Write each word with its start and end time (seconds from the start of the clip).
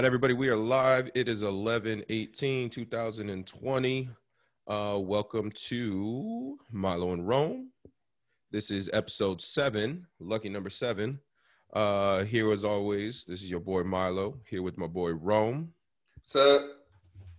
right, 0.00 0.06
everybody, 0.06 0.32
we 0.32 0.48
are 0.48 0.56
live. 0.56 1.10
It 1.14 1.28
is 1.28 1.42
11 1.42 2.04
18, 2.08 2.70
2020. 2.70 4.08
Uh, 4.66 4.98
welcome 4.98 5.50
to 5.50 6.58
Milo 6.72 7.12
and 7.12 7.28
Rome. 7.28 7.68
This 8.50 8.70
is 8.70 8.88
episode 8.94 9.42
seven, 9.42 10.06
lucky 10.18 10.48
number 10.48 10.70
seven. 10.70 11.20
Uh, 11.74 12.24
here 12.24 12.50
as 12.50 12.64
always, 12.64 13.26
this 13.26 13.42
is 13.42 13.50
your 13.50 13.60
boy 13.60 13.82
Milo, 13.82 14.38
here 14.48 14.62
with 14.62 14.78
my 14.78 14.86
boy 14.86 15.10
Rome. 15.10 15.74
So, 16.24 16.70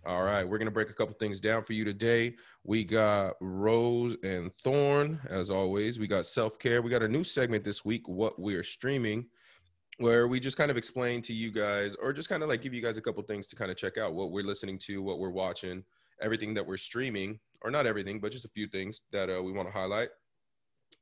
All 0.06 0.22
right, 0.22 0.48
we're 0.48 0.58
gonna 0.58 0.70
break 0.70 0.90
a 0.90 0.94
couple 0.94 1.16
things 1.18 1.40
down 1.40 1.62
for 1.62 1.72
you 1.72 1.84
today. 1.84 2.36
We 2.62 2.84
got 2.84 3.34
Rose 3.40 4.14
and 4.22 4.52
Thorn, 4.62 5.18
as 5.28 5.50
always. 5.50 5.98
We 5.98 6.06
got 6.06 6.26
self 6.26 6.60
care. 6.60 6.80
We 6.80 6.92
got 6.92 7.02
a 7.02 7.08
new 7.08 7.24
segment 7.24 7.64
this 7.64 7.84
week, 7.84 8.06
what 8.06 8.38
we're 8.38 8.62
streaming, 8.62 9.26
where 9.98 10.26
we 10.26 10.40
just 10.40 10.56
kind 10.56 10.70
of 10.70 10.76
explain 10.76 11.20
to 11.22 11.34
you 11.34 11.50
guys, 11.50 11.94
or 11.96 12.12
just 12.12 12.28
kind 12.28 12.42
of 12.42 12.48
like 12.48 12.62
give 12.62 12.74
you 12.74 12.82
guys 12.82 12.96
a 12.96 13.02
couple 13.02 13.22
things 13.22 13.46
to 13.48 13.56
kind 13.56 13.70
of 13.70 13.76
check 13.76 13.98
out 13.98 14.14
what 14.14 14.30
we're 14.30 14.44
listening 14.44 14.78
to, 14.78 15.02
what 15.02 15.18
we're 15.18 15.30
watching, 15.30 15.84
everything 16.20 16.54
that 16.54 16.66
we're 16.66 16.76
streaming, 16.76 17.38
or 17.62 17.70
not 17.70 17.86
everything, 17.86 18.18
but 18.18 18.32
just 18.32 18.44
a 18.44 18.48
few 18.48 18.66
things 18.66 19.02
that 19.12 19.28
uh, 19.28 19.42
we 19.42 19.52
want 19.52 19.68
to 19.68 19.72
highlight. 19.72 20.08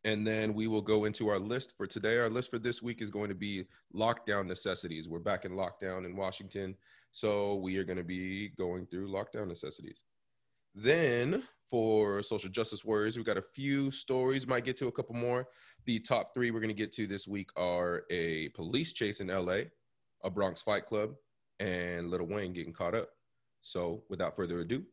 And 0.05 0.27
then 0.27 0.55
we 0.55 0.67
will 0.67 0.81
go 0.81 1.05
into 1.05 1.29
our 1.29 1.39
list 1.39 1.77
for 1.77 1.87
today. 1.87 2.17
Our 2.19 2.31
list 2.31 2.51
for 2.51 2.59
this 2.59 2.83
week 2.83 3.03
is 3.03 3.11
going 3.11 3.29
to 3.29 3.35
be 3.35 3.67
lockdown 3.95 4.47
necessities. 4.47 5.09
We're 5.09 5.19
back 5.19 5.45
in 5.45 5.53
lockdown 5.53 6.07
in 6.07 6.17
Washington. 6.17 6.75
So 7.13 7.57
we 7.57 7.77
are 7.77 7.85
going 7.85 7.99
to 7.99 8.05
be 8.05 8.49
going 8.57 8.87
through 8.87 9.11
lockdown 9.11 9.47
necessities. 9.47 10.03
Then 10.75 11.43
for 11.71 12.23
social 12.23 12.51
justice 12.51 12.85
warriors, 12.85 13.17
we 13.17 13.25
got 13.25 13.37
a 13.37 13.43
few 13.43 13.91
stories. 13.91 14.47
Might 14.47 14.65
get 14.65 14.77
to 14.79 14.89
a 14.89 14.93
couple 14.93 15.15
more. 15.15 15.49
The 15.85 16.01
top 16.01 16.35
three 16.35 16.51
we're 16.51 16.61
going 16.61 16.69
to 16.69 16.75
get 16.75 16.93
to 16.95 17.07
this 17.07 17.27
week 17.27 17.51
are 17.57 18.03
a 18.11 18.49
police 18.51 18.93
chase 18.93 19.21
in 19.21 19.29
LA, 19.29 19.63
a 20.25 20.31
Bronx 20.31 20.61
fight 20.61 20.87
club, 20.87 21.15
and 21.59 22.11
Lil 22.11 22.27
Wayne 22.27 22.53
getting 22.53 22.73
caught 22.73 22.95
up. 22.95 23.09
So 23.63 24.03
without 24.09 24.37
further 24.37 24.61
ado, 24.61 24.85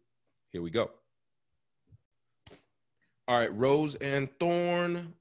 here 0.52 0.62
we 0.62 0.70
go. 0.70 0.92
All 3.28 3.40
right, 3.40 3.54
Rose 3.54 3.96
and 3.96 4.30
Thorn. 4.40 5.14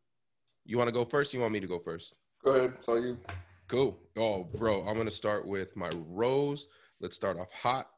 You 0.64 0.78
want 0.78 0.88
to 0.88 0.92
go 0.92 1.04
first? 1.04 1.34
You 1.34 1.40
want 1.40 1.52
me 1.52 1.60
to 1.60 1.66
go 1.66 1.78
first? 1.78 2.14
go 2.46 2.52
ahead. 2.52 2.74
It's 2.78 2.88
all 2.88 3.02
you. 3.02 3.18
Cool. 3.66 3.98
Oh, 4.16 4.44
bro, 4.44 4.86
I'm 4.86 4.96
gonna 4.96 5.10
start 5.10 5.46
with 5.46 5.76
my 5.76 5.90
rose. 6.08 6.68
Let's 7.00 7.16
start 7.16 7.38
off 7.38 7.50
hot. 7.50 7.90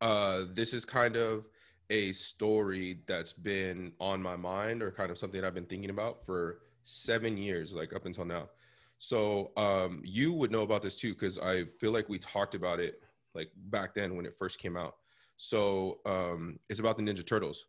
Uh, 0.00 0.42
this 0.52 0.72
is 0.72 0.84
kind 0.84 1.16
of 1.16 1.46
a 1.90 2.12
story 2.12 3.00
that's 3.06 3.32
been 3.32 3.92
on 4.00 4.22
my 4.22 4.36
mind, 4.36 4.82
or 4.82 4.90
kind 4.90 5.10
of 5.10 5.18
something 5.18 5.44
I've 5.44 5.54
been 5.54 5.66
thinking 5.66 5.90
about 5.90 6.24
for 6.24 6.60
seven 6.82 7.36
years, 7.36 7.72
like 7.72 7.94
up 7.94 8.06
until 8.06 8.24
now. 8.24 8.48
So, 8.98 9.52
um, 9.56 10.00
you 10.04 10.32
would 10.32 10.50
know 10.50 10.62
about 10.62 10.82
this 10.82 10.96
too, 10.96 11.12
because 11.12 11.38
I 11.38 11.64
feel 11.80 11.92
like 11.92 12.08
we 12.08 12.18
talked 12.18 12.54
about 12.54 12.80
it 12.80 13.00
like 13.34 13.50
back 13.66 13.94
then 13.94 14.16
when 14.16 14.26
it 14.26 14.36
first 14.38 14.58
came 14.58 14.76
out. 14.76 14.96
So, 15.36 16.00
um, 16.06 16.58
it's 16.68 16.80
about 16.80 16.96
the 16.96 17.02
Ninja 17.02 17.26
Turtles. 17.26 17.66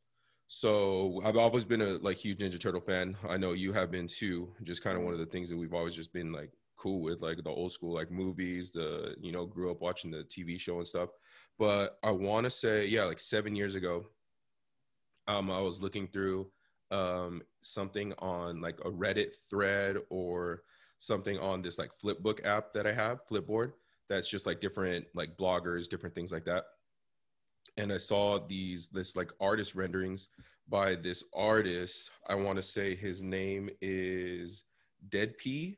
So 0.47 1.21
I've 1.25 1.35
always 1.35 1.65
been 1.65 1.81
a 1.81 1.97
like 1.97 2.17
huge 2.17 2.39
Ninja 2.39 2.59
Turtle 2.59 2.81
fan. 2.81 3.17
I 3.27 3.37
know 3.37 3.51
you 3.51 3.73
have 3.73 3.91
been 3.91 4.07
too. 4.07 4.49
Just 4.63 4.81
kind 4.81 4.97
of 4.97 5.03
one 5.03 5.13
of 5.13 5.19
the 5.19 5.25
things 5.25 5.49
that 5.49 5.57
we've 5.57 5.73
always 5.73 5.93
just 5.93 6.13
been 6.13 6.31
like 6.31 6.51
cool 6.77 7.01
with, 7.01 7.21
like 7.21 7.43
the 7.43 7.49
old 7.49 7.73
school 7.73 7.93
like 7.93 8.09
movies. 8.11 8.71
The 8.71 9.15
you 9.19 9.33
know 9.33 9.45
grew 9.45 9.69
up 9.69 9.81
watching 9.81 10.09
the 10.09 10.23
TV 10.23 10.57
show 10.57 10.77
and 10.77 10.87
stuff. 10.87 11.09
But 11.59 11.97
I 12.03 12.11
want 12.11 12.45
to 12.45 12.49
say 12.49 12.85
yeah, 12.85 13.05
like 13.05 13.19
seven 13.19 13.55
years 13.55 13.75
ago, 13.75 14.07
um, 15.27 15.49
I 15.49 15.59
was 15.59 15.81
looking 15.81 16.07
through 16.07 16.51
um 16.89 17.41
something 17.61 18.13
on 18.19 18.61
like 18.61 18.79
a 18.85 18.89
Reddit 18.89 19.35
thread 19.49 19.97
or 20.09 20.63
something 20.99 21.37
on 21.39 21.61
this 21.61 21.77
like 21.77 21.91
Flipbook 21.93 22.45
app 22.45 22.73
that 22.73 22.87
I 22.87 22.93
have, 22.93 23.25
Flipboard. 23.25 23.73
That's 24.09 24.29
just 24.29 24.45
like 24.45 24.61
different 24.61 25.05
like 25.13 25.37
bloggers, 25.37 25.89
different 25.89 26.15
things 26.15 26.31
like 26.31 26.45
that 26.45 26.63
and 27.77 27.93
I 27.93 27.97
saw 27.97 28.39
these 28.39 28.89
this 28.89 29.15
like 29.15 29.31
artist 29.39 29.75
renderings 29.75 30.27
by 30.67 30.95
this 30.95 31.23
artist. 31.33 32.09
I 32.27 32.35
want 32.35 32.57
to 32.57 32.61
say 32.61 32.95
his 32.95 33.23
name 33.23 33.69
is 33.81 34.63
Dead 35.09 35.37
P, 35.37 35.77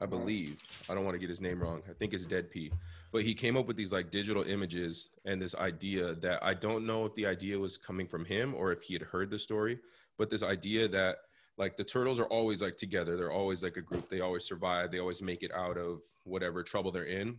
I 0.00 0.06
believe. 0.06 0.60
I 0.88 0.94
don't 0.94 1.04
want 1.04 1.14
to 1.14 1.18
get 1.18 1.28
his 1.28 1.40
name 1.40 1.60
wrong. 1.62 1.82
I 1.88 1.92
think 1.92 2.12
it's 2.12 2.26
Dead 2.26 2.50
P. 2.50 2.70
But 3.10 3.22
he 3.22 3.34
came 3.34 3.56
up 3.56 3.66
with 3.66 3.76
these 3.76 3.92
like 3.92 4.10
digital 4.10 4.42
images 4.42 5.08
and 5.24 5.40
this 5.40 5.54
idea 5.54 6.14
that 6.16 6.42
I 6.42 6.54
don't 6.54 6.86
know 6.86 7.04
if 7.06 7.14
the 7.14 7.26
idea 7.26 7.58
was 7.58 7.78
coming 7.78 8.06
from 8.06 8.24
him 8.24 8.54
or 8.54 8.70
if 8.70 8.82
he 8.82 8.92
had 8.92 9.02
heard 9.02 9.30
the 9.30 9.38
story, 9.38 9.78
but 10.18 10.28
this 10.28 10.42
idea 10.42 10.88
that 10.88 11.16
like 11.56 11.76
the 11.76 11.84
turtles 11.84 12.20
are 12.20 12.26
always 12.26 12.60
like 12.62 12.76
together. 12.76 13.16
They're 13.16 13.32
always 13.32 13.62
like 13.62 13.76
a 13.76 13.82
group. 13.82 14.10
They 14.10 14.20
always 14.20 14.44
survive. 14.44 14.90
They 14.90 15.00
always 15.00 15.22
make 15.22 15.42
it 15.42 15.52
out 15.54 15.78
of 15.78 16.02
whatever 16.24 16.62
trouble 16.62 16.92
they're 16.92 17.04
in 17.04 17.38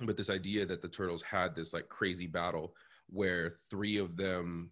but 0.00 0.16
this 0.16 0.30
idea 0.30 0.64
that 0.66 0.82
the 0.82 0.88
turtles 0.88 1.22
had 1.22 1.54
this 1.54 1.72
like 1.72 1.88
crazy 1.88 2.26
battle 2.26 2.74
where 3.08 3.50
three 3.70 3.98
of 3.98 4.16
them 4.16 4.70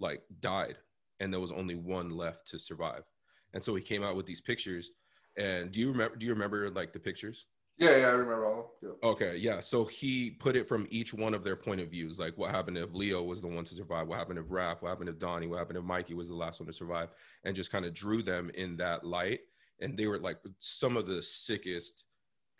like 0.00 0.22
died 0.40 0.76
and 1.20 1.32
there 1.32 1.40
was 1.40 1.52
only 1.52 1.76
one 1.76 2.10
left 2.10 2.46
to 2.48 2.58
survive 2.58 3.04
and 3.52 3.62
so 3.62 3.74
he 3.74 3.82
came 3.82 4.02
out 4.02 4.16
with 4.16 4.26
these 4.26 4.40
pictures 4.40 4.90
and 5.36 5.70
do 5.70 5.80
you 5.80 5.90
remember 5.90 6.16
do 6.16 6.26
you 6.26 6.32
remember 6.32 6.70
like 6.70 6.92
the 6.92 6.98
pictures 6.98 7.46
Yeah, 7.76 7.96
yeah, 7.96 8.06
I 8.06 8.12
remember 8.12 8.44
all. 8.44 8.74
Yep. 8.82 8.92
okay 9.02 9.36
yeah 9.36 9.60
so 9.60 9.84
he 9.84 10.30
put 10.30 10.56
it 10.56 10.68
from 10.68 10.86
each 10.90 11.12
one 11.14 11.34
of 11.34 11.42
their 11.42 11.56
point 11.56 11.80
of 11.80 11.90
views 11.90 12.18
like 12.18 12.36
what 12.36 12.50
happened 12.50 12.76
if 12.76 12.92
leo 12.92 13.22
was 13.22 13.40
the 13.40 13.48
one 13.48 13.64
to 13.64 13.74
survive 13.74 14.06
what 14.06 14.18
happened 14.18 14.38
if 14.38 14.46
raph 14.46 14.82
what 14.82 14.90
happened 14.90 15.08
if 15.08 15.18
donnie 15.18 15.46
what 15.46 15.58
happened 15.58 15.78
if 15.78 15.84
mikey 15.84 16.14
was 16.14 16.28
the 16.28 16.34
last 16.34 16.60
one 16.60 16.66
to 16.66 16.72
survive 16.72 17.08
and 17.44 17.56
just 17.56 17.72
kind 17.72 17.84
of 17.84 17.94
drew 17.94 18.22
them 18.22 18.50
in 18.54 18.76
that 18.76 19.04
light 19.04 19.40
and 19.80 19.96
they 19.98 20.06
were 20.06 20.18
like 20.18 20.38
some 20.58 20.96
of 20.96 21.06
the 21.06 21.22
sickest 21.22 22.04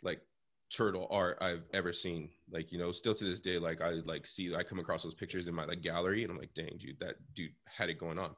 like 0.01 0.21
turtle 0.71 1.07
art 1.09 1.37
I've 1.41 1.63
ever 1.73 1.93
seen. 1.93 2.29
Like, 2.49 2.71
you 2.71 2.77
know, 2.77 2.91
still 2.91 3.13
to 3.13 3.23
this 3.23 3.39
day, 3.39 3.57
like 3.57 3.81
I 3.81 3.91
like 4.05 4.25
see 4.27 4.53
I 4.55 4.63
come 4.63 4.79
across 4.79 5.03
those 5.03 5.13
pictures 5.15 5.47
in 5.47 5.55
my 5.55 5.65
like 5.65 5.81
gallery 5.81 6.23
and 6.23 6.31
I'm 6.31 6.37
like, 6.37 6.53
dang, 6.53 6.77
dude, 6.79 6.99
that 6.99 7.15
dude 7.33 7.51
had 7.65 7.89
it 7.89 7.99
going 7.99 8.19
on. 8.19 8.35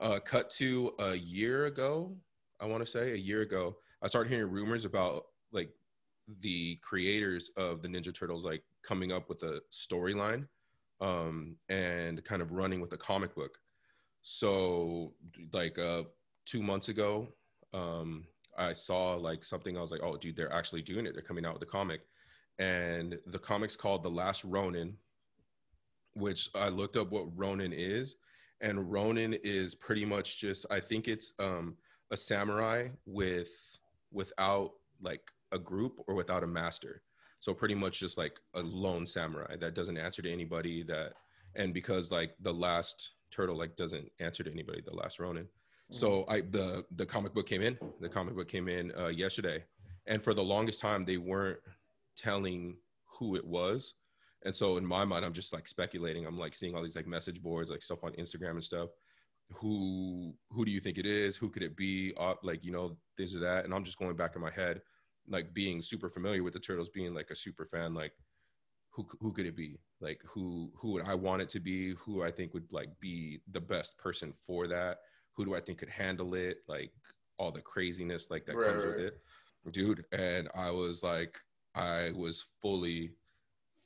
Uh 0.00 0.18
cut 0.20 0.50
to 0.50 0.92
a 0.98 1.14
year 1.14 1.66
ago, 1.66 2.16
I 2.60 2.66
want 2.66 2.84
to 2.84 2.90
say 2.90 3.12
a 3.12 3.16
year 3.16 3.42
ago, 3.42 3.76
I 4.02 4.06
started 4.06 4.30
hearing 4.30 4.50
rumors 4.50 4.84
about 4.84 5.24
like 5.52 5.70
the 6.40 6.76
creators 6.82 7.50
of 7.56 7.82
the 7.82 7.88
Ninja 7.88 8.14
Turtles 8.14 8.44
like 8.44 8.62
coming 8.82 9.12
up 9.12 9.28
with 9.28 9.42
a 9.42 9.60
storyline 9.72 10.46
um 11.00 11.56
and 11.68 12.24
kind 12.24 12.40
of 12.40 12.52
running 12.52 12.80
with 12.80 12.92
a 12.92 12.96
comic 12.96 13.34
book. 13.34 13.58
So 14.22 15.12
like 15.52 15.78
uh 15.78 16.04
2 16.46 16.62
months 16.62 16.88
ago, 16.88 17.28
um 17.74 18.26
I 18.56 18.72
saw 18.72 19.14
like 19.14 19.44
something. 19.44 19.76
I 19.76 19.80
was 19.80 19.90
like, 19.90 20.02
oh, 20.02 20.16
dude, 20.16 20.36
they're 20.36 20.52
actually 20.52 20.82
doing 20.82 21.06
it. 21.06 21.12
They're 21.12 21.22
coming 21.22 21.44
out 21.44 21.54
with 21.54 21.62
a 21.62 21.66
comic, 21.70 22.02
and 22.58 23.18
the 23.26 23.38
comic's 23.38 23.76
called 23.76 24.02
The 24.02 24.10
Last 24.10 24.44
Ronin, 24.44 24.96
which 26.14 26.48
I 26.54 26.68
looked 26.68 26.96
up 26.96 27.10
what 27.10 27.26
Ronin 27.36 27.72
is, 27.72 28.16
and 28.60 28.90
Ronin 28.90 29.34
is 29.44 29.74
pretty 29.74 30.04
much 30.04 30.40
just. 30.40 30.66
I 30.70 30.80
think 30.80 31.08
it's 31.08 31.32
um, 31.38 31.76
a 32.10 32.16
samurai 32.16 32.88
with 33.04 33.50
without 34.12 34.72
like 35.00 35.20
a 35.56 35.58
group 35.58 35.94
or 36.06 36.14
without 36.14 36.44
a 36.44 36.46
master. 36.46 37.02
So 37.40 37.52
pretty 37.52 37.74
much 37.74 38.00
just 38.00 38.16
like 38.16 38.38
a 38.54 38.60
lone 38.60 39.06
samurai 39.06 39.56
that 39.60 39.74
doesn't 39.74 39.98
answer 39.98 40.22
to 40.22 40.32
anybody. 40.32 40.82
That 40.84 41.12
and 41.54 41.74
because 41.74 42.10
like 42.10 42.34
the 42.40 42.52
last 42.52 43.12
turtle 43.30 43.58
like 43.58 43.76
doesn't 43.76 44.10
answer 44.20 44.42
to 44.44 44.52
anybody, 44.52 44.82
the 44.84 44.94
last 44.94 45.18
Ronin. 45.18 45.48
So 45.90 46.24
I 46.28 46.40
the 46.40 46.84
the 46.96 47.06
comic 47.06 47.34
book 47.34 47.46
came 47.46 47.62
in. 47.62 47.78
The 48.00 48.08
comic 48.08 48.34
book 48.34 48.48
came 48.48 48.68
in 48.68 48.92
uh, 48.98 49.08
yesterday, 49.08 49.64
and 50.06 50.20
for 50.20 50.34
the 50.34 50.42
longest 50.42 50.80
time 50.80 51.04
they 51.04 51.16
weren't 51.16 51.58
telling 52.16 52.76
who 53.18 53.36
it 53.36 53.46
was. 53.46 53.94
And 54.44 54.54
so 54.54 54.76
in 54.76 54.86
my 54.86 55.04
mind, 55.04 55.24
I'm 55.24 55.32
just 55.32 55.52
like 55.52 55.68
speculating. 55.68 56.26
I'm 56.26 56.38
like 56.38 56.54
seeing 56.54 56.74
all 56.74 56.82
these 56.82 56.96
like 56.96 57.06
message 57.06 57.42
boards, 57.42 57.70
like 57.70 57.82
stuff 57.82 58.04
on 58.04 58.12
Instagram 58.12 58.52
and 58.52 58.64
stuff. 58.64 58.90
Who 59.52 60.34
who 60.50 60.64
do 60.64 60.72
you 60.72 60.80
think 60.80 60.98
it 60.98 61.06
is? 61.06 61.36
Who 61.36 61.50
could 61.50 61.62
it 61.62 61.76
be? 61.76 62.12
Uh, 62.18 62.34
like 62.42 62.64
you 62.64 62.72
know 62.72 62.96
this 63.16 63.34
or 63.34 63.40
that. 63.40 63.64
And 63.64 63.72
I'm 63.72 63.84
just 63.84 63.98
going 63.98 64.16
back 64.16 64.34
in 64.34 64.42
my 64.42 64.50
head, 64.50 64.82
like 65.28 65.52
being 65.54 65.82
super 65.82 66.08
familiar 66.08 66.42
with 66.42 66.54
the 66.54 66.60
turtles, 66.60 66.88
being 66.88 67.14
like 67.14 67.30
a 67.30 67.36
super 67.36 67.66
fan. 67.66 67.94
Like 67.94 68.12
who 68.90 69.06
who 69.20 69.32
could 69.32 69.46
it 69.46 69.56
be? 69.56 69.78
Like 70.00 70.20
who 70.24 70.70
who 70.76 70.92
would 70.92 71.04
I 71.04 71.14
want 71.14 71.42
it 71.42 71.48
to 71.50 71.60
be? 71.60 71.94
Who 71.94 72.22
I 72.22 72.30
think 72.30 72.54
would 72.54 72.70
like 72.72 72.98
be 73.00 73.40
the 73.50 73.60
best 73.60 73.98
person 73.98 74.32
for 74.46 74.66
that? 74.68 74.98
who 75.36 75.44
do 75.44 75.54
I 75.54 75.60
think 75.60 75.78
could 75.78 75.90
handle 75.90 76.34
it? 76.34 76.58
Like 76.66 76.92
all 77.38 77.52
the 77.52 77.60
craziness 77.60 78.30
like 78.30 78.46
that 78.46 78.56
Right, 78.56 78.70
comes 78.70 78.84
right. 78.84 78.96
with 78.96 79.04
it, 79.06 79.20
dude. 79.70 80.04
And 80.12 80.48
I 80.54 80.70
was 80.70 81.02
like, 81.02 81.38
I 81.74 82.12
was 82.16 82.42
fully, 82.62 83.12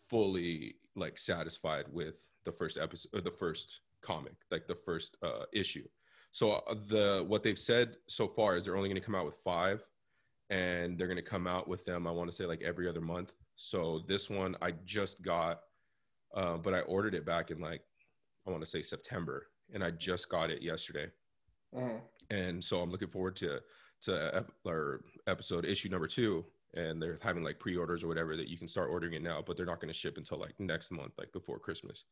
fully 0.09 0.77
like 0.95 1.19
satisfied 1.19 1.87
with 1.91 2.15
the 2.45 2.53
first 2.53 2.79
episode, 2.79 3.11
or 3.13 3.21
the 3.21 3.31
first 3.31 3.81
comic, 4.01 4.35
like 4.51 4.67
the 4.67 4.75
first 4.75 5.17
uh, 5.23 5.45
issue. 5.53 5.87
So 6.33 6.53
uh, 6.53 6.75
the 6.87 7.25
what 7.27 7.43
they've 7.43 7.59
said 7.59 7.97
so 8.07 8.29
far 8.29 8.57
is 8.57 8.65
they're 8.65 8.77
only 8.77 8.89
going 8.89 9.01
to 9.01 9.05
come 9.05 9.17
out 9.17 9.27
with 9.27 9.37
five, 9.43 9.85
and 10.50 10.99
they're 10.99 11.06
going 11.06 11.17
to 11.17 11.23
come 11.23 11.47
out 11.47 11.69
with 11.69 11.85
them. 11.85 12.06
I 12.06 12.11
want 12.11 12.29
to 12.31 12.37
say 12.37 12.44
like 12.44 12.62
every 12.62 12.88
other 12.88 13.00
month. 13.00 13.32
So 13.56 14.02
this 14.08 14.29
one 14.29 14.56
I 14.61 14.73
just 14.85 15.23
got, 15.23 15.61
uh, 16.35 16.56
but 16.58 16.75
I 16.75 16.81
ordered 16.81 17.14
it 17.14 17.25
back 17.25 17.50
in 17.50 17.61
like 17.61 17.82
I 18.47 18.50
want 18.50 18.62
to 18.62 18.69
say 18.70 18.82
September, 18.82 19.47
and 19.73 19.82
I 19.85 19.91
just 19.93 20.29
got 20.29 20.50
it 20.50 20.62
yesterday 20.62 21.11
Mhm. 21.75 22.00
and 22.31 22.64
so 22.64 22.81
I'm 22.81 22.91
looking 22.91 23.08
forward 23.11 23.37
to 23.37 23.61
to 24.02 24.35
ep- 24.35 24.52
or 24.64 25.05
episode 25.26 25.64
issue 25.64 25.88
number 25.88 26.06
two. 26.08 26.44
and 26.75 27.02
they're 27.02 27.19
having 27.20 27.43
like 27.43 27.58
pre-orders 27.58 28.05
or 28.05 28.06
whatever 28.06 28.37
that 28.37 28.47
you 28.47 28.56
can 28.56 28.69
start 28.69 28.91
ordering 28.91 29.14
it 29.14 29.23
now, 29.23 29.43
but 29.43 29.56
they're 29.56 29.67
not 29.67 29.81
going 29.81 29.93
to 29.93 29.99
ship 29.99 30.17
until 30.19 30.38
like 30.38 30.55
next 30.61 30.93
month, 30.93 31.12
like 31.19 31.32
before 31.32 31.58
Christmas. 31.58 32.05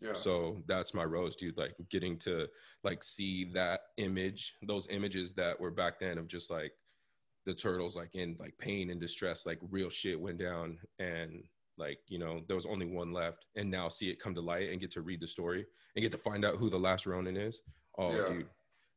Yeah. 0.00 0.14
So 0.14 0.60
that's 0.66 0.94
my 0.94 1.04
rose, 1.04 1.36
dude. 1.36 1.56
Like 1.56 1.76
getting 1.90 2.18
to 2.26 2.48
like 2.82 3.04
see 3.04 3.44
that 3.52 3.82
image, 3.98 4.56
those 4.62 4.88
images 4.88 5.32
that 5.34 5.60
were 5.60 5.70
back 5.70 6.00
then 6.00 6.18
of 6.18 6.26
just 6.26 6.50
like 6.50 6.72
the 7.46 7.54
turtles 7.54 7.96
like 7.96 8.14
in 8.14 8.36
like 8.38 8.56
pain 8.58 8.90
and 8.90 9.00
distress, 9.00 9.46
like 9.46 9.58
real 9.70 9.90
shit 9.90 10.20
went 10.20 10.38
down 10.38 10.78
and 10.98 11.42
like 11.78 11.98
you 12.08 12.18
know 12.18 12.42
there 12.46 12.56
was 12.56 12.66
only 12.66 12.86
one 12.86 13.12
left 13.12 13.46
and 13.56 13.70
now 13.70 13.88
see 13.88 14.10
it 14.10 14.20
come 14.20 14.34
to 14.34 14.40
light 14.40 14.70
and 14.70 14.80
get 14.80 14.90
to 14.90 15.00
read 15.00 15.20
the 15.20 15.26
story 15.26 15.64
and 15.96 16.02
get 16.02 16.12
to 16.12 16.18
find 16.18 16.44
out 16.44 16.56
who 16.56 16.68
the 16.68 16.78
last 16.78 17.06
ronin 17.06 17.36
is 17.38 17.62
oh 17.96 18.14
Yeah. 18.14 18.26
dude 18.28 18.46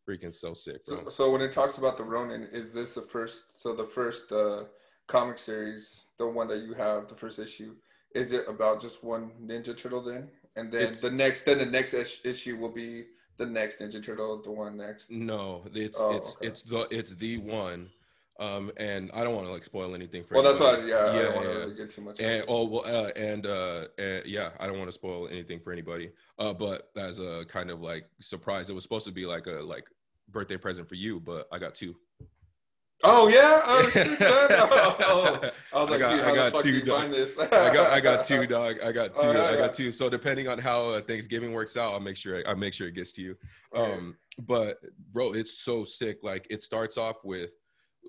freaking 0.10 0.34
so 0.34 0.54
sick 0.54 0.86
bro 0.86 1.04
So, 1.06 1.10
so 1.10 1.32
when 1.32 1.40
it 1.40 1.54
talks 1.54 1.78
about 1.78 1.96
the 1.98 2.04
Ronin, 2.04 2.50
is 2.52 2.74
this 2.74 2.94
the 2.94 3.02
first? 3.02 3.62
So 3.62 3.74
the 3.74 3.86
first 3.86 4.34
uh, 4.34 4.66
comic 5.08 5.40
series, 5.40 6.08
the 6.18 6.28
one 6.28 6.50
that 6.50 6.60
you 6.64 6.74
have, 6.74 7.08
the 7.08 7.16
first 7.16 7.40
issue, 7.40 7.76
is 8.14 8.34
it 8.34 8.46
about 8.50 8.82
just 8.82 9.02
one 9.02 9.32
Ninja 9.42 9.78
Turtle 9.78 10.02
then? 10.04 10.28
And 10.58 10.70
then 10.74 10.82
It's- 10.82 11.00
the 11.00 11.10
next, 11.12 11.44
then 11.44 11.58
the 11.60 11.66
next 11.66 11.94
issue 11.94 12.58
will 12.58 12.74
be 12.74 13.06
the 13.38 13.46
next 13.46 13.80
Ninja 13.80 14.04
Turtle, 14.04 14.42
the 14.42 14.52
one 14.52 14.76
next. 14.76 15.10
no 15.10 15.64
it's 15.74 15.98
Oh, 16.02 16.18
it's 16.18 16.36
okay. 16.36 16.48
it's 16.48 16.62
the 16.64 16.82
it's 16.92 17.12
the 17.16 17.38
one 17.38 17.90
um 18.44 18.72
and 18.78 19.10
i 19.14 19.24
don't 19.24 19.36
want 19.36 19.46
to 19.48 19.52
like 19.52 19.64
spoil 19.64 19.94
anything 19.96 20.24
for 20.24 20.36
Well, 20.36 20.44
that's 20.44 20.60
why. 20.60 20.74
anybody. 20.74 20.90
Yeah, 20.90 20.98
I 20.98 21.16
yeah, 21.16 21.22
don't 21.24 21.36
want 21.36 21.48
to 21.48 21.52
yeah. 21.54 21.58
really 21.60 21.76
get 21.76 21.90
too 21.90 22.02
much. 22.02 22.20
and 22.20 22.44
oh 22.48 22.64
well 22.66 22.84
uh, 22.86 23.10
and 23.16 23.46
uh 23.46 23.86
and, 23.98 24.26
yeah 24.26 24.50
i 24.60 24.68
don't 24.68 24.78
want 24.78 24.88
to 24.90 24.94
spoil 25.02 25.28
anything 25.30 25.60
for 25.60 25.72
anybody 25.72 26.12
uh 26.40 26.54
but 26.54 26.90
as 26.98 27.20
a 27.20 27.46
kind 27.48 27.70
of 27.70 27.82
like 27.82 28.06
surprise 28.20 28.70
it 28.70 28.74
was 28.74 28.84
supposed 28.84 29.06
to 29.06 29.12
be 29.12 29.26
like 29.26 29.48
a 29.48 29.58
like 29.74 29.86
birthday 30.30 30.58
present 30.58 30.88
for 30.88 30.96
you 30.96 31.20
but 31.20 31.48
i 31.52 31.58
got 31.60 31.76
two 31.76 31.96
oh 33.04 33.28
yeah, 33.28 33.62
oh 33.66 33.90
shit. 33.94 34.18
Oh, 34.22 34.96
oh. 35.02 35.52
I 35.74 35.84
was 35.84 35.92
I 35.92 35.98
got- 36.00 36.12
dude, 36.12 36.22
I 36.24 36.36
got 36.36 36.62
two 36.62 36.72
do 36.72 36.78
you 36.78 36.86
dog- 36.86 37.02
find 37.02 37.14
this? 37.14 37.38
I 37.38 37.48
got 37.74 37.92
I 37.92 38.00
got 38.00 38.24
two 38.26 38.48
dog. 38.58 38.78
I 38.84 38.92
got 38.92 39.16
two. 39.16 39.28
Oh, 39.28 39.32
yeah, 39.34 39.42
I 39.44 39.52
yeah. 39.52 39.58
got 39.58 39.74
two. 39.74 39.92
So 39.92 40.10
depending 40.10 40.48
on 40.48 40.58
how 40.58 40.86
uh, 40.86 41.02
Thanksgiving 41.02 41.52
works 41.52 41.76
out, 41.76 41.94
I'll 41.94 42.00
make 42.00 42.16
sure 42.16 42.42
I, 42.48 42.54
will 42.54 42.60
make 42.60 42.74
sure 42.74 42.88
it 42.88 42.96
gets 42.96 43.12
to 43.14 43.22
you. 43.22 43.36
Um, 43.76 44.16
but 44.48 44.78
bro, 45.12 45.34
it's 45.34 45.60
so 45.60 45.84
sick. 45.84 46.20
Like 46.24 46.48
it 46.50 46.64
starts 46.64 46.98
off 46.98 47.26
with 47.26 47.52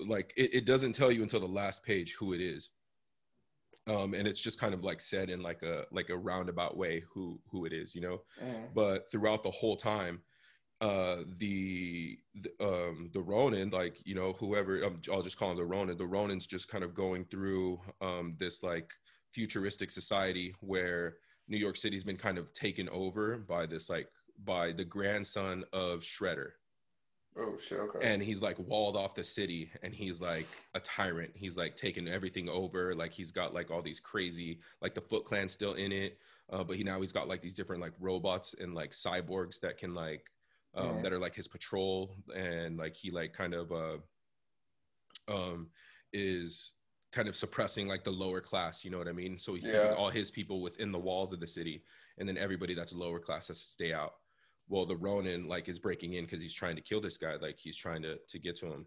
like 0.00 0.32
it, 0.36 0.54
it 0.54 0.66
doesn't 0.66 0.94
tell 0.94 1.12
you 1.12 1.22
until 1.22 1.40
the 1.40 1.46
last 1.46 1.84
page 1.84 2.14
who 2.14 2.32
it 2.34 2.40
is. 2.40 2.70
Um, 3.86 4.14
and 4.14 4.26
it's 4.26 4.40
just 4.40 4.58
kind 4.58 4.72
of 4.72 4.82
like 4.82 4.98
said 5.00 5.28
in 5.28 5.42
like 5.42 5.62
a 5.62 5.84
like 5.90 6.08
a 6.08 6.16
roundabout 6.16 6.74
way 6.76 7.00
who 7.12 7.38
who 7.50 7.66
it 7.66 7.72
is, 7.72 7.94
you 7.94 8.00
know 8.00 8.22
Mhm. 8.42 8.72
but 8.74 9.10
throughout 9.10 9.42
the 9.42 9.50
whole 9.50 9.76
time 9.76 10.22
uh 10.80 11.24
the, 11.38 12.18
the 12.34 12.52
um 12.60 13.10
the 13.14 13.20
ronin 13.22 13.70
like 13.70 13.98
you 14.06 14.14
know 14.14 14.34
whoever 14.34 14.84
um, 14.84 15.00
i'll 15.12 15.22
just 15.22 15.38
call 15.38 15.50
him 15.52 15.56
the 15.58 15.64
ronin 15.66 15.96
the 15.98 16.06
ronin's 16.06 16.46
just 16.46 16.68
kind 16.68 16.84
of 16.84 16.94
going 16.94 17.24
through 17.26 17.80
um 18.00 18.36
this 18.38 18.62
like 18.62 18.92
futuristic 19.30 19.90
society 19.90 20.54
where 20.60 21.18
new 21.48 21.56
york 21.58 21.76
city's 21.76 22.04
been 22.04 22.16
kind 22.18 22.38
of 22.38 22.52
taken 22.54 22.88
over 22.90 23.38
by 23.38 23.66
this 23.66 23.88
like 23.90 24.08
by 24.44 24.72
the 24.72 24.84
grandson 24.84 25.64
of 25.72 26.00
shredder 26.00 26.52
Oh 27.36 27.56
shit. 27.58 27.78
Okay. 27.80 27.98
and 28.06 28.22
he's 28.22 28.40
like 28.42 28.56
walled 28.60 28.96
off 28.96 29.14
the 29.14 29.24
city 29.24 29.70
and 29.82 29.92
he's 29.92 30.20
like 30.20 30.46
a 30.74 30.80
tyrant 30.80 31.32
he's 31.34 31.56
like 31.56 31.76
taking 31.76 32.06
everything 32.06 32.48
over 32.48 32.94
like 32.94 33.12
he's 33.12 33.32
got 33.32 33.52
like 33.52 33.70
all 33.72 33.82
these 33.82 33.98
crazy 33.98 34.60
like 34.80 34.94
the 34.94 35.00
foot 35.00 35.24
clan 35.24 35.48
still 35.48 35.74
in 35.74 35.90
it 35.90 36.18
uh, 36.52 36.62
but 36.62 36.76
he 36.76 36.84
now 36.84 37.00
he's 37.00 37.12
got 37.12 37.26
like 37.26 37.42
these 37.42 37.54
different 37.54 37.82
like 37.82 37.92
robots 37.98 38.54
and 38.60 38.74
like 38.74 38.92
cyborgs 38.92 39.58
that 39.60 39.78
can 39.78 39.94
like 39.94 40.30
um, 40.76 40.98
Mhm. 40.98 41.02
that 41.02 41.12
are 41.12 41.18
like 41.18 41.34
his 41.34 41.48
patrol 41.48 42.16
and 42.36 42.76
like 42.76 42.94
he 42.94 43.10
like 43.10 43.32
kind 43.32 43.54
of 43.54 43.72
uh 43.72 43.96
um 45.28 45.68
is 46.12 46.72
kind 47.12 47.28
of 47.28 47.36
suppressing 47.36 47.86
like 47.88 48.04
the 48.04 48.10
lower 48.10 48.40
class 48.40 48.84
you 48.84 48.90
know 48.90 48.98
what 48.98 49.08
i 49.08 49.12
mean 49.12 49.38
so 49.38 49.54
he's 49.54 49.64
Yeah. 49.66 49.72
keeping 49.82 49.94
all 49.96 50.10
his 50.10 50.30
people 50.30 50.60
within 50.62 50.92
the 50.92 50.98
walls 50.98 51.32
of 51.32 51.40
the 51.40 51.46
city 51.46 51.82
and 52.18 52.28
then 52.28 52.36
everybody 52.36 52.74
that's 52.74 52.92
lower 52.92 53.18
class 53.18 53.48
has 53.48 53.60
to 53.60 53.68
stay 53.68 53.92
out 53.92 54.14
well 54.68 54.86
the 54.86 54.96
ronin 54.96 55.46
like 55.46 55.68
is 55.68 55.78
breaking 55.78 56.14
in 56.14 56.24
because 56.24 56.40
he's 56.40 56.54
trying 56.54 56.76
to 56.76 56.82
kill 56.82 57.00
this 57.00 57.16
guy 57.16 57.36
like 57.36 57.58
he's 57.58 57.76
trying 57.76 58.02
to 58.02 58.16
to 58.28 58.38
get 58.38 58.56
to 58.56 58.66
him. 58.66 58.86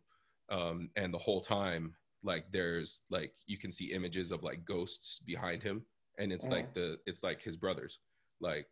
Um 0.49 0.89
and 0.95 1.13
the 1.13 1.17
whole 1.17 1.41
time 1.41 1.93
like 2.23 2.45
there's 2.51 3.01
like 3.09 3.33
you 3.45 3.57
can 3.57 3.71
see 3.71 3.91
images 3.93 4.31
of 4.31 4.43
like 4.43 4.65
ghosts 4.65 5.19
behind 5.25 5.61
him 5.61 5.83
and 6.17 6.31
it's 6.33 6.47
like 6.47 6.73
the 6.73 6.97
it's 7.05 7.21
like 7.21 7.41
his 7.41 7.55
brothers 7.55 7.99
like 8.39 8.67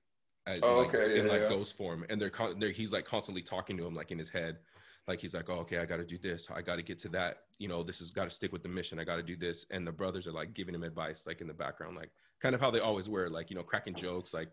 at- 0.48 0.60
Oh, 0.64 0.80
like, 0.80 0.96
okay, 0.96 1.20
in 1.20 1.26
yeah, 1.26 1.32
like 1.32 1.42
yeah. 1.42 1.50
ghost 1.50 1.76
form 1.78 2.06
and 2.10 2.20
they're, 2.20 2.30
con- 2.30 2.60
they're 2.60 2.72
he's 2.72 2.92
like 2.92 3.06
constantly 3.06 3.42
talking 3.44 3.78
to 3.78 3.86
him 3.86 3.94
like 3.96 4.12
in 4.12 4.18
his 4.20 4.30
head. 4.30 4.58
Like 5.08 5.20
he's 5.22 5.36
like 5.36 5.50
oh 5.52 5.60
okay 5.60 5.78
i 5.78 5.86
got 5.86 5.98
to 5.98 6.04
do 6.04 6.18
this 6.18 6.50
i 6.50 6.64
got 6.64 6.78
to 6.78 6.82
get 6.82 6.98
to 7.00 7.10
that 7.10 7.44
you 7.60 7.68
know 7.68 7.84
this 7.84 8.00
has 8.00 8.10
got 8.10 8.24
to 8.24 8.32
stick 8.32 8.52
with 8.52 8.64
the 8.64 8.70
mission 8.70 8.98
i 8.98 9.04
got 9.04 9.18
to 9.18 9.22
do 9.22 9.36
this 9.36 9.68
and 9.70 9.86
the 9.86 9.92
brothers 9.92 10.26
are 10.26 10.32
like 10.32 10.56
giving 10.56 10.74
him 10.74 10.82
advice 10.84 11.28
like 11.28 11.42
in 11.42 11.48
the 11.48 11.54
background 11.54 11.96
like 11.96 12.10
kind 12.42 12.56
of 12.56 12.62
how 12.62 12.72
they 12.72 12.80
always 12.80 13.08
were 13.08 13.30
like 13.30 13.52
you 13.52 13.56
know 13.56 13.62
cracking 13.62 13.94
jokes 13.94 14.34
like 14.34 14.50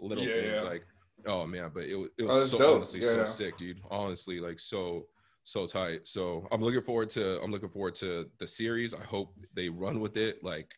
little 0.00 0.24
Yeah, 0.24 0.34
things 0.34 0.62
like 0.64 0.84
oh 1.26 1.46
man 1.46 1.70
but 1.72 1.84
it, 1.84 1.96
wa- 1.96 2.04
it 2.18 2.22
Oh, 2.22 2.26
was 2.26 2.36
that's 2.38 2.50
so 2.50 2.58
dope. 2.58 2.76
honestly 2.76 3.00
Yeah, 3.00 3.12
so 3.12 3.18
yeah. 3.18 3.24
sick 3.24 3.56
dude 3.58 3.80
honestly 3.90 4.40
like 4.40 4.58
so 4.58 5.06
so 5.44 5.66
tight 5.66 6.06
so 6.06 6.46
i'm 6.52 6.60
looking 6.62 6.82
forward 6.82 7.08
to 7.10 7.40
i'm 7.42 7.50
looking 7.50 7.68
forward 7.68 7.94
to 7.96 8.30
the 8.38 8.46
series 8.46 8.94
i 8.94 9.02
hope 9.02 9.34
they 9.54 9.68
run 9.68 10.00
with 10.00 10.16
it 10.16 10.42
like 10.42 10.70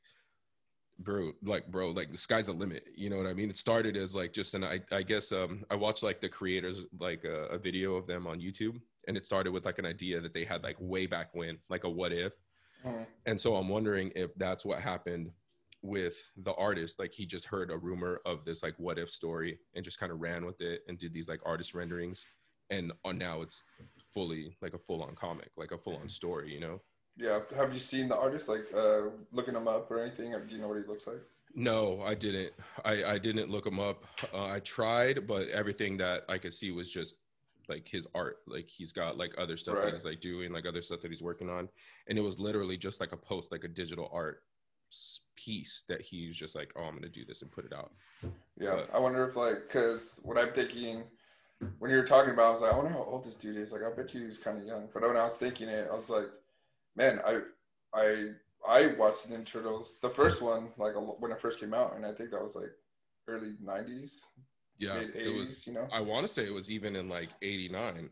bro 1.01 1.33
like 1.43 1.67
bro 1.71 1.91
like 1.91 2.11
the 2.13 2.17
sky's 2.17 2.47
the 2.47 2.53
limit 2.53 2.85
you 2.97 3.11
know 3.11 3.17
what 3.17 3.27
i 3.27 3.35
mean 3.35 3.51
it 3.51 3.57
started 3.57 3.97
as 3.97 4.15
like 4.15 4.33
just 4.33 4.55
an 4.55 4.63
i, 4.63 4.81
I 4.93 5.03
guess 5.03 5.33
um 5.33 5.65
i 5.71 5.75
watched 5.75 6.03
like 6.05 6.21
the 6.21 6.29
creators 6.29 6.83
like 7.01 7.25
a, 7.25 7.47
a 7.47 7.59
video 7.59 7.97
of 7.97 8.07
them 8.07 8.27
on 8.27 8.41
youtube 8.41 8.81
and 9.09 9.17
it 9.17 9.27
started 9.27 9.53
with 9.53 9.65
like 9.65 9.79
an 9.79 9.87
idea 9.87 10.21
that 10.21 10.33
they 10.33 10.45
had 10.45 10.63
like 10.63 10.77
way 10.79 11.07
back 11.07 11.35
when 11.35 11.59
like 11.69 11.85
a 11.85 11.91
what 11.91 12.13
if 12.13 12.33
Mhm. 12.87 13.07
and 13.27 13.41
so 13.41 13.57
i'm 13.57 13.69
wondering 13.69 14.13
if 14.15 14.35
that's 14.37 14.65
what 14.65 14.81
happened 14.81 15.31
with 15.85 16.31
the 16.39 16.55
artist 16.55 16.99
like 16.99 17.13
he 17.13 17.27
just 17.27 17.45
heard 17.45 17.71
a 17.71 17.77
rumor 17.77 18.19
of 18.25 18.43
this 18.45 18.63
like 18.63 18.75
what 18.79 18.99
if 18.99 19.11
story 19.11 19.59
and 19.75 19.85
just 19.85 20.01
kind 20.01 20.11
of 20.11 20.19
ran 20.19 20.47
with 20.47 20.63
it 20.63 20.81
and 20.89 20.99
did 20.99 21.13
these 21.13 21.29
like 21.29 21.41
artist 21.45 21.75
renderings 21.75 22.25
and 22.71 22.91
on 23.05 23.19
now 23.19 23.43
it's 23.43 23.63
fully 24.15 24.57
like 24.63 24.73
a 24.73 24.79
full-on 24.79 25.15
comic 25.15 25.51
like 25.59 25.73
a 25.73 25.79
full-on 25.79 26.09
story 26.09 26.51
you 26.53 26.59
know 26.59 26.81
Yeah. 27.19 27.41
Have 27.55 27.75
you 27.75 27.79
seen 27.81 28.09
the 28.09 28.17
artist? 28.17 28.49
Like, 28.49 28.65
uh, 28.75 29.11
looking 29.31 29.55
him 29.55 29.69
up 29.69 29.89
or 29.91 30.01
anything? 30.01 30.33
Do 30.33 30.55
you 30.55 30.61
know 30.61 30.69
what 30.69 30.79
he 30.79 30.85
looks 30.85 31.07
like? 31.07 31.23
No, 31.55 32.01
I 32.03 32.15
didn't. 32.15 32.53
I, 32.85 33.05
I 33.05 33.19
didn't 33.19 33.51
look 33.51 33.67
him 33.67 33.79
up. 33.79 34.05
Uh, 34.33 34.47
I 34.57 34.59
tried, 34.61 35.27
but 35.29 35.49
everything 35.51 35.97
that 35.99 36.25
I 36.29 36.39
could 36.39 36.53
see 36.55 36.73
was 36.73 36.89
just 36.91 37.15
like 37.69 37.87
his 37.87 38.09
art. 38.17 38.39
Like 38.49 38.67
he's 38.69 38.93
got 38.93 39.17
like 39.17 39.33
other 39.39 39.57
stuff 39.57 39.77
Right. 39.77 39.85
that 39.85 39.93
he's 39.95 40.05
like 40.05 40.21
doing, 40.21 40.51
like 40.53 40.67
other 40.67 40.83
stuff 40.83 41.01
that 41.03 41.11
he's 41.13 41.23
working 41.23 41.49
on, 41.49 41.69
and 42.09 42.19
it 42.19 42.23
was 42.23 42.41
literally 42.41 42.77
just 42.77 42.99
like 43.01 43.13
a 43.13 43.17
post, 43.31 43.53
like 43.53 43.63
a 43.65 43.69
digital 43.69 44.11
art 44.13 44.43
piece 45.37 45.85
that 45.89 46.01
he's 46.01 46.37
just 46.37 46.55
like, 46.55 46.73
oh, 46.77 46.83
I'm 46.85 46.95
gonna 46.95 47.09
do 47.09 47.25
this 47.25 47.43
and 47.43 47.51
put 47.51 47.65
it 47.65 47.73
out. 47.73 47.93
Yeah. 48.59 48.77
But- 48.77 48.91
I 48.95 48.99
wonder 48.99 49.25
if 49.27 49.37
like, 49.37 49.69
cause 49.69 50.21
what 50.23 50.39
I'm 50.39 50.53
thinking, 50.53 51.05
when 51.79 51.91
you 51.91 51.97
were 51.97 52.05
talking 52.05 52.33
about, 52.33 52.47
I 52.51 52.53
was 52.53 52.63
like, 52.63 52.73
I 52.73 52.77
wonder 52.77 52.93
how 52.93 53.05
old 53.05 53.25
this 53.25 53.37
dude 53.37 53.57
is. 53.57 53.73
Like, 53.73 53.83
I 53.83 53.91
bet 53.95 54.13
you 54.15 54.27
he's 54.27 54.39
kind 54.39 54.59
of 54.59 54.65
young. 54.65 54.89
But 54.93 55.03
when 55.03 55.17
I 55.17 55.25
was 55.25 55.37
thinking 55.37 55.69
it, 55.69 55.89
I 55.91 55.95
was 55.95 56.11
like, 56.11 56.27
man, 56.97 57.21
I, 57.27 57.41
I, 57.95 58.27
I 58.67 58.87
watched 58.99 59.31
Ninja 59.31 59.45
Turtles, 59.47 59.99
the 60.01 60.11
first 60.11 60.43
one, 60.43 60.69
like 60.79 60.95
when 61.21 61.31
it 61.33 61.41
first 61.41 61.61
came 61.61 61.75
out, 61.75 61.97
and 61.97 62.05
I 62.05 62.13
think 62.13 62.31
that 62.31 62.43
was 62.43 62.55
like 62.55 62.71
early 63.29 63.57
'90s, 63.65 64.23
Yeah, 64.79 64.99
mid 64.99 65.15
it 65.15 65.29
was. 65.39 65.67
You 65.67 65.75
know? 65.75 65.87
I 65.93 66.01
want 66.01 66.27
to 66.27 66.33
say 66.33 66.47
it 66.47 66.53
was 66.53 66.71
even 66.71 66.97
in 66.97 67.09
like 67.09 67.29
'89. 67.43 68.09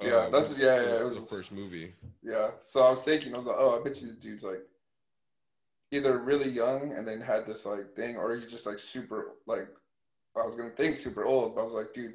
Yeah, 0.00 0.14
uh, 0.14 0.30
that's- 0.30 0.56
yeah, 0.58 0.76
yeah, 0.82 0.94
it 0.96 1.00
it 1.00 1.04
was 1.04 1.16
the 1.16 1.26
first 1.26 1.52
movie. 1.52 1.94
Yeah. 2.22 2.50
So 2.64 2.80
I 2.82 2.90
was 2.90 3.02
thinking, 3.02 3.34
I 3.34 3.38
was 3.38 3.46
like, 3.46 3.56
oh, 3.58 3.80
I 3.80 3.84
bet 3.84 4.00
you 4.00 4.08
this 4.08 4.16
dude's 4.16 4.44
like 4.44 4.60
either 5.92 6.18
really 6.18 6.48
young 6.48 6.92
and 6.94 7.06
then 7.06 7.20
had 7.20 7.46
this 7.46 7.64
like 7.64 7.94
thing, 7.94 8.16
or 8.16 8.34
he's 8.34 8.48
just 8.50 8.66
like 8.66 8.78
super 8.78 9.36
like 9.46 9.68
I 10.36 10.44
was 10.44 10.56
gonna 10.56 10.70
think 10.70 10.96
super 10.96 11.24
old, 11.24 11.54
but 11.54 11.60
I 11.60 11.64
was 11.64 11.74
like, 11.74 11.92
dude, 11.92 12.14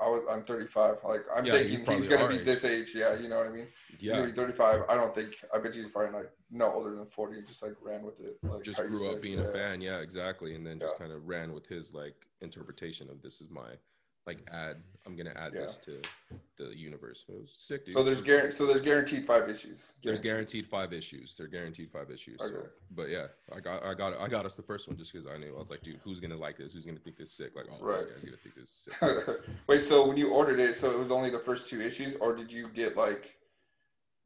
I 0.00 0.08
was 0.08 0.22
I'm 0.30 0.44
35. 0.44 0.98
Like 1.04 1.22
I'm 1.34 1.44
Yeah, 1.44 1.52
thinking 1.52 1.70
he's, 1.76 1.80
probably 1.80 2.06
gonna 2.06 2.28
be 2.28 2.36
age. 2.38 2.44
this 2.44 2.64
age. 2.64 2.92
Yeah, 2.94 3.18
you 3.18 3.28
know 3.28 3.38
what 3.38 3.48
I 3.48 3.50
mean. 3.50 3.66
Yeah, 3.98 4.20
gonna 4.20 4.32
35. 4.32 4.82
I 4.88 4.94
don't 4.94 5.14
think. 5.14 5.34
I 5.52 5.58
bet 5.58 5.74
you 5.74 5.82
he's 5.82 5.90
probably 5.90 6.16
like 6.16 6.30
no 6.50 6.72
older 6.72 6.94
than 6.94 7.06
40. 7.06 7.38
and 7.38 7.46
Just 7.46 7.62
like 7.62 7.74
ran 7.82 8.02
with 8.04 8.20
it. 8.20 8.38
Like 8.44 8.62
just 8.62 8.78
grew 8.78 9.06
up 9.08 9.14
said, 9.14 9.22
being 9.22 9.38
yeah. 9.38 9.46
a 9.46 9.52
fan. 9.52 9.80
Yeah, 9.80 9.98
exactly. 9.98 10.54
And 10.54 10.64
then 10.64 10.78
just 10.78 10.96
kind 10.96 11.12
of 11.12 11.26
ran 11.26 11.52
with 11.52 11.66
his 11.66 11.92
like 11.92 12.14
interpretation 12.40 13.10
of 13.10 13.20
this 13.20 13.40
is 13.40 13.50
my 13.50 13.70
like 14.26 14.38
add. 14.52 14.76
I'm 15.06 15.16
gonna 15.16 15.32
add 15.34 15.54
Yeah. 15.54 15.62
this 15.62 15.78
to 15.78 16.00
the 16.58 16.76
universe. 16.76 17.24
It 17.28 17.32
was 17.34 17.50
sick, 17.54 17.86
dude. 17.86 17.94
So 17.94 18.02
there's 18.04 18.20
guaranteed. 18.20 18.54
So 18.54 18.66
there's 18.66 18.82
guaranteed 18.82 19.24
five 19.24 19.48
issues. 19.48 19.94
there's 20.04 20.20
guaranteed 20.20 20.66
five 20.66 20.92
issues. 20.92 21.34
They're 21.38 21.46
guaranteed 21.46 21.90
five 21.90 22.10
issues. 22.10 22.38
So, 22.38 22.46
Okay. 22.46 22.68
but 22.90 23.08
yeah, 23.08 23.28
I 23.54 23.60
got 23.60 23.82
I 23.82 23.94
got 23.94 24.12
I 24.20 24.28
got 24.28 24.44
us 24.44 24.56
the 24.56 24.62
first 24.62 24.88
one 24.88 24.96
just 24.98 25.12
because 25.12 25.26
I 25.26 25.38
knew 25.38 25.54
I 25.56 25.58
was 25.58 25.70
like, 25.70 25.82
dude, 25.82 26.00
who's 26.04 26.20
gonna 26.20 26.36
like 26.36 26.58
this? 26.58 26.74
Who's 26.74 26.84
gonna 26.84 26.98
think 27.00 27.16
this 27.16 27.32
sick? 27.32 27.52
Like, 27.56 27.66
oh, 27.70 27.92
this 27.92 28.04
guy's 28.04 28.24
gonna 28.24 28.36
think 28.36 28.54
this 28.56 28.64
is 28.68 28.88
sick. 29.00 29.40
Wait, 29.68 29.80
so 29.80 30.06
when 30.06 30.16
you 30.18 30.30
ordered 30.30 30.60
it, 30.60 30.76
so 30.76 30.90
it 30.90 30.98
was 30.98 31.10
only 31.10 31.30
the 31.30 31.38
first 31.38 31.68
two 31.68 31.80
issues, 31.80 32.16
or 32.16 32.34
did 32.36 32.52
you 32.52 32.68
get 32.68 32.96
like 32.96 33.36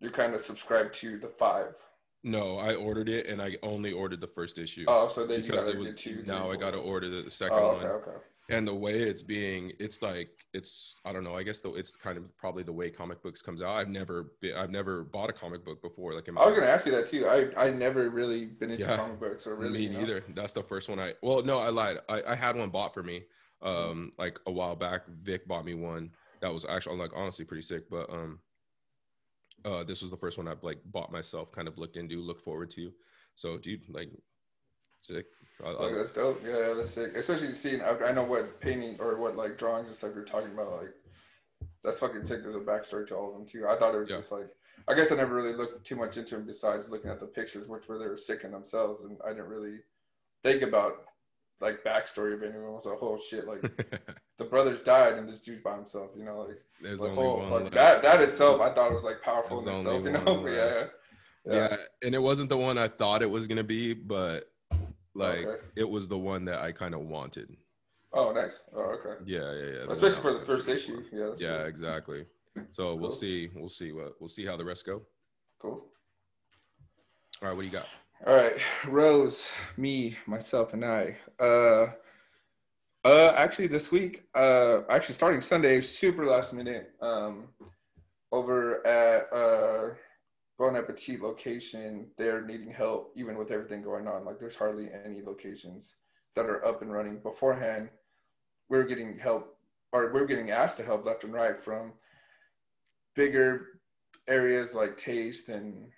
you 0.01 0.11
kind 0.11 0.35
of 0.35 0.41
subscribed 0.43 0.93
to 0.95 1.19
the 1.19 1.29
five? 1.29 1.81
no, 2.27 2.57
I 2.57 2.75
ordered 2.75 3.11
it 3.11 3.27
and 3.27 3.41
I 3.43 3.59
only 3.63 3.93
ordered 3.93 4.19
the 4.23 4.27
first 4.27 4.57
issue 4.57 4.87
Oh, 4.89 5.09
so 5.09 5.27
then 5.27 5.43
you 5.43 5.51
because 5.51 5.67
gotta 5.67 5.77
it 5.79 5.81
was 5.81 5.95
two. 5.95 6.23
now 6.27 6.51
I 6.51 6.57
got 6.57 6.71
to 6.71 6.79
order 6.79 7.11
the, 7.11 7.21
the 7.21 7.31
second 7.31 7.59
Oh, 7.59 7.75
one. 7.75 7.85
okay, 7.85 7.87
okay. 8.11 8.19
And 8.51 8.69
the 8.69 8.75
way 8.75 9.01
it's 9.01 9.23
being 9.23 9.73
it's 9.81 10.03
like 10.03 10.29
it's 10.53 10.97
i 11.05 11.13
don't 11.13 11.25
know 11.25 11.35
i 11.35 11.43
guess 11.43 11.61
though 11.61 11.75
it's 11.75 11.97
kind 11.97 12.19
of 12.19 12.37
probably 12.37 12.63
the 12.63 12.73
way 12.73 12.91
comic 12.91 13.23
books 13.23 13.41
comes 13.41 13.63
out 13.63 13.75
i've 13.77 13.89
never 13.89 14.33
been, 14.41 14.55
i've 14.57 14.71
never 14.71 15.05
bought 15.05 15.31
a 15.31 15.33
comic 15.33 15.65
book 15.65 15.81
before 15.83 16.15
like 16.15 16.29
in 16.29 16.35
my, 16.35 16.43
I 16.43 16.47
was 16.47 16.55
gonna 16.55 16.67
ask 16.71 16.85
you 16.87 16.93
that 16.93 17.07
too. 17.07 17.27
I 17.27 17.49
I 17.57 17.71
never 17.71 18.11
really 18.11 18.47
been 18.47 18.71
into 18.71 18.85
Yeah. 18.85 18.97
comic 18.97 19.19
books 19.19 19.47
or 19.47 19.57
really. 19.57 19.89
me 19.89 19.99
you 19.99 20.07
know? 20.07 20.21
that's 20.35 20.53
the 20.53 20.63
first 20.63 20.89
one 20.89 20.99
i 21.01 21.15
well 21.23 21.43
no 21.43 21.59
i 21.59 21.69
lied 21.71 21.99
i, 22.09 22.23
I 22.23 22.35
had 22.35 22.57
one 22.57 22.71
bought 22.71 22.93
for 22.93 23.03
me 23.03 23.25
um 23.63 24.13
like 24.19 24.39
a 24.47 24.53
while 24.53 24.77
back 24.77 25.03
vic 25.23 25.49
bought 25.49 25.65
me 25.65 25.75
one 25.75 26.11
that 26.41 26.53
was 26.53 26.67
actually 26.67 26.99
like 26.99 27.13
honestly 27.15 27.45
pretty 27.47 27.63
sick 27.63 27.89
but 27.89 28.11
um 28.11 28.39
uh 29.65 29.83
this 29.85 30.03
was 30.03 30.11
the 30.11 30.17
first 30.19 30.37
one 30.37 30.47
i've 30.49 30.63
like 30.63 30.81
bought 30.87 31.11
myself 31.11 31.51
kind 31.51 31.67
of 31.67 31.79
looked 31.79 31.97
into 31.97 32.21
looked 32.21 32.43
forward 32.43 32.71
to 32.71 32.93
so 33.37 33.57
dude 33.57 33.83
like 33.89 34.11
sick 35.01 35.27
I, 35.64 35.68
I- 35.68 35.87
Like, 35.87 35.94
that's 35.94 36.11
dope. 36.12 36.42
Yeah, 36.44 36.68
yeah, 36.68 36.75
that's 36.75 36.90
sick. 36.90 37.16
Especially 37.16 37.52
seeing, 37.52 37.80
I, 37.83 37.97
I 37.99 38.12
know 38.12 38.25
what 38.25 38.61
painting 38.61 38.97
or 39.00 39.16
what 39.18 39.37
like 39.37 39.59
drawings 39.59 39.88
and 39.88 39.97
stuff 39.97 40.12
you're 40.14 40.25
talking 40.25 40.52
about. 40.52 40.73
Like, 40.73 40.94
that's 41.83 41.99
fucking 41.99 42.23
sick. 42.23 42.42
There's 42.42 42.56
a 42.56 42.61
backstory 42.61 43.06
to 43.09 43.16
all 43.16 43.28
of 43.28 43.35
them 43.35 43.47
too. 43.47 43.66
I 43.68 43.76
thought 43.76 43.94
it 43.94 43.99
was 43.99 44.11
Yeah. 44.11 44.16
just 44.16 44.33
like, 44.33 44.49
I 44.88 44.94
guess 44.94 45.12
I 45.12 45.16
never 45.16 45.35
really 45.35 45.52
looked 45.54 45.87
too 45.87 45.97
much 45.97 46.16
into 46.16 46.35
them 46.37 46.47
besides 46.47 46.90
looking 46.90 47.11
at 47.11 47.21
the 47.21 47.26
pictures, 47.26 47.68
which 47.68 47.88
were 47.88 47.99
they 47.99 48.06
were 48.06 48.16
sick 48.16 48.44
in 48.44 48.52
themselves, 48.52 49.04
and 49.04 49.16
I 49.25 49.30
didn't 49.30 49.49
really 49.49 49.78
think 50.42 50.62
about 50.62 51.04
like 51.61 51.83
backstory 51.85 52.35
of 52.35 52.42
anyone. 52.42 52.71
It 52.71 52.75
was 52.75 52.87
a 52.87 52.94
whole 52.97 53.18
shit. 53.18 53.47
Like 53.47 53.62
the 54.38 54.44
brothers 54.44 54.83
died, 54.83 55.14
and 55.14 55.26
this 55.28 55.40
dude's 55.40 55.62
by 55.62 55.76
himself. 55.76 56.11
You 56.16 56.25
know, 56.25 56.40
like, 56.40 56.61
there's 56.83 57.00
like 57.00 57.12
only 57.12 57.23
whole, 57.23 57.38
one 57.50 57.64
like, 57.64 57.73
that. 57.73 58.02
That 58.02 58.21
itself, 58.21 58.61
I 58.61 58.71
thought 58.71 58.90
it 58.90 58.94
was 58.94 59.04
like 59.04 59.23
powerful 59.23 59.66
in 59.66 59.75
itself. 59.75 60.04
You 60.04 60.12
know, 60.12 60.21
one 60.42 60.52
yeah, 60.52 60.87
yeah. 61.47 61.76
and 62.02 62.14
it 62.14 62.21
wasn't 62.23 62.49
the 62.49 62.56
one 62.56 62.78
i 62.78 62.88
thought 62.88 63.21
it 63.23 63.28
was 63.30 63.47
gonna 63.47 63.62
be 63.62 63.92
but 63.92 64.44
like 65.14 65.47
Okay. 65.47 65.62
it 65.76 65.88
was 65.88 66.09
the 66.09 66.18
one 66.18 66.44
that 66.44 66.61
i 66.61 66.73
kind 66.73 66.94
of 66.94 67.00
wanted 67.02 67.56
Oh, 68.16 68.30
nice. 68.30 68.71
Oh, 68.76 68.80
okay. 68.97 69.21
yeah 69.26 69.52
yeah 69.52 69.71
yeah 69.73 69.87
Especially 69.92 70.23
for 70.23 70.33
the 70.35 70.44
first 70.47 70.68
issue. 70.68 71.02
Yeah. 71.12 71.30
Yeah 71.37 71.56
cool. 71.59 71.66
exactly 71.66 72.26
so 72.71 72.94
we'll 72.94 73.11
see 73.11 73.50
we'll 73.56 73.68
see 73.68 73.90
what 73.92 74.12
we'll 74.21 74.28
see 74.28 74.47
how 74.47 74.56
the 74.56 74.64
rest 74.64 74.87
go 74.87 75.02
Cool. 75.59 75.85
all 77.42 77.49
right 77.49 77.54
what 77.56 77.62
do 77.62 77.66
you 77.66 77.73
got 77.73 77.88
All 78.26 78.37
right, 78.37 78.56
Rose, 78.87 79.49
me, 79.76 80.16
myself, 80.26 80.73
and 80.73 80.85
I. 80.85 81.16
Uh, 81.38 81.88
uh, 83.04 83.33
actually, 83.37 83.66
this 83.66 83.90
week, 83.92 84.23
uh, 84.35 84.80
actually 84.88 85.16
starting 85.16 85.40
Sunday, 85.42 85.80
super 85.83 86.25
last 86.25 86.54
minute. 86.54 86.92
Um, 87.02 87.49
over 88.33 88.87
at 88.87 89.28
uh, 89.33 89.90
Bon 90.58 90.76
Appetit 90.76 91.20
location, 91.20 92.12
they're 92.16 92.42
needing 92.42 92.70
help 92.70 93.12
even 93.16 93.37
with 93.37 93.50
everything 93.50 93.82
going 93.82 94.06
on. 94.06 94.25
Like, 94.25 94.38
there's 94.38 94.56
hardly 94.56 94.90
any 94.92 95.23
locations 95.23 95.99
that 96.34 96.46
are 96.46 96.64
up 96.64 96.82
and 96.82 96.92
running. 96.92 97.20
Beforehand, 97.20 97.90
we 98.68 98.78
are 98.78 98.84
getting 98.84 99.18
help, 99.18 99.58
or 99.92 100.12
we 100.12 100.20
are 100.20 100.26
getting 100.26 100.50
asked 100.50 100.76
to 100.78 100.84
help 100.84 101.04
left 101.04 101.25
and 101.25 101.32
right 101.32 101.61
from 101.62 101.94
bigger 103.14 103.80
areas 104.26 104.75
like 104.75 104.96
Taste 104.96 105.49
and 105.49 105.90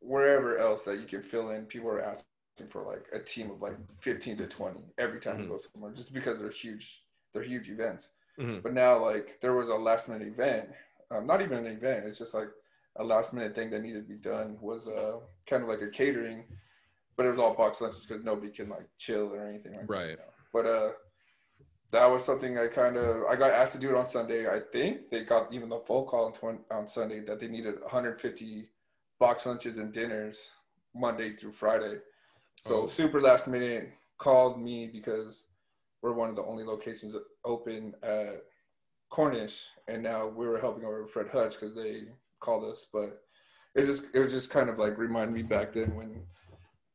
wherever 0.00 0.58
else 0.58 0.82
that 0.84 1.00
you 1.00 1.06
can 1.06 1.22
fill 1.22 1.50
in, 1.50 1.66
people 1.66 1.88
are 1.88 2.00
asking 2.02 2.24
for 2.70 2.82
like 2.84 3.08
a 3.12 3.18
team 3.22 3.50
of 3.50 3.60
like 3.62 3.78
15 4.00 4.36
to 4.38 4.46
20 4.46 4.92
every 4.98 5.20
time 5.20 5.38
Mhm. 5.38 5.42
you 5.42 5.48
go 5.48 5.58
somewhere, 5.58 5.92
just 5.92 6.12
because 6.14 6.38
they're 6.40 6.50
huge, 6.50 7.04
they're 7.32 7.42
huge 7.42 7.70
events. 7.70 8.14
Mhm. 8.38 8.62
But 8.62 8.72
now, 8.74 8.98
like, 8.98 9.40
there 9.40 9.54
was 9.54 9.68
a 9.68 9.74
last 9.76 10.08
minute 10.08 10.28
event, 10.28 10.70
um, 11.10 11.26
not 11.26 11.42
even 11.42 11.58
an 11.58 11.66
event, 11.66 12.06
it's 12.06 12.18
just 12.18 12.34
like 12.34 12.48
a 12.98 13.04
last 13.04 13.32
minute 13.32 13.54
thing 13.54 13.70
that 13.70 13.82
needed 13.82 14.02
to 14.06 14.08
be 14.08 14.16
done 14.20 14.56
was 14.60 14.88
uh, 14.88 15.18
kind 15.48 15.62
of 15.62 15.68
like 15.68 15.80
a 15.82 15.88
catering, 15.88 16.44
but 17.16 17.26
it 17.26 17.30
was 17.30 17.38
all 17.38 17.54
box 17.54 17.80
lunches 17.80 18.06
because 18.06 18.24
nobody 18.24 18.50
can 18.52 18.68
like 18.68 18.88
chill 18.98 19.32
or 19.34 19.46
anything 19.48 19.72
like 19.72 19.86
that. 19.86 19.92
Right. 19.92 20.10
you 20.10 20.16
know. 20.16 20.22
But 20.52 20.66
uh, 20.66 20.90
that 21.92 22.06
was 22.06 22.24
something 22.24 22.58
I 22.58 22.66
kind 22.68 22.96
of 22.96 23.24
I 23.24 23.36
got 23.36 23.52
asked 23.52 23.74
to 23.74 23.78
do 23.80 23.90
it 23.90 23.94
on 23.96 24.08
Sunday. 24.08 24.48
I 24.48 24.60
think 24.60 25.10
they 25.10 25.24
got 25.24 25.52
even 25.52 25.68
the 25.68 25.78
phone 25.80 26.06
call 26.06 26.26
on, 26.26 26.32
twen- 26.32 26.64
on 26.70 26.86
Sunday 26.88 27.20
that 27.20 27.40
they 27.40 27.48
needed 27.48 27.80
150 27.80 28.68
box 29.20 29.46
lunches 29.46 29.78
and 29.78 29.92
dinners 29.92 30.52
Monday 30.94 31.34
through 31.36 31.52
Friday. 31.52 31.98
So 32.60 32.82
Oh. 32.82 32.86
super 32.86 33.20
last 33.20 33.46
minute 33.48 33.90
called 34.18 34.60
me 34.60 34.86
because 34.88 35.46
we're 36.02 36.12
one 36.12 36.28
of 36.30 36.36
the 36.36 36.42
only 36.44 36.64
locations 36.64 37.14
open 37.44 37.94
at 38.02 38.42
Cornish, 39.10 39.68
and 39.86 40.02
now 40.02 40.26
we 40.26 40.46
were 40.46 40.58
helping 40.60 40.84
over 40.84 41.06
Fred 41.06 41.28
Hutch 41.28 41.54
because 41.58 41.74
they 41.74 42.02
called 42.40 42.64
us. 42.64 42.86
But 42.92 43.20
it's 43.74 43.86
just 43.86 44.14
it 44.14 44.18
was 44.20 44.30
just 44.32 44.50
kind 44.50 44.68
of 44.70 44.78
like 44.78 44.98
remind 44.98 45.32
me 45.32 45.42
back 45.42 45.72
then 45.72 45.94
when 45.94 46.22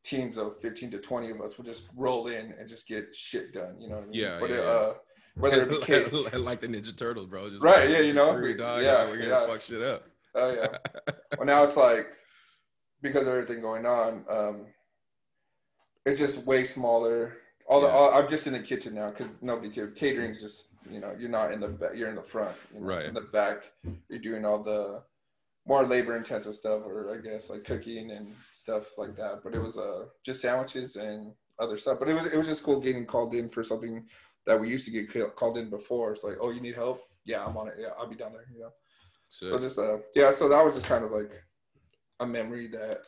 teams 0.04 0.38
of 0.38 0.60
15 0.60 0.92
to 0.92 0.98
20 1.00 1.30
of 1.32 1.42
us 1.42 1.58
would 1.58 1.66
just 1.66 1.86
roll 1.96 2.28
in 2.28 2.54
and 2.60 2.68
just 2.68 2.88
get 2.88 3.16
shit 3.16 3.54
done. 3.54 3.80
You 3.80 3.88
know 3.90 3.96
what 3.96 4.04
I 4.04 4.08
mean? 4.08 4.14
Yeah, 4.20 4.38
But 4.40 4.50
yeah, 4.50 4.56
it, 4.58 4.66
uh, 4.66 4.94
whether 5.36 5.62
it 5.64 5.70
became 5.70 6.10
like 6.44 6.60
the 6.62 6.68
Ninja 6.68 6.96
Turtles, 6.96 7.28
bro. 7.28 7.50
Just 7.50 7.64
Right, 7.64 7.86
like, 7.86 7.90
yeah, 7.90 8.00
you 8.02 8.14
know, 8.14 8.34
free, 8.38 8.54
dog, 8.56 8.84
yeah, 8.84 9.06
we're 9.06 9.18
gonna 9.18 9.30
yeah. 9.30 9.48
fuck 9.48 9.62
shit 9.62 9.82
up. 9.82 10.04
Oh 10.36 10.54
yeah. 10.54 10.68
well, 11.38 11.46
now 11.46 11.64
it's 11.64 11.78
like 11.78 12.08
because 13.02 13.28
of 13.28 13.34
everything 13.34 13.62
going 13.62 13.86
on, 13.86 14.26
um, 14.30 14.66
it's 16.06 16.20
just 16.20 16.40
way 16.46 16.64
smaller. 16.66 17.38
All 17.68 17.80
the 17.80 17.88
Yeah. 17.88 17.94
all, 17.94 18.14
I'm 18.14 18.28
just 18.30 18.46
in 18.46 18.54
the 18.54 18.60
kitchen 18.60 18.94
now 18.94 19.10
because 19.12 19.30
nobody 19.42 19.70
can 19.70 19.94
catering. 19.94 20.36
Just 20.38 20.74
you 20.92 21.00
know, 21.00 21.16
you're 21.18 21.30
not 21.30 21.52
in 21.54 21.62
the 21.62 21.70
back. 21.70 21.92
You're 21.96 22.10
in 22.10 22.16
the 22.16 22.22
front. 22.24 22.56
You 22.74 22.82
know, 22.82 22.86
Right. 22.88 23.06
In 23.06 23.14
the 23.14 23.22
back, 23.22 23.64
you're 24.10 24.20
doing 24.20 24.44
all 24.46 24.62
the 24.62 25.02
more 25.66 25.86
labor 25.86 26.16
intensive 26.18 26.56
stuff, 26.56 26.82
or 26.86 27.14
I 27.14 27.18
guess 27.18 27.50
like 27.50 27.64
cooking 27.64 28.12
and 28.12 28.34
stuff 28.52 28.98
like 28.98 29.16
that. 29.16 29.42
But 29.44 29.56
it 29.56 29.62
was 29.62 29.78
uh 29.78 30.06
just 30.26 30.42
sandwiches 30.42 30.96
and 30.96 31.34
other 31.60 31.78
stuff. 31.78 32.00
But 32.00 32.10
it 32.10 32.14
was 32.14 32.26
it 32.26 32.36
was 32.36 32.48
just 32.48 32.64
cool 32.64 32.80
getting 32.80 33.06
called 33.06 33.34
in 33.36 33.50
for 33.50 33.64
something 33.64 34.06
that 34.46 34.60
we 34.60 34.70
used 34.70 34.86
to 34.86 34.92
get 34.92 35.36
called 35.36 35.58
in 35.58 35.70
before. 35.70 36.12
It's 36.12 36.24
like, 36.24 36.38
oh, 36.42 36.52
you 36.52 36.62
need 36.62 36.76
help? 36.76 37.02
Yeah, 37.26 37.46
I'm 37.46 37.56
on 37.56 37.70
it. 37.70 37.76
Yeah, 37.80 37.90
I'll 37.98 38.10
be 38.10 38.16
down 38.16 38.34
there. 38.34 38.46
You 38.54 38.62
know. 38.62 38.70
So, 39.30 39.48
So 39.48 39.60
just 39.60 39.80
uh 39.80 39.98
yeah, 40.16 40.32
so 40.32 40.50
that 40.50 40.64
was 40.64 40.76
just 40.76 40.86
kind 40.86 41.06
of 41.06 41.12
like 41.12 41.32
a 42.20 42.26
memory 42.26 42.68
that 42.68 43.06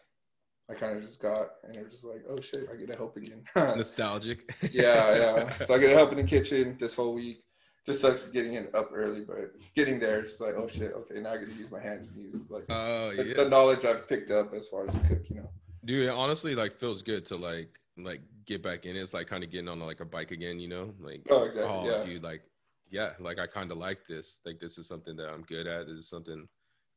I 0.69 0.73
kind 0.73 0.97
of 0.97 1.03
just 1.03 1.21
got, 1.21 1.49
and 1.63 1.75
it 1.77 1.83
was 1.83 1.91
just 1.91 2.05
like, 2.05 2.23
oh 2.27 2.39
shit, 2.41 2.67
I 2.71 2.75
get 2.75 2.91
to 2.91 2.97
help 2.97 3.15
again. 3.17 3.43
Nostalgic. 3.55 4.51
yeah, 4.71 5.15
yeah. 5.15 5.53
So 5.65 5.75
I 5.75 5.77
get 5.77 5.89
to 5.89 5.93
help 5.93 6.11
in 6.11 6.17
the 6.17 6.23
kitchen 6.23 6.75
this 6.79 6.95
whole 6.95 7.13
week. 7.13 7.43
Just 7.85 8.01
sucks 8.01 8.27
getting 8.29 8.53
it 8.55 8.73
up 8.73 8.89
early, 8.93 9.21
but 9.21 9.51
getting 9.75 9.99
there, 9.99 10.19
it's 10.19 10.39
like, 10.39 10.55
oh 10.55 10.67
shit, 10.67 10.93
okay, 10.93 11.19
now 11.21 11.33
I 11.33 11.37
get 11.37 11.49
to 11.49 11.55
use 11.55 11.69
my 11.69 11.79
hands 11.79 12.09
and 12.09 12.23
use 12.23 12.49
like 12.49 12.65
oh, 12.69 13.15
the, 13.15 13.23
yeah, 13.23 13.33
the 13.35 13.49
knowledge 13.49 13.85
I've 13.85 14.09
picked 14.09 14.31
up 14.31 14.53
as 14.55 14.67
far 14.67 14.87
as 14.87 14.95
a 14.95 14.99
cook, 15.01 15.29
you 15.29 15.35
know. 15.35 15.49
dude. 15.85 16.07
It 16.07 16.09
honestly, 16.09 16.55
like, 16.55 16.73
feels 16.73 17.03
good 17.03 17.25
to 17.27 17.35
like 17.35 17.79
like 17.97 18.21
get 18.45 18.63
back 18.63 18.85
in. 18.85 18.95
It's 18.95 19.13
like 19.13 19.27
kind 19.27 19.43
of 19.43 19.51
getting 19.51 19.67
on 19.67 19.79
like 19.79 19.99
a 19.99 20.05
bike 20.05 20.31
again, 20.31 20.59
you 20.59 20.67
know? 20.67 20.93
Like, 20.99 21.21
Oh, 21.29 21.43
exactly, 21.43 21.71
oh, 21.71 21.85
yeah. 21.87 22.01
dude, 22.01 22.23
like, 22.23 22.41
yeah, 22.89 23.11
like 23.19 23.37
I 23.39 23.45
kind 23.45 23.71
of 23.71 23.77
like 23.77 24.05
this. 24.07 24.39
Like, 24.45 24.59
this 24.59 24.77
is 24.79 24.87
something 24.87 25.15
that 25.17 25.29
I'm 25.29 25.43
good 25.43 25.67
at. 25.67 25.85
This 25.87 25.97
is 25.99 26.09
something. 26.09 26.47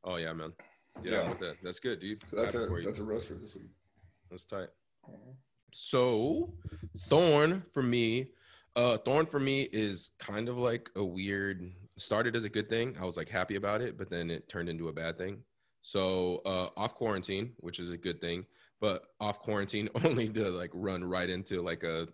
Oh 0.04 0.16
yeah, 0.16 0.33
man. 0.33 0.52
Yeah, 1.02 1.11
Yeah. 1.28 1.35
That. 1.40 1.57
That's 1.62 1.80
good, 1.80 2.00
dude. 2.00 2.25
So 2.30 2.37
that's 2.37 2.54
Happy 2.54 2.83
a 2.83 2.87
that's 2.87 2.99
a 2.99 3.04
roast 3.04 3.28
for 3.28 3.35
this 3.35 3.54
week. 3.54 3.71
That's 4.30 4.45
tight. 4.47 4.68
So, 5.73 6.54
Thorn 7.09 7.62
for 7.73 7.83
me, 7.83 8.28
uh, 8.78 8.97
Thorn 8.99 9.26
for 9.26 9.40
me 9.40 9.62
is 9.73 10.12
kind 10.20 10.49
of 10.49 10.56
like 10.56 10.88
a 10.94 11.04
weird. 11.04 11.73
Started 11.97 12.37
as 12.37 12.44
a 12.44 12.49
good 12.49 12.68
thing. 12.68 12.97
I 13.00 13.04
was 13.04 13.16
like 13.16 13.28
happy 13.28 13.56
about 13.56 13.80
it, 13.80 13.99
but 13.99 14.08
then 14.08 14.30
it 14.30 14.49
turned 14.49 14.68
into 14.68 14.88
a 14.88 14.92
bad 14.92 15.18
thing. 15.18 15.38
So, 15.82 16.42
uh, 16.47 16.68
off 16.76 16.94
quarantine, 16.94 17.54
which 17.56 17.80
is 17.80 17.90
a 17.90 17.97
good 17.97 18.20
thing, 18.20 18.47
but 18.80 19.02
off 19.20 19.40
quarantine 19.40 19.88
only 20.04 20.28
to 20.28 20.50
like 20.50 20.70
run 20.73 21.02
right 21.02 21.28
into 21.28 21.61
like 21.61 21.82
a 21.82 22.06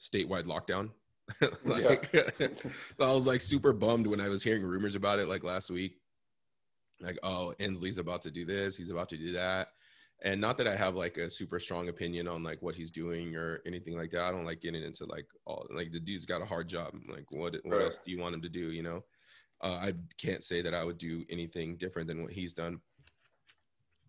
statewide 0.00 0.46
lockdown. 0.46 0.90
like, 1.64 2.10
so 2.38 2.50
I 3.00 3.12
was 3.12 3.28
like 3.28 3.40
super 3.40 3.72
bummed 3.72 4.08
when 4.08 4.20
I 4.20 4.28
was 4.28 4.42
hearing 4.42 4.64
rumors 4.64 4.96
about 4.96 5.20
it 5.20 5.28
like 5.28 5.44
last 5.44 5.70
week. 5.70 6.00
Like, 7.00 7.18
oh, 7.22 7.54
Inslee's 7.60 7.98
about 7.98 8.22
to 8.22 8.30
do 8.32 8.44
this, 8.44 8.76
he's 8.76 8.90
about 8.90 9.08
to 9.10 9.16
do 9.16 9.32
that. 9.34 9.68
And 10.24 10.40
not 10.40 10.56
that 10.58 10.68
I 10.68 10.76
have 10.76 10.94
like 10.94 11.16
a 11.16 11.28
super 11.28 11.58
strong 11.58 11.88
opinion 11.88 12.28
on 12.28 12.44
like 12.44 12.62
what 12.62 12.76
he's 12.76 12.92
doing 12.92 13.34
or 13.34 13.60
anything 13.66 13.96
like 13.96 14.12
that. 14.12 14.22
I 14.22 14.30
don't 14.30 14.44
like 14.44 14.60
getting 14.60 14.82
into 14.82 15.04
like 15.04 15.26
all 15.46 15.66
like 15.74 15.90
the 15.90 15.98
dude's 16.00 16.24
got 16.24 16.40
a 16.42 16.46
hard 16.46 16.68
job. 16.68 16.94
Like, 17.08 17.30
what 17.30 17.56
what 17.64 17.78
Right. 17.78 17.82
else 17.82 17.98
do 18.04 18.10
you 18.12 18.18
want 18.20 18.34
him 18.34 18.42
to 18.42 18.48
do? 18.48 18.70
You 18.70 18.82
know, 18.84 19.04
uh, 19.62 19.74
I 19.82 19.94
can't 20.18 20.44
say 20.44 20.62
that 20.62 20.74
I 20.74 20.84
would 20.84 20.98
do 20.98 21.24
anything 21.28 21.76
different 21.76 22.06
than 22.06 22.22
what 22.22 22.32
he's 22.32 22.54
done. 22.54 22.80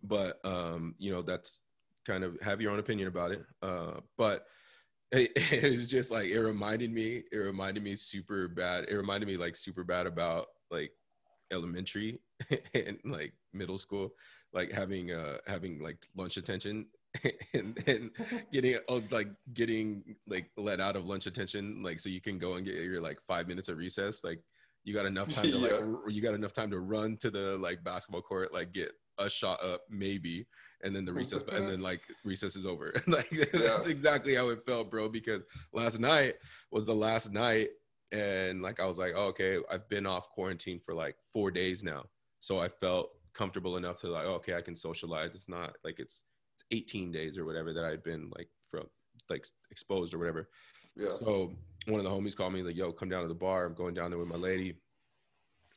But 0.04 0.44
um, 0.44 0.94
you 0.98 1.10
know, 1.10 1.22
that's 1.22 1.60
kind 2.06 2.22
of 2.22 2.40
have 2.42 2.60
your 2.60 2.72
own 2.72 2.78
opinion 2.78 3.08
about 3.08 3.32
it. 3.32 3.44
Uh, 3.62 4.00
but 4.16 4.46
it, 5.12 5.32
it 5.36 5.78
was 5.78 5.88
just 5.88 6.10
like 6.10 6.26
it 6.26 6.40
reminded 6.40 6.92
me 6.92 7.22
it 7.30 7.36
reminded 7.36 7.82
me 7.82 7.94
super 7.94 8.48
bad 8.48 8.84
it 8.88 8.96
reminded 8.96 9.26
me 9.26 9.36
like 9.36 9.54
super 9.54 9.84
bad 9.84 10.06
about 10.06 10.46
like 10.70 10.92
elementary 11.52 12.18
and 12.74 12.98
like 13.04 13.34
middle 13.52 13.78
school 13.78 14.10
like 14.54 14.70
having 14.72 15.10
uh 15.10 15.36
having 15.46 15.80
like 15.82 15.98
lunch 16.16 16.36
attention 16.36 16.86
and 17.54 17.76
and 17.86 18.10
getting 18.52 18.76
oh, 18.88 19.02
like 19.10 19.28
getting 19.52 20.16
like 20.26 20.50
let 20.56 20.80
out 20.80 20.96
of 20.96 21.04
lunch 21.06 21.26
attention 21.26 21.82
like 21.82 21.98
so 22.00 22.08
you 22.08 22.20
can 22.20 22.38
go 22.38 22.54
and 22.54 22.64
get 22.64 22.74
your 22.76 23.00
like 23.00 23.18
five 23.26 23.46
minutes 23.48 23.68
of 23.68 23.76
recess 23.76 24.24
like 24.24 24.40
you 24.84 24.94
got 24.94 25.06
enough 25.06 25.28
time 25.30 25.50
to 25.50 25.58
like 25.64 25.70
Yeah. 25.72 25.78
r- 25.78 26.08
you 26.08 26.22
got 26.22 26.34
enough 26.34 26.52
time 26.52 26.70
to 26.70 26.80
run 26.80 27.16
to 27.18 27.30
the 27.30 27.56
like 27.58 27.82
basketball 27.84 28.22
court 28.22 28.52
like 28.52 28.72
get 28.72 28.92
a 29.18 29.28
shot 29.30 29.62
up 29.62 29.82
maybe 29.88 30.46
and 30.82 30.94
then 30.94 31.04
the 31.04 31.12
recess 31.12 31.42
and 31.52 31.68
then 31.68 31.80
like 31.80 32.00
recess 32.24 32.56
is 32.56 32.66
over 32.66 32.92
like 33.06 33.30
that's 33.52 33.86
Yeah. 33.86 33.90
exactly 33.90 34.34
how 34.34 34.48
it 34.48 34.60
felt 34.66 34.90
bro 34.90 35.08
because 35.08 35.44
last 35.72 35.98
night 36.00 36.34
was 36.72 36.84
the 36.84 36.94
last 36.94 37.32
night 37.32 37.68
and 38.12 38.62
like 38.62 38.78
I 38.78 38.86
was 38.86 38.96
like, 38.96 39.12
oh, 39.16 39.26
okay, 39.28 39.58
I've 39.68 39.88
been 39.88 40.06
off 40.06 40.28
quarantine 40.30 40.78
for 40.84 40.94
like 40.94 41.16
four 41.32 41.50
days 41.50 41.82
now, 41.82 42.04
so 42.38 42.60
I 42.60 42.68
felt 42.68 43.10
comfortable 43.34 43.76
enough 43.76 44.00
to 44.00 44.08
like, 44.08 44.24
oh, 44.26 44.34
okay, 44.34 44.54
I 44.54 44.60
can 44.60 44.74
socialize. 44.74 45.34
It's 45.34 45.48
not 45.48 45.76
like 45.84 45.98
it's, 45.98 46.22
it's 46.54 46.64
18 46.70 47.12
days 47.12 47.36
or 47.36 47.44
whatever 47.44 47.72
that 47.72 47.84
I'd 47.84 48.02
been 48.02 48.30
like 48.36 48.48
from 48.70 48.86
like 49.28 49.46
exposed 49.70 50.14
or 50.14 50.18
whatever. 50.18 50.48
Yeah. 50.96 51.10
So 51.10 51.52
one 51.86 51.98
of 51.98 52.04
the 52.04 52.10
homies 52.10 52.36
called 52.36 52.52
me 52.52 52.62
like, 52.62 52.76
"Yo, 52.76 52.92
come 52.92 53.08
down 53.08 53.22
to 53.22 53.28
the 53.28 53.34
bar. 53.34 53.64
I'm 53.64 53.74
going 53.74 53.94
down 53.94 54.10
there 54.10 54.18
with 54.18 54.28
my 54.28 54.36
lady. 54.36 54.76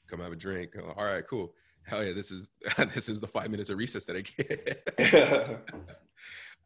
Come 0.07 0.19
have 0.19 0.31
a 0.31 0.35
drink." 0.35 0.75
I'm 0.77 0.87
like, 0.87 0.97
All 0.97 1.05
right, 1.05 1.27
cool. 1.27 1.53
Hell 1.83 2.03
yeah, 2.03 2.13
this 2.13 2.31
is 2.31 2.51
this 2.93 3.09
is 3.09 3.19
the 3.19 3.27
five 3.27 3.49
minutes 3.49 3.69
of 3.69 3.77
recess 3.77 4.05
that 4.05 4.15
I 4.15 4.21
get. 4.21 5.61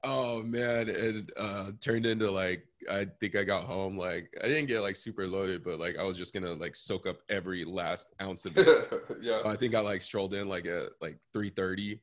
oh 0.04 0.44
man, 0.44 0.90
it 0.90 1.32
uh, 1.38 1.72
turned 1.80 2.06
into 2.06 2.30
like 2.30 2.66
I 2.90 3.06
think 3.20 3.36
I 3.36 3.44
got 3.44 3.64
home 3.64 3.98
like 3.98 4.36
I 4.44 4.48
didn't 4.48 4.68
get 4.68 4.82
like 4.82 4.96
super 4.96 5.28
loaded, 5.28 5.64
but 5.64 5.80
like 5.80 5.98
I 5.98 6.04
was 6.04 6.18
just 6.18 6.34
gonna 6.34 6.54
like 6.54 6.76
soak 6.76 7.06
up 7.06 7.20
every 7.30 7.64
last 7.64 8.14
ounce 8.22 8.46
of 8.46 8.58
it. 8.58 8.68
yeah. 9.22 9.42
So 9.42 9.48
I 9.48 9.56
think 9.56 9.76
I 9.76 9.80
like 9.82 10.02
strolled 10.02 10.34
in 10.34 10.50
like 10.50 10.66
at 10.66 10.90
like 11.02 11.18
three 11.34 11.50
thirty 11.50 12.00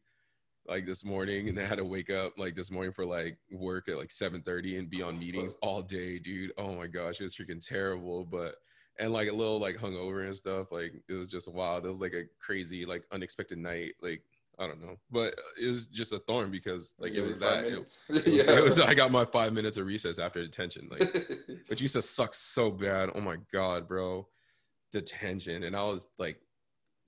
like 0.68 0.84
this 0.84 1.04
morning 1.04 1.48
and 1.48 1.58
I 1.58 1.64
had 1.64 1.78
to 1.78 1.84
wake 1.84 2.10
up 2.10 2.34
like 2.36 2.54
this 2.54 2.70
morning 2.70 2.92
for 2.92 3.06
like 3.06 3.38
work 3.50 3.88
at 3.88 3.96
like 3.96 4.10
7:30 4.10 4.78
and 4.78 4.90
be 4.90 5.00
on 5.00 5.18
meetings 5.18 5.56
all 5.62 5.80
day, 5.80 6.18
dude. 6.18 6.52
Oh 6.58 6.74
my 6.74 6.86
gosh, 6.86 7.20
it 7.20 7.24
was 7.24 7.34
freaking 7.34 7.66
terrible. 7.66 8.24
But 8.24 8.56
and 8.98 9.12
like 9.12 9.28
a 9.28 9.32
little 9.32 9.58
like 9.58 9.76
hungover 9.76 10.26
and 10.26 10.36
stuff. 10.36 10.70
Like 10.70 10.92
it 11.08 11.14
was 11.14 11.30
just 11.30 11.52
wild. 11.52 11.86
It 11.86 11.90
was 11.90 12.00
like 12.00 12.14
a 12.14 12.24
crazy, 12.38 12.84
like 12.84 13.04
unexpected 13.12 13.58
night. 13.58 13.94
Like 14.02 14.22
I 14.58 14.66
don't 14.66 14.80
know, 14.80 14.96
but 15.10 15.34
it 15.60 15.68
was 15.68 15.86
just 15.86 16.12
a 16.12 16.18
thorn 16.18 16.50
because 16.50 16.94
like 16.98 17.12
it 17.12 17.22
was 17.22 17.38
that. 17.38 17.64
It, 17.64 17.72
it, 17.74 17.78
was, 17.78 18.26
yeah. 18.26 18.58
it 18.58 18.64
was 18.64 18.80
I 18.80 18.94
got 18.94 19.12
my 19.12 19.24
five 19.24 19.52
minutes 19.52 19.76
of 19.76 19.86
recess 19.86 20.18
after 20.18 20.42
detention, 20.42 20.88
like 20.90 21.28
which 21.68 21.80
used 21.80 21.94
to 21.94 22.02
suck 22.02 22.34
so 22.34 22.70
bad. 22.70 23.10
Oh 23.14 23.20
my 23.20 23.36
god, 23.52 23.86
bro, 23.86 24.26
detention, 24.92 25.62
and 25.62 25.76
I 25.76 25.84
was 25.84 26.08
like, 26.18 26.40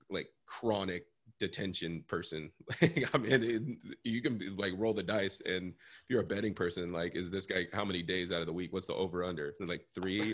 like 0.09 0.29
chronic 0.45 1.05
detention 1.41 2.05
person. 2.07 2.51
I 2.81 3.17
mean, 3.17 3.43
it, 3.43 3.61
you 4.03 4.21
can 4.21 4.39
like 4.55 4.73
roll 4.77 4.93
the 4.93 5.03
dice, 5.03 5.41
and 5.45 5.73
if 5.73 6.09
you're 6.09 6.21
a 6.21 6.25
betting 6.25 6.53
person, 6.53 6.93
like, 6.93 7.15
is 7.15 7.29
this 7.29 7.45
guy 7.45 7.67
how 7.73 7.83
many 7.83 8.01
days 8.01 8.31
out 8.31 8.39
of 8.39 8.47
the 8.47 8.53
week? 8.53 8.71
What's 8.71 8.87
the 8.87 8.93
over 8.93 9.25
under? 9.25 9.55
Like 9.59 9.85
three? 9.93 10.31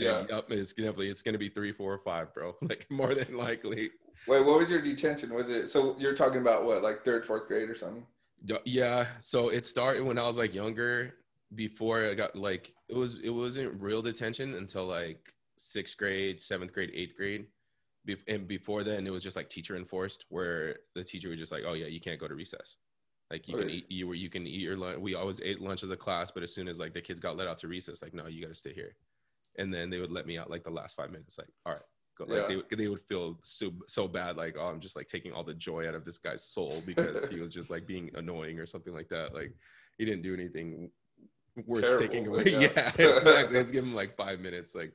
yeah. 0.00 0.24
Yep. 0.28 0.46
It's 0.50 0.72
definitely 0.72 1.10
it's 1.10 1.22
gonna 1.22 1.38
be 1.38 1.48
three, 1.48 1.72
four, 1.72 1.92
or 1.92 1.98
five, 1.98 2.34
bro. 2.34 2.56
Like 2.62 2.86
more 2.90 3.14
than 3.14 3.36
likely. 3.36 3.90
Wait, 4.26 4.44
what 4.44 4.58
was 4.58 4.70
your 4.70 4.80
detention? 4.80 5.32
Was 5.32 5.48
it 5.48 5.68
so 5.68 5.96
you're 5.98 6.14
talking 6.14 6.40
about 6.40 6.64
what, 6.64 6.82
like 6.82 7.04
third, 7.04 7.24
fourth 7.24 7.46
grade 7.46 7.70
or 7.70 7.74
something? 7.74 8.06
Yeah. 8.64 9.06
So 9.20 9.48
it 9.48 9.66
started 9.66 10.04
when 10.04 10.18
I 10.18 10.26
was 10.26 10.36
like 10.36 10.54
younger. 10.54 11.14
Before 11.54 12.04
I 12.04 12.14
got 12.14 12.34
like 12.34 12.74
it 12.88 12.96
was 12.96 13.20
it 13.20 13.30
wasn't 13.30 13.80
real 13.80 14.02
detention 14.02 14.54
until 14.54 14.84
like 14.84 15.32
sixth 15.58 15.96
grade, 15.96 16.40
seventh 16.40 16.72
grade, 16.72 16.90
eighth 16.92 17.16
grade 17.16 17.46
be- 18.06 18.16
and 18.28 18.48
before 18.48 18.84
then 18.84 19.06
it 19.06 19.10
was 19.10 19.22
just 19.22 19.36
like 19.36 19.50
teacher 19.50 19.76
enforced 19.76 20.24
where 20.30 20.76
the 20.94 21.04
teacher 21.04 21.28
was 21.28 21.38
just 21.38 21.52
like 21.52 21.64
oh 21.66 21.74
yeah 21.74 21.86
you 21.86 22.00
can't 22.00 22.20
go 22.20 22.28
to 22.28 22.34
recess 22.34 22.76
like 23.30 23.48
you 23.48 23.56
can 23.56 23.68
eat 23.68 23.90
you 23.90 24.06
were 24.06 24.14
you 24.14 24.30
can 24.30 24.46
eat 24.46 24.60
your 24.60 24.76
lunch 24.76 24.98
we 24.98 25.14
always 25.14 25.40
ate 25.42 25.60
lunch 25.60 25.82
as 25.82 25.90
a 25.90 25.96
class 25.96 26.30
but 26.30 26.42
as 26.42 26.54
soon 26.54 26.68
as 26.68 26.78
like 26.78 26.94
the 26.94 27.00
kids 27.00 27.20
got 27.20 27.36
let 27.36 27.48
out 27.48 27.58
to 27.58 27.68
recess 27.68 28.00
like 28.00 28.14
no 28.14 28.26
you 28.26 28.40
got 28.40 28.48
to 28.48 28.54
stay 28.54 28.72
here 28.72 28.94
and 29.58 29.74
then 29.74 29.90
they 29.90 29.98
would 29.98 30.12
let 30.12 30.26
me 30.26 30.38
out 30.38 30.48
like 30.48 30.62
the 30.62 30.70
last 30.70 30.96
five 30.96 31.10
minutes 31.10 31.36
like 31.36 31.48
all 31.66 31.72
right 31.72 31.82
like 32.20 32.30
yeah. 32.30 32.46
they, 32.48 32.56
would, 32.56 32.66
they 32.70 32.88
would 32.88 33.02
feel 33.02 33.38
so 33.42 33.72
so 33.86 34.08
bad 34.08 34.36
like 34.36 34.56
oh 34.58 34.66
i'm 34.66 34.80
just 34.80 34.96
like 34.96 35.06
taking 35.06 35.32
all 35.32 35.44
the 35.44 35.54
joy 35.54 35.86
out 35.86 35.94
of 35.94 36.04
this 36.04 36.18
guy's 36.18 36.42
soul 36.42 36.82
because 36.86 37.28
he 37.28 37.38
was 37.38 37.52
just 37.52 37.70
like 37.70 37.86
being 37.86 38.10
annoying 38.14 38.58
or 38.58 38.66
something 38.66 38.94
like 38.94 39.08
that. 39.08 39.34
Like 39.34 39.52
he 39.98 40.04
didn't 40.04 40.22
do 40.22 40.34
anything 40.34 40.90
worth 41.66 41.82
Terrible, 41.82 42.02
taking 42.02 42.26
away. 42.26 42.44
yeah, 42.46 42.92
yeah 42.98 43.16
exactly. 43.16 43.56
Let's 43.56 43.70
give 43.70 43.84
him 43.84 43.94
like 43.94 44.16
five 44.16 44.40
minutes 44.40 44.74
like 44.74 44.92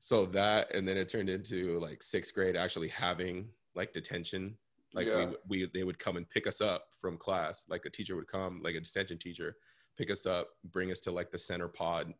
so 0.00 0.26
that 0.26 0.74
and 0.74 0.86
then 0.86 0.96
it 0.96 1.08
turned 1.08 1.28
into 1.28 1.78
like 1.80 2.02
sixth 2.02 2.34
grade 2.34 2.56
actually 2.56 2.88
having 2.88 3.48
like 3.74 3.92
detention. 3.92 4.56
Like 4.92 5.06
yeah. 5.06 5.32
we, 5.48 5.64
we 5.64 5.70
they 5.72 5.84
would 5.84 5.98
come 5.98 6.16
and 6.16 6.28
pick 6.30 6.46
us 6.46 6.60
up 6.60 6.86
from 7.00 7.16
class. 7.16 7.64
Like 7.68 7.84
a 7.86 7.90
teacher 7.90 8.16
would 8.16 8.28
come 8.28 8.60
like 8.62 8.74
a 8.74 8.80
detention 8.80 9.18
teacher 9.18 9.56
pick 9.98 10.10
us 10.10 10.24
up 10.24 10.50
bring 10.72 10.90
us 10.90 11.00
to 11.00 11.10
like 11.10 11.30
the 11.30 11.36
center 11.36 11.68
pod 11.68 12.14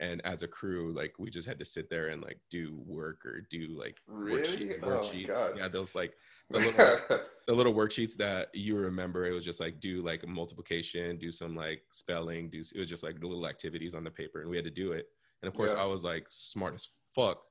and 0.00 0.24
as 0.24 0.42
a 0.42 0.48
crew 0.48 0.92
like 0.94 1.14
we 1.18 1.30
just 1.30 1.46
had 1.46 1.58
to 1.58 1.64
sit 1.64 1.88
there 1.90 2.08
and 2.08 2.22
like 2.22 2.38
do 2.50 2.80
work 2.86 3.24
or 3.24 3.46
do 3.50 3.68
like 3.78 3.96
really? 4.06 4.42
worksheet, 4.42 4.80
worksheets 4.80 5.30
oh, 5.30 5.52
yeah 5.56 5.68
those 5.68 5.94
like 5.94 6.14
the 6.50 6.58
little, 6.58 7.20
the 7.46 7.52
little 7.52 7.74
worksheets 7.74 8.16
that 8.16 8.48
you 8.54 8.74
remember 8.74 9.26
it 9.26 9.32
was 9.32 9.44
just 9.44 9.60
like 9.60 9.80
do 9.80 10.00
like 10.02 10.26
multiplication 10.26 11.18
do 11.18 11.30
some 11.30 11.54
like 11.54 11.82
spelling 11.90 12.48
do 12.48 12.60
it 12.60 12.78
was 12.78 12.88
just 12.88 13.02
like 13.02 13.20
the 13.20 13.26
little 13.26 13.46
activities 13.46 13.94
on 13.94 14.02
the 14.02 14.10
paper 14.10 14.40
and 14.40 14.48
we 14.48 14.56
had 14.56 14.64
to 14.64 14.70
do 14.70 14.92
it 14.92 15.08
and 15.42 15.48
of 15.48 15.54
course 15.54 15.74
yeah. 15.74 15.82
i 15.82 15.84
was 15.84 16.04
like 16.04 16.24
smart 16.28 16.74
as 16.74 16.88
fuck. 17.18 17.42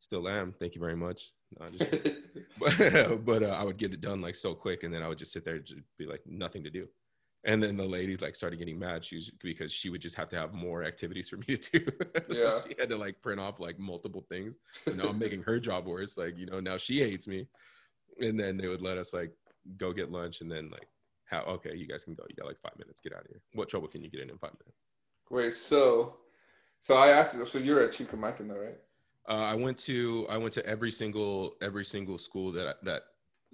Still 0.00 0.28
am. 0.28 0.54
Thank 0.58 0.74
you 0.74 0.80
very 0.80 0.96
much. 0.96 1.32
No, 1.58 1.70
just, 1.70 1.90
but 2.58 3.24
but 3.24 3.42
uh, 3.42 3.56
I 3.58 3.64
would 3.64 3.78
get 3.78 3.92
it 3.92 4.00
done 4.00 4.20
like 4.20 4.34
so 4.34 4.54
quick, 4.54 4.82
and 4.82 4.92
then 4.92 5.02
I 5.02 5.08
would 5.08 5.18
just 5.18 5.32
sit 5.32 5.44
there 5.44 5.56
and 5.56 5.64
just 5.64 5.80
be 5.98 6.06
like 6.06 6.20
nothing 6.26 6.62
to 6.64 6.70
do. 6.70 6.86
And 7.46 7.62
then 7.62 7.76
the 7.76 7.84
ladies 7.84 8.22
like 8.22 8.34
started 8.34 8.58
getting 8.58 8.78
mad. 8.78 9.04
She 9.04 9.16
was, 9.16 9.30
because 9.42 9.70
she 9.70 9.90
would 9.90 10.00
just 10.00 10.16
have 10.16 10.28
to 10.28 10.36
have 10.36 10.54
more 10.54 10.82
activities 10.82 11.28
for 11.28 11.36
me 11.48 11.56
to 11.56 11.78
do. 11.78 11.86
Yeah. 12.30 12.60
she 12.66 12.74
had 12.78 12.88
to 12.88 12.96
like 12.96 13.20
print 13.20 13.40
off 13.40 13.60
like 13.60 13.78
multiple 13.78 14.24
things. 14.30 14.56
You 14.86 14.94
know, 14.94 15.08
I'm 15.10 15.18
making 15.18 15.42
her 15.42 15.60
job 15.60 15.86
worse. 15.86 16.16
Like, 16.16 16.38
you 16.38 16.46
know, 16.46 16.60
now 16.60 16.78
she 16.78 17.00
hates 17.00 17.26
me. 17.26 17.46
And 18.20 18.38
then 18.38 18.56
they 18.56 18.68
would 18.68 18.82
let 18.82 18.96
us 18.96 19.12
like 19.12 19.32
go 19.76 19.92
get 19.92 20.10
lunch 20.10 20.40
and 20.40 20.50
then 20.50 20.70
like 20.70 20.88
how 21.26 21.42
okay, 21.42 21.74
you 21.74 21.86
guys 21.86 22.04
can 22.04 22.14
go. 22.14 22.24
You 22.28 22.36
got 22.36 22.46
like 22.46 22.60
five 22.60 22.78
minutes, 22.78 23.00
get 23.00 23.12
out 23.12 23.22
of 23.22 23.26
here. 23.28 23.40
What 23.54 23.68
trouble 23.68 23.88
can 23.88 24.02
you 24.02 24.10
get 24.10 24.20
in 24.20 24.30
in 24.30 24.38
five 24.38 24.52
minutes? 24.60 24.78
Wait, 25.30 25.54
so 25.54 26.16
so 26.82 26.96
I 26.96 27.08
asked 27.08 27.34
you, 27.34 27.44
so 27.46 27.58
you're 27.58 27.80
at 27.80 27.92
Chief 27.92 28.10
Kamiakin 28.10 28.48
though, 28.48 28.58
right? 28.58 28.76
Uh, 29.26 29.44
I 29.44 29.54
went 29.54 29.78
to 29.78 30.26
I 30.28 30.36
went 30.36 30.52
to 30.54 30.66
every 30.66 30.90
single 30.90 31.56
every 31.62 31.84
single 31.84 32.18
school 32.18 32.52
that 32.52 32.76
that 32.84 33.02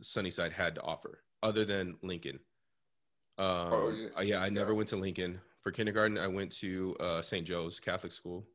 Sunnyside 0.03 0.53
had 0.53 0.75
to 0.77 0.83
offer, 0.83 1.23
other 1.43 1.65
than 1.65 1.97
Lincoln. 2.03 2.41
Um, 3.39 3.47
oh, 3.47 3.91
yeah. 3.91 4.09
Uh, 4.19 4.23
yeah. 4.23 4.43
I 4.43 4.49
never 4.49 4.73
yeah. 4.73 4.77
went 4.77 4.89
to 4.91 4.97
Lincoln 4.97 5.41
for 5.63 5.73
kindergarten. 5.73 6.19
I 6.19 6.27
went 6.27 6.53
to 6.59 6.97
uh, 7.01 7.23
St. 7.23 7.47
Joe's 7.47 7.81
Catholic 7.81 8.13
School. 8.13 8.47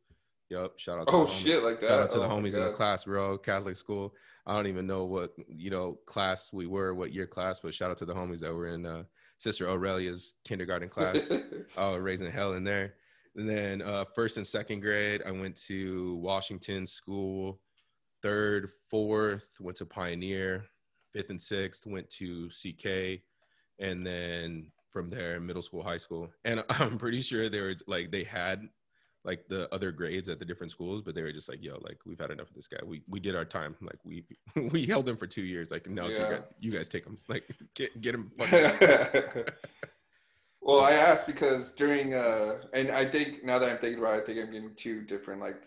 Yep. 0.50 0.74
Shout 0.78 1.00
out. 1.00 1.08
To 1.08 1.14
oh 1.14 1.28
shit, 1.28 1.64
like 1.64 1.80
that. 1.80 1.90
Shout 1.90 2.02
out 2.02 2.10
to 2.12 2.18
oh, 2.18 2.22
the 2.22 2.28
homies 2.28 2.54
in 2.54 2.64
the 2.64 2.72
class, 2.72 3.06
bro. 3.06 3.38
Catholic 3.38 3.76
school. 3.76 4.14
I 4.46 4.54
don't 4.54 4.68
even 4.68 4.86
know 4.86 5.06
what 5.06 5.34
you 5.48 5.72
know 5.72 5.98
class 6.06 6.54
we 6.54 6.68
were, 6.68 6.94
what 6.94 7.12
year 7.12 7.26
class, 7.26 7.60
but 7.60 7.74
shout 7.74 7.90
out 7.90 7.98
to 7.98 8.06
the 8.06 8.14
homies 8.14 8.42
that 8.42 8.54
were 8.54 8.68
in 8.68 8.86
uh, 8.86 9.04
Sister 9.38 9.68
Aurelia's 9.68 10.36
kindergarten 10.44 10.88
class. 10.88 11.32
oh, 11.78 11.96
raising 11.98 12.30
hell 12.30 12.54
in 12.54 12.64
there. 12.64 12.94
And 13.36 13.50
then 13.50 13.82
uh, 13.82 14.06
first 14.14 14.38
and 14.38 14.46
second 14.46 14.82
grade, 14.82 15.22
I 15.26 15.32
went 15.32 15.56
to 15.64 16.16
Washington 16.18 16.86
School. 16.86 17.60
Third, 18.22 18.70
fourth, 18.90 19.50
went 19.60 19.78
to 19.78 19.86
Pioneer. 19.86 20.66
Fifth 21.12 21.30
and 21.30 21.42
sixth, 21.42 21.86
went 21.86 22.10
to 22.12 22.50
CK. 22.50 23.22
And 23.80 24.06
then 24.06 24.72
from 24.92 25.10
there, 25.10 25.40
middle 25.40 25.62
school, 25.62 25.84
high 25.84 25.98
school. 25.98 26.32
And 26.44 26.64
I'm 26.70 26.98
pretty 26.98 27.22
sure 27.22 27.50
they 27.50 27.62
were 27.62 27.76
like, 27.88 28.12
they 28.12 28.24
had 28.24 28.68
like 29.24 29.48
the 29.48 29.74
other 29.74 29.92
grades 29.92 30.30
at 30.30 30.40
the 30.40 30.46
different 30.46 30.72
schools, 30.72 31.02
but 31.02 31.16
they 31.16 31.24
were 31.24 31.32
just 31.32 31.50
like, 31.50 31.64
yo, 31.64 31.78
like 31.82 31.98
we've 32.06 32.20
had 32.20 32.32
enough 32.32 32.50
of 32.50 32.56
this 32.56 32.68
guy. 32.68 32.78
We 32.86 33.02
we 33.08 33.20
did 33.20 33.36
our 33.36 33.46
time. 33.46 33.76
Like 33.82 34.00
we 34.04 34.24
we 34.70 34.86
held 34.86 35.10
him 35.10 35.18
for 35.18 35.28
two 35.28 35.44
years. 35.44 35.72
Like 35.72 35.90
now 35.90 36.08
yeah. 36.08 36.16
you, 36.16 36.22
guys, 36.22 36.42
you 36.60 36.72
guys 36.72 36.90
take 36.90 37.06
him. 37.06 37.18
Like 37.28 37.50
get 37.74 38.00
get 38.02 38.16
him. 38.16 38.32
Well, 40.66 40.82
I 40.82 40.94
asked 40.94 41.28
because 41.28 41.74
during 41.74 42.16
uh, 42.16 42.62
and 42.74 42.90
I 42.90 43.06
think 43.06 43.44
now 43.44 43.60
that 43.60 43.70
I'm 43.70 43.78
thinking 43.78 44.00
about 44.00 44.16
it, 44.16 44.24
I 44.24 44.26
think 44.26 44.40
I'm 44.40 44.52
getting 44.52 44.74
two 44.76 45.04
different 45.04 45.40
like 45.40 45.62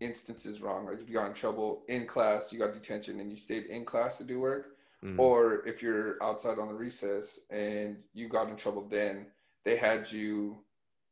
instances 0.00 0.60
wrong. 0.60 0.84
Like 0.84 1.00
if 1.00 1.08
you 1.08 1.14
got 1.14 1.28
in 1.28 1.32
trouble 1.32 1.84
in 1.88 2.06
class, 2.06 2.52
you 2.52 2.58
got 2.58 2.74
detention, 2.74 3.18
and 3.20 3.30
you 3.30 3.36
stayed 3.38 3.64
in 3.64 3.86
class 3.86 4.18
to 4.18 4.24
do 4.24 4.40
work, 4.40 4.73
mm-hmm. 5.04 5.20
or 5.20 5.66
if 5.66 5.82
you're 5.82 6.22
outside 6.22 6.58
on 6.58 6.68
the 6.68 6.74
recess 6.74 7.40
and 7.50 7.96
you 8.12 8.28
got 8.28 8.48
in 8.48 8.56
trouble, 8.56 8.86
then 8.88 9.26
they 9.64 9.76
had 9.76 10.10
you 10.10 10.58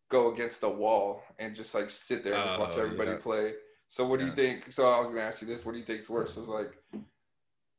go 0.08 0.32
against 0.32 0.60
the 0.60 0.68
wall 0.68 1.22
and 1.38 1.54
just 1.54 1.74
like 1.74 1.90
sit 1.90 2.24
there 2.24 2.34
and 2.34 2.60
watch 2.60 2.72
oh, 2.74 2.82
everybody 2.82 3.12
yeah. 3.12 3.16
play. 3.18 3.54
So 3.88 4.06
what 4.06 4.20
do 4.20 4.26
you 4.26 4.32
think? 4.32 4.72
So 4.72 4.86
I 4.86 5.00
was 5.00 5.08
gonna 5.08 5.20
ask 5.20 5.42
you 5.42 5.48
this: 5.48 5.64
What 5.64 5.72
do 5.72 5.78
you 5.78 5.84
think's 5.84 6.08
worse? 6.08 6.36
Is 6.36 6.48
like 6.48 6.72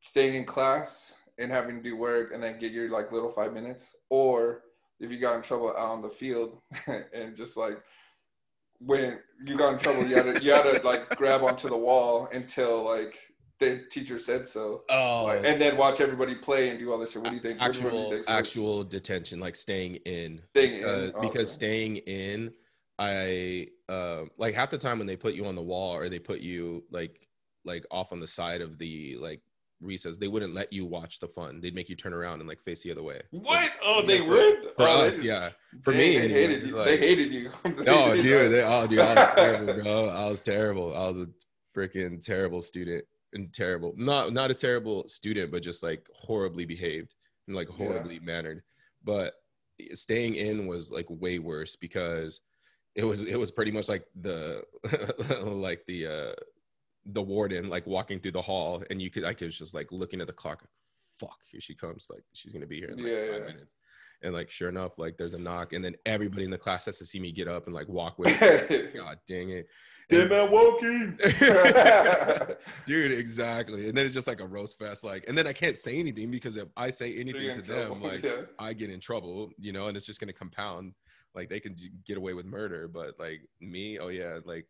staying 0.02 0.36
in 0.36 0.45
class 0.45 1.15
and 1.39 1.52
having 1.52 1.78
to 1.78 1.82
do 1.82 1.95
work 1.95 2.32
and 2.34 2.43
then 2.43 2.60
get 2.60 2.71
your 2.71 2.89
like 2.89 3.12
little 3.12 3.32
five 3.32 3.54
minutes, 3.54 3.95
or 4.10 4.62
if 4.99 5.12
you 5.12 5.17
got 5.17 5.36
in 5.36 5.41
trouble 5.41 5.69
out 5.69 5.78
on 5.78 6.02
the 6.02 6.10
field 6.10 6.62
and 7.13 7.36
just 7.36 7.58
like 7.58 7.82
when 8.80 9.17
you 9.45 9.58
got 9.58 9.73
in 9.73 9.80
trouble, 9.80 10.06
you 10.06 10.15
had 10.15 10.36
to 10.36 10.43
you 10.43 10.52
had 10.52 10.63
to 10.63 10.86
like 10.86 11.10
grab 11.17 11.41
onto 11.43 11.69
the 11.69 11.78
wall 11.78 12.30
until 12.32 12.84
like 12.84 13.17
the 13.63 13.86
teacher 13.89 14.19
said 14.19 14.47
so. 14.47 14.82
Oh, 14.89 15.26
like, 15.26 15.41
and 15.43 15.62
then 15.62 15.78
watch 15.78 16.02
everybody 16.02 16.36
play 16.36 16.69
and 16.69 16.80
do 16.80 16.91
all 16.91 16.97
this 16.97 17.12
shit. 17.12 17.21
What 17.21 17.30
do 17.30 17.36
you 17.36 17.41
think? 17.41 17.62
Actual 17.62 18.10
you 18.10 18.15
think 18.15 18.30
actual 18.30 18.84
detention, 18.84 19.39
like 19.39 19.56
staying 19.56 19.95
in. 20.06 20.41
Staying 20.47 20.84
uh, 20.84 20.88
in 20.88 21.12
oh, 21.15 21.21
because 21.21 21.49
okay. 21.49 21.67
staying 21.67 21.97
in, 21.97 22.54
I 22.99 23.67
uh, 23.89 24.23
like 24.38 24.54
half 24.54 24.69
the 24.69 24.78
time 24.78 24.97
when 24.97 25.08
they 25.08 25.15
put 25.15 25.34
you 25.34 25.45
on 25.45 25.56
the 25.56 25.62
wall 25.62 25.95
or 25.95 26.10
they 26.10 26.19
put 26.19 26.39
you 26.39 26.84
like 26.91 27.28
like 27.65 27.86
off 27.91 28.12
on 28.12 28.19
the 28.19 28.28
side 28.28 28.62
of 28.62 28.78
the 28.78 29.17
like 29.19 29.41
recess, 29.84 30.17
they 30.17 30.28
wouldn't 30.28 30.54
let 30.54 30.71
you 30.71 30.86
watch 30.86 31.19
the 31.19 31.28
fun. 31.28 31.60
They'd 31.62 31.76
make 31.76 31.89
you 31.89 31.95
turn 31.95 32.13
around 32.13 32.39
and 32.39 32.47
like 32.47 32.62
face 32.62 32.84
the 32.84 32.91
other 32.91 33.04
way. 33.04 33.21
What? 33.32 33.71
Oh, 33.84 34.06
they 34.06 34.21
would. 34.21 34.76
For 34.76 34.88
oh, 34.88 35.02
us, 35.02 35.21
yeah. 35.21 35.49
For 35.84 35.91
me, 35.91 36.17
they 36.17 36.23
anyway, 36.23 36.34
hated 36.34 36.67
you. 36.67 36.76
Like, 36.76 36.86
they 36.86 36.97
hated 36.97 37.34
you. 37.34 37.52
they 37.63 37.84
no, 37.84 38.21
dude. 38.21 38.52
They, 38.52 38.63
oh, 38.63 38.88
dude. 38.88 38.99
I 38.99 39.13
was 39.13 39.34
terrible, 39.36 39.84
bro. 39.84 40.10
I 40.10 40.30
was 40.30 40.41
terrible. 40.41 40.97
I 40.97 41.08
was 41.08 41.17
a 41.19 41.28
freaking 41.76 42.23
terrible 42.23 42.62
student 42.62 43.06
and 43.34 43.54
terrible 43.54 43.93
not 43.98 44.34
not 44.34 44.52
a 44.52 44.54
terrible 44.54 45.08
student 45.08 45.52
but 45.52 45.63
just 45.63 45.84
like 45.84 46.08
horribly 46.15 46.65
behaved 46.65 47.15
and 47.48 47.56
like 47.56 47.67
horribly 47.67 48.15
yeah. 48.15 48.22
mannered 48.24 48.63
but 49.04 49.34
staying 49.93 50.36
in 50.36 50.67
was 50.67 50.91
like 50.91 51.06
way 51.10 51.39
worse 51.39 51.76
because 51.76 52.41
it 52.96 53.04
was 53.04 53.24
it 53.24 53.39
was 53.39 53.52
pretty 53.52 53.72
much 53.72 53.89
like 53.89 54.06
the 54.22 54.63
like 55.43 55.84
the 55.88 56.06
uh 56.06 56.34
the 57.08 57.22
warden 57.22 57.69
like 57.69 57.86
walking 57.86 58.19
through 58.19 58.32
the 58.32 58.41
hall 58.41 58.84
and 58.89 59.02
you 59.02 59.10
could 59.10 59.26
I 59.26 59.34
could 59.34 59.50
just 59.50 59.74
like 59.74 59.91
looking 59.91 60.22
at 60.22 60.28
the 60.28 60.34
clock 60.34 60.63
fuck 61.19 61.39
here 61.50 61.60
she 61.60 61.74
comes 61.74 62.08
like 62.10 62.24
she's 62.34 62.54
gonna 62.54 62.65
be 62.65 62.80
here 62.80 62.89
in 62.89 62.98
like 62.98 63.08
yeah, 63.08 63.32
five 63.32 63.41
yeah. 63.41 63.54
minutes 63.54 63.76
and 64.22 64.34
like 64.34 64.50
sure 64.50 64.69
enough 64.69 64.98
like 64.98 65.17
there's 65.17 65.34
a 65.34 65.39
knock 65.39 65.74
and 65.74 65.84
then 65.84 65.96
everybody 66.06 66.46
in 66.46 66.52
the 66.52 66.58
class 66.58 66.86
has 66.86 66.98
to 66.98 67.06
see 67.06 67.19
me 67.19 67.32
get 67.32 67.48
up 67.48 67.65
and 67.65 67.76
like 67.76 67.88
walk 67.89 68.17
with 68.19 68.39
god 68.96 69.19
dang 69.28 69.50
it 69.50 69.67
Damn 70.10 70.52
walking 70.52 71.18
dude 72.86 73.12
exactly. 73.12 73.88
And 73.88 73.98
then 73.98 74.06
it's 74.06 74.13
just 74.13 74.28
like 74.28 74.42
a 74.42 74.46
roast 74.46 74.78
fest 74.78 75.04
like 75.04 75.26
and 75.28 75.38
then 75.38 75.48
i 75.48 75.54
can't 75.54 75.78
say 75.78 76.00
anything 76.00 76.30
because 76.32 76.58
if 76.58 76.68
i 76.76 76.89
say 76.89 77.18
anything 77.18 77.56
to 77.56 77.62
them 77.62 78.02
like 78.02 78.24
yeah. 78.24 78.42
i 78.60 78.74
get 78.74 78.89
in 78.89 79.00
trouble 79.00 79.52
you 79.58 79.72
know 79.72 79.88
and 79.88 79.98
it's 79.98 80.06
just 80.06 80.20
gonna 80.20 80.34
compound. 80.34 80.94
Like 81.36 81.50
they 81.50 81.60
can 81.60 81.76
get 82.06 82.18
away 82.18 82.36
with 82.36 82.46
murder 82.46 82.88
but 82.88 83.16
like 83.18 83.42
me 83.60 83.98
oh 83.98 84.10
yeah 84.10 84.38
like 84.46 84.68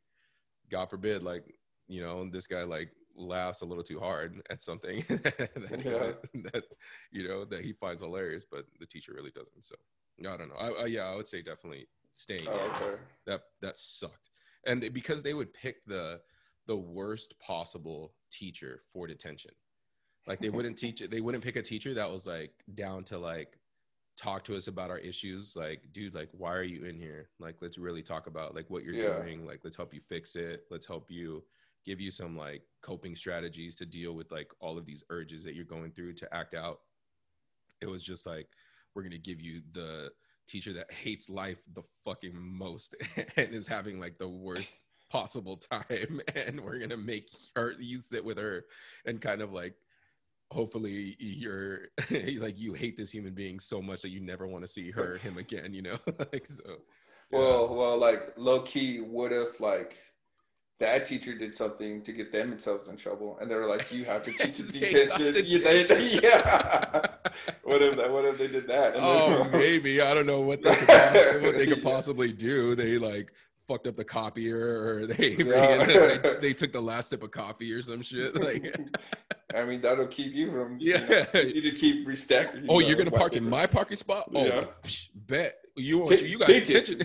god 0.72 0.89
forbid 0.89 1.22
like 1.22 1.43
you 1.89 2.02
know 2.02 2.30
this 2.30 2.48
guy 2.48 2.63
like 2.63 2.89
laughs 3.17 3.62
a 3.62 3.65
little 3.65 3.84
too 3.84 4.00
hard 4.00 4.41
at 4.50 4.62
something 4.62 5.04
that, 5.10 5.82
yeah. 5.84 6.41
that, 6.54 6.63
you 7.12 7.28
know 7.28 7.43
that 7.43 7.65
he 7.65 7.74
finds 7.74 8.02
hilarious 8.02 8.46
but 8.50 8.65
the 8.80 8.86
teacher 8.86 9.12
really 9.13 9.30
doesn't 9.32 9.63
so 9.63 9.76
i 10.22 10.38
don't 10.38 10.48
know. 10.48 10.56
I, 10.56 10.84
I 10.84 10.86
yeah 10.86 11.02
i 11.02 11.15
would 11.15 11.28
say 11.28 11.41
definitely 11.41 11.86
staying. 12.13 12.48
Oh, 12.48 12.54
okay. 12.82 13.02
that 13.26 13.41
that 13.62 13.78
sucked 13.78 14.30
and 14.65 14.82
they, 14.82 14.89
because 14.89 15.23
they 15.23 15.34
would 15.34 15.54
pick 15.54 15.86
the 15.86 16.21
the 16.65 16.76
worst 16.76 17.38
possible 17.39 18.13
teacher 18.32 18.84
for 18.91 19.08
detention. 19.08 19.52
Like 20.26 20.39
they 20.39 20.49
wouldn't 20.49 20.78
teach 20.78 21.02
it 21.02 21.12
they 21.12 21.21
wouldn't 21.21 21.43
pick 21.43 21.58
a 21.58 21.62
teacher 21.62 21.93
that 21.93 22.10
was 22.10 22.26
like 22.26 22.54
down 22.76 23.04
to 23.06 23.17
like 23.17 23.60
talk 24.15 24.43
to 24.45 24.56
us 24.56 24.67
about 24.67 24.89
our 24.89 24.99
issues. 24.99 25.56
Like 25.56 25.82
dude 25.91 26.15
like 26.15 26.30
why 26.32 26.54
are 26.54 26.63
you 26.63 26.86
in 26.86 26.97
here? 26.97 27.30
Like 27.39 27.58
let's 27.62 27.78
really 27.78 28.04
talk 28.04 28.28
about 28.28 28.56
like 28.56 28.69
what 28.69 28.84
you're 28.84 28.93
yeah. 28.93 29.21
doing. 29.21 29.45
Like 29.45 29.62
let's 29.63 29.76
help 29.76 29.93
you 29.93 30.02
fix 30.08 30.36
it. 30.36 30.63
Let's 30.71 30.88
help 30.88 31.12
you 31.12 31.43
give 31.86 31.99
you 31.99 32.12
some 32.12 32.38
like 32.38 32.62
coping 32.82 33.15
strategies 33.15 33.76
to 33.76 33.86
deal 33.86 34.13
with 34.13 34.32
like 34.32 34.52
all 34.60 34.78
of 34.78 34.86
these 34.86 35.04
urges 35.10 35.43
that 35.43 35.56
you're 35.56 35.65
going 35.65 35.91
through 35.91 36.13
to 36.13 36.34
act 36.34 36.56
out. 36.56 36.80
It 37.82 37.88
was 37.88 38.02
just 38.02 38.26
like 38.26 38.47
we're 38.95 39.02
going 39.02 39.12
to 39.12 39.17
give 39.17 39.41
you 39.41 39.62
the 39.73 40.12
teacher 40.47 40.73
that 40.73 40.91
hates 40.91 41.29
life 41.29 41.62
the 41.73 41.84
fucking 42.03 42.34
most 42.36 42.95
and 43.38 43.53
is 43.53 43.67
having 43.67 43.99
like 43.99 44.17
the 44.17 44.27
worst 44.27 44.75
possible 45.10 45.58
time 45.58 46.21
and 46.36 46.60
we're 46.60 46.79
to 46.88 46.97
make 46.97 47.29
her 47.56 47.73
you 47.79 47.99
sit 47.99 48.23
with 48.23 48.38
her 48.38 48.65
and 49.06 49.21
kind 49.21 49.41
of 49.41 49.53
like 49.53 49.75
hopefully 50.51 51.15
you're 51.19 51.88
like 52.39 52.60
you 52.60 52.73
hate 52.73 52.97
this 52.97 53.12
human 53.12 53.34
being 53.34 53.60
so 53.60 53.82
much 53.82 54.01
that 54.01 54.10
you 54.10 54.19
never 54.19 54.47
want 54.47 54.63
to 54.63 54.67
see 54.67 54.91
her 54.91 55.17
him 55.17 55.38
again 55.38 55.73
you 55.73 55.82
know 55.82 55.97
like 56.32 56.45
so 56.45 56.63
yeah. 56.67 57.39
well 57.39 57.75
well 57.75 57.97
like 57.97 58.34
low 58.38 58.62
key 58.62 58.99
what 58.99 59.32
if 59.32 59.60
like 59.60 59.97
that 60.79 61.06
teacher 61.06 61.34
did 61.36 61.56
something 61.56 62.01
to 62.03 62.12
get 62.12 62.32
them 62.32 62.49
themselves 62.49 62.88
in 62.88 62.97
trouble, 62.97 63.38
and 63.39 63.49
they 63.49 63.56
were 63.56 63.67
like, 63.67 63.91
"You 63.91 64.06
have 64.06 64.23
to 64.23 64.34
teach 64.34 64.58
detention." 64.58 65.32
detention. 65.32 66.19
yeah. 66.21 67.08
what 67.63 67.81
if 67.81 67.97
that? 67.97 68.12
What 68.12 68.25
if 68.25 68.38
they 68.38 68.47
did 68.47 68.67
that? 68.67 68.93
Oh, 68.95 69.43
oh, 69.43 69.57
maybe 69.57 70.01
I 70.01 70.13
don't 70.13 70.25
know 70.25 70.41
what 70.41 70.62
they 70.62 70.75
could 70.75 70.88
possibly, 70.88 71.41
what 71.41 71.57
they 71.57 71.67
could 71.67 71.77
yeah. 71.77 71.83
possibly 71.83 72.31
do. 72.31 72.75
They 72.75 72.97
like 72.97 73.31
fucked 73.67 73.88
up 73.88 73.95
the 73.95 74.03
copier, 74.03 74.57
or 74.57 75.07
they, 75.07 75.29
yeah. 75.39 75.86
they, 75.86 76.36
they 76.41 76.53
took 76.53 76.71
the 76.71 76.81
last 76.81 77.09
sip 77.09 77.23
of 77.23 77.31
coffee 77.31 77.71
or 77.71 77.81
some 77.81 78.01
shit. 78.01 78.33
Like, 78.43 78.75
I 79.55 79.63
mean, 79.63 79.81
that'll 79.81 80.07
keep 80.07 80.33
you 80.33 80.51
from 80.51 80.77
yeah. 80.79 80.99
You, 81.07 81.09
know, 81.09 81.39
you 81.47 81.53
need 81.62 81.71
to 81.71 81.71
keep 81.71 82.07
restacking. 82.07 82.65
Oh, 82.67 82.79
you're 82.79 82.97
gonna 82.97 83.12
park 83.12 83.33
in 83.33 83.47
my 83.47 83.67
parking 83.67 83.97
spot? 83.97 84.29
Oh, 84.33 84.45
yeah. 84.45 84.65
psh, 84.83 85.09
bet 85.15 85.55
you 85.75 85.99
want 85.99 86.21
you, 86.21 86.27
you 86.27 86.39
got 86.39 86.49
attention. 86.49 87.01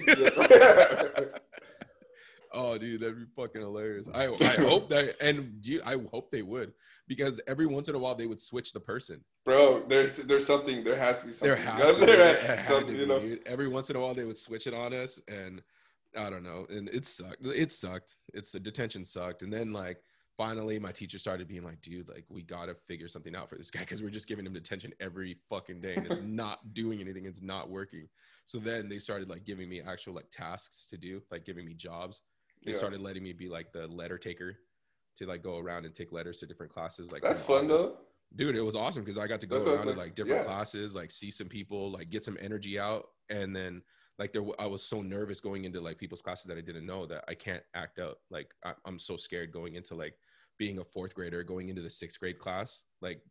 Oh, 2.53 2.79
dude, 2.79 3.01
that'd 3.01 3.19
be 3.19 3.25
fucking 3.37 3.61
hilarious. 3.61 4.09
I 4.13 4.27
I 4.41 4.57
hope 4.57 4.89
that, 4.91 5.17
and 5.21 5.61
dude, 5.61 5.83
I 5.83 5.97
hope 6.13 6.31
they 6.31 6.43
would, 6.43 6.73
because 7.07 7.41
every 7.47 7.67
once 7.67 7.89
in 7.89 7.95
a 7.95 7.99
while 7.99 8.15
they 8.15 8.27
would 8.27 8.41
switch 8.41 8.73
the 8.73 8.81
person. 8.81 9.25
Bro, 9.45 9.85
there's 9.89 10.19
there's 10.19 10.47
something. 10.47 10.85
There 10.85 10.99
has 10.99 11.21
to 11.23 11.29
be 11.29 11.33
something. 11.33 11.49
There 11.49 11.57
has 11.57 11.99
to 11.99 12.07
be. 12.07 12.63
something, 12.69 12.97
you 12.97 13.07
know? 13.07 13.21
Dude. 13.21 13.47
Every 13.47 13.69
once 13.69 13.91
in 13.91 13.97
a 13.97 14.01
while 14.01 14.15
they 14.15 14.25
would 14.25 14.37
switch 14.37 14.67
it 14.67 14.75
on 14.75 14.93
us, 14.93 15.21
and 15.29 15.63
I 16.17 16.31
don't 16.31 16.43
know, 16.43 16.67
and 16.71 16.89
it 16.89 17.07
sucked. 17.07 17.45
It 17.45 17.71
sucked. 17.71 18.17
It's 18.35 18.53
the 18.53 18.61
detention 18.61 19.05
sucked, 19.05 19.43
and 19.43 19.53
then 19.53 19.73
like 19.73 19.99
finally 20.39 20.79
my 20.79 20.93
teacher 20.93 21.19
started 21.19 21.49
being 21.49 21.65
like 21.65 21.81
dude 21.83 22.09
like 22.09 22.25
we 22.31 22.43
gotta 22.43 22.75
figure 22.87 23.09
something 23.09 23.35
out 23.35 23.51
for 23.51 23.57
this 23.57 23.73
guy 23.73 23.81
because 23.81 24.01
we're 24.01 24.09
just 24.09 24.29
giving 24.29 24.47
him 24.47 24.53
detention 24.53 24.93
every 25.01 25.37
fucking 25.51 25.81
day 25.81 25.97
and 25.97 26.07
it's 26.07 26.21
not 26.25 26.73
doing 26.73 27.01
anything 27.01 27.27
it's 27.27 27.43
not 27.43 27.69
working 27.69 28.09
so 28.47 28.57
then 28.59 28.89
they 28.89 28.99
started 28.99 29.29
like 29.29 29.45
giving 29.45 29.69
me 29.69 29.83
actual 29.83 30.15
like 30.15 30.31
tasks 30.31 30.87
to 30.89 30.97
do 30.97 31.21
like 31.33 31.45
giving 31.45 31.67
me 31.67 31.75
jobs 31.75 32.23
they 32.65 32.73
yeah. 32.73 32.79
started 32.79 33.01
letting 33.01 33.23
me 33.23 33.33
be 33.33 33.49
like 33.49 33.73
the 33.73 33.87
letter 33.89 34.19
taker 34.19 34.57
to 35.17 35.27
like 35.27 35.43
go 35.43 35.59
around 35.59 35.85
and 35.85 35.95
take 35.95 36.13
letters 36.13 36.39
to 36.39 36.47
different 36.47 36.73
classes. 36.73 37.11
Like 37.11 37.23
that's 37.23 37.41
fun 37.41 37.71
office. 37.71 37.87
though. 37.87 37.97
Dude, 38.37 38.57
it 38.57 38.63
was 38.63 38.77
awesome 38.77 39.03
because 39.03 39.17
I 39.17 39.27
got 39.27 39.41
to 39.41 39.47
go 39.47 39.59
that's 39.59 39.69
around 39.69 39.95
to 39.95 40.01
like 40.01 40.15
different 40.15 40.41
yeah. 40.41 40.45
classes, 40.45 40.95
like 40.95 41.11
see 41.11 41.31
some 41.31 41.49
people, 41.49 41.91
like 41.91 42.11
get 42.11 42.25
some 42.25 42.37
energy 42.41 42.79
out, 42.79 43.07
and 43.31 43.57
then 43.57 43.83
like 44.19 44.33
there, 44.33 44.43
I 44.59 44.67
was 44.67 44.83
so 44.83 45.01
nervous 45.01 45.41
going 45.41 45.65
into 45.65 45.81
like 45.81 45.99
people's 45.99 46.21
classes 46.21 46.47
that 46.47 46.59
I 46.59 46.61
didn't 46.61 46.87
know 46.87 47.07
that 47.07 47.25
I 47.29 47.35
can't 47.35 47.63
act 47.75 47.99
out. 47.99 48.19
Like 48.31 48.53
I, 48.65 48.75
am 48.87 48.99
so 48.99 49.17
scared 49.17 49.53
going 49.53 49.77
into 49.77 49.95
like 49.95 50.15
being 50.59 50.79
a 50.79 50.85
fourth 50.85 51.15
grader, 51.15 51.43
going 51.43 51.69
into 51.69 51.83
the 51.83 51.91
sixth 51.91 52.19
grade 52.19 52.39
class, 52.39 52.85
like, 53.01 53.23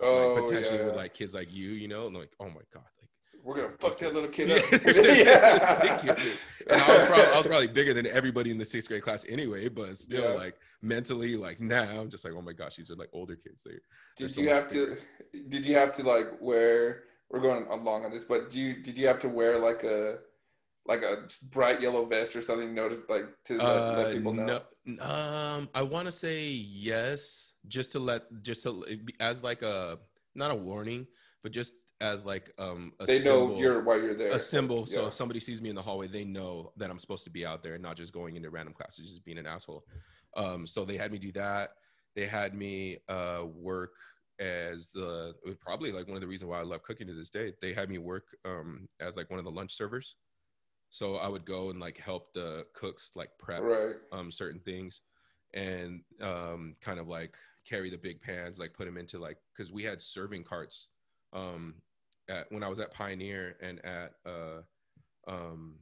oh, 0.00 0.34
like 0.34 0.44
potentially 0.44 0.78
yeah. 0.78 0.86
with 0.86 0.96
like 0.96 1.14
kids 1.14 1.34
like 1.34 1.52
you, 1.52 1.70
you 1.70 1.88
know, 1.88 2.06
and 2.06 2.16
like 2.16 2.32
oh 2.40 2.48
my 2.48 2.62
god, 2.72 2.84
we're 3.46 3.54
gonna 3.54 3.72
fuck 3.78 3.96
that 4.00 4.12
little 4.12 4.28
kid 4.28 4.50
up. 4.50 4.72
yeah. 4.84 6.16
and 6.68 6.82
I 6.82 6.98
was, 6.98 7.06
probably, 7.06 7.24
I 7.24 7.38
was 7.38 7.46
probably 7.46 7.66
bigger 7.68 7.94
than 7.94 8.06
everybody 8.08 8.50
in 8.50 8.58
the 8.58 8.64
sixth 8.64 8.88
grade 8.88 9.02
class 9.02 9.24
anyway, 9.28 9.68
but 9.68 9.96
still, 9.98 10.32
yeah. 10.32 10.36
like 10.36 10.56
mentally, 10.82 11.36
like 11.36 11.60
now, 11.60 12.00
I'm 12.00 12.10
just 12.10 12.24
like, 12.24 12.34
oh 12.36 12.42
my 12.42 12.52
gosh, 12.52 12.74
these 12.74 12.90
are 12.90 12.96
like 12.96 13.08
older 13.12 13.36
kids. 13.36 13.62
They 13.62 13.76
did 14.16 14.32
so 14.32 14.40
you 14.40 14.48
have 14.48 14.68
bigger. 14.68 14.98
to? 15.32 15.48
Did 15.48 15.64
you 15.64 15.76
have 15.76 15.94
to 15.94 16.02
like 16.02 16.40
wear? 16.40 17.04
We're 17.30 17.40
going 17.40 17.66
along 17.68 18.04
on 18.04 18.10
this, 18.10 18.24
but 18.24 18.50
do 18.50 18.58
you 18.58 18.82
did 18.82 18.98
you 18.98 19.06
have 19.06 19.20
to 19.20 19.28
wear 19.28 19.58
like 19.58 19.84
a 19.84 20.18
like 20.84 21.02
a 21.02 21.28
bright 21.52 21.80
yellow 21.80 22.04
vest 22.04 22.34
or 22.34 22.42
something? 22.42 22.74
Notice 22.74 23.02
like 23.08 23.26
to 23.46 23.58
let, 23.58 23.64
uh, 23.64 23.94
let 23.96 24.12
people 24.12 24.32
know. 24.32 24.60
No, 24.84 25.02
um, 25.04 25.68
I 25.72 25.82
want 25.82 26.06
to 26.06 26.12
say 26.12 26.46
yes, 26.48 27.52
just 27.68 27.92
to 27.92 28.00
let 28.00 28.22
just 28.42 28.64
to 28.64 28.84
as 29.20 29.44
like 29.44 29.62
a 29.62 30.00
not 30.34 30.50
a 30.50 30.54
warning, 30.54 31.06
but 31.44 31.52
just 31.52 31.74
as 32.00 32.26
like 32.26 32.52
um 32.58 32.92
a 33.00 33.06
they 33.06 33.20
symbol, 33.20 33.48
know 33.48 33.58
you're 33.58 33.82
why 33.82 33.96
you're 33.96 34.14
there. 34.14 34.28
a 34.30 34.38
symbol. 34.38 34.84
Yeah. 34.88 34.94
so 34.94 35.06
if 35.06 35.14
somebody 35.14 35.40
sees 35.40 35.62
me 35.62 35.70
in 35.70 35.74
the 35.74 35.82
hallway 35.82 36.08
they 36.08 36.24
know 36.24 36.72
that 36.76 36.90
i'm 36.90 36.98
supposed 36.98 37.24
to 37.24 37.30
be 37.30 37.46
out 37.46 37.62
there 37.62 37.74
and 37.74 37.82
not 37.82 37.96
just 37.96 38.12
going 38.12 38.36
into 38.36 38.50
random 38.50 38.74
classes 38.74 39.08
just 39.08 39.24
being 39.24 39.38
an 39.38 39.46
asshole. 39.46 39.84
Um 40.36 40.66
so 40.66 40.84
they 40.84 40.96
had 40.98 41.10
me 41.10 41.18
do 41.18 41.32
that. 41.32 41.70
They 42.14 42.26
had 42.26 42.54
me 42.54 42.98
uh 43.08 43.44
work 43.46 43.94
as 44.38 44.90
the 44.92 45.34
probably 45.60 45.90
like 45.92 46.06
one 46.06 46.16
of 46.16 46.20
the 46.20 46.26
reasons 46.26 46.50
why 46.50 46.58
i 46.60 46.62
love 46.62 46.82
cooking 46.82 47.06
to 47.06 47.14
this 47.14 47.30
day. 47.30 47.54
They 47.62 47.72
had 47.72 47.88
me 47.88 47.98
work 47.98 48.24
um 48.44 48.88
as 49.00 49.16
like 49.16 49.30
one 49.30 49.38
of 49.38 49.44
the 49.46 49.50
lunch 49.50 49.74
servers. 49.74 50.16
So 50.90 51.16
i 51.16 51.28
would 51.28 51.46
go 51.46 51.70
and 51.70 51.80
like 51.80 51.96
help 51.98 52.32
the 52.34 52.66
cooks 52.74 53.12
like 53.14 53.30
prep 53.38 53.62
right. 53.62 53.96
um 54.12 54.30
certain 54.30 54.60
things 54.60 55.00
and 55.54 56.02
um 56.20 56.74
kind 56.82 57.00
of 57.00 57.08
like 57.08 57.34
carry 57.66 57.88
the 57.88 57.96
big 57.96 58.20
pans 58.20 58.58
like 58.58 58.74
put 58.74 58.84
them 58.84 58.98
into 58.98 59.18
like 59.18 59.38
because 59.56 59.72
we 59.72 59.82
had 59.82 60.00
serving 60.02 60.44
carts 60.44 60.88
um 61.36 61.74
at 62.28 62.50
when 62.50 62.62
I 62.62 62.68
was 62.68 62.80
at 62.80 62.92
Pioneer 62.92 63.56
and 63.60 63.84
at 63.84 64.12
uh, 64.26 64.62
um, 65.28 65.76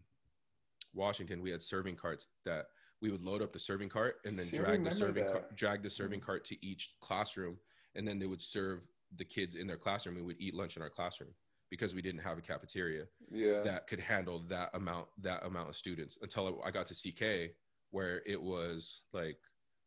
Washington, 0.93 1.43
we 1.43 1.51
had 1.51 1.62
serving 1.62 1.97
carts 1.97 2.29
that 2.45 2.67
we 3.01 3.11
would 3.11 3.23
load 3.23 3.43
up 3.43 3.53
the 3.53 3.59
serving 3.59 3.88
cart 3.88 4.17
and 4.25 4.38
then 4.38 4.47
See, 4.47 4.59
drag 4.59 4.85
the 4.85 4.90
serving 4.90 5.25
car- 5.25 5.45
drag 5.55 5.83
the 5.83 5.90
serving 5.90 6.21
mm-hmm. 6.21 6.27
cart 6.27 6.45
to 6.47 6.67
each 6.67 6.95
classroom, 7.01 7.59
and 7.95 8.07
then 8.07 8.19
they 8.19 8.27
would 8.27 8.43
serve 8.43 8.87
the 9.17 9.25
kids 9.25 9.55
in 9.55 9.67
their 9.67 9.77
classroom. 9.77 10.17
We 10.17 10.23
would 10.23 10.40
eat 10.40 10.55
lunch 10.55 10.77
in 10.77 10.83
our 10.83 10.90
classroom 10.90 11.31
because 11.71 11.95
we 11.95 12.03
didn't 12.03 12.21
have 12.21 12.38
a 12.38 12.43
cafeteria 12.43 13.05
yeah. 13.31 13.62
that 13.62 13.87
could 13.87 14.01
handle 14.01 14.45
that 14.49 14.71
amount 14.75 15.09
that 15.23 15.45
amount 15.45 15.69
of 15.71 15.77
students 15.77 16.19
until 16.23 16.61
I 16.64 16.71
got 16.71 16.87
to 16.87 16.95
CK 16.95 17.53
where 17.90 18.23
it 18.27 18.40
was 18.40 19.03
like 19.12 19.38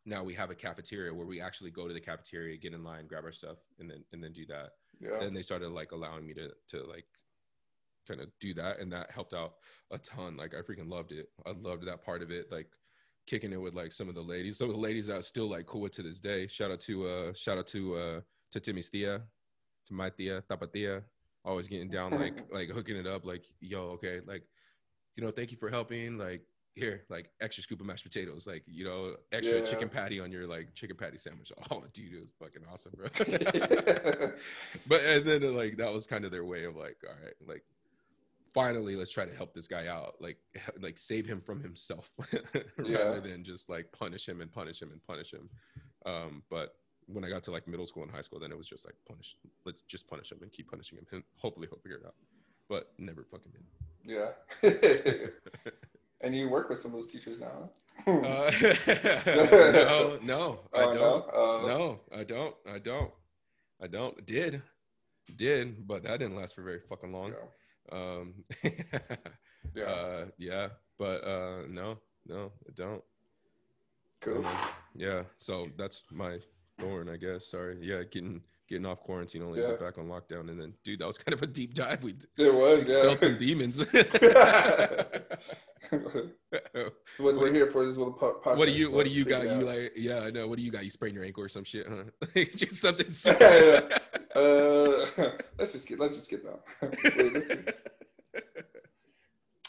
now 0.05 0.23
we 0.23 0.33
have 0.33 0.49
a 0.49 0.55
cafeteria 0.55 1.13
where 1.13 1.27
we 1.27 1.41
actually 1.41 1.69
go 1.69 1.87
to 1.87 1.93
the 1.93 1.99
cafeteria, 1.99 2.57
get 2.57 2.73
in 2.73 2.83
line, 2.83 3.05
grab 3.07 3.25
our 3.25 3.31
stuff, 3.31 3.57
and 3.79 3.89
then 3.89 4.03
and 4.11 4.23
then 4.23 4.33
do 4.33 4.45
that 4.47 4.71
yeah. 4.99 5.21
and 5.21 5.35
they 5.35 5.41
started 5.41 5.69
like 5.69 5.91
allowing 5.91 6.25
me 6.25 6.33
to 6.33 6.49
to 6.69 6.83
like 6.85 7.05
kind 8.07 8.21
of 8.21 8.29
do 8.39 8.53
that 8.53 8.79
and 8.79 8.91
that 8.91 9.11
helped 9.11 9.33
out 9.33 9.55
a 9.91 9.97
ton. 9.97 10.37
Like 10.37 10.53
i 10.53 10.61
freaking 10.61 10.89
loved 10.89 11.11
it. 11.11 11.27
I 11.45 11.51
loved 11.51 11.85
that 11.87 12.03
part 12.03 12.21
of 12.21 12.31
it 12.31 12.51
like 12.51 12.67
kicking 13.27 13.51
it 13.51 13.61
with 13.61 13.73
like 13.73 13.91
some 13.91 14.09
of 14.09 14.15
the 14.15 14.21
ladies. 14.21 14.57
Some 14.57 14.69
of 14.69 14.75
the 14.75 14.81
ladies 14.81 15.07
that 15.07 15.17
are 15.17 15.21
still 15.21 15.49
like 15.49 15.65
cool 15.65 15.81
with 15.81 15.93
to 15.93 16.03
this 16.03 16.19
day. 16.19 16.47
Shout 16.47 16.71
out 16.71 16.79
to 16.81 17.07
uh 17.07 17.33
shout 17.33 17.57
out 17.57 17.67
to 17.67 17.95
uh 17.95 18.21
to 18.51 18.59
timmy's 18.59 18.89
thea 18.89 19.21
to 19.87 19.93
my 19.93 20.09
thea 20.09 20.43
tapatia 20.49 21.03
always 21.43 21.67
getting 21.67 21.89
down 21.89 22.11
like 22.11 22.45
like 22.51 22.69
hooking 22.69 22.97
it 22.97 23.07
up 23.07 23.25
like 23.25 23.45
yo 23.59 23.81
okay 23.91 24.19
like 24.25 24.43
you 25.15 25.23
know 25.23 25.31
thank 25.31 25.51
you 25.51 25.57
for 25.57 25.69
helping 25.69 26.17
like 26.17 26.41
here, 26.77 27.03
like 27.09 27.29
extra 27.41 27.63
scoop 27.63 27.79
of 27.81 27.85
mashed 27.87 28.03
potatoes, 28.05 28.45
like 28.47 28.63
you 28.67 28.85
know, 28.85 29.15
extra 29.31 29.59
Yeah. 29.59 29.65
chicken 29.65 29.89
patty 29.89 30.19
on 30.19 30.31
your 30.31 30.47
like 30.47 30.73
chicken 30.73 30.95
patty 30.95 31.17
sandwich. 31.17 31.51
Oh, 31.71 31.83
dude, 31.93 32.13
it 32.13 32.21
was 32.21 32.31
fucking 32.39 32.61
awesome, 32.71 32.93
bro. 32.95 33.07
but 34.87 35.01
and 35.03 35.25
then 35.25 35.55
like 35.55 35.77
that 35.77 35.91
was 35.91 36.05
kind 36.07 36.23
of 36.25 36.31
their 36.31 36.45
way 36.45 36.63
of 36.65 36.75
like, 36.75 36.97
all 37.07 37.15
right, 37.23 37.33
like 37.47 37.63
finally 38.53 38.95
let's 38.95 39.11
try 39.11 39.25
to 39.25 39.35
help 39.35 39.53
this 39.53 39.67
guy 39.67 39.87
out, 39.87 40.15
like 40.19 40.37
like 40.79 40.97
save 40.97 41.25
him 41.25 41.41
from 41.41 41.61
himself 41.61 42.09
Yeah. 42.83 42.97
rather 42.99 43.21
than 43.21 43.43
just 43.43 43.69
like 43.69 43.91
punish 43.91 44.27
him 44.27 44.41
and 44.41 44.51
punish 44.51 44.81
him 44.81 44.91
and 44.91 45.03
punish 45.03 45.33
him. 45.33 45.49
Um, 46.05 46.43
but 46.49 46.75
when 47.07 47.23
I 47.23 47.29
got 47.29 47.43
to 47.43 47.51
like 47.51 47.67
middle 47.67 47.85
school 47.85 48.03
and 48.03 48.11
high 48.11 48.21
school, 48.21 48.39
then 48.39 48.51
it 48.51 48.57
was 48.57 48.67
just 48.67 48.85
like 48.85 48.95
punish. 49.07 49.35
Let's 49.65 49.81
just 49.81 50.07
punish 50.07 50.31
him 50.31 50.39
and 50.41 50.51
keep 50.51 50.69
punishing 50.69 50.97
him, 50.97 51.05
and 51.11 51.23
hopefully 51.37 51.67
he'll 51.69 51.79
figure 51.79 51.97
it 51.97 52.05
out. 52.05 52.15
But 52.69 52.91
never 52.97 53.23
fucking 53.23 53.51
did. 53.53 53.63
yeah. 54.05 54.31
And 56.27 56.35
you 56.35 56.49
work 56.49 56.69
with 56.69 56.81
some 56.81 56.93
of 56.93 56.99
those 57.01 57.11
teachers 57.11 57.39
now. 57.39 57.69
huh? 58.05 58.11
Uh, 58.11 58.51
no, 60.19 60.19
no, 60.21 60.59
I 60.73 60.83
Oh, 60.83 60.93
don't. 60.93 61.27
no? 61.33 61.33
Uh, 61.33 61.67
No, 61.67 61.99
I 62.15 62.23
don't. 62.23 62.55
I 62.69 62.77
don't. 62.79 63.11
I 63.81 63.87
don't. 63.87 64.25
Did, 64.25 64.61
did, 65.35 65.87
but 65.87 66.03
that 66.03 66.19
didn't 66.19 66.35
last 66.35 66.53
for 66.55 66.63
very 66.63 66.79
fucking 66.89 67.11
long. 67.11 67.33
yeah. 67.33 67.97
Um, 67.97 68.43
Yeah. 69.75 69.83
uh, 69.83 70.25
yeah, 70.37 70.67
but 70.97 71.23
uh, 71.23 71.63
no, 71.69 71.97
no, 72.25 72.51
I 72.67 72.71
don't. 72.75 73.03
cool. 74.21 74.45
Um, 74.45 74.57
yeah, 74.95 75.23
so 75.37 75.67
that's 75.77 76.01
my 76.11 76.39
thorn, 76.79 77.09
I 77.09 77.17
guess. 77.17 77.47
Sorry. 77.47 77.77
Yeah, 77.81 78.03
getting 78.03 78.41
getting 78.67 78.85
off 78.85 78.99
quarantine, 79.01 79.41
only 79.43 79.59
to 79.59 79.65
Yeah. 79.65 79.71
get 79.71 79.79
back 79.79 79.97
on 79.97 80.07
lockdown, 80.07 80.49
and 80.49 80.59
then, 80.59 80.73
dude, 80.83 80.99
that 80.99 81.07
was 81.07 81.17
kind 81.17 81.33
of 81.33 81.41
a 81.41 81.47
deep 81.47 81.73
dive. 81.73 82.03
We 82.03 82.15
It 82.37 82.53
was, 82.53 82.81
expelled 82.81 83.11
yeah. 83.11 83.15
some 83.15 83.37
demons. 83.37 83.77
so 85.89 86.91
what 87.19 87.37
we're 87.37 87.53
here 87.53 87.69
for 87.71 87.83
is 87.83 87.95
a 87.95 87.99
little 87.99 88.13
po- 88.13 88.39
podcast. 88.43 88.57
what 88.57 88.67
do 88.67 88.73
you 88.73 88.91
what 88.91 89.05
do 89.05 89.11
you 89.11 89.23
got 89.23 89.45
it 89.45 89.51
you 89.51 89.69
out. 89.69 89.75
like 89.75 89.93
yeah 89.95 90.19
i 90.19 90.29
know 90.29 90.45
what 90.47 90.57
do 90.57 90.63
you 90.63 90.71
got 90.71 90.83
you 90.83 90.89
sprained 90.89 91.15
your 91.15 91.23
ankle 91.23 91.41
or 91.43 91.47
some 91.47 91.63
shit 91.63 91.87
huh 91.87 92.03
just 92.55 92.73
something 92.81 93.09
super 93.11 93.87
Uh, 94.35 95.05
let's 95.57 95.71
just 95.71 95.87
get 95.87 95.97
let's 95.99 96.15
just 96.15 96.29
get 96.29 96.43
down. 96.43 96.59
Wait. 97.15 97.73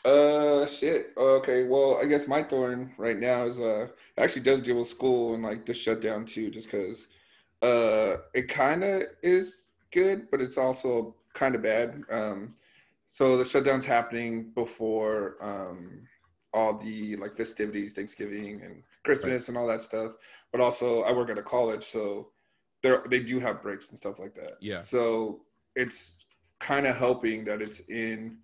Uh, 0.05 0.67
shit. 0.67 1.13
Okay, 1.17 1.65
well, 1.65 1.99
I 2.01 2.05
guess 2.07 2.27
my 2.29 2.43
thorn 2.43 2.93
right 2.99 3.19
now 3.19 3.47
is 3.47 3.61
uh 3.61 3.89
actually 4.17 4.43
does 4.43 4.61
deal 4.61 4.79
with 4.79 4.89
school 4.89 5.35
and 5.35 5.43
like 5.43 5.65
the 5.67 5.73
shutdown 5.75 6.25
too, 6.27 6.51
just 6.51 6.71
because 6.71 7.09
uh 7.63 8.17
it 8.35 8.49
kind 8.49 8.85
of 8.85 9.03
is 9.23 9.69
good, 9.93 10.31
but 10.31 10.41
it's 10.41 10.59
also 10.59 11.15
kind 11.35 11.55
of 11.55 11.63
bad. 11.63 12.03
Um, 12.11 12.55
so 13.09 13.37
the 13.37 13.45
shutdown's 13.45 13.87
happening 13.87 14.51
before 14.55 15.37
um 15.41 16.07
all 16.55 16.79
the 16.79 17.17
like 17.17 17.37
festivities, 17.37 17.93
Thanksgiving 17.93 18.63
and 18.63 18.83
Christmas 19.05 19.49
and 19.49 19.57
all 19.57 19.67
that 19.67 19.83
stuff. 19.83 20.13
But 20.53 20.61
also, 20.61 21.03
I 21.03 21.13
work 21.13 21.31
at 21.31 21.39
a 21.39 21.43
college, 21.43 21.85
so 21.85 22.29
there 22.83 23.05
they 23.11 23.21
do 23.21 23.39
have 23.39 23.63
breaks 23.63 23.91
and 23.91 23.99
stuff 23.99 24.19
like 24.19 24.35
that. 24.35 24.59
Yeah. 24.61 24.81
So 24.81 25.43
it's 25.77 26.27
kind 26.59 26.87
of 26.87 26.97
helping 26.97 27.45
that 27.45 27.63
it's 27.63 27.81
in 27.89 28.39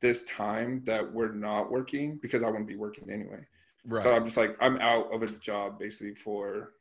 this 0.00 0.24
time 0.24 0.82
that 0.84 1.12
we're 1.12 1.32
not 1.32 1.70
working 1.70 2.18
because 2.20 2.42
I 2.42 2.46
wouldn't 2.48 2.68
be 2.68 2.76
working 2.76 3.10
anyway. 3.10 3.46
right 3.86 4.02
So 4.02 4.14
I'm 4.14 4.24
just 4.24 4.36
like 4.36 4.56
I'm 4.60 4.76
out 4.78 5.12
of 5.12 5.22
a 5.22 5.28
job 5.28 5.78
basically 5.78 6.14
for 6.14 6.72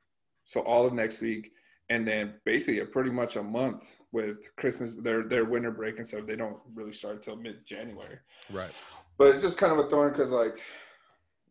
so 0.46 0.62
all 0.62 0.86
of 0.86 0.94
next 0.94 1.22
week 1.22 1.52
and 1.90 2.08
then 2.08 2.36
basically 2.46 2.80
a 2.80 2.86
pretty 2.86 3.10
much 3.10 3.36
a 3.36 3.44
month 3.44 3.84
with 4.12 4.56
Christmas 4.56 4.94
their 4.94 5.24
their 5.24 5.46
winter 5.46 5.72
break 5.72 5.98
and 6.00 6.08
stuff. 6.08 6.26
They 6.26 6.36
don't 6.36 6.58
really 6.74 6.94
start 6.94 7.16
until 7.16 7.36
mid 7.36 7.66
January. 7.66 8.20
right 8.52 8.72
But 9.18 9.34
it's 9.34 9.42
just 9.42 9.58
kind 9.58 9.74
of 9.74 9.80
a 9.80 9.90
thorn 9.90 10.12
because 10.12 10.32
like 10.32 10.60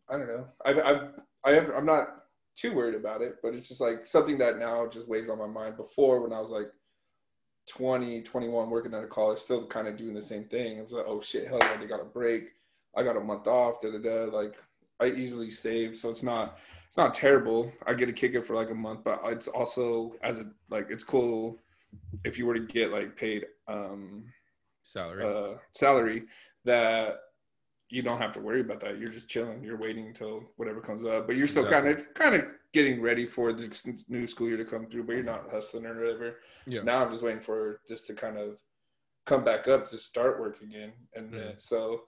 I 0.09 0.17
don't 0.17 0.27
know. 0.27 0.47
I've 0.65 0.79
I've 0.79 1.09
I 1.43 1.51
have 1.51 1.69
I'm 1.75 1.85
not 1.85 2.07
too 2.55 2.73
worried 2.73 2.95
about 2.95 3.21
it, 3.21 3.37
but 3.41 3.53
it's 3.53 3.67
just 3.67 3.81
like 3.81 4.05
something 4.05 4.37
that 4.37 4.59
now 4.59 4.87
just 4.87 5.07
weighs 5.07 5.29
on 5.29 5.39
my 5.39 5.47
mind. 5.47 5.77
Before 5.77 6.21
when 6.21 6.33
I 6.33 6.39
was 6.39 6.51
like 6.51 6.69
20, 7.69 8.21
21 8.21 8.69
working 8.69 8.93
at 8.93 9.03
a 9.03 9.07
college, 9.07 9.39
still 9.39 9.65
kind 9.67 9.87
of 9.87 9.97
doing 9.97 10.13
the 10.13 10.21
same 10.21 10.45
thing. 10.45 10.77
It 10.77 10.83
was 10.83 10.91
like, 10.91 11.05
oh 11.07 11.21
shit, 11.21 11.47
hell 11.47 11.59
yeah, 11.61 11.77
they 11.77 11.87
got 11.87 12.01
a 12.01 12.05
break. 12.05 12.49
I 12.95 13.03
got 13.03 13.17
a 13.17 13.21
month 13.21 13.47
off, 13.47 13.81
da 13.81 13.91
da 13.91 13.97
da. 13.97 14.35
Like 14.35 14.55
I 14.99 15.07
easily 15.07 15.49
save, 15.49 15.95
so 15.95 16.09
it's 16.09 16.23
not 16.23 16.57
it's 16.93 16.97
not 16.99 17.15
terrible. 17.15 17.73
I 17.87 17.95
get 17.95 18.05
to 18.05 18.13
kick 18.13 18.35
it 18.35 18.45
for 18.45 18.55
like 18.55 18.69
a 18.69 18.75
month, 18.75 19.03
but 19.03 19.19
it's 19.25 19.47
also 19.47 20.13
as 20.21 20.37
a 20.37 20.45
like 20.69 20.91
it's 20.91 21.03
cool 21.03 21.57
if 22.23 22.37
you 22.37 22.45
were 22.45 22.53
to 22.53 22.59
get 22.59 22.91
like 22.91 23.17
paid 23.17 23.47
um 23.67 24.25
salary 24.83 25.25
uh, 25.25 25.57
salary 25.75 26.25
that 26.65 27.15
you 27.89 28.03
don't 28.03 28.19
have 28.19 28.31
to 28.33 28.39
worry 28.39 28.61
about 28.61 28.79
that. 28.81 28.99
You're 28.99 29.09
just 29.09 29.27
chilling. 29.27 29.63
You're 29.63 29.79
waiting 29.79 30.05
until 30.05 30.43
whatever 30.57 30.81
comes 30.81 31.03
up, 31.03 31.25
but 31.25 31.35
you're 31.35 31.47
still 31.47 31.67
kind 31.67 31.87
of 31.87 32.13
kind 32.13 32.35
of 32.35 32.45
getting 32.73 33.01
ready 33.01 33.25
for 33.25 33.53
the 33.53 33.75
new 34.07 34.27
school 34.27 34.47
year 34.47 34.57
to 34.57 34.65
come 34.65 34.85
through. 34.85 35.05
But 35.05 35.13
you're 35.13 35.23
not 35.23 35.49
hustling 35.49 35.87
or 35.87 35.99
whatever. 35.99 36.41
yeah 36.67 36.83
Now 36.83 37.03
I'm 37.03 37.09
just 37.09 37.23
waiting 37.23 37.41
for 37.41 37.79
just 37.89 38.05
to 38.05 38.13
kind 38.13 38.37
of 38.37 38.57
come 39.25 39.43
back 39.43 39.67
up 39.67 39.89
to 39.89 39.97
start 39.97 40.39
work 40.39 40.61
again, 40.61 40.93
and 41.15 41.33
then 41.33 41.53
so 41.57 42.03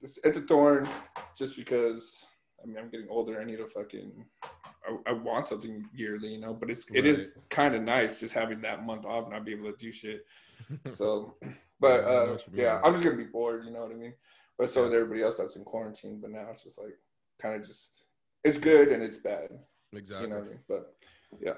it's, 0.00 0.18
it's 0.24 0.38
a 0.38 0.40
thorn 0.40 0.88
just 1.36 1.54
because. 1.54 2.24
I 2.62 2.66
mean, 2.66 2.78
I'm 2.78 2.90
getting 2.90 3.08
older. 3.10 3.40
I 3.40 3.44
need 3.44 3.60
a 3.60 3.66
fucking. 3.66 4.24
I, 4.44 5.10
I 5.10 5.12
want 5.12 5.48
something 5.48 5.84
yearly, 5.94 6.28
you 6.34 6.40
know. 6.40 6.54
But 6.54 6.70
it's 6.70 6.86
it 6.92 7.06
is 7.06 7.38
kind 7.50 7.74
of 7.74 7.82
nice 7.82 8.20
just 8.20 8.34
having 8.34 8.60
that 8.62 8.84
month 8.84 9.04
off, 9.04 9.30
not 9.30 9.44
be 9.44 9.52
able 9.52 9.70
to 9.70 9.78
do 9.78 9.92
shit. 9.92 10.24
So, 10.90 11.34
but 11.80 12.02
Yeah, 12.02 12.08
uh, 12.08 12.38
yeah, 12.52 12.80
I'm 12.84 12.92
just 12.92 13.04
gonna 13.04 13.16
be 13.16 13.24
bored. 13.24 13.64
You 13.66 13.72
know 13.72 13.80
what 13.80 13.90
I 13.90 13.94
mean? 13.94 14.14
But 14.58 14.70
so 14.70 14.86
is 14.86 14.92
everybody 14.92 15.22
else 15.22 15.36
that's 15.36 15.56
in 15.56 15.64
quarantine. 15.64 16.20
But 16.20 16.30
now 16.30 16.46
it's 16.52 16.62
just 16.62 16.78
like 16.78 16.96
kind 17.40 17.60
of 17.60 17.66
just 17.66 18.04
it's 18.44 18.58
good 18.58 18.88
and 18.88 19.02
it's 19.02 19.18
bad. 19.18 19.48
exactly 19.92 20.28
You 20.28 20.30
know 20.30 20.38
what 20.38 20.46
I 20.46 20.50
mean? 20.50 20.58
But 20.68 20.94
yeah. 21.40 21.54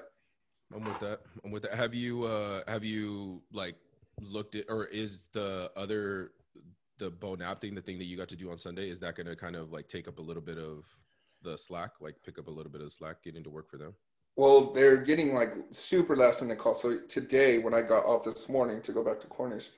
i'm 0.73 0.83
with 0.83 0.99
that 0.99 1.21
i'm 1.43 1.51
with 1.51 1.63
that 1.63 1.73
have 1.73 1.93
you 1.93 2.23
uh 2.23 2.61
have 2.67 2.83
you 2.83 3.41
like 3.51 3.75
looked 4.21 4.55
at 4.55 4.65
or 4.69 4.85
is 4.85 5.23
the 5.33 5.69
other 5.75 6.31
the 6.97 7.09
Bon 7.09 7.41
App 7.41 7.61
thing 7.61 7.75
the 7.75 7.81
thing 7.81 7.97
that 7.99 8.05
you 8.05 8.17
got 8.17 8.29
to 8.29 8.35
do 8.35 8.51
on 8.51 8.57
sunday 8.57 8.89
is 8.89 8.99
that 8.99 9.15
going 9.15 9.27
to 9.27 9.35
kind 9.35 9.55
of 9.55 9.71
like 9.71 9.87
take 9.87 10.07
up 10.07 10.19
a 10.19 10.21
little 10.21 10.41
bit 10.41 10.57
of 10.57 10.85
the 11.41 11.57
slack 11.57 11.91
like 12.01 12.15
pick 12.25 12.39
up 12.39 12.47
a 12.47 12.51
little 12.51 12.71
bit 12.71 12.81
of 12.81 12.91
slack 12.91 13.23
getting 13.23 13.43
to 13.43 13.49
work 13.49 13.69
for 13.69 13.77
them 13.77 13.93
well, 14.35 14.73
they're 14.73 14.97
getting 14.97 15.33
like 15.33 15.53
super 15.71 16.15
last 16.15 16.41
minute 16.41 16.57
calls. 16.57 16.81
So 16.81 16.99
today, 17.07 17.57
when 17.57 17.73
I 17.73 17.81
got 17.81 18.05
off 18.05 18.25
this 18.25 18.49
morning 18.49 18.81
to 18.81 18.91
go 18.91 19.03
back 19.03 19.21
to 19.21 19.27
Cornish, 19.27 19.69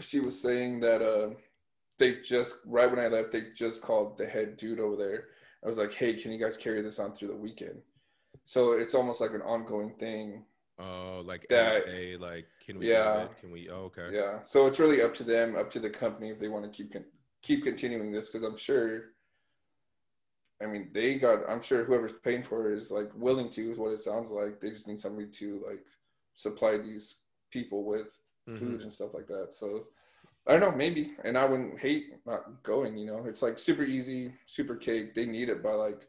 she 0.00 0.20
was 0.20 0.40
saying 0.40 0.80
that 0.80 1.00
uh, 1.00 1.30
they 1.98 2.16
just 2.20 2.56
right 2.66 2.90
when 2.90 3.00
I 3.00 3.08
left, 3.08 3.32
they 3.32 3.46
just 3.56 3.80
called 3.80 4.18
the 4.18 4.26
head 4.26 4.56
dude 4.58 4.80
over 4.80 4.96
there. 4.96 5.28
I 5.64 5.68
was 5.68 5.78
like, 5.78 5.92
"Hey, 5.94 6.14
can 6.14 6.32
you 6.32 6.38
guys 6.38 6.56
carry 6.56 6.82
this 6.82 6.98
on 6.98 7.14
through 7.14 7.28
the 7.28 7.36
weekend?" 7.36 7.80
So 8.44 8.72
it's 8.72 8.94
almost 8.94 9.20
like 9.22 9.32
an 9.32 9.42
ongoing 9.42 9.94
thing. 9.98 10.44
Oh 10.80 11.22
like 11.26 11.46
That- 11.50 11.84
a 11.88 12.16
like 12.16 12.46
can 12.64 12.78
we 12.78 12.88
Yeah. 12.90 13.24
it? 13.24 13.38
can 13.38 13.50
we 13.50 13.68
oh, 13.68 13.84
okay 13.90 14.08
Yeah. 14.12 14.42
So 14.44 14.66
it's 14.66 14.78
really 14.78 15.02
up 15.02 15.14
to 15.14 15.24
them, 15.24 15.56
up 15.56 15.70
to 15.70 15.80
the 15.80 15.90
company 15.90 16.30
if 16.30 16.38
they 16.38 16.48
want 16.48 16.64
to 16.64 16.70
keep 16.70 16.92
con- 16.92 17.04
keep 17.42 17.64
continuing 17.64 18.10
this 18.12 18.28
because 18.30 18.46
I'm 18.46 18.56
sure. 18.56 19.12
I 20.62 20.66
mean, 20.66 20.90
they 20.92 21.14
got. 21.18 21.48
I'm 21.48 21.62
sure 21.62 21.84
whoever's 21.84 22.12
paying 22.12 22.42
for 22.42 22.70
it 22.70 22.76
is 22.76 22.90
like 22.90 23.10
willing 23.14 23.48
to, 23.50 23.70
is 23.72 23.78
what 23.78 23.92
it 23.92 24.00
sounds 24.00 24.30
like. 24.30 24.60
They 24.60 24.70
just 24.70 24.86
need 24.86 25.00
somebody 25.00 25.26
to 25.28 25.64
like 25.66 25.84
supply 26.36 26.76
these 26.76 27.16
people 27.50 27.84
with 27.84 28.08
food 28.46 28.80
Mhm. 28.80 28.82
and 28.82 28.92
stuff 28.92 29.14
like 29.14 29.26
that. 29.28 29.54
So 29.54 29.88
I 30.46 30.52
don't 30.58 30.60
know, 30.60 30.76
maybe. 30.76 31.14
And 31.24 31.38
I 31.38 31.46
wouldn't 31.46 31.78
hate 31.78 32.14
not 32.26 32.62
going. 32.62 32.96
You 32.98 33.06
know, 33.06 33.24
it's 33.26 33.40
like 33.42 33.58
super 33.58 33.84
easy, 33.84 34.34
super 34.46 34.76
cake. 34.76 35.14
They 35.14 35.24
need 35.24 35.48
it 35.48 35.62
by 35.62 35.72
like 35.72 36.06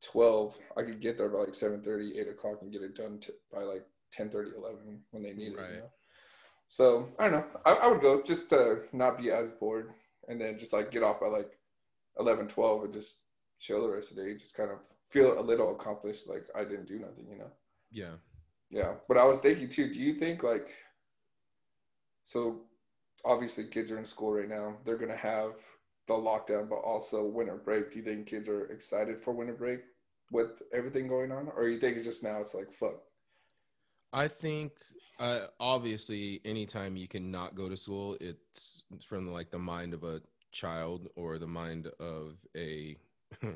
twelve. 0.00 0.56
I 0.76 0.82
could 0.82 1.00
get 1.00 1.18
there 1.18 1.28
by 1.28 1.38
like 1.40 1.54
7:30, 1.54 2.16
8 2.20 2.28
o'clock, 2.28 2.62
and 2.62 2.70
get 2.72 2.82
it 2.82 2.94
done 2.94 3.18
t- 3.18 3.32
by 3.52 3.62
like 3.64 3.84
10:30, 4.16 4.56
11 4.56 5.02
when 5.10 5.22
they 5.22 5.32
need 5.32 5.52
it. 5.52 5.58
Right. 5.58 5.70
You 5.70 5.76
know? 5.78 5.90
So 6.68 7.08
I 7.18 7.24
don't 7.24 7.32
know. 7.32 7.44
I, 7.64 7.72
I 7.72 7.88
would 7.88 8.00
go 8.00 8.22
just 8.22 8.48
to 8.50 8.82
not 8.92 9.18
be 9.18 9.30
as 9.30 9.52
bored, 9.52 9.92
and 10.28 10.40
then 10.40 10.58
just 10.58 10.72
like 10.72 10.90
get 10.90 11.02
off 11.02 11.20
by 11.20 11.26
like 11.26 11.58
11, 12.18 12.48
12, 12.48 12.84
and 12.84 12.92
just 12.92 13.20
chill 13.58 13.82
the 13.82 13.90
rest 13.90 14.10
of 14.10 14.16
the 14.16 14.24
day. 14.24 14.34
Just 14.36 14.54
kind 14.54 14.70
of 14.70 14.78
feel 15.08 15.38
a 15.38 15.42
little 15.42 15.72
accomplished, 15.72 16.28
like 16.28 16.46
I 16.54 16.64
didn't 16.64 16.86
do 16.86 16.98
nothing. 16.98 17.26
You 17.28 17.38
know. 17.38 17.50
yeah 17.90 18.14
Yeah, 18.70 18.94
but 19.08 19.18
I 19.18 19.24
was 19.24 19.40
thinking 19.40 19.68
too. 19.68 19.92
Do 19.92 20.00
you 20.00 20.14
think 20.14 20.42
like, 20.42 20.68
so 22.24 22.62
obviously 23.24 23.64
kids 23.64 23.90
are 23.90 23.98
in 23.98 24.04
school 24.04 24.32
right 24.32 24.48
now. 24.48 24.76
They're 24.84 24.96
gonna 24.96 25.16
have 25.16 25.54
the 26.06 26.14
lockdown, 26.14 26.68
but 26.68 26.76
also 26.76 27.24
winter 27.24 27.56
break. 27.56 27.92
Do 27.92 27.98
you 27.98 28.04
think 28.04 28.26
kids 28.26 28.48
are 28.48 28.66
excited 28.66 29.18
for 29.18 29.32
winter 29.32 29.54
break 29.54 29.80
with 30.30 30.62
everything 30.72 31.08
going 31.08 31.32
on, 31.32 31.50
or 31.56 31.68
you 31.68 31.78
think 31.78 31.96
it's 31.96 32.06
just 32.06 32.22
now 32.22 32.40
it's 32.40 32.54
like 32.54 32.72
fuck? 32.72 33.00
I 34.12 34.28
think 34.28 34.72
uh, 35.18 35.46
obviously 35.58 36.40
anytime 36.44 36.96
you 36.96 37.06
can 37.08 37.30
not 37.30 37.54
go 37.54 37.68
to 37.68 37.76
school, 37.76 38.16
it's 38.20 38.82
from 39.06 39.30
like 39.32 39.50
the 39.50 39.58
mind 39.58 39.94
of 39.94 40.04
a 40.04 40.20
child 40.52 41.08
or 41.14 41.38
the 41.38 41.46
mind 41.46 41.88
of 42.00 42.36
a 42.56 42.96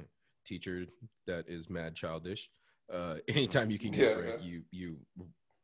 teacher 0.45 0.87
that 1.27 1.49
is 1.49 1.69
mad 1.69 1.95
childish. 1.95 2.51
Uh, 2.93 3.17
anytime 3.29 3.71
you 3.71 3.79
can 3.79 3.91
get 3.91 4.01
Yeah. 4.01 4.09
a 4.11 4.17
break, 4.17 4.45
you 4.45 4.63
you 4.71 4.99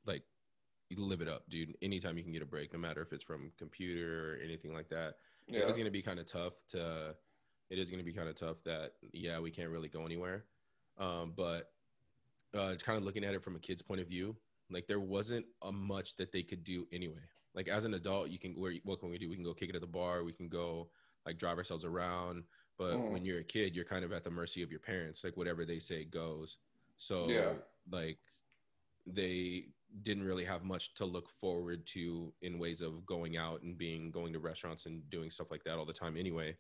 like 0.06 0.22
you 0.88 0.96
live 1.04 1.20
it 1.20 1.28
up, 1.28 1.48
dude. 1.48 1.76
Anytime 1.82 2.16
you 2.16 2.24
can 2.24 2.32
get 2.32 2.42
a 2.42 2.46
break, 2.46 2.72
no 2.72 2.78
matter 2.78 3.02
if 3.02 3.12
it's 3.12 3.22
from 3.22 3.52
computer 3.58 4.32
or 4.34 4.38
anything 4.42 4.72
like 4.72 4.88
that, 4.88 5.16
Yeah, 5.46 5.60
it's 5.68 5.78
gonna 5.78 5.90
be 5.90 6.02
kind 6.02 6.18
of 6.18 6.26
tough 6.26 6.54
to 6.70 7.14
it 7.68 7.78
is 7.78 7.88
going 7.88 8.00
to 8.00 8.04
be 8.04 8.12
kind 8.12 8.28
of 8.28 8.34
tough 8.34 8.60
that 8.64 8.94
yeah 9.12 9.38
we 9.38 9.48
can't 9.48 9.70
really 9.70 9.88
go 9.88 10.04
anywhere 10.04 10.44
um, 10.98 11.32
but 11.36 11.70
uh, 12.52 12.74
kind 12.84 12.98
of 12.98 13.04
looking 13.04 13.22
at 13.22 13.32
it 13.32 13.44
from 13.44 13.54
a 13.54 13.60
kid's 13.60 13.80
point 13.80 14.00
of 14.00 14.08
view 14.08 14.34
like 14.70 14.86
there 14.86 15.00
wasn't 15.00 15.46
a 15.62 15.72
much 15.72 16.16
that 16.16 16.32
they 16.32 16.42
could 16.42 16.64
do 16.64 16.86
anyway. 16.92 17.22
Like 17.54 17.68
as 17.68 17.84
an 17.84 17.94
adult 17.94 18.30
you 18.30 18.38
can 18.38 18.52
where 18.54 18.74
what 18.84 19.00
can 19.00 19.10
we 19.10 19.18
do? 19.18 19.28
We 19.28 19.36
can 19.36 19.44
go 19.44 19.54
kick 19.54 19.70
it 19.70 19.74
at 19.74 19.80
the 19.80 19.86
bar. 19.86 20.24
We 20.24 20.32
can 20.32 20.48
go 20.48 20.90
like 21.26 21.38
drive 21.38 21.58
ourselves 21.58 21.84
around. 21.84 22.44
But 22.78 22.98
Mm. 22.98 23.10
when 23.10 23.24
you're 23.24 23.40
a 23.40 23.44
kid 23.44 23.74
you're 23.74 23.84
kind 23.84 24.04
of 24.04 24.12
at 24.12 24.24
the 24.24 24.30
mercy 24.30 24.62
of 24.62 24.70
your 24.70 24.80
parents. 24.80 25.24
Like 25.24 25.36
whatever 25.36 25.64
they 25.64 25.78
say 25.80 26.04
goes. 26.04 26.58
So 26.96 27.26
Yeah. 27.26 27.54
like 27.90 28.18
they 29.06 29.72
didn't 30.02 30.24
really 30.24 30.44
have 30.44 30.62
much 30.62 30.94
to 30.94 31.04
look 31.04 31.28
forward 31.28 31.86
to 31.86 32.32
in 32.42 32.58
ways 32.58 32.80
of 32.80 33.04
going 33.06 33.36
out 33.36 33.62
and 33.62 33.76
being 33.76 34.10
going 34.10 34.32
to 34.32 34.38
restaurants 34.38 34.86
and 34.86 35.08
doing 35.10 35.30
stuff 35.30 35.50
like 35.50 35.64
that 35.64 35.78
all 35.78 35.86
the 35.86 35.92
time 35.92 36.16
anyway. 36.16 36.56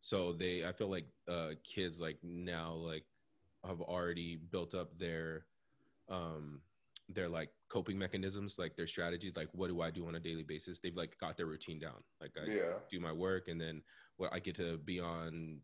So 0.00 0.32
they 0.32 0.66
i 0.66 0.72
feel 0.72 0.88
like 0.88 1.06
uh 1.28 1.52
kids 1.64 2.00
like 2.00 2.18
now 2.22 2.72
like 2.72 3.04
have 3.64 3.80
already 3.80 4.36
built 4.36 4.74
up 4.74 4.98
their 4.98 5.46
um 6.08 6.62
their 7.08 7.28
like 7.28 7.50
coping 7.68 7.98
mechanisms 7.98 8.56
like 8.58 8.74
their 8.76 8.86
strategies 8.86 9.32
like 9.36 9.48
what 9.52 9.68
do 9.68 9.82
i 9.82 9.90
do 9.90 10.06
on 10.08 10.14
a 10.14 10.20
daily 10.20 10.42
basis 10.42 10.78
they've 10.80 10.96
like 10.96 11.16
got 11.18 11.36
their 11.36 11.46
routine 11.46 11.78
down 11.78 12.02
like 12.20 12.32
i 12.42 12.46
Yeah. 12.50 12.74
do 12.90 12.98
my 12.98 13.12
work 13.12 13.48
and 13.48 13.60
then 13.60 13.82
what 14.16 14.32
I 14.32 14.38
get 14.38 14.54
to 14.56 14.78
be 14.78 15.00
on 15.00 15.60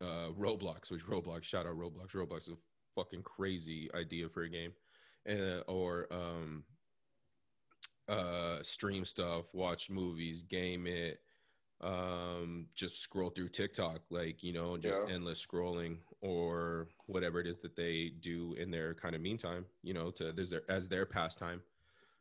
uh 0.00 0.28
Roblox, 0.38 0.90
which 0.90 1.04
Roblox, 1.04 1.42
shout 1.44 1.66
out 1.66 1.76
Roblox. 1.76 2.12
Roblox 2.14 2.42
is 2.42 2.48
a 2.54 2.56
fucking 2.94 3.22
crazy 3.24 3.90
idea 3.94 4.28
for 4.28 4.42
a 4.44 4.48
game. 4.48 4.72
Uh, 5.28 5.60
or 5.66 6.06
um 6.12 6.64
uh 8.08 8.62
stream 8.62 9.04
stuff, 9.04 9.46
watch 9.52 9.90
movies, 9.90 10.42
game 10.42 10.86
it, 10.86 11.20
um 11.84 12.66
just 12.74 13.00
scroll 13.00 13.30
through 13.30 13.48
TikTok 13.50 14.00
like, 14.10 14.42
you 14.42 14.52
know, 14.52 14.76
just 14.76 15.02
Yeah. 15.06 15.14
endless 15.14 15.44
scrolling 15.44 15.98
or 16.22 16.88
whatever 17.06 17.40
it 17.40 17.46
is 17.46 17.58
that 17.60 17.76
they 17.76 18.12
do 18.20 18.54
in 18.54 18.70
their 18.70 18.94
kind 18.94 19.14
of 19.14 19.20
meantime, 19.20 19.66
you 19.82 19.92
know, 19.94 20.10
to 20.12 20.32
there's 20.32 20.50
their 20.50 20.62
as 20.68 20.88
their 20.88 21.04
pastime. 21.06 21.62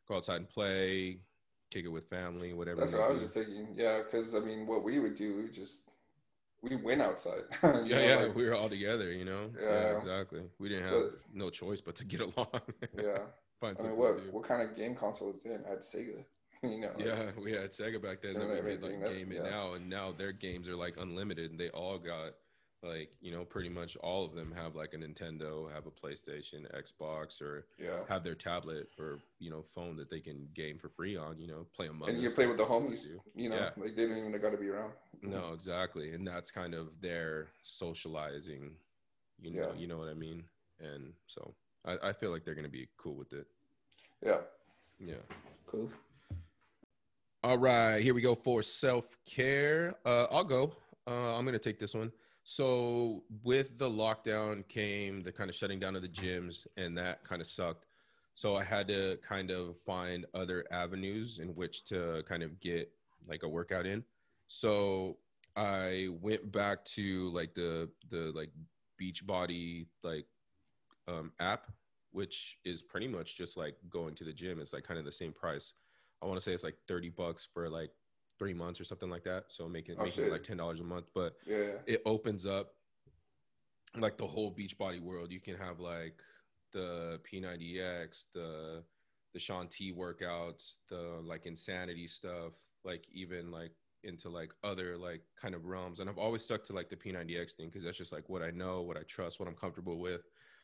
Go 0.08 0.16
outside 0.16 0.36
and 0.38 0.50
play, 0.50 1.20
kick 1.72 1.86
it 1.86 1.88
with 1.88 2.08
family, 2.08 2.52
whatever. 2.54 2.82
That's 2.82 2.92
what 2.92 3.02
I 3.04 3.08
was 3.10 3.22
just 3.22 3.34
thinking. 3.34 3.70
Yeah, 3.76 4.02
because 4.04 4.36
I 4.36 4.40
mean, 4.40 4.68
what 4.68 4.84
we 4.84 5.00
would 5.00 5.16
do, 5.16 5.38
we 5.38 5.50
just 5.50 5.90
we 6.62 6.76
went 6.76 7.02
outside. 7.02 7.44
Yeah, 7.64 7.72
know, 7.72 7.84
yeah, 7.86 8.16
like, 8.24 8.36
we 8.36 8.44
were 8.46 8.56
all 8.56 8.70
together, 8.70 9.12
you 9.14 9.26
know. 9.26 9.50
Yeah. 9.60 9.96
exactly. 9.96 10.44
We 10.60 10.70
didn't 10.70 10.84
have 10.90 11.12
But- 11.12 11.20
no 11.34 11.50
choice 11.50 11.80
but 11.82 11.96
to 11.98 12.06
get 12.06 12.20
along. 12.38 12.48
yeah. 13.02 13.20
Find 13.62 13.78
I 13.80 13.84
mean, 13.84 13.96
what 13.96 14.34
what 14.34 14.44
kind 14.44 14.62
of 14.62 14.76
game 14.76 14.94
console 14.96 15.28
was 15.32 15.38
it? 15.46 15.62
I 15.66 15.70
had 15.70 15.80
Sega. 15.80 16.26
You 16.72 16.80
know. 16.80 16.92
like- 16.96 17.06
Yeah, 17.06 17.32
we 17.42 17.52
had 17.52 17.72
Sega 17.72 18.02
back 18.02 18.22
then. 18.22 18.34
Then 18.34 18.44
we 18.44 18.48
could 18.50 18.58
everything 18.60 19.02
like 19.02 19.10
that- 19.10 19.14
game 19.14 19.32
it 19.32 19.42
yeah. 19.44 19.50
now, 19.50 19.74
and 19.74 19.90
now 19.90 20.12
their 20.12 20.32
games 20.32 20.68
are 20.68 20.76
like 20.76 20.96
unlimited. 20.98 21.52
And 21.52 21.60
they 21.60 21.70
all 21.70 21.98
got 21.98 22.34
like 22.82 23.10
you 23.22 23.32
know 23.32 23.46
pretty 23.46 23.70
much 23.70 23.96
all 23.98 24.26
of 24.26 24.34
them 24.36 24.52
have 24.56 24.76
like 24.76 24.94
a 24.94 24.98
Nintendo, 24.98 25.72
have 25.74 25.86
a 25.88 25.92
PlayStation, 25.92 26.66
Xbox, 26.76 27.42
or 27.42 27.66
yeah. 27.80 28.00
have 28.10 28.24
their 28.24 28.36
tablet 28.36 28.90
or 29.00 29.20
you 29.40 29.50
know 29.50 29.64
phone 29.76 29.96
that 29.98 30.10
they 30.10 30.20
can 30.20 30.48
game 30.54 30.78
for 30.78 30.90
free 30.90 31.16
on. 31.18 31.38
You 31.40 31.48
know, 31.48 31.66
play 31.76 31.88
Among 31.88 32.10
And 32.10 32.22
you 32.22 32.30
play 32.32 32.46
with 32.48 32.58
the 32.58 32.66
homies. 32.66 33.04
do. 33.08 33.22
You 33.36 33.50
know, 33.50 33.56
Yeah. 33.56 33.70
like 33.78 33.96
they 33.96 34.04
didn't 34.08 34.18
even 34.20 34.42
got 34.42 34.52
to 34.52 34.58
be 34.58 34.70
around. 34.70 34.94
No, 35.22 35.54
exactly, 35.54 36.14
and 36.14 36.28
that's 36.28 36.52
kind 36.52 36.74
of 36.74 36.90
their 37.02 37.48
socializing. 37.64 38.72
You 39.42 39.52
know, 39.52 39.72
Yeah. 39.74 39.80
you 39.80 39.88
know 39.88 39.98
what 39.98 40.10
I 40.10 40.14
mean. 40.14 40.44
And 40.80 41.14
so 41.28 41.54
I, 41.86 41.98
I 42.10 42.14
feel 42.14 42.32
like 42.32 42.44
they're 42.44 42.56
gonna 42.56 42.68
be 42.70 42.88
cool 42.98 43.16
with 43.16 43.32
it. 43.34 43.48
Yeah. 44.26 44.40
Yeah. 45.00 45.16
Cool. 45.68 45.90
All 47.46 47.58
right, 47.58 48.00
here 48.00 48.14
we 48.14 48.22
go 48.22 48.36
for 48.36 48.64
self 48.64 49.18
care. 49.26 49.96
Uh, 50.06 50.28
I'll 50.32 50.46
go. 50.46 50.78
Uh, 51.06 51.38
I'm 51.38 51.44
gonna 51.44 51.60
take 51.60 51.78
this 51.78 51.94
one. 51.94 52.10
So 52.46 53.26
with 53.44 53.78
the 53.78 53.90
lockdown 53.90 54.66
came 54.70 55.20
the 55.20 55.34
kind 55.34 55.50
of 55.50 55.56
shutting 55.56 55.78
down 55.78 55.98
of 55.98 56.04
the 56.04 56.08
gyms, 56.08 56.66
and 56.78 56.98
that 56.98 57.22
kind 57.26 57.42
of 57.42 57.48
sucked. 57.48 57.86
So 58.34 58.56
I 58.56 58.64
had 58.64 58.88
to 58.88 59.20
kind 59.28 59.52
of 59.52 59.78
find 59.78 60.26
other 60.34 60.64
avenues 60.72 61.40
in 61.40 61.50
which 61.50 61.84
to 61.86 62.24
kind 62.26 62.44
of 62.44 62.62
get 62.62 62.90
like 63.28 63.44
a 63.44 63.50
workout 63.50 63.86
in. 63.86 64.06
So 64.48 65.18
I 65.58 66.08
went 66.22 66.50
back 66.50 66.86
to 66.96 67.30
like 67.32 67.56
the 67.56 67.90
the 68.10 68.32
like 68.34 68.52
Beachbody 69.02 69.88
like 70.02 70.28
um, 71.10 71.34
app, 71.42 71.70
which 72.12 72.60
is 72.64 72.82
pretty 72.82 73.10
much 73.10 73.36
just 73.36 73.58
like 73.58 73.76
going 73.90 74.16
to 74.16 74.24
the 74.24 74.32
gym. 74.32 74.62
It's 74.62 74.72
like 74.72 74.86
kind 74.86 74.98
of 74.98 75.04
the 75.06 75.12
same 75.12 75.34
price. 75.34 75.74
I 76.24 76.26
want 76.26 76.38
to 76.38 76.42
say 76.42 76.54
it's 76.54 76.64
like 76.64 76.78
30 76.88 77.10
bucks 77.10 77.48
for 77.54 77.70
like 77.70 77.92
three 78.40 78.54
months 78.54 78.80
or 78.80 78.86
something 78.86 79.10
like 79.10 79.24
that. 79.26 79.46
So 79.50 79.68
making, 79.68 79.96
Oh, 80.00 80.04
making 80.04 80.30
like 80.30 80.44
$10 80.44 80.80
a 80.80 80.84
month, 80.84 81.06
but 81.14 81.36
Yeah. 81.46 81.74
it 81.86 82.02
opens 82.06 82.46
up 82.46 82.76
like 83.98 84.18
the 84.18 84.26
whole 84.26 84.56
Beachbody 84.56 85.02
world. 85.02 85.32
You 85.32 85.42
can 85.42 85.58
have 85.58 85.80
like 85.80 86.22
the 86.72 87.20
P90X, 87.30 88.26
the, 88.34 88.84
the 89.34 89.40
Shaun 89.40 89.68
T 89.68 89.94
workouts, 89.94 90.78
the 90.90 91.20
like 91.24 91.46
insanity 91.46 92.08
stuff, 92.08 92.54
like 92.86 93.06
even 93.12 93.52
like 93.52 93.74
into 94.04 94.30
like 94.30 94.54
other 94.64 94.98
like 94.98 95.22
kind 95.40 95.56
of 95.56 95.66
realms. 95.66 96.00
And 96.00 96.10
I've 96.10 96.18
always 96.18 96.42
stuck 96.42 96.64
to 96.66 96.74
like 96.74 96.90
the 96.90 96.96
P90X 96.96 97.54
thing 97.54 97.68
because 97.68 97.84
that's 97.84 97.98
just 97.98 98.14
like 98.14 98.30
what 98.30 98.42
I 98.42 98.52
know, 98.52 98.82
what 98.82 98.98
I 98.98 99.04
trust, 99.04 99.40
what 99.40 99.48
I'm 99.50 99.56
comfortable 99.56 100.00
with. 100.00 100.22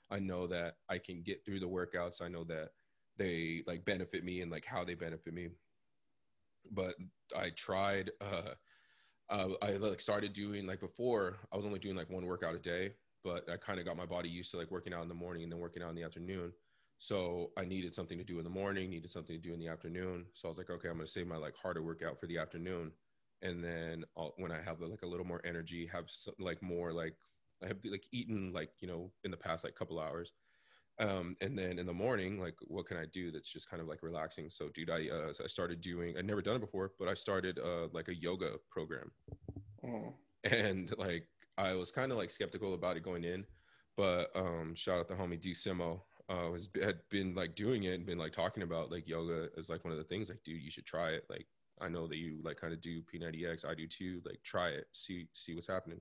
I 0.10 0.19
know 0.19 0.48
that 0.48 0.78
I 0.89 0.98
can 0.98 1.22
get 1.22 1.45
through 1.45 1.60
the 1.60 1.67
workouts. 1.67 2.22
I 2.22 2.30
know 2.30 2.43
that 2.45 2.69
they 3.19 3.63
like 3.67 3.86
benefit 3.86 4.23
me 4.23 4.41
and 4.41 4.51
like 4.51 4.65
how 4.65 4.84
they 4.86 4.95
benefit 4.95 5.34
me. 5.34 5.49
But 6.71 6.95
I 7.38 7.51
tried 7.51 8.12
uh 8.21 8.55
uh, 9.29 9.49
I 9.62 9.73
like 9.73 10.01
started 10.01 10.34
doing 10.34 10.65
like 10.65 10.79
before 10.79 11.38
I 11.53 11.58
was 11.58 11.65
only 11.65 11.79
doing 11.79 11.95
like 11.95 12.10
one 12.10 12.25
workout 12.25 12.55
a 12.55 12.60
day, 12.60 12.95
but 13.23 13.49
I 13.49 13.58
kind 13.58 13.79
of 13.79 13.86
got 13.86 13.97
my 13.97 14.05
body 14.05 14.29
used 14.29 14.51
to 14.51 14.58
like 14.58 14.71
working 14.71 14.93
out 14.93 15.03
in 15.03 15.10
the 15.10 15.15
morning 15.15 15.43
and 15.43 15.51
then 15.51 15.60
working 15.60 15.84
out 15.84 15.89
in 15.89 15.95
the 15.95 16.03
afternoon. 16.03 16.53
So 16.97 17.53
I 17.58 17.65
needed 17.65 17.93
something 17.95 18.17
to 18.17 18.23
do 18.23 18.39
in 18.39 18.43
the 18.43 18.49
morning, 18.49 18.89
needed 18.89 19.12
something 19.12 19.36
to 19.36 19.41
do 19.41 19.53
in 19.53 19.60
the 19.60 19.67
afternoon. 19.67 20.25
So 20.34 20.47
I 20.47 20.49
was 20.49 20.58
like, 20.58 20.69
okay, 20.71 20.89
I'm 20.89 20.95
gonna 20.97 21.08
save 21.08 21.27
my 21.27 21.38
like 21.38 21.55
harder 21.55 21.84
workout 21.84 22.19
for 22.19 22.27
the 22.27 22.39
afternoon, 22.39 22.91
and 23.41 23.63
then 23.63 24.05
I'll, 24.17 24.34
when 24.38 24.51
I 24.51 24.62
have 24.62 24.82
like 24.82 25.03
a 25.03 25.08
little 25.08 25.25
more 25.25 25.41
energy, 25.45 25.88
have 25.88 26.10
like 26.39 26.62
more 26.62 26.91
like 26.91 27.15
I 27.63 27.67
have 27.67 27.77
like 27.86 28.08
eaten 28.12 28.51
like 28.53 28.71
you 28.82 28.88
know 28.88 29.13
in 29.23 29.32
the 29.32 29.38
past 29.38 29.63
like 29.63 29.75
couple 29.75 29.99
hours, 29.99 30.34
um, 30.99 31.35
and 31.41 31.57
then 31.57 31.79
in 31.79 31.85
the 31.85 31.93
morning 31.93 32.39
like 32.39 32.55
what 32.62 32.85
can 32.85 32.97
I 32.97 33.05
do 33.05 33.31
that's 33.31 33.51
just 33.51 33.69
kind 33.69 33.81
of 33.81 33.88
like 33.88 34.03
relaxing. 34.03 34.49
So 34.49 34.69
dude, 34.69 34.89
I 34.89 35.07
uh, 35.09 35.33
I 35.43 35.47
started 35.47 35.81
doing 35.81 36.17
I'd 36.17 36.25
never 36.25 36.41
done 36.41 36.55
it 36.57 36.59
before, 36.59 36.91
but 36.99 37.07
I 37.07 37.13
started 37.13 37.59
uh, 37.59 37.88
like 37.93 38.07
a 38.09 38.15
yoga 38.15 38.57
program 38.69 39.12
Mhm. 39.83 40.13
and 40.43 40.93
like 40.97 41.27
I 41.57 41.73
was 41.73 41.91
kind 41.91 42.12
of 42.12 42.17
like 42.17 42.31
skeptical 42.31 42.73
about 42.73 42.97
it 42.97 43.03
going 43.03 43.23
in, 43.23 43.45
but 43.97 44.29
um, 44.35 44.75
shout 44.75 44.99
out 44.99 45.07
the 45.07 45.15
homie 45.15 45.39
D 45.39 45.51
Simo, 45.51 46.01
uh, 46.29 46.49
was 46.49 46.69
had 46.81 46.99
been 47.09 47.35
like 47.35 47.55
doing 47.55 47.83
it 47.83 47.95
and 47.95 48.05
been 48.05 48.17
like 48.17 48.31
talking 48.31 48.63
about 48.63 48.91
like 48.91 49.07
yoga 49.07 49.49
as 49.57 49.69
like 49.69 49.83
one 49.83 49.91
of 49.91 49.97
the 49.97 50.05
things. 50.05 50.29
Like, 50.29 50.43
dude, 50.43 50.62
you 50.62 50.71
should 50.71 50.85
try 50.85 51.09
it. 51.12 51.25
Like, 51.29 51.47
I 51.81 51.89
know 51.89 52.07
that 52.07 52.17
you 52.17 52.39
like 52.43 52.57
kind 52.57 52.71
of 52.73 52.79
do 52.81 53.01
P90X, 53.01 53.65
I 53.65 53.73
do 53.73 53.88
too. 53.88 54.21
Like, 54.25 54.39
try 54.43 54.69
it, 54.69 54.85
see 54.93 55.27
see 55.33 55.53
what's 55.53 55.67
happening. 55.67 55.99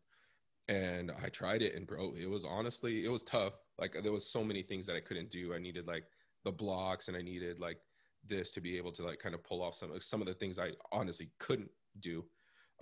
And 0.68 1.11
I 1.22 1.28
tried 1.28 1.62
it, 1.62 1.74
and 1.74 1.87
bro, 1.87 2.12
it 2.20 2.28
was 2.28 2.44
honestly 2.44 3.04
it 3.04 3.09
was 3.09 3.22
tough. 3.22 3.54
Like, 3.78 3.96
there 4.02 4.12
was 4.12 4.31
so 4.31 4.44
many 4.44 4.62
things 4.62 4.87
that 4.87 4.96
I 4.96 5.00
couldn't 5.00 5.31
do. 5.31 5.54
I 5.54 5.59
needed 5.59 5.87
like 5.87 6.04
the 6.44 6.52
blocks, 6.52 7.09
and 7.09 7.16
I 7.16 7.22
needed 7.22 7.59
like 7.59 7.78
this 8.26 8.50
to 8.50 8.61
be 8.61 8.76
able 8.76 8.92
to 8.92 9.02
like 9.02 9.18
kind 9.18 9.35
of 9.35 9.42
pull 9.44 9.62
off 9.62 9.74
some 9.74 9.90
some 10.00 10.20
of 10.20 10.26
the 10.26 10.35
things 10.35 10.59
I 10.59 10.72
honestly 10.92 11.31
couldn't 11.38 11.70
do. 12.00 12.24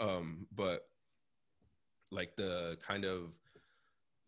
Um, 0.00 0.46
but 0.54 0.82
like 2.10 2.36
the 2.36 2.76
kind 2.86 3.04
of 3.04 3.32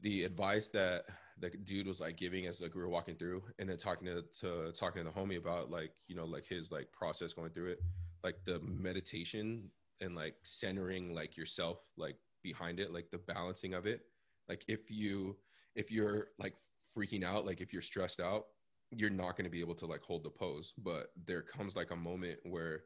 the 0.00 0.24
advice 0.24 0.68
that 0.70 1.04
the 1.40 1.50
dude 1.50 1.86
was 1.86 2.00
like 2.00 2.16
giving 2.16 2.46
as 2.46 2.60
like 2.60 2.74
we 2.74 2.80
were 2.80 2.88
walking 2.88 3.16
through 3.16 3.42
and 3.58 3.68
then 3.68 3.76
talking 3.76 4.06
to, 4.06 4.24
to 4.40 4.72
talking 4.72 5.04
to 5.04 5.10
the 5.10 5.14
homie 5.14 5.38
about 5.38 5.70
like 5.70 5.92
you 6.06 6.16
know 6.16 6.24
like 6.24 6.44
his 6.44 6.72
like 6.72 6.90
process 6.92 7.32
going 7.32 7.50
through 7.50 7.70
it 7.70 7.80
like 8.24 8.36
the 8.44 8.60
meditation 8.60 9.70
and 10.00 10.14
like 10.14 10.34
centering 10.42 11.14
like 11.14 11.36
yourself 11.36 11.78
like 11.96 12.16
behind 12.42 12.80
it 12.80 12.92
like 12.92 13.10
the 13.10 13.18
balancing 13.18 13.74
of 13.74 13.86
it 13.86 14.02
like 14.48 14.64
if 14.68 14.90
you 14.90 15.36
if 15.74 15.90
you're 15.90 16.28
like 16.38 16.54
freaking 16.96 17.24
out 17.24 17.44
like 17.44 17.60
if 17.60 17.72
you're 17.72 17.82
stressed 17.82 18.20
out 18.20 18.46
you're 18.90 19.10
not 19.10 19.36
going 19.36 19.44
to 19.44 19.50
be 19.50 19.60
able 19.60 19.74
to 19.74 19.86
like 19.86 20.02
hold 20.02 20.24
the 20.24 20.30
pose. 20.30 20.72
But 20.78 21.08
there 21.26 21.42
comes 21.42 21.76
like 21.76 21.90
a 21.90 21.96
moment 21.96 22.38
where 22.44 22.82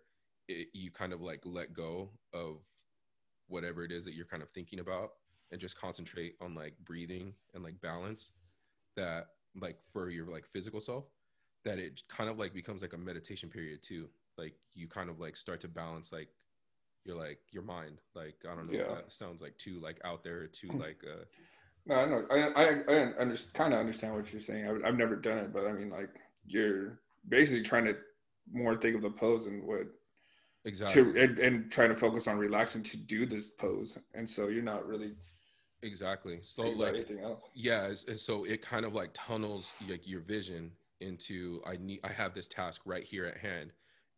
it, 0.49 0.69
you 0.73 0.91
kind 0.91 1.13
of 1.13 1.21
like 1.21 1.41
let 1.45 1.73
go 1.73 2.11
of 2.33 2.59
whatever 3.49 3.85
it 3.85 3.93
is 3.93 4.05
that 4.05 4.15
you're 4.15 4.27
kind 4.27 4.43
of 4.43 4.51
thinking 4.51 4.81
about 4.81 5.11
and 5.51 5.61
just 5.61 5.79
concentrate 5.79 6.35
on 6.41 6.55
like 6.55 6.75
breathing 6.85 7.35
and 7.55 7.63
like 7.63 7.81
balance 7.81 8.33
that 8.97 9.27
like 9.61 9.77
for 9.93 10.09
your 10.09 10.27
like 10.27 10.47
physical 10.47 10.81
self 10.81 11.05
that 11.65 11.79
it 11.79 12.03
kind 12.09 12.31
of 12.31 12.39
like 12.39 12.55
becomes 12.55 12.83
like 12.83 12.95
a 12.95 12.99
meditation 12.99 13.49
period 13.49 13.83
too. 13.83 14.09
Like 14.39 14.55
you 14.75 14.89
kind 14.89 15.11
of 15.11 15.21
like 15.21 15.37
start 15.37 15.61
to 15.61 15.69
balance 15.69 16.11
like 16.11 16.29
your 17.05 17.17
like 17.17 17.39
your 17.51 17.63
mind 17.63 17.99
like 18.15 18.35
i 18.51 18.55
don't 18.55 18.67
know 18.71 18.73
Yeah. 18.79 18.83
if 18.83 18.89
that 18.97 19.13
sounds 19.13 19.43
like 19.43 19.57
too 19.59 19.81
like 19.81 19.99
out 20.05 20.23
there 20.23 20.47
too 20.47 20.69
like 20.79 21.01
uh 21.05 21.25
No, 21.87 21.95
I 21.97 22.05
know. 22.07 22.25
I 22.31 22.37
I, 22.37 22.65
I 22.89 23.21
under, 23.21 23.37
kind 23.55 23.75
of 23.75 23.81
understand 23.81 24.15
what 24.15 24.33
you're 24.33 24.41
saying. 24.41 24.67
I, 24.67 24.89
I've 24.89 24.97
never 24.97 25.17
done 25.17 25.39
it, 25.39 25.53
but 25.53 25.67
I 25.67 25.73
mean, 25.73 25.91
like 25.91 26.11
you're 26.47 27.01
basically 27.29 27.65
trying 27.65 27.87
to 27.87 27.97
more 28.53 28.77
think 28.77 28.95
of 28.95 29.03
the 29.03 29.11
pose 29.11 29.49
and 29.49 29.65
what 29.65 29.87
exactly 30.65 31.03
to 31.13 31.21
and, 31.21 31.39
and 31.41 31.73
trying 31.73 31.89
to 31.89 31.97
focus 31.97 32.29
on 32.29 32.39
relaxing 32.39 32.85
to 32.85 32.97
do 32.97 33.27
this 33.27 33.49
pose, 33.49 33.99
and 34.15 34.29
so 34.29 34.47
you're 34.47 34.63
not 34.63 34.87
really 34.87 35.15
exactly 35.83 36.39
so 36.43 36.63
like 36.63 36.95
anything 36.95 37.19
else. 37.19 37.51
yeah 37.55 37.89
it's 37.89 38.23
so 38.23 38.45
it 38.45 38.63
kind 38.63 38.85
of 38.85 38.95
like 38.95 39.11
tunnels 39.13 39.73
like 39.89 40.07
your 40.07 40.21
vision 40.21 40.71
into 41.01 41.61
i 41.67 41.77
need 41.81 41.99
i 42.05 42.09
have 42.13 42.33
this 42.35 42.47
task 42.47 42.81
right 42.85 43.03
here 43.03 43.27
at 43.27 43.37
hand 43.39 43.73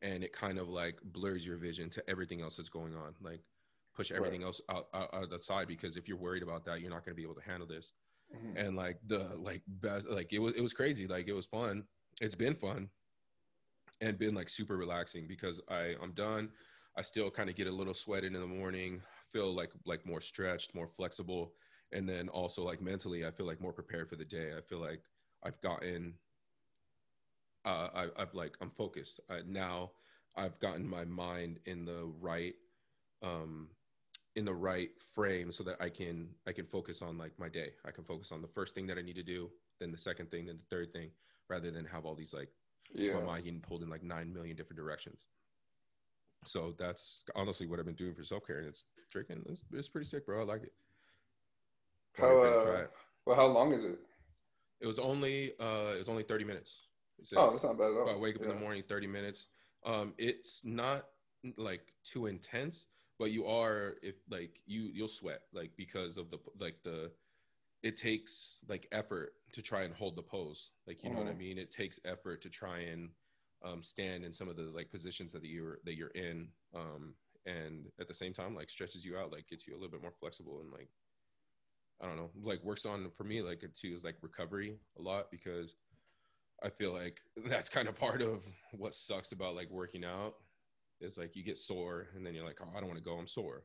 and 0.05 0.22
it 0.22 0.32
kind 0.32 0.59
of 0.59 0.68
like 0.68 1.00
blurs 1.02 1.44
your 1.44 1.57
vision 1.57 1.90
to 1.90 2.09
everything 2.09 2.42
else 2.42 2.57
that's 2.57 2.68
going 2.68 2.94
on 2.94 3.14
like 3.22 3.40
push 3.96 4.11
everything 4.12 4.42
else 4.42 4.61
out, 4.70 4.88
out, 4.92 5.09
out 5.14 5.22
of 5.22 5.30
the 5.30 5.38
side 5.38 5.66
because 5.66 5.96
if 5.96 6.07
you're 6.07 6.16
worried 6.16 6.42
about 6.42 6.64
that 6.64 6.80
you're 6.80 6.90
not 6.90 7.05
going 7.05 7.14
to 7.14 7.16
be 7.16 7.22
able 7.22 7.34
to 7.34 7.48
handle 7.48 7.66
this. 7.66 7.92
Mhm. 8.34 8.66
and 8.66 8.76
like 8.76 8.98
the 9.07 9.30
like 9.36 9.62
best 9.66 10.09
like 10.09 10.32
it 10.32 10.38
was 10.40 10.55
it 10.55 10.62
was 10.62 10.72
crazy. 10.72 11.07
Like 11.07 11.28
it 11.28 11.34
was 11.34 11.46
fun. 11.46 11.84
It's 12.20 12.34
been 12.34 12.55
fun 12.55 12.88
and 14.00 14.18
been 14.18 14.34
like 14.34 14.48
super 14.48 14.76
relaxing 14.76 15.26
because 15.28 15.61
i 15.68 15.94
i'm 16.02 16.12
done. 16.12 16.50
I 16.96 17.02
still 17.02 17.30
kind 17.30 17.50
of 17.50 17.57
get 17.57 17.66
a 17.66 17.72
little 17.72 17.94
sweated 17.94 18.34
in 18.34 18.40
the 18.40 18.46
morning 18.46 19.02
feel 19.32 19.52
like 19.55 19.72
like 19.84 20.07
more 20.07 20.20
stretched 20.20 20.74
more 20.74 20.88
flexible 20.88 21.52
and 21.92 22.09
then 22.09 22.28
also 22.28 22.62
like 22.64 22.80
mentally 22.80 23.26
i 23.26 23.30
feel 23.30 23.46
like 23.46 23.61
more 23.61 23.72
prepared 23.72 24.09
for 24.09 24.16
the 24.16 24.24
day. 24.24 24.52
I 24.57 24.61
feel 24.61 24.80
like 24.80 25.02
i've 25.44 25.61
gotten 25.61 26.14
uh 27.64 27.88
I, 27.94 28.06
i've 28.18 28.34
like 28.34 28.56
i'm 28.60 28.70
focused. 28.70 29.20
I, 29.30 29.40
now 29.46 29.92
i've 30.36 30.58
gotten 30.60 30.86
my 30.88 31.04
mind 31.04 31.60
in 31.66 31.84
the 31.84 32.12
right 32.20 32.54
um 33.22 33.68
in 34.36 34.44
the 34.44 34.54
right 34.54 34.90
frame 35.14 35.52
so 35.52 35.62
that 35.64 35.80
i 35.80 35.88
can 35.88 36.28
i 36.46 36.52
can 36.52 36.66
focus 36.66 37.02
on 37.02 37.16
like 37.16 37.32
my 37.38 37.48
day. 37.48 37.70
I 37.86 37.90
can 37.90 38.04
focus 38.04 38.32
on 38.32 38.42
the 38.42 38.48
first 38.48 38.74
thing 38.74 38.86
that 38.88 38.98
i 38.98 39.02
need 39.02 39.16
to 39.16 39.22
do 39.22 39.50
then 39.80 39.92
the 39.92 39.98
second 39.98 40.30
thing 40.30 40.46
then 40.46 40.58
the 40.58 40.76
third 40.76 40.92
thing 40.92 41.10
rather 41.48 41.70
than 41.70 41.84
have 41.84 42.04
all 42.04 42.14
these 42.14 42.32
like 42.34 42.48
Yeah, 42.94 43.14
my 43.14 43.22
mind 43.22 43.44
getting 43.44 43.60
pulled 43.60 43.82
in 43.82 43.88
like 43.88 44.02
nine 44.02 44.32
million 44.32 44.56
different 44.56 44.78
directions. 44.78 45.26
So 46.46 46.74
that's 46.78 47.22
honestly 47.34 47.66
what 47.66 47.78
i've 47.78 47.86
been 47.86 47.94
doing 47.94 48.14
for 48.14 48.24
self-care 48.24 48.58
and 48.58 48.68
it's 48.68 48.84
drinking 49.10 49.42
it's, 49.48 49.62
it's 49.72 49.88
pretty 49.88 50.06
sick 50.06 50.26
bro. 50.26 50.40
I 50.40 50.44
like 50.44 50.64
it. 50.64 50.72
How, 52.16 52.26
uh, 52.26 52.78
it. 52.82 52.90
well, 53.26 53.36
how 53.36 53.46
long 53.46 53.72
is 53.72 53.84
it? 53.84 53.98
It 54.80 54.86
was 54.86 54.98
only 54.98 55.52
uh 55.60 55.94
it 55.94 55.98
was 55.98 56.08
only 56.08 56.22
30 56.22 56.44
minutes. 56.44 56.84
It's 57.18 57.32
Oh, 57.36 57.50
that's 57.50 57.64
not 57.64 57.78
bad 57.78 57.92
at 57.92 57.98
all. 57.98 58.08
I 58.08 58.16
wake 58.16 58.36
up 58.36 58.42
in 58.42 58.48
the 58.48 58.54
morning, 58.54 58.82
30 58.82 59.06
minutes. 59.06 59.48
Um 59.84 60.14
it's 60.18 60.64
not 60.64 61.10
like 61.56 61.94
too 62.04 62.26
intense, 62.26 62.88
but 63.18 63.30
you 63.30 63.46
are 63.46 63.96
if 64.02 64.16
like 64.28 64.62
you 64.66 64.84
you'll 64.84 65.08
sweat 65.08 65.42
like 65.52 65.76
because 65.76 66.16
of 66.18 66.30
the 66.30 66.38
like 66.58 66.82
the 66.82 67.12
it 67.82 67.96
takes 67.96 68.60
like 68.68 68.88
effort 68.92 69.34
to 69.52 69.62
try 69.62 69.82
and 69.84 69.94
hold 69.94 70.16
the 70.16 70.22
pose. 70.22 70.72
Like 70.86 71.04
you 71.04 71.10
know 71.10 71.18
what 71.18 71.28
I 71.28 71.32
Mhm. 71.32 71.34
mean? 71.34 71.58
It 71.58 71.70
takes 71.70 72.00
effort 72.04 72.42
to 72.42 72.50
try 72.50 72.80
and 72.80 73.10
um 73.62 73.82
stand 73.82 74.24
in 74.24 74.32
some 74.32 74.48
of 74.48 74.56
the 74.56 74.64
like 74.64 74.90
positions 74.90 75.32
that 75.32 75.44
you're 75.44 75.80
that 75.84 75.96
you're 75.96 76.08
in. 76.10 76.52
Um 76.74 77.16
and 77.46 77.92
at 78.00 78.08
the 78.08 78.14
same 78.14 78.34
time 78.34 78.54
like 78.54 78.70
stretches 78.70 79.04
you 79.04 79.18
out, 79.18 79.32
like 79.32 79.48
gets 79.48 79.66
you 79.66 79.74
a 79.74 79.78
little 79.78 79.90
bit 79.90 80.02
more 80.02 80.12
flexible 80.12 80.60
and 80.62 80.72
like 80.72 80.90
I 82.00 82.06
don't 82.06 82.16
know, 82.16 82.30
like 82.34 82.62
works 82.62 82.84
on 82.86 83.10
for 83.10 83.24
me 83.24 83.40
like 83.42 83.62
it 83.62 83.74
too 83.74 83.94
is 83.94 84.04
like 84.04 84.16
recovery 84.22 84.78
a 84.98 85.02
lot 85.02 85.30
because 85.30 85.76
I 86.64 86.70
feel 86.70 86.92
like 86.92 87.20
that's 87.46 87.68
kind 87.68 87.88
of 87.88 87.98
part 87.98 88.22
of 88.22 88.42
what 88.72 88.94
sucks 88.94 89.32
about 89.32 89.54
like 89.54 89.70
working 89.70 90.04
out 90.04 90.34
is 91.00 91.18
like 91.18 91.36
you 91.36 91.44
get 91.44 91.58
sore 91.58 92.08
and 92.16 92.24
then 92.24 92.34
you're 92.34 92.44
like, 92.44 92.58
oh, 92.62 92.68
I 92.74 92.80
don't 92.80 92.88
want 92.88 92.98
to 92.98 93.04
go, 93.04 93.16
I'm 93.16 93.26
sore. 93.26 93.64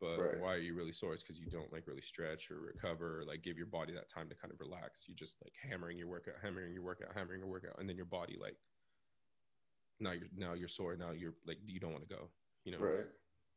But 0.00 0.18
Right. 0.18 0.40
why 0.40 0.54
are 0.54 0.58
you 0.58 0.74
really 0.74 0.92
sore? 0.92 1.14
It's 1.14 1.22
because 1.22 1.38
you 1.40 1.50
don't 1.50 1.72
like 1.72 1.86
really 1.86 2.02
stretch 2.02 2.50
or 2.50 2.60
recover 2.60 3.20
or 3.20 3.24
like 3.24 3.42
give 3.42 3.56
your 3.56 3.66
body 3.66 3.94
that 3.94 4.08
time 4.10 4.28
to 4.28 4.34
kind 4.34 4.52
of 4.52 4.60
relax. 4.60 5.04
You're 5.06 5.16
just 5.16 5.36
like 5.42 5.54
hammering 5.68 5.98
your 5.98 6.08
workout, 6.08 6.34
hammering 6.42 6.72
your 6.74 6.82
workout, 6.82 7.08
hammering 7.14 7.40
your 7.40 7.48
workout, 7.48 7.78
and 7.78 7.88
then 7.88 7.96
your 7.96 8.04
body 8.06 8.36
like 8.40 8.56
now 9.98 10.12
you're 10.12 10.28
now 10.36 10.52
you're 10.52 10.68
sore. 10.68 10.96
Now 10.96 11.12
you're 11.12 11.34
like 11.46 11.58
you 11.64 11.80
don't 11.80 11.92
want 11.92 12.06
to 12.08 12.14
go. 12.14 12.28
You 12.64 12.72
know, 12.72 12.78
Right. 12.78 13.06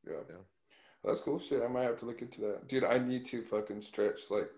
Yeah. 0.07 0.23
Yeah. 0.29 0.35
That's 1.03 1.19
cool 1.21 1.39
shit. 1.39 1.61
I 1.61 1.67
might 1.67 1.83
have 1.83 1.99
to 1.99 2.05
look 2.05 2.21
into 2.21 2.41
that. 2.41 2.67
Dude, 2.67 2.83
I 2.85 2.97
need 2.99 3.25
to 3.27 3.41
fucking 3.41 3.81
stretch 3.81 4.29
like 4.29 4.49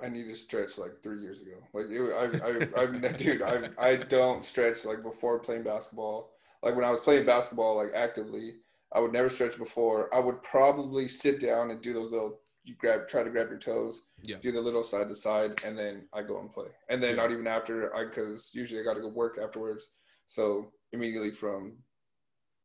I 0.00 0.08
need 0.08 0.24
to 0.24 0.34
stretch 0.34 0.78
like 0.78 1.02
three 1.02 1.22
years 1.22 1.40
ago. 1.40 1.56
Like 1.72 1.86
it, 1.88 2.00
I, 2.12 2.80
I, 2.80 2.82
I, 2.82 3.12
dude, 3.12 3.42
I, 3.42 3.68
I 3.78 3.96
don't 3.96 4.44
stretch 4.44 4.84
like 4.84 5.02
before 5.02 5.38
playing 5.38 5.62
basketball. 5.62 6.32
Like 6.62 6.76
when 6.76 6.84
I 6.84 6.90
was 6.90 7.00
playing 7.00 7.24
basketball, 7.24 7.76
like 7.76 7.92
actively, 7.94 8.56
I 8.92 9.00
would 9.00 9.12
never 9.12 9.30
stretch 9.30 9.56
before. 9.58 10.14
I 10.14 10.18
would 10.20 10.42
probably 10.42 11.08
sit 11.08 11.40
down 11.40 11.70
and 11.70 11.80
do 11.80 11.92
those 11.94 12.10
little, 12.12 12.40
you 12.64 12.74
grab, 12.76 13.08
try 13.08 13.22
to 13.22 13.30
grab 13.30 13.48
your 13.48 13.58
toes, 13.58 14.02
Yeah. 14.22 14.36
do 14.40 14.52
the 14.52 14.60
little 14.60 14.84
side 14.84 15.08
to 15.08 15.14
side, 15.14 15.60
and 15.64 15.78
then 15.78 16.08
I 16.12 16.22
go 16.22 16.40
and 16.40 16.52
play. 16.52 16.68
And 16.88 17.02
then 17.02 17.10
Yeah. 17.10 17.22
not 17.22 17.32
even 17.32 17.46
after, 17.46 17.94
I 17.96 18.04
because 18.04 18.50
usually 18.52 18.80
I 18.80 18.84
got 18.84 18.94
to 18.94 19.00
go 19.00 19.08
work 19.08 19.38
afterwards. 19.42 19.90
So 20.26 20.72
immediately 20.92 21.30
from 21.30 21.78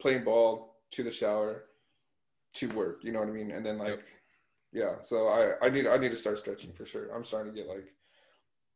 playing 0.02 0.24
ball 0.26 0.80
to 0.92 1.04
the 1.04 1.12
shower 1.12 1.66
to 2.56 2.68
work, 2.70 3.04
you 3.04 3.12
know 3.14 3.20
what 3.20 3.30
I 3.30 3.32
mean? 3.32 3.52
And 3.52 3.66
then 3.66 3.78
like, 3.78 3.90
Yep. 3.90 4.02
Yeah. 4.72 4.96
So 5.04 5.28
I, 5.28 5.66
I 5.66 5.70
need, 5.70 5.88
I 5.88 5.98
need 5.98 6.12
to 6.12 6.18
start 6.18 6.40
stretching 6.40 6.72
for 6.74 6.86
sure. 6.86 7.14
I'm 7.14 7.24
starting 7.24 7.54
to 7.54 7.60
get 7.60 7.70
like, 7.70 7.86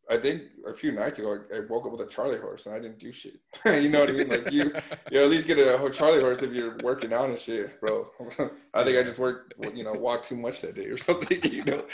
I 0.08 0.18
think 0.18 0.44
a 0.68 0.74
few 0.74 0.92
nights 0.92 1.18
ago 1.18 1.40
I, 1.52 1.58
I 1.58 1.60
woke 1.68 1.86
up 1.86 1.92
with 1.92 2.08
a 2.08 2.12
Charlie 2.12 2.38
horse 2.38 2.68
and 2.68 2.76
I 2.76 2.80
didn't 2.80 3.00
do 3.00 3.12
shit. 3.12 3.40
you 3.66 3.90
know 3.90 4.02
what 4.02 4.10
I 4.10 4.14
mean? 4.14 4.30
Like 4.30 4.52
you, 4.52 4.72
you 5.12 5.22
at 5.22 5.30
least 5.30 5.48
get 5.48 5.58
a 5.58 5.90
Charlie 5.92 6.22
horse 6.22 6.44
if 6.44 6.54
you're 6.54 6.78
working 6.84 7.12
out 7.12 7.30
and 7.30 7.40
shit, 7.40 7.80
bro. 7.82 8.08
I 8.74 8.84
think 8.84 8.98
I 8.98 9.04
just 9.04 9.20
worked, 9.20 9.56
you 9.74 9.84
know, 9.84 9.94
walked 9.94 10.26
too 10.30 10.38
much 10.38 10.62
that 10.62 10.76
day 10.76 10.86
or 10.86 10.98
something. 10.98 11.52
You 11.52 11.64
know, 11.64 11.86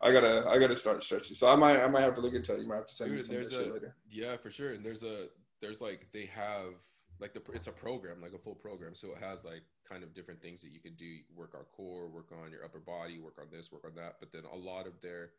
I 0.00 0.12
gotta, 0.12 0.48
I 0.48 0.58
gotta 0.58 0.76
start 0.76 1.04
stretching. 1.04 1.36
So 1.36 1.48
I 1.48 1.56
might, 1.56 1.80
I 1.80 1.88
might 1.88 2.02
have 2.02 2.16
to 2.16 2.20
look 2.20 2.34
into 2.34 2.54
it. 2.54 2.60
You 2.60 2.68
might 2.68 2.76
have 2.76 2.86
to 2.86 2.94
send 2.94 3.12
me 3.12 3.20
some 3.20 3.36
that 3.36 3.50
shit 3.50 3.72
later. 3.72 3.94
Yeah, 4.10 4.36
for 4.36 4.50
sure. 4.50 4.72
And 4.72 4.84
there's 4.84 5.04
a 5.04 5.26
there's 5.60 5.80
like 5.80 6.08
they 6.12 6.26
have 6.26 6.74
like 7.20 7.34
the 7.34 7.42
it's 7.52 7.66
a 7.66 7.72
program 7.72 8.20
like 8.20 8.32
a 8.32 8.38
full 8.38 8.54
program, 8.54 8.94
so 8.94 9.08
it 9.12 9.18
has 9.22 9.44
like 9.44 9.62
kind 9.88 10.02
of 10.02 10.14
different 10.14 10.40
things 10.40 10.62
that 10.62 10.70
you 10.70 10.80
can 10.80 10.94
do. 10.94 11.04
You 11.04 11.22
can 11.24 11.36
work 11.36 11.54
on 11.54 11.62
core, 11.76 12.08
work 12.08 12.32
on 12.32 12.50
your 12.50 12.64
upper 12.64 12.80
body, 12.80 13.18
work 13.18 13.38
on 13.38 13.46
this, 13.52 13.70
work 13.70 13.84
on 13.84 13.94
that. 13.96 14.16
But 14.20 14.32
then 14.32 14.42
a 14.50 14.56
lot 14.56 14.86
of 14.86 15.00
their 15.02 15.30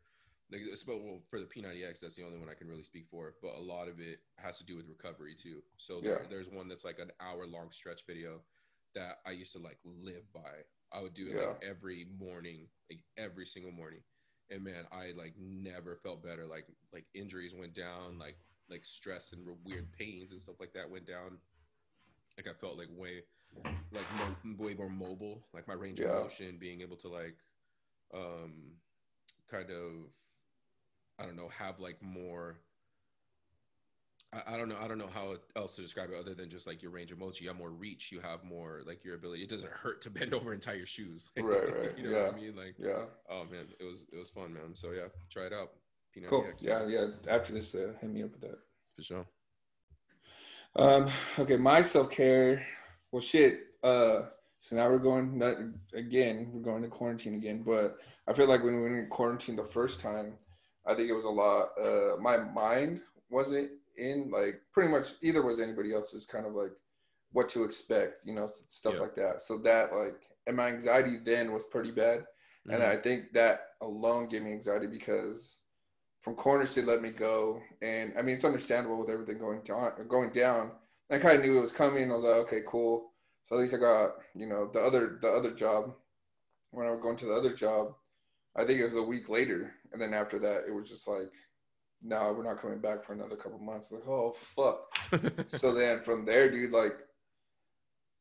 like 0.50 0.60
well 0.86 1.20
for 1.30 1.40
the 1.40 1.46
P90X, 1.46 2.00
that's 2.00 2.14
the 2.16 2.24
only 2.24 2.38
one 2.38 2.48
I 2.48 2.54
can 2.54 2.68
really 2.68 2.82
speak 2.84 3.06
for. 3.10 3.34
But 3.42 3.54
a 3.56 3.60
lot 3.60 3.88
of 3.88 4.00
it 4.00 4.20
has 4.36 4.58
to 4.58 4.64
do 4.64 4.76
with 4.76 4.86
recovery 4.88 5.34
too. 5.34 5.62
So 5.78 6.00
there, 6.00 6.20
Yeah. 6.22 6.28
there's 6.28 6.48
one 6.48 6.68
that's 6.68 6.84
like 6.84 6.98
an 6.98 7.10
hour 7.20 7.46
long 7.46 7.70
stretch 7.72 8.06
video 8.06 8.40
that 8.94 9.20
I 9.26 9.30
used 9.32 9.52
to 9.54 9.58
like 9.58 9.78
live 9.84 10.30
by. 10.32 10.64
I 10.92 11.00
would 11.00 11.14
do 11.14 11.28
it 11.28 11.36
Yeah. 11.36 11.48
like 11.48 11.64
every 11.64 12.04
morning, 12.18 12.68
like 12.90 13.00
every 13.16 13.46
single 13.46 13.72
morning. 13.72 14.00
And 14.50 14.62
man, 14.62 14.84
I 14.92 15.12
like 15.12 15.34
never 15.38 15.96
felt 15.96 16.22
better. 16.22 16.44
Like 16.46 16.66
like 16.92 17.06
injuries 17.14 17.54
went 17.54 17.74
down, 17.74 18.18
like 18.18 18.36
like 18.68 18.84
stress 18.84 19.32
and 19.32 19.46
weird 19.64 19.90
pains 19.92 20.32
and 20.32 20.40
stuff 20.40 20.60
like 20.60 20.72
that 20.74 20.88
went 20.90 21.06
down. 21.06 21.38
Like 22.36 22.46
I 22.48 22.58
felt 22.58 22.78
like 22.78 22.88
way 22.96 23.22
like 23.92 24.04
mo- 24.44 24.64
way 24.64 24.74
more 24.74 24.88
mobile. 24.88 25.44
Like 25.52 25.68
my 25.68 25.74
range 25.74 26.00
Yeah. 26.00 26.08
of 26.08 26.22
motion, 26.24 26.56
being 26.58 26.80
able 26.80 26.96
to 26.98 27.08
like 27.08 27.36
um 28.14 28.72
kind 29.50 29.70
of 29.70 29.92
I 31.18 31.24
don't 31.26 31.36
know 31.36 31.48
have 31.48 31.78
like 31.78 32.02
more. 32.02 32.56
I, 34.32 34.54
I 34.54 34.56
don't 34.56 34.70
know. 34.70 34.78
I 34.82 34.88
don't 34.88 34.96
know 34.96 35.10
how 35.12 35.36
else 35.56 35.76
to 35.76 35.82
describe 35.82 36.08
it 36.08 36.16
other 36.18 36.34
than 36.34 36.48
just 36.48 36.66
like 36.66 36.82
your 36.82 36.90
range 36.90 37.12
of 37.12 37.18
motion. 37.18 37.44
You 37.44 37.50
have 37.50 37.58
more 37.58 37.68
reach. 37.70 38.10
You 38.10 38.20
have 38.20 38.42
more 38.44 38.80
like 38.86 39.04
your 39.04 39.14
ability. 39.14 39.42
It 39.42 39.50
doesn't 39.50 39.70
hurt 39.70 40.00
to 40.02 40.10
bend 40.18 40.32
over 40.32 40.52
and 40.54 40.62
tie 40.62 40.72
your 40.74 40.86
shoes. 40.86 41.28
Right, 41.36 41.78
right, 41.78 41.98
you 41.98 42.08
know 42.10 42.22
what 42.24 42.32
I 42.32 42.36
mean? 42.36 42.56
Like, 42.56 42.76
Yeah. 42.78 43.04
oh 43.28 43.44
man, 43.44 43.66
it 43.78 43.84
was 43.84 44.06
it 44.10 44.16
was 44.16 44.30
fun, 44.30 44.54
man. 44.54 44.74
So 44.74 44.92
yeah, 44.92 45.08
try 45.30 45.44
it 45.44 45.52
out. 45.52 45.72
P90X, 46.16 46.28
Cool. 46.28 46.46
Yeah. 46.60 46.86
Yeah. 46.86 47.06
After 47.28 47.52
this, 47.52 47.74
uh, 47.74 47.92
hit 48.00 48.10
me 48.10 48.22
up 48.22 48.32
with 48.32 48.40
that. 48.42 48.58
for 48.96 49.02
sure. 49.02 49.26
Um, 50.76 51.10
okay, 51.38 51.56
my 51.56 51.82
self 51.82 52.10
care. 52.10 52.66
Well, 53.10 53.20
shit. 53.22 53.60
Uh, 53.82 54.22
so 54.60 54.76
now 54.76 54.88
we're 54.88 54.98
going 54.98 55.38
that 55.40 55.72
again. 55.92 56.50
We're 56.52 56.62
going 56.62 56.82
to 56.82 56.88
quarantine 56.88 57.34
again. 57.34 57.62
But 57.62 57.96
I 58.28 58.32
feel 58.32 58.48
like 58.48 58.62
when 58.62 58.74
we 58.76 58.80
were 58.80 58.98
in 58.98 59.08
quarantine 59.08 59.56
the 59.56 59.64
first 59.64 60.00
time, 60.00 60.34
I 60.86 60.94
think 60.94 61.10
it 61.10 61.14
was 61.14 61.24
a 61.24 61.30
lot. 61.30 61.70
Uh, 61.80 62.16
my 62.20 62.38
mind 62.38 63.00
wasn't 63.30 63.70
in 63.98 64.30
like 64.30 64.62
pretty 64.72 64.90
much 64.90 65.08
either 65.20 65.42
was 65.42 65.60
anybody 65.60 65.92
else's 65.92 66.24
kind 66.24 66.46
of 66.46 66.54
like 66.54 66.72
what 67.32 67.48
to 67.50 67.64
expect, 67.64 68.24
you 68.24 68.34
know, 68.34 68.48
stuff 68.68 68.94
Yeah. 68.94 69.00
like 69.00 69.14
that. 69.16 69.42
So 69.42 69.58
that 69.58 69.92
like, 69.94 70.20
and 70.46 70.56
my 70.56 70.68
anxiety 70.68 71.18
then 71.24 71.52
was 71.52 71.64
pretty 71.66 71.90
bad. 71.90 72.24
And 72.70 72.80
Mhm. 72.82 72.88
I 72.88 72.96
think 72.96 73.32
that 73.32 73.70
alone 73.80 74.28
gave 74.28 74.42
me 74.42 74.52
anxiety 74.52 74.86
because 74.86 75.61
from 76.22 76.36
corners 76.36 76.74
they 76.74 76.82
let 76.82 77.02
me 77.02 77.10
go. 77.10 77.60
And 77.82 78.14
I 78.16 78.22
mean, 78.22 78.36
it's 78.36 78.44
understandable 78.44 79.00
with 79.00 79.10
everything 79.10 79.38
going 79.38 79.60
down. 79.62 79.92
Going 80.08 80.30
down. 80.30 80.70
I 81.10 81.18
kind 81.18 81.38
of 81.38 81.44
knew 81.44 81.58
it 81.58 81.60
was 81.60 81.72
coming. 81.72 82.10
I 82.10 82.14
was 82.14 82.24
like, 82.24 82.36
okay, 82.36 82.62
cool. 82.66 83.10
So 83.44 83.56
at 83.56 83.60
least 83.60 83.74
I 83.74 83.78
got 83.78 84.12
you 84.34 84.46
know 84.46 84.70
the 84.72 84.80
other 84.80 85.18
the 85.20 85.28
other 85.28 85.50
job. 85.50 85.92
When 86.70 86.86
I 86.86 86.90
was 86.90 87.00
going 87.02 87.16
to 87.18 87.26
the 87.26 87.34
other 87.34 87.52
job, 87.52 87.94
I 88.56 88.64
think 88.64 88.80
it 88.80 88.84
was 88.84 88.94
a 88.94 89.02
week 89.02 89.28
later, 89.28 89.74
and 89.92 90.00
then 90.00 90.14
after 90.14 90.38
that, 90.38 90.64
it 90.66 90.72
was 90.72 90.88
just 90.88 91.06
like, 91.06 91.30
no, 92.02 92.32
we're 92.32 92.44
not 92.44 92.62
coming 92.62 92.78
back 92.78 93.04
for 93.04 93.12
another 93.12 93.36
couple 93.36 93.58
months. 93.58 93.92
Like, 93.92 94.06
oh 94.08 94.32
fuck. 94.32 94.96
so 95.48 95.72
then 95.72 96.00
from 96.00 96.24
there, 96.24 96.50
dude, 96.50 96.72
like, 96.72 96.94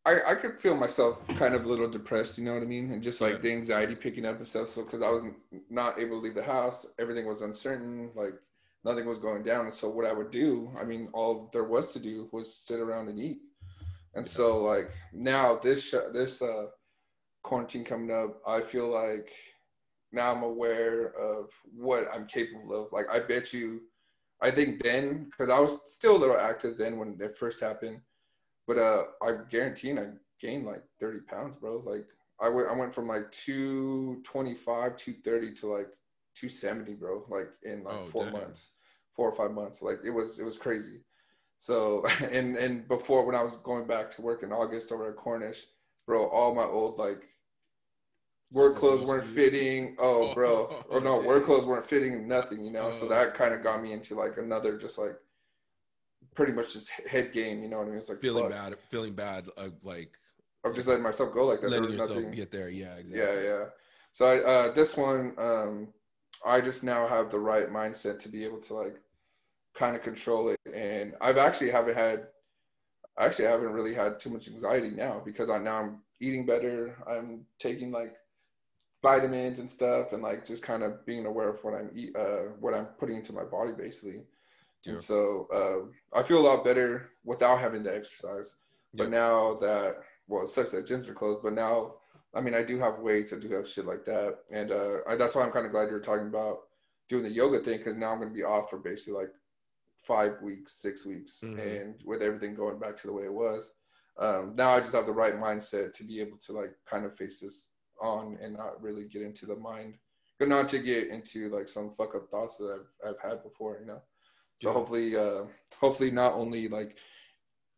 I 0.05 0.31
I 0.31 0.35
could 0.35 0.59
feel 0.59 0.75
myself 0.75 1.25
kind 1.37 1.53
of 1.53 1.65
a 1.65 1.69
little 1.69 1.89
depressed. 1.89 2.37
You 2.37 2.45
know 2.45 2.53
what 2.53 2.63
I 2.63 2.65
mean? 2.65 2.91
And 2.91 3.03
just 3.03 3.21
like 3.21 3.33
Yeah. 3.35 3.39
the 3.39 3.51
anxiety 3.51 3.95
picking 3.95 4.25
up 4.25 4.37
and 4.37 4.47
stuff. 4.47 4.67
So 4.69 4.83
because 4.83 5.01
I 5.01 5.09
was 5.09 5.23
not 5.69 5.99
able 5.99 6.17
to 6.17 6.23
leave 6.23 6.35
the 6.35 6.43
house, 6.43 6.85
everything 6.99 7.27
was 7.27 7.41
uncertain. 7.41 8.11
Like 8.15 8.33
nothing 8.83 9.05
was 9.05 9.19
going 9.19 9.43
down. 9.43 9.65
And 9.65 9.73
so 9.73 9.89
what 9.89 10.05
I 10.05 10.13
would 10.13 10.31
do, 10.31 10.71
I 10.79 10.83
mean, 10.83 11.09
all 11.13 11.49
there 11.53 11.65
was 11.65 11.91
to 11.91 11.99
do 11.99 12.29
was 12.31 12.53
sit 12.55 12.79
around 12.79 13.09
and 13.09 13.19
eat. 13.19 13.39
And 14.15 14.25
so 14.25 14.63
like 14.63 14.91
now 15.13 15.57
this 15.57 15.83
sh- 15.89 16.09
this 16.13 16.41
uh 16.41 16.67
quarantine 17.43 17.83
coming 17.85 18.11
up, 18.11 18.41
I 18.47 18.61
feel 18.61 18.87
like 18.87 19.31
now 20.11 20.33
I'm 20.33 20.43
aware 20.43 21.13
of 21.17 21.51
what 21.73 22.07
I'm 22.13 22.25
capable 22.27 22.85
of. 22.85 22.91
Like 22.91 23.07
I 23.09 23.19
bet 23.19 23.53
you, 23.53 23.81
I 24.41 24.51
think 24.51 24.83
then 24.83 25.25
because 25.25 25.49
I 25.49 25.59
was 25.59 25.79
still 25.93 26.17
a 26.17 26.21
little 26.23 26.37
active 26.37 26.75
then 26.77 26.97
when 26.97 27.17
it 27.21 27.37
first 27.37 27.61
happened, 27.61 28.01
but 28.67 28.77
uh, 28.77 29.03
I 29.21 29.37
guarantee 29.49 29.91
I 29.93 30.07
gained 30.39 30.65
like 30.65 30.83
30 30.99 31.19
pounds, 31.21 31.57
bro. 31.57 31.77
Like 31.77 32.05
I 32.39 32.49
went 32.49 32.69
I 32.69 32.73
went 32.73 32.93
from 32.93 33.07
like 33.07 33.31
225, 33.31 34.97
230 34.97 35.53
to 35.53 35.67
like 35.67 35.87
270, 36.35 36.93
bro. 36.95 37.25
Like 37.29 37.49
in 37.63 37.83
like 37.83 37.99
oh, 37.99 38.03
four 38.03 38.23
damn. 38.25 38.33
months, 38.33 38.71
four 39.15 39.29
or 39.29 39.35
five 39.35 39.51
months. 39.51 39.81
Like 39.81 39.99
it 40.03 40.11
was 40.11 40.39
it 40.39 40.43
was 40.43 40.57
crazy. 40.57 41.01
So 41.57 42.05
and 42.31 42.57
and 42.57 42.87
before 42.87 43.25
when 43.25 43.35
I 43.35 43.43
was 43.43 43.57
going 43.57 43.85
back 43.85 44.11
to 44.11 44.21
work 44.21 44.43
in 44.43 44.51
August 44.51 44.91
over 44.91 45.09
at 45.09 45.15
Cornish, 45.15 45.65
bro, 46.05 46.27
all 46.27 46.55
my 46.55 46.63
old 46.63 46.97
like 46.97 47.27
work 48.51 48.75
clothes 48.75 49.01
weren't 49.01 49.23
fitting. 49.23 49.95
Oh, 49.97 50.33
bro. 50.33 50.85
Oh, 50.91 50.99
no, 50.99 51.21
work 51.21 51.45
clothes 51.45 51.65
weren't 51.65 51.85
fitting 51.85 52.27
nothing, 52.27 52.63
you 52.65 52.71
know. 52.71 52.91
So 52.91 53.05
oh. 53.05 53.09
that 53.09 53.33
kind 53.33 53.53
of 53.53 53.63
got 53.63 53.81
me 53.81 53.93
into 53.93 54.15
like 54.15 54.37
another 54.37 54.77
just 54.77 54.97
like 54.97 55.15
pretty 56.35 56.53
much 56.53 56.73
just 56.73 56.89
head 56.89 57.33
game, 57.33 57.63
you 57.63 57.69
know 57.69 57.77
what 57.77 57.87
I 57.87 57.89
mean? 57.89 57.97
It's 57.97 58.09
like 58.09 58.21
feeling 58.21 58.49
fuck. 58.49 58.51
bad, 58.51 58.75
feeling 58.89 59.13
bad, 59.13 59.47
uh, 59.57 59.69
like 59.83 60.17
of 60.63 60.75
just 60.75 60.87
letting 60.87 61.03
myself 61.03 61.33
go 61.33 61.45
like 61.45 61.61
that. 61.61 61.71
Letting 61.71 61.91
yourself 61.91 62.09
nothing. 62.11 62.31
get 62.31 62.51
there, 62.51 62.69
yeah, 62.69 62.95
exactly. 62.95 63.17
Yeah, 63.19 63.41
yeah. 63.41 63.65
So 64.13 64.25
I, 64.27 64.37
uh, 64.39 64.71
this 64.73 64.95
one, 64.95 65.33
um, 65.37 65.87
I 66.45 66.61
just 66.61 66.83
now 66.83 67.07
have 67.07 67.29
the 67.29 67.39
right 67.39 67.71
mindset 67.71 68.19
to 68.19 68.29
be 68.29 68.43
able 68.43 68.59
to 68.59 68.73
like 68.73 68.95
kind 69.73 69.95
of 69.95 70.01
control 70.01 70.49
it, 70.49 70.59
and 70.73 71.13
I've 71.21 71.37
actually 71.37 71.71
haven't 71.71 71.95
had, 71.95 72.27
actually, 73.17 73.17
I 73.17 73.25
actually 73.25 73.45
haven't 73.45 73.71
really 73.73 73.93
had 73.93 74.19
too 74.19 74.29
much 74.29 74.47
anxiety 74.47 74.91
now 74.91 75.21
because 75.23 75.49
I 75.49 75.57
now 75.57 75.81
I'm 75.81 75.97
eating 76.19 76.45
better. 76.45 76.95
I'm 77.07 77.45
taking 77.59 77.91
like 77.91 78.15
vitamins 79.01 79.59
and 79.59 79.69
stuff, 79.69 80.13
and 80.13 80.21
like 80.21 80.45
just 80.45 80.63
kind 80.63 80.83
of 80.83 81.05
being 81.05 81.25
aware 81.25 81.49
of 81.49 81.63
what 81.63 81.73
I'm 81.73 81.89
eat, 81.95 82.15
uh, 82.15 82.43
what 82.59 82.73
I'm 82.73 82.85
putting 82.85 83.17
into 83.17 83.33
my 83.33 83.43
body, 83.43 83.71
basically. 83.71 84.21
Yeah. 84.85 84.93
And 84.93 85.01
so 85.01 85.47
uh, 85.53 86.17
I 86.17 86.23
feel 86.23 86.39
a 86.39 86.47
lot 86.47 86.63
better 86.63 87.11
without 87.23 87.59
having 87.59 87.83
to 87.83 87.95
exercise. 87.95 88.55
But 88.93 89.05
yeah. 89.05 89.09
now 89.09 89.53
that 89.55 89.97
well, 90.27 90.43
it 90.43 90.49
sucks 90.49 90.71
that 90.71 90.87
gyms 90.87 91.09
are 91.09 91.13
closed, 91.13 91.43
but 91.43 91.53
now 91.53 91.95
I 92.33 92.41
mean 92.41 92.53
I 92.53 92.63
do 92.63 92.79
have 92.79 92.99
weights, 92.99 93.33
I 93.33 93.37
do 93.37 93.51
have 93.51 93.67
shit 93.67 93.85
like 93.85 94.05
that, 94.05 94.39
and 94.51 94.71
uh, 94.71 94.99
I, 95.07 95.15
that's 95.15 95.35
why 95.35 95.43
I'm 95.43 95.51
kind 95.51 95.65
of 95.65 95.71
glad 95.71 95.89
you're 95.89 95.99
talking 95.99 96.27
about 96.27 96.59
doing 97.09 97.23
the 97.23 97.29
yoga 97.29 97.59
thing 97.59 97.77
because 97.77 97.97
now 97.97 98.11
I'm 98.11 98.19
going 98.19 98.29
to 98.29 98.35
be 98.35 98.43
off 98.43 98.69
for 98.69 98.77
basically 98.77 99.19
like 99.19 99.31
five 100.01 100.41
weeks, 100.41 100.73
six 100.81 101.05
weeks, 101.05 101.41
mm-hmm. 101.43 101.59
and 101.59 101.95
with 102.05 102.21
everything 102.21 102.55
going 102.55 102.79
back 102.79 102.97
to 102.97 103.07
the 103.07 103.13
way 103.13 103.23
it 103.23 103.33
was. 103.33 103.73
Um, 104.17 104.53
now 104.55 104.71
I 104.71 104.79
just 104.79 104.93
have 104.93 105.05
the 105.05 105.11
right 105.11 105.35
mindset 105.35 105.93
to 105.93 106.03
be 106.03 106.21
able 106.21 106.37
to 106.45 106.53
like 106.53 106.71
kind 106.85 107.05
of 107.05 107.15
face 107.15 107.39
this 107.39 107.69
on 108.01 108.37
and 108.41 108.53
not 108.53 108.81
really 108.81 109.05
get 109.05 109.21
into 109.21 109.45
the 109.45 109.55
mind, 109.55 109.95
but 110.39 110.47
not 110.47 110.69
to 110.69 110.79
get 110.79 111.09
into 111.09 111.49
like 111.49 111.67
some 111.67 111.91
fuck 111.91 112.15
up 112.15 112.29
thoughts 112.29 112.57
that 112.57 112.79
I've 113.03 113.09
I've 113.09 113.29
had 113.31 113.43
before, 113.43 113.77
you 113.79 113.85
know. 113.85 114.01
So 114.61 114.69
yeah. 114.69 114.73
hopefully, 114.73 115.15
uh, 115.15 115.43
hopefully 115.79 116.11
not 116.11 116.33
only 116.33 116.67
like 116.67 116.97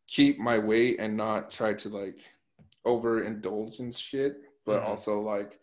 keep 0.08 0.40
my 0.40 0.60
weight 0.60 1.00
and 1.00 1.16
not 1.16 1.52
try 1.52 1.74
to 1.74 1.90
like 1.90 2.20
overindulge 2.86 3.80
in 3.80 3.92
shit, 3.92 4.42
but 4.66 4.82
mm-hmm. 4.82 4.90
also 4.90 5.22
like 5.22 5.60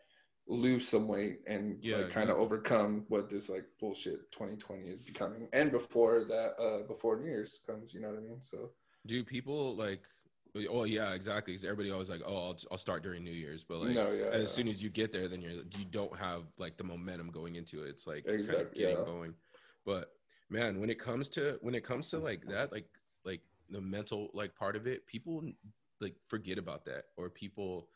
lose 0.49 0.89
some 0.89 1.07
weight 1.07 1.41
and 1.47 1.79
yeah, 1.81 1.99
like 1.99 2.11
kind 2.11 2.29
of 2.29 2.37
overcome 2.37 3.05
what 3.09 3.31
this 3.31 3.49
like 3.49 3.65
bullshit 3.79 4.33
2020 4.33 4.89
is 4.89 5.01
becoming 5.01 5.47
and 5.53 5.71
before 5.71 6.25
that 6.25 6.55
uh 6.61 6.85
before 6.89 7.21
new 7.21 7.29
year's 7.29 7.61
comes 7.65 7.95
you 7.95 8.01
know 8.01 8.09
what 8.09 8.19
i 8.19 8.21
mean 8.21 8.43
so 8.43 8.69
do 9.07 9.23
people 9.23 9.77
like 9.77 10.01
Oh 10.69 10.85
yeah, 10.85 11.13
exactly. 11.13 11.53
Because 11.53 11.65
everybody 11.65 11.93
always 11.93 12.11
like, 12.11 12.23
oh, 12.27 12.37
I'll, 12.37 12.59
I'll 12.73 12.79
start 12.79 13.03
during 13.03 13.23
New 13.23 13.31
Year's, 13.31 13.63
but 13.63 13.79
like, 13.79 13.95
no, 13.95 14.11
yeah, 14.11 14.25
as 14.27 14.41
yeah. 14.41 14.47
soon 14.49 14.69
as 14.69 14.83
you 14.83 14.91
get 14.91 15.13
there, 15.13 15.29
then 15.29 15.41
you're 15.41 15.53
you 15.53 15.85
don't 15.91 16.17
have 16.19 16.43
like 16.59 16.77
the 16.77 16.85
momentum 16.85 17.31
going 17.31 17.55
into 17.55 17.85
it. 17.85 17.91
It's 17.91 18.07
like 18.07 18.27
exactly, 18.27 18.57
kind 18.57 18.67
of 18.67 18.75
getting 18.75 18.99
yeah. 18.99 19.05
going. 19.05 19.35
But 19.87 20.09
man, 20.51 20.81
when 20.81 20.91
it 20.91 20.99
comes 20.99 21.29
to 21.31 21.59
when 21.63 21.75
it 21.75 21.85
comes 21.85 22.11
to 22.11 22.19
like 22.19 22.43
that, 22.49 22.73
like 22.73 22.87
like 23.25 23.41
the 23.71 23.81
mental 23.81 24.31
like 24.35 24.55
part 24.55 24.77
of 24.77 24.87
it, 24.87 25.07
people 25.07 25.43
like 26.01 26.15
forget 26.29 26.59
about 26.59 26.85
that, 26.87 27.05
or 27.17 27.31
people. 27.31 27.89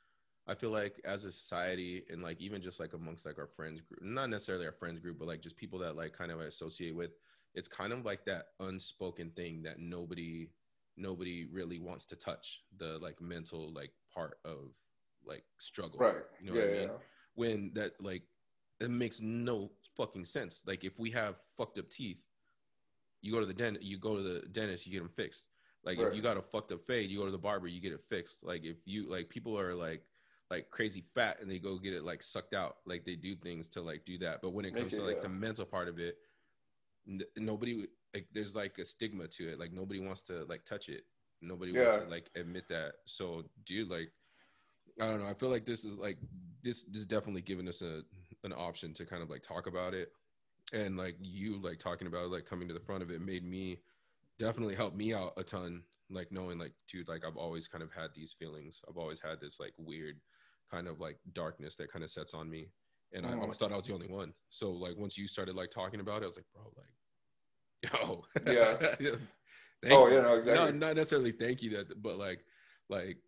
I 0.47 0.55
feel 0.55 0.69
like 0.69 1.01
as 1.07 1.25
a 1.25 1.33
society 1.33 2.05
and 2.11 2.23
like 2.23 2.39
even 2.39 2.61
just 2.61 2.79
like 2.79 2.93
amongst 2.93 3.25
like 3.25 3.39
our 3.39 3.47
friends 3.47 3.81
group, 3.81 4.03
not 4.03 4.29
necessarily 4.29 4.67
our 4.67 4.73
friends 4.73 5.01
group, 5.01 5.19
but 5.19 5.27
like 5.27 5.41
just 5.41 5.57
people 5.57 5.79
that 5.79 5.97
like 5.97 6.13
kind 6.13 6.31
of 6.31 6.39
associate 6.41 6.95
with, 6.95 7.13
it's 7.55 7.67
kind 7.67 7.95
of 7.95 8.05
like 8.05 8.27
that 8.27 8.49
unspoken 8.61 9.31
thing 9.31 9.63
that 9.63 9.79
nobody 9.79 10.51
nobody 10.99 11.47
really 11.51 11.79
wants 11.79 12.05
to 12.07 12.17
touch 12.17 12.63
the 12.77 12.99
like 12.99 13.23
mental 13.23 13.73
like 13.73 13.93
part 14.13 14.37
of 14.45 14.75
like 15.25 15.45
struggle. 15.59 15.99
Right. 15.99 16.17
You 16.43 16.53
know 16.53 16.57
yeah, 16.57 16.61
what 16.61 16.69
I 16.69 16.73
mean? 16.73 16.89
Yeah. 16.89 16.95
When 17.37 17.71
that 17.75 17.93
like 17.99 18.23
it 18.81 18.91
makes 18.91 19.21
no 19.23 19.71
fucking 19.97 20.25
sense. 20.25 20.63
Like 20.67 20.85
if 20.85 20.99
we 20.99 21.11
have 21.13 21.37
fucked 21.57 21.79
up 21.79 21.89
teeth, 21.89 22.21
you 23.25 23.33
go 23.33 23.41
to 23.41 23.47
the 23.47 23.55
dent 23.55 23.83
you 23.83 23.99
go 23.99 24.17
to 24.17 24.23
the 24.23 24.41
dentist, 24.53 24.87
you 24.87 24.93
get 24.93 24.99
them 24.99 25.09
fixed. 25.09 25.49
Like 25.83 25.99
right. 25.99 26.09
if 26.09 26.15
you 26.15 26.21
got 26.21 26.37
a 26.37 26.43
fucked 26.43 26.73
up 26.73 26.83
fade, 26.83 27.11
you 27.11 27.19
go 27.19 27.25
to 27.25 27.31
the 27.31 27.39
barber, 27.39 27.67
you 27.67 27.81
get 27.81 27.93
it 27.93 28.01
fixed. 28.03 28.45
Like 28.45 28.65
if 28.65 28.77
you 28.85 29.11
like 29.11 29.31
people 29.31 29.59
are 29.59 29.75
like 29.75 30.03
like 30.51 30.71
crazy 30.71 31.03
fat 31.15 31.39
and 31.41 31.51
they 31.51 31.59
go 31.59 31.79
get 31.79 31.95
it 31.95 32.05
like 32.05 32.23
sucked 32.23 32.55
out. 32.55 32.77
Like 32.87 33.07
they 33.07 33.17
do 33.17 33.35
things 33.35 33.69
to 33.71 33.81
like 33.81 34.05
do 34.05 34.19
that. 34.19 34.43
But 34.43 34.51
when 34.51 34.67
it 34.67 34.77
comes 34.77 34.93
it, 34.93 34.97
to 34.97 35.03
like 35.03 35.17
yeah. 35.17 35.23
the 35.23 35.29
mental 35.31 35.65
part 35.65 35.89
of 35.89 35.99
it, 35.99 36.17
n- 37.09 37.23
nobody 37.37 37.87
like 38.13 38.27
there's 38.35 38.55
like 38.55 38.79
a 38.79 38.85
stigma 38.85 39.27
to 39.29 39.53
it. 39.53 39.59
Like 39.59 39.73
nobody 39.73 40.01
wants 40.01 40.23
to 40.25 40.45
like 40.45 40.67
touch 40.67 40.91
it. 40.91 41.05
Nobody 41.41 41.73
yeah. 41.73 41.89
wants 41.89 42.05
to 42.05 42.11
like 42.11 42.31
admit 42.37 42.69
that. 42.69 42.93
So 43.07 43.45
dude, 43.65 43.89
like 43.89 44.11
I 45.01 45.09
don't 45.09 45.21
know. 45.21 45.29
I 45.29 45.35
feel 45.35 45.49
like 45.49 45.65
this 45.65 45.87
is 45.87 45.97
like 45.97 46.19
this 46.63 46.83
this 46.83 47.01
is 47.01 47.07
definitely 47.07 47.43
giving 47.43 47.69
us 47.69 47.81
a 47.81 48.03
an 48.45 48.53
option 48.53 48.93
to 48.95 49.07
kind 49.07 49.23
of 49.23 49.31
like 49.31 49.43
talk 49.43 49.67
about 49.67 49.95
it. 49.95 50.13
And 50.75 50.97
like 50.97 51.17
you 51.21 51.61
like 51.63 51.79
talking 51.79 52.07
about 52.07 52.25
it, 52.25 52.33
like 52.33 52.47
coming 52.47 52.69
to 52.69 52.75
the 52.75 52.81
front 52.81 53.03
of 53.03 53.11
it 53.11 53.21
made 53.21 53.49
me 53.49 53.79
definitely 54.39 54.75
help 54.75 54.95
me 54.95 55.15
out 55.15 55.33
a 55.37 55.45
ton. 55.45 55.83
Like 56.11 56.31
knowing 56.31 56.59
like 56.59 56.73
dude, 56.89 57.09
like 57.09 57.25
I've 57.25 57.37
always 57.37 57.69
kind 57.69 57.83
of 57.83 57.93
had 57.93 58.11
these 58.15 58.35
feelings. 58.39 58.81
I've 58.89 58.99
always 58.99 59.21
had 59.21 59.41
this 59.41 59.59
like 59.61 59.73
weird 59.79 60.17
kind 60.71 60.89
of 60.89 61.01
like 61.01 61.19
darkness 61.33 61.77
that 61.77 61.93
kind 61.93 62.05
of 62.05 62.11
sets 62.11 62.35
on 62.35 62.51
me. 62.51 62.69
And. 63.13 63.25
I 63.25 63.35
oh. 63.35 63.43
always 63.43 63.59
thought 63.59 63.73
I 63.73 63.77
was 63.77 63.87
the 63.87 63.95
only 63.95 64.09
one. 64.09 64.35
So 64.51 64.73
like 64.73 64.97
once 64.97 65.17
you 65.17 65.29
started 65.29 65.55
like 65.55 65.71
talking 65.71 66.01
about 66.01 66.23
it, 66.23 66.25
I 66.25 66.27
was 66.27 66.37
like, 66.37 66.47
bro, 66.53 66.73
like 66.77 67.93
Oh 68.03 68.25
yeah. 68.47 68.77
oh 69.93 70.09
you. 70.09 70.15
yeah, 70.15 70.21
no, 70.21 70.35
exactly. 70.35 70.55
Not, 70.55 70.75
not 70.75 70.97
necessarily 70.97 71.33
thank 71.33 71.63
you 71.63 71.71
that, 71.71 72.03
but 72.03 72.19
like, 72.19 72.41
like 72.89 73.19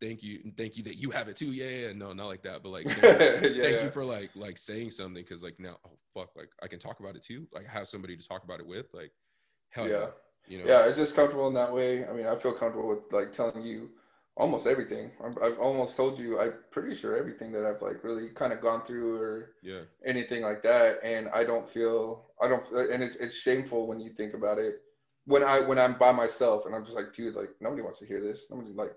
thank 0.00 0.22
you, 0.22 0.52
thank 0.56 0.76
you 0.76 0.82
that 0.84 0.96
you 0.96 1.10
have 1.10 1.28
it 1.28 1.36
too. 1.36 1.52
Yeah, 1.52 1.86
yeah, 1.86 1.92
no, 1.92 2.12
not 2.12 2.26
like 2.26 2.42
that, 2.42 2.62
but 2.62 2.70
like, 2.70 2.86
thank, 2.88 3.02
yeah, 3.02 3.40
thank 3.40 3.56
yeah. 3.56 3.84
you 3.84 3.90
for 3.90 4.04
like, 4.04 4.30
like 4.34 4.58
saying 4.58 4.90
something 4.90 5.22
because 5.22 5.42
like 5.42 5.58
now, 5.58 5.76
oh 5.86 5.98
fuck, 6.14 6.30
like 6.36 6.50
I 6.62 6.66
can 6.66 6.78
talk 6.78 7.00
about 7.00 7.16
it 7.16 7.22
too. 7.22 7.46
Like 7.52 7.66
have 7.66 7.88
somebody 7.88 8.16
to 8.16 8.26
talk 8.26 8.44
about 8.44 8.60
it 8.60 8.66
with. 8.66 8.86
Like, 8.92 9.12
hell 9.70 9.88
yeah, 9.88 9.92
yeah 9.92 10.06
you 10.50 10.58
know. 10.58 10.64
Yeah, 10.66 10.86
it's 10.86 10.98
just 10.98 11.14
comfortable 11.14 11.48
in 11.48 11.54
that 11.54 11.72
way. 11.72 12.06
I 12.06 12.12
mean, 12.12 12.26
I 12.26 12.36
feel 12.36 12.52
comfortable 12.52 12.88
with 12.88 13.12
like 13.12 13.32
telling 13.32 13.64
you 13.64 13.90
almost 14.36 14.66
everything. 14.66 15.10
i 15.20 15.44
have 15.44 15.58
almost 15.58 15.96
told 15.96 16.18
you. 16.18 16.40
I'm 16.40 16.54
pretty 16.70 16.94
sure 16.94 17.16
everything 17.16 17.52
that 17.52 17.64
I've 17.64 17.80
like 17.80 18.02
really 18.02 18.28
kind 18.28 18.52
of 18.52 18.60
gone 18.60 18.82
through 18.84 19.16
or 19.16 19.52
yeah 19.62 19.82
anything 20.04 20.42
like 20.42 20.62
that. 20.64 21.00
And 21.04 21.28
I 21.28 21.44
don't 21.44 21.68
feel 21.68 22.26
I 22.42 22.48
don't. 22.48 22.66
And 22.72 23.02
it's 23.02 23.16
it's 23.16 23.36
shameful 23.36 23.86
when 23.86 24.00
you 24.00 24.10
think 24.10 24.34
about 24.34 24.58
it. 24.58 24.82
When 25.26 25.42
I 25.44 25.60
when 25.60 25.78
I'm 25.78 25.96
by 25.98 26.12
myself 26.12 26.66
and 26.66 26.74
I'm 26.74 26.84
just 26.84 26.96
like, 26.96 27.12
dude, 27.12 27.36
like 27.36 27.50
nobody 27.60 27.82
wants 27.82 28.00
to 28.00 28.06
hear 28.06 28.20
this. 28.20 28.46
Nobody 28.50 28.72
like. 28.72 28.92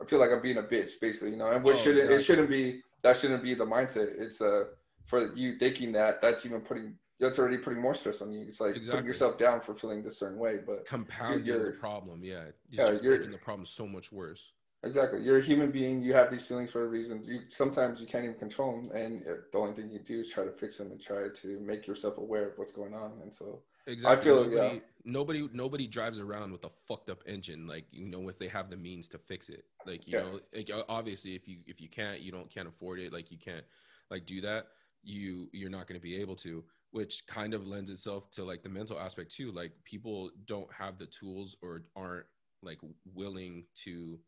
I 0.00 0.04
feel 0.04 0.18
like 0.18 0.30
I'm 0.30 0.42
being 0.42 0.58
a 0.58 0.62
bitch, 0.62 1.00
basically, 1.00 1.30
you 1.30 1.36
know. 1.36 1.50
And 1.50 1.64
what 1.64 1.74
oh, 1.74 1.78
shouldn't 1.78 2.10
exactly. 2.10 2.16
it 2.16 2.22
shouldn't 2.24 2.50
be 2.50 2.80
that 3.02 3.16
shouldn't 3.16 3.42
be 3.42 3.54
the 3.54 3.64
mindset. 3.64 4.12
It's 4.18 4.40
uh 4.40 4.64
for 5.06 5.34
you 5.34 5.58
thinking 5.58 5.92
that 5.92 6.20
that's 6.20 6.44
even 6.44 6.60
putting 6.60 6.94
that's 7.18 7.38
already 7.38 7.58
putting 7.58 7.80
more 7.80 7.94
stress 7.94 8.20
on 8.20 8.32
you. 8.32 8.44
It's 8.48 8.60
like 8.60 8.70
exactly. 8.70 8.92
putting 8.92 9.06
yourself 9.06 9.38
down 9.38 9.60
for 9.60 9.74
feeling 9.74 10.02
this 10.02 10.18
certain 10.18 10.38
way, 10.38 10.58
but 10.64 10.86
compounding 10.86 11.46
the 11.46 11.74
problem. 11.78 12.22
Yeah, 12.22 12.42
it's 12.42 12.58
yeah, 12.70 12.90
just 12.90 13.02
making 13.02 13.30
the 13.30 13.38
problem 13.38 13.64
so 13.64 13.86
much 13.86 14.12
worse. 14.12 14.52
Exactly. 14.84 15.22
You're 15.22 15.38
a 15.38 15.42
human 15.42 15.70
being. 15.70 16.02
You 16.02 16.12
have 16.14 16.30
these 16.30 16.46
feelings 16.46 16.70
for 16.70 16.84
a 16.84 16.88
reason. 16.88 17.22
You 17.24 17.40
sometimes 17.48 18.00
you 18.00 18.06
can't 18.06 18.24
even 18.24 18.36
control 18.36 18.76
them, 18.76 18.90
and 18.94 19.22
the 19.52 19.58
only 19.58 19.74
thing 19.74 19.90
you 19.90 19.98
do 19.98 20.20
is 20.20 20.30
try 20.30 20.44
to 20.44 20.52
fix 20.52 20.78
them 20.78 20.90
and 20.90 21.00
try 21.00 21.28
to 21.34 21.60
make 21.60 21.86
yourself 21.86 22.18
aware 22.18 22.48
of 22.48 22.58
what's 22.58 22.72
going 22.72 22.94
on. 22.94 23.12
And 23.22 23.32
so, 23.32 23.62
exactly. 23.86 24.20
I 24.20 24.24
feel 24.24 24.44
nobody, 24.44 24.74
yeah. 24.74 24.80
nobody 25.04 25.48
nobody 25.52 25.86
drives 25.86 26.18
around 26.18 26.52
with 26.52 26.64
a 26.64 26.70
fucked 26.88 27.10
up 27.10 27.22
engine. 27.26 27.66
Like 27.66 27.86
you 27.90 28.06
know, 28.06 28.28
if 28.28 28.38
they 28.38 28.48
have 28.48 28.70
the 28.70 28.76
means 28.76 29.08
to 29.08 29.18
fix 29.18 29.48
it. 29.48 29.64
Like 29.86 30.06
you 30.06 30.18
yeah. 30.18 30.24
know, 30.24 30.40
like, 30.54 30.70
obviously, 30.88 31.34
if 31.34 31.48
you 31.48 31.58
if 31.66 31.80
you 31.80 31.88
can't, 31.88 32.20
you 32.20 32.32
don't 32.32 32.52
can't 32.52 32.68
afford 32.68 33.00
it. 33.00 33.12
Like 33.12 33.30
you 33.30 33.38
can't 33.38 33.64
like 34.10 34.26
do 34.26 34.40
that. 34.42 34.68
You 35.02 35.48
you're 35.52 35.70
not 35.70 35.86
going 35.86 35.98
to 35.98 36.02
be 36.02 36.16
able 36.20 36.36
to. 36.36 36.64
Which 36.92 37.26
kind 37.26 37.52
of 37.52 37.66
lends 37.66 37.90
itself 37.90 38.30
to 38.32 38.44
like 38.44 38.62
the 38.62 38.68
mental 38.68 38.98
aspect 38.98 39.34
too. 39.34 39.52
Like 39.52 39.72
people 39.84 40.30
don't 40.46 40.72
have 40.72 40.98
the 40.98 41.06
tools 41.06 41.56
or 41.62 41.82
aren't 41.94 42.26
like 42.62 42.78
willing 43.14 43.64
to 43.84 44.18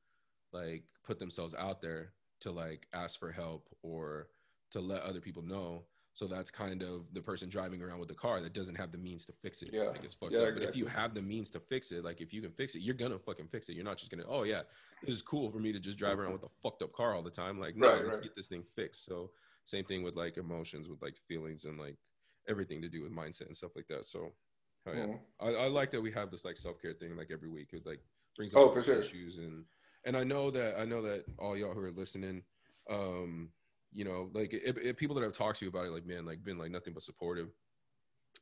like 0.52 0.84
put 1.04 1.18
themselves 1.18 1.54
out 1.54 1.80
there 1.80 2.12
to 2.40 2.50
like 2.50 2.86
ask 2.92 3.18
for 3.18 3.32
help 3.32 3.68
or 3.82 4.28
to 4.70 4.80
let 4.80 5.02
other 5.02 5.20
people 5.20 5.42
know 5.42 5.84
So 6.18 6.26
that's 6.26 6.50
kind 6.50 6.82
of 6.82 7.04
the 7.12 7.22
person 7.22 7.48
driving 7.48 7.80
around 7.80 8.00
with 8.00 8.08
the 8.08 8.14
car 8.14 8.40
that 8.40 8.52
doesn't 8.52 8.74
have 8.74 8.90
the 8.90 8.98
means 8.98 9.24
to 9.26 9.32
fix 9.40 9.62
it. 9.62 9.70
Yeah. 9.72 9.84
Like 9.84 10.02
it's 10.02 10.14
fucked 10.14 10.32
Yeah, 10.32 10.40
up. 10.40 10.54
But 10.54 10.64
if 10.64 10.74
you 10.74 10.84
have 10.86 11.14
the 11.14 11.22
means 11.22 11.48
to 11.52 11.60
fix 11.60 11.92
it, 11.92 12.02
like 12.02 12.20
if 12.20 12.32
you 12.32 12.42
can 12.42 12.50
fix 12.50 12.74
it, 12.74 12.80
you're 12.80 12.96
gonna 12.96 13.20
fucking 13.20 13.46
fix 13.46 13.68
it. 13.68 13.74
You're 13.76 13.84
not 13.84 13.98
just 13.98 14.10
gonna, 14.10 14.24
oh 14.26 14.42
yeah, 14.42 14.62
this 15.04 15.14
is 15.14 15.22
cool 15.22 15.48
for 15.48 15.60
me 15.60 15.72
to 15.72 15.78
just 15.78 15.96
drive 15.96 16.18
around 16.18 16.32
with 16.32 16.42
a 16.42 16.48
fucked 16.60 16.82
up 16.82 16.92
car 16.92 17.14
all 17.14 17.22
the 17.22 17.30
time. 17.30 17.60
Like, 17.60 17.76
no, 17.76 17.86
Right, 17.86 18.04
let's 18.04 18.16
right. 18.16 18.24
get 18.24 18.34
this 18.34 18.48
thing 18.48 18.64
fixed. 18.74 19.04
So 19.04 19.30
same 19.64 19.84
thing 19.84 20.02
with 20.02 20.16
like 20.16 20.38
emotions, 20.38 20.88
with 20.88 21.00
like 21.00 21.16
feelings 21.28 21.66
and 21.66 21.78
like 21.78 21.96
everything 22.48 22.82
to 22.82 22.88
do 22.88 23.02
with 23.04 23.12
mindset 23.12 23.46
and 23.46 23.56
stuff 23.56 23.76
like 23.76 23.86
that. 23.86 24.04
So 24.04 24.32
yeah. 24.88 24.94
Mhm. 25.06 25.20
I, 25.38 25.48
I 25.50 25.66
like 25.68 25.92
that 25.92 26.00
we 26.00 26.10
have 26.12 26.32
this 26.32 26.44
like 26.44 26.56
self 26.56 26.82
care 26.82 26.94
thing 26.94 27.16
like 27.16 27.30
every 27.30 27.48
week. 27.48 27.68
It 27.74 27.86
like 27.86 28.00
brings 28.36 28.56
Oh, 28.56 28.66
up 28.66 28.72
for 28.74 28.80
different 28.80 29.04
sure. 29.04 29.20
issues 29.20 29.36
and 29.38 29.64
and 30.04 30.16
I 30.16 30.24
know 30.24 30.50
that 30.50 30.80
I 30.80 30.84
know 30.84 31.00
that 31.02 31.26
all 31.38 31.56
y'all 31.56 31.74
who 31.74 31.80
are 31.84 31.92
listening, 31.92 32.42
um, 32.90 33.50
you 33.92 34.04
know, 34.04 34.30
like 34.32 34.52
it, 34.52 34.76
it, 34.78 34.96
people 34.96 35.14
that 35.16 35.24
I've 35.24 35.32
talked 35.32 35.58
to 35.60 35.68
about 35.68 35.86
it, 35.86 35.92
like 35.92 36.06
man, 36.06 36.24
like 36.24 36.44
been 36.44 36.58
like 36.58 36.70
nothing 36.70 36.94
but 36.94 37.02
supportive. 37.02 37.48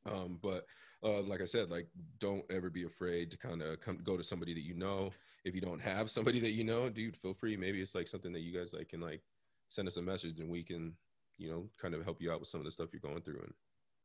Um, 0.04 0.38
but 0.40 0.66
uh, 1.02 1.22
like 1.22 1.40
I 1.40 1.44
said, 1.46 1.70
like 1.70 1.88
don't 2.18 2.44
ever 2.50 2.70
be 2.70 2.84
afraid 2.84 3.30
to 3.32 3.38
kind 3.38 3.62
of 3.62 3.80
come 3.80 3.98
go 4.02 4.16
to 4.16 4.24
somebody 4.24 4.54
that 4.54 4.64
you 4.64 4.74
know. 4.74 5.10
If 5.44 5.54
you 5.54 5.60
don't 5.60 5.80
have 5.80 6.10
somebody 6.10 6.40
that 6.40 6.52
you 6.52 6.64
know, 6.64 6.88
dude, 6.88 7.16
feel 7.16 7.34
free. 7.34 7.56
Maybe 7.56 7.80
it's 7.80 7.94
like 7.94 8.08
something 8.08 8.32
that 8.32 8.40
you 8.40 8.56
guys 8.56 8.72
like 8.72 8.88
can 8.88 9.00
like 9.00 9.22
send 9.68 9.88
us 9.88 9.96
a 9.96 10.02
message 10.02 10.40
and 10.40 10.50
we 10.50 10.62
can, 10.62 10.92
you 11.38 11.50
know, 11.50 11.68
kind 11.80 11.94
of 11.94 12.04
help 12.04 12.20
you 12.20 12.32
out 12.32 12.40
with 12.40 12.48
some 12.48 12.60
of 12.60 12.64
the 12.64 12.70
stuff 12.70 12.88
you're 12.92 13.00
going 13.00 13.22
through 13.22 13.40
and 13.40 13.52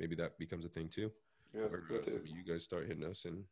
maybe 0.01 0.15
that 0.15 0.37
becomes 0.39 0.65
a 0.65 0.69
thing 0.69 0.89
too 0.89 1.11
Yeah, 1.53 1.61
or 1.61 1.83
uh, 1.89 1.93
with 1.93 2.05
some 2.05 2.15
of 2.15 2.27
you 2.27 2.43
guys 2.43 2.63
start 2.63 2.87
hitting 2.87 3.03
us 3.03 3.25
and 3.25 3.43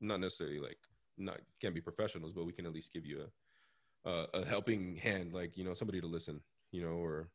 not 0.00 0.20
necessarily 0.20 0.60
like 0.60 0.78
not 1.16 1.40
can't 1.60 1.74
be 1.74 1.80
professionals 1.80 2.34
but 2.34 2.44
we 2.44 2.52
can 2.52 2.66
at 2.66 2.72
least 2.72 2.92
give 2.92 3.06
you 3.06 3.22
a 3.22 4.10
a, 4.10 4.26
a 4.34 4.44
helping 4.44 4.96
hand 4.96 5.32
like 5.32 5.56
you 5.56 5.64
know 5.64 5.74
somebody 5.74 6.00
to 6.00 6.06
listen 6.06 6.40
you 6.72 6.82
know 6.82 6.96
or 6.96 7.28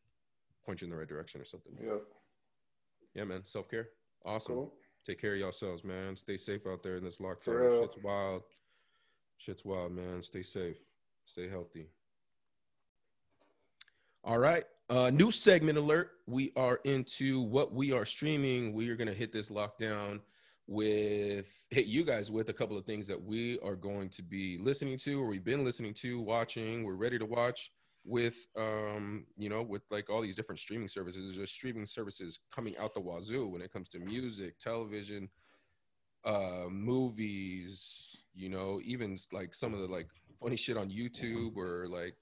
point 0.65 0.82
you 0.82 0.86
in 0.86 0.91
the 0.91 0.97
right 0.97 1.07
direction 1.07 1.41
or 1.41 1.45
something. 1.45 1.73
Yeah, 1.82 1.97
yeah 3.15 3.23
man. 3.23 3.41
Self-care. 3.43 3.89
Awesome. 4.25 4.55
Cool. 4.55 4.73
take 5.05 5.19
care 5.19 5.34
of 5.34 5.39
yourselves 5.39 5.84
man. 5.84 6.15
Stay 6.15 6.38
safe 6.38 6.67
out 6.67 6.84
there 6.84 6.97
in 6.97 7.03
this 7.03 7.17
lockdown. 7.17 7.43
For 7.43 7.61
real. 7.61 7.82
shit's 7.82 8.03
wild. 8.03 8.43
Shit's 9.38 9.65
wild 9.65 9.91
man. 9.93 10.21
Stay 10.21 10.43
safe. 10.43 10.77
Stay 11.25 11.49
healthy. 11.49 11.88
All 14.23 14.38
right. 14.38 14.65
Uh 14.89 15.09
new 15.09 15.32
segment 15.32 15.77
alert. 15.77 16.11
We 16.27 16.51
are 16.55 16.79
into 16.84 17.41
what 17.41 17.73
we 17.73 17.91
are 17.91 18.05
streaming. 18.05 18.73
We 18.73 18.89
are 18.89 18.95
going 18.95 19.07
to 19.07 19.13
hit 19.13 19.32
this 19.32 19.49
lockdown 19.49 20.19
with 20.67 21.65
hit 21.69 21.88
you 21.88 22.03
guys 22.03 22.29
with 22.32 22.49
a 22.49 22.53
couple 22.53 22.77
of 22.77 22.86
things 22.86 23.07
that 23.07 23.21
we 23.21 23.59
are 23.59 23.75
going 23.75 24.09
to 24.09 24.21
be 24.21 24.57
listening 24.59 24.97
to 24.99 25.21
or 25.21 25.27
we've 25.27 25.43
been 25.43 25.65
listening 25.65 25.93
to 25.95 26.21
watching. 26.21 26.84
We're 26.84 26.93
ready 26.93 27.17
to 27.17 27.25
watch 27.25 27.71
with 28.04 28.47
um 28.58 29.26
you 29.38 29.47
know 29.47 29.62
with 29.62 29.84
like 29.91 30.10
all 30.10 30.22
these 30.22 30.36
different 30.36 30.58
streaming 30.58 30.88
services 30.88 31.36
there's 31.36 31.52
streaming 31.52 31.86
services 31.86 32.39
coming 32.54 32.76
out 32.78 32.93
the 32.95 32.99
wazoo 32.99 33.47
when 33.47 33.62
it 33.62 33.72
comes 33.72 33.88
to 33.88 33.99
music 33.99 34.58
television 34.58 35.30
uh 36.26 36.66
movies 36.70 38.18
you 38.34 38.49
know 38.49 38.82
even 38.84 39.16
like 39.32 39.54
some 39.54 39.74
of 39.74 39.80
the 39.80 39.88
like 39.88 40.08
funny 40.41 40.56
shit 40.56 40.78
on 40.78 40.89
youtube 40.89 41.56
or 41.56 41.88
like 41.88 42.16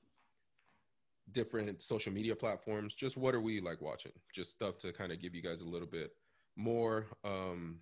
different 1.32 1.82
social 1.82 2.12
media 2.12 2.36
platforms. 2.36 2.94
Just 2.94 3.18
what 3.18 3.36
are 3.36 3.42
we 3.42 3.62
like 3.62 3.82
watching? 3.82 4.12
Just 4.34 4.52
stuff 4.52 4.78
to 4.80 4.92
kind 4.92 5.12
of 5.12 5.22
give 5.22 5.36
you 5.36 5.42
guys 5.42 5.62
a 5.62 5.68
little 5.68 5.88
bit 5.88 6.12
more 6.56 7.06
um 7.24 7.78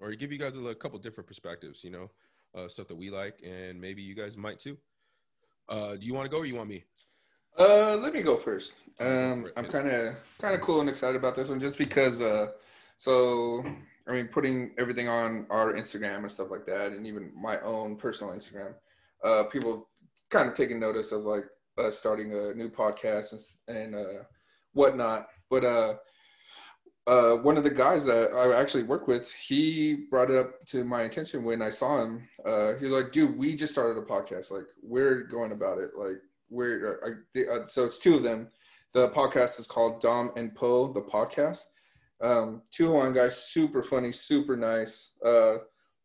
or 0.00 0.12
give 0.12 0.30
you 0.30 0.38
guys 0.38 0.54
a, 0.54 0.60
li- 0.60 0.74
couple 0.74 0.98
different 0.98 1.26
perspectives 1.26 1.82
you 1.82 1.88
know 1.88 2.10
uh 2.54 2.68
stuff 2.68 2.86
that 2.86 2.94
we 2.94 3.08
like 3.08 3.40
and 3.42 3.80
maybe 3.80 4.02
you 4.02 4.14
guys 4.14 4.36
might 4.36 4.58
too. 4.58 4.76
Uh 5.68 5.96
do 5.96 6.06
you 6.06 6.14
want 6.14 6.26
to 6.26 6.30
go 6.30 6.38
or 6.38 6.46
you 6.46 6.54
want 6.54 6.68
me 6.68 6.84
Uh, 7.60 7.94
let 7.96 8.14
me 8.14 8.22
go 8.22 8.38
first. 8.38 8.76
Um, 8.98 9.46
I'm 9.54 9.66
kind 9.66 9.86
of 9.86 10.14
kind 10.40 10.54
of 10.54 10.62
cool 10.62 10.80
and 10.80 10.88
excited 10.88 11.16
about 11.16 11.36
this 11.36 11.50
one 11.50 11.60
just 11.60 11.76
because. 11.76 12.22
Uh, 12.22 12.52
so 12.96 13.62
I 14.08 14.12
mean, 14.12 14.28
putting 14.28 14.70
everything 14.78 15.08
on 15.08 15.44
our 15.50 15.74
Instagram 15.74 16.20
and 16.20 16.30
stuff 16.30 16.50
like 16.50 16.64
that, 16.64 16.92
and 16.92 17.06
even 17.06 17.30
my 17.38 17.60
own 17.60 17.96
personal 17.96 18.32
Instagram, 18.32 18.72
uh, 19.22 19.42
people 19.44 19.90
kind 20.30 20.48
of 20.48 20.54
taking 20.54 20.80
notice 20.80 21.12
of 21.12 21.24
like 21.24 21.44
us 21.76 21.98
starting 21.98 22.32
a 22.32 22.54
new 22.54 22.70
podcast 22.70 23.34
and, 23.68 23.76
and 23.76 23.94
uh, 23.94 24.22
whatnot. 24.72 25.26
But 25.50 25.64
uh, 25.64 25.94
uh, 27.06 27.36
one 27.36 27.58
of 27.58 27.64
the 27.64 27.70
guys 27.70 28.06
that 28.06 28.32
I 28.32 28.58
actually 28.58 28.84
work 28.84 29.06
with, 29.06 29.30
he 29.32 30.06
brought 30.10 30.30
it 30.30 30.38
up 30.38 30.64
to 30.68 30.82
my 30.82 31.02
attention 31.02 31.44
when 31.44 31.60
I 31.60 31.68
saw 31.68 32.02
him. 32.02 32.26
Uh, 32.42 32.76
he 32.76 32.86
was 32.86 33.02
like, 33.02 33.12
"Dude, 33.12 33.36
we 33.36 33.54
just 33.54 33.74
started 33.74 33.98
a 34.00 34.06
podcast. 34.06 34.50
Like, 34.50 34.66
we're 34.82 35.24
going 35.24 35.52
about 35.52 35.76
it. 35.76 35.90
Like, 35.94 36.22
we're 36.50 37.00
I, 37.04 37.10
the, 37.34 37.48
uh, 37.48 37.66
so 37.66 37.84
it's 37.84 37.98
two 37.98 38.16
of 38.16 38.22
them. 38.22 38.48
The 38.92 39.08
podcast 39.10 39.58
is 39.60 39.66
called 39.66 40.00
Dom 40.00 40.32
and 40.36 40.54
Poe, 40.54 40.92
the 40.92 41.02
podcast. 41.02 41.62
Um, 42.20 42.62
two 42.70 42.88
Hawaiian 42.88 43.14
guys, 43.14 43.44
super 43.44 43.82
funny, 43.82 44.12
super 44.12 44.56
nice, 44.56 45.16
uh, 45.24 45.58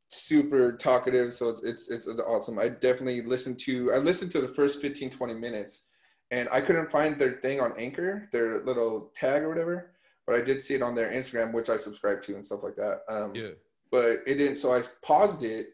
super 0.08 0.72
talkative. 0.72 1.34
So 1.34 1.50
it's, 1.50 1.64
it's 1.64 1.90
it's 1.90 2.08
it's 2.08 2.22
awesome. 2.22 2.60
I 2.60 2.70
definitely 2.70 3.22
listened 3.22 3.60
to. 3.60 3.92
I 3.94 3.98
listened 3.98 4.32
to 4.34 4.42
the 4.42 4.48
first 4.48 4.82
15, 4.82 5.10
20 5.10 5.34
minutes, 5.34 5.88
and 6.32 6.48
I 6.52 6.62
couldn't 6.62 6.92
find 6.92 7.20
their 7.20 7.34
thing 7.34 7.60
on 7.60 7.74
Anchor, 7.78 8.30
their 8.32 8.64
little 8.64 9.12
tag 9.16 9.44
or 9.44 9.50
whatever. 9.50 9.92
But 10.26 10.36
I 10.36 10.42
did 10.42 10.62
see 10.62 10.74
it 10.74 10.82
on 10.82 10.96
their 10.96 11.12
Instagram, 11.12 11.54
which 11.54 11.70
I 11.70 11.78
subscribe 11.78 12.24
to 12.24 12.36
and 12.36 12.46
stuff 12.46 12.64
like 12.64 12.76
that. 12.78 13.02
Um, 13.10 13.36
yeah 13.36 13.50
but 13.96 14.20
it 14.28 14.36
didn't. 14.36 14.58
So 14.58 14.74
I 14.74 14.84
paused 15.02 15.44
it, 15.44 15.68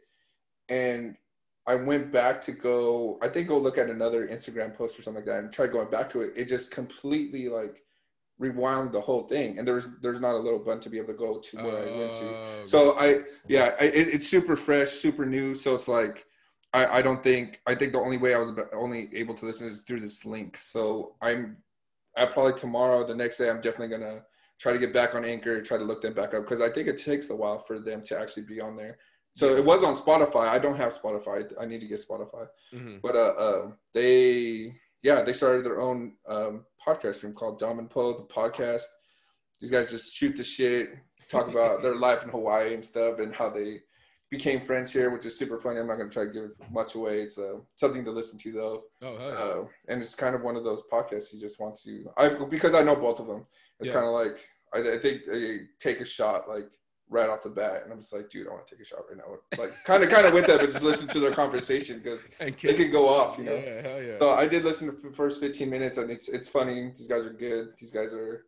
and 0.69 1.15
I 1.67 1.75
went 1.75 2.11
back 2.11 2.41
to 2.43 2.51
go. 2.51 3.19
I 3.21 3.27
think 3.27 3.47
go 3.47 3.57
look 3.57 3.77
at 3.77 3.89
another 3.89 4.27
Instagram 4.27 4.75
post 4.75 4.99
or 4.99 5.03
something 5.03 5.23
like 5.23 5.25
that, 5.25 5.43
and 5.43 5.53
try 5.53 5.67
going 5.67 5.89
back 5.89 6.09
to 6.11 6.21
it. 6.21 6.33
It 6.35 6.45
just 6.45 6.71
completely 6.71 7.49
like 7.49 7.83
rewound 8.39 8.91
the 8.91 9.01
whole 9.01 9.27
thing, 9.27 9.59
and 9.59 9.67
there's 9.67 9.87
there's 10.01 10.19
not 10.19 10.33
a 10.33 10.39
little 10.39 10.59
button 10.59 10.81
to 10.81 10.89
be 10.89 10.97
able 10.97 11.13
to 11.13 11.19
go 11.19 11.37
to 11.39 11.57
where 11.57 11.77
I 11.77 11.97
went 11.97 12.13
to. 12.13 12.27
Uh, 12.27 12.65
So 12.65 12.97
I 12.99 13.19
yeah, 13.47 13.75
I, 13.79 13.85
it, 13.85 14.07
it's 14.07 14.27
super 14.27 14.55
fresh, 14.55 14.89
super 14.89 15.25
new. 15.25 15.53
So 15.53 15.75
it's 15.75 15.87
like 15.87 16.25
I, 16.73 16.99
I 16.99 17.01
don't 17.01 17.23
think 17.23 17.61
I 17.67 17.75
think 17.75 17.91
the 17.91 17.99
only 17.99 18.17
way 18.17 18.33
I 18.33 18.39
was 18.39 18.53
only 18.73 19.09
able 19.15 19.35
to 19.35 19.45
listen 19.45 19.67
is 19.67 19.81
through 19.81 19.99
this 19.99 20.25
link. 20.25 20.57
So 20.61 21.15
I'm 21.21 21.57
I 22.17 22.25
probably 22.25 22.59
tomorrow, 22.59 23.05
the 23.05 23.15
next 23.15 23.37
day, 23.37 23.49
I'm 23.49 23.61
definitely 23.61 23.95
gonna 23.95 24.23
try 24.59 24.73
to 24.73 24.79
get 24.79 24.93
back 24.93 25.15
on 25.15 25.25
Anchor, 25.25 25.61
try 25.61 25.77
to 25.77 25.83
look 25.83 26.01
them 26.01 26.13
back 26.13 26.33
up 26.33 26.43
because 26.43 26.61
I 26.61 26.69
think 26.69 26.87
it 26.87 27.03
takes 27.03 27.29
a 27.29 27.35
while 27.35 27.59
for 27.59 27.79
them 27.79 28.03
to 28.05 28.19
actually 28.19 28.43
be 28.43 28.59
on 28.59 28.75
there. 28.75 28.97
So 29.35 29.55
it 29.55 29.63
was 29.63 29.83
on 29.83 29.95
Spotify. 29.97 30.47
I 30.49 30.59
don't 30.59 30.75
have 30.77 30.93
Spotify. 30.97 31.51
I 31.59 31.65
need 31.65 31.79
to 31.79 31.87
get 31.87 31.99
Spotify. 32.05 32.47
mhm. 32.73 33.01
But 33.01 33.15
uh, 33.15 33.33
um, 33.37 33.77
they, 33.93 34.73
yeah, 35.03 35.21
they 35.21 35.33
started 35.33 35.65
their 35.65 35.79
own 35.81 36.13
um, 36.27 36.65
podcast 36.85 37.23
room 37.23 37.33
called 37.33 37.57
Dom 37.59 37.79
and 37.79 37.89
Poe, 37.89 38.13
the 38.13 38.23
podcast. 38.23 38.83
These 39.59 39.71
guys 39.71 39.89
just 39.91 40.13
shoot 40.13 40.35
the 40.35 40.43
shit, 40.43 40.89
talk 41.29 41.47
about 41.53 41.81
their 41.81 41.95
life 41.95 42.23
in 42.23 42.29
Hawaii 42.29 42.73
and 42.73 42.83
stuff, 42.83 43.19
and 43.19 43.33
how 43.33 43.49
they 43.49 43.79
became 44.29 44.65
friends 44.65 44.91
here, 44.91 45.09
which 45.11 45.25
is 45.25 45.37
super 45.37 45.59
funny. 45.59 45.79
I'm 45.79 45.87
not 45.87 45.97
going 45.97 46.09
to 46.09 46.13
try 46.13 46.25
to 46.25 46.31
give 46.31 46.51
much 46.71 46.95
away. 46.95 47.21
It's 47.21 47.37
uh, 47.37 47.57
something 47.75 48.03
to 48.05 48.11
listen 48.11 48.39
to 48.39 48.51
though, 48.51 48.83
oh 49.01 49.17
yeah. 49.19 49.25
uh, 49.25 49.65
and 49.89 50.01
it's 50.01 50.15
kind 50.15 50.35
of 50.35 50.41
one 50.41 50.55
of 50.55 50.63
those 50.63 50.83
podcasts 50.91 51.33
you 51.33 51.39
just 51.39 51.59
want 51.59 51.75
to. 51.83 52.05
I 52.17 52.29
because 52.29 52.73
I 52.73 52.81
know 52.81 52.95
both 52.95 53.19
of 53.19 53.27
them. 53.27 53.45
It's 53.79 53.87
Yeah. 53.87 53.93
kind 53.95 54.05
of 54.07 54.11
like 54.13 54.37
I, 54.73 54.95
I 54.95 54.99
think 54.99 55.25
they 55.25 55.61
take 55.79 55.99
a 56.01 56.05
shot 56.05 56.47
like 56.47 56.69
right 57.11 57.29
off 57.29 57.43
the 57.43 57.49
bat, 57.49 57.81
and 57.83 57.91
I'm 57.91 57.99
just 57.99 58.13
like, 58.13 58.29
dude, 58.29 58.47
I 58.47 58.51
want 58.51 58.65
to 58.65 58.73
take 58.73 58.81
a 58.81 58.85
shot 58.85 59.01
right 59.07 59.17
now. 59.17 59.37
Like 59.61 59.73
kind 59.83 60.01
of 60.03 60.09
kind 60.09 60.25
of 60.25 60.33
with 60.33 60.47
that, 60.47 60.59
but 60.61 60.71
just 60.71 60.83
listen 60.83 61.07
to 61.09 61.19
their 61.19 61.33
conversation 61.33 61.99
because 61.99 62.27
they 62.39 62.73
could 62.73 62.91
go 62.91 63.07
off, 63.07 63.37
you 63.37 63.43
know. 63.43 63.53
yeah 63.53 63.81
hell 63.81 64.01
yeah 64.01 64.17
So 64.17 64.31
I 64.31 64.47
did 64.47 64.63
listen 64.63 64.89
to 64.89 65.09
the 65.09 65.13
first 65.13 65.39
15 65.39 65.69
minutes, 65.69 65.97
and 65.99 66.09
it's 66.09 66.27
it's 66.29 66.47
funny. 66.49 66.91
These 66.97 67.07
guys 67.07 67.25
are 67.25 67.33
good. 67.33 67.73
These 67.77 67.91
guys 67.91 68.13
are 68.13 68.45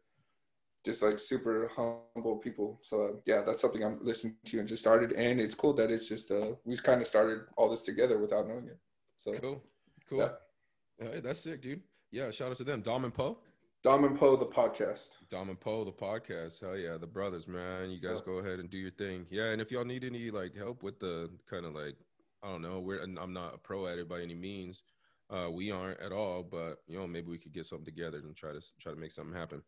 just 0.85 1.03
like 1.03 1.19
super 1.19 1.69
humble 1.75 2.37
people. 2.37 2.79
So 2.81 2.95
uh, 3.05 3.11
yeah, 3.25 3.41
that's 3.45 3.61
something 3.61 3.83
I'm 3.83 3.99
listening 4.01 4.35
to 4.45 4.59
and 4.59 4.67
just 4.67 4.81
started, 4.81 5.11
and 5.13 5.39
it's 5.39 5.55
cool 5.55 5.73
that 5.73 5.91
it's 5.91 6.07
just 6.07 6.31
uh 6.31 6.51
we 6.65 6.77
kind 6.77 7.01
of 7.01 7.07
started 7.07 7.41
all 7.57 7.69
this 7.69 7.81
together 7.81 8.17
without 8.17 8.47
knowing 8.47 8.67
it. 8.67 8.79
So 9.17 9.33
cool 9.39 9.63
cool 10.09 10.19
Yeah. 10.19 10.31
hey, 11.09 11.19
that's 11.21 11.39
sick 11.39 11.61
dude 11.61 11.81
yeah 12.11 12.29
shout 12.31 12.51
out 12.51 12.57
to 12.57 12.63
them 12.65 12.81
dom 12.81 13.05
and 13.05 13.13
poe 13.13 13.37
Dom 13.83 14.05
and 14.05 14.17
Poe, 14.17 14.37
the 14.37 14.45
podcast. 14.45 15.17
Dom 15.29 15.49
and 15.49 15.59
Poe, 15.59 15.83
the 15.83 15.91
podcast. 15.91 16.61
Hell 16.61 16.77
yeah, 16.77 16.95
the 16.97 17.05
brothers, 17.07 17.49
man. 17.49 17.89
You 17.91 17.99
guys 17.99 18.19
Yeah. 18.19 18.25
go 18.25 18.37
ahead 18.37 18.59
and 18.59 18.69
do 18.69 18.77
your 18.77 18.91
thing. 18.91 19.27
Yeah, 19.29 19.51
and 19.51 19.61
if 19.61 19.71
y'all 19.71 19.83
need 19.83 20.05
any 20.05 20.31
like 20.31 20.55
help 20.55 20.83
with 20.83 20.99
the 20.99 21.29
kind 21.45 21.65
of 21.65 21.73
like, 21.73 21.97
I 22.41 22.47
don't 22.47 22.61
know, 22.61 22.79
we're 22.79 23.01
I'm 23.03 23.33
not 23.33 23.55
a 23.55 23.57
pro 23.57 23.87
at 23.87 23.97
it 23.99 24.07
by 24.07 24.21
any 24.21 24.35
means. 24.35 24.83
Uh, 25.29 25.49
we 25.51 25.69
aren't 25.71 25.99
at 25.99 26.13
all, 26.13 26.43
but 26.43 26.81
you 26.87 26.97
know, 26.97 27.05
maybe 27.07 27.27
we 27.29 27.37
could 27.37 27.51
get 27.51 27.65
something 27.65 27.85
together 27.85 28.19
and 28.19 28.35
try 28.35 28.53
to 28.53 28.61
try 28.79 28.93
to 28.93 28.97
make 28.99 29.11
something 29.11 29.35
happen. 29.35 29.61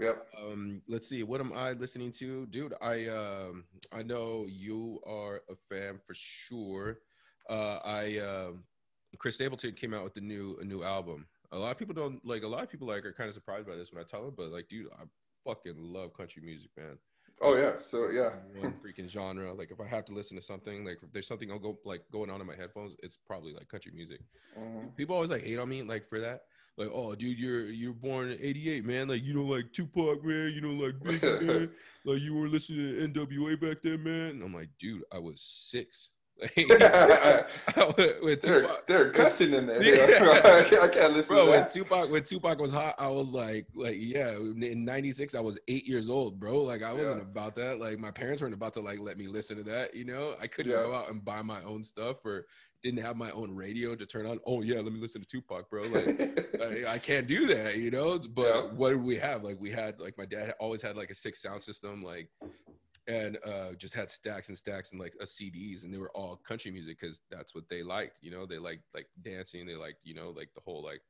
Yep. 0.00 0.26
Um, 0.40 0.82
let's 0.88 1.06
see, 1.08 1.22
what 1.22 1.40
am 1.40 1.52
I 1.52 1.72
listening 1.72 2.10
to, 2.12 2.46
dude? 2.46 2.74
I 2.82 3.06
um, 3.06 3.64
I 3.92 4.02
know 4.02 4.46
you 4.48 5.00
are 5.06 5.42
a 5.48 5.54
fan 5.68 6.00
for 6.04 6.14
sure. 6.14 6.98
Uh, 7.48 7.78
I 7.84 8.18
um, 8.18 8.64
Chris 9.18 9.36
Stapleton 9.36 9.74
came 9.74 9.94
out 9.94 10.02
with 10.02 10.14
the 10.14 10.20
new 10.20 10.58
a 10.60 10.64
new 10.64 10.82
album. 10.82 11.26
A 11.52 11.58
lot 11.58 11.70
of 11.70 11.78
people 11.78 11.94
don't 11.94 12.24
like. 12.24 12.42
A 12.42 12.48
lot 12.48 12.62
of 12.62 12.70
people 12.70 12.88
like 12.88 13.04
are 13.04 13.12
kind 13.12 13.28
of 13.28 13.34
surprised 13.34 13.66
by 13.66 13.76
this 13.76 13.92
when 13.92 14.02
I 14.02 14.06
tell 14.06 14.24
them, 14.24 14.34
but 14.36 14.50
like, 14.50 14.68
dude, 14.68 14.88
I 14.98 15.04
fucking 15.44 15.74
love 15.76 16.14
country 16.16 16.42
music, 16.42 16.70
man. 16.76 16.98
Oh 17.40 17.56
yeah, 17.56 17.72
so 17.78 18.10
yeah, 18.10 18.30
one 18.60 18.74
freaking 18.84 19.08
genre. 19.08 19.52
Like 19.52 19.70
if 19.70 19.80
I 19.80 19.86
have 19.86 20.04
to 20.06 20.12
listen 20.14 20.36
to 20.36 20.42
something, 20.42 20.84
like 20.84 20.98
if 21.02 21.12
there's 21.12 21.26
something 21.26 21.50
I'll 21.50 21.58
go 21.58 21.78
like 21.84 22.02
going 22.10 22.30
on 22.30 22.40
in 22.40 22.46
my 22.46 22.56
headphones, 22.56 22.94
it's 23.02 23.18
probably 23.26 23.52
like 23.52 23.68
country 23.68 23.92
music. 23.94 24.20
Mhm. 24.58 24.96
People 24.96 25.14
always 25.14 25.30
like 25.30 25.44
hate 25.44 25.58
on 25.58 25.68
me 25.68 25.82
like 25.82 26.08
for 26.08 26.20
that. 26.20 26.42
Like, 26.78 26.88
oh 26.90 27.14
dude, 27.14 27.38
you're 27.38 27.66
you're 27.66 27.92
born 27.92 28.30
in 28.30 28.38
'88, 28.40 28.84
man. 28.86 29.08
Like 29.08 29.22
you 29.22 29.34
don't 29.34 29.48
like 29.48 29.72
Tupac, 29.72 30.24
man. 30.24 30.52
You 30.54 30.60
don't 30.62 30.78
like 30.78 30.94
Biggie, 31.00 31.42
man. 31.46 31.70
Like 32.04 32.20
you 32.20 32.34
were 32.34 32.48
listening 32.48 33.12
to 33.12 33.26
NWA 33.26 33.60
back 33.60 33.82
then, 33.82 34.02
man. 34.02 34.30
And 34.30 34.42
I'm 34.42 34.54
like, 34.54 34.70
dude, 34.78 35.04
I 35.12 35.18
was 35.18 35.42
six. 35.42 36.10
With 38.22 38.42
they're, 38.42 38.62
Tupac, 38.62 38.86
they're 38.86 39.10
cussing 39.12 39.52
in 39.54 39.66
there. 39.66 39.82
Yeah. 39.82 40.40
I, 40.82 40.88
can't, 40.88 41.12
listen 41.12 41.34
bro, 41.34 41.44
to 41.46 41.50
when. 41.50 41.68
Tupac 41.68 42.10
when 42.10 42.24
Tupac 42.24 42.58
was 42.60 42.72
hot, 42.72 42.94
I 42.98 43.08
was 43.08 43.32
like, 43.32 43.66
like 43.74 43.96
yeah. 43.98 44.30
In 44.32 44.84
'96, 44.84 45.34
I 45.34 45.40
was 45.40 45.58
eight 45.68 45.86
years 45.86 46.10
old, 46.10 46.40
bro. 46.40 46.60
Like 46.62 46.82
I 46.82 46.92
wasn't 46.92 47.18
Yeah. 47.18 47.22
about 47.30 47.54
that. 47.56 47.78
Like 47.80 47.98
my 47.98 48.10
parents 48.10 48.42
weren't 48.42 48.54
about 48.54 48.74
to 48.74 48.80
like 48.80 48.98
let 48.98 49.16
me 49.18 49.26
listen 49.26 49.56
to 49.58 49.62
that. 49.64 49.94
You 49.94 50.04
know, 50.04 50.34
I 50.40 50.46
couldn't 50.46 50.72
Yeah. 50.72 50.82
go 50.82 50.94
out 50.94 51.10
and 51.10 51.24
buy 51.24 51.42
my 51.42 51.62
own 51.62 51.82
stuff 51.82 52.24
or 52.24 52.46
didn't 52.82 53.00
have 53.04 53.16
my 53.16 53.30
own 53.30 53.54
radio 53.54 53.94
to 53.94 54.04
turn 54.04 54.26
on. 54.26 54.40
Oh 54.46 54.62
yeah, 54.62 54.80
let 54.80 54.92
me 54.92 55.00
listen 55.00 55.20
to 55.20 55.26
Tupac, 55.28 55.70
bro. 55.70 55.82
Like 55.84 56.50
I, 56.60 56.94
I 56.94 56.98
can't 56.98 57.28
do 57.28 57.46
that, 57.46 57.76
you 57.76 57.90
know. 57.92 58.18
But 58.18 58.46
Yeah. 58.46 58.60
what 58.74 58.90
did 58.90 59.02
we 59.02 59.16
have? 59.16 59.44
Like 59.44 59.58
we 59.60 59.70
had 59.70 60.00
like 60.00 60.18
my 60.18 60.26
dad 60.26 60.54
always 60.58 60.82
had 60.82 60.96
like 60.96 61.10
a 61.10 61.14
six 61.14 61.40
sound 61.40 61.62
system, 61.62 62.02
like 62.02 62.28
and 63.08 63.38
uh 63.44 63.74
just 63.78 63.94
had 63.94 64.10
stacks 64.10 64.48
and 64.48 64.56
stacks 64.56 64.92
and 64.92 65.00
like 65.00 65.14
a 65.20 65.24
CDs, 65.24 65.84
and 65.84 65.92
they 65.92 65.98
were 65.98 66.16
all 66.16 66.36
country 66.36 66.70
music 66.70 66.98
because 67.00 67.20
that's 67.30 67.54
what 67.54 67.68
they 67.68 67.82
liked. 67.82 68.18
You 68.22 68.30
know, 68.30 68.46
they 68.46 68.58
liked 68.58 68.84
like 68.94 69.08
dancing, 69.22 69.66
they 69.66 69.76
liked 69.76 70.04
you 70.04 70.14
know 70.14 70.30
like 70.30 70.50
the 70.54 70.60
whole 70.64 70.82
like 70.82 71.02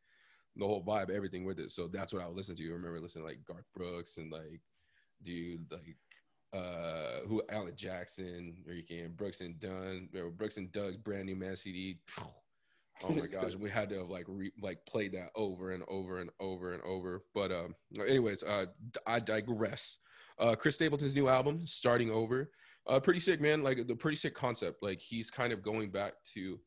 the 0.56 0.66
whole 0.66 0.84
vibe, 0.84 1.10
everything 1.10 1.44
with 1.44 1.58
it. 1.58 1.70
So 1.70 1.88
that's 1.88 2.12
what 2.12 2.22
I 2.22 2.26
would 2.26 2.36
listen 2.36 2.56
to. 2.56 2.68
I 2.68 2.72
remember 2.72 3.00
listening 3.00 3.24
to 3.24 3.30
like 3.30 3.44
Garth 3.44 3.66
Brooks 3.74 4.18
and 4.18 4.30
like 4.30 4.60
dude 5.22 5.70
like 5.70 5.96
uh 6.54 7.26
who 7.26 7.42
Alan 7.50 7.76
Jackson, 7.76 8.56
you 8.66 8.82
can 8.82 9.12
Brooks 9.12 9.40
and 9.40 9.58
Dunn, 9.60 10.08
Brooks 10.36 10.58
and 10.58 10.70
Dunn's 10.72 10.96
brand 10.96 11.26
new 11.26 11.36
man 11.36 11.56
CD. 11.56 11.98
Oh 13.04 13.14
my 13.14 13.26
gosh, 13.26 13.54
we 13.54 13.70
had 13.70 13.88
to 13.90 13.98
have 13.98 14.08
like 14.08 14.26
re- 14.28 14.52
like 14.60 14.84
play 14.86 15.08
that 15.08 15.30
over 15.34 15.72
and 15.72 15.82
over 15.88 16.20
and 16.20 16.30
over 16.40 16.72
and 16.72 16.82
over. 16.82 17.22
But 17.34 17.52
um, 17.52 17.74
anyways, 17.98 18.42
uh, 18.42 18.66
I 19.06 19.20
digress. 19.20 19.98
Uh, 20.38 20.54
Chris 20.54 20.76
Stapleton's 20.76 21.14
new 21.14 21.28
album, 21.28 21.66
starting 21.66 22.10
over, 22.10 22.50
uh, 22.88 22.98
pretty 23.00 23.20
sick, 23.20 23.40
man. 23.40 23.62
Like 23.62 23.86
the 23.86 23.94
pretty 23.94 24.16
sick 24.16 24.34
concept. 24.34 24.82
Like 24.82 25.00
he's 25.00 25.30
kind 25.30 25.52
of 25.52 25.62
going 25.62 25.90
back 25.90 26.14
to, 26.34 26.58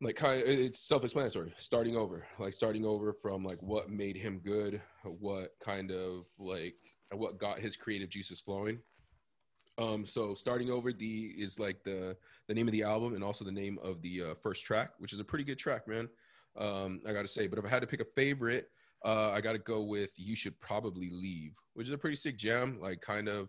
like 0.00 0.16
kind 0.16 0.42
of 0.42 0.48
it's 0.48 0.80
self-explanatory. 0.80 1.52
Starting 1.56 1.96
over, 1.96 2.26
like 2.38 2.54
starting 2.54 2.84
over 2.84 3.12
from 3.12 3.44
like 3.44 3.62
what 3.62 3.90
made 3.90 4.16
him 4.16 4.40
good, 4.44 4.80
what 5.04 5.50
kind 5.62 5.90
of 5.90 6.26
like 6.38 6.76
what 7.12 7.38
got 7.38 7.58
his 7.58 7.76
creative 7.76 8.08
juices 8.08 8.40
flowing. 8.40 8.78
Um, 9.78 10.04
so 10.04 10.34
starting 10.34 10.70
over 10.70 10.92
the 10.92 11.34
is 11.38 11.58
like 11.58 11.82
the 11.84 12.16
the 12.48 12.54
name 12.54 12.66
of 12.66 12.72
the 12.72 12.82
album 12.82 13.14
and 13.14 13.24
also 13.24 13.44
the 13.44 13.52
name 13.52 13.78
of 13.82 14.02
the 14.02 14.22
uh, 14.22 14.34
first 14.34 14.64
track, 14.64 14.90
which 14.98 15.12
is 15.12 15.20
a 15.20 15.24
pretty 15.24 15.44
good 15.44 15.58
track, 15.58 15.86
man. 15.86 16.08
Um, 16.58 17.00
I 17.06 17.12
got 17.12 17.22
to 17.22 17.28
say, 17.28 17.46
but 17.46 17.58
if 17.58 17.64
I 17.64 17.68
had 17.68 17.80
to 17.80 17.86
pick 17.86 18.00
a 18.00 18.06
favorite, 18.16 18.70
uh, 19.04 19.30
I 19.30 19.40
got 19.40 19.52
to 19.52 19.58
go 19.58 19.82
with 19.82 20.10
"You 20.16 20.34
Should 20.34 20.58
Probably 20.60 21.10
Leave," 21.10 21.54
which 21.74 21.86
is 21.86 21.92
a 21.92 21.98
pretty 21.98 22.16
sick 22.16 22.36
jam. 22.36 22.78
Like, 22.80 23.00
kind 23.00 23.28
of 23.28 23.48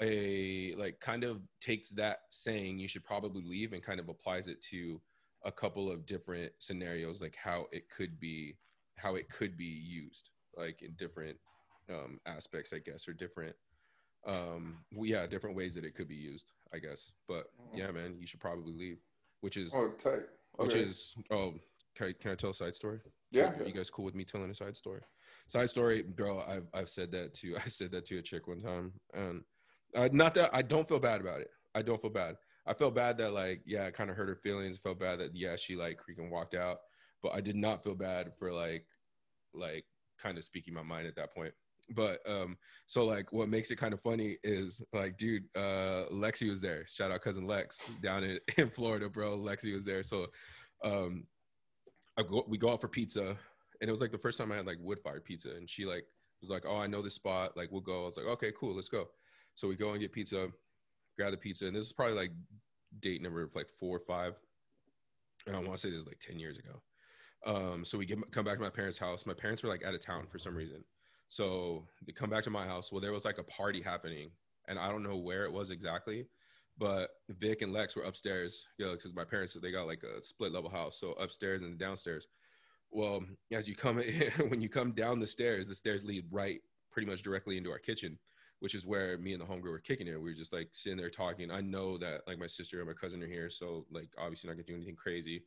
a 0.00 0.74
like 0.76 0.98
kind 1.00 1.24
of 1.24 1.42
takes 1.60 1.90
that 1.90 2.20
saying 2.28 2.78
"You 2.78 2.88
should 2.88 3.04
probably 3.04 3.42
leave" 3.44 3.72
and 3.72 3.82
kind 3.82 4.00
of 4.00 4.08
applies 4.08 4.48
it 4.48 4.60
to 4.70 5.00
a 5.44 5.52
couple 5.52 5.90
of 5.90 6.06
different 6.06 6.52
scenarios, 6.58 7.22
like 7.22 7.36
how 7.36 7.66
it 7.72 7.84
could 7.88 8.20
be 8.20 8.56
how 8.98 9.14
it 9.14 9.30
could 9.30 9.56
be 9.56 9.64
used, 9.64 10.30
like 10.56 10.82
in 10.82 10.92
different 10.98 11.38
um, 11.88 12.20
aspects, 12.26 12.72
I 12.72 12.78
guess, 12.78 13.08
or 13.08 13.12
different 13.12 13.56
um 14.26 14.76
well, 14.92 15.06
yeah 15.06 15.26
different 15.26 15.56
ways 15.56 15.74
that 15.74 15.84
it 15.84 15.94
could 15.94 16.08
be 16.08 16.14
used 16.14 16.52
i 16.74 16.78
guess 16.78 17.10
but 17.26 17.46
yeah 17.74 17.90
man 17.90 18.16
you 18.18 18.26
should 18.26 18.40
probably 18.40 18.72
leave 18.72 18.98
which 19.40 19.56
is 19.56 19.72
oh, 19.74 19.90
tight. 19.98 20.24
which 20.56 20.74
is 20.74 21.14
oh 21.30 21.54
can 22.00 22.08
I, 22.08 22.12
can 22.22 22.30
I 22.30 22.34
tell 22.34 22.50
a 22.50 22.54
side 22.54 22.74
story? 22.74 23.00
Yeah. 23.30 23.52
you 23.64 23.72
guys 23.72 23.90
cool 23.90 24.04
with 24.04 24.14
me 24.14 24.24
telling 24.24 24.50
a 24.50 24.54
side 24.54 24.76
story? 24.76 25.02
Side 25.48 25.68
story 25.68 26.02
bro 26.02 26.42
i've, 26.48 26.66
I've 26.72 26.88
said 26.88 27.10
that 27.12 27.34
to 27.34 27.56
i 27.64 27.66
said 27.66 27.90
that 27.92 28.06
to 28.06 28.18
a 28.18 28.22
chick 28.22 28.46
one 28.46 28.60
time 28.60 28.92
and 29.14 29.42
uh, 29.94 30.08
not 30.12 30.34
that 30.34 30.50
i 30.52 30.62
don't 30.62 30.88
feel 30.88 31.00
bad 31.00 31.20
about 31.20 31.40
it. 31.40 31.48
I 31.74 31.82
don't 31.82 32.00
feel 32.00 32.10
bad. 32.10 32.36
I 32.66 32.74
felt 32.74 32.94
bad 32.94 33.18
that 33.18 33.32
like 33.32 33.62
yeah 33.66 33.84
it 33.84 33.94
kind 33.94 34.10
of 34.10 34.16
hurt 34.16 34.28
her 34.28 34.36
feelings. 34.36 34.78
Felt 34.78 35.00
bad 35.00 35.18
that 35.20 35.34
yeah 35.34 35.56
she 35.56 35.76
like 35.76 35.98
freaking 35.98 36.30
walked 36.30 36.54
out. 36.54 36.78
But 37.22 37.32
i 37.34 37.40
did 37.40 37.56
not 37.56 37.82
feel 37.84 37.94
bad 37.94 38.34
for 38.34 38.52
like 38.52 38.86
like 39.52 39.84
kind 40.18 40.38
of 40.38 40.44
speaking 40.44 40.74
my 40.74 40.82
mind 40.82 41.06
at 41.06 41.16
that 41.16 41.34
point. 41.34 41.52
But 41.94 42.18
um 42.28 42.56
so 42.86 43.04
like 43.04 43.32
what 43.32 43.48
makes 43.48 43.70
it 43.70 43.76
kind 43.76 43.92
of 43.92 44.00
funny 44.00 44.36
is 44.42 44.80
like 44.92 45.16
dude 45.16 45.44
uh 45.56 46.04
lexi 46.12 46.48
was 46.48 46.60
there. 46.60 46.86
Shout 46.88 47.10
out 47.10 47.20
cousin 47.22 47.46
lex 47.46 47.82
down 48.02 48.24
in, 48.24 48.38
in 48.56 48.70
florida 48.70 49.08
bro. 49.08 49.36
Lexi 49.36 49.74
was 49.74 49.84
there. 49.84 50.02
So 50.02 50.26
um 50.84 51.24
I 52.20 52.28
go, 52.28 52.44
we 52.48 52.58
go 52.58 52.72
out 52.72 52.80
for 52.80 52.88
pizza 52.88 53.36
and 53.80 53.88
it 53.88 53.90
was 53.90 54.00
like 54.00 54.12
the 54.12 54.18
first 54.18 54.38
time 54.38 54.52
i 54.52 54.56
had 54.56 54.66
like 54.66 54.78
wood 54.80 54.98
fired 54.98 55.24
pizza 55.24 55.50
and 55.50 55.68
she 55.68 55.84
like 55.84 56.04
was 56.40 56.50
like 56.50 56.64
oh 56.66 56.76
i 56.76 56.86
know 56.86 57.02
this 57.02 57.14
spot 57.14 57.56
like 57.56 57.70
we'll 57.70 57.80
go. 57.80 58.04
I 58.04 58.06
was 58.06 58.16
like 58.16 58.26
okay 58.26 58.52
cool 58.58 58.74
let's 58.74 58.88
go. 58.88 59.08
So 59.54 59.68
we 59.68 59.76
go 59.76 59.90
and 59.90 60.00
get 60.00 60.12
pizza 60.12 60.48
grab 61.16 61.32
the 61.32 61.36
pizza 61.36 61.66
and 61.66 61.76
this 61.76 61.84
is 61.84 61.92
probably 61.92 62.16
like 62.16 62.32
date 63.00 63.22
number 63.22 63.48
like 63.54 63.68
four 63.68 63.96
or 63.96 64.00
five. 64.00 64.34
And 65.46 65.56
i 65.56 65.58
want 65.58 65.72
to 65.72 65.78
say 65.78 65.90
this 65.90 65.98
was 65.98 66.06
like 66.06 66.20
10 66.20 66.38
years 66.38 66.58
ago. 66.58 66.80
Um 67.46 67.84
so 67.84 67.98
we 67.98 68.06
get, 68.06 68.18
come 68.32 68.44
back 68.44 68.56
to 68.56 68.62
my 68.62 68.70
parents 68.70 68.98
house. 68.98 69.26
My 69.26 69.34
parents 69.34 69.62
were 69.62 69.68
like 69.68 69.84
out 69.84 69.94
of 69.94 70.00
town 70.00 70.26
for 70.30 70.38
some 70.38 70.54
reason. 70.54 70.84
So 71.30 71.86
they 72.04 72.12
come 72.12 72.28
back 72.28 72.42
to 72.44 72.50
my 72.50 72.66
house. 72.66 72.90
Well, 72.90 73.00
there 73.00 73.12
was 73.12 73.24
like 73.24 73.38
a 73.38 73.44
party 73.44 73.80
happening, 73.80 74.30
and 74.66 74.78
I 74.78 74.90
don't 74.90 75.04
know 75.04 75.16
where 75.16 75.44
it 75.44 75.52
was 75.52 75.70
exactly, 75.70 76.26
but 76.80 77.10
Vic 77.28 77.62
and 77.62 77.72
Lex 77.72 77.94
were 77.94 78.02
upstairs. 78.02 78.66
You 78.78 78.86
know, 78.86 78.92
because 78.92 79.14
my 79.14 79.24
parents 79.24 79.56
they 79.60 79.70
got 79.70 79.86
like 79.86 80.02
a 80.02 80.22
split 80.22 80.52
level 80.52 80.70
house, 80.70 80.98
so 80.98 81.12
upstairs 81.12 81.62
and 81.62 81.78
downstairs. 81.78 82.26
Well, 82.90 83.22
as 83.52 83.68
you 83.68 83.76
come 83.76 84.02
when 84.48 84.60
you 84.60 84.68
come 84.68 84.92
down 84.92 85.20
the 85.20 85.26
stairs, 85.26 85.68
the 85.68 85.74
stairs 85.74 86.04
lead 86.04 86.24
right, 86.30 86.60
pretty 86.90 87.08
much 87.08 87.22
directly 87.22 87.56
into 87.56 87.70
our 87.70 87.78
kitchen, 87.78 88.18
which 88.58 88.74
is 88.74 88.86
where 88.86 89.18
me 89.18 89.34
and 89.34 89.40
the 89.40 89.46
homegirl 89.46 89.70
were 89.70 89.78
kicking 89.78 90.08
it. 90.08 90.16
We 90.16 90.30
were 90.30 90.34
just 90.34 90.52
like 90.52 90.70
sitting 90.72 90.98
there 90.98 91.10
talking. 91.10 91.50
I 91.52 91.60
know 91.60 91.98
that 91.98 92.22
like 92.26 92.38
my 92.38 92.48
sister 92.48 92.78
and 92.78 92.88
my 92.88 92.94
cousin 92.94 93.22
are 93.22 93.28
here, 93.28 93.50
so 93.50 93.86
like 93.92 94.08
obviously 94.18 94.48
not 94.48 94.54
gonna 94.54 94.64
do 94.64 94.74
anything 94.74 94.96
crazy, 94.96 95.44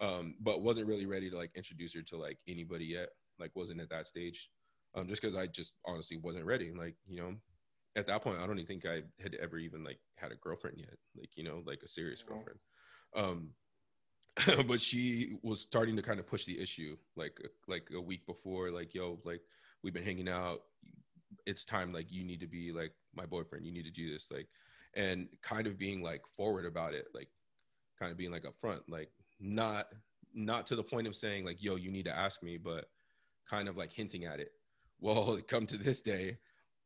um, 0.00 0.34
but 0.40 0.62
wasn't 0.62 0.88
really 0.88 1.06
ready 1.06 1.30
to 1.30 1.36
like 1.36 1.52
introduce 1.54 1.94
her 1.94 2.02
to 2.02 2.18
like 2.18 2.40
anybody 2.46 2.84
yet. 2.84 3.08
Like 3.38 3.52
wasn't 3.54 3.80
at 3.80 3.88
that 3.88 4.06
stage 4.06 4.50
um, 4.94 5.08
just 5.08 5.22
because 5.22 5.36
I 5.36 5.46
just 5.46 5.72
honestly 5.86 6.18
wasn't 6.18 6.44
ready. 6.44 6.72
Like, 6.76 6.96
you 7.06 7.20
know, 7.20 7.34
at 7.96 8.06
that 8.06 8.22
point, 8.22 8.38
I 8.38 8.46
don't 8.46 8.58
even 8.58 8.66
think 8.66 8.86
I 8.86 9.02
had 9.22 9.34
ever 9.34 9.58
even 9.58 9.84
like 9.84 10.00
had 10.16 10.32
a 10.32 10.36
girlfriend 10.36 10.78
yet, 10.78 10.96
like, 11.14 11.36
you 11.36 11.44
know, 11.44 11.62
like 11.66 11.82
a 11.82 11.88
serious 11.88 12.22
Mhm. 12.22 12.26
girlfriend. 12.28 12.60
Um, 13.14 13.54
but 14.66 14.80
she 14.80 15.38
was 15.42 15.60
starting 15.60 15.96
to 15.96 16.02
kind 16.02 16.20
of 16.20 16.26
push 16.26 16.46
the 16.46 16.58
issue 16.60 16.96
like, 17.16 17.40
like 17.68 17.90
a 17.92 18.00
week 18.00 18.26
before, 18.26 18.70
like, 18.70 18.94
yo, 18.94 19.20
like 19.24 19.42
we've 19.82 19.94
been 19.94 20.04
hanging 20.04 20.28
out. 20.28 20.60
It's 21.46 21.64
time, 21.64 21.92
like, 21.92 22.10
you 22.12 22.24
need 22.24 22.40
to 22.40 22.46
be 22.46 22.72
like 22.72 22.94
my 23.14 23.26
boyfriend. 23.26 23.66
You 23.66 23.72
need 23.72 23.84
to 23.84 23.90
do 23.90 24.12
this. 24.12 24.30
Like, 24.30 24.48
and 24.94 25.28
kind 25.42 25.66
of 25.66 25.78
being 25.78 26.02
like 26.02 26.26
forward 26.26 26.66
about 26.66 26.94
it, 26.94 27.08
like 27.14 27.30
kind 27.98 28.12
of 28.12 28.18
being 28.18 28.30
like 28.32 28.44
upfront, 28.44 28.82
like 28.88 29.12
not, 29.40 29.92
not 30.34 30.66
to 30.68 30.76
the 30.76 30.84
point 30.84 31.06
of 31.06 31.16
saying 31.16 31.44
like, 31.44 31.62
yo, 31.62 31.76
you 31.76 31.90
need 31.90 32.04
to 32.06 32.16
ask 32.16 32.42
me, 32.42 32.56
but 32.58 32.86
kind 33.46 33.68
of 33.68 33.76
like 33.76 33.92
hinting 33.92 34.24
at 34.24 34.40
it 34.40 34.52
well 35.00 35.40
come 35.42 35.66
to 35.66 35.76
this 35.76 36.00
day 36.02 36.38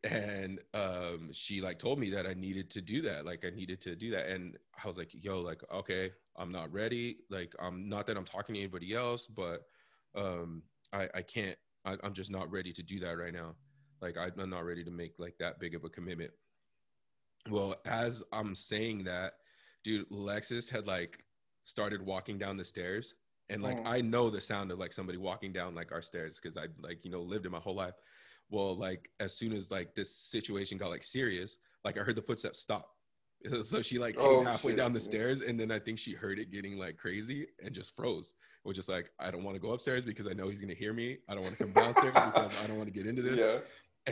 and 0.05 0.61
um 0.75 1.31
she 1.33 1.61
like 1.61 1.79
told 1.79 1.99
me 1.99 2.11
that 2.11 2.27
i 2.27 2.35
needed 2.35 2.71
to 2.71 2.81
do 2.81 3.01
that 3.03 3.25
like 3.25 3.45
i 3.45 3.51
needed 3.51 3.81
to 3.81 3.97
do 3.97 4.11
that 4.11 4.29
and 4.29 4.57
i 4.83 4.87
was 4.87 4.97
like 4.97 5.11
yo 5.13 5.41
like 5.41 5.63
okay 5.73 6.13
i'm 6.37 6.53
not 6.53 6.71
ready 6.73 7.17
like 7.31 7.55
i'm 7.59 7.89
not 7.89 8.07
that 8.07 8.17
i'm 8.17 8.25
talking 8.25 8.55
to 8.55 8.61
anybody 8.61 8.95
else 8.95 9.27
but 9.27 9.63
um 10.15 10.63
i 10.93 11.09
i 11.15 11.23
can't 11.23 11.57
I, 11.85 11.97
i'm 12.05 12.13
just 12.13 12.31
not 12.31 12.51
ready 12.51 12.73
to 12.73 12.83
do 12.83 13.01
that 13.01 13.17
right 13.17 13.33
now. 13.33 13.55
Like 14.03 14.19
I, 14.19 14.31
i'm 14.39 14.51
not 14.51 14.65
ready 14.65 14.85
to 14.85 14.91
make 14.91 15.15
like 15.19 15.39
that 15.39 15.59
big 15.59 15.75
of 15.75 15.85
a 15.85 15.89
commitment. 15.89 16.31
Well 17.49 17.77
as 17.85 18.23
i'm 18.33 18.55
saying 18.55 19.05
that 19.05 19.35
dude 19.85 20.09
lexus 20.11 20.69
had 20.69 20.87
like 20.87 21.25
started 21.63 22.05
walking 22.05 22.39
down 22.39 22.57
the 22.57 22.65
stairs 22.65 23.15
and 23.49 23.63
like 23.63 23.79
Mhm. 23.79 23.87
i 23.87 24.01
know 24.01 24.31
the 24.31 24.41
sound 24.41 24.71
of 24.73 24.79
like 24.79 24.93
somebody 24.93 25.19
walking 25.19 25.53
down 25.53 25.75
like 25.75 25.93
our 25.93 26.03
stairs 26.03 26.39
because 26.41 26.57
i 26.57 26.67
like 26.81 27.05
you 27.05 27.11
know 27.11 27.23
lived 27.23 27.47
it 27.47 27.51
my 27.51 27.61
whole 27.61 27.75
life 27.75 27.95
well 28.51 28.77
like 28.77 29.11
as 29.21 29.37
soon 29.37 29.53
as 29.53 29.71
like 29.71 29.95
this 29.95 30.15
situation 30.15 30.79
got 30.79 30.91
like 30.91 31.05
serious 31.05 31.59
like 31.85 31.99
i 31.99 32.03
heard 32.03 32.17
the 32.17 32.23
footsteps 32.23 32.61
stop 32.61 32.91
so, 33.49 33.63
so 33.73 33.83
she 33.83 33.99
like 33.99 34.17
came 34.17 34.25
Oh, 34.27 34.45
halfway 34.45 34.73
shit. 34.73 34.79
down 34.79 34.93
the 34.93 35.01
stairs 35.01 35.41
and 35.41 35.59
then 35.59 35.71
i 35.71 35.79
think 35.79 35.99
she 35.99 36.13
heard 36.13 36.39
it 36.39 36.51
getting 36.51 36.79
like 36.79 36.97
crazy 36.97 37.47
and 37.63 37.75
just 37.75 37.95
froze 37.97 38.35
was 38.65 38.77
just 38.77 38.89
like 38.89 39.11
i 39.21 39.31
don't 39.31 39.45
want 39.45 39.55
to 39.57 39.61
go 39.61 39.71
upstairs 39.73 40.05
because 40.05 40.27
i 40.27 40.33
know 40.33 40.49
he's 40.49 40.61
gonna 40.61 40.75
hear 40.75 40.93
me 40.93 41.19
i 41.29 41.35
don't 41.35 41.43
want 41.43 41.57
to 41.57 41.63
come 41.65 41.73
downstairs 41.73 42.15
because 42.27 42.53
i 42.63 42.67
don't 42.67 42.77
want 42.77 42.89
to 42.89 42.93
get 42.95 43.07
into 43.07 43.23
this 43.23 43.39
Yeah. 43.41 43.59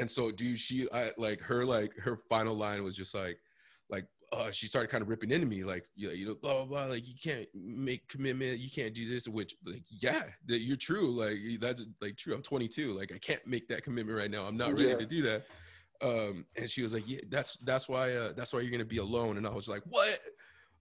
and 0.00 0.10
so, 0.10 0.30
dude, 0.30 0.58
she 0.58 0.88
I, 0.92 1.10
like 1.16 1.40
her 1.40 1.64
like 1.64 1.96
her 1.98 2.16
final 2.16 2.54
line 2.56 2.82
was 2.82 2.96
just 2.96 3.14
like, 3.14 3.38
like 3.90 4.06
uh, 4.34 4.50
she 4.50 4.66
started 4.66 4.88
kind 4.90 5.02
of 5.02 5.08
ripping 5.08 5.30
into 5.30 5.46
me, 5.46 5.64
like 5.64 5.84
you 5.94 6.08
know, 6.08 6.14
you 6.14 6.26
know, 6.26 6.34
blah 6.34 6.54
blah 6.54 6.64
blah, 6.64 6.84
like 6.86 7.06
you 7.08 7.14
can't 7.22 7.46
make 7.54 8.06
commitment, 8.08 8.58
you 8.60 8.70
can't 8.70 8.94
do 8.94 9.08
this. 9.08 9.26
Which 9.28 9.54
like, 9.64 9.82
yeah, 9.88 10.24
that 10.46 10.60
you're 10.60 10.76
true, 10.76 11.10
like 11.12 11.36
that's 11.60 11.84
like 12.00 12.16
true. 12.16 12.34
I'm 12.34 12.42
22, 12.42 12.92
like 12.92 13.12
I 13.12 13.18
can't 13.18 13.46
make 13.46 13.68
that 13.68 13.84
commitment 13.84 14.18
right 14.18 14.30
now. 14.30 14.44
I'm 14.46 14.56
not 14.56 14.72
ready 14.72 14.88
Yeah. 14.90 14.96
to 14.96 15.06
do 15.06 15.22
that. 15.22 15.46
Um, 16.02 16.44
and 16.56 16.68
she 16.68 16.82
was 16.82 16.92
like, 16.92 17.04
"Yeah, 17.06 17.20
that's 17.28 17.56
that's 17.58 17.88
why 17.88 18.12
uh, 18.14 18.32
that's 18.32 18.52
why 18.52 18.60
you're 18.60 18.70
gonna 18.72 18.84
be 18.84 18.98
alone." 18.98 19.36
And 19.36 19.46
I 19.46 19.50
was 19.50 19.68
like, 19.68 19.82
"What?" 19.88 20.08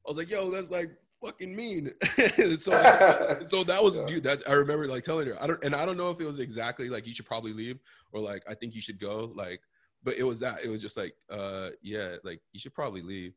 I 0.06 0.10
was 0.10 0.18
like, 0.18 0.30
"Yo, 0.30 0.50
that's 0.52 0.72
like 0.72 0.92
fucking 1.24 1.56
mean." 1.56 1.92
so 2.58 2.74
I, 2.74 3.44
so 3.46 3.64
that 3.64 3.82
was 3.84 3.96
Yeah. 3.98 4.06
dude. 4.06 4.24
That's 4.24 4.44
I 4.48 4.54
remember 4.54 4.88
like 4.88 5.04
telling 5.04 5.28
her. 5.28 5.42
I 5.42 5.48
don't 5.48 5.64
and 5.64 5.76
I 5.76 5.86
don't 5.86 5.98
know 5.98 6.10
if 6.10 6.20
it 6.20 6.26
was 6.26 6.40
exactly 6.40 6.90
like 6.90 7.06
you 7.08 7.14
should 7.14 7.28
probably 7.28 7.54
leave 7.54 7.80
or 8.12 8.20
like 8.22 8.44
I 8.50 8.56
think 8.56 8.74
you 8.76 8.82
should 8.82 9.00
go. 9.00 9.32
Like, 9.36 9.62
but 10.04 10.16
it 10.18 10.24
was 10.24 10.40
that 10.42 10.66
it 10.66 10.68
was 10.70 10.82
just 10.82 10.98
like, 10.98 11.14
uh, 11.30 11.70
yeah, 11.82 12.16
like 12.24 12.42
you 12.52 12.60
should 12.60 12.74
probably 12.74 13.02
leave. 13.04 13.34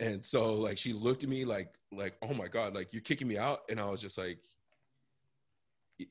And 0.00 0.24
so 0.24 0.54
like 0.54 0.76
she 0.78 0.92
looked 0.92 1.22
at 1.22 1.28
me 1.28 1.44
like 1.44 1.74
like 1.92 2.14
oh 2.22 2.34
my 2.34 2.48
god 2.48 2.74
like 2.74 2.92
you're 2.92 3.02
kicking 3.02 3.28
me 3.28 3.38
out. 3.38 3.60
And 3.70 3.78
I 3.80 3.84
was 3.84 4.00
just 4.00 4.18
like 4.18 4.38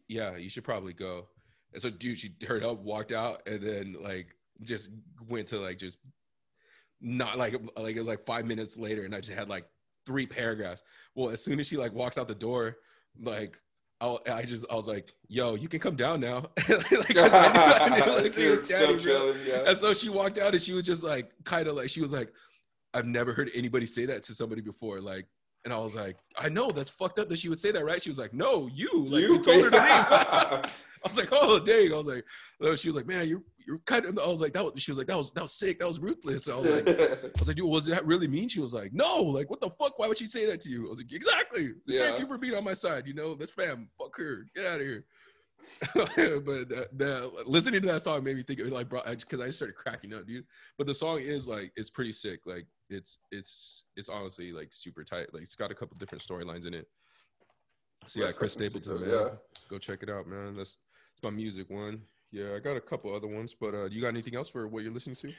yeah 0.08 0.38
you 0.38 0.50
should 0.50 0.64
probably 0.64 0.94
go. 0.94 1.28
And 1.74 1.82
so 1.82 1.90
dude 1.90 2.20
she 2.20 2.30
turned 2.30 2.64
up 2.64 2.80
walked 2.80 3.12
out 3.12 3.42
and 3.48 3.62
then 3.62 3.96
like 4.02 4.36
just 4.62 4.92
went 5.28 5.48
to 5.50 5.60
like 5.60 5.78
just 5.78 5.98
not 7.02 7.38
like 7.38 7.56
like 7.78 7.96
it 7.96 8.00
was 8.00 8.08
like 8.08 8.26
five 8.26 8.46
minutes 8.46 8.78
later 8.78 9.04
and 9.04 9.14
I 9.14 9.20
just 9.20 9.38
had 9.38 9.50
like 9.50 9.66
three 10.06 10.26
paragraphs. 10.26 10.84
Well 11.16 11.30
as 11.30 11.44
soon 11.44 11.60
as 11.60 11.68
she 11.68 11.78
like 11.78 11.94
walks 11.94 12.18
out 12.18 12.28
the 12.28 12.36
door 12.36 12.78
like 13.22 13.60
I'll, 14.02 14.20
I 14.30 14.44
just 14.44 14.66
I 14.72 14.76
was 14.76 14.88
like 14.88 15.14
yo 15.28 15.56
you 15.56 15.68
can 15.68 15.80
come 15.80 15.96
down 15.96 16.20
now. 16.22 16.46
Like, 16.70 16.88
'cause 16.90 17.18
I 17.18 17.52
knew- 17.52 17.96
I 17.96 18.06
knew, 18.06 18.12
like, 18.24 18.32
she 18.32 18.48
was 18.48 18.68
Dude, 18.68 18.78
so 18.78 18.98
chilling, 18.98 19.38
yeah. 19.46 19.64
and 19.68 19.78
so 19.78 19.94
she 19.94 20.10
walked 20.10 20.38
out 20.38 20.54
and 20.54 20.62
she 20.62 20.72
was 20.74 20.84
just 20.84 21.04
like, 21.04 21.32
kind 21.44 21.68
of 21.68 21.76
like, 21.76 21.90
she 21.90 22.02
was 22.02 22.12
like, 22.14 22.32
I've 22.94 23.06
never 23.06 23.34
heard 23.34 23.50
anybody 23.54 23.86
say 23.86 24.06
that 24.06 24.24
to 24.24 24.36
somebody 24.36 24.62
before. 24.62 25.02
Like, 25.02 25.28
and 25.66 25.74
I 25.74 25.78
was 25.78 25.96
like, 25.96 26.18
I 26.38 26.50
know 26.50 26.72
that's 26.72 26.90
fucked 26.90 27.20
up 27.20 27.30
that 27.30 27.40
she 27.40 27.50
would 27.50 27.60
say 27.60 27.72
that, 27.72 27.86
right? 27.86 28.02
She 28.02 28.10
was 28.10 28.20
like, 28.20 28.34
No, 28.34 28.70
you. 28.74 29.06
Like, 29.08 29.22
you, 29.22 29.42
told 29.42 29.64
her 29.64 29.70
to 29.70 29.78
leave. 29.78 29.84
I 29.86 31.08
was 31.08 31.18
like, 31.18 31.30
Oh, 31.32 31.60
dang. 31.60 31.94
I 31.94 31.98
was 31.98 32.08
like, 32.08 32.26
she 32.78 32.90
was 32.90 32.96
like, 32.96 33.08
Man, 33.08 33.28
you're 33.28 33.42
you're 33.66 33.80
of. 33.90 34.20
I 34.20 34.28
was 34.28 34.42
like, 34.42 34.52
that 34.54 34.64
was. 34.64 34.74
She 34.82 34.92
was 34.92 34.98
like, 34.98 35.08
That 35.08 35.18
was 35.18 35.32
that 35.32 35.44
was 35.44 35.54
sick. 35.54 35.80
That 35.80 35.88
was 35.88 36.00
ruthless. 36.00 36.50
I 36.50 36.56
was 36.56 36.70
like, 36.70 36.88
I 36.90 37.30
was 37.40 37.48
like, 37.48 37.58
dude, 37.58 37.70
was 37.70 37.86
that 37.86 38.06
really 38.06 38.28
mean? 38.28 38.50
She 38.50 38.60
was 38.60 38.74
like, 38.74 38.94
No. 38.94 39.22
Like, 39.22 39.50
what 39.50 39.62
the 39.62 39.70
fuck? 39.70 39.98
Why 39.98 40.08
would 40.08 40.18
she 40.18 40.28
say 40.28 40.46
that 40.48 40.60
to 40.62 40.70
you? 40.70 40.88
I 40.88 40.90
was 40.90 41.00
like, 41.00 41.12
Exactly. 41.12 41.72
Yeah. 41.88 42.08
Thank 42.08 42.20
you 42.20 42.28
for 42.28 42.38
being 42.38 42.56
on 42.56 42.64
my 42.64 42.74
side. 42.74 43.08
You 43.08 43.14
know, 43.14 43.36
that's 43.36 43.52
fam. 43.52 43.90
Fuck 43.98 44.18
her. 44.18 44.46
Get 44.56 44.66
out 44.66 44.82
of 44.82 44.86
here. 44.86 45.06
but 45.96 46.72
uh, 46.72 46.86
the, 46.94 47.32
listening 47.46 47.82
to 47.82 47.88
that 47.88 48.02
song 48.02 48.24
made 48.24 48.36
me 48.36 48.44
think 48.44 48.60
it 48.60 48.72
like 48.72 48.90
brought 48.90 49.06
because 49.06 49.40
I 49.40 49.48
just 49.48 49.58
started 49.58 49.76
cracking 49.76 50.14
up, 50.14 50.28
dude. 50.28 50.46
But 50.78 50.88
the 50.88 50.94
song 50.94 51.20
is 51.20 51.48
like 51.48 51.72
it's 51.76 51.90
pretty 51.90 52.12
sick. 52.12 52.42
Like 52.46 52.68
it's 52.94 53.18
it's 53.32 53.86
it's 53.96 54.10
honestly 54.10 54.52
like 54.52 54.70
super 54.72 55.04
tight. 55.04 55.34
Like 55.34 55.44
it's 55.44 55.56
got 55.56 55.72
a 55.72 55.76
couple 55.76 55.98
different 55.98 56.24
storylines 56.24 56.66
in 56.66 56.74
it. 56.74 56.88
So 58.08 58.20
yeah, 58.22 58.32
Chris 58.32 58.54
Stapleton, 58.54 59.02
man. 59.02 59.10
yeah. 59.10 59.30
Go 59.70 59.78
check 59.78 60.04
it 60.04 60.10
out, 60.10 60.28
man. 60.28 60.56
That's 60.58 60.78
it's 61.14 61.24
my 61.24 61.30
music 61.30 61.70
one. 61.70 62.02
Yeah, 62.32 62.56
I 62.56 62.60
got 62.60 62.76
a 62.76 62.82
couple 62.82 63.14
other 63.16 63.28
ones, 63.28 63.54
but 63.54 63.76
uh, 63.76 63.86
you 63.86 64.02
got 64.02 64.08
anything 64.08 64.36
else 64.36 64.50
for 64.50 64.68
what 64.68 64.82
you're 64.82 64.92
listening 64.92 65.16
to? 65.18 65.32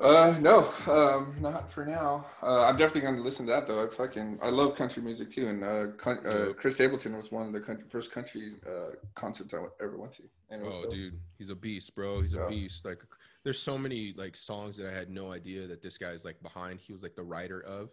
Uh, 0.00 0.34
no, 0.40 0.72
um, 0.90 1.36
not 1.38 1.70
for 1.70 1.84
now. 1.84 2.24
Uh, 2.42 2.64
I'm 2.64 2.78
definitely 2.78 3.02
going 3.02 3.16
to 3.16 3.22
listen 3.22 3.44
to 3.46 3.52
that 3.52 3.68
though. 3.68 3.86
I 3.86 3.90
fucking 3.90 4.38
I 4.42 4.48
love 4.48 4.74
country 4.74 5.02
music 5.02 5.30
too, 5.30 5.48
and 5.48 5.62
uh, 5.62 5.86
con- 5.98 6.26
uh 6.26 6.54
Chris 6.56 6.76
Stapleton 6.76 7.14
was 7.14 7.30
one 7.30 7.46
of 7.46 7.52
the 7.52 7.60
country, 7.60 7.84
first 7.90 8.10
country 8.10 8.54
uh 8.66 8.94
concerts 9.14 9.52
I 9.52 9.58
ever 9.82 9.98
went 9.98 10.12
to. 10.12 10.22
And 10.50 10.62
it 10.62 10.64
was 10.64 10.74
Oh, 10.78 10.82
dope. 10.84 10.92
dude, 10.92 11.20
he's 11.38 11.50
a 11.50 11.54
beast, 11.54 11.94
bro. 11.94 12.22
He's 12.22 12.34
a 12.34 12.38
Yeah. 12.38 12.48
beast. 12.48 12.84
Like, 12.86 13.02
there's 13.44 13.58
so 13.60 13.78
many 13.78 14.12
like 14.16 14.36
songs 14.36 14.76
that 14.78 14.86
I 14.90 14.92
had 14.92 15.10
no 15.10 15.32
idea 15.32 15.66
that 15.66 15.82
this 15.82 15.98
guy's 15.98 16.24
like 16.24 16.42
behind. 16.42 16.80
He 16.80 16.92
was 16.92 17.02
like 17.02 17.14
the 17.14 17.22
writer 17.22 17.60
of. 17.60 17.90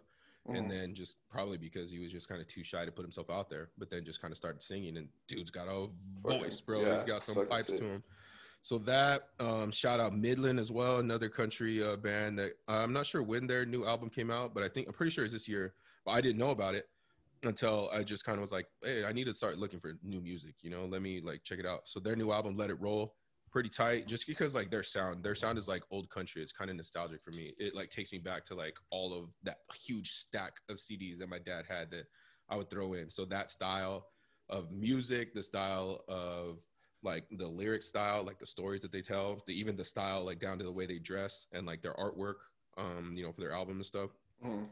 Mhm. 0.48 0.58
and 0.58 0.68
then 0.68 0.92
just 0.92 1.18
probably 1.30 1.56
because 1.56 1.88
he 1.88 2.00
was 2.00 2.10
just 2.10 2.28
kind 2.28 2.40
of 2.40 2.48
too 2.48 2.64
shy 2.64 2.84
to 2.84 2.90
put 2.90 3.02
himself 3.02 3.30
out 3.30 3.48
there 3.48 3.70
but 3.78 3.88
then 3.90 4.04
just 4.04 4.20
kind 4.20 4.32
of 4.32 4.36
started 4.36 4.60
singing 4.60 4.96
and 4.96 5.08
dude's 5.28 5.52
got 5.52 5.68
a 5.68 5.86
voice 6.20 6.60
bro 6.60 6.80
yeah, 6.80 6.94
he's 6.94 7.04
got 7.04 7.22
some 7.22 7.46
pipes 7.46 7.68
sick. 7.68 7.78
to 7.78 7.84
him 7.84 8.02
so 8.60 8.76
that 8.78 9.28
um 9.38 9.70
shout 9.70 10.00
out 10.00 10.16
midland 10.16 10.58
as 10.58 10.72
well 10.72 10.98
another 10.98 11.28
country 11.28 11.80
uh, 11.80 11.94
band 11.94 12.36
that 12.36 12.54
i'm 12.66 12.92
not 12.92 13.06
sure 13.06 13.22
when 13.22 13.46
their 13.46 13.64
new 13.64 13.86
album 13.86 14.10
came 14.10 14.32
out 14.32 14.52
but 14.52 14.64
i 14.64 14.68
think 14.68 14.88
i'm 14.88 14.92
pretty 14.94 15.10
sure 15.12 15.22
it's 15.24 15.32
this 15.32 15.46
year 15.46 15.74
but 16.04 16.10
i 16.10 16.20
didn't 16.20 16.38
know 16.38 16.50
about 16.50 16.74
it 16.74 16.88
until 17.44 17.88
i 17.92 18.02
just 18.02 18.24
kind 18.24 18.36
of 18.36 18.40
was 18.42 18.50
like 18.50 18.66
hey 18.82 19.04
i 19.04 19.12
need 19.12 19.26
to 19.26 19.34
start 19.34 19.58
looking 19.58 19.78
for 19.78 19.92
new 20.02 20.20
music 20.20 20.56
you 20.62 20.70
know 20.70 20.86
let 20.86 21.02
me 21.02 21.20
like 21.20 21.44
check 21.44 21.60
it 21.60 21.66
out 21.66 21.82
so 21.84 22.00
their 22.00 22.16
new 22.16 22.32
album 22.32 22.56
let 22.56 22.68
it 22.68 22.80
roll 22.80 23.14
pretty 23.52 23.68
tight 23.68 24.08
just 24.08 24.26
because 24.26 24.54
like 24.54 24.70
their 24.70 24.82
sound 24.82 25.22
their 25.22 25.34
sound 25.34 25.58
is 25.58 25.68
like 25.68 25.82
old 25.90 26.08
country. 26.08 26.42
It's 26.42 26.52
kind 26.52 26.70
of 26.70 26.76
nostalgic 26.76 27.20
for 27.20 27.30
me. 27.36 27.52
It 27.58 27.74
like 27.74 27.90
takes 27.90 28.12
me 28.12 28.18
back 28.18 28.44
to 28.46 28.54
like 28.54 28.76
all 28.90 29.12
of 29.12 29.28
that 29.42 29.58
huge 29.74 30.10
stack 30.12 30.54
of 30.70 30.76
cds 30.78 31.18
that 31.18 31.28
my 31.28 31.38
dad 31.38 31.66
had 31.68 31.90
that 31.90 32.06
i 32.48 32.56
would 32.56 32.70
throw 32.70 32.94
in. 32.94 33.10
So 33.10 33.24
that 33.26 33.50
style 33.50 34.06
of 34.48 34.72
music 34.72 35.34
the 35.34 35.42
style 35.42 36.00
of 36.08 36.60
like 37.02 37.24
the 37.38 37.46
lyric 37.46 37.82
style 37.82 38.22
like 38.24 38.38
the 38.38 38.46
stories 38.46 38.82
that 38.82 38.92
they 38.92 39.00
tell 39.02 39.42
the, 39.46 39.52
even 39.58 39.76
the 39.76 39.84
style 39.84 40.24
like 40.24 40.38
down 40.40 40.58
to 40.58 40.64
the 40.64 40.72
way 40.72 40.86
they 40.86 40.98
dress 40.98 41.46
and 41.52 41.66
like 41.66 41.82
their 41.82 41.94
artwork 41.94 42.36
um 42.76 43.12
you 43.14 43.24
know 43.24 43.32
for 43.32 43.40
their 43.40 43.52
album 43.52 43.76
and 43.76 43.86
stuff. 43.86 44.10
Mhm. 44.44 44.68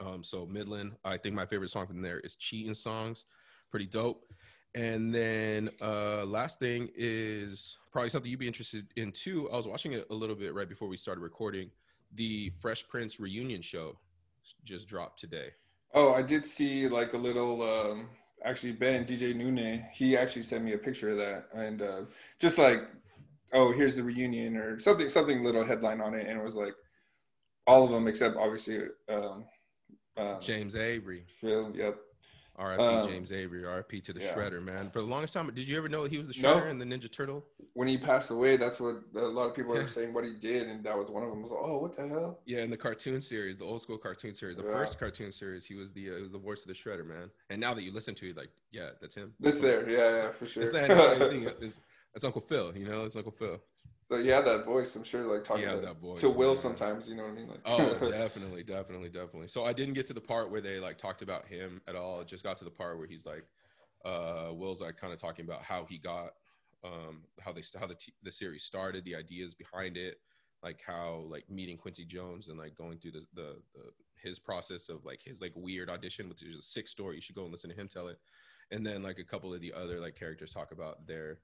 um, 0.00 0.24
so 0.24 0.46
Midland, 0.46 0.92
I 1.04 1.16
think 1.16 1.34
my 1.34 1.46
favorite 1.46 1.70
song 1.70 1.86
from 1.86 2.02
there 2.02 2.18
is 2.20 2.34
Cheating 2.34 2.74
Songs, 2.74 3.24
pretty 3.70 3.86
dope. 3.86 4.24
And 4.74 5.14
then 5.14 5.68
uh, 5.82 6.24
last 6.24 6.58
thing 6.58 6.88
is 6.96 7.78
probably 7.92 8.10
something 8.10 8.30
you'd 8.30 8.40
be 8.40 8.46
interested 8.46 8.86
in 8.96 9.12
too. 9.12 9.48
I 9.52 9.56
was 9.56 9.66
watching 9.66 9.92
it 9.92 10.06
a 10.10 10.14
little 10.14 10.34
bit 10.34 10.54
right 10.54 10.68
before 10.68 10.88
we 10.88 10.96
started 10.96 11.20
recording. 11.20 11.70
The 12.14 12.50
Fresh 12.60 12.88
Prince 12.88 13.20
reunion 13.20 13.62
show 13.62 13.96
just 14.64 14.88
dropped 14.88 15.20
today. 15.20 15.50
Oh, 15.94 16.12
I 16.12 16.22
did 16.22 16.44
see 16.44 16.88
like 16.88 17.12
a 17.12 17.18
little. 17.18 17.62
Um, 17.62 18.08
actually, 18.44 18.72
Ben 18.72 19.04
DJ 19.04 19.34
Nune, 19.34 19.84
he 19.92 20.16
actually 20.16 20.42
sent 20.42 20.64
me 20.64 20.72
a 20.72 20.78
picture 20.78 21.10
of 21.10 21.18
that, 21.18 21.46
and 21.54 21.82
uh, 21.82 22.00
just 22.38 22.58
like, 22.58 22.80
oh, 23.52 23.72
here's 23.72 23.96
the 23.96 24.02
reunion 24.02 24.56
or 24.56 24.80
something, 24.80 25.08
something 25.08 25.44
little 25.44 25.64
headline 25.64 26.00
on 26.00 26.14
it, 26.14 26.26
and 26.26 26.40
it 26.40 26.42
was 26.42 26.56
like 26.56 26.74
all 27.66 27.84
of 27.84 27.90
them 27.90 28.08
except 28.08 28.36
obviously 28.36 28.80
um, 29.08 29.44
um, 30.16 30.38
James 30.40 30.76
Avery, 30.76 31.24
Phil. 31.40 31.72
Yep. 31.74 31.98
R.I.P. 32.62 32.82
Um, 32.82 33.08
James 33.08 33.32
Avery, 33.32 33.64
R.I.P. 33.64 34.00
to 34.02 34.12
the 34.12 34.20
yeah. 34.20 34.34
Shredder, 34.34 34.62
man. 34.62 34.88
For 34.90 35.00
the 35.00 35.06
longest 35.08 35.34
time, 35.34 35.50
did 35.52 35.68
you 35.68 35.76
ever 35.76 35.88
know 35.88 36.04
he 36.04 36.16
was 36.18 36.28
the 36.28 36.40
No. 36.40 36.54
Shredder 36.54 36.70
and 36.70 36.80
the 36.80 36.84
Ninja 36.84 37.10
Turtle? 37.10 37.44
When 37.74 37.88
he 37.88 37.98
passed 37.98 38.30
away, 38.30 38.56
that's 38.56 38.78
what 38.78 38.96
a 39.16 39.20
lot 39.20 39.48
of 39.48 39.56
people 39.56 39.74
Yeah. 39.74 39.82
are 39.82 39.88
saying 39.88 40.14
what 40.14 40.24
he 40.24 40.34
did, 40.34 40.68
and 40.68 40.84
that 40.84 40.96
was 40.96 41.10
one 41.10 41.24
of 41.24 41.30
them. 41.30 41.42
Was 41.42 41.50
like, 41.50 41.60
oh, 41.62 41.78
what 41.78 41.96
the 41.96 42.06
hell? 42.06 42.40
Yeah, 42.46 42.60
in 42.62 42.70
the 42.70 42.76
cartoon 42.76 43.20
series, 43.20 43.58
the 43.58 43.64
old 43.64 43.82
school 43.82 43.98
cartoon 43.98 44.34
series, 44.34 44.56
the 44.56 44.64
Yeah. 44.64 44.72
first 44.72 44.98
cartoon 44.98 45.32
series, 45.32 45.64
he 45.66 45.74
was 45.74 45.92
the 45.92 46.10
uh, 46.12 46.16
he 46.16 46.22
was 46.22 46.30
the 46.30 46.38
voice 46.38 46.62
of 46.62 46.68
the 46.68 46.74
Shredder, 46.74 47.04
man. 47.06 47.30
And 47.50 47.60
now 47.60 47.74
that 47.74 47.82
you 47.82 47.92
listen 47.92 48.14
to 48.16 48.30
it, 48.30 48.36
like, 48.36 48.50
yeah, 48.70 48.90
that's 49.00 49.14
him. 49.14 49.34
That's 49.40 49.60
there. 49.60 49.88
Yeah, 49.88 50.24
yeah, 50.24 50.30
for 50.30 50.46
sure. 50.46 50.62
It's 50.62 50.72
not. 50.72 50.90
It's, 51.62 51.80
it's 52.14 52.24
Uncle 52.24 52.42
Phil, 52.42 52.76
you 52.76 52.86
know. 52.86 53.04
It's 53.04 53.16
Uncle 53.16 53.32
Phil. 53.32 53.58
So 54.12 54.24
had 54.24 54.44
that 54.46 54.64
voice. 54.64 54.94
I'm 54.96 55.04
sure, 55.04 55.22
like 55.32 55.44
talking 55.44 55.64
had 55.64 55.76
to, 55.76 55.80
that 55.80 56.00
voice, 56.00 56.20
to 56.20 56.30
Will 56.30 56.54
man. 56.54 56.56
sometimes. 56.56 57.08
You 57.08 57.16
know 57.16 57.24
what 57.24 57.32
I 57.32 57.34
mean? 57.34 57.48
Like, 57.48 57.60
Oh, 57.64 57.98
definitely, 58.10 58.62
definitely, 58.62 59.08
definitely. 59.08 59.48
So 59.48 59.64
I 59.64 59.72
didn't 59.72 59.94
get 59.94 60.06
to 60.08 60.14
the 60.14 60.20
part 60.20 60.50
where 60.50 60.60
they 60.60 60.78
like 60.78 60.98
talked 60.98 61.22
about 61.22 61.46
him 61.46 61.80
at 61.86 61.96
all. 61.96 62.20
It 62.20 62.26
just 62.26 62.44
got 62.44 62.56
to 62.58 62.64
the 62.64 62.70
part 62.70 62.98
where 62.98 63.06
he's 63.06 63.26
like, 63.26 63.44
uh, 64.04 64.52
Will's 64.52 64.80
like 64.80 64.96
kind 64.96 65.12
of 65.12 65.20
talking 65.20 65.44
about 65.44 65.62
how 65.62 65.84
he 65.88 65.98
got, 65.98 66.30
um, 66.84 67.22
how 67.40 67.52
they 67.52 67.62
how 67.78 67.86
the 67.86 67.94
t- 67.94 68.14
the 68.22 68.30
series 68.30 68.64
started, 68.64 69.04
the 69.04 69.16
ideas 69.16 69.54
behind 69.54 69.96
it, 69.96 70.16
like 70.62 70.80
how 70.86 71.24
like 71.28 71.48
meeting 71.50 71.76
Quincy 71.76 72.04
Jones 72.04 72.48
and 72.48 72.58
like 72.58 72.74
going 72.74 72.98
through 72.98 73.12
the 73.12 73.26
the, 73.34 73.56
the 73.74 73.90
his 74.22 74.38
process 74.38 74.88
of 74.88 75.04
like 75.04 75.20
his 75.22 75.40
like 75.40 75.52
weird 75.56 75.90
audition, 75.90 76.28
which 76.28 76.42
is 76.42 76.58
a 76.58 76.62
sick 76.62 76.88
story. 76.88 77.16
You 77.16 77.22
should 77.22 77.34
go 77.34 77.42
and 77.42 77.52
listen 77.52 77.70
to 77.70 77.76
him 77.76 77.88
tell 77.88 78.08
it. 78.08 78.18
And 78.70 78.86
then 78.86 79.02
like 79.02 79.18
a 79.18 79.24
couple 79.24 79.52
of 79.52 79.60
the 79.60 79.72
other 79.72 80.00
like 80.00 80.16
characters 80.16 80.52
talk 80.52 80.72
about 80.72 81.06
their, 81.06 81.38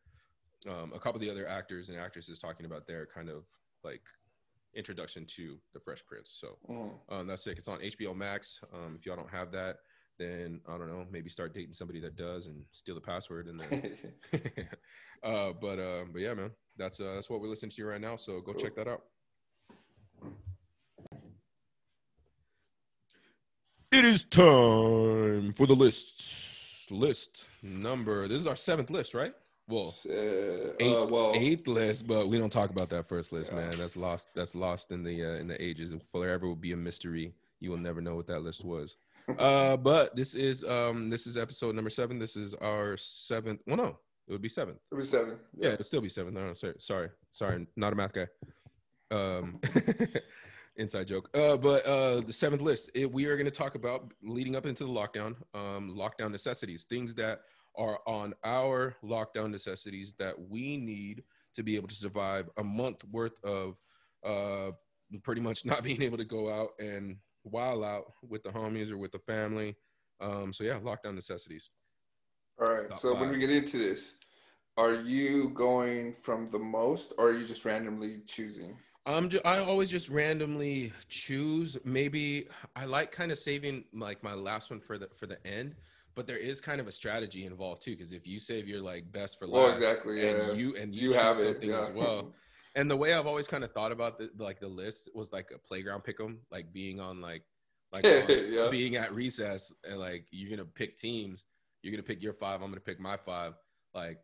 um, 0.66 0.92
a 0.94 0.98
couple 0.98 1.16
of 1.16 1.20
the 1.20 1.30
other 1.30 1.46
actors 1.46 1.88
and 1.88 1.98
actresses 1.98 2.38
talking 2.38 2.66
about 2.66 2.86
their 2.86 3.06
kind 3.06 3.28
of 3.28 3.44
like 3.84 4.02
introduction 4.74 5.24
to 5.26 5.58
the 5.72 5.80
Fresh 5.80 6.04
Prince. 6.06 6.30
So 6.40 6.58
Mhm. 6.68 6.98
um, 7.08 7.26
that's 7.26 7.42
sick. 7.42 7.58
It's 7.58 7.68
on 7.68 7.80
HBO 7.80 8.14
Max. 8.14 8.60
Um, 8.72 8.96
if 8.98 9.06
y'all 9.06 9.16
don't 9.16 9.30
have 9.30 9.50
that, 9.52 9.78
then 10.18 10.60
I 10.68 10.76
don't 10.76 10.88
know, 10.88 11.06
maybe 11.10 11.30
start 11.30 11.54
dating 11.54 11.74
somebody 11.74 12.00
that 12.00 12.16
does 12.16 12.46
and 12.46 12.64
steal 12.72 12.94
the 12.96 13.00
password 13.00 13.46
and 13.46 13.60
then. 13.60 13.96
uh, 15.22 15.52
but 15.52 15.78
uh, 15.78 16.04
but 16.12 16.20
yeah, 16.20 16.34
man, 16.34 16.50
that's 16.76 17.00
uh, 17.00 17.14
that's 17.14 17.30
what 17.30 17.40
we're 17.40 17.48
listening 17.48 17.70
to 17.70 17.84
right 17.86 18.00
now. 18.00 18.16
So 18.16 18.40
go 18.40 18.52
Cool. 18.52 18.60
check 18.62 18.74
that 18.76 18.88
out. 18.88 19.04
It 23.90 24.04
is 24.04 24.24
time 24.24 25.54
for 25.54 25.66
the 25.66 25.74
list. 25.74 26.90
List 26.90 27.46
number. 27.62 28.28
This 28.28 28.38
is 28.40 28.46
our 28.46 28.56
seventh 28.56 28.90
list, 28.90 29.14
right? 29.14 29.34
Well, 29.68 29.94
Uh, 30.08 30.12
eighth, 30.80 30.96
uh, 30.96 31.06
well, 31.10 31.32
eighth 31.34 31.66
list, 31.68 32.06
but 32.06 32.26
we 32.28 32.38
don't 32.38 32.50
talk 32.50 32.70
about 32.70 32.88
that 32.90 33.06
first 33.06 33.32
list, 33.32 33.50
Yeah. 33.52 33.60
man. 33.60 33.78
That's 33.78 33.96
lost. 33.96 34.28
That's 34.34 34.54
lost 34.54 34.90
in 34.90 35.02
the 35.02 35.22
uh, 35.24 35.34
in 35.34 35.46
the 35.46 35.62
ages. 35.62 35.92
Forever 36.10 36.46
will 36.48 36.56
be 36.56 36.72
a 36.72 36.76
mystery. 36.76 37.34
You 37.60 37.70
will 37.70 37.78
never 37.78 38.00
know 38.00 38.16
what 38.16 38.26
that 38.28 38.40
list 38.40 38.64
was. 38.64 38.96
uh, 39.38 39.76
but 39.76 40.16
this 40.16 40.34
is 40.34 40.64
um 40.64 41.10
this 41.10 41.26
is 41.26 41.36
episode 41.36 41.74
number 41.74 41.90
seven. 41.90 42.18
This 42.18 42.34
is 42.34 42.54
our 42.54 42.96
seventh. 42.96 43.60
Well, 43.66 43.76
no, 43.76 43.98
it 44.26 44.32
would 44.32 44.40
be 44.40 44.48
seventh. 44.48 44.78
it 44.90 44.94
was 44.94 45.10
seven. 45.10 45.36
Yeah, 45.54 45.70
it 45.70 45.78
would 45.78 45.86
still 45.86 46.00
be 46.00 46.08
seventh. 46.08 46.34
No, 46.34 46.54
sorry, 46.54 46.74
sorry, 46.78 47.10
sorry, 47.32 47.66
not 47.76 47.92
a 47.92 47.96
math 47.96 48.14
guy. 48.14 48.26
Um, 49.10 49.60
inside 50.76 51.08
joke. 51.08 51.28
Uh, 51.36 51.56
but 51.58 51.84
uh, 51.84 52.20
the 52.20 52.32
seventh 52.32 52.62
list, 52.62 52.90
it, 52.94 53.10
we 53.12 53.26
are 53.26 53.36
going 53.36 53.44
to 53.46 53.50
talk 53.50 53.74
about 53.74 54.12
leading 54.22 54.54
up 54.56 54.64
into 54.64 54.84
the 54.84 54.90
lockdown, 54.90 55.34
um, 55.54 55.94
lockdown 55.96 56.30
necessities, 56.30 56.84
things 56.84 57.14
that 57.16 57.40
are 57.78 58.00
on 58.06 58.34
our 58.44 58.96
lockdown 59.02 59.50
necessities 59.50 60.14
that 60.18 60.34
we 60.50 60.76
need 60.76 61.22
to 61.54 61.62
be 61.62 61.76
able 61.76 61.88
to 61.88 61.94
survive 61.94 62.50
a 62.58 62.64
month 62.64 63.04
worth 63.10 63.42
of 63.44 63.76
uh, 64.24 64.72
pretty 65.22 65.40
much 65.40 65.64
not 65.64 65.82
being 65.82 66.02
able 66.02 66.18
to 66.18 66.24
go 66.24 66.50
out 66.50 66.70
and 66.78 67.16
while 67.44 67.84
out 67.84 68.12
with 68.28 68.42
the 68.42 68.50
homies 68.50 68.90
or 68.90 68.98
with 68.98 69.12
the 69.12 69.18
family. 69.20 69.76
Um, 70.20 70.52
so 70.52 70.64
yeah, 70.64 70.78
lockdown 70.80 71.14
necessities. 71.14 71.70
All 72.60 72.66
right. 72.66 72.88
Top 72.88 72.98
so 72.98 73.12
five. 73.12 73.20
when 73.22 73.30
we 73.30 73.38
get 73.38 73.50
into 73.50 73.78
this, 73.78 74.16
are 74.76 74.94
you 74.94 75.50
going 75.50 76.12
from 76.12 76.50
the 76.50 76.58
most, 76.58 77.12
or 77.18 77.28
are 77.28 77.38
you 77.38 77.46
just 77.46 77.64
randomly 77.64 78.22
choosing? 78.26 78.76
Um, 79.06 79.28
ju- 79.28 79.40
I 79.44 79.58
always 79.58 79.88
just 79.88 80.08
randomly 80.08 80.92
choose. 81.08 81.78
Maybe 81.84 82.48
I 82.76 82.84
like 82.84 83.10
kind 83.10 83.32
of 83.32 83.38
saving 83.38 83.84
like 83.92 84.22
my 84.22 84.34
last 84.34 84.70
one 84.70 84.80
for 84.80 84.98
the 84.98 85.08
for 85.16 85.26
the 85.26 85.44
end, 85.46 85.76
but 86.18 86.26
there 86.26 86.36
is 86.36 86.60
kind 86.60 86.80
of 86.80 86.86
a 86.88 86.92
strategy 86.92 87.46
involved 87.46 87.80
too. 87.82 87.92
Because 87.92 88.12
if 88.12 88.26
you 88.26 88.38
save 88.38 88.66
your 88.68 88.80
like 88.82 89.10
best 89.12 89.38
for 89.38 89.46
last, 89.46 89.54
Well, 89.54 89.74
exactly. 89.76 90.20
Yeah. 90.22 90.30
and 90.50 90.58
you 90.60 90.76
and 90.76 90.94
you, 90.94 91.10
You 91.10 91.12
have 91.14 91.38
it, 91.38 91.44
something 91.44 91.70
yeah. 91.70 91.80
as 91.80 91.90
well. 92.00 92.34
And 92.74 92.90
the 92.90 92.96
way 92.96 93.12
I've 93.14 93.26
always 93.26 93.46
kind 93.48 93.64
of 93.64 93.72
thought 93.72 93.92
about 93.92 94.18
the 94.18 94.28
like 94.38 94.60
the 94.60 94.68
list 94.68 95.10
was 95.14 95.32
like 95.32 95.48
a 95.54 95.58
playground 95.58 96.02
pick'em, 96.04 96.38
like 96.50 96.72
being 96.72 96.98
on 97.00 97.20
like 97.20 97.44
like 97.92 98.04
on- 98.14 98.52
Yeah. 98.52 98.68
being 98.70 98.96
at 98.96 99.14
recess 99.14 99.72
and 99.88 99.98
like 99.98 100.26
you're 100.30 100.50
gonna 100.54 100.68
pick 100.68 100.96
teams. 100.96 101.44
You're 101.82 101.92
gonna 101.92 102.02
pick 102.02 102.22
your 102.22 102.32
five. 102.34 102.60
I'm 102.62 102.68
gonna 102.70 102.80
pick 102.80 103.00
my 103.00 103.16
five. 103.16 103.54
Like 103.94 104.18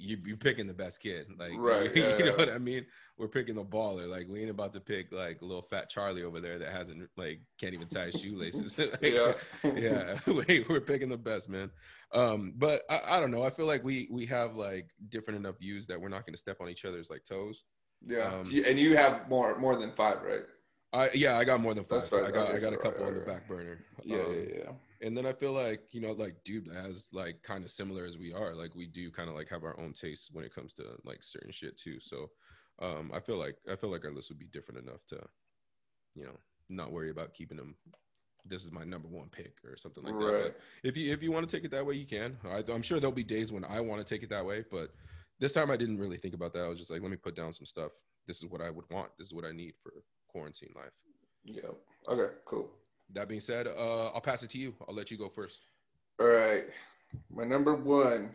you, 0.00 0.16
you 0.24 0.36
picking 0.36 0.66
the 0.66 0.74
best 0.74 1.00
kid. 1.00 1.26
Like 1.38 1.52
Right, 1.56 1.94
you 1.94 2.02
yeah, 2.02 2.16
know 2.18 2.24
yeah. 2.24 2.36
what 2.36 2.48
I 2.48 2.58
mean. 2.58 2.86
We're 3.18 3.28
picking 3.28 3.54
the 3.54 3.64
baller. 3.64 4.08
Like 4.08 4.26
we 4.28 4.40
ain't 4.40 4.50
about 4.50 4.72
to 4.72 4.80
pick 4.80 5.12
like 5.12 5.42
little 5.42 5.62
fat 5.62 5.90
Charlie 5.90 6.22
over 6.22 6.40
there 6.40 6.58
that 6.58 6.72
hasn't 6.72 7.08
like 7.16 7.40
can't 7.60 7.74
even 7.74 7.88
tie 7.88 8.06
his 8.06 8.20
shoelaces. 8.20 8.76
Like, 8.78 9.02
yeah. 9.02 9.32
yeah 9.76 10.18
we, 10.26 10.64
we're 10.68 10.80
picking 10.80 11.08
the 11.10 11.16
best 11.18 11.48
man 11.48 11.70
um 12.12 12.54
but 12.56 12.82
I, 12.90 13.00
I 13.08 13.20
don't 13.20 13.30
know 13.30 13.44
i 13.44 13.50
feel 13.50 13.66
like 13.66 13.84
we 13.84 14.08
we 14.10 14.26
have 14.26 14.56
like 14.56 14.90
different 15.10 15.38
enough 15.38 15.58
views 15.60 15.86
that 15.86 16.00
we're 16.00 16.08
not 16.08 16.24
going 16.26 16.34
to 16.34 16.38
step 16.40 16.56
on 16.60 16.68
each 16.68 16.84
other's 16.84 17.08
like 17.10 17.24
toes 17.24 17.64
Yeah. 18.04 18.24
Um, 18.24 18.50
and 18.66 18.78
you 18.78 18.96
have 18.96 19.28
more 19.28 19.58
more 19.58 19.76
than 19.76 19.92
five, 19.92 20.22
right? 20.22 20.42
i 20.92 21.10
yeah 21.14 21.38
i 21.38 21.44
got 21.44 21.60
more 21.60 21.74
than 21.74 21.84
five 21.84 22.00
That's 22.00 22.12
right. 22.12 22.24
i 22.24 22.30
got 22.30 22.48
Okay, 22.48 22.56
i 22.56 22.60
got 22.60 22.72
a 22.72 22.76
couple 22.78 23.04
on 23.06 23.14
the 23.14 23.20
right, 23.20 23.28
right. 23.28 23.36
back 23.38 23.48
burner 23.48 23.78
Yeah, 24.02 24.16
Um, 24.16 24.34
yeah, 24.34 24.56
yeah. 24.64 24.70
And 25.02 25.16
then 25.16 25.26
i 25.26 25.32
feel 25.32 25.52
like 25.52 25.82
you 25.92 26.00
know 26.00 26.12
like 26.12 26.36
dude 26.44 26.68
as 26.68 27.08
like 27.12 27.42
kind 27.42 27.64
of 27.64 27.70
similar 27.70 28.04
as 28.04 28.18
we 28.18 28.32
are 28.32 28.54
like 28.54 28.74
we 28.74 28.86
do 28.86 29.10
kind 29.10 29.28
of 29.28 29.34
like 29.34 29.48
have 29.48 29.64
our 29.64 29.78
own 29.80 29.92
tastes 29.92 30.30
when 30.32 30.44
it 30.44 30.54
comes 30.54 30.72
to 30.72 30.84
like 31.04 31.20
certain 31.22 31.52
shit 31.52 31.78
too. 31.78 31.98
So 32.00 32.30
um 32.80 33.10
i 33.14 33.20
feel 33.20 33.36
like 33.36 33.56
i 33.70 33.76
feel 33.76 33.90
like 33.90 34.04
our 34.04 34.12
list 34.12 34.30
would 34.30 34.38
be 34.38 34.46
different 34.46 34.86
enough 34.86 35.04
to 35.06 35.20
you 36.14 36.24
know 36.24 36.36
not 36.68 36.92
worry 36.92 37.10
about 37.10 37.34
keeping 37.34 37.56
them 37.56 37.74
this 38.46 38.64
is 38.64 38.72
my 38.72 38.84
number 38.84 39.08
one 39.08 39.28
pick 39.28 39.58
or 39.64 39.76
something 39.76 40.02
like 40.02 40.14
that 40.18 40.42
But 40.42 40.60
if 40.82 40.96
you 40.96 41.12
if 41.12 41.22
you 41.22 41.30
want 41.30 41.48
to 41.48 41.54
take 41.56 41.64
it 41.64 41.70
that 41.72 41.84
way 41.84 41.94
you 41.94 42.06
can. 42.06 42.38
I, 42.44 42.64
i'm 42.72 42.82
sure 42.82 42.98
there'll 43.00 43.14
be 43.14 43.24
days 43.24 43.52
when 43.52 43.64
i 43.64 43.80
want 43.80 44.04
to 44.04 44.14
take 44.14 44.22
it 44.22 44.30
that 44.30 44.44
way 44.44 44.64
but 44.70 44.90
this 45.40 45.52
time 45.52 45.70
i 45.70 45.76
didn't 45.76 45.98
really 45.98 46.18
think 46.18 46.34
about 46.34 46.52
that. 46.54 46.64
I 46.64 46.68
was 46.68 46.78
just 46.78 46.90
like 46.90 47.02
let 47.02 47.10
me 47.10 47.16
put 47.16 47.36
down 47.36 47.52
some 47.52 47.66
stuff. 47.66 47.92
This 48.26 48.42
is 48.42 48.50
what 48.50 48.60
i 48.60 48.70
would 48.70 48.84
want. 48.90 49.10
This 49.18 49.26
is 49.28 49.34
what 49.34 49.44
i 49.44 49.52
need 49.52 49.74
for 49.82 49.92
quarantine 50.28 50.72
life. 50.76 50.92
Yeah. 51.44 51.70
Okay, 52.08 52.34
cool. 52.44 52.70
That 53.14 53.28
being 53.28 53.40
said 53.40 53.66
uh 53.66 54.08
i'll 54.08 54.20
pass 54.20 54.42
it 54.42 54.50
to 54.50 54.58
you 54.58 54.74
i'll 54.88 54.94
let 54.94 55.10
you 55.10 55.16
go 55.18 55.28
first 55.28 55.62
All 56.20 56.26
right. 56.26 56.64
My 57.34 57.44
number 57.44 57.74
one, 57.74 58.30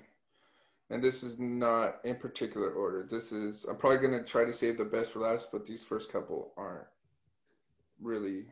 and 0.90 1.04
this 1.04 1.24
is 1.24 1.40
not 1.40 1.98
in 2.04 2.16
particular 2.16 2.72
order. 2.72 3.08
This 3.10 3.32
is, 3.32 3.66
I'm 3.66 3.78
probably 3.78 4.00
going 4.00 4.20
to 4.20 4.24
try 4.24 4.44
to 4.44 4.54
save 4.54 4.78
the 4.78 4.86
best 4.86 5.14
for 5.14 5.20
last, 5.20 5.52
but 5.52 5.66
these 5.66 5.84
first 5.84 6.12
couple 6.12 6.52
aren't 6.58 6.88
really, 8.02 8.46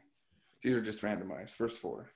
these 0.61 0.75
are 0.75 0.81
just 0.81 1.01
randomized. 1.01 1.51
First 1.51 1.79
four. 1.79 2.11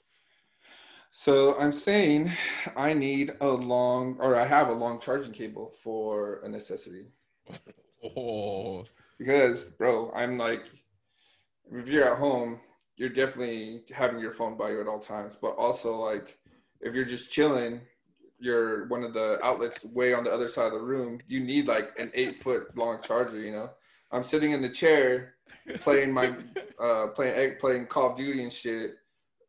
So 1.11 1.59
I'm 1.59 1.73
saying 1.73 2.31
I 2.75 2.93
need 2.93 3.33
a 3.41 3.47
long, 3.47 4.17
or 4.19 4.35
I 4.35 4.45
have 4.45 4.69
a 4.69 4.73
long 4.73 4.99
charging 4.99 5.33
cable 5.33 5.71
for 5.83 6.41
a 6.43 6.49
necessity. 6.49 7.07
oh 8.15 8.85
Because, 9.17 9.69
bro, 9.69 10.11
I'm 10.15 10.37
like, 10.37 10.63
if 11.71 11.87
you're 11.87 12.11
at 12.13 12.19
home, 12.19 12.59
you're 12.97 13.09
definitely 13.09 13.83
having 13.93 14.19
your 14.19 14.31
phone 14.31 14.57
by 14.57 14.71
you 14.71 14.81
at 14.81 14.87
all 14.87 14.99
times. 14.99 15.37
But 15.39 15.51
also, 15.55 15.95
like, 15.95 16.37
if 16.81 16.93
you're 16.93 17.05
just 17.05 17.31
chilling, 17.31 17.81
you're 18.39 18.87
one 18.87 19.03
of 19.03 19.13
the 19.13 19.39
outlets 19.43 19.85
way 19.85 20.13
on 20.13 20.23
the 20.23 20.31
other 20.31 20.47
side 20.47 20.67
of 20.67 20.73
the 20.73 20.85
room. 20.85 21.19
You 21.27 21.39
need 21.39 21.67
like 21.67 21.89
an 21.97 22.11
eight 22.13 22.35
foot 22.37 22.75
long 22.75 23.01
charger. 23.01 23.39
You 23.39 23.51
know, 23.51 23.69
I'm 24.11 24.23
sitting 24.23 24.51
in 24.51 24.61
the 24.61 24.69
chair 24.69 25.35
playing 25.79 26.11
my 26.11 26.35
uh 26.81 27.07
playing 27.15 27.35
egg 27.35 27.59
playing 27.59 27.87
Call 27.87 28.11
of 28.11 28.17
Duty 28.17 28.43
and 28.43 28.51
shit. 28.53 28.95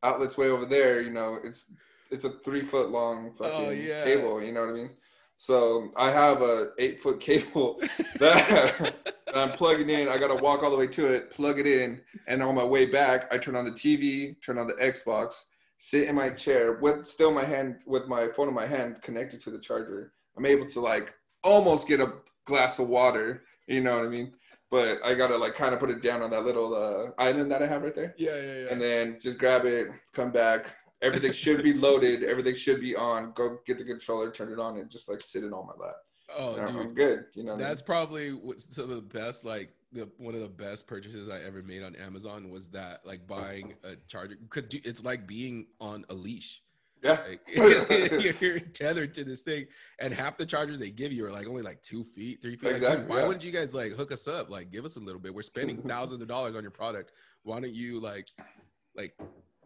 Outlets 0.03 0.39
way 0.39 0.49
over 0.49 0.65
there. 0.65 1.01
You 1.01 1.11
know, 1.11 1.39
it's 1.43 1.71
it's 2.11 2.25
a 2.25 2.31
three 2.45 2.63
foot 2.63 2.91
long 2.91 3.35
fucking 3.37 3.67
Oh, 3.67 3.71
yeah. 3.71 4.05
cable. 4.05 4.43
You 4.43 4.53
know 4.53 4.61
what 4.61 4.71
I 4.71 4.75
mean? 4.75 4.91
So 5.37 5.91
I 5.97 6.11
have 6.11 6.41
a 6.43 6.71
eight 6.79 7.03
foot 7.03 7.21
cable 7.21 7.81
that 8.19 8.95
I'm 9.35 9.51
plugging 9.53 9.91
in. 9.91 10.09
I 10.09 10.18
gotta 10.18 10.35
walk 10.35 10.62
all 10.62 10.70
the 10.70 10.76
way 10.76 10.87
to 10.89 11.12
it, 11.12 11.31
plug 11.31 11.59
it 11.59 11.66
in, 11.66 12.01
and 12.26 12.43
on 12.43 12.55
my 12.55 12.64
way 12.64 12.87
back, 12.87 13.29
I 13.33 13.39
turn 13.39 13.57
on 13.57 13.64
the 13.64 13.70
TV, 13.72 14.41
turn 14.43 14.59
on 14.59 14.66
the 14.66 14.74
Xbox, 14.74 15.45
sit 15.79 16.09
in 16.09 16.14
my 16.14 16.31
chair 16.31 16.79
with 16.81 17.07
still 17.07 17.33
my 17.33 17.45
hand 17.45 17.76
with 17.87 18.07
my 18.07 18.29
phone 18.29 18.49
in 18.49 18.55
my 18.55 18.66
hand 18.66 18.97
connected 19.03 19.41
to 19.43 19.51
the 19.51 19.59
charger. 19.59 20.12
I'm 20.37 20.47
able 20.47 20.66
to 20.70 20.81
like 20.81 21.14
almost 21.43 21.89
get 21.89 22.01
a 22.01 22.12
glass 22.45 22.79
of 22.79 22.89
water. 22.89 23.45
You 23.66 23.83
know 23.83 23.97
what 23.97 24.07
I 24.07 24.09
mean? 24.09 24.33
But 24.70 24.99
I 25.05 25.14
gotta 25.14 25.37
like 25.37 25.55
kind 25.55 25.74
of 25.74 25.81
put 25.81 25.91
it 25.91 26.03
down 26.03 26.22
on 26.22 26.31
that 26.31 26.45
little 26.45 26.74
uh, 26.74 27.22
island 27.22 27.51
that 27.51 27.62
I 27.62 27.66
have 27.66 27.83
right 27.83 27.95
there, 27.95 28.14
yeah 28.18 28.35
yeah 28.35 28.55
yeah 28.55 28.66
and 28.70 28.81
then 28.81 29.18
just 29.20 29.39
grab 29.39 29.64
it, 29.64 29.89
come 30.12 30.31
back. 30.31 30.76
Everything 31.01 31.33
should 31.33 31.62
be 31.62 31.72
loaded. 31.72 32.24
Everything 32.24 32.57
should 32.57 32.81
be 32.81 32.97
on. 32.97 33.33
Go 33.37 33.59
get 33.66 33.79
the 33.79 33.85
controller, 33.85 34.33
turn 34.33 34.53
it 34.53 34.59
on, 34.59 34.79
and 34.79 34.91
just 34.91 35.09
like 35.09 35.20
sit 35.20 35.45
it 35.45 35.53
on 35.53 35.66
my 35.66 35.85
lap. 35.85 35.95
Oh 36.37 36.57
dude 36.66 36.76
I'm 36.76 36.95
good. 36.95 37.24
You 37.35 37.45
know. 37.45 37.53
what 37.53 37.62
I 37.62 37.64
mean? 37.64 37.68
That's 37.68 37.83
probably 37.83 38.31
what's 38.31 38.74
some 38.74 38.85
of 38.85 38.91
the 38.91 39.03
best, 39.03 39.45
like 39.45 39.70
the 39.93 40.09
one 40.18 40.35
of 40.35 40.41
the 40.41 40.49
best 40.49 40.87
purchases 40.87 41.29
I 41.29 41.41
ever 41.41 41.62
made 41.62 41.83
on 41.83 41.97
Amazon 41.97 42.51
was 42.51 42.68
that, 42.68 43.01
like 43.07 43.26
buying 43.26 43.74
a 43.85 43.97
charger 44.07 44.37
because 44.41 44.64
it's 44.85 45.05
like 45.05 45.26
being 45.26 45.66
on 45.81 46.05
a 46.11 46.14
leash. 46.14 46.62
yeah. 47.03 47.20
Like, 47.26 47.41
you're 48.41 48.59
tethered 48.61 49.14
to 49.14 49.24
this 49.24 49.43
thing, 49.43 49.66
and 50.01 50.12
half 50.12 50.37
the 50.37 50.45
chargers 50.45 50.79
they 50.79 50.91
give 50.91 51.12
you 51.12 51.24
are 51.26 51.31
like 51.31 51.47
only 51.47 51.62
like 51.62 51.81
two 51.83 52.05
feet, 52.05 52.43
three 52.43 52.57
feet. 52.57 52.64
Like, 52.64 52.81
dude, 52.81 52.83
Exactly, 52.83 53.07
why 53.07 53.20
yeah. 53.20 53.26
wouldn't 53.26 53.45
you 53.45 53.53
guys 53.53 53.72
like 53.72 53.93
hook 53.93 54.12
us 54.12 54.26
up? 54.29 54.51
Like, 54.51 54.70
give 54.70 54.85
us 54.85 54.97
a 54.97 55.01
little 55.01 55.20
bit. 55.20 55.33
We're 55.35 55.43
spending 55.43 55.81
thousands 55.89 56.20
of 56.20 56.29
dollars 56.29 56.55
on 56.57 56.62
your 56.62 56.70
product. 56.70 57.12
Why 57.45 57.61
don't 57.61 57.72
you 57.74 58.01
like, 58.01 58.26
like, 58.97 59.14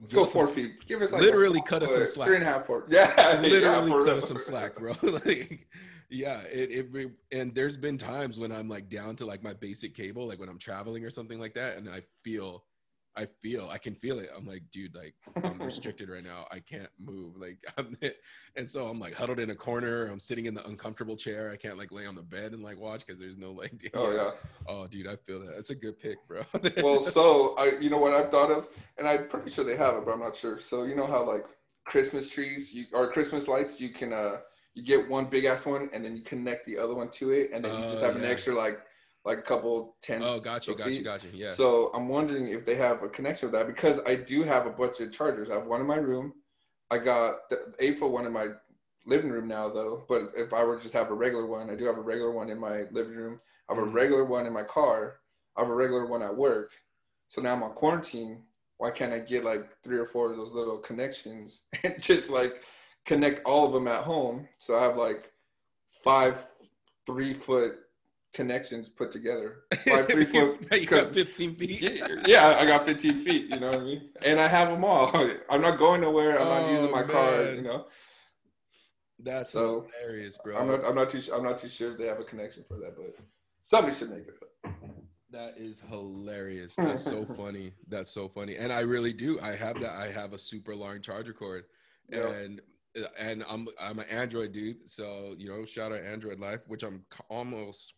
Let's 0.03 0.12
go 0.14 0.24
some 0.24 0.32
four 0.32 0.44
s- 0.48 0.55
feet. 0.55 0.86
Give 0.86 1.00
us 1.00 1.12
like 1.12 1.22
literally 1.22 1.61
a- 1.61 1.62
cut 1.62 1.82
us 1.82 1.92
some 1.92 2.03
uh, 2.03 2.07
slack. 2.07 2.26
Three 2.26 2.36
and 2.36 2.44
a 2.44 2.48
half, 2.48 2.66
four. 2.66 2.84
Yeah, 2.88 3.38
literally 3.40 3.90
yeah, 3.90 4.05
cut 4.05 4.18
us 4.18 4.28
some 4.28 4.38
slack, 4.38 4.76
bro. 4.76 4.94
like, 5.03 5.68
yeah, 6.11 6.40
it, 6.42 6.90
it 6.92 7.11
and 7.32 7.55
there's 7.55 7.76
been 7.76 7.96
times 7.96 8.38
when 8.38 8.50
I'm 8.53 8.68
like 8.68 8.90
down 8.90 9.16
to 9.16 9.26
like 9.26 9.42
my 9.42 9.55
basic 9.55 9.94
cable, 9.94 10.26
like 10.26 10.40
when 10.40 10.48
I'm 10.48 10.59
traveling 10.59 11.05
or 11.05 11.11
something 11.11 11.38
like 11.38 11.55
that, 11.55 11.76
and 11.78 11.88
I 11.88 12.03
feel, 12.24 12.64
I 13.14 13.26
feel, 13.26 13.68
I 13.70 13.78
can 13.78 13.94
feel 13.94 14.18
it. 14.20 14.30
I'm 14.34 14.46
like, 14.46 14.62
dude, 14.72 14.94
like 14.94 15.14
I'm 15.44 15.58
restricted 15.62 16.08
right 16.08 16.24
now. 16.24 16.46
I 16.50 16.60
can't 16.60 16.88
move. 16.98 17.36
Like, 17.36 17.58
I'm, 17.78 17.96
and 18.56 18.68
so 18.68 18.88
I'm 18.88 18.98
like 18.98 19.12
huddled 19.14 19.38
in 19.38 19.50
a 19.50 19.54
corner. 19.54 20.06
I'm 20.06 20.20
sitting 20.20 20.46
in 20.46 20.54
the 20.54 20.66
uncomfortable 20.66 21.16
chair. 21.16 21.50
I 21.50 21.56
can't 21.56 21.76
like 21.76 21.92
lay 21.92 22.06
on 22.06 22.14
the 22.14 22.22
bed 22.22 22.52
and 22.52 22.62
like 22.62 22.78
watch 22.78 23.04
because 23.06 23.20
there's 23.20 23.36
no 23.38 23.52
like. 23.52 23.90
Oh 23.94 24.10
yeah. 24.12 24.30
Oh, 24.66 24.86
dude, 24.86 25.06
I 25.06 25.16
feel 25.16 25.40
that. 25.40 25.54
That's 25.54 25.70
a 25.70 25.74
good 25.74 25.98
pick, 26.00 26.26
bro. 26.26 26.42
Well, 26.82 27.02
so 27.02 27.54
I, 27.58 27.72
you 27.80 27.90
know 27.90 27.98
what 27.98 28.14
I've 28.14 28.30
thought 28.30 28.50
of, 28.50 28.68
and 28.96 29.06
I'm 29.06 29.28
pretty 29.28 29.50
sure 29.50 29.64
they 29.64 29.76
have 29.76 29.96
it, 29.96 30.04
but 30.06 30.12
I'm 30.12 30.20
not 30.20 30.34
sure. 30.36 30.58
So 30.58 30.84
you 30.84 30.94
know 30.94 31.06
how 31.06 31.26
like 31.26 31.44
Christmas 31.84 32.28
trees, 32.30 32.72
you 32.72 32.84
or 32.92 33.10
Christmas 33.12 33.48
lights, 33.48 33.80
you 33.80 33.90
can 33.90 34.12
uh 34.12 34.38
you 34.74 34.82
get 34.82 35.06
one 35.08 35.26
big 35.26 35.44
ass 35.44 35.66
one, 35.66 35.90
and 35.92 36.02
then 36.02 36.16
you 36.16 36.22
connect 36.22 36.64
the 36.64 36.78
other 36.78 36.94
one 36.94 37.10
to 37.10 37.30
it, 37.32 37.50
and 37.52 37.62
then 37.62 37.74
you 37.74 37.82
just 37.90 38.02
Oh, 38.02 38.06
have 38.06 38.16
an 38.16 38.22
yeah. 38.22 38.28
extra 38.28 38.54
like 38.54 38.80
like 39.24 39.38
a 39.38 39.42
couple 39.42 39.96
tens. 40.02 40.24
oh, 40.26 40.40
got 40.40 40.66
you, 40.66 40.74
got 40.74 40.88
you, 40.88 40.94
feet. 40.96 41.04
got 41.04 41.22
you. 41.24 41.30
Yeah. 41.32 41.52
So 41.54 41.90
I'm 41.94 42.08
wondering 42.08 42.48
if 42.48 42.64
they 42.66 42.74
have 42.74 43.02
a 43.02 43.08
connection 43.08 43.50
with 43.50 43.58
that 43.58 43.66
because 43.66 44.00
I 44.06 44.16
do 44.16 44.42
have 44.42 44.66
a 44.66 44.70
bunch 44.70 45.00
of 45.00 45.12
chargers. 45.12 45.50
I 45.50 45.54
have 45.54 45.66
one 45.66 45.80
in 45.80 45.86
my 45.86 45.96
room. 45.96 46.32
I 46.90 46.98
got 46.98 47.48
the 47.48 47.72
eight 47.78 47.98
foot 47.98 48.10
one 48.10 48.26
in 48.26 48.32
my 48.32 48.48
living 49.06 49.30
room 49.30 49.48
now 49.48 49.68
though. 49.68 50.04
But 50.08 50.32
if 50.36 50.52
I 50.52 50.64
were 50.64 50.76
to 50.76 50.82
just 50.82 50.94
have 50.94 51.10
a 51.10 51.14
regular 51.14 51.46
one, 51.46 51.70
I 51.70 51.76
do 51.76 51.84
have 51.84 51.98
a 51.98 52.02
regular 52.02 52.32
one 52.32 52.50
in 52.50 52.58
my 52.58 52.82
living 52.90 53.14
room. 53.14 53.40
I 53.68 53.74
have 53.74 53.82
Mhm. 53.82 53.88
a 53.88 53.90
regular 53.92 54.24
one 54.24 54.46
in 54.46 54.52
my 54.52 54.64
car. 54.64 55.20
I 55.56 55.60
have 55.62 55.70
a 55.70 55.74
regular 55.74 56.06
one 56.06 56.22
at 56.22 56.36
work. 56.36 56.70
So 57.28 57.40
now 57.40 57.52
I'm 57.54 57.62
on 57.62 57.74
quarantine. 57.74 58.44
Why 58.78 58.90
can't 58.90 59.12
I 59.12 59.20
get 59.20 59.44
like 59.44 59.68
three 59.82 59.98
or 59.98 60.06
four 60.06 60.30
of 60.30 60.36
those 60.36 60.52
little 60.52 60.78
connections 60.78 61.62
and 61.84 62.00
just 62.02 62.28
like 62.30 62.62
connect 63.06 63.44
all 63.44 63.66
of 63.66 63.72
them 63.72 63.86
at 63.86 64.02
home? 64.04 64.48
So 64.58 64.76
I 64.76 64.82
have 64.82 64.96
like 64.96 65.32
five 65.90 66.44
three 67.06 67.34
foot 67.34 67.78
connections 68.33 68.89
put 68.89 69.12
together. 69.12 69.64
Five 69.87 70.07
three 70.07 70.24
foot 70.24 70.59
you 70.80 70.87
got 70.87 71.12
15 71.12 71.57
feet. 71.57 71.80
yeah, 71.83 72.07
yeah, 72.26 72.57
I 72.59 72.66
got 72.66 72.87
15 72.87 73.20
feet. 73.20 73.55
You 73.55 73.61
know 73.61 73.70
what 73.70 73.80
I 73.80 73.85
mean? 73.85 74.11
And 74.24 74.41
I 74.41 74.49
have 74.49 74.70
them 74.70 74.85
all. 74.85 75.11
I'm 75.51 75.61
not 75.61 75.78
going 75.78 76.01
nowhere. 76.01 76.39
I'm 76.41 76.49
not 76.49 76.62
Oh, 76.70 76.72
using 76.72 76.91
my 76.91 77.03
car. 77.03 77.45
You 77.53 77.62
know, 77.62 77.87
That's 79.18 79.53
So, 79.53 79.87
hilarious, 80.01 80.39
bro. 80.43 80.57
I'm 80.57 80.68
not. 80.68 80.85
I'm 80.85 80.95
not 80.95 81.11
too. 81.11 81.20
I'm 81.33 81.45
not 81.45 81.59
too 81.59 81.68
sure 81.68 81.93
if 81.93 81.99
they 81.99 82.07
have 82.07 82.20
a 82.20 82.24
connection 82.24 82.64
for 82.66 82.76
that, 82.78 82.97
but 82.97 83.14
somebody 83.62 83.95
should 83.95 84.11
make 84.11 84.26
it. 84.26 84.35
Up. 84.64 84.72
That 85.30 85.55
is 85.57 85.80
hilarious. 85.89 86.74
That's 86.76 87.03
so 87.05 87.24
funny. 87.37 87.72
That's 87.89 88.11
so 88.11 88.28
funny. 88.28 88.57
And 88.57 88.72
I 88.72 88.80
really 88.80 89.12
do. 89.12 89.41
I 89.41 89.55
have 89.55 89.80
that. 89.80 89.95
I 89.97 90.11
have 90.11 90.33
a 90.33 90.39
super 90.39 90.74
long 90.74 91.01
charger 91.01 91.33
cord, 91.33 91.64
Yeah. 92.11 92.28
and 92.30 92.61
and 93.18 93.43
I'm 93.49 93.68
I'm 93.80 93.99
an 93.99 94.07
Android 94.11 94.53
dude. 94.53 94.89
So 94.91 95.35
you 95.39 95.49
know, 95.49 95.64
shout 95.64 95.93
out 95.93 96.01
Android 96.03 96.39
Life, 96.41 96.61
which 96.66 96.83
I'm 96.83 97.05
almost. 97.28 97.95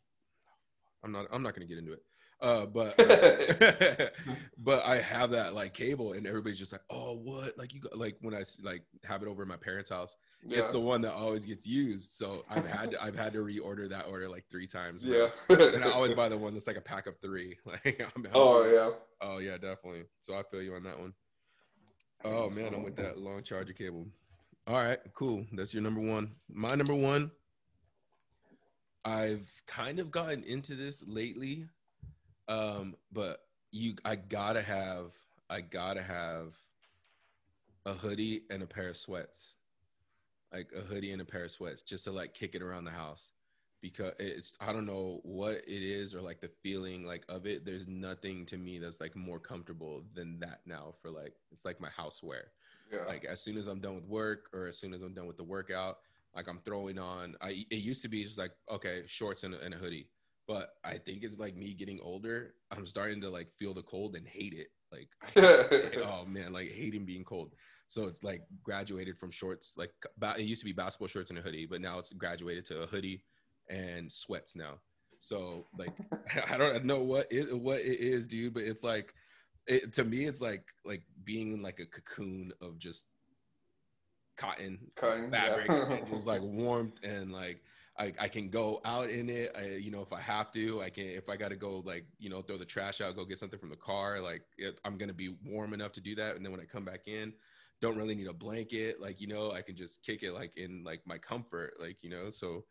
I'm 1.04 1.12
not. 1.12 1.26
I'm 1.30 1.42
not 1.42 1.54
gonna 1.54 1.66
get 1.66 1.78
into 1.78 1.92
it. 1.92 2.02
Uh, 2.40 2.66
but 2.66 2.96
but 4.58 4.84
I 4.84 5.00
have 5.00 5.30
that 5.30 5.54
like 5.54 5.72
cable, 5.74 6.12
and 6.14 6.26
everybody's 6.26 6.58
just 6.58 6.72
like, 6.72 6.82
"Oh, 6.90 7.14
what?" 7.14 7.56
Like 7.56 7.72
you 7.74 7.80
got 7.80 7.96
like 7.96 8.16
when 8.20 8.34
I 8.34 8.42
like 8.62 8.82
have 9.04 9.22
it 9.22 9.28
over 9.28 9.42
at 9.42 9.48
my 9.48 9.56
parents' 9.56 9.90
house, 9.90 10.16
Yeah. 10.44 10.58
it's 10.60 10.70
the 10.70 10.80
one 10.80 11.00
that 11.02 11.12
always 11.12 11.44
gets 11.44 11.66
used. 11.66 12.14
So 12.14 12.44
I've 12.50 12.68
had 12.68 12.90
to, 12.90 13.02
I've 13.02 13.18
had 13.18 13.32
to 13.34 13.38
reorder 13.38 13.88
that 13.90 14.06
order 14.06 14.28
like 14.28 14.44
three 14.50 14.66
times. 14.66 15.02
bro. 15.04 15.30
yeah. 15.48 15.56
and 15.74 15.84
I 15.84 15.90
always 15.90 16.12
buy 16.14 16.28
the 16.28 16.36
one 16.36 16.54
that's 16.54 16.66
like 16.66 16.76
a 16.76 16.82
pack 16.82 17.06
of 17.06 17.18
three. 17.20 17.56
Like, 17.66 18.02
I'm, 18.16 18.26
oh 18.34 18.64
yeah. 18.64 19.26
oh 19.26 19.38
yeah, 19.38 19.52
definitely. 19.56 20.04
So 20.20 20.34
I 20.34 20.42
feel 20.50 20.62
you 20.62 20.74
on 20.74 20.82
that 20.84 20.98
one. 20.98 21.12
Oh 22.24 22.50
man, 22.50 22.74
I'm 22.74 22.82
with 22.82 22.96
that 22.96 23.18
long 23.18 23.42
charger 23.42 23.72
cable. 23.72 24.06
All 24.66 24.74
right, 24.74 24.98
cool. 25.14 25.44
That's 25.52 25.74
your 25.74 25.82
number 25.82 26.00
one. 26.00 26.32
My 26.50 26.74
number 26.74 26.94
one. 26.94 27.30
I've 29.04 29.50
kind 29.66 29.98
of 29.98 30.10
gotten 30.10 30.42
into 30.44 30.74
this 30.74 31.04
lately, 31.06 31.66
um, 32.48 32.96
but 33.12 33.40
you, 33.70 33.94
I 34.04 34.16
gotta 34.16 34.62
have, 34.62 35.12
I 35.50 35.60
gotta 35.60 36.02
have 36.02 36.54
a 37.86 37.92
hoodie 37.92 38.42
and 38.50 38.62
a 38.62 38.66
pair 38.66 38.88
of 38.88 38.96
sweats, 38.96 39.56
like 40.52 40.70
a 40.76 40.80
hoodie 40.80 41.12
and 41.12 41.20
a 41.20 41.24
pair 41.24 41.44
of 41.44 41.50
sweats, 41.50 41.82
just 41.82 42.04
to 42.04 42.12
like 42.12 42.34
kick 42.34 42.54
it 42.54 42.62
around 42.62 42.84
the 42.84 42.90
house 42.90 43.32
because 43.84 44.14
it's 44.18 44.56
I 44.62 44.72
don't 44.72 44.86
know 44.86 45.20
what 45.24 45.56
it 45.56 45.82
is 45.82 46.14
or 46.14 46.22
like 46.22 46.40
the 46.40 46.48
feeling 46.62 47.04
like 47.04 47.22
of 47.28 47.46
it. 47.46 47.66
There's 47.66 47.86
nothing 47.86 48.46
to 48.46 48.56
me 48.56 48.78
that's 48.78 48.98
like 48.98 49.14
more 49.14 49.38
comfortable 49.38 50.02
than 50.14 50.40
that 50.40 50.60
now 50.64 50.94
for 51.02 51.10
like 51.10 51.34
it's 51.52 51.66
like 51.66 51.82
my 51.82 51.90
housewear. 51.90 52.44
Yeah. 52.90 53.04
Like 53.06 53.26
as 53.26 53.42
soon 53.42 53.58
as 53.58 53.66
I'm 53.66 53.80
done 53.80 53.94
with 53.94 54.06
work 54.06 54.48
or 54.54 54.66
as 54.66 54.78
soon 54.78 54.94
as 54.94 55.02
I'm 55.02 55.12
done 55.12 55.26
with 55.26 55.36
the 55.36 55.44
workout, 55.44 55.98
like 56.34 56.48
I'm 56.48 56.60
throwing 56.64 56.98
on. 56.98 57.36
I 57.40 57.64
it 57.70 57.76
used 57.76 58.02
to 58.02 58.08
be 58.08 58.24
just 58.24 58.38
like 58.38 58.52
okay 58.70 59.02
shorts 59.06 59.44
and 59.44 59.54
a, 59.54 59.60
and 59.60 59.74
a 59.74 59.76
hoodie, 59.76 60.08
but 60.46 60.70
I 60.84 60.98
think 60.98 61.22
it's 61.22 61.38
like 61.38 61.56
me 61.56 61.74
getting 61.74 62.00
older. 62.02 62.54
I'm 62.70 62.86
starting 62.86 63.20
to 63.22 63.30
like 63.30 63.50
feel 63.52 63.74
the 63.74 63.82
cold 63.82 64.16
and 64.16 64.26
hate 64.26 64.54
it. 64.54 64.68
Like 64.92 65.08
oh 66.04 66.24
man, 66.26 66.52
like 66.52 66.70
hating 66.70 67.04
being 67.04 67.24
cold. 67.24 67.52
So 67.88 68.06
it's 68.06 68.22
like 68.22 68.42
graduated 68.62 69.18
from 69.18 69.30
shorts. 69.30 69.74
Like 69.76 69.92
it 70.38 70.46
used 70.46 70.62
to 70.62 70.66
be 70.66 70.72
basketball 70.72 71.08
shorts 71.08 71.30
and 71.30 71.38
a 71.38 71.42
hoodie, 71.42 71.66
but 71.66 71.80
now 71.80 71.98
it's 71.98 72.12
graduated 72.12 72.64
to 72.66 72.82
a 72.82 72.86
hoodie 72.86 73.24
and 73.68 74.12
sweats 74.12 74.56
now. 74.56 74.80
So 75.20 75.66
like 75.78 75.94
I 76.50 76.58
don't 76.58 76.84
know 76.84 77.02
what 77.02 77.26
it 77.30 77.56
what 77.58 77.80
it 77.80 78.00
is, 78.00 78.26
dude, 78.28 78.54
but 78.54 78.64
it's 78.64 78.82
like 78.82 79.14
it, 79.66 79.92
to 79.94 80.04
me 80.04 80.26
it's 80.26 80.40
like 80.40 80.64
like 80.84 81.02
being 81.24 81.52
in 81.52 81.62
like 81.62 81.80
a 81.80 81.86
cocoon 81.86 82.52
of 82.60 82.78
just 82.78 83.06
cotton 84.36 84.78
fabric 85.30 85.68
yeah. 85.68 85.92
and 85.92 86.06
just 86.10 86.26
like 86.26 86.42
warmth 86.42 86.98
and 87.02 87.32
like 87.32 87.62
I, 87.96 88.12
I 88.20 88.28
can 88.28 88.50
go 88.50 88.80
out 88.84 89.08
in 89.08 89.30
it 89.30 89.50
I, 89.56 89.76
you 89.76 89.90
know 89.90 90.00
if 90.00 90.12
i 90.12 90.20
have 90.20 90.50
to 90.52 90.82
i 90.82 90.90
can 90.90 91.04
if 91.04 91.28
i 91.28 91.36
gotta 91.36 91.56
go 91.56 91.82
like 91.84 92.04
you 92.18 92.28
know 92.28 92.42
throw 92.42 92.58
the 92.58 92.64
trash 92.64 93.00
out 93.00 93.14
go 93.14 93.24
get 93.24 93.38
something 93.38 93.58
from 93.58 93.70
the 93.70 93.76
car 93.76 94.20
like 94.20 94.42
it, 94.58 94.80
i'm 94.84 94.98
gonna 94.98 95.12
be 95.12 95.36
warm 95.44 95.72
enough 95.72 95.92
to 95.92 96.00
do 96.00 96.14
that 96.16 96.36
and 96.36 96.44
then 96.44 96.50
when 96.50 96.60
i 96.60 96.64
come 96.64 96.84
back 96.84 97.06
in 97.06 97.32
don't 97.80 97.96
really 97.96 98.14
need 98.14 98.26
a 98.26 98.32
blanket 98.32 99.00
like 99.00 99.20
you 99.20 99.28
know 99.28 99.52
i 99.52 99.62
can 99.62 99.76
just 99.76 100.02
kick 100.02 100.22
it 100.22 100.32
like 100.32 100.56
in 100.56 100.82
like 100.84 101.00
my 101.06 101.18
comfort 101.18 101.74
like 101.80 102.02
you 102.02 102.10
know 102.10 102.30
so 102.30 102.64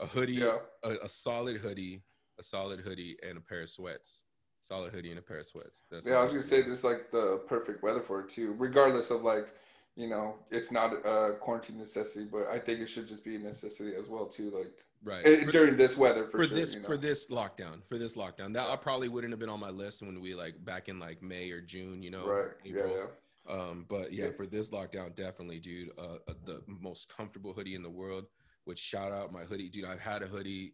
a 0.00 0.06
hoodie 0.06 0.34
yeah. 0.34 0.58
a, 0.82 0.90
a 1.04 1.08
solid 1.08 1.58
hoodie 1.58 2.02
a 2.38 2.42
solid 2.42 2.80
hoodie 2.80 3.16
and 3.26 3.38
a 3.38 3.40
pair 3.40 3.62
of 3.62 3.68
sweats 3.68 4.24
solid 4.66 4.92
hoodie 4.92 5.10
and 5.10 5.18
a 5.18 5.22
pair 5.22 5.38
of 5.38 5.46
sweats 5.46 5.84
that's 5.90 6.06
Yeah, 6.06 6.16
I 6.16 6.22
was 6.22 6.32
gonna 6.32 6.42
say 6.42 6.60
this 6.60 6.78
is 6.78 6.84
like 6.84 7.10
the 7.12 7.40
perfect 7.46 7.82
weather 7.84 8.00
for 8.00 8.20
it 8.20 8.28
too. 8.28 8.54
Regardless 8.58 9.10
of 9.10 9.22
like, 9.22 9.48
you 9.96 10.08
know, 10.08 10.34
it's 10.50 10.70
not 10.70 10.92
a 10.92 11.36
quarantine 11.40 11.78
necessity, 11.78 12.26
but 12.30 12.46
I 12.48 12.58
think 12.58 12.80
it 12.80 12.88
should 12.88 13.08
just 13.08 13.24
be 13.24 13.36
a 13.36 13.38
necessity 13.38 13.94
as 13.96 14.08
well 14.08 14.26
too. 14.26 14.50
Like 14.50 14.72
right 15.04 15.26
eh, 15.26 15.44
For- 15.44 15.52
during 15.52 15.76
this 15.76 15.96
weather 15.96 16.24
for, 16.24 16.38
for 16.38 16.46
sure. 16.46 16.56
this 16.56 16.74
you 16.74 16.80
know. 16.80 16.86
for 16.86 16.96
this 16.96 17.28
lockdown 17.28 17.82
for 17.88 17.98
this 17.98 18.14
lockdown 18.16 18.54
that 18.54 18.68
I 18.68 18.76
probably 18.76 19.08
wouldn't 19.08 19.30
have 19.32 19.38
been 19.38 19.50
on 19.50 19.60
my 19.60 19.68
list 19.70 20.02
when 20.02 20.20
we 20.20 20.34
like 20.34 20.62
back 20.64 20.88
in 20.88 20.98
like 20.98 21.22
May 21.22 21.50
or 21.50 21.60
June 21.60 22.02
you 22.02 22.10
know 22.10 22.26
right? 22.26 22.46
Yeah, 22.64 22.78
April. 22.78 23.08
yeah. 23.48 23.54
um 23.54 23.84
but 23.88 24.12
yeah 24.12 24.26
Yeah. 24.26 24.30
for 24.32 24.46
this 24.46 24.70
lockdown 24.70 25.14
definitely 25.14 25.58
dude 25.60 25.90
uh, 25.98 26.16
uh, 26.28 26.32
the 26.46 26.62
most 26.66 27.14
comfortable 27.14 27.52
hoodie 27.52 27.74
in 27.74 27.82
the 27.82 27.90
world 27.90 28.24
which 28.64 28.78
shout 28.78 29.12
out 29.12 29.32
my 29.32 29.44
hoodie 29.44 29.68
dude 29.68 29.84
I've 29.84 30.00
had 30.00 30.22
a 30.22 30.26
hoodie 30.26 30.72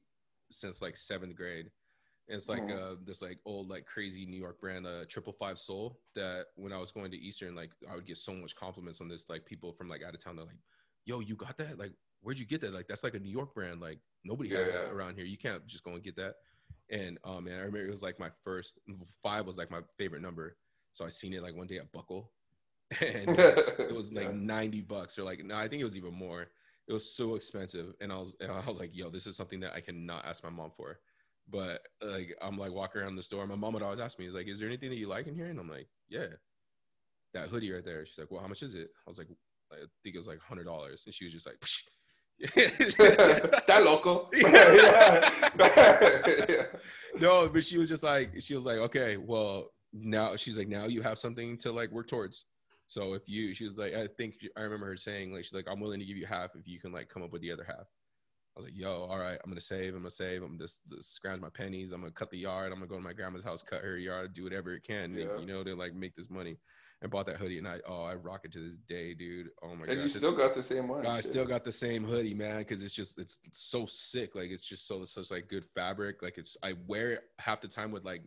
since 0.51 0.81
like 0.81 0.97
seventh 0.97 1.35
grade 1.35 1.71
and 2.29 2.37
it's 2.37 2.49
like 2.49 2.71
Mhm. 2.71 2.79
uh 2.79 2.95
this 3.05 3.23
like 3.23 3.39
old 3.45 3.69
like 3.69 3.85
crazy 3.87 4.27
New 4.27 4.39
York 4.39 4.61
brand 4.61 4.87
uh 4.87 5.05
triple 5.09 5.33
five 5.33 5.59
soul 5.59 6.01
that 6.15 6.47
when 6.57 6.73
I 6.73 6.79
was 6.79 6.93
going 6.93 7.11
to 7.11 7.17
Eastern 7.19 7.55
like 7.55 7.71
I 7.91 7.95
would 7.95 8.07
get 8.07 8.17
so 8.17 8.33
much 8.33 8.55
compliments 8.55 9.01
on 9.01 9.09
this 9.09 9.29
like 9.29 9.45
people 9.45 9.73
from 9.73 9.89
like 9.89 10.03
out 10.03 10.15
of 10.15 10.23
town 10.23 10.37
they're 10.37 10.45
like 10.45 10.57
yo 11.05 11.21
you 11.21 11.35
got 11.37 11.57
that? 11.57 11.79
Like 11.79 11.93
where'd 12.21 12.39
you 12.39 12.47
get 12.47 12.61
that? 12.61 12.73
Like 12.75 12.87
that's 12.89 13.05
like 13.05 13.15
a 13.15 13.19
New 13.21 13.31
York 13.31 13.55
brand 13.55 13.81
like 13.81 13.99
nobody 14.25 14.51
has 14.51 14.71
Yeah, 14.73 14.73
that 14.73 14.93
around 14.93 15.17
here. 15.17 15.25
You 15.25 15.39
can't 15.39 15.67
just 15.67 15.85
go 15.85 15.93
and 15.95 16.03
get 16.03 16.17
that. 16.17 16.37
And 16.91 17.19
oh 17.25 17.41
man 17.41 17.55
I 17.55 17.65
remember 17.65 17.87
it 17.87 17.91
was 17.91 18.03
like 18.03 18.19
my 18.21 18.31
first 18.45 18.79
five 19.23 19.47
was 19.47 19.57
like 19.59 19.71
my 19.71 19.81
favorite 19.99 20.23
number. 20.23 20.57
So 20.93 21.05
I 21.05 21.09
seen 21.09 21.33
it 21.33 21.43
like 21.43 21.57
one 21.57 21.67
day 21.67 21.79
at 21.79 21.93
Buckle. 21.93 22.33
And 23.01 23.39
it 23.89 23.95
was 23.95 24.13
like 24.13 24.31
Yeah. 24.31 24.33
90 24.33 24.81
bucks 24.83 25.19
or 25.19 25.25
like 25.25 25.45
no 25.45 25.57
i 25.57 25.67
think 25.69 25.81
it 25.81 25.85
was 25.85 25.97
even 25.97 26.15
more. 26.15 26.49
It 26.89 26.93
was 26.93 27.15
so 27.15 27.35
expensive. 27.37 27.95
And 28.01 28.13
i 28.13 28.17
was 28.19 28.37
and 28.41 28.51
i 28.53 28.65
was 28.67 28.79
like 28.79 28.95
yo 28.95 29.11
this 29.11 29.27
is 29.27 29.37
something 29.37 29.61
that 29.61 29.73
i 29.75 29.81
cannot 29.81 30.25
ask 30.27 30.43
my 30.45 30.51
mom 30.51 30.71
for 30.77 30.99
but 31.51 31.81
like 32.03 32.35
i'm 32.41 32.57
like 32.57 32.73
walking 32.73 33.03
around 33.03 33.17
the 33.17 33.23
store 33.23 33.47
my 33.47 33.55
mom 33.55 33.75
would 33.75 33.83
always 33.83 34.01
ask 34.01 34.19
me 34.19 34.27
is 34.27 34.35
like 34.35 34.49
is 34.49 34.61
there 34.61 34.69
anything 34.69 34.91
that 34.91 34.97
you 34.97 35.09
like 35.09 35.27
in 35.27 35.35
here? 35.35 35.47
And 35.47 35.59
i'm 35.59 35.69
like 35.69 35.89
yeah 36.09 36.27
that 37.35 37.49
hoodie 37.49 37.73
right 37.73 37.85
there. 37.85 38.05
She's 38.05 38.19
like 38.19 38.31
well 38.31 38.41
how 38.41 38.49
much 38.49 38.63
is 38.63 38.75
it? 38.75 38.89
I 39.07 39.11
was 39.11 39.19
like 39.19 39.29
i 39.73 39.77
think 40.03 40.15
it 40.15 40.19
was 40.19 40.27
like 40.27 40.41
hundred 40.41 40.65
dollars 40.65 41.03
and 41.07 41.15
she 41.15 41.25
was 41.25 41.33
just 41.33 41.47
like 41.47 41.57
that 43.67 43.83
local. 43.85 44.31
Yeah. 46.49 46.65
no 47.21 47.49
but 47.49 47.65
she 47.65 47.79
was 47.79 47.89
just 47.89 48.03
like 48.03 48.33
she 48.41 48.55
was 48.55 48.65
like 48.65 48.79
okay 48.79 49.17
well 49.17 49.71
now 49.93 50.37
she's 50.37 50.59
like 50.59 50.69
now 50.69 50.87
you 50.87 51.03
have 51.03 51.19
something 51.19 51.59
to 51.59 51.73
like 51.73 51.91
work 51.91 52.09
towards. 52.09 52.45
So 52.87 53.15
if 53.15 53.23
you 53.27 53.55
she 53.55 53.65
was 53.65 53.79
like 53.79 53.95
i 53.95 54.07
think 54.07 54.35
i 54.57 54.61
remember 54.61 54.87
her 54.87 54.97
saying 54.97 55.33
like 55.33 55.45
she's 55.45 55.55
like 55.55 55.67
i'm 55.71 55.81
willing 55.81 56.01
to 56.01 56.07
give 56.07 56.17
you 56.17 56.27
half 56.27 56.51
if 56.55 56.67
you 56.67 56.79
can 56.79 56.93
like 56.93 57.09
come 57.09 57.23
up 57.23 57.33
with 57.33 57.41
the 57.41 57.53
other 57.53 57.65
half 57.65 57.87
i 58.55 58.59
was 58.59 58.67
like 58.67 58.77
yo 58.77 59.05
all 59.11 59.19
right 59.19 59.39
i'm 59.45 59.51
gonna 59.51 59.61
save 59.61 59.95
i'm 59.95 60.01
gonna 60.01 60.11
save 60.11 60.43
i'm 60.43 60.59
just, 60.59 60.81
just 60.89 61.15
scrounge 61.15 61.41
my 61.41 61.49
pennies 61.51 61.93
i'm 61.93 62.01
gonna 62.01 62.13
cut 62.13 62.31
the 62.31 62.39
yard 62.39 62.73
i'm 62.73 62.79
gonna 62.79 62.87
go 62.89 62.97
to 62.97 63.03
my 63.03 63.13
grandma's 63.13 63.45
house 63.45 63.63
cut 63.63 63.81
her 63.83 63.97
yard 63.97 64.33
do 64.33 64.45
whatever 64.45 64.75
it 64.75 64.83
can 64.85 65.15
Yeah. 65.15 65.39
you 65.39 65.47
know 65.47 65.63
to 65.65 65.75
like 65.75 65.95
make 65.95 66.15
this 66.15 66.29
money 66.31 66.59
and 67.01 67.11
bought 67.11 67.27
that 67.27 67.37
hoodie 67.37 67.59
and 67.59 67.67
i 67.67 67.79
oh 67.89 68.03
i 68.05 68.15
rock 68.15 68.43
it 68.45 68.53
to 68.53 68.61
this 68.61 68.77
day 68.77 69.15
dude 69.15 69.49
oh 69.63 69.75
my 69.75 69.87
god! 69.87 69.93
and 69.93 70.01
you 70.03 70.09
gosh 70.09 70.17
still 70.17 70.37
got 70.37 70.55
the 70.55 70.63
same 70.63 70.87
one. 70.89 71.07
I 71.07 71.17
shit. 71.17 71.25
still 71.27 71.45
got 71.47 71.65
the 71.65 71.73
same 71.73 72.05
hoodie, 72.05 72.35
man, 72.35 72.59
because 72.59 72.81
it's 72.83 72.95
just 72.95 73.19
it's 73.19 73.39
so 73.53 73.87
sick. 73.87 74.35
Like 74.37 74.51
it's 74.51 74.65
just 74.65 74.87
so 74.87 75.05
such 75.05 75.31
like 75.33 75.49
good 75.49 75.65
fabric. 75.65 76.23
Like 76.23 76.39
it's 76.39 76.57
I 76.63 76.75
wear 76.87 77.11
it 77.13 77.23
half 77.41 77.61
the 77.61 77.67
time 77.67 77.91
with 77.91 78.05
like 78.05 78.23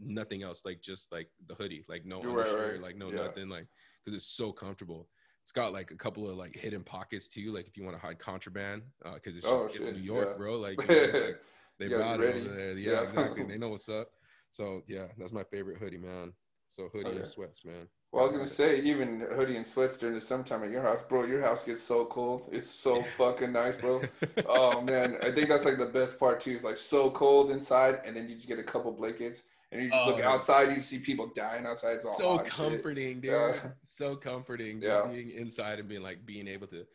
nothing 0.00 0.42
else, 0.42 0.62
like 0.64 0.80
just 0.80 1.12
like 1.12 1.28
the 1.46 1.54
hoodie, 1.54 1.84
like 1.88 2.04
no 2.04 2.20
Right, 2.20 2.46
undershirt, 2.46 2.72
right. 2.72 2.82
like 2.82 2.96
no 2.96 3.10
Yeah. 3.10 3.18
nothing, 3.24 3.48
like 3.48 3.66
because 4.04 4.16
it's 4.16 4.26
so 4.26 4.50
comfortable. 4.50 5.08
It's 5.48 5.52
got 5.54 5.72
like 5.72 5.92
a 5.92 5.94
couple 5.94 6.28
of 6.28 6.36
like 6.36 6.54
hidden 6.54 6.82
pockets 6.84 7.26
too, 7.26 7.54
like 7.54 7.66
if 7.66 7.74
you 7.74 7.82
want 7.82 7.96
to 7.96 8.06
hide 8.06 8.18
contraband, 8.18 8.82
uh, 9.02 9.14
because 9.14 9.34
it's 9.34 9.46
oh, 9.46 9.52
just 9.52 9.62
Oh, 9.62 9.66
it's 9.68 9.76
shit, 9.78 9.94
New 9.94 10.02
York, 10.02 10.28
yeah. 10.32 10.36
bro. 10.36 10.58
Like, 10.58 10.78
you 10.90 10.94
know, 10.94 11.20
like, 11.20 11.40
they 11.78 11.88
brought 11.88 12.20
it 12.20 12.36
over 12.36 12.54
there. 12.54 12.72
Yeah, 12.72 12.92
Yeah. 12.92 13.02
exactly. 13.04 13.44
They 13.48 13.56
know 13.56 13.70
what's 13.70 13.88
up. 13.88 14.10
So 14.50 14.82
yeah, 14.86 15.06
that's 15.16 15.32
my 15.32 15.44
favorite 15.44 15.78
hoodie, 15.78 15.96
man. 15.96 16.34
So 16.68 16.90
hoodie 16.92 17.12
oh, 17.14 17.16
and 17.16 17.26
sweats, 17.26 17.64
man. 17.64 17.88
Well, 18.12 18.24
I 18.24 18.26
was 18.26 18.32
gonna 18.36 18.46
say 18.46 18.82
even 18.82 19.20
hoodie 19.20 19.56
and 19.56 19.66
sweats 19.66 19.96
during 19.96 20.16
the 20.16 20.20
summertime 20.20 20.64
at 20.64 20.70
your 20.70 20.82
house, 20.82 21.00
bro. 21.00 21.24
Your 21.24 21.40
house 21.40 21.62
gets 21.62 21.82
so 21.82 22.04
cold. 22.04 22.50
It's 22.52 22.68
so 22.68 23.02
fucking 23.16 23.50
nice, 23.50 23.78
bro. 23.78 24.02
Oh 24.44 24.82
man, 24.82 25.16
I 25.22 25.30
think 25.30 25.48
that's 25.48 25.64
like 25.64 25.78
the 25.78 25.86
best 25.86 26.20
part 26.20 26.42
too. 26.42 26.56
It's 26.56 26.64
like 26.64 26.76
so 26.76 27.10
cold 27.10 27.52
inside, 27.52 28.02
and 28.04 28.14
then 28.14 28.28
you 28.28 28.34
just 28.34 28.48
get 28.48 28.58
a 28.58 28.62
couple 28.62 28.92
blankets, 28.92 29.44
and 29.70 29.82
you 29.82 29.90
just 29.90 30.06
look 30.06 30.20
Oh. 30.20 30.28
outside. 30.28 30.74
You 30.74 30.80
see 30.80 30.98
people 30.98 31.26
dying 31.28 31.66
outside. 31.66 31.96
It's 31.96 32.04
all 32.04 32.16
so 32.16 32.38
comforting, 32.44 33.20
dude. 33.20 33.32
Yeah. 33.32 33.72
So 33.82 34.16
comforting. 34.16 34.80
Just 34.80 35.04
Yeah. 35.04 35.12
being 35.12 35.30
inside 35.30 35.78
and 35.78 35.88
being 35.88 36.02
like 36.02 36.24
being 36.24 36.48
able 36.48 36.66
to. 36.68 36.86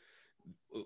Uh, 0.75 0.79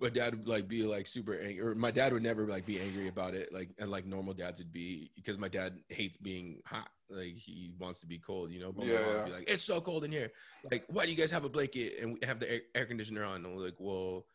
my 0.00 0.08
dad 0.08 0.34
would 0.36 0.46
like 0.48 0.68
be 0.68 0.84
like 0.84 1.06
super 1.08 1.34
angry, 1.38 1.60
or 1.60 1.74
my 1.74 1.90
dad 1.90 2.12
would 2.12 2.22
never 2.22 2.46
like 2.46 2.64
be 2.64 2.80
angry 2.80 3.08
about 3.08 3.34
it, 3.34 3.52
like 3.52 3.70
and 3.78 3.90
like 3.90 4.06
normal 4.06 4.32
dads 4.32 4.60
would 4.60 4.72
be, 4.72 5.10
because 5.16 5.36
my 5.38 5.48
dad 5.48 5.82
hates 5.88 6.16
being 6.16 6.62
hot. 6.64 6.88
Like 7.10 7.34
he 7.34 7.72
wants 7.78 8.00
to 8.00 8.06
be 8.06 8.18
cold, 8.18 8.52
you 8.52 8.60
know. 8.60 8.70
But 8.70 8.86
my 8.86 8.92
Yeah, 8.92 9.06
would 9.06 9.16
yeah. 9.16 9.24
be 9.24 9.30
like, 9.32 9.50
"It's 9.50 9.62
so 9.62 9.80
cold 9.80 10.04
in 10.04 10.12
here. 10.12 10.30
Like, 10.70 10.84
why 10.88 11.04
do 11.04 11.10
you 11.10 11.16
guys 11.16 11.30
have 11.32 11.44
a 11.44 11.48
blanket 11.48 11.94
and 12.00 12.14
we 12.14 12.26
have 12.26 12.38
the 12.38 12.50
air, 12.50 12.60
air 12.74 12.86
conditioner 12.86 13.24
on?" 13.24 13.44
And 13.44 13.56
we're 13.56 13.64
like, 13.64 13.80
"Well, 13.80 14.26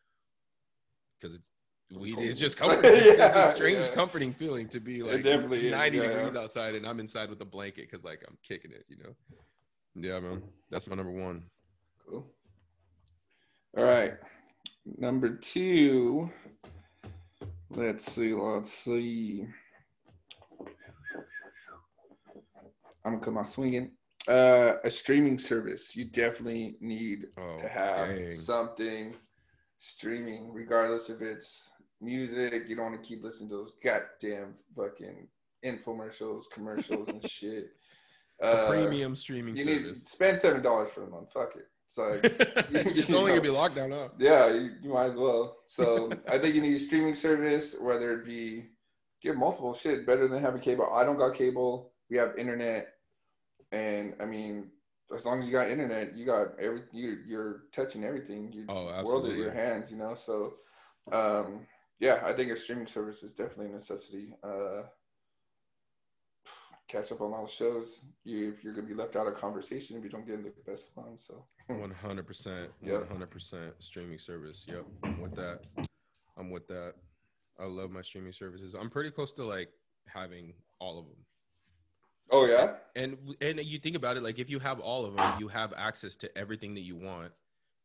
because 1.18 1.34
it's." 1.36 1.50
We, 1.90 2.14
cold. 2.14 2.26
it's 2.26 2.38
just 2.38 2.56
comforting. 2.58 2.92
It's- 2.92 3.18
it's 3.18 3.36
a 3.36 3.54
strange, 3.54 3.86
yeah. 3.86 3.94
comforting 3.94 4.32
feeling 4.32 4.68
to 4.68 4.80
be 4.80 5.02
like 5.02 5.22
definitely 5.22 5.66
is, 5.66 5.70
90 5.72 5.96
yeah, 5.98 6.02
degrees 6.08 6.32
yeah. 6.34 6.40
outside 6.40 6.74
and 6.74 6.86
I'm 6.86 6.98
inside 7.00 7.30
with 7.30 7.40
a 7.40 7.44
blanket 7.44 7.88
because 7.90 8.04
like 8.04 8.22
I'm 8.26 8.36
kicking 8.42 8.72
it, 8.72 8.84
you 8.88 8.96
know. 8.98 9.14
Yeah, 9.94 10.18
man. 10.20 10.42
That's 10.70 10.86
my 10.86 10.96
number 10.96 11.12
one. 11.12 11.44
Cool. 12.08 12.26
All 13.76 13.84
right, 13.84 14.14
number 14.98 15.36
two. 15.36 16.30
Let's 17.70 18.10
see. 18.12 18.32
Let's 18.32 18.72
see. 18.72 19.46
I'm 23.04 23.12
gonna 23.14 23.24
come 23.24 23.38
out 23.38 23.46
swinging. 23.48 23.92
Uh, 24.26 24.74
a 24.84 24.90
streaming 24.90 25.38
service. 25.38 25.94
You 25.94 26.06
definitely 26.06 26.76
need 26.80 27.26
Oh, 27.36 27.58
to 27.58 27.68
have 27.68 28.08
dang. 28.08 28.30
something 28.32 29.14
streaming, 29.76 30.50
regardless 30.52 31.10
if 31.10 31.20
it's 31.20 31.70
music. 32.04 32.68
You 32.68 32.76
don't 32.76 32.92
want 32.92 33.02
to 33.02 33.08
keep 33.08 33.22
listening 33.24 33.50
to 33.50 33.56
those 33.56 33.74
goddamn 33.82 34.54
fucking 34.76 35.28
infomercials, 35.64 36.42
commercials, 36.52 37.08
and 37.08 37.28
shit. 37.30 37.68
Uh, 38.42 38.66
premium 38.68 39.14
streaming 39.14 39.56
you 39.56 39.64
need 39.64 39.82
service. 39.84 40.02
spend 40.06 40.38
seven 40.38 40.60
dollars 40.62 40.90
for 40.90 41.04
a 41.04 41.08
month. 41.08 41.32
Fuck 41.32 41.52
it. 41.56 41.66
It's 41.86 41.96
like 41.98 42.66
it's 42.96 43.10
only 43.10 43.30
gonna 43.30 43.40
be 43.40 43.48
locked 43.48 43.76
down 43.76 43.92
up. 43.92 44.14
yeah, 44.18 44.52
you, 44.52 44.72
you 44.82 44.92
might 44.92 45.06
as 45.06 45.16
well. 45.16 45.56
So 45.66 46.10
I 46.28 46.38
think 46.38 46.54
you 46.56 46.60
need 46.60 46.76
a 46.76 46.80
streaming 46.80 47.14
service, 47.14 47.76
whether 47.80 48.12
it 48.12 48.24
be 48.26 48.70
get 49.22 49.36
multiple 49.36 49.72
shit 49.72 50.04
better 50.04 50.26
than 50.26 50.42
having 50.42 50.60
cable. 50.60 50.92
I 50.92 51.04
don't 51.04 51.16
got 51.16 51.34
cable. 51.34 51.92
We 52.10 52.16
have 52.16 52.36
internet, 52.36 52.88
and 53.70 54.14
I 54.20 54.24
mean, 54.24 54.70
as 55.14 55.24
long 55.24 55.38
as 55.38 55.46
you 55.46 55.52
got 55.52 55.70
internet, 55.70 56.16
you 56.16 56.26
got 56.26 56.58
every 56.60 56.82
you 56.92 57.18
you're 57.28 57.62
touching 57.72 58.02
everything. 58.04 58.52
You 58.52 58.64
Oh, 58.68 58.74
world 58.86 58.90
at 58.90 58.98
absolutely. 58.98 59.38
your 59.38 59.52
hands, 59.52 59.92
you 59.92 59.96
know. 59.96 60.14
So, 60.14 60.54
um, 61.12 61.66
yeah, 62.00 62.22
I 62.24 62.32
think 62.32 62.50
a 62.50 62.56
streaming 62.56 62.86
service 62.86 63.22
is 63.22 63.34
definitely 63.34 63.66
a 63.66 63.74
necessity. 63.76 64.34
Uh, 64.42 64.82
catch 66.88 67.10
up 67.12 67.20
on 67.20 67.32
all 67.32 67.46
the 67.46 67.50
shows. 67.50 68.04
You 68.24 68.52
if 68.52 68.62
you're 68.62 68.74
gonna 68.74 68.86
be 68.86 68.94
left 68.94 69.16
out 69.16 69.26
of 69.26 69.36
conversation 69.36 69.96
if 69.96 70.04
you 70.04 70.10
don't 70.10 70.26
get 70.26 70.36
into 70.36 70.50
the 70.50 70.70
best 70.70 70.96
ones. 70.96 71.24
So 71.26 71.44
One 71.68 71.90
hundred 71.90 72.26
percent. 72.26 72.70
One 72.80 73.06
hundred 73.06 73.30
percent 73.30 73.74
streaming 73.78 74.18
service. 74.18 74.66
Yep. 74.68 74.84
I'm 75.02 75.20
with 75.20 75.34
that. 75.36 75.66
I'm 76.36 76.50
with 76.50 76.66
that. 76.68 76.94
I 77.58 77.64
love 77.64 77.90
my 77.90 78.02
streaming 78.02 78.32
services. 78.32 78.74
I'm 78.74 78.90
pretty 78.90 79.10
close 79.10 79.32
to 79.34 79.44
like 79.44 79.70
having 80.06 80.52
all 80.80 80.98
of 80.98 81.06
them. 81.06 81.16
oh 82.30 82.46
yeah, 82.46 82.74
And 82.96 83.16
and 83.40 83.62
you 83.62 83.78
think 83.78 83.96
about 83.96 84.16
it, 84.16 84.22
like 84.22 84.38
if 84.38 84.50
you 84.50 84.58
have 84.58 84.80
all 84.80 85.04
of 85.06 85.16
them, 85.16 85.38
you 85.38 85.48
have 85.48 85.72
access 85.76 86.16
to 86.16 86.38
everything 86.38 86.74
that 86.74 86.80
you 86.82 86.96
want, 86.96 87.32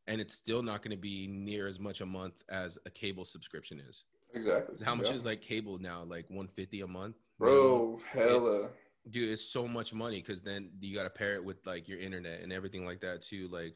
and 0.10 0.20
it's 0.20 0.34
still 0.34 0.64
not 0.64 0.82
going 0.82 0.92
to 0.92 0.98
be 1.02 1.28
near 1.28 1.68
as 1.68 1.80
much 1.80 2.02
a 2.02 2.06
month 2.06 2.44
as 2.50 2.78
a 2.86 2.90
cable 2.90 3.24
subscription 3.24 3.80
is. 3.80 4.06
exactly. 4.34 4.76
How 4.84 4.96
much 4.96 5.08
Yeah. 5.08 5.14
is 5.14 5.26
like 5.26 5.42
cable 5.42 5.78
now? 5.78 6.04
Like 6.04 6.26
150 6.30 6.82
a 6.82 6.88
month, 6.88 7.16
bro? 7.38 8.02
Hella. 8.12 8.70
dude 9.12 9.30
it's 9.30 9.42
so 9.44 9.68
much 9.68 9.94
money 9.94 10.22
because 10.22 10.42
then 10.42 10.72
you 10.82 10.94
got 10.96 11.04
to 11.04 11.10
pair 11.10 11.36
it 11.36 11.44
with 11.44 11.66
like 11.66 11.88
your 11.88 12.00
internet 12.00 12.42
and 12.42 12.52
everything 12.52 12.86
like 12.86 13.00
that 13.00 13.22
too 13.22 13.48
like 13.48 13.74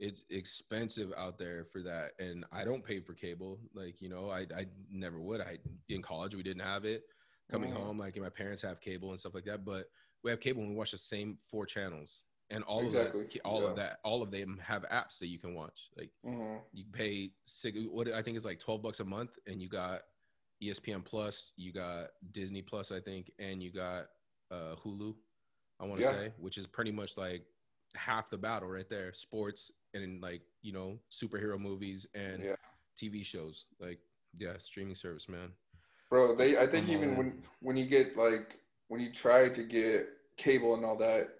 it's 0.00 0.24
expensive 0.30 1.12
out 1.16 1.38
there 1.38 1.62
for 1.66 1.82
that 1.82 2.12
and 2.18 2.44
i 2.52 2.64
don't 2.64 2.82
pay 2.82 2.98
for 2.98 3.12
cable 3.12 3.60
like 3.74 4.00
you 4.00 4.08
know 4.08 4.30
i, 4.30 4.40
I 4.56 4.66
never 4.90 5.20
would 5.20 5.42
i 5.42 5.58
in 5.90 6.00
college 6.00 6.34
we 6.34 6.42
didn't 6.42 6.62
have 6.62 6.84
it 6.86 7.02
coming 7.50 7.70
Mhm. 7.70 7.76
home 7.76 7.98
like 7.98 8.16
my 8.16 8.30
parents 8.30 8.62
have 8.62 8.80
cable 8.80 9.10
and 9.10 9.20
stuff 9.20 9.34
like 9.34 9.44
that 9.44 9.62
but 9.64 9.84
we 10.24 10.30
have 10.30 10.40
cable 10.40 10.62
and 10.62 10.70
we 10.70 10.76
watch 10.76 10.92
the 10.92 10.98
same 10.98 11.36
four 11.36 11.66
channels 11.66 12.22
and 12.52 12.62
all 12.64 12.84
Exactly, 12.84 13.22
of 13.22 13.30
that 13.30 13.40
all 13.44 13.62
yeah. 13.62 13.68
of 13.70 13.76
that 13.76 13.98
all 14.04 14.22
of 14.22 14.30
them 14.30 14.60
have 14.64 14.84
apps 14.90 15.18
that 15.18 15.28
you 15.28 15.38
can 15.38 15.54
watch 15.54 15.90
like 15.96 16.10
hmm 16.24 16.56
you 16.72 16.84
pay 16.92 17.30
six 17.44 17.78
what 17.90 18.08
i 18.08 18.22
think 18.22 18.36
is 18.36 18.44
like 18.44 18.58
12 18.60 18.82
bucks 18.82 19.00
a 19.00 19.04
month 19.04 19.38
and 19.46 19.60
you 19.62 19.68
got 19.68 20.02
espn 20.62 21.04
plus 21.04 21.52
you 21.56 21.72
got 21.72 22.08
disney 22.32 22.62
plus 22.62 22.92
i 22.92 23.00
think 23.00 23.30
and 23.38 23.62
you 23.62 23.70
got 23.72 24.06
uh 24.50 24.74
hulu 24.84 25.14
i 25.80 25.84
want 25.84 26.00
to 26.00 26.06
Yeah. 26.06 26.12
say 26.12 26.32
which 26.38 26.58
is 26.58 26.66
pretty 26.66 26.92
much 26.92 27.16
like 27.16 27.44
half 27.94 28.30
the 28.30 28.38
battle 28.38 28.68
right 28.68 28.88
there 28.88 29.12
sports 29.12 29.70
and 29.94 30.22
like 30.22 30.42
you 30.62 30.72
know 30.72 30.98
superhero 31.10 31.58
movies 31.58 32.06
and 32.14 32.44
Yeah. 32.44 32.56
tv 32.98 33.24
shows 33.24 33.66
like 33.80 33.98
yeah 34.38 34.54
streaming 34.58 34.94
service 34.94 35.28
man 35.28 35.50
Bro, 36.10 36.36
they 36.36 36.58
I 36.58 36.66
think 36.66 36.88
I'm 36.88 36.92
even 36.92 37.16
when 37.16 37.42
when 37.60 37.76
you 37.76 37.86
get 37.86 38.16
like 38.16 38.58
when 38.88 39.00
you 39.00 39.10
try 39.12 39.48
to 39.48 39.62
get 39.64 40.08
cable 40.36 40.74
and 40.74 40.84
all 40.84 40.96
that, 40.96 41.30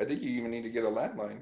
I 0.00 0.04
think 0.04 0.22
you 0.22 0.30
even 0.30 0.50
need 0.50 0.62
to 0.62 0.70
get 0.70 0.84
a 0.84 0.88
landline. 0.88 1.40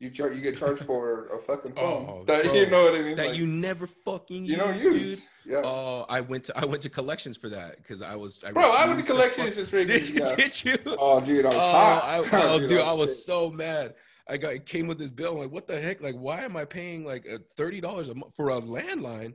You 0.00 0.10
char- 0.10 0.32
you 0.32 0.40
get 0.42 0.58
charged 0.58 0.82
for 0.84 1.28
a 1.28 1.38
fucking 1.38 1.74
phone. 1.74 2.06
Oh, 2.08 2.24
that 2.26 2.44
bro. 2.44 2.54
you 2.54 2.66
know 2.68 2.84
what 2.84 2.94
I 2.96 3.02
mean? 3.02 3.16
that 3.16 3.28
Like, 3.28 3.36
you 3.36 3.46
never 3.46 3.86
fucking 3.86 4.44
you 4.44 4.56
know 4.56 4.70
use, 4.70 4.82
use. 4.84 5.20
dude 5.20 5.52
Yeah. 5.52 5.60
oh 5.64 6.04
i 6.08 6.20
went 6.20 6.44
to 6.44 6.58
i 6.58 6.64
went 6.64 6.82
to 6.82 6.90
collections 6.90 7.36
for 7.36 7.48
that 7.50 7.76
because 7.76 8.02
i 8.02 8.16
was 8.16 8.42
I 8.44 8.50
Bro, 8.52 8.70
I 8.72 8.86
went 8.86 8.98
to 8.98 9.06
collections 9.06 9.54
just 9.54 9.72
regular. 9.72 10.00
did, 10.00 10.08
Yeah. 10.10 10.34
did 10.36 10.64
you 10.64 10.76
Oh, 10.98 11.20
dude, 11.20 11.44
I 11.46 11.48
was 11.48 11.56
Oh, 11.56 11.60
hot. 11.60 12.02
I, 12.04 12.18
oh, 12.54 12.66
dude, 12.66 12.80
I 12.80 12.92
was 12.92 13.24
so 13.24 13.50
mad. 13.50 13.94
I 14.28 14.36
got 14.36 14.54
it 14.54 14.66
came 14.66 14.86
with 14.88 14.98
this 14.98 15.10
bill. 15.10 15.32
I'm 15.34 15.38
like, 15.38 15.52
what 15.52 15.66
the 15.68 15.80
heck? 15.80 16.02
Like, 16.02 16.16
why 16.16 16.40
am 16.42 16.56
I 16.56 16.64
paying 16.64 17.04
like 17.04 17.26
thirty 17.56 17.80
dollars 17.80 18.08
a 18.08 18.14
month 18.14 18.34
for 18.34 18.50
a 18.50 18.60
landline? 18.60 19.34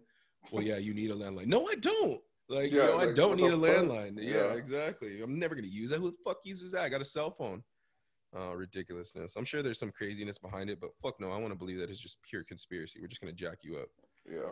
Well, 0.52 0.64
yeah, 0.64 0.78
you 0.78 0.94
need 0.94 1.12
a 1.12 1.16
landline. 1.16 1.46
No, 1.48 1.68
I 1.68 1.76
don't. 1.76 2.20
Like, 2.50 2.72
Yeah, 2.72 2.84
you 2.86 2.88
know, 2.90 3.00
I 3.00 3.14
don't 3.14 3.38
need 3.38 3.52
a 3.52 3.56
landline. 3.56 4.18
Yeah. 4.18 4.34
Yeah. 4.34 4.54
exactly. 4.54 5.22
I'm 5.22 5.38
never 5.40 5.54
gonna 5.56 5.68
use 5.68 5.92
that. 5.92 6.00
Who 6.00 6.10
the 6.12 6.18
fuck 6.26 6.38
uses 6.44 6.72
that? 6.74 6.82
I 6.84 6.90
got 6.90 7.02
a 7.02 7.06
cell 7.06 7.30
phone. 7.32 7.64
Oh, 8.36 8.54
ridiculousness. 8.54 9.36
I'm 9.36 9.46
sure 9.46 9.64
there's 9.64 9.80
some 9.80 9.92
craziness 9.92 10.38
behind 10.38 10.70
it, 10.70 10.80
but 10.80 10.92
fuck 11.02 11.20
no. 11.20 11.32
I 11.32 11.38
want 11.38 11.52
to 11.52 11.58
believe 11.58 11.80
that 11.80 11.90
it's 11.90 12.00
just 12.00 12.22
pure 12.22 12.44
conspiracy. 12.44 13.00
We're 13.02 13.08
just 13.08 13.22
gonna 13.22 13.34
jack 13.34 13.60
you 13.64 13.78
up. 13.78 13.90
Yeah. 14.30 14.52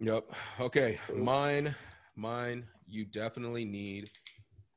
Yep. 0.00 0.24
Okay. 0.60 0.98
Mine, 1.14 1.74
mine, 2.16 2.66
you 2.86 3.04
definitely 3.04 3.64
need, 3.64 4.10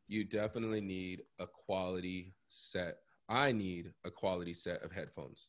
you 0.07 0.23
definitely 0.23 0.81
need 0.81 1.21
a 1.39 1.47
quality 1.47 2.33
set. 2.47 2.97
I 3.29 3.51
need 3.51 3.93
a 4.05 4.11
quality 4.11 4.53
set 4.53 4.83
of 4.83 4.91
headphones. 4.91 5.47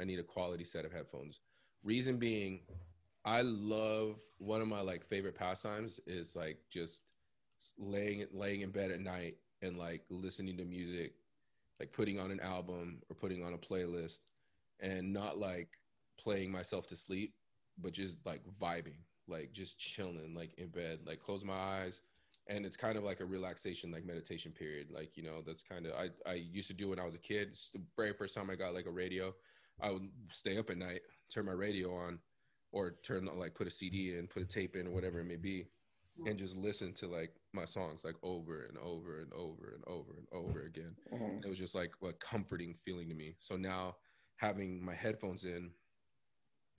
I 0.00 0.04
need 0.04 0.20
a 0.20 0.24
quality 0.24 0.64
set 0.64 0.84
of 0.84 0.92
headphones. 0.92 1.40
Reason 1.82 2.16
being, 2.16 2.60
I 3.24 3.42
love 3.42 4.16
one 4.38 4.62
of 4.62 4.68
my 4.68 4.80
like 4.80 5.04
favorite 5.04 5.34
pastimes 5.34 6.00
is 6.06 6.34
like 6.34 6.58
just 6.70 7.02
laying 7.78 8.24
laying 8.32 8.62
in 8.62 8.70
bed 8.70 8.90
at 8.90 9.00
night 9.00 9.36
and 9.60 9.76
like 9.76 10.02
listening 10.08 10.56
to 10.56 10.64
music, 10.64 11.12
like 11.80 11.92
putting 11.92 12.20
on 12.20 12.30
an 12.30 12.40
album 12.40 13.00
or 13.08 13.16
putting 13.16 13.44
on 13.44 13.54
a 13.54 13.58
playlist 13.58 14.20
and 14.78 15.12
not 15.12 15.38
like 15.38 15.78
playing 16.18 16.52
myself 16.52 16.86
to 16.86 16.96
sleep 16.96 17.34
but 17.82 17.92
just 17.92 18.18
like 18.24 18.42
vibing, 18.60 18.98
like 19.28 19.52
just 19.52 19.78
chilling, 19.78 20.34
like 20.34 20.54
in 20.58 20.68
bed, 20.68 21.00
like 21.06 21.20
close 21.20 21.44
my 21.44 21.54
eyes. 21.54 22.00
And 22.46 22.66
it's 22.66 22.76
kind 22.76 22.96
of 22.96 23.04
like 23.04 23.20
a 23.20 23.24
relaxation, 23.24 23.90
like 23.90 24.04
meditation 24.04 24.52
period. 24.52 24.88
Like, 24.90 25.16
you 25.16 25.22
know, 25.22 25.42
that's 25.46 25.62
kind 25.62 25.86
of, 25.86 25.92
I, 25.92 26.10
I 26.28 26.34
used 26.34 26.68
to 26.68 26.74
do 26.74 26.88
when 26.88 26.98
I 26.98 27.04
was 27.04 27.14
a 27.14 27.18
kid. 27.18 27.48
It's 27.52 27.70
the 27.70 27.82
very 27.96 28.12
first 28.12 28.34
time 28.34 28.50
I 28.50 28.56
got 28.56 28.74
like 28.74 28.86
a 28.86 28.90
radio, 28.90 29.34
I 29.80 29.90
would 29.90 30.08
stay 30.30 30.58
up 30.58 30.70
at 30.70 30.78
night, 30.78 31.00
turn 31.32 31.46
my 31.46 31.52
radio 31.52 31.94
on, 31.94 32.18
or 32.72 32.96
turn, 33.02 33.28
like, 33.36 33.54
put 33.54 33.66
a 33.66 33.70
CD 33.70 34.16
in, 34.16 34.26
put 34.26 34.42
a 34.42 34.46
tape 34.46 34.76
in, 34.76 34.86
or 34.86 34.90
whatever 34.90 35.18
it 35.20 35.24
may 35.24 35.36
be, 35.36 35.66
and 36.26 36.38
just 36.38 36.56
listen 36.56 36.92
to 36.94 37.06
like 37.06 37.32
my 37.52 37.64
songs, 37.64 38.04
like 38.04 38.16
over 38.22 38.62
and 38.64 38.76
over 38.78 39.20
and 39.20 39.32
over 39.32 39.74
and 39.74 39.84
over 39.86 40.12
and 40.16 40.26
over 40.32 40.60
again 40.64 40.96
Mhm. 41.12 41.44
it 41.44 41.48
was 41.48 41.58
just 41.58 41.74
like 41.74 41.92
a 42.02 42.12
comforting 42.14 42.74
feeling 42.74 43.08
to 43.08 43.14
me. 43.14 43.36
So 43.40 43.56
now 43.56 43.96
having 44.36 44.84
my 44.84 44.94
headphones 44.94 45.44
in, 45.44 45.70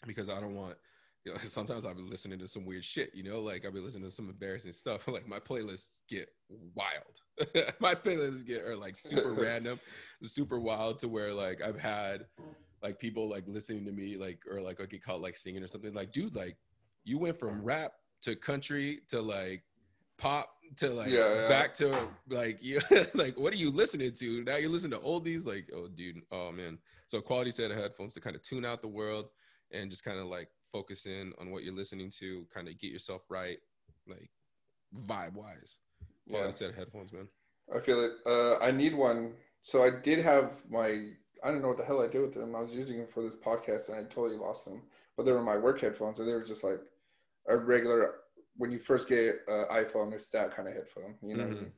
because 0.06 0.30
I 0.30 0.40
don't 0.40 0.56
want, 0.56 0.78
you 1.26 1.32
know, 1.32 1.38
sometimes 1.46 1.86
I'll 1.86 1.94
be 1.96 2.02
listening 2.02 2.40
to 2.40 2.48
some 2.48 2.66
weird 2.66 2.84
shit, 2.86 3.14
you 3.14 3.24
know, 3.24 3.42
like 3.42 3.66
I'll 3.66 3.72
be 3.72 3.80
listening 3.80 4.04
to 4.06 4.12
some 4.12 4.30
embarrassing 4.30 4.72
stuff. 4.72 5.08
Like 5.08 5.28
my 5.28 5.40
playlists 5.40 6.02
get 6.08 6.30
wild. 6.50 7.22
my 7.80 7.96
playlists 7.96 8.46
get 8.46 8.64
are 8.64 8.76
like 8.76 8.96
super 8.96 9.34
random, 9.34 9.80
super 10.24 10.60
wild 10.60 11.00
to 11.00 11.08
where 11.08 11.34
like 11.34 11.62
I've 11.62 11.80
had 11.80 12.26
like 12.82 13.00
people 13.00 13.30
like 13.30 13.44
listening 13.48 13.86
to 13.86 13.92
me, 13.92 14.18
like, 14.18 14.40
or 14.50 14.60
like 14.62 14.82
I 14.82 14.86
get 14.86 15.04
caught 15.04 15.22
like 15.22 15.38
singing 15.38 15.64
or 15.64 15.68
something. 15.68 15.94
Like, 15.94 16.12
dude, 16.12 16.36
like 16.36 16.58
you 17.04 17.20
went 17.20 17.40
from 17.40 17.62
rap 17.64 17.92
to 18.22 18.36
country 18.36 19.02
to 19.10 19.22
like 19.22 19.64
pop 20.18 20.50
to 20.78 20.90
like 20.90 21.10
Yeah, 21.10 21.34
yeah. 21.34 21.48
back 21.50 21.74
to 21.76 22.08
like 22.30 22.60
you 22.64 22.80
like 23.14 23.38
what 23.38 23.52
are 23.54 23.58
you 23.58 23.72
listening 23.72 24.12
to 24.14 24.44
now 24.44 24.56
you're 24.58 24.70
listening 24.70 25.00
to 25.00 25.06
oldies 25.06 25.46
like 25.46 25.70
oh 25.76 25.88
dude 25.88 26.22
oh 26.32 26.52
man 26.52 26.78
so 27.08 27.20
quality 27.22 27.52
set 27.52 27.72
of 27.72 27.78
headphones 27.78 28.14
to 28.14 28.22
kind 28.22 28.36
of 28.36 28.42
tune 28.42 28.64
out 28.66 28.82
the 28.82 28.88
world 28.88 29.30
and 29.72 29.90
just 29.90 30.04
kind 30.04 30.20
of 30.20 30.28
like 30.28 30.48
focus 30.72 31.06
in 31.06 31.34
on 31.40 31.52
what 31.52 31.64
you're 31.64 31.74
listening 31.74 32.10
to 32.20 32.46
kind 32.54 32.68
of 32.68 32.78
get 32.80 32.92
yourself 32.92 33.24
right 33.30 33.58
like 34.08 34.30
vibe 35.08 35.34
wise 35.34 35.78
quality 36.30 36.50
Yeah. 36.50 36.56
set 36.56 36.70
of 36.70 36.76
headphones 36.76 37.12
man 37.12 37.28
I 37.74 37.80
feel 37.80 38.04
it. 38.04 38.12
Uh, 38.26 38.58
I 38.58 38.72
need 38.72 38.94
one. 38.94 39.32
So 39.62 39.82
I 39.82 39.92
did 39.92 40.20
have 40.26 40.62
my. 40.70 40.88
I 41.42 41.52
don't 41.52 41.62
know 41.62 41.70
what 41.70 41.78
the 41.78 41.86
hell 41.86 42.02
I 42.02 42.08
did 42.08 42.20
with 42.20 42.34
them. 42.34 42.54
I 42.54 42.60
was 42.60 42.74
using 42.74 42.98
them 42.98 43.08
for 43.08 43.24
this 43.24 43.38
podcast, 43.38 43.88
and 43.88 43.98
I 43.98 44.02
totally 44.04 44.36
lost 44.36 44.66
them. 44.66 44.82
But 45.16 45.26
they 45.26 45.32
were 45.32 45.42
my 45.42 45.56
work 45.56 45.80
headphones, 45.80 46.20
and 46.20 46.28
they 46.28 46.34
were 46.34 46.44
just 46.44 46.66
like 46.66 46.82
a 47.48 47.58
regular. 47.58 48.16
When 48.58 48.72
you 48.72 48.80
first 48.80 49.08
get 49.08 49.36
an 49.48 49.66
iPhone, 49.72 50.14
it's 50.14 50.30
that 50.30 50.56
kind 50.56 50.68
of 50.68 50.74
headphone. 50.76 51.16
You 51.24 51.36
know 51.38 51.44
what 51.44 51.52
I 51.52 51.56
mean? 51.56 51.72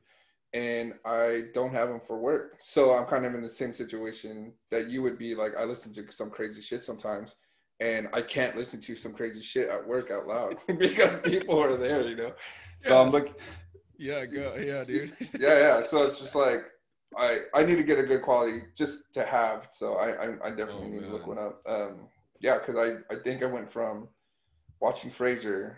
And 0.52 0.94
I 1.04 1.44
don't 1.52 1.72
have 1.72 1.88
them 1.88 2.00
for 2.00 2.18
work, 2.18 2.56
so 2.60 2.94
I'm 2.94 3.06
kind 3.06 3.24
of 3.24 3.34
in 3.34 3.42
the 3.42 3.48
same 3.48 3.72
situation 3.72 4.52
that 4.70 4.88
you 4.88 5.02
would 5.02 5.18
be. 5.18 5.34
Like 5.34 5.52
I 5.58 5.64
listen 5.64 5.92
to 5.94 6.12
some 6.12 6.30
crazy 6.30 6.60
shit 6.60 6.84
sometimes, 6.84 7.36
and 7.80 8.08
I 8.12 8.22
can't 8.22 8.56
listen 8.56 8.80
to 8.82 8.94
some 8.94 9.14
crazy 9.14 9.42
shit 9.42 9.68
at 9.68 9.84
work 9.86 10.10
out 10.12 10.26
loud 10.28 10.56
because 10.78 11.18
people 11.20 11.60
are 11.60 11.76
there. 11.76 12.02
You 12.06 12.16
know. 12.16 12.32
So 12.80 13.00
I'm 13.00 13.10
like, 13.10 13.34
yeah 13.98 14.24
go 14.26 14.56
yeah 14.56 14.82
dude 14.90 15.12
yeah, 15.38 15.58
yeah. 15.58 15.82
So 15.82 16.02
it's 16.04 16.18
just 16.20 16.34
like 16.34 16.64
I 17.16 17.40
I 17.54 17.64
need 17.64 17.76
to 17.76 17.84
get 17.84 17.98
a 17.98 18.02
good 18.02 18.22
quality 18.22 18.62
just 18.76 19.12
to 19.14 19.24
have. 19.24 19.68
So 19.72 19.94
I 19.94 20.08
I, 20.10 20.26
I 20.46 20.50
definitely 20.50 20.86
Oh, 20.86 20.90
need 20.90 21.02
to 21.02 21.08
look 21.12 21.26
one 21.26 21.38
up. 21.38 21.62
Um, 21.66 22.08
yeah, 22.40 22.58
because 22.58 22.76
I 22.76 23.14
I 23.14 23.18
think 23.18 23.42
I 23.42 23.46
went 23.46 23.72
from 23.72 24.08
watching 24.84 25.10
Frasier 25.10 25.76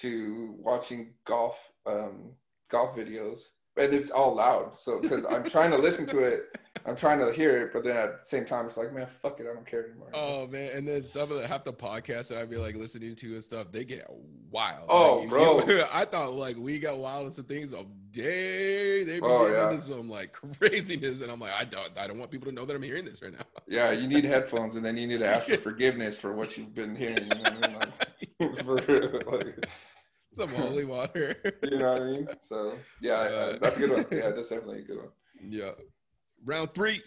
to 0.00 0.54
watching 0.58 1.14
golf 1.26 1.56
um 1.86 2.32
golf 2.70 2.96
videos, 2.96 3.40
and 3.76 3.92
it's 3.94 4.10
all 4.10 4.34
loud. 4.36 4.78
So 4.78 5.00
because 5.00 5.24
I'm 5.24 5.44
trying 5.48 5.70
to 5.72 5.78
listen 5.78 6.06
to 6.06 6.18
it 6.20 6.40
I'm 6.86 6.96
trying 6.96 7.18
to 7.18 7.32
hear 7.32 7.62
it, 7.62 7.72
but 7.72 7.82
then 7.82 7.96
at 7.96 8.24
the 8.24 8.28
same 8.28 8.44
time, 8.44 8.66
it's 8.66 8.76
like, 8.76 8.92
man, 8.92 9.06
fuck 9.06 9.40
it, 9.40 9.46
I 9.50 9.54
don't 9.54 9.66
care 9.66 9.86
anymore. 9.86 10.10
Oh 10.12 10.46
man, 10.46 10.70
and 10.74 10.86
then 10.86 11.04
some 11.04 11.32
of 11.32 11.40
the 11.40 11.46
half 11.46 11.64
the 11.64 11.72
podcasts 11.72 12.28
that 12.28 12.38
I'd 12.38 12.50
be 12.50 12.58
like 12.58 12.76
listening 12.76 13.16
to 13.16 13.26
and 13.34 13.42
stuff, 13.42 13.72
they 13.72 13.84
get 13.84 14.06
wild. 14.50 14.84
Oh, 14.88 15.20
Like, 15.20 15.28
bro. 15.30 15.60
I 15.92 16.04
thought 16.04 16.34
like 16.34 16.56
we 16.58 16.78
got 16.78 16.98
wild 16.98 17.24
and 17.26 17.34
some 17.34 17.46
things. 17.46 17.72
Oh, 17.72 17.86
day 18.10 19.02
they 19.02 19.18
be 19.18 19.20
Oh, 19.26 19.46
getting 19.46 19.54
yeah. 19.54 19.70
into 19.70 19.82
some 19.82 20.10
like 20.10 20.32
craziness, 20.58 21.22
and 21.22 21.32
I'm 21.32 21.40
like, 21.40 21.52
I 21.58 21.64
don't, 21.64 21.88
I 21.98 22.06
don't 22.06 22.18
want 22.18 22.30
people 22.30 22.48
to 22.48 22.54
know 22.54 22.66
that 22.66 22.76
I'm 22.76 22.82
hearing 22.82 23.06
this 23.06 23.22
right 23.22 23.32
now. 23.32 23.46
Yeah, 23.66 23.90
you 23.92 24.06
need 24.06 24.24
headphones, 24.24 24.76
and 24.76 24.84
then 24.84 24.98
you 24.98 25.06
need 25.06 25.20
to 25.20 25.26
ask 25.26 25.48
for 25.48 25.56
forgiveness 25.56 26.20
for 26.20 26.34
what 26.34 26.58
you've 26.58 26.74
been 26.74 26.94
hearing. 26.94 27.24
You 27.28 27.34
know 27.34 27.40
what 27.42 27.64
I 27.64 27.68
mean? 27.68 27.78
Like, 27.78 28.03
for 28.64 28.76
real, 28.88 29.20
like, 29.26 29.66
Some 30.32 30.50
holy 30.50 30.84
water. 30.84 31.36
you 31.62 31.78
know 31.78 31.92
what 31.92 32.02
I 32.02 32.04
mean? 32.04 32.28
So 32.40 32.76
yeah, 33.00 33.14
uh, 33.14 33.58
that's 33.60 33.76
a 33.76 33.80
good 33.80 33.90
one. 33.90 34.06
Yeah, 34.10 34.30
that's 34.34 34.48
definitely 34.48 34.80
a 34.80 34.84
good 34.84 34.98
one. 34.98 35.08
yeah. 35.48 35.70
Round 36.44 36.74
three. 36.74 37.00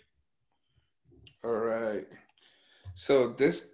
All 1.44 1.52
right. 1.52 2.06
So 2.96 3.28
this, 3.30 3.68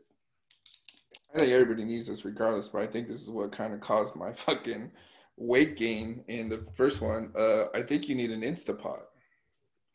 I 1.33 1.39
think 1.39 1.51
everybody 1.51 1.85
needs 1.85 2.07
this 2.07 2.25
regardless, 2.25 2.67
but 2.67 2.81
I 2.81 2.87
think 2.87 3.07
this 3.07 3.21
is 3.21 3.29
what 3.29 3.55
kind 3.55 3.73
of 3.73 3.79
caused 3.79 4.15
my 4.15 4.33
fucking 4.33 4.91
weight 5.37 5.77
gain 5.77 6.23
in 6.27 6.49
the 6.49 6.65
first 6.75 7.01
one. 7.01 7.31
Uh, 7.37 7.65
I 7.73 7.81
think 7.83 8.09
you 8.09 8.15
need 8.15 8.31
an 8.31 8.41
Instapot. 8.41 9.01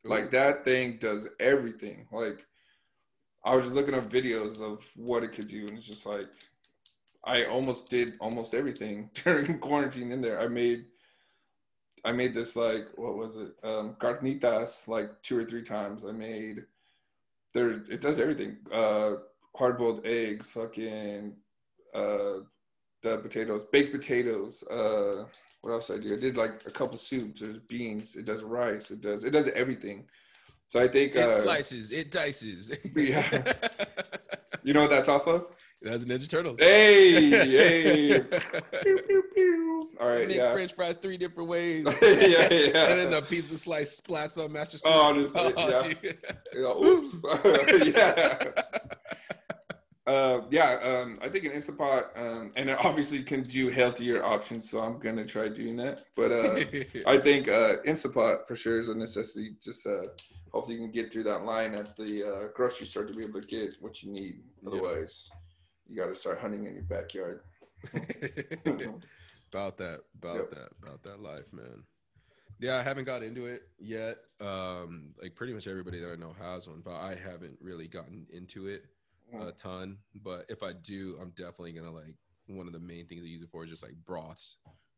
Like 0.04 0.30
that 0.30 0.64
thing 0.64 0.98
does 1.00 1.28
everything. 1.38 2.06
Like 2.12 2.46
I 3.44 3.54
was 3.54 3.64
just 3.64 3.74
looking 3.74 3.94
up 3.94 4.10
videos 4.10 4.60
of 4.60 4.88
what 4.96 5.22
it 5.22 5.32
could 5.32 5.48
do, 5.48 5.66
and 5.66 5.78
it's 5.78 5.86
just 5.86 6.06
like 6.06 6.26
I 7.24 7.44
almost 7.44 7.90
did 7.90 8.14
almost 8.20 8.54
everything 8.54 9.10
during 9.24 9.58
quarantine 9.58 10.12
in 10.12 10.20
there. 10.20 10.40
I 10.40 10.48
made 10.48 10.86
I 12.04 12.12
made 12.12 12.34
this 12.34 12.56
like 12.56 12.86
what 12.96 13.16
was 13.16 13.36
it? 13.36 13.52
Um 13.62 13.96
carnitas 14.00 14.86
like 14.88 15.10
two 15.22 15.38
or 15.38 15.44
three 15.44 15.62
times. 15.62 16.04
I 16.04 16.12
made 16.12 16.64
there 17.54 17.70
it 17.70 18.00
does 18.00 18.20
everything. 18.20 18.56
Uh 18.72 19.14
hard 19.56 19.78
boiled 19.78 20.06
eggs, 20.06 20.50
fucking 20.50 21.34
uh 21.94 22.34
the 23.02 23.18
potatoes, 23.18 23.64
baked 23.72 23.92
potatoes, 23.92 24.62
uh 24.70 25.24
what 25.62 25.72
else 25.72 25.90
I 25.90 25.98
do? 25.98 26.14
I 26.14 26.16
did 26.18 26.36
like 26.36 26.62
a 26.66 26.70
couple 26.70 26.98
soups, 26.98 27.40
there's 27.40 27.58
beans, 27.58 28.14
it 28.14 28.24
does 28.24 28.42
rice, 28.42 28.90
it 28.90 29.00
does 29.00 29.24
it 29.24 29.30
does 29.30 29.48
everything. 29.48 30.04
So 30.68 30.78
I 30.80 30.86
think 30.86 31.16
It 31.16 31.28
uh 31.28 31.42
slices, 31.42 31.90
it 31.92 32.10
dices. 32.12 32.70
Yeah. 32.94 33.54
you 34.62 34.72
know 34.72 34.82
what 34.82 34.90
that's 34.90 35.08
off 35.08 35.26
of? 35.26 35.56
That's 35.80 36.04
Ninja 36.04 36.28
Turtles. 36.28 36.58
Hey, 36.58 37.30
hey. 37.30 38.20
Pew, 38.82 38.98
pew, 39.06 39.24
pew. 39.32 39.90
All 40.00 40.08
right, 40.08 40.26
Mix 40.26 40.44
yeah. 40.44 40.52
French 40.52 40.74
fries 40.74 40.96
three 40.96 41.16
different 41.16 41.48
ways. 41.48 41.86
yeah, 42.02 42.52
yeah. 42.52 42.88
And 42.88 42.98
then 42.98 43.10
the 43.10 43.24
pizza 43.28 43.56
slice 43.56 44.00
splats 44.00 44.42
on 44.42 44.52
Master 44.52 44.78
Splinter. 44.78 45.00
Oh, 45.00 45.22
just, 45.22 45.34
yeah. 45.56 45.94
dude. 46.02 46.24
You 46.52 46.62
know, 46.62 46.84
oops. 46.84 47.16
yeah. 47.96 48.38
Uh, 50.04 50.40
yeah, 50.50 50.78
um, 50.82 51.18
I 51.20 51.28
think 51.28 51.44
an 51.44 51.52
Instapot, 51.52 52.18
um, 52.18 52.50
and 52.56 52.70
it 52.70 52.78
obviously 52.82 53.22
can 53.22 53.42
do 53.42 53.68
healthier 53.68 54.24
options, 54.24 54.70
so 54.70 54.78
I'm 54.78 54.98
gonna 54.98 55.26
try 55.26 55.48
doing 55.48 55.76
that. 55.76 56.04
But 56.16 56.32
uh, 56.32 56.54
I 57.06 57.18
think 57.18 57.46
uh, 57.46 57.76
Instapot 57.86 58.48
for 58.48 58.56
sure 58.56 58.80
is 58.80 58.88
a 58.88 58.94
necessity. 58.96 59.54
Just 59.62 59.86
uh, 59.86 60.04
hopefully 60.50 60.76
you 60.76 60.82
can 60.82 60.92
get 60.92 61.12
through 61.12 61.24
that 61.24 61.44
line 61.44 61.74
at 61.74 61.94
the 61.96 62.24
uh, 62.24 62.48
grocery 62.54 62.86
store 62.86 63.04
to 63.04 63.12
be 63.12 63.22
able 63.22 63.42
to 63.42 63.46
get 63.46 63.76
what 63.80 64.02
you 64.02 64.10
need. 64.10 64.40
Yeah. 64.62 65.04
You 65.88 65.96
got 65.96 66.08
to 66.08 66.14
start 66.14 66.38
hunting 66.38 66.66
in 66.66 66.74
your 66.74 66.82
backyard. 66.84 67.40
about 69.52 69.76
that, 69.78 70.00
about 70.18 70.36
Yep. 70.36 70.50
that, 70.50 70.68
about 70.82 71.02
that 71.04 71.20
life, 71.20 71.52
man. 71.52 71.84
Yeah, 72.60 72.76
I 72.76 72.82
haven't 72.82 73.04
got 73.04 73.22
into 73.22 73.46
it 73.46 73.62
yet. 73.78 74.16
Um, 74.40 75.14
like 75.22 75.34
pretty 75.36 75.52
much 75.54 75.66
everybody 75.66 76.00
that 76.00 76.10
I 76.12 76.16
know 76.16 76.34
has 76.40 76.66
one, 76.66 76.82
but 76.84 76.94
I 76.96 77.14
haven't 77.14 77.56
really 77.60 77.86
gotten 77.86 78.26
into 78.32 78.66
it 78.66 78.82
a 79.40 79.52
ton. 79.52 79.98
But 80.24 80.46
if 80.48 80.62
I 80.62 80.72
do, 80.72 81.16
I'm 81.20 81.30
definitely 81.30 81.72
gonna 81.72 81.92
like 81.92 82.16
one 82.48 82.66
of 82.66 82.72
the 82.72 82.80
main 82.80 83.06
things 83.06 83.22
I 83.22 83.28
use 83.28 83.42
it 83.42 83.50
for 83.50 83.62
is 83.64 83.70
just 83.70 83.82
like 83.82 83.94
broths. 84.04 84.56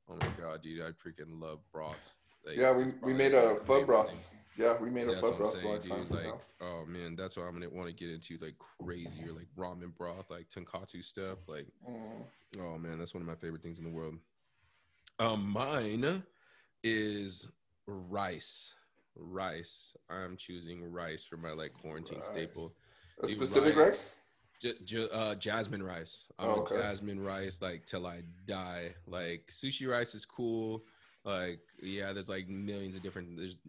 Oh 0.08 0.14
my 0.16 0.26
god, 0.42 0.62
dude, 0.62 0.80
I 0.80 0.90
freaking 0.92 1.40
love 1.40 1.58
broths. 1.72 2.18
Like, 2.46 2.56
Yeah, 2.56 2.72
we, 2.74 2.86
we 3.02 3.12
made 3.12 3.34
a 3.34 3.56
phoot 3.66 3.86
broth. 3.86 4.08
thing. 4.08 4.18
Yeah, 4.60 4.76
we 4.78 4.90
made 4.90 5.06
Yeah, 5.08 5.14
a 5.14 5.22
what 5.22 5.40
I'm 5.40 5.46
saying, 5.46 5.80
dude. 5.80 6.10
Like, 6.10 6.34
oh 6.60 6.84
man, 6.86 7.16
that's 7.16 7.36
what 7.38 7.44
I'm 7.44 7.54
gonna 7.54 7.70
want 7.70 7.88
to 7.88 7.94
get 7.94 8.10
into, 8.10 8.36
like 8.44 8.56
crazier, 8.58 9.32
like 9.32 9.46
ramen 9.56 9.96
broth, 9.96 10.28
like 10.28 10.50
tonkatsu 10.50 11.02
stuff. 11.02 11.38
Like, 11.48 11.66
Mm. 11.88 12.24
oh 12.60 12.76
man, 12.76 12.98
that's 12.98 13.14
one 13.14 13.22
of 13.22 13.26
my 13.26 13.36
favorite 13.36 13.62
things 13.62 13.78
in 13.78 13.84
the 13.84 13.90
world. 13.90 14.16
Um, 15.18 15.48
mine 15.48 16.22
is 16.84 17.48
rice. 17.86 18.74
Rice. 19.16 19.96
I'm 20.10 20.36
choosing 20.36 20.84
rice 20.92 21.24
for 21.24 21.38
my 21.38 21.52
like 21.52 21.72
quarantine 21.72 22.18
Rice. 22.18 22.26
staple. 22.26 22.74
A 23.22 23.26
Dude, 23.26 23.36
specific 23.36 23.76
rice. 23.76 23.88
rice? 23.88 24.14
J- 24.60 24.78
j- 24.84 25.08
uh, 25.10 25.34
jasmine 25.36 25.82
rice. 25.82 26.26
I'm 26.38 26.50
Oh, 26.50 26.52
okay. 26.60 26.76
jasmine 26.76 27.20
rice 27.20 27.62
like 27.62 27.86
till 27.86 28.06
I 28.06 28.22
die. 28.46 28.94
Like 29.06 29.46
sushi 29.50 29.88
rice 29.90 30.14
is 30.14 30.26
cool. 30.26 30.84
Like 31.24 31.60
yeah, 31.82 32.12
there's 32.12 32.28
like 32.28 32.48
millions 32.48 32.94
of 32.94 33.02
different 33.02 33.38
there's 33.38 33.60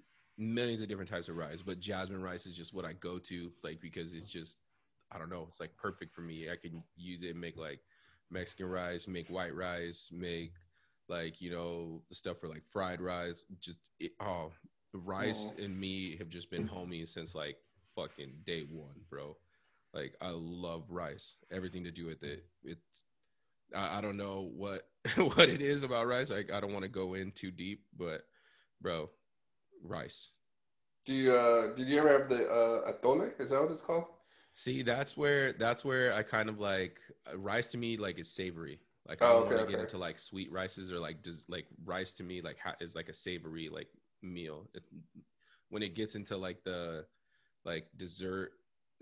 millions 0.42 0.82
of 0.82 0.90
different 0.90 1.10
types 1.10 1.30
of 1.30 1.38
rice, 1.38 1.62
but 1.62 1.80
jasmine 1.80 2.24
rice 2.24 2.46
is 2.48 2.56
just 2.56 2.74
what 2.74 2.86
I 2.86 2.94
go 2.94 3.20
to 3.20 3.52
like 3.64 3.82
because 3.82 4.14
it's 4.14 4.30
just 4.30 4.60
I 5.12 5.20
don't 5.20 5.30
know, 5.30 5.46
it's 5.48 5.60
like 5.62 5.76
perfect 5.78 6.14
for 6.16 6.22
me. 6.22 6.50
I 6.52 6.56
can 6.58 6.84
use 6.98 7.24
it 7.24 7.32
and 7.32 7.42
make 7.42 7.58
like 7.58 7.82
Mexican 8.32 8.68
rice, 8.68 9.08
make 9.08 9.30
white 9.30 9.56
rice, 9.56 10.10
make 10.12 10.54
like 11.10 11.42
you 11.42 11.52
know 11.52 12.04
stuff 12.12 12.40
for 12.40 12.48
like 12.50 12.64
fried 12.72 13.02
rice. 13.02 13.46
Just 13.60 13.80
it, 14.00 14.14
oh, 14.22 14.52
rice 14.94 15.54
Mhm. 15.58 15.66
and 15.66 15.80
me 15.80 16.18
have 16.18 16.30
just 16.30 16.50
been 16.52 16.66
homies 16.68 17.10
since 17.10 17.36
like 17.36 17.58
fucking 17.96 18.42
day 18.46 18.64
one, 18.64 19.02
bro. 19.10 19.38
Like 19.94 20.16
I 20.22 20.30
love 20.32 20.86
rice. 20.90 21.36
Everything 21.52 21.84
to 21.86 21.92
do 21.92 22.06
with 22.08 22.24
it. 22.24 22.46
It's 22.64 23.04
I, 23.76 23.98
I 23.98 24.02
don't 24.02 24.18
know 24.18 24.50
what 24.56 24.84
what 25.18 25.50
it 25.50 25.62
is 25.62 25.84
about 25.84 26.08
rice. 26.08 26.30
Like 26.32 26.52
I 26.52 26.60
don't 26.62 26.74
want 26.74 26.84
to 26.84 26.90
go 26.90 27.14
in 27.16 27.32
too 27.32 27.52
deep, 27.52 27.84
but 27.98 28.24
bro, 28.82 29.10
rice. 29.84 30.30
Do 31.06 31.14
you 31.14 31.32
uh 31.34 31.76
did 31.76 31.88
you 31.90 32.00
ever 32.00 32.10
have 32.10 32.28
the 32.28 32.50
uh 32.50 32.92
atole? 32.92 33.40
Is 33.40 33.52
that 33.52 33.62
what 33.62 33.72
it's 33.72 33.84
called? 33.84 34.06
See, 34.54 34.82
that's 34.84 35.16
where 35.16 35.54
that's 35.54 35.86
where 35.86 36.14
I 36.14 36.24
kind 36.24 36.50
of 36.50 36.60
like 36.60 37.00
uh, 37.32 37.38
rice 37.38 37.72
to 37.72 37.78
me 37.78 37.98
like 37.98 38.20
is 38.20 38.32
savory. 38.32 38.80
Like 39.08 39.22
I 39.22 39.30
Oh, 39.30 39.38
don't 39.38 39.44
okay, 39.46 39.56
want 39.56 39.58
to 39.58 39.64
get 39.64 39.80
into 39.80 39.98
like 39.98 40.20
sweet 40.20 40.52
rices 40.52 40.92
or 40.92 41.00
like 41.00 41.24
just 41.24 41.50
like 41.50 41.66
rice 41.86 42.14
to 42.16 42.24
me 42.24 42.42
like 42.42 42.58
ha- 42.60 42.76
is 42.82 42.96
like 42.96 43.10
a 43.10 43.14
savory 43.14 43.70
like 43.70 43.88
meal. 44.22 44.68
It's 44.74 44.88
when 45.70 45.84
it 45.84 45.96
gets 45.96 46.16
into 46.16 46.38
like 46.38 46.64
the 46.64 47.06
like 47.66 47.88
dessert 47.98 48.52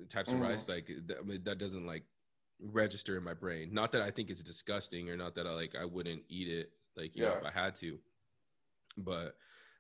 types 0.10 0.34
of 0.34 0.40
Mhm. 0.40 0.42
rice 0.42 0.70
like 0.70 0.90
that, 1.08 1.18
I 1.20 1.24
mean, 1.24 1.44
that 1.46 1.58
doesn't 1.60 1.86
like 1.86 2.04
register 2.62 3.18
in 3.18 3.24
my 3.24 3.34
brain. 3.34 3.74
Not 3.74 3.92
that 3.94 4.02
I 4.02 4.12
think 4.12 4.30
it's 4.30 4.44
disgusting 4.44 5.10
or 5.10 5.18
not 5.18 5.36
that 5.36 5.48
I 5.48 5.52
like 5.52 5.76
I 5.80 5.86
wouldn't 5.86 6.24
eat 6.30 6.48
it 6.50 6.72
like 6.96 7.16
you 7.16 7.24
know 7.24 7.34
if 7.34 7.44
I 7.44 7.52
had 7.52 7.76
to, 7.78 8.00
but 8.98 9.36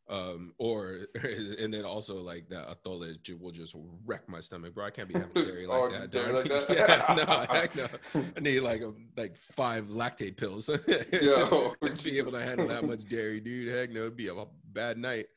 um 0.09 0.53
or 0.57 1.01
and 1.23 1.73
then 1.73 1.85
also 1.85 2.15
like 2.15 2.49
that 2.49 2.67
atole 2.67 3.39
will 3.39 3.51
just 3.51 3.75
wreck 4.05 4.27
my 4.27 4.39
stomach, 4.39 4.73
bro. 4.73 4.85
I 4.85 4.89
can't 4.89 5.07
be 5.07 5.13
having 5.13 5.33
dairy 5.35 5.67
like 5.67 5.77
Oh, 5.79 5.91
that. 5.91 6.09
dairy 6.09 6.33
like 6.33 6.49
that? 6.49 6.69
yeah, 6.69 7.13
no, 7.15 7.53
heck 7.53 7.75
no. 7.75 7.87
I 8.35 8.39
need 8.39 8.61
like 8.61 8.81
a, 8.81 8.93
like 9.15 9.37
five 9.37 9.85
Lactaid 9.85 10.35
pills 10.35 10.67
Yo, 10.67 11.75
to 11.83 12.03
be 12.03 12.17
able 12.17 12.31
to 12.31 12.41
handle 12.41 12.67
that 12.67 12.85
much 12.85 13.07
dairy, 13.07 13.39
dude. 13.39 13.73
Heck 13.73 13.91
no, 13.91 14.01
it'd 14.01 14.15
be 14.17 14.29
a 14.29 14.45
bad 14.73 14.97
night. 14.97 15.27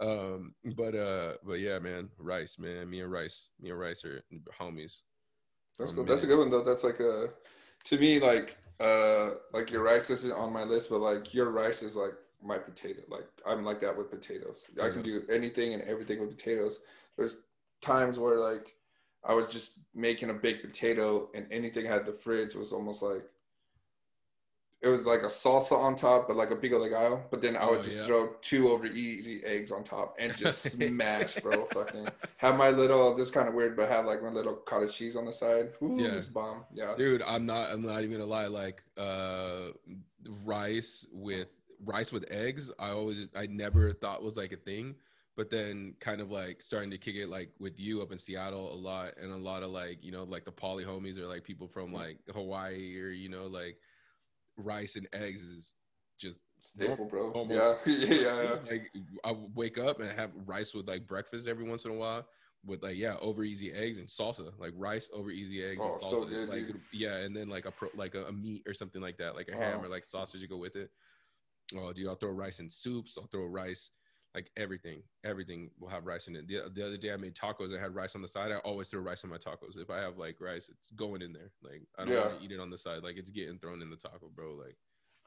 Um, 0.00 0.54
but 0.76 0.94
uh, 0.94 1.34
but 1.44 1.60
yeah, 1.60 1.78
man, 1.78 2.08
rice, 2.18 2.58
man. 2.58 2.88
Me 2.88 3.00
and 3.00 3.12
rice, 3.12 3.50
me 3.60 3.70
and 3.70 3.78
rice 3.78 4.04
are 4.04 4.22
homies. 4.58 5.00
That's 5.78 5.92
good. 5.92 6.06
That's 6.06 6.24
a 6.24 6.26
good 6.26 6.38
one 6.38 6.50
though. 6.50 6.64
That's 6.64 6.84
like 6.84 7.00
a 7.00 7.28
to 7.84 7.98
me 7.98 8.20
like 8.20 8.56
uh 8.80 9.30
like 9.52 9.70
your 9.70 9.82
rice 9.82 10.10
isn't 10.10 10.32
on 10.32 10.52
my 10.52 10.64
list, 10.64 10.90
but 10.90 11.00
like 11.00 11.32
your 11.32 11.50
rice 11.50 11.82
is 11.82 11.96
like 11.96 12.14
my 12.42 12.58
potato. 12.58 13.02
Like 13.08 13.26
I'm 13.46 13.64
like 13.64 13.80
that 13.80 13.96
with 13.96 14.10
potatoes. 14.10 14.64
I 14.82 14.90
can 14.90 15.02
do 15.02 15.22
anything 15.30 15.74
and 15.74 15.82
everything 15.82 16.20
with 16.20 16.36
potatoes. 16.36 16.80
There's 17.16 17.38
times 17.82 18.18
where 18.18 18.38
like 18.38 18.74
I 19.24 19.34
was 19.34 19.46
just 19.48 19.78
making 19.94 20.30
a 20.30 20.34
baked 20.34 20.64
potato 20.64 21.28
and 21.34 21.46
anything 21.50 21.86
I 21.86 21.92
had 21.92 22.06
the 22.06 22.12
fridge 22.12 22.54
was 22.54 22.72
almost 22.72 23.02
like 23.02 23.22
it 24.82 24.88
was 24.88 25.04
like 25.06 25.20
a 25.20 25.26
salsa 25.26 25.72
on 25.78 25.94
top, 25.94 26.26
but 26.26 26.38
like 26.38 26.50
a 26.50 26.56
pico 26.56 26.82
de 26.82 26.88
gallo. 26.88 27.22
But 27.30 27.42
then 27.42 27.54
I 27.54 27.68
would 27.68 27.80
Oh, 27.80 27.82
just 27.82 27.98
yeah. 27.98 28.06
throw 28.06 28.30
two 28.40 28.70
over 28.70 28.86
easy 28.86 29.44
eggs 29.44 29.70
on 29.70 29.84
top 29.84 30.16
and 30.18 30.34
just 30.38 30.62
smash, 30.72 31.34
bro. 31.40 31.66
Fucking 31.66 32.08
have 32.38 32.56
my 32.56 32.70
little. 32.70 33.14
This 33.14 33.30
kind 33.30 33.46
of 33.46 33.52
weird, 33.52 33.76
but 33.76 33.90
have 33.90 34.06
like 34.06 34.22
my 34.22 34.30
little 34.30 34.54
cottage 34.54 34.94
cheese 34.96 35.16
on 35.16 35.26
the 35.26 35.34
side. 35.34 35.72
Ooh, 35.82 35.98
Yeah. 36.00 36.12
it's 36.14 36.28
bomb. 36.28 36.64
Yeah. 36.72 36.94
Dude, 36.96 37.20
I'm 37.20 37.44
not. 37.44 37.70
I'm 37.70 37.82
not 37.82 37.98
even 38.02 38.12
gonna 38.12 38.24
lie. 38.24 38.46
Like, 38.46 38.82
uh, 38.96 39.72
rice 40.46 41.06
with 41.12 41.48
rice 41.84 42.12
with 42.12 42.30
eggs. 42.30 42.70
I 42.78 42.90
always, 42.90 43.28
I 43.36 43.46
never 43.46 43.92
thought 43.92 44.22
was 44.22 44.36
like 44.36 44.52
a 44.52 44.56
thing. 44.56 44.94
But 45.36 45.48
then, 45.48 45.94
kind 46.00 46.20
of 46.20 46.30
like 46.30 46.60
starting 46.60 46.90
to 46.90 46.98
kick 46.98 47.14
it 47.14 47.28
like 47.28 47.50
with 47.58 47.78
you 47.78 48.02
up 48.02 48.12
in 48.12 48.18
Seattle 48.18 48.72
a 48.72 48.76
lot, 48.76 49.12
and 49.20 49.32
a 49.32 49.36
lot 49.36 49.62
of 49.62 49.70
like 49.70 50.04
you 50.04 50.12
know 50.12 50.24
like 50.24 50.44
the 50.44 50.52
poly 50.52 50.84
homies 50.84 51.18
or 51.18 51.26
like 51.26 51.44
people 51.44 51.66
from 51.68 51.92
like 51.92 52.18
Hawaii 52.34 53.00
or 53.00 53.08
you 53.08 53.28
know 53.28 53.46
like 53.46 53.78
rice 54.56 54.96
and 54.96 55.08
eggs 55.12 55.42
is 55.42 55.74
just 56.18 56.40
Staple, 56.76 57.06
bro. 57.06 57.30
normal. 57.32 57.56
Yeah. 57.56 57.76
yeah. 57.86 58.42
Yeah. 58.42 58.56
Like 58.70 58.90
I 59.24 59.34
wake 59.54 59.78
up 59.78 60.00
and 60.00 60.10
have 60.10 60.30
rice 60.46 60.74
with 60.74 60.86
like 60.88 61.06
breakfast 61.06 61.48
every 61.48 61.64
once 61.64 61.84
in 61.84 61.92
a 61.92 61.94
while. 61.94 62.26
with 62.66 62.82
like 62.82 62.96
yeah 62.96 63.16
over 63.22 63.42
easy 63.42 63.72
eggs 63.72 63.96
and 63.98 64.06
salsa 64.08 64.50
like 64.58 64.72
rice 64.76 65.08
over 65.14 65.30
easy 65.30 65.64
eggs 65.64 65.80
Oh, 65.82 65.92
and 65.94 66.02
so 66.02 66.22
salsa 66.24 66.28
good, 66.28 66.48
like 66.50 66.66
dude. 66.66 66.80
yeah 66.92 67.16
and 67.18 67.34
then 67.34 67.48
like 67.48 67.64
a 67.64 67.70
pro, 67.70 67.88
like 67.96 68.14
a, 68.14 68.26
a 68.26 68.32
meat 68.32 68.64
or 68.66 68.74
something 68.74 69.00
like 69.00 69.16
that 69.16 69.34
like 69.34 69.48
a 69.48 69.56
oh. 69.56 69.58
ham 69.60 69.78
Oh. 69.80 69.86
or 69.86 69.88
like 69.88 70.04
sausage 70.04 70.42
to 70.42 70.46
go 70.46 70.58
with 70.58 70.76
it 70.76 70.90
oh 71.76 71.92
dude 71.92 72.08
i'll 72.08 72.14
throw 72.16 72.30
rice 72.30 72.60
in 72.60 72.68
soups 72.68 73.16
i'll 73.18 73.26
throw 73.26 73.44
rice 73.46 73.90
like 74.34 74.50
everything 74.56 75.02
everything 75.24 75.70
will 75.78 75.88
have 75.88 76.06
rice 76.06 76.28
in 76.28 76.36
it 76.36 76.46
the, 76.46 76.62
the 76.74 76.86
other 76.86 76.96
day 76.96 77.12
i 77.12 77.16
made 77.16 77.34
tacos 77.34 77.76
i 77.76 77.80
had 77.80 77.94
rice 77.94 78.14
on 78.14 78.22
the 78.22 78.28
side 78.28 78.52
i 78.52 78.56
always 78.58 78.88
throw 78.88 79.00
rice 79.00 79.24
on 79.24 79.30
my 79.30 79.36
tacos 79.36 79.76
if 79.76 79.90
i 79.90 79.98
have 79.98 80.18
like 80.18 80.40
rice 80.40 80.68
it's 80.68 80.90
going 80.96 81.22
in 81.22 81.32
there 81.32 81.50
like 81.62 81.82
i 81.98 82.04
don't 82.04 82.14
Yeah. 82.14 82.28
want 82.28 82.38
to 82.38 82.44
eat 82.44 82.52
it 82.52 82.60
on 82.60 82.70
the 82.70 82.78
side 82.78 83.02
like 83.02 83.16
it's 83.16 83.30
getting 83.30 83.58
thrown 83.58 83.82
in 83.82 83.90
the 83.90 83.96
taco 83.96 84.30
bro 84.34 84.54
like 84.54 84.76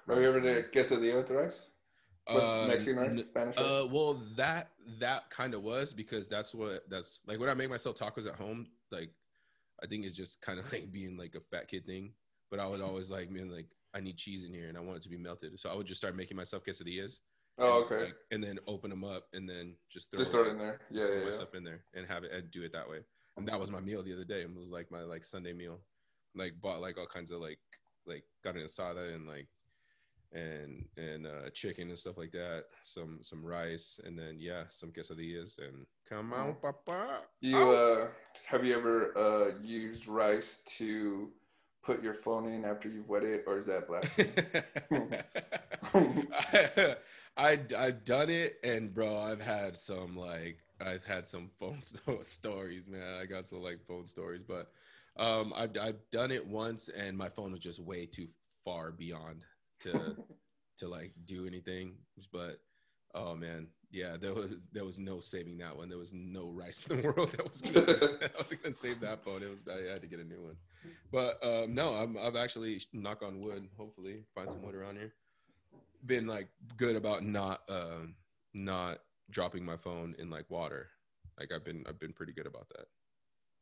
Have 0.08 0.18
you 0.20 0.28
ever 0.30 0.40
did 0.40 0.72
quesadilla 0.72 1.18
with 1.18 1.30
rice? 1.30 1.68
What's 2.26 2.54
Uh, 2.54 2.68
Mexican 2.68 3.02
rice? 3.04 3.26
Spanish 3.26 3.58
rice? 3.58 3.66
Uh, 3.66 3.88
well, 3.92 4.14
that 4.38 4.70
that 5.00 5.30
kind 5.30 5.54
of 5.54 5.62
was 5.62 5.94
because 5.94 6.30
that's 6.30 6.56
what 6.56 6.90
that's 6.90 7.20
like 7.28 7.38
when 7.40 7.50
I 7.50 7.54
make 7.54 7.70
myself 7.70 7.98
tacos 7.98 8.28
at 8.28 8.36
home. 8.36 8.68
Like, 8.92 9.10
I 9.84 9.88
think 9.88 10.06
it's 10.06 10.16
just 10.16 10.40
kind 10.42 10.58
of 10.58 10.66
like 10.74 10.90
being 10.92 11.18
like 11.18 11.36
a 11.36 11.42
fat 11.42 11.68
kid 11.68 11.86
thing. 11.86 12.14
But 12.50 12.60
I 12.62 12.68
would 12.68 12.80
always 12.82 13.12
like, 13.12 13.30
man, 13.30 13.50
like 13.50 13.68
I 13.94 14.00
need 14.00 14.18
cheese 14.18 14.44
in 14.44 14.54
here 14.54 14.68
and 14.70 14.78
I 14.78 14.82
want 14.82 14.98
it 14.98 15.04
to 15.04 15.10
be 15.10 15.18
melted. 15.18 15.60
So 15.60 15.70
I 15.70 15.76
would 15.76 15.88
just 15.88 16.00
start 16.02 16.16
making 16.16 16.38
myself 16.38 16.64
quesadillas. 16.66 17.20
oh, 17.60 17.84
and, 17.84 17.86
okay. 17.86 18.06
like, 18.06 18.16
and 18.32 18.44
then 18.44 18.60
open 18.68 18.90
them 18.90 19.04
up 19.04 19.28
and 19.34 19.48
then 19.48 19.76
just 19.92 20.10
throw, 20.10 20.20
Just 20.20 20.32
throw 20.32 20.44
it 20.46 20.50
in 20.50 20.58
there. 20.58 20.82
Yeah, 20.90 21.06
yeah, 21.08 21.26
yeah. 21.26 21.32
stuff 21.32 21.54
in 21.54 21.64
there 21.64 21.84
and 21.94 22.08
have 22.08 22.24
it 22.24 22.32
and 22.32 22.50
do 22.52 22.64
it 22.64 22.74
that 22.74 22.90
way. 22.90 23.00
And 23.38 23.48
that 23.48 23.60
was 23.60 23.72
my 23.72 23.80
meal 23.80 24.04
the 24.04 24.14
other 24.14 24.24
day. 24.24 24.42
It 24.42 24.56
was 24.56 24.70
like 24.70 24.92
my 24.92 25.02
like 25.02 25.26
Sunday 25.26 25.54
meal. 25.54 25.80
Like 26.36 26.54
bought 26.62 26.82
like 26.82 26.98
all 26.98 27.06
kinds 27.06 27.32
of 27.32 27.42
like 27.42 27.60
like 28.06 28.24
got 28.44 28.56
an 28.56 28.62
asada 28.62 29.14
and 29.14 29.28
like 29.28 29.48
and 30.34 30.86
and 30.98 31.28
uh 31.28 31.50
chicken 31.54 31.90
and 31.90 31.98
stuff 31.98 32.18
like 32.18 32.32
that. 32.32 32.66
Some 32.84 33.20
some 33.22 33.46
rice 33.46 34.00
and 34.04 34.18
then 34.18 34.38
yeah, 34.40 34.64
some 34.70 34.92
quesadillas 34.92 35.60
and 35.60 35.86
come 36.10 36.34
on, 36.34 36.56
papa. 36.56 37.20
You 37.42 37.58
uh, 37.58 38.08
have 38.48 38.66
you 38.66 38.76
ever 38.76 39.18
uh 39.18 39.52
used 39.62 40.08
rice 40.08 40.62
to 40.78 41.32
put 41.84 42.02
your 42.02 42.14
phone 42.14 42.48
in 42.48 42.66
after 42.66 42.90
you've 42.90 43.08
wet 43.10 43.24
it, 43.24 43.44
or 43.46 43.58
is 43.58 43.66
that 43.68 43.88
blasphemy? 43.88 44.30
I, 47.38 47.60
I've 47.78 48.06
done 48.06 48.30
it, 48.30 48.56
and 48.64 48.94
bro, 48.94 49.18
I've 49.18 49.42
had 49.42 49.78
some 49.78 50.16
like 50.16 50.60
I've 50.80 51.04
had 51.04 51.28
some 51.28 51.50
phone 51.60 51.82
sto- 51.84 52.22
stories, 52.22 52.88
man. 52.88 53.20
I 53.22 53.26
got 53.26 53.46
some 53.46 53.62
like 53.62 53.80
phone 53.88 54.08
stories, 54.08 54.44
but 54.44 54.72
um, 55.18 55.54
I've 55.56 55.72
I've 55.80 56.00
done 56.12 56.32
it 56.32 56.46
once, 56.46 56.90
and 56.90 57.18
my 57.18 57.30
phone 57.30 57.52
was 57.52 57.62
just 57.62 57.80
way 57.80 58.06
too 58.06 58.28
far 58.64 58.92
beyond 58.92 59.42
to 59.82 60.16
to 60.78 60.88
like 60.88 61.12
do 61.26 61.46
anything. 61.48 61.96
But 62.32 62.60
oh 63.14 63.36
man, 63.36 63.68
yeah, 63.92 64.18
there 64.20 64.34
was 64.34 64.54
there 64.72 64.86
was 64.86 65.00
no 65.00 65.20
saving 65.20 65.58
that 65.60 65.76
one. 65.76 65.90
There 65.90 65.98
was 65.98 66.14
no 66.14 66.50
rice 66.50 66.84
in 66.90 67.02
the 67.02 67.04
world 67.04 67.32
that 67.32 67.50
was 67.50 67.62
gonna 67.62 67.86
save, 67.86 68.00
that 68.00 68.38
was 68.38 68.58
gonna 68.62 68.74
save 68.74 69.00
that 69.02 69.24
phone. 69.24 69.44
It 69.44 69.50
was 69.50 69.68
I 69.68 69.92
had 69.92 70.02
to 70.02 70.08
get 70.08 70.20
a 70.20 70.24
new 70.24 70.42
one. 70.42 70.56
But 71.12 71.38
um, 71.44 71.74
no, 71.74 71.94
I'm, 71.94 72.18
I've 72.18 72.36
actually 72.36 72.82
knock 72.94 73.22
on 73.22 73.40
wood. 73.40 73.68
Hopefully, 73.78 74.24
find 74.34 74.52
some 74.52 74.64
wood 74.64 74.76
around 74.76 74.98
here. 74.98 75.14
Been 76.06 76.28
like 76.28 76.50
good 76.76 76.96
about 76.96 77.24
not 77.24 77.62
um 77.70 78.16
not 78.54 79.00
dropping 79.30 79.64
my 79.64 79.78
phone 79.78 80.16
in 80.20 80.30
like 80.30 80.50
water. 80.50 80.90
Like 81.40 81.52
I've 81.54 81.64
been 81.64 81.84
I've 81.88 82.00
been 82.00 82.14
pretty 82.14 82.34
good 82.34 82.48
about 82.48 82.68
that. 82.70 82.86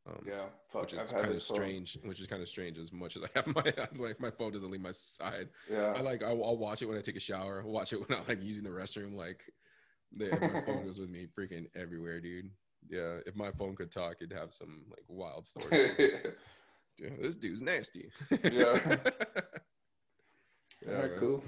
Um, 0.08 0.24
yeah, 0.26 0.46
fuck. 0.72 0.84
which 0.84 0.94
is 0.94 1.00
I've 1.00 1.08
had 1.08 1.16
kind 1.16 1.28
of 1.28 1.34
this 1.34 1.48
phone. 1.48 1.56
strange. 1.58 1.98
Which 2.04 2.20
is 2.22 2.28
kind 2.28 2.42
of 2.42 2.50
strange. 2.50 2.78
As 2.78 2.92
much 2.92 3.16
as 3.16 3.24
I 3.24 3.28
have 3.36 3.48
my 3.56 3.74
like 3.96 4.20
my 4.20 4.32
phone 4.32 4.52
doesn't 4.52 4.72
leave 4.72 4.82
my 4.82 4.92
side. 4.92 5.50
Yeah, 5.70 5.94
I 5.96 6.02
like 6.02 6.24
I'll, 6.24 6.44
I'll 6.44 6.58
watch 6.58 6.82
it 6.82 6.88
when 6.88 6.98
I 6.98 7.02
take 7.02 7.18
a 7.18 7.22
shower. 7.22 7.62
I'll 7.66 7.72
watch 7.72 7.94
it 7.94 7.98
when 8.00 8.18
I'm 8.18 8.26
like 8.28 8.44
using 8.44 8.64
the 8.64 8.70
restroom. 8.70 9.16
Like 9.16 9.44
the, 10.16 10.30
my 10.32 10.62
phone 10.66 10.86
goes 10.86 11.00
with 11.00 11.10
me 11.10 11.28
freaking 11.38 11.68
everywhere, 11.76 12.20
dude. 12.20 12.50
Yeah, 12.90 13.18
if 13.26 13.36
my 13.36 13.52
phone 13.52 13.76
could 13.76 13.92
talk, 13.92 14.16
it'd 14.22 14.36
have 14.36 14.52
some 14.52 14.86
like 14.90 15.04
wild 15.08 15.46
stories. 15.46 15.92
Yeah, 17.00 17.10
this 17.22 17.36
dude's 17.36 17.62
nasty. 17.62 18.10
Yeah. 18.44 18.98
Yeah, 20.84 20.96
All 20.96 21.02
right, 21.04 21.12
cool. 21.20 21.44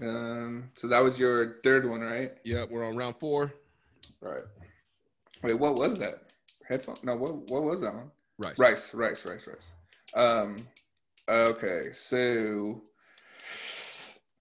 Um, 0.00 0.70
so 0.76 0.86
that 0.88 1.02
was 1.02 1.18
your 1.18 1.56
third 1.64 1.88
one, 1.88 2.00
right? 2.00 2.32
Yeah, 2.44 2.64
we're 2.70 2.84
on 2.86 2.96
round 2.96 3.16
four. 3.18 3.52
Right. 4.20 4.44
Wait, 5.42 5.54
what 5.54 5.76
was 5.76 5.98
that? 5.98 6.32
Headphone? 6.68 6.96
No, 7.02 7.16
what 7.16 7.50
what 7.50 7.62
was 7.62 7.80
that 7.80 7.94
one? 7.94 8.10
Rice. 8.38 8.58
Rice, 8.58 8.94
rice, 8.94 9.26
rice, 9.26 9.46
rice. 9.46 9.72
Um, 10.14 10.56
okay, 11.28 11.88
so. 11.92 12.82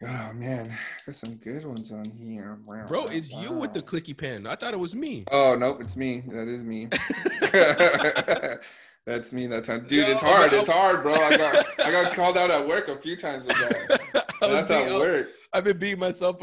Oh 0.03 0.33
man, 0.33 0.71
got 1.05 1.15
some 1.15 1.35
good 1.35 1.65
ones 1.65 1.91
on 1.91 2.03
here. 2.19 2.59
Wow, 2.65 2.85
Bro, 2.85 2.99
wow, 3.01 3.07
it's 3.09 3.31
you 3.31 3.53
with 3.53 3.73
the 3.73 3.79
clicky 3.79 4.15
pen. 4.15 4.45
I 4.45 4.55
thought 4.55 4.73
it 4.73 4.79
was 4.79 4.93
me. 4.93 5.23
Oh 5.31 5.55
nope, 5.55 5.81
it's 5.81 5.95
me. 5.95 6.21
That 6.27 6.47
is 6.47 6.63
me. 6.63 6.89
That's 9.05 9.31
me 9.31 9.45
that 9.47 9.63
time, 9.65 9.85
dude. 9.87 10.07
No, 10.07 10.11
it's 10.13 10.21
hard. 10.21 10.51
It's 10.53 10.67
hard, 10.67 11.03
bro. 11.03 11.13
I 11.13 11.37
got 11.37 11.79
I 11.79 11.91
got 11.91 12.13
called 12.15 12.37
out 12.37 12.49
at 12.49 12.67
work 12.67 12.87
a 12.87 12.97
few 12.97 13.15
times 13.15 13.45
with 13.45 13.55
that. 13.55 14.25
That's 14.41 14.67
being- 14.69 14.87
at 14.87 14.93
work. 14.95 15.27
I've 15.53 15.63
been 15.63 15.77
beating 15.77 15.99
myself 15.99 16.41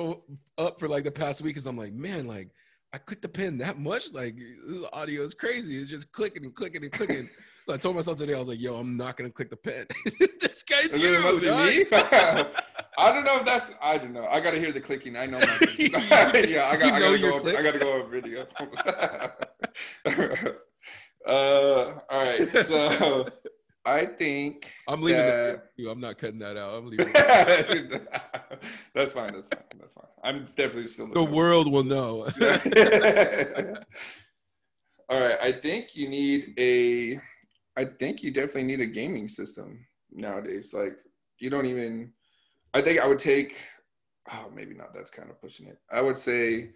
up 0.58 0.78
for 0.78 0.88
like 0.88 1.04
the 1.04 1.10
past 1.10 1.42
week 1.42 1.54
because 1.54 1.66
I'm 1.66 1.76
like, 1.76 1.92
man, 1.92 2.26
like 2.26 2.50
I 2.92 2.98
clicked 2.98 3.22
the 3.22 3.28
pen 3.28 3.58
that 3.58 3.78
much. 3.78 4.12
Like 4.12 4.36
this 4.36 4.84
audio 4.92 5.22
is 5.22 5.34
crazy. 5.34 5.76
It's 5.78 5.90
just 5.90 6.12
clicking 6.12 6.44
and 6.44 6.54
clicking 6.54 6.82
and 6.84 6.92
clicking. 6.92 7.28
so 7.66 7.74
I 7.74 7.78
told 7.78 7.96
myself 7.96 8.16
today, 8.16 8.34
I 8.34 8.38
was 8.38 8.48
like, 8.48 8.60
yo, 8.60 8.76
I'm 8.76 8.96
not 8.96 9.16
gonna 9.16 9.30
click 9.30 9.50
the 9.50 9.56
pen. 9.56 9.86
this 10.40 10.62
guy's 10.62 10.96
you. 10.96 11.16
it 11.16 11.22
must 11.22 11.40
be 11.40 11.46
dog. 11.48 11.66
me. 11.68 11.84
I 12.98 13.10
don't 13.12 13.24
know 13.24 13.38
if 13.38 13.44
that's. 13.44 13.72
I 13.82 13.98
don't 13.98 14.12
know. 14.12 14.26
I 14.26 14.40
gotta 14.40 14.58
hear 14.58 14.70
the 14.72 14.80
clicking. 14.80 15.16
I 15.16 15.26
know. 15.26 15.38
My, 15.38 15.68
yeah, 15.78 16.68
I 16.70 16.76
got. 16.76 16.86
You 16.86 16.92
I 16.94 17.00
gotta 17.00 17.18
go. 17.18 17.40
click? 17.40 17.56
I 17.58 17.62
gotta 17.62 17.78
go 17.80 17.92
over 17.94 18.08
video. 18.08 18.46
Uh, 21.26 21.98
all 22.10 22.20
right. 22.22 22.50
So 22.66 23.26
I 23.84 24.06
think 24.06 24.72
I'm 24.88 25.02
leaving 25.02 25.22
that- 25.26 25.70
the 25.76 25.90
I'm 25.90 26.00
not 26.00 26.18
cutting 26.18 26.38
that 26.40 26.56
out. 26.56 26.74
I'm 26.74 26.86
leaving. 26.86 27.12
that's 28.94 29.12
fine. 29.12 29.32
That's 29.32 29.48
fine. 29.48 29.64
That's 29.78 29.94
fine. 29.94 30.06
I'm 30.22 30.44
definitely 30.46 30.86
still. 30.86 31.08
the 31.12 31.22
world 31.24 31.70
will 31.70 31.82
know. 31.84 32.28
All 35.08 35.20
right, 35.20 35.38
I 35.42 35.52
think 35.52 35.94
you 35.96 36.08
need 36.08 36.54
a. 36.58 37.18
I 37.76 37.84
think 37.86 38.22
you 38.22 38.30
definitely 38.30 38.64
need 38.64 38.80
a 38.80 38.86
gaming 38.86 39.28
system 39.28 39.84
nowadays. 40.12 40.72
Like 40.72 40.96
you 41.38 41.50
don't 41.50 41.66
even. 41.66 42.12
I 42.74 42.80
think 42.82 43.00
I 43.00 43.06
would 43.06 43.18
take. 43.18 43.56
Oh, 44.32 44.48
maybe 44.54 44.74
not. 44.74 44.94
That's 44.94 45.10
kind 45.10 45.28
of 45.30 45.40
pushing 45.40 45.66
it. 45.66 45.78
I 45.90 46.00
would 46.00 46.16
say. 46.16 46.70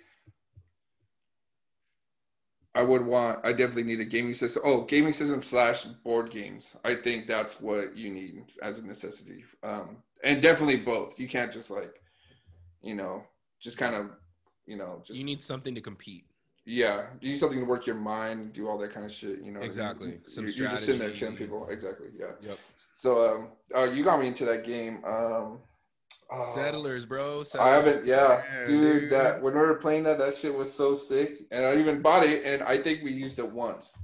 I 2.76 2.82
would 2.82 3.04
want. 3.04 3.40
I 3.42 3.52
definitely 3.52 3.84
need 3.84 4.00
a 4.00 4.04
gaming 4.04 4.34
system. 4.34 4.62
Oh, 4.64 4.82
gaming 4.82 5.12
system 5.12 5.42
slash 5.42 5.84
board 5.84 6.30
games. 6.30 6.76
I 6.84 6.94
think 6.94 7.26
that's 7.26 7.60
what 7.60 7.96
you 7.96 8.10
need 8.12 8.44
as 8.62 8.78
a 8.78 8.86
necessity. 8.86 9.44
Um, 9.62 9.96
and 10.22 10.42
definitely 10.42 10.76
both. 10.76 11.18
You 11.18 11.26
can't 11.28 11.52
just 11.52 11.70
like, 11.70 12.02
you 12.82 12.94
know, 12.94 13.24
just 13.60 13.78
kind 13.78 13.94
of, 13.94 14.10
you 14.66 14.76
know, 14.76 15.02
just 15.04 15.18
you 15.18 15.24
need 15.24 15.42
something 15.42 15.74
to 15.74 15.80
compete. 15.80 16.24
yeah, 16.66 17.06
you 17.20 17.30
need 17.30 17.38
something 17.38 17.60
to 17.60 17.64
work 17.64 17.86
your 17.86 17.96
mind, 17.96 18.52
do 18.52 18.68
all 18.68 18.76
that 18.78 18.92
kind 18.92 19.06
of 19.06 19.12
shit. 19.12 19.40
You 19.40 19.52
know? 19.52 19.60
Exactly. 19.60 20.18
Some 20.26 20.44
you're, 20.46 20.54
you're 20.54 20.70
just 20.70 20.84
sitting 20.84 21.00
there 21.00 21.12
killing 21.12 21.36
people. 21.36 21.66
Exactly. 21.70 22.08
Yeah. 22.12 22.32
Yep. 22.42 22.58
So, 22.96 23.24
um, 23.24 23.48
uh, 23.74 23.84
you 23.84 24.02
got 24.04 24.20
me 24.20 24.26
into 24.26 24.44
that 24.44 24.66
game. 24.66 25.02
Um, 25.04 25.60
oh, 26.30 26.52
Settlers, 26.54 27.06
bro. 27.06 27.44
I 27.58 27.68
haven't. 27.70 28.06
Yeah, 28.06 28.42
Yeah, 28.52 28.66
dude, 28.66 29.00
dude. 29.02 29.12
That 29.12 29.42
when 29.42 29.54
we 29.54 29.60
were 29.60 29.76
playing 29.76 30.04
that, 30.04 30.18
that 30.18 30.36
shit 30.36 30.54
was 30.54 30.72
so 30.72 30.94
sick, 30.94 31.38
and 31.50 31.64
I 31.64 31.76
even 31.76 32.02
bought 32.02 32.24
it, 32.24 32.44
and 32.44 32.62
I 32.62 32.78
think 32.78 33.02
we 33.02 33.12
used 33.12 33.38
it 33.38 33.50
once, 33.50 33.96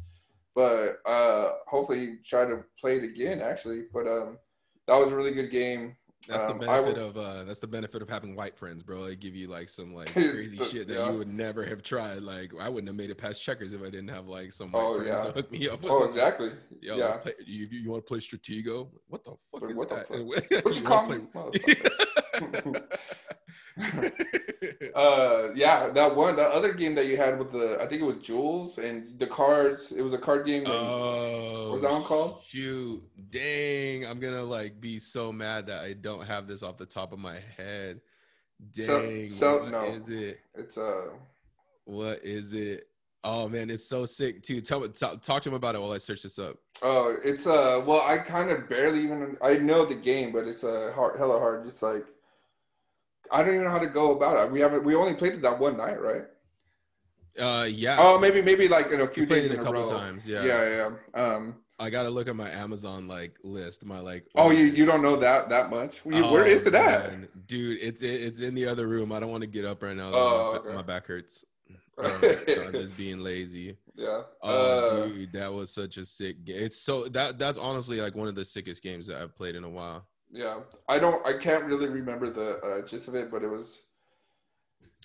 but 0.54 0.98
uh, 1.06 1.52
hopefully 1.66 2.18
try 2.24 2.44
to 2.44 2.64
play 2.80 2.98
it 2.98 3.04
again. 3.04 3.40
Actually, 3.40 3.84
but 3.92 4.06
um, 4.06 4.38
that 4.86 4.96
was 4.96 5.12
a 5.12 5.16
really 5.16 5.34
good 5.34 5.50
game. 5.50 5.96
That's 6.28 6.44
Um, 6.44 6.58
the 6.58 6.70
I 6.70 6.80
benefit 6.80 6.96
would- 6.98 7.16
of 7.16 7.16
uh 7.16 7.44
that's 7.44 7.58
the 7.58 7.66
benefit 7.66 8.00
of 8.00 8.08
having 8.08 8.36
white 8.36 8.56
friends, 8.56 8.82
bro. 8.82 9.04
They 9.04 9.16
give 9.16 9.34
you 9.34 9.48
like 9.48 9.68
some 9.68 9.92
like 9.92 10.12
crazy 10.12 10.56
The- 10.56 10.64
shit 10.64 10.88
that 10.88 10.94
yeah. 10.94 11.10
you 11.10 11.18
would 11.18 11.32
never 11.32 11.64
have 11.64 11.82
tried. 11.82 12.22
Like 12.22 12.52
I 12.60 12.68
wouldn't 12.68 12.88
have 12.88 12.96
made 12.96 13.10
it 13.10 13.18
past 13.18 13.42
checkers 13.42 13.72
if 13.72 13.80
I 13.82 13.86
didn't 13.90 14.08
have 14.08 14.28
like 14.28 14.52
some 14.52 14.70
white 14.70 14.82
Oh, 14.84 15.00
friends 15.02 15.18
yeah. 15.18 15.24
to 15.24 15.32
hook 15.32 15.50
me 15.50 15.68
up 15.68 15.82
with. 15.82 15.90
Oh, 15.92 15.98
some- 16.00 16.08
exactly. 16.10 16.52
Yo, 16.80 16.96
yeah. 16.96 17.16
play. 17.16 17.32
You, 17.44 17.66
you 17.70 17.90
want 17.90 18.04
to 18.04 18.08
play 18.08 18.18
Stratego? 18.20 18.88
What 19.08 19.24
the 19.24 19.32
fuck 19.50 19.62
What- 19.62 19.70
is 19.70 19.76
what 19.76 19.88
the 19.88 19.94
that? 19.96 20.64
What 20.64 20.76
you 20.76 20.82
call 20.82 21.06
play- 21.06 21.18
me? 21.18 22.74
uh 24.94 25.48
yeah 25.54 25.88
that 25.90 26.14
one 26.14 26.36
the 26.36 26.42
other 26.42 26.72
game 26.72 26.94
that 26.94 27.06
you 27.06 27.16
had 27.16 27.38
with 27.38 27.52
the 27.52 27.78
i 27.80 27.86
think 27.86 28.02
it 28.02 28.04
was 28.04 28.16
jules 28.18 28.78
and 28.78 29.18
the 29.18 29.26
cards 29.26 29.92
it 29.92 30.02
was 30.02 30.12
a 30.12 30.18
card 30.18 30.44
game 30.46 30.64
that- 30.64 30.72
Oh, 30.72 31.70
What's 31.70 31.82
that 31.82 31.92
one 31.92 32.02
called? 32.02 32.42
Shoot, 32.46 33.02
dang! 33.30 34.04
I'm 34.04 34.20
gonna 34.20 34.42
like 34.42 34.78
be 34.80 34.98
so 34.98 35.32
mad 35.32 35.66
that 35.68 35.82
I 35.82 35.94
don't 35.94 36.26
have 36.26 36.46
this 36.46 36.62
off 36.62 36.76
the 36.76 36.84
top 36.84 37.12
of 37.14 37.18
my 37.18 37.38
head. 37.56 38.00
Dang, 38.74 39.30
so, 39.30 39.62
what 39.62 39.70
no. 39.72 39.84
is 39.84 40.10
it? 40.10 40.40
it's 40.54 40.76
uh 40.76 41.04
What 41.84 42.22
is 42.22 42.52
it? 42.52 42.88
Oh 43.24 43.48
man, 43.48 43.70
it's 43.70 43.84
so 43.84 44.04
sick 44.04 44.42
too. 44.42 44.60
Tell 44.60 44.80
me, 44.80 44.88
talk, 44.88 45.22
talk 45.22 45.42
to 45.42 45.48
him 45.48 45.54
about 45.54 45.74
it 45.74 45.80
while 45.80 45.92
I 45.92 45.98
search 45.98 46.22
this 46.22 46.38
up. 46.38 46.56
oh 46.82 47.16
it's 47.24 47.46
uh 47.46 47.82
well 47.86 48.02
i 48.06 48.18
kind 48.18 48.50
of 48.50 48.68
barely 48.68 49.02
even 49.04 49.36
i 49.40 49.54
know 49.54 49.86
the 49.86 49.94
game 49.94 50.30
but 50.32 50.46
it's 50.46 50.64
a 50.64 50.88
uh, 50.88 50.92
hard 50.92 51.16
hella 51.18 51.38
hard 51.38 51.66
it's 51.66 51.80
like 51.82 52.04
i 53.32 53.38
don't 53.42 53.54
even 53.54 53.64
know 53.64 53.70
how 53.70 53.78
to 53.78 53.86
go 53.88 54.14
about 54.16 54.38
it 54.46 54.52
we 54.52 54.60
haven't 54.60 54.84
we 54.84 54.94
only 54.94 55.14
played 55.14 55.32
it 55.34 55.42
that 55.42 55.58
one 55.58 55.76
night 55.76 56.00
right 56.00 56.24
Uh, 57.38 57.66
yeah. 57.68 57.96
Oh, 57.98 58.18
maybe 58.18 58.42
maybe 58.42 58.68
like 58.68 58.90
in 58.92 59.00
a 59.00 59.06
few 59.06 59.24
days 59.24 59.46
it 59.46 59.52
in 59.54 59.60
a 59.60 59.64
couple 59.64 59.82
row. 59.84 59.88
times, 59.90 60.28
yeah. 60.28 60.44
yeah, 60.44 60.88
yeah. 61.14 61.20
Um. 61.22 61.56
I 61.78 61.88
gotta 61.88 62.10
look 62.10 62.28
at 62.28 62.36
my 62.36 62.50
Amazon 62.50 63.08
like 63.08 63.38
list. 63.42 63.86
My 63.86 64.00
like. 64.00 64.26
Oh, 64.34 64.50
you 64.50 64.64
orders. 64.66 64.78
you 64.78 64.84
don't 64.84 65.00
know 65.02 65.16
that 65.16 65.48
that 65.48 65.70
much? 65.70 66.02
You- 66.04 66.22
Oh, 66.24 66.36
is 66.36 66.66
it 66.66 66.74
at? 66.74 67.10
man. 67.10 67.28
dude? 67.46 67.78
It's 67.80 68.02
it, 68.02 68.20
it's 68.20 68.40
in 68.40 68.54
the 68.54 68.66
other 68.66 68.86
room. 68.86 69.10
I 69.12 69.18
don't 69.18 69.30
want 69.30 69.40
to 69.40 69.46
get 69.58 69.64
up 69.64 69.82
right 69.82 69.96
now. 69.96 70.10
Oh, 70.12 70.52
my, 70.52 70.58
okay. 70.58 70.74
my 70.76 70.82
back 70.82 71.06
hurts. 71.06 71.44
So 72.02 72.64
I'm 72.66 72.72
just 72.72 72.96
being 72.98 73.20
lazy. 73.20 73.76
yeah. 73.94 74.22
Oh, 74.42 75.02
Uh, 75.02 75.06
dude, 75.06 75.32
that 75.32 75.50
was 75.52 75.70
such 75.70 75.96
a 75.96 76.04
sick 76.04 76.44
game. 76.44 76.62
It's 76.62 76.76
so 76.82 77.08
that 77.08 77.38
that's 77.38 77.56
honestly 77.58 77.98
like 78.00 78.14
one 78.14 78.28
of 78.28 78.34
the 78.34 78.44
sickest 78.44 78.82
games 78.82 79.06
that 79.06 79.16
I've 79.22 79.34
played 79.34 79.56
in 79.56 79.64
a 79.64 79.70
while. 79.70 80.04
Yeah. 80.32 80.60
I 80.88 80.98
don't. 80.98 81.24
I 81.26 81.34
can't 81.34 81.64
really 81.64 81.88
remember 81.88 82.30
the 82.30 82.58
uh, 82.60 82.86
gist 82.86 83.08
of 83.08 83.14
it, 83.14 83.30
but 83.30 83.42
it 83.42 83.48
was 83.48 83.86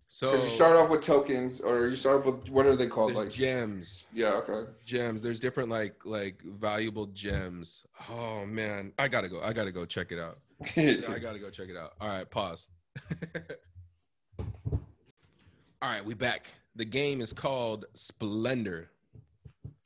So 0.07 0.41
you 0.41 0.49
start 0.49 0.75
off 0.77 0.89
with 0.89 1.01
tokens, 1.01 1.59
or 1.59 1.87
you 1.87 1.95
start 1.97 2.19
off 2.19 2.25
with 2.25 2.49
what 2.49 2.65
are 2.65 2.75
they 2.75 2.87
called? 2.87 3.13
Like 3.13 3.29
gems, 3.29 4.05
yeah. 4.13 4.33
Okay. 4.33 4.71
gems. 4.85 5.21
There's 5.21 5.39
different 5.39 5.69
like 5.69 5.95
like 6.05 6.41
valuable 6.41 7.07
gems. 7.07 7.85
Oh 8.09 8.45
man, 8.45 8.93
I 8.97 9.09
gotta 9.09 9.27
go. 9.27 9.41
I 9.41 9.53
gotta 9.53 9.71
go 9.71 9.85
check 9.85 10.11
it 10.11 10.19
out. 10.19 10.39
I 10.77 11.19
gotta 11.19 11.39
go 11.39 11.49
check 11.49 11.67
it 11.69 11.77
out. 11.77 11.93
All 11.99 12.07
right, 12.07 12.29
pause. 12.29 12.67
All 14.39 15.91
right, 15.91 16.03
we 16.03 16.13
back. 16.13 16.47
The 16.75 16.85
game 16.85 17.21
is 17.21 17.33
called 17.33 17.85
Splendor. 17.93 18.89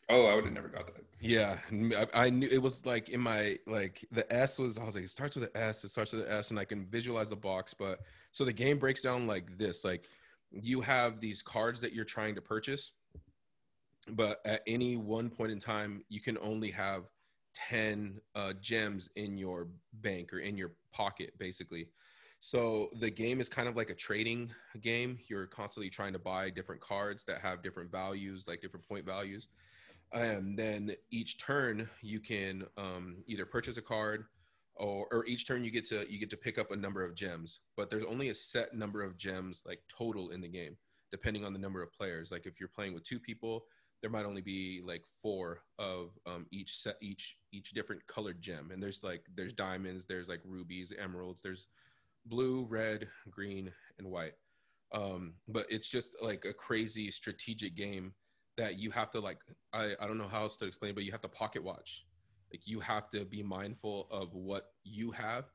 oh, 0.09 0.25
I 0.27 0.35
would 0.35 0.45
have 0.45 0.53
never 0.53 0.67
got 0.67 0.87
that. 0.87 1.03
Yeah, 1.21 1.57
I, 1.71 2.25
I 2.25 2.29
knew 2.31 2.47
it 2.51 2.61
was 2.61 2.83
like 2.83 3.09
in 3.09 3.21
my 3.21 3.57
like 3.67 4.03
the 4.11 4.31
S 4.33 4.57
was 4.57 4.79
I 4.79 4.83
was 4.83 4.95
like 4.95 5.03
it 5.03 5.09
starts 5.11 5.35
with 5.35 5.45
an 5.45 5.51
S, 5.53 5.83
it 5.83 5.89
starts 5.89 6.13
with 6.13 6.25
an 6.25 6.31
S, 6.31 6.49
and 6.49 6.59
I 6.59 6.65
can 6.65 6.87
visualize 6.87 7.29
the 7.29 7.35
box. 7.35 7.75
But 7.75 7.99
so 8.31 8.43
the 8.43 8.51
game 8.53 8.79
breaks 8.79 9.03
down 9.03 9.27
like 9.27 9.55
this: 9.55 9.85
like 9.85 10.05
you 10.51 10.81
have 10.81 11.19
these 11.19 11.43
cards 11.43 11.79
that 11.81 11.93
you're 11.93 12.05
trying 12.05 12.33
to 12.35 12.41
purchase, 12.41 12.93
but 14.09 14.39
at 14.45 14.63
any 14.65 14.97
one 14.97 15.29
point 15.29 15.51
in 15.51 15.59
time, 15.59 16.03
you 16.09 16.19
can 16.19 16.39
only 16.39 16.71
have 16.71 17.03
ten 17.53 18.19
uh, 18.33 18.53
gems 18.59 19.07
in 19.15 19.37
your 19.37 19.67
bank 19.93 20.33
or 20.33 20.39
in 20.39 20.57
your 20.57 20.71
pocket, 20.91 21.37
basically. 21.37 21.87
So 22.39 22.89
the 22.95 23.11
game 23.11 23.39
is 23.39 23.47
kind 23.47 23.69
of 23.69 23.75
like 23.75 23.91
a 23.91 23.95
trading 23.95 24.49
game. 24.81 25.19
You're 25.27 25.45
constantly 25.45 25.91
trying 25.91 26.13
to 26.13 26.19
buy 26.19 26.49
different 26.49 26.81
cards 26.81 27.23
that 27.25 27.41
have 27.41 27.61
different 27.61 27.91
values, 27.91 28.45
like 28.47 28.59
different 28.59 28.87
point 28.87 29.05
values 29.05 29.47
and 30.13 30.57
then 30.57 30.91
each 31.09 31.39
turn 31.39 31.89
you 32.01 32.19
can 32.19 32.65
um, 32.77 33.23
either 33.27 33.45
purchase 33.45 33.77
a 33.77 33.81
card 33.81 34.25
or, 34.75 35.07
or 35.11 35.25
each 35.25 35.47
turn 35.47 35.63
you 35.63 35.71
get 35.71 35.87
to 35.87 36.05
you 36.11 36.19
get 36.19 36.29
to 36.29 36.37
pick 36.37 36.57
up 36.57 36.71
a 36.71 36.75
number 36.75 37.03
of 37.03 37.15
gems 37.15 37.59
but 37.77 37.89
there's 37.89 38.03
only 38.03 38.29
a 38.29 38.35
set 38.35 38.73
number 38.73 39.03
of 39.03 39.17
gems 39.17 39.63
like 39.65 39.79
total 39.89 40.31
in 40.31 40.41
the 40.41 40.47
game 40.47 40.75
depending 41.11 41.43
on 41.43 41.51
the 41.51 41.59
number 41.59 41.83
of 41.83 41.91
players. 41.91 42.31
Like 42.31 42.45
if 42.45 42.59
you're 42.59 42.69
playing 42.69 42.93
with 42.93 43.03
two 43.03 43.19
people 43.19 43.65
there 44.01 44.09
might 44.09 44.25
only 44.25 44.41
be 44.41 44.81
like 44.83 45.03
four 45.21 45.61
of 45.77 46.09
um, 46.25 46.47
each 46.51 46.75
set 46.75 46.95
each 47.01 47.37
each 47.51 47.71
different 47.71 48.05
colored 48.07 48.41
gem 48.41 48.71
and 48.73 48.81
there's 48.81 49.03
like 49.03 49.21
there's 49.35 49.53
diamonds 49.53 50.07
there's 50.07 50.27
like 50.27 50.41
rubies 50.43 50.91
emeralds 50.99 51.43
there's 51.43 51.67
blue 52.25 52.65
red 52.69 53.07
green 53.29 53.71
and 53.99 54.07
white. 54.09 54.33
Um, 54.93 55.33
but 55.47 55.65
it's 55.69 55.87
just 55.87 56.11
like 56.21 56.45
a 56.45 56.53
crazy 56.53 57.11
strategic 57.11 57.75
game 57.75 58.13
that 58.61 58.77
you 58.77 58.91
have 58.91 59.09
to 59.09 59.19
like 59.19 59.39
I, 59.73 59.93
I 59.99 60.05
don't 60.05 60.19
know 60.19 60.27
how 60.27 60.41
else 60.43 60.55
to 60.57 60.65
explain 60.65 60.93
but 60.93 61.03
you 61.03 61.11
have 61.11 61.21
to 61.21 61.27
pocket 61.27 61.63
watch. 61.63 62.05
Like 62.53 62.61
you 62.67 62.79
have 62.79 63.09
to 63.09 63.25
be 63.25 63.41
mindful 63.41 64.07
of 64.11 64.35
what 64.35 64.73
you 64.83 65.09
have 65.11 65.45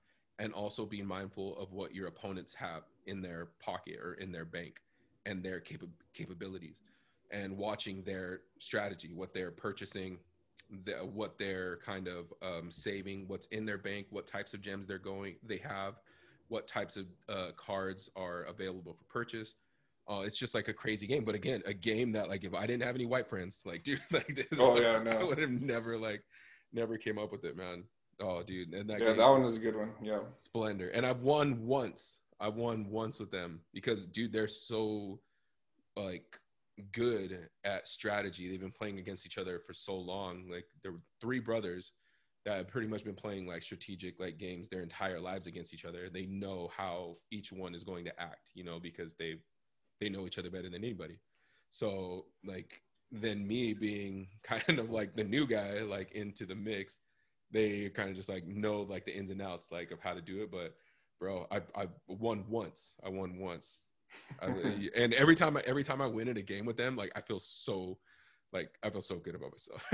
and 0.40 0.52
also 0.52 0.84
be 0.84 1.02
mindful 1.02 1.56
of 1.56 1.72
what 1.72 1.94
your 1.94 2.08
opponents 2.08 2.52
have 2.54 2.82
in 3.06 3.22
their 3.22 3.50
pocket 3.60 3.98
or 4.02 4.14
in 4.14 4.32
their 4.32 4.44
bank 4.44 4.80
and 5.24 5.40
their 5.40 5.60
capa- 5.60 5.86
capabilities 6.14 6.80
and 7.30 7.56
watching 7.56 8.02
their 8.02 8.40
strategy 8.58 9.12
what 9.14 9.32
they're 9.32 9.52
purchasing 9.52 10.18
the, 10.84 10.94
what 10.94 11.38
they're 11.38 11.76
kind 11.84 12.08
of 12.08 12.32
um, 12.42 12.72
saving 12.72 13.28
what's 13.28 13.46
in 13.48 13.64
their 13.64 13.78
bank 13.78 14.06
what 14.10 14.26
types 14.26 14.52
of 14.52 14.60
gems 14.60 14.84
they're 14.84 14.98
going 14.98 15.36
they 15.44 15.58
have 15.58 16.00
what 16.48 16.66
types 16.66 16.96
of 16.96 17.06
uh, 17.28 17.52
cards 17.56 18.10
are 18.16 18.42
available 18.44 18.94
for 18.94 19.04
purchase 19.04 19.54
uh, 20.08 20.22
it's 20.24 20.38
just 20.38 20.54
like 20.54 20.68
a 20.68 20.72
crazy 20.72 21.06
game. 21.06 21.24
But 21.24 21.34
again, 21.34 21.62
a 21.66 21.74
game 21.74 22.12
that 22.12 22.28
like 22.28 22.44
if 22.44 22.54
I 22.54 22.66
didn't 22.66 22.84
have 22.84 22.94
any 22.94 23.06
white 23.06 23.28
friends, 23.28 23.62
like 23.64 23.82
dude, 23.82 24.00
like 24.10 24.34
this, 24.34 24.46
Oh, 24.58 24.78
yeah, 24.78 25.02
I 25.18 25.24
would 25.24 25.38
have 25.38 25.50
never 25.50 25.96
like 25.96 26.22
never 26.72 26.96
came 26.96 27.18
up 27.18 27.32
with 27.32 27.44
it, 27.44 27.56
man. 27.56 27.84
Oh, 28.20 28.42
dude, 28.42 28.72
and 28.72 28.88
that 28.88 29.00
Yeah, 29.00 29.12
that 29.12 29.28
one 29.28 29.42
was 29.42 29.56
a 29.56 29.60
good 29.60 29.76
one. 29.76 29.92
Yeah. 30.02 30.20
splendor. 30.38 30.88
And 30.88 31.04
I've 31.04 31.20
won 31.20 31.66
once. 31.66 32.20
I've 32.38 32.54
won 32.54 32.88
once 32.90 33.18
with 33.18 33.30
them 33.30 33.60
because 33.72 34.06
dude, 34.06 34.32
they're 34.32 34.48
so 34.48 35.20
like 35.96 36.38
good 36.92 37.48
at 37.64 37.88
strategy. 37.88 38.48
They've 38.48 38.60
been 38.60 38.70
playing 38.70 38.98
against 38.98 39.26
each 39.26 39.38
other 39.38 39.58
for 39.58 39.72
so 39.72 39.96
long. 39.96 40.44
Like 40.50 40.66
there 40.82 40.92
were 40.92 41.02
three 41.20 41.40
brothers 41.40 41.92
that 42.44 42.58
have 42.58 42.68
pretty 42.68 42.86
much 42.86 43.04
been 43.04 43.14
playing 43.14 43.46
like 43.46 43.62
strategic 43.62 44.20
like 44.20 44.38
games 44.38 44.68
their 44.68 44.82
entire 44.82 45.18
lives 45.18 45.46
against 45.46 45.74
each 45.74 45.84
other. 45.84 46.08
They 46.08 46.26
know 46.26 46.70
how 46.76 47.16
each 47.32 47.52
one 47.52 47.74
is 47.74 47.82
going 47.82 48.04
to 48.04 48.20
act, 48.20 48.50
you 48.54 48.62
know, 48.62 48.78
because 48.78 49.16
they 49.16 49.36
they 50.00 50.08
know 50.08 50.26
each 50.26 50.38
other 50.38 50.50
better 50.50 50.68
than 50.70 50.84
anybody. 50.84 51.18
So 51.70 52.26
like 52.44 52.82
then 53.12 53.46
me 53.46 53.74
being 53.74 54.28
kind 54.42 54.78
of 54.78 54.90
like 54.90 55.16
the 55.16 55.24
new 55.24 55.46
guy 55.46 55.80
like 55.80 56.12
into 56.12 56.46
the 56.46 56.54
mix, 56.54 56.98
they 57.50 57.88
kind 57.90 58.10
of 58.10 58.16
just 58.16 58.28
like 58.28 58.46
know 58.46 58.82
like 58.82 59.04
the 59.04 59.16
ins 59.16 59.30
and 59.30 59.42
outs 59.42 59.70
like 59.70 59.90
of 59.90 60.00
how 60.00 60.14
to 60.14 60.20
do 60.20 60.42
it. 60.42 60.50
But 60.50 60.74
bro, 61.20 61.46
I 61.50 61.60
I 61.74 61.88
won 62.08 62.44
once. 62.48 62.96
I 63.04 63.08
won 63.08 63.38
once. 63.38 63.80
I, 64.40 64.46
and 64.96 65.14
every 65.14 65.36
time 65.36 65.56
I 65.56 65.60
every 65.66 65.84
time 65.84 66.00
I 66.00 66.06
win 66.06 66.28
in 66.28 66.36
a 66.36 66.42
game 66.42 66.66
with 66.66 66.76
them, 66.76 66.96
like 66.96 67.12
I 67.16 67.20
feel 67.20 67.38
so 67.38 67.98
like 68.52 68.70
I 68.82 68.90
feel 68.90 69.00
so 69.00 69.16
good 69.16 69.34
about 69.34 69.50
myself. 69.52 69.84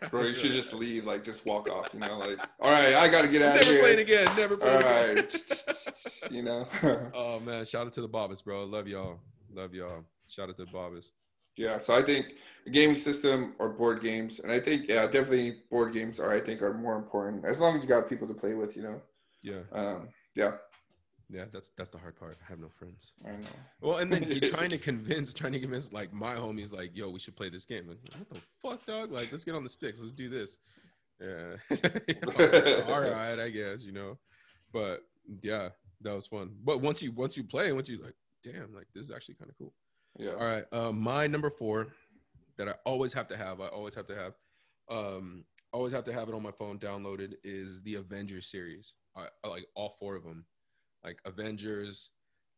Bro, 0.10 0.22
you 0.22 0.34
should 0.34 0.52
just 0.52 0.72
leave, 0.72 1.04
like 1.04 1.22
just 1.22 1.46
walk 1.46 1.68
off, 1.68 1.90
you 1.92 2.00
know, 2.00 2.18
like 2.18 2.38
all 2.58 2.70
right, 2.70 2.94
I 2.94 3.08
gotta 3.08 3.28
get 3.28 3.42
out 3.42 3.56
of 3.56 3.62
never 3.62 3.72
here. 3.72 3.82
playing 3.82 3.98
again. 4.00 4.26
Never 4.36 4.54
All 4.54 4.80
playing 4.80 5.18
again. 5.18 5.28
right. 5.28 6.32
you 6.32 6.42
know. 6.42 6.66
Oh 7.14 7.38
man, 7.40 7.64
shout 7.64 7.86
out 7.86 7.92
to 7.94 8.00
the 8.00 8.08
Bobbers, 8.08 8.42
bro. 8.42 8.64
Love 8.64 8.88
y'all. 8.88 9.20
Love 9.52 9.74
y'all. 9.74 10.04
Shout 10.26 10.48
out 10.48 10.56
to 10.56 10.64
the 10.64 10.70
Bobbers. 10.70 11.10
Yeah, 11.56 11.78
so 11.78 11.94
I 11.94 12.02
think 12.02 12.26
a 12.66 12.70
gaming 12.70 12.96
system 12.96 13.54
or 13.58 13.68
board 13.68 14.02
games, 14.02 14.40
and 14.40 14.50
I 14.52 14.60
think 14.60 14.88
yeah, 14.88 15.04
definitely 15.06 15.58
board 15.70 15.92
games 15.92 16.18
are 16.20 16.32
I 16.32 16.40
think 16.40 16.62
are 16.62 16.72
more 16.72 16.96
important 16.96 17.44
as 17.44 17.58
long 17.58 17.76
as 17.76 17.82
you 17.82 17.88
got 17.88 18.08
people 18.08 18.28
to 18.28 18.34
play 18.34 18.54
with, 18.54 18.76
you 18.76 18.82
know. 18.82 19.02
Yeah, 19.42 19.60
Um, 19.72 20.08
yeah, 20.34 20.52
yeah. 21.28 21.46
That's 21.52 21.70
that's 21.76 21.90
the 21.90 21.98
hard 21.98 22.16
part. 22.16 22.36
I 22.44 22.48
have 22.48 22.60
no 22.60 22.68
friends. 22.68 23.14
I 23.26 23.32
know. 23.32 23.48
Well, 23.80 23.98
and 23.98 24.12
then 24.12 24.22
you're 24.30 24.50
trying 24.54 24.68
to 24.70 24.78
convince, 24.78 25.34
trying 25.34 25.52
to 25.52 25.60
convince 25.60 25.92
like 25.92 26.12
my 26.12 26.34
homies, 26.34 26.72
like, 26.72 26.96
yo, 26.96 27.10
we 27.10 27.18
should 27.18 27.36
play 27.36 27.50
this 27.50 27.64
game. 27.66 27.88
Like, 27.88 27.98
what 28.12 28.30
the 28.30 28.40
fuck, 28.62 28.86
dog? 28.86 29.10
Like, 29.10 29.32
let's 29.32 29.44
get 29.44 29.54
on 29.54 29.64
the 29.64 29.68
sticks. 29.68 29.98
Let's 29.98 30.12
do 30.12 30.28
this. 30.28 30.58
Yeah. 31.20 31.56
All 32.86 33.00
right, 33.00 33.38
I 33.38 33.50
guess 33.50 33.82
you 33.82 33.92
know, 33.92 34.18
but 34.72 35.00
yeah, 35.42 35.70
that 36.02 36.14
was 36.14 36.26
fun. 36.26 36.52
But 36.64 36.80
once 36.80 37.02
you 37.02 37.12
once 37.12 37.36
you 37.36 37.44
play, 37.44 37.72
once 37.72 37.88
you 37.88 38.02
like, 38.02 38.14
damn, 38.42 38.74
like 38.74 38.86
this 38.94 39.04
is 39.04 39.10
actually 39.10 39.34
kind 39.34 39.50
of 39.50 39.58
cool. 39.58 39.72
Yeah. 40.18 40.32
All 40.32 40.44
right. 40.44 40.64
Um, 40.72 41.00
my 41.00 41.26
number 41.26 41.50
four 41.50 41.88
that 42.58 42.68
I 42.68 42.74
always 42.84 43.12
have 43.12 43.28
to 43.28 43.36
have, 43.36 43.60
I 43.60 43.68
always 43.68 43.94
have 43.94 44.06
to 44.08 44.14
have, 44.14 44.34
um, 44.90 45.44
always 45.72 45.92
have 45.92 46.04
to 46.04 46.12
have 46.12 46.28
it 46.28 46.34
on 46.34 46.42
my 46.42 46.50
phone 46.50 46.78
downloaded 46.78 47.34
is 47.44 47.80
the 47.82 47.94
Avengers 47.94 48.50
series. 48.50 48.94
I, 49.16 49.26
I 49.44 49.48
like 49.48 49.66
all 49.74 49.90
four 49.90 50.16
of 50.16 50.24
them, 50.24 50.44
like 51.04 51.20
Avengers, 51.24 52.10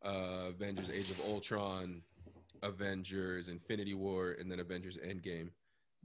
uh, 0.04 0.48
Avengers 0.48 0.90
Age 0.90 1.10
of 1.10 1.20
Ultron, 1.20 2.02
Avengers 2.62 3.48
Infinity 3.48 3.94
War, 3.94 4.36
and 4.38 4.50
then 4.50 4.60
Avengers 4.60 4.98
Endgame, 4.98 5.50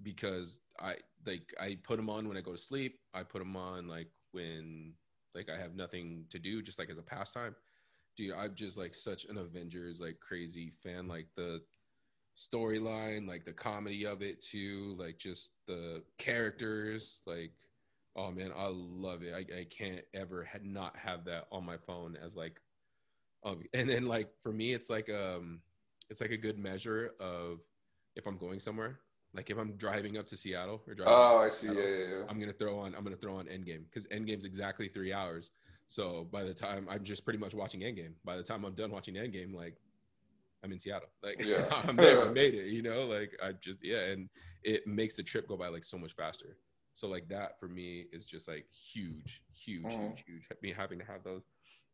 because 0.04 0.60
I 0.80 0.96
like 1.26 1.54
I 1.60 1.78
put 1.84 1.98
them 1.98 2.10
on 2.10 2.28
when 2.28 2.38
I 2.38 2.42
go 2.42 2.52
to 2.52 2.58
sleep. 2.58 3.00
I 3.14 3.24
put 3.24 3.40
them 3.40 3.56
on 3.56 3.88
like 3.88 4.08
when 4.32 4.94
like 5.34 5.50
I 5.50 5.58
have 5.58 5.76
nothing 5.76 6.26
to 6.30 6.40
do, 6.40 6.62
just 6.62 6.80
like 6.80 6.90
as 6.90 7.00
a 7.00 7.04
pastime 7.04 7.56
dude 8.18 8.34
i'm 8.34 8.54
just 8.56 8.78
like 8.78 8.94
such 8.94 9.26
an 9.26 9.38
avengers 9.38 10.02
like 10.02 10.20
crazy 10.20 10.74
fan 10.84 11.08
like 11.08 11.28
the 11.36 11.62
storyline 12.36 13.28
like 13.28 13.46
the 13.46 13.54
comedy 13.54 14.06
of 14.06 14.22
it 14.22 14.42
too 14.42 14.96
like 15.00 15.18
just 15.18 15.52
the 15.68 16.04
characters 16.18 17.22
like 17.26 17.52
oh 18.16 18.32
man 18.32 18.52
i 18.56 18.68
love 18.68 19.24
it 19.24 19.34
i, 19.34 19.60
I 19.60 19.66
can't 19.66 20.04
ever 20.14 20.44
had 20.44 20.66
not 20.66 20.96
have 20.98 21.26
that 21.26 21.46
on 21.52 21.66
my 21.66 21.78
phone 21.78 22.18
as 22.22 22.36
like 22.36 22.60
um 23.44 23.64
and 23.74 23.90
then 23.90 24.08
like 24.08 24.30
for 24.44 24.52
me 24.52 24.74
it's 24.74 24.90
like 24.90 25.10
um 25.10 25.62
it's 26.10 26.22
like 26.22 26.32
a 26.32 26.38
good 26.38 26.58
measure 26.58 27.14
of 27.20 27.60
if 28.16 28.26
i'm 28.28 28.38
going 28.38 28.60
somewhere 28.60 29.00
like 29.34 29.50
if 29.50 29.58
i'm 29.58 29.74
driving 29.74 30.18
up 30.18 30.28
to 30.28 30.38
seattle 30.38 30.82
or 30.88 30.94
driving 30.94 31.14
Oh, 31.14 31.38
I 31.38 31.50
see. 31.50 31.70
I 31.70 31.72
Yeah, 31.72 31.82
yeah, 31.82 32.06
yeah. 32.10 32.24
I'm 32.30 32.40
gonna 32.40 32.54
throw 32.54 32.80
on 32.80 32.96
I'm 32.96 33.04
gonna 33.04 33.16
throw 33.16 33.36
on 33.38 33.46
Endgame 33.46 33.84
because 33.86 34.08
Endgame's 34.08 34.46
exactly 34.46 34.88
three 34.88 35.14
hours. 35.14 35.52
So 35.88 36.28
by 36.32 36.44
the 36.44 36.54
time 36.54 36.88
I'm 36.90 37.04
just 37.04 37.24
pretty 37.24 37.40
much 37.40 37.54
watching 37.54 37.82
Endgame. 37.82 38.14
By 38.26 38.38
the 38.38 38.44
time 38.44 38.66
I'm 38.66 38.76
done 38.76 38.92
watching 38.92 39.16
Endgame, 39.16 39.54
like 39.54 39.76
I'm 40.64 40.72
in 40.72 40.80
Seattle. 40.80 41.10
Like 41.24 41.40
Yeah. 41.46 41.66
I'm 41.72 41.98
there, 41.98 42.24
I 42.24 42.28
made 42.32 42.54
it. 42.54 42.68
You 42.68 42.82
know, 42.82 43.06
like 43.06 43.32
I 43.44 43.54
just 43.54 43.78
yeah, 43.84 44.00
and 44.12 44.30
it 44.64 44.86
makes 44.88 45.16
the 45.16 45.24
trip 45.24 45.48
go 45.48 45.58
by 45.58 45.68
like 45.70 45.84
so 45.84 45.98
much 45.98 46.14
faster. 46.14 46.58
So 46.96 47.08
like 47.08 47.28
that 47.30 47.60
for 47.60 47.68
me 47.68 48.06
is 48.12 48.26
just 48.26 48.48
like 48.48 48.66
huge, 48.72 49.44
huge, 49.54 49.84
Mhm. 49.84 50.08
huge, 50.08 50.24
huge. 50.28 50.44
Me 50.62 50.74
having 50.74 51.00
to 51.00 51.06
have 51.06 51.24
those, 51.24 51.44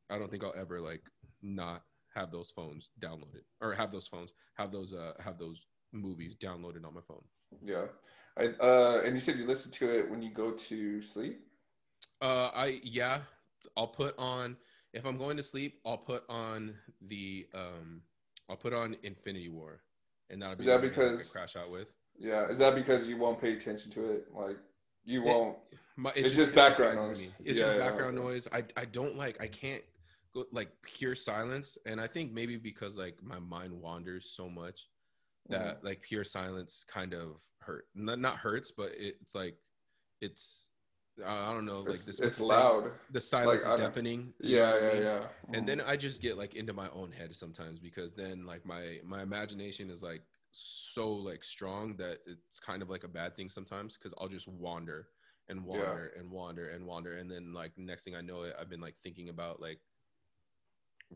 I 0.09 0.17
don't 0.17 0.31
think 0.31 0.43
I'll 0.43 0.55
ever 0.57 0.79
like 0.81 1.03
not 1.41 1.83
have 2.15 2.31
those 2.31 2.51
phones 2.51 2.89
downloaded 3.01 3.43
or 3.61 3.73
have 3.73 3.91
those 3.91 4.07
phones 4.07 4.33
have 4.55 4.71
those 4.71 4.93
uh 4.93 5.13
have 5.19 5.37
those 5.39 5.65
movies 5.91 6.35
downloaded 6.35 6.85
on 6.85 6.93
my 6.93 7.01
phone. 7.07 7.23
Yeah. 7.63 7.85
I, 8.37 8.45
uh, 8.59 9.01
and 9.05 9.13
you 9.13 9.19
said 9.19 9.37
you 9.37 9.45
listen 9.45 9.71
to 9.73 9.99
it 9.99 10.09
when 10.09 10.21
you 10.21 10.31
go 10.31 10.51
to 10.51 11.01
sleep. 11.01 11.45
Uh, 12.21 12.49
I 12.53 12.79
yeah, 12.83 13.21
I'll 13.77 13.87
put 13.87 14.17
on 14.17 14.57
if 14.93 15.05
I'm 15.05 15.17
going 15.17 15.37
to 15.37 15.43
sleep. 15.43 15.79
I'll 15.85 15.97
put 15.97 16.23
on 16.29 16.75
the 17.01 17.47
um, 17.53 18.01
I'll 18.49 18.57
put 18.57 18.73
on 18.73 18.95
Infinity 19.03 19.49
War, 19.49 19.81
and 20.29 20.41
that'll 20.41 20.55
be 20.55 20.61
Is 20.61 20.67
that 20.67 20.81
because- 20.81 21.31
crash 21.31 21.55
out 21.55 21.71
with. 21.71 21.87
Yeah. 22.17 22.47
Is 22.47 22.59
that 22.59 22.75
because 22.75 23.07
you 23.07 23.17
won't 23.17 23.41
pay 23.41 23.53
attention 23.53 23.89
to 23.91 24.11
it? 24.11 24.27
Like 24.33 24.57
you 25.03 25.21
It- 25.21 25.25
won't. 25.25 25.57
My, 25.95 26.11
It's 26.15 26.33
just 26.35 26.55
background 26.55 26.97
hypnotizes 26.97 27.27
noise. 27.27 27.35
It's 27.45 27.59
Yeah, 27.59 27.65
just 27.65 27.77
background 27.79 28.17
okay. 28.17 28.27
noise. 28.27 28.47
I 28.51 28.63
I 28.75 28.85
don't 28.85 29.15
like. 29.15 29.39
I 29.41 29.47
can't 29.47 29.83
go 30.33 30.45
like 30.51 30.69
pure 30.81 31.13
silence, 31.15 31.77
and 31.85 32.01
I 32.01 32.07
think 32.07 32.31
maybe 32.31 32.57
because 32.57 32.97
like 32.97 33.21
my 33.21 33.39
mind 33.39 33.73
wanders 33.73 34.31
so 34.35 34.49
much 34.49 34.87
Mm-hmm. 35.51 35.61
that 35.61 35.83
like 35.83 36.01
pure 36.01 36.23
silence 36.23 36.85
kind 36.87 37.13
of 37.13 37.35
hurt. 37.59 37.85
Not 37.95 38.17
not 38.19 38.37
hurts, 38.37 38.71
but 38.71 38.91
it's 38.95 39.35
like 39.35 39.57
it's 40.21 40.69
I 41.25 41.53
don't 41.53 41.65
know 41.65 41.81
like 41.81 41.95
it's, 41.95 42.05
this. 42.05 42.19
it's 42.19 42.21
what's 42.21 42.37
the 42.37 42.43
saying? 42.45 42.59
loud. 42.59 42.91
The 43.11 43.21
silence 43.21 43.63
I 43.63 43.75
is 43.75 43.79
deafening. 43.79 44.33
you 44.39 44.57
Yeah, 44.57 44.63
I 44.63 44.79
yeah, 44.79 44.93
mean? 44.93 45.03
yeah. 45.03 45.09
Mm-hmm. 45.19 45.53
and 45.55 45.67
then 45.67 45.81
i 45.81 45.95
just 45.95 46.21
get 46.21 46.37
like 46.37 46.55
into 46.55 46.73
my 46.73 46.89
own 46.89 47.11
head 47.11 47.35
sometimes 47.35 47.79
because 47.79 48.13
then 48.13 48.45
like 48.45 48.65
my 48.65 48.99
my 49.05 49.21
imagination 49.21 49.89
is 49.91 50.01
like 50.01 50.21
so 50.51 51.11
like 51.13 51.43
strong 51.43 51.95
that 51.97 52.19
it's 52.25 52.59
kind 52.59 52.81
of 52.81 52.89
like 52.89 53.03
a 53.03 53.07
bad 53.07 53.35
thing 53.35 53.49
sometimes 53.49 53.95
because 53.97 54.13
i'll 54.19 54.27
just 54.27 54.47
wander 54.47 55.07
and 55.49 55.63
wander 55.63 56.11
and 56.17 56.29
wander 56.31 56.69
and 56.69 56.85
wander 56.85 57.17
and 57.17 57.29
then 57.29 57.53
like 57.53 57.71
next 57.77 58.03
thing 58.03 58.15
i 58.15 58.21
know 58.21 58.43
it 58.43 58.55
i've 58.59 58.69
been 58.69 58.81
like 58.81 58.95
thinking 59.03 59.29
about 59.29 59.59
like 59.61 59.79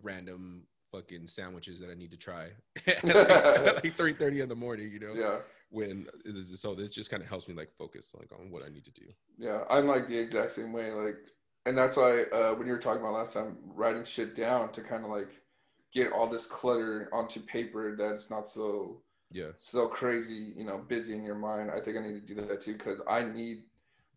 random 0.02 0.64
fucking 0.91 1.28
sandwiches 1.28 1.80
that 1.80 1.90
i 1.90 1.94
need 1.94 2.11
to 2.11 2.18
try 2.18 2.49
at 2.88 3.03
like, 3.03 3.15
at 3.30 3.84
like 3.84 3.98
3 3.98 4.14
30 4.14 4.41
in 4.41 4.49
the 4.49 4.56
morning 4.56 4.91
you 4.91 4.99
know 4.99 5.14
yeah. 5.15 5.38
When 5.69 6.07
this 6.23 6.60
so 6.61 6.73
this 6.73 6.91
just 6.91 7.10
kind 7.10 7.22
of 7.22 7.30
helps 7.30 7.48
me 7.48 7.53
like 7.53 7.72
focus 7.77 8.14
like 8.18 8.31
on 8.31 8.49
what 8.52 8.64
i 8.64 8.69
need 8.69 8.85
to 8.85 8.91
do 8.91 9.06
Yeah, 9.38 9.64
I'm 9.69 9.88
like 9.88 10.07
the 10.07 10.18
exact 10.18 10.53
same 10.53 10.72
way. 10.73 10.91
Like, 10.91 11.18
and 11.65 11.77
that's 11.77 11.98
why 11.98 12.23
uh, 12.31 12.53
when 12.56 12.65
you 12.68 12.73
were 12.73 12.80
talking 12.80 13.02
about 13.02 13.14
last 13.14 13.34
time, 13.34 13.57
writing 13.76 14.06
shit 14.06 14.35
down 14.35 14.72
to 14.72 14.81
kind 14.81 15.03
of 15.03 15.11
like 15.11 15.30
get 15.94 16.11
all 16.11 16.27
this 16.27 16.45
clutter 16.48 17.10
onto 17.14 17.39
paper 17.41 17.95
that's 17.95 18.30
not 18.30 18.49
so 18.49 19.02
yeah 19.31 19.52
so 19.60 19.88
crazy, 19.88 20.53
you 20.56 20.64
know, 20.64 20.77
busy 20.77 21.14
in 21.14 21.23
your 21.23 21.35
mind. 21.35 21.69
I 21.69 21.80
think 21.81 21.98
I 21.98 22.02
need 22.02 22.26
to 22.26 22.34
do 22.34 22.41
that 22.48 22.61
too 22.61 22.73
because 22.73 22.99
I 23.07 23.23
need, 23.23 23.57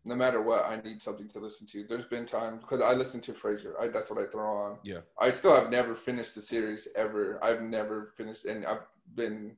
no 0.05 0.15
matter 0.15 0.41
what, 0.41 0.65
I 0.65 0.81
need 0.81 1.01
something 1.01 1.27
to 1.29 1.39
listen 1.39 1.67
to. 1.67 1.83
There's 1.83 2.05
been 2.05 2.25
times 2.25 2.61
because 2.61 2.81
I 2.81 2.93
listen 2.93 3.19
to 3.21 3.33
Frasier. 3.33 3.73
I 3.79 3.89
that's 3.89 4.09
what 4.09 4.21
I 4.23 4.27
throw 4.31 4.49
on. 4.65 4.77
yeah 4.83 5.01
I 5.19 5.29
still 5.31 5.53
have 5.53 5.69
never 5.69 5.93
finished 5.93 6.33
the 6.35 6.41
series 6.41 6.87
ever. 6.95 7.43
I've 7.43 7.61
never 7.61 8.13
finished, 8.17 8.45
and 8.45 8.65
I've 8.65 8.85
been 9.15 9.57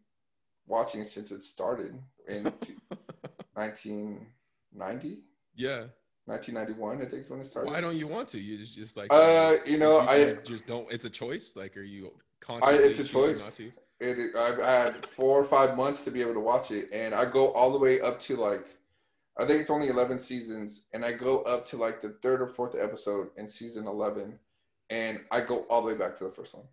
watching 0.68 1.04
since 1.06 1.32
it 1.32 1.44
started 1.44 1.94
in 2.28 2.44
1990. 3.54 5.18
yeah 5.56 5.84
1991, 6.26 7.02
I 7.02 7.06
think 7.10 7.24
is 7.24 7.30
when 7.30 7.42
it 7.42 7.48
started. 7.48 7.70
why 7.70 7.82
don't 7.82 7.98
you 7.98 8.08
want 8.08 8.30
to 8.30 8.40
you 8.40 8.58
just, 8.58 8.74
just 8.74 8.96
like 8.98 9.12
Uh, 9.12 9.58
you 9.66 9.78
know, 9.78 10.00
I- 10.00 10.34
just 10.36 10.66
don't 10.66 10.90
it's 10.92 11.06
a 11.06 11.10
choice 11.10 11.56
like 11.56 11.76
are 11.78 11.82
you 11.84 12.12
I, 12.50 12.74
it's 12.74 13.00
a 13.00 13.04
choice. 13.06 13.40
not 13.40 13.54
to 13.54 13.72
It, 14.02 14.36
I've 14.36 14.58
had 14.58 15.06
four 15.06 15.40
or 15.40 15.46
five 15.46 15.78
months 15.78 16.04
to 16.04 16.12
be 16.12 16.22
able 16.22 16.34
to 16.34 16.42
watch 16.42 16.72
it, 16.72 16.90
and 16.92 17.16
I 17.16 17.24
go 17.24 17.54
all 17.54 17.72
the 17.72 17.78
way 17.80 18.02
up 18.02 18.20
to 18.22 18.36
like, 18.36 18.66
I 19.40 19.46
think 19.46 19.62
it's 19.62 19.70
only 19.70 19.88
11 19.88 20.20
seasons, 20.20 20.88
and 20.92 21.06
I 21.06 21.14
go 21.14 21.42
up 21.44 21.66
to 21.68 21.78
like 21.78 22.02
the 22.02 22.10
third 22.22 22.42
or 22.42 22.48
fourth 22.48 22.76
episode 22.76 23.30
in 23.38 23.48
season 23.48 23.88
11, 23.88 24.38
and 24.90 25.22
I 25.32 25.40
go 25.40 25.60
all 25.70 25.82
the 25.82 25.88
way 25.94 25.98
back 25.98 26.18
to 26.18 26.26
the 26.26 26.32
first 26.32 26.54
one. 26.54 26.66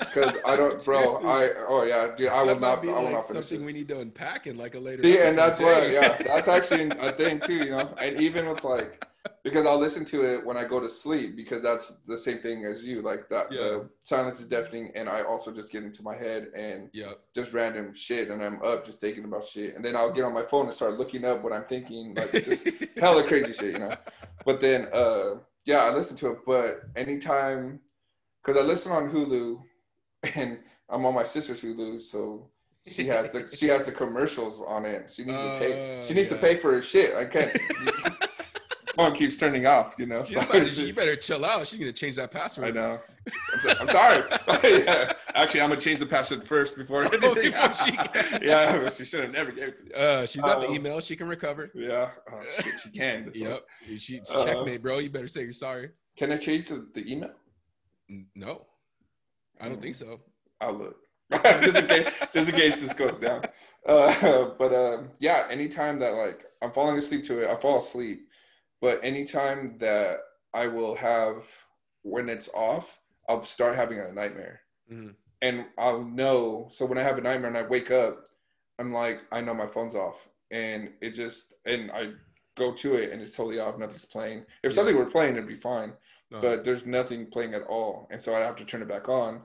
Because 0.00 0.34
I 0.44 0.56
don't, 0.56 0.84
bro. 0.84 1.16
I 1.24 1.50
oh 1.68 1.84
yeah, 1.84 2.14
dude. 2.16 2.28
I 2.28 2.42
will 2.42 2.48
that 2.54 2.60
not. 2.60 2.82
be 2.82 2.88
I 2.88 2.92
will 2.94 3.02
like 3.04 3.12
not 3.12 3.24
finish 3.24 3.44
something 3.44 3.58
this. 3.58 3.66
we 3.66 3.72
need 3.72 3.88
to 3.88 4.00
unpack 4.00 4.46
in 4.46 4.56
like 4.56 4.74
a 4.74 4.80
later 4.80 5.02
See, 5.02 5.18
and 5.18 5.36
that's 5.36 5.60
what, 5.60 5.90
yeah, 5.90 6.16
that's 6.26 6.48
actually 6.48 6.90
a 6.98 7.12
thing 7.12 7.38
too, 7.40 7.54
you 7.54 7.70
know. 7.70 7.94
And 7.98 8.18
even 8.20 8.48
with 8.48 8.64
like, 8.64 9.06
because 9.44 9.66
I'll 9.66 9.78
listen 9.78 10.04
to 10.06 10.24
it 10.24 10.44
when 10.44 10.56
I 10.56 10.64
go 10.64 10.80
to 10.80 10.88
sleep 10.88 11.36
because 11.36 11.62
that's 11.62 11.92
the 12.08 12.16
same 12.16 12.38
thing 12.38 12.64
as 12.64 12.82
you. 12.84 13.02
Like 13.02 13.28
that, 13.28 13.52
Yeah. 13.52 13.60
the 13.60 13.90
silence 14.04 14.40
is 14.40 14.48
deafening, 14.48 14.90
and 14.94 15.08
I 15.08 15.22
also 15.22 15.52
just 15.52 15.70
get 15.70 15.82
into 15.84 16.02
my 16.02 16.16
head 16.16 16.48
and 16.56 16.88
yeah 16.92 17.12
just 17.34 17.52
random 17.52 17.92
shit, 17.94 18.30
and 18.30 18.42
I'm 18.42 18.62
up 18.62 18.84
just 18.84 19.00
thinking 19.00 19.24
about 19.24 19.44
shit, 19.44 19.76
and 19.76 19.84
then 19.84 19.94
I'll 19.96 20.12
get 20.12 20.24
on 20.24 20.32
my 20.32 20.42
phone 20.44 20.64
and 20.66 20.74
start 20.74 20.98
looking 20.98 21.24
up 21.24 21.42
what 21.42 21.52
I'm 21.52 21.64
thinking, 21.64 22.14
like 22.14 22.32
just 22.32 22.66
hella 22.98 23.26
crazy 23.28 23.52
shit, 23.52 23.74
you 23.74 23.78
know. 23.80 23.94
But 24.46 24.60
then, 24.62 24.88
uh, 24.92 25.34
yeah, 25.66 25.78
I 25.84 25.94
listen 25.94 26.16
to 26.18 26.30
it. 26.30 26.38
But 26.46 26.80
anytime, 26.96 27.80
because 28.42 28.58
I 28.58 28.64
listen 28.66 28.90
on 28.92 29.10
Hulu, 29.12 29.60
and 30.34 30.58
I'm 30.88 31.04
on 31.06 31.14
my 31.14 31.24
sister's 31.24 31.62
Hulu, 31.62 32.02
so 32.02 32.48
she 32.86 33.06
has 33.06 33.32
the 33.32 33.46
she 33.56 33.68
has 33.68 33.84
the 33.84 33.92
commercials 33.92 34.62
on 34.66 34.84
it. 34.84 35.10
She 35.14 35.24
needs 35.24 35.38
to 35.38 35.58
pay. 35.58 36.00
Uh, 36.00 36.04
She 36.04 36.14
needs 36.14 36.30
yeah. 36.30 36.36
to 36.36 36.40
pay 36.42 36.56
for 36.56 36.72
her 36.72 36.82
shit. 36.82 37.14
I 37.14 37.24
can't. 37.24 37.56
phone 38.96 39.14
keeps 39.14 39.36
turning 39.36 39.66
off, 39.66 39.94
you 39.98 40.06
know. 40.06 40.18
You 40.20 40.24
So 40.26 40.40
better, 40.46 40.64
you 40.64 40.92
better 40.92 41.16
chill 41.16 41.44
out. 41.44 41.66
She's 41.68 41.78
gonna 41.78 41.92
change 41.92 42.16
that 42.16 42.30
password. 42.32 42.68
I 42.68 42.70
know. 42.72 42.98
I'm, 43.54 43.60
so- 43.60 43.74
I'm 43.80 43.88
sorry. 43.88 44.22
yeah. 44.84 45.12
Actually, 45.34 45.60
I'm 45.60 45.70
gonna 45.70 45.80
change 45.80 46.00
the 46.00 46.06
password 46.06 46.46
first 46.46 46.76
before 46.76 47.02
anything. 47.04 47.22
Oh, 47.24 47.34
before 47.34 47.72
she 47.86 47.92
can. 47.92 48.40
yeah, 48.42 48.90
she 48.96 49.04
should 49.04 49.22
have 49.22 49.32
never 49.32 49.52
gave 49.52 49.68
it 49.68 49.76
to 49.78 49.84
me. 49.84 49.90
Uh, 49.94 50.26
she's 50.26 50.42
got 50.42 50.60
the 50.60 50.68
Um, 50.68 50.74
email. 50.74 51.00
She 51.00 51.16
can 51.16 51.28
recover. 51.28 51.70
Yeah. 51.74 52.10
Oh, 52.30 52.40
shit, 52.62 52.74
she 52.82 52.90
can. 52.90 53.26
That's 53.26 53.38
Yep. 53.38 53.62
She 53.98 54.16
it's 54.16 54.34
Uh, 54.34 54.44
checkmate, 54.44 54.82
bro. 54.82 54.98
You 54.98 55.08
better 55.10 55.28
say 55.28 55.42
you're 55.44 55.52
sorry. 55.52 55.90
Can 56.16 56.32
I 56.32 56.36
change 56.36 56.68
the, 56.68 56.86
the 56.94 57.10
email? 57.10 57.30
No, 58.34 58.66
I 59.60 59.68
don't 59.68 59.80
think 59.82 59.94
so. 59.94 60.20
I'll 60.60 60.74
look. 60.76 60.96
just 61.62 61.76
in 61.76 61.86
case, 61.86 62.08
just 62.32 62.48
in 62.48 62.54
case 62.56 62.80
this 62.80 62.92
goes 62.94 63.18
down. 63.18 63.42
Uh, 63.86 64.50
but 64.58 64.74
um, 64.74 65.10
yeah, 65.20 65.46
anytime 65.50 65.98
that 66.00 66.14
like 66.14 66.44
I'm 66.62 66.72
falling 66.72 66.98
asleep 66.98 67.24
to 67.26 67.42
it, 67.42 67.48
I 67.50 67.56
fall 67.56 67.78
asleep. 67.78 68.26
But 68.80 69.00
anytime 69.04 69.78
that 69.78 70.18
I 70.54 70.66
will 70.66 70.96
have 70.96 71.44
when 72.02 72.28
it's 72.28 72.48
off, 72.54 72.98
I'll 73.28 73.44
start 73.44 73.76
having 73.76 74.00
a 74.00 74.12
nightmare, 74.12 74.62
Mhm. 74.90 75.14
and 75.42 75.66
I'll 75.78 76.02
know. 76.02 76.68
So 76.72 76.84
when 76.86 76.98
I 76.98 77.02
have 77.02 77.18
a 77.18 77.20
nightmare 77.20 77.48
and 77.48 77.58
I 77.58 77.62
wake 77.62 77.90
up, 77.90 78.24
I'm 78.78 78.92
like, 78.92 79.20
I 79.30 79.40
know 79.40 79.54
my 79.54 79.66
phone's 79.66 79.94
off, 79.94 80.28
and 80.50 80.90
it 81.00 81.10
just 81.10 81.52
and 81.64 81.92
I 81.92 82.12
go 82.58 82.74
to 82.74 82.96
it 82.96 83.12
and 83.12 83.22
it's 83.22 83.36
totally 83.36 83.60
off. 83.60 83.78
Nothing's 83.78 84.04
playing. 84.06 84.40
If 84.64 84.72
Yeah. 84.72 84.76
something 84.76 84.96
were 84.96 85.06
playing, 85.06 85.34
it'd 85.36 85.46
be 85.46 85.56
fine 85.56 85.92
Uh, 86.32 86.40
but 86.40 86.64
there's 86.64 86.86
nothing 86.86 87.26
playing 87.26 87.54
at 87.54 87.62
all 87.62 88.06
and 88.10 88.22
so 88.22 88.34
i 88.36 88.40
have 88.40 88.54
to 88.56 88.64
turn 88.64 88.82
it 88.82 88.88
back 88.88 89.08
on 89.08 89.40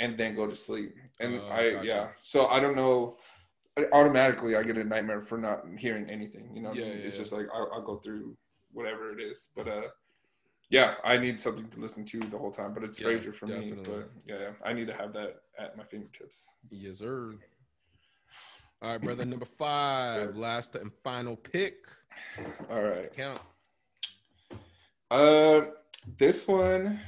and 0.00 0.16
then 0.18 0.34
go 0.34 0.46
to 0.46 0.54
sleep 0.54 0.94
and 1.20 1.40
Oh, 1.40 1.48
i 1.50 1.70
gotcha. 1.72 1.84
yeah 1.86 2.06
so 2.22 2.46
i 2.46 2.58
don't 2.58 2.76
know 2.76 3.16
automatically 3.92 4.56
i 4.56 4.62
get 4.62 4.76
a 4.78 4.84
nightmare 4.84 5.20
for 5.20 5.38
not 5.38 5.64
hearing 5.78 6.08
anything 6.08 6.50
you 6.54 6.62
know 6.62 6.70
what 6.70 6.78
I 6.78 6.80
Yeah, 6.80 6.86
mean? 6.88 6.98
yeah, 7.00 7.06
it's 7.08 7.16
yeah. 7.16 7.22
just 7.22 7.32
like 7.32 7.46
I'll, 7.54 7.68
I'll 7.74 7.82
go 7.82 7.96
through 7.98 8.36
whatever 8.72 9.12
it 9.16 9.20
is 9.22 9.50
but 9.56 9.68
uh 9.68 9.88
yeah 10.70 10.94
i 11.04 11.18
need 11.18 11.38
something 11.40 11.68
to 11.68 11.80
listen 11.80 12.04
to 12.06 12.18
the 12.20 12.38
whole 12.38 12.50
time 12.50 12.72
but 12.74 12.82
it's 12.84 12.98
Yeah, 12.98 13.08
Frasier 13.08 13.34
for 13.34 13.46
me 13.46 13.74
but 13.84 14.10
yeah 14.26 14.50
i 14.64 14.72
need 14.72 14.86
to 14.86 14.94
have 14.94 15.12
that 15.12 15.42
at 15.58 15.76
my 15.76 15.84
fingertips 15.84 16.48
yes, 16.70 16.98
sir. 16.98 17.34
All 18.80 18.90
right, 18.90 19.00
brother. 19.00 19.24
Number 19.24 19.46
five, 19.46 20.34
last 20.48 20.74
and 20.74 20.90
final 21.04 21.36
pick. 21.36 21.76
all 22.68 22.82
right 22.82 23.12
Count. 23.14 23.40
Uh, 25.10 25.60
this 26.18 26.46
one 26.48 27.00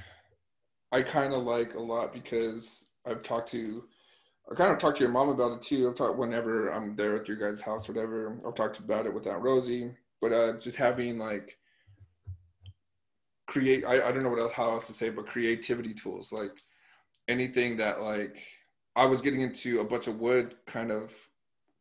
I 0.92 1.02
kind 1.02 1.34
of 1.34 1.42
like 1.42 1.74
a 1.74 1.80
lot 1.80 2.12
because 2.12 2.86
I've 3.04 3.24
talked 3.24 3.50
to, 3.50 3.82
I 4.50 4.54
kind 4.54 4.70
of 4.70 4.78
talked 4.78 4.98
to 4.98 5.02
your 5.02 5.12
mom 5.12 5.28
about 5.28 5.52
it 5.58 5.62
too. 5.62 5.88
I've 5.88 5.96
talked 5.96 6.16
whenever 6.16 6.68
I'm 6.68 6.94
there 6.94 7.16
at 7.16 7.26
your 7.26 7.36
guys' 7.36 7.60
house, 7.60 7.88
whatever. 7.88 8.38
I've 8.46 8.54
talked 8.54 8.78
about 8.78 9.04
it 9.04 9.12
with 9.12 9.26
Aunt 9.26 9.42
Rosie, 9.42 9.90
but 10.20 10.32
uh, 10.32 10.60
just 10.60 10.76
having 10.76 11.18
like 11.18 11.58
create, 13.48 13.84
I, 13.84 14.08
I 14.08 14.12
don't 14.12 14.22
know 14.22 14.28
what 14.30 14.40
else 14.40 14.52
how 14.52 14.70
else 14.70 14.86
to 14.86 14.92
say, 14.92 15.10
but 15.10 15.26
creativity 15.26 15.94
tools 15.94 16.30
like 16.32 16.60
anything 17.26 17.76
that 17.78 18.00
like 18.00 18.36
I 18.94 19.06
was 19.06 19.20
getting 19.20 19.40
into 19.40 19.80
a 19.80 19.84
bunch 19.84 20.06
of 20.06 20.20
wood 20.20 20.54
kind 20.66 20.92
of 20.92 21.12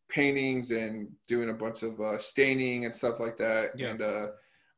paintings 0.09 0.71
and 0.71 1.09
doing 1.27 1.49
a 1.51 1.53
bunch 1.53 1.83
of 1.83 1.99
uh, 2.01 2.17
staining 2.17 2.85
and 2.85 2.95
stuff 2.95 3.19
like 3.19 3.37
that, 3.37 3.77
Yeah. 3.77 3.89
and 3.89 4.01
uh 4.01 4.27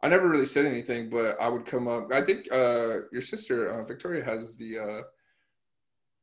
I 0.01 0.09
never 0.09 0.27
really 0.27 0.45
said 0.45 0.65
anything, 0.65 1.09
but 1.09 1.39
I 1.39 1.49
would 1.49 1.65
come 1.65 1.87
up. 1.87 2.11
I 2.13 2.21
think 2.21 2.47
uh, 2.51 2.99
your 3.11 3.21
sister 3.21 3.69
uh, 3.69 3.83
Victoria 3.85 4.23
has 4.23 4.55
the 4.55 4.79
uh, 4.79 5.01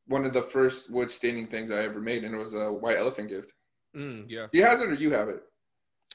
one 0.07 0.25
of 0.25 0.33
the 0.33 0.43
first 0.43 0.91
wood 0.91 1.11
staining 1.11 1.47
things 1.47 1.71
I 1.71 1.83
ever 1.85 2.01
made, 2.01 2.25
and 2.25 2.35
it 2.35 2.39
was 2.39 2.55
a 2.55 2.73
white 2.73 2.99
elephant 2.99 3.29
gift. 3.29 3.53
Mm, 3.97 4.27
yeah. 4.29 4.47
He 4.53 4.59
has 4.59 4.81
it, 4.81 4.89
or 4.89 4.95
you 4.95 5.13
have 5.13 5.29
it? 5.29 5.43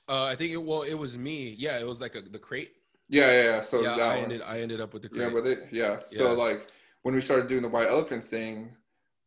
Uh, 0.07 0.23
I 0.23 0.35
think 0.35 0.53
it. 0.53 0.57
Well, 0.57 0.84
it 0.84 0.93
was 0.93 1.17
me. 1.17 1.55
Yeah, 1.57 1.79
it 1.79 1.88
was 1.88 1.99
like 1.99 2.15
a, 2.15 2.21
the 2.21 2.39
crate. 2.39 2.71
Yeah, 3.09 3.31
yeah. 3.31 3.43
yeah. 3.43 3.61
So 3.61 3.81
yeah, 3.81 3.95
I 3.95 4.15
one. 4.15 4.23
ended. 4.23 4.41
I 4.43 4.61
ended 4.61 4.81
up 4.81 4.93
with 4.93 5.03
the 5.03 5.09
crate. 5.09 5.21
yeah, 5.21 5.34
with 5.34 5.47
it. 5.47 5.67
Yeah. 5.71 5.99
yeah. 6.11 6.17
So 6.17 6.34
like 6.34 6.69
when 7.03 7.15
we 7.15 7.21
started 7.21 7.47
doing 7.47 7.61
the 7.61 7.69
white 7.69 7.88
elephants 7.88 8.27
thing, 8.27 8.75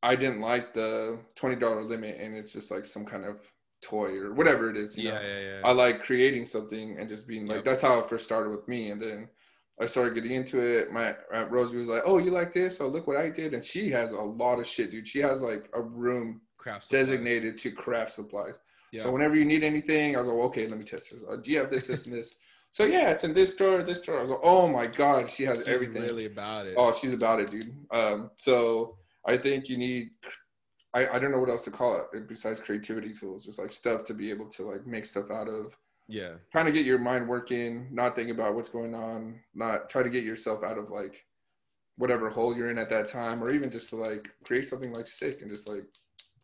I 0.03 0.17
didn't 0.17 0.41
like 0.41 0.73
the 0.73 1.19
twenty 1.35 1.57
dollar 1.57 1.83
limit, 1.83 2.19
and 2.21 2.35
it's 2.35 2.53
just 2.53 2.71
like 2.71 2.87
some 2.87 3.05
kind 3.05 3.25
of 3.25 3.41
toy 3.83 4.17
or 4.19 4.33
whatever 4.33 4.71
it 4.71 4.77
is. 4.77 4.97
You 4.99 5.09
yeah, 5.09 5.15
know? 5.15 5.21
yeah, 5.21 5.41
yeah. 5.41 5.61
I 5.65 5.73
like 5.73 6.03
creating 6.03 6.47
something 6.47 6.99
and 6.99 7.09
just 7.09 7.27
being 7.27 7.47
like, 7.47 7.57
Yep. 7.57 7.65
that's 7.65 7.83
how 7.83 7.99
it 7.99 8.09
first 8.09 8.25
started 8.25 8.51
with 8.51 8.67
me. 8.69 8.91
And 8.91 9.01
then 9.01 9.29
I 9.81 9.87
started 9.87 10.15
getting 10.15 10.33
into 10.33 10.61
it. 10.61 10.93
My 10.93 11.17
Aunt 11.33 11.51
Rosie 11.51 11.79
was 11.79 11.89
like, 11.89 12.03
oh, 12.05 12.19
you 12.19 12.31
like 12.31 12.53
this? 12.53 12.81
Oh, 12.81 12.89
look 12.89 13.07
what 13.07 13.17
I 13.17 13.31
did. 13.31 13.55
And 13.55 13.65
she 13.65 13.91
has 13.91 14.13
a 14.13 14.21
lot 14.21 14.59
of 14.59 14.67
shit, 14.67 14.91
dude. 14.91 15.09
She 15.09 15.21
has 15.21 15.41
like 15.41 15.69
a 15.75 15.81
room 15.81 16.41
craft 16.59 16.85
supplies. 16.85 17.07
designated 17.09 17.57
to 17.59 17.71
craft 17.73 18.13
supplies. 18.13 18.59
Yeah. 18.93 19.03
So 19.05 19.13
whenever 19.13 19.37
you 19.37 19.45
need 19.45 19.63
anything, 19.65 20.17
I 20.17 20.21
was 20.21 20.29
like, 20.29 20.37
okay, 20.37 20.67
let 20.69 20.79
me 20.79 20.85
test 20.85 21.13
yours. 21.13 21.25
Uh, 21.31 21.37
do 21.37 21.51
you 21.51 21.59
have 21.59 21.71
this, 21.71 21.87
this, 21.87 22.07
and 22.07 22.15
this? 22.15 22.35
So 22.73 22.85
yeah, 22.85 23.11
it's 23.11 23.25
in 23.25 23.35
this 23.35 23.57
drawer, 23.57 23.83
this 23.83 24.01
drawer. 24.01 24.19
I 24.19 24.23
was 24.23 24.31
like, 24.31 24.39
oh 24.45 24.69
my 24.69 24.87
god, 24.87 25.29
she 25.29 25.43
has 25.43 25.59
She's 25.59 25.67
everything. 25.67 26.03
really 26.03 26.27
about 26.27 26.67
it. 26.69 26.75
Oh, 26.79 26.93
she's 26.93 27.13
about 27.15 27.41
it, 27.41 27.51
dude. 27.51 27.75
Um, 27.91 28.31
so 28.37 28.97
I 29.27 29.37
think 29.39 29.69
you 29.69 29.77
need. 29.77 30.11
I, 30.93 31.09
I 31.09 31.19
don't 31.19 31.31
know 31.31 31.39
what 31.39 31.51
else 31.51 31.65
to 31.65 31.71
call 31.71 32.05
it 32.13 32.29
besides 32.29 32.61
creativity 32.61 33.13
tools, 33.13 33.45
just 33.45 33.59
like 33.59 33.73
stuff 33.73 34.05
to 34.05 34.15
be 34.15 34.31
able 34.31 34.47
to 34.47 34.65
like 34.65 34.87
make 34.87 35.07
stuff 35.07 35.31
out 35.31 35.49
of. 35.49 35.77
yeah. 36.09 36.35
Trying 36.51 36.67
to 36.67 36.73
get 36.73 36.85
your 36.85 36.99
mind 36.99 37.29
working, 37.29 37.89
not 37.93 38.17
think 38.17 38.31
about 38.31 38.55
what's 38.55 38.69
going 38.69 38.95
on, 38.95 39.41
not 39.55 39.89
try 39.89 40.03
to 40.03 40.11
get 40.11 40.25
yourself 40.25 40.65
out 40.65 40.79
of 40.79 40.91
like 40.91 41.25
whatever 41.97 42.31
hole 42.31 42.57
you're 42.57 42.71
in 42.71 42.79
at 42.79 42.91
that 42.91 43.09
time, 43.09 43.43
or 43.43 43.51
even 43.51 43.71
just 43.71 43.91
to 43.91 43.97
like 43.97 44.29
create 44.45 44.67
something 44.67 44.93
like 44.95 45.07
sick 45.07 45.43
and 45.43 45.51
just 45.51 45.69
like 45.69 45.85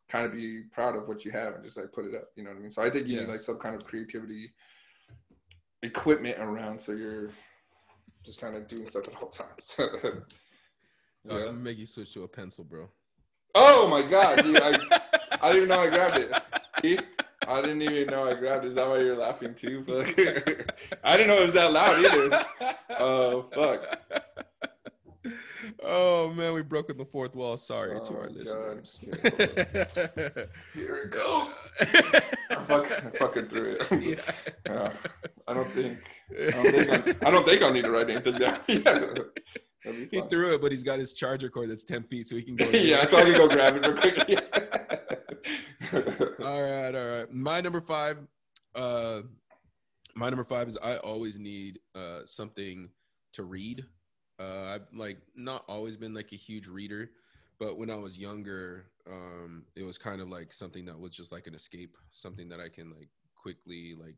kind 0.08 0.24
of 0.24 0.32
be 0.32 0.62
proud 0.72 0.94
of 0.94 1.08
what 1.08 1.24
you 1.24 1.32
have 1.32 1.54
and 1.54 1.64
just 1.64 1.76
like 1.76 1.92
put 1.92 2.04
it 2.04 2.14
up. 2.14 2.28
You 2.36 2.44
know 2.44 2.50
what 2.50 2.58
I 2.58 2.60
mean? 2.60 2.70
So 2.70 2.82
I 2.82 2.90
think 2.90 3.08
you 3.08 3.20
need 3.20 3.28
like 3.28 3.42
some 3.42 3.58
kind 3.58 3.74
of 3.74 3.84
creativity 3.84 4.52
equipment 5.82 6.38
around 6.38 6.80
so 6.80 6.92
you're 6.92 7.30
just 8.24 8.40
kind 8.40 8.56
of 8.56 8.66
doing 8.66 8.88
stuff 8.88 9.08
at 9.08 9.22
all 9.22 9.28
times. 9.28 9.74
Uh, 9.78 9.86
yeah. 11.24 11.44
Let 11.46 11.54
me 11.54 11.62
make 11.62 11.78
you 11.78 11.86
switch 11.86 12.12
to 12.14 12.24
a 12.24 12.28
pencil, 12.28 12.64
bro. 12.64 12.88
Oh 13.58 13.88
my 13.88 14.02
god, 14.02 14.42
dude! 14.42 14.60
I, 14.60 14.78
I 15.42 15.52
didn't 15.52 15.56
even 15.56 15.68
know 15.70 15.80
I 15.80 15.88
grabbed 15.88 16.16
it. 16.18 16.30
See? 16.82 16.98
I 17.48 17.60
didn't 17.62 17.80
even 17.82 18.08
know 18.08 18.28
I 18.28 18.34
grabbed 18.34 18.64
it. 18.64 18.68
Is 18.68 18.74
that 18.74 18.86
why 18.88 18.98
you're 18.98 19.16
laughing 19.16 19.54
too? 19.54 19.82
Fuck. 19.84 20.70
I 21.04 21.16
didn't 21.16 21.28
know 21.28 21.40
it 21.40 21.46
was 21.46 21.54
that 21.54 21.72
loud 21.72 22.04
either. 22.04 22.44
Oh 23.00 23.46
fuck! 23.54 23.98
Oh 25.82 26.32
man, 26.32 26.52
we 26.52 26.62
broken 26.62 26.96
the 26.98 27.04
fourth 27.04 27.34
wall. 27.34 27.56
Sorry 27.56 27.98
to 28.00 28.12
Oh, 28.12 28.16
our 28.16 28.26
God. 28.26 28.36
listeners. 28.36 29.00
Here 30.74 30.96
it 31.04 31.10
goes. 31.10 31.54
I 31.80 32.54
fucking, 32.66 32.96
I 33.06 33.18
fucking 33.18 33.46
threw 33.48 33.76
it. 33.80 34.02
yeah. 34.02 34.32
Yeah. 34.74 34.92
I 35.48 35.54
don't 35.54 35.72
think. 35.72 35.98
I 36.38 36.50
don't 36.50 36.72
think. 36.72 37.24
I, 37.24 37.28
I 37.28 37.30
don't 37.30 37.46
think 37.46 37.62
I'll 37.62 37.72
need 37.72 37.84
to 37.84 37.90
write 37.90 38.10
anything 38.10 38.34
down. 38.36 38.58
yeah. 38.68 39.08
He 40.10 40.20
threw 40.22 40.54
it, 40.54 40.60
but 40.60 40.72
he's 40.72 40.82
got 40.82 40.98
his 40.98 41.12
charger 41.12 41.48
cord 41.48 41.70
that's 41.70 41.84
ten 41.84 42.02
feet, 42.04 42.28
so 42.28 42.36
he 42.36 42.42
can 42.42 42.56
go. 42.56 42.68
yeah, 42.72 43.06
so 43.06 43.18
I 43.18 43.24
can 43.24 43.34
go 43.34 43.48
grab 43.48 43.76
it 43.76 43.86
real 43.86 43.96
quick. 43.96 44.24
Yeah. 44.28 44.40
All 46.44 46.62
right, 46.62 46.94
all 46.94 47.06
right. 47.06 47.32
My 47.32 47.60
number 47.60 47.80
five, 47.80 48.18
uh, 48.74 49.20
my 50.14 50.28
number 50.28 50.42
five 50.42 50.66
is 50.66 50.76
I 50.82 50.96
always 50.96 51.38
need 51.38 51.78
uh 51.94 52.20
something 52.24 52.88
to 53.34 53.44
read. 53.44 53.84
Uh, 54.40 54.74
I've 54.74 54.88
like 54.92 55.18
not 55.34 55.64
always 55.68 55.96
been 55.96 56.14
like 56.14 56.32
a 56.32 56.36
huge 56.36 56.66
reader, 56.66 57.10
but 57.58 57.78
when 57.78 57.90
I 57.90 57.94
was 57.96 58.18
younger, 58.18 58.86
um, 59.08 59.64
it 59.76 59.84
was 59.84 59.96
kind 59.98 60.20
of 60.20 60.28
like 60.28 60.52
something 60.52 60.84
that 60.86 60.98
was 60.98 61.14
just 61.14 61.30
like 61.32 61.46
an 61.46 61.54
escape, 61.54 61.96
something 62.12 62.48
that 62.48 62.60
I 62.60 62.68
can 62.68 62.90
like 62.90 63.08
quickly 63.40 63.94
like 63.98 64.16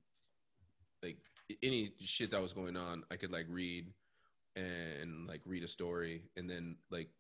like 1.02 1.18
any 1.62 1.92
shit 2.00 2.30
that 2.30 2.42
was 2.42 2.52
going 2.52 2.76
on, 2.76 3.04
I 3.10 3.16
could 3.16 3.30
like 3.30 3.46
read 3.48 3.86
and 4.56 5.26
like 5.26 5.40
read 5.44 5.62
a 5.62 5.68
story 5.68 6.22
and 6.36 6.48
then 6.48 6.76
like 6.90 7.10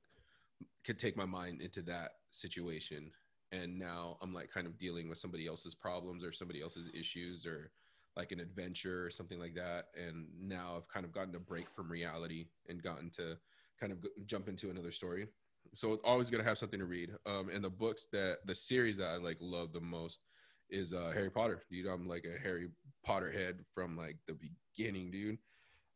could 0.84 0.98
take 0.98 1.16
my 1.16 1.24
mind 1.24 1.60
into 1.60 1.82
that 1.82 2.12
situation. 2.30 3.10
And 3.50 3.78
now 3.78 4.18
i'm 4.20 4.34
like 4.34 4.50
kind 4.52 4.66
of 4.66 4.76
dealing 4.76 5.08
with 5.08 5.16
somebody 5.18 5.46
else's 5.46 5.74
problems 5.74 6.22
or 6.22 6.32
somebody 6.32 6.60
else's 6.60 6.90
issues 6.92 7.46
or 7.46 7.70
like 8.16 8.32
an 8.32 8.40
adventure 8.40 9.06
or 9.06 9.10
something 9.10 9.38
like 9.38 9.54
that. 9.54 9.86
And 9.96 10.26
now 10.38 10.74
i've 10.76 10.88
kind 10.88 11.06
of 11.06 11.12
gotten 11.12 11.34
a 11.34 11.40
break 11.40 11.70
from 11.70 11.90
reality 11.90 12.46
and 12.68 12.82
gotten 12.82 13.10
to 13.10 13.38
kind 13.80 13.92
of 13.92 14.04
jump 14.26 14.48
into 14.48 14.70
another 14.70 14.90
story. 14.90 15.28
So 15.74 15.98
always 16.04 16.28
gonna 16.28 16.44
have 16.44 16.58
something 16.58 16.80
to 16.80 16.84
read. 16.84 17.10
Um 17.24 17.48
and 17.48 17.64
the 17.64 17.70
books 17.70 18.06
that 18.12 18.38
the 18.44 18.54
series 18.54 18.98
that 18.98 19.08
i 19.08 19.16
like 19.16 19.38
love 19.40 19.72
the 19.72 19.80
most 19.80 20.20
is 20.68 20.92
uh 20.92 21.12
harry 21.14 21.30
potter. 21.30 21.62
Dude 21.70 21.86
i'm 21.86 22.06
like 22.06 22.26
a 22.26 22.38
harry 22.42 22.68
potter 23.02 23.32
head 23.32 23.64
from 23.72 23.96
like 23.96 24.16
the 24.26 24.36
beginning 24.76 25.10
dude 25.10 25.38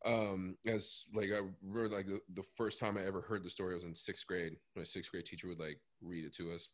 um 0.04 0.56
as 0.66 1.06
like 1.14 1.30
i 1.30 1.40
remember 1.62 1.94
like 1.94 2.06
the, 2.06 2.20
the 2.34 2.42
first 2.56 2.80
time 2.80 2.96
i 2.96 3.04
ever 3.04 3.20
heard 3.20 3.44
the 3.44 3.50
story 3.50 3.72
I 3.72 3.76
was 3.76 3.84
in 3.84 3.94
sixth 3.94 4.26
grade 4.26 4.56
my 4.76 4.82
sixth 4.82 5.10
grade 5.10 5.26
teacher 5.26 5.48
would 5.48 5.60
like 5.60 5.78
read 6.00 6.24
it 6.24 6.34
to 6.36 6.52
us. 6.52 6.68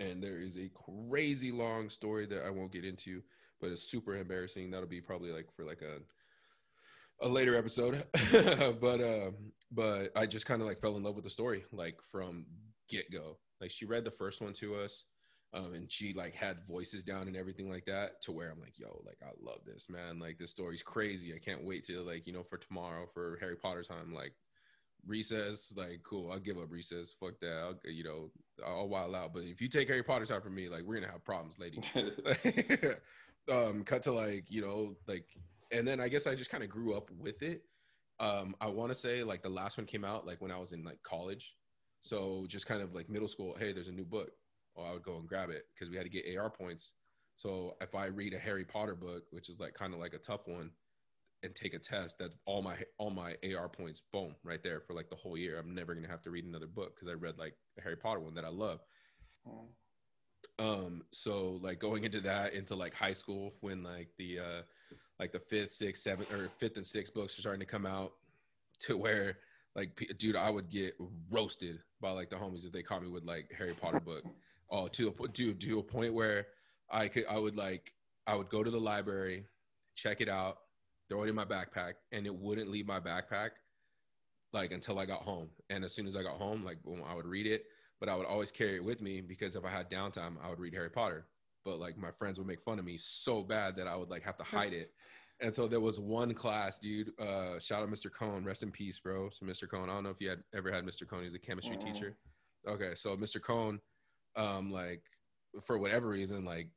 And 0.00 0.22
there 0.22 0.40
is 0.40 0.56
a 0.56 0.70
crazy 0.74 1.52
long 1.52 1.88
story 1.88 2.26
that 2.26 2.44
i 2.44 2.50
won't 2.50 2.72
get 2.72 2.84
into 2.84 3.22
but 3.60 3.70
it's 3.70 3.90
super 3.90 4.16
embarrassing. 4.16 4.70
That'll 4.70 4.88
be 4.88 5.00
probably 5.00 5.32
like 5.32 5.46
for 5.54 5.64
like 5.64 5.80
a 5.80 5.98
a 7.24 7.28
later 7.28 7.56
episode. 7.56 8.04
But 8.80 9.00
um 9.00 9.52
but 9.72 10.10
i 10.14 10.26
just 10.26 10.46
kind 10.46 10.60
of 10.60 10.68
like 10.68 10.80
fell 10.80 10.96
in 10.96 11.02
love 11.02 11.14
with 11.14 11.24
the 11.24 11.30
story 11.30 11.64
like 11.72 11.96
from 12.12 12.46
get-go. 12.88 13.38
Like 13.60 13.70
she 13.70 13.86
read 13.86 14.04
the 14.04 14.10
first 14.10 14.42
one 14.42 14.52
to 14.54 14.74
us 14.74 15.04
um, 15.54 15.72
and 15.72 15.90
she 15.90 16.12
like 16.12 16.34
had 16.34 16.66
voices 16.66 17.04
down 17.04 17.28
and 17.28 17.36
everything 17.36 17.70
like 17.70 17.84
that 17.86 18.20
to 18.22 18.32
where 18.32 18.50
I'm 18.50 18.60
like, 18.60 18.78
yo, 18.78 19.00
like 19.06 19.18
I 19.22 19.30
love 19.40 19.60
this 19.64 19.88
man. 19.88 20.18
Like 20.18 20.36
this 20.36 20.50
story's 20.50 20.82
crazy. 20.82 21.32
I 21.32 21.38
can't 21.38 21.64
wait 21.64 21.84
to 21.84 22.00
like 22.02 22.26
you 22.26 22.32
know 22.32 22.42
for 22.42 22.58
tomorrow 22.58 23.06
for 23.14 23.38
Harry 23.40 23.56
Potter 23.56 23.84
time. 23.84 24.12
Like 24.12 24.32
recess, 25.06 25.72
like 25.76 26.00
cool. 26.02 26.32
I'll 26.32 26.40
give 26.40 26.58
up 26.58 26.70
recess. 26.70 27.14
Fuck 27.20 27.38
that. 27.40 27.56
I'll, 27.56 27.90
you 27.90 28.02
know, 28.02 28.30
I'll 28.66 28.88
wild 28.88 29.14
out. 29.14 29.32
But 29.32 29.44
if 29.44 29.60
you 29.60 29.68
take 29.68 29.86
Harry 29.88 30.02
Potter 30.02 30.26
time 30.26 30.42
from 30.42 30.56
me, 30.56 30.68
like 30.68 30.82
we're 30.82 30.96
gonna 30.96 31.12
have 31.12 31.24
problems, 31.24 31.56
lady. 31.58 31.80
um, 33.52 33.84
cut 33.84 34.02
to 34.04 34.12
like 34.12 34.50
you 34.50 34.60
know 34.60 34.96
like, 35.06 35.26
and 35.70 35.86
then 35.86 36.00
I 36.00 36.08
guess 36.08 36.26
I 36.26 36.34
just 36.34 36.50
kind 36.50 36.64
of 36.64 36.68
grew 36.70 36.96
up 36.96 37.10
with 37.16 37.42
it. 37.42 37.62
Um, 38.18 38.56
I 38.60 38.66
want 38.66 38.90
to 38.90 38.94
say 38.94 39.22
like 39.22 39.42
the 39.42 39.48
last 39.48 39.78
one 39.78 39.86
came 39.86 40.04
out 40.04 40.26
like 40.26 40.40
when 40.40 40.50
I 40.50 40.58
was 40.58 40.72
in 40.72 40.82
like 40.82 41.00
college. 41.04 41.54
So 42.00 42.44
just 42.48 42.66
kind 42.66 42.82
of 42.82 42.92
like 42.92 43.08
middle 43.08 43.28
school. 43.28 43.56
Hey, 43.56 43.72
there's 43.72 43.88
a 43.88 43.92
new 43.92 44.04
book 44.04 44.32
or 44.74 44.86
I 44.86 44.92
would 44.92 45.02
go 45.02 45.16
and 45.16 45.28
grab 45.28 45.50
it 45.50 45.66
because 45.74 45.90
we 45.90 45.96
had 45.96 46.04
to 46.04 46.10
get 46.10 46.36
AR 46.36 46.50
points. 46.50 46.92
So 47.36 47.76
if 47.80 47.94
I 47.94 48.06
read 48.06 48.34
a 48.34 48.38
Harry 48.38 48.64
Potter 48.64 48.94
book, 48.94 49.24
which 49.30 49.48
is 49.48 49.60
like 49.60 49.74
kind 49.74 49.92
of 49.94 50.00
like 50.00 50.14
a 50.14 50.18
tough 50.18 50.46
one, 50.46 50.70
and 51.42 51.54
take 51.54 51.74
a 51.74 51.78
test, 51.78 52.18
that's 52.18 52.36
all 52.46 52.62
my 52.62 52.76
all 52.98 53.10
my 53.10 53.36
AR 53.54 53.68
points, 53.68 54.00
boom, 54.12 54.34
right 54.42 54.62
there 54.62 54.80
for 54.80 54.94
like 54.94 55.10
the 55.10 55.16
whole 55.16 55.36
year. 55.36 55.58
I'm 55.58 55.74
never 55.74 55.94
gonna 55.94 56.08
have 56.08 56.22
to 56.22 56.30
read 56.30 56.44
another 56.46 56.66
book 56.66 56.94
because 56.94 57.08
I 57.08 57.12
read 57.12 57.38
like 57.38 57.54
a 57.78 57.82
Harry 57.82 57.96
Potter 57.96 58.20
one 58.20 58.34
that 58.34 58.44
I 58.44 58.48
love. 58.48 58.80
Um, 60.58 61.02
so 61.12 61.58
like 61.62 61.78
going 61.80 62.04
into 62.04 62.20
that 62.20 62.54
into 62.54 62.74
like 62.74 62.94
high 62.94 63.12
school 63.12 63.54
when 63.60 63.82
like 63.82 64.08
the 64.16 64.38
uh 64.38 64.62
like 65.20 65.32
the 65.32 65.40
fifth, 65.40 65.70
sixth, 65.70 66.02
seventh, 66.02 66.32
or 66.32 66.48
fifth 66.58 66.76
and 66.76 66.86
sixth 66.86 67.12
books 67.14 67.38
are 67.38 67.42
starting 67.42 67.60
to 67.60 67.66
come 67.66 67.86
out, 67.86 68.12
to 68.80 68.96
where 68.96 69.38
like 69.76 70.00
dude, 70.18 70.36
I 70.36 70.50
would 70.50 70.70
get 70.70 70.94
roasted 71.30 71.80
by 72.00 72.12
like 72.12 72.30
the 72.30 72.36
homies 72.36 72.64
if 72.64 72.72
they 72.72 72.82
caught 72.82 73.02
me 73.02 73.08
with 73.08 73.24
like 73.24 73.50
Harry 73.56 73.74
Potter 73.74 74.00
book. 74.00 74.24
Oh, 74.74 74.88
to 74.88 75.14
a 75.22 75.28
dude, 75.28 75.60
to 75.60 75.78
a 75.78 75.82
point 75.84 76.12
where 76.14 76.48
I 76.90 77.06
could 77.06 77.26
I 77.30 77.38
would 77.38 77.56
like 77.56 77.92
I 78.26 78.34
would 78.34 78.48
go 78.48 78.64
to 78.64 78.70
the 78.72 78.80
library, 78.80 79.44
check 79.94 80.20
it 80.20 80.28
out, 80.28 80.58
throw 81.08 81.22
it 81.22 81.28
in 81.28 81.34
my 81.36 81.44
backpack, 81.44 81.92
and 82.10 82.26
it 82.26 82.34
wouldn't 82.34 82.68
leave 82.68 82.84
my 82.84 82.98
backpack 82.98 83.50
like 84.52 84.72
until 84.72 84.98
I 84.98 85.06
got 85.06 85.22
home. 85.22 85.48
And 85.70 85.84
as 85.84 85.94
soon 85.94 86.08
as 86.08 86.16
I 86.16 86.24
got 86.24 86.38
home, 86.38 86.64
like 86.64 86.82
boom, 86.82 87.02
I 87.08 87.14
would 87.14 87.24
read 87.24 87.46
it, 87.46 87.66
but 88.00 88.08
I 88.08 88.16
would 88.16 88.26
always 88.26 88.50
carry 88.50 88.74
it 88.74 88.84
with 88.84 89.00
me 89.00 89.20
because 89.20 89.54
if 89.54 89.64
I 89.64 89.70
had 89.70 89.88
downtime, 89.88 90.34
I 90.42 90.50
would 90.50 90.58
read 90.58 90.74
Harry 90.74 90.90
Potter. 90.90 91.26
But 91.64 91.78
like 91.78 91.96
my 91.96 92.10
friends 92.10 92.38
would 92.38 92.48
make 92.48 92.60
fun 92.60 92.80
of 92.80 92.84
me 92.84 92.98
so 92.98 93.44
bad 93.44 93.76
that 93.76 93.86
I 93.86 93.94
would 93.94 94.10
like 94.10 94.24
have 94.24 94.38
to 94.38 94.44
hide 94.44 94.72
it. 94.72 94.90
And 95.40 95.52
so 95.52 95.66
there 95.66 95.80
was 95.80 95.98
one 95.98 96.32
class, 96.32 96.78
dude. 96.78 97.10
Uh, 97.18 97.58
shout 97.58 97.82
out 97.82 97.90
Mr. 97.90 98.08
Cohn, 98.10 98.44
rest 98.44 98.62
in 98.62 98.70
peace, 98.70 99.00
bro. 99.00 99.30
So 99.30 99.44
Mr. 99.44 99.68
Cohn, 99.68 99.90
I 99.90 99.94
don't 99.94 100.04
know 100.04 100.10
if 100.10 100.20
you 100.20 100.28
had 100.28 100.44
ever 100.54 100.70
had 100.70 100.86
Mr. 100.86 101.08
Cohn. 101.08 101.24
He's 101.24 101.34
a 101.34 101.40
chemistry 101.40 101.76
teacher. 101.76 102.16
Okay, 102.68 102.92
so 102.94 103.16
Mr. 103.16 103.42
Cohn, 103.42 103.80
um, 104.36 104.72
like 104.72 105.02
for 105.64 105.78
whatever 105.78 106.08
reason, 106.08 106.44
like 106.44 106.68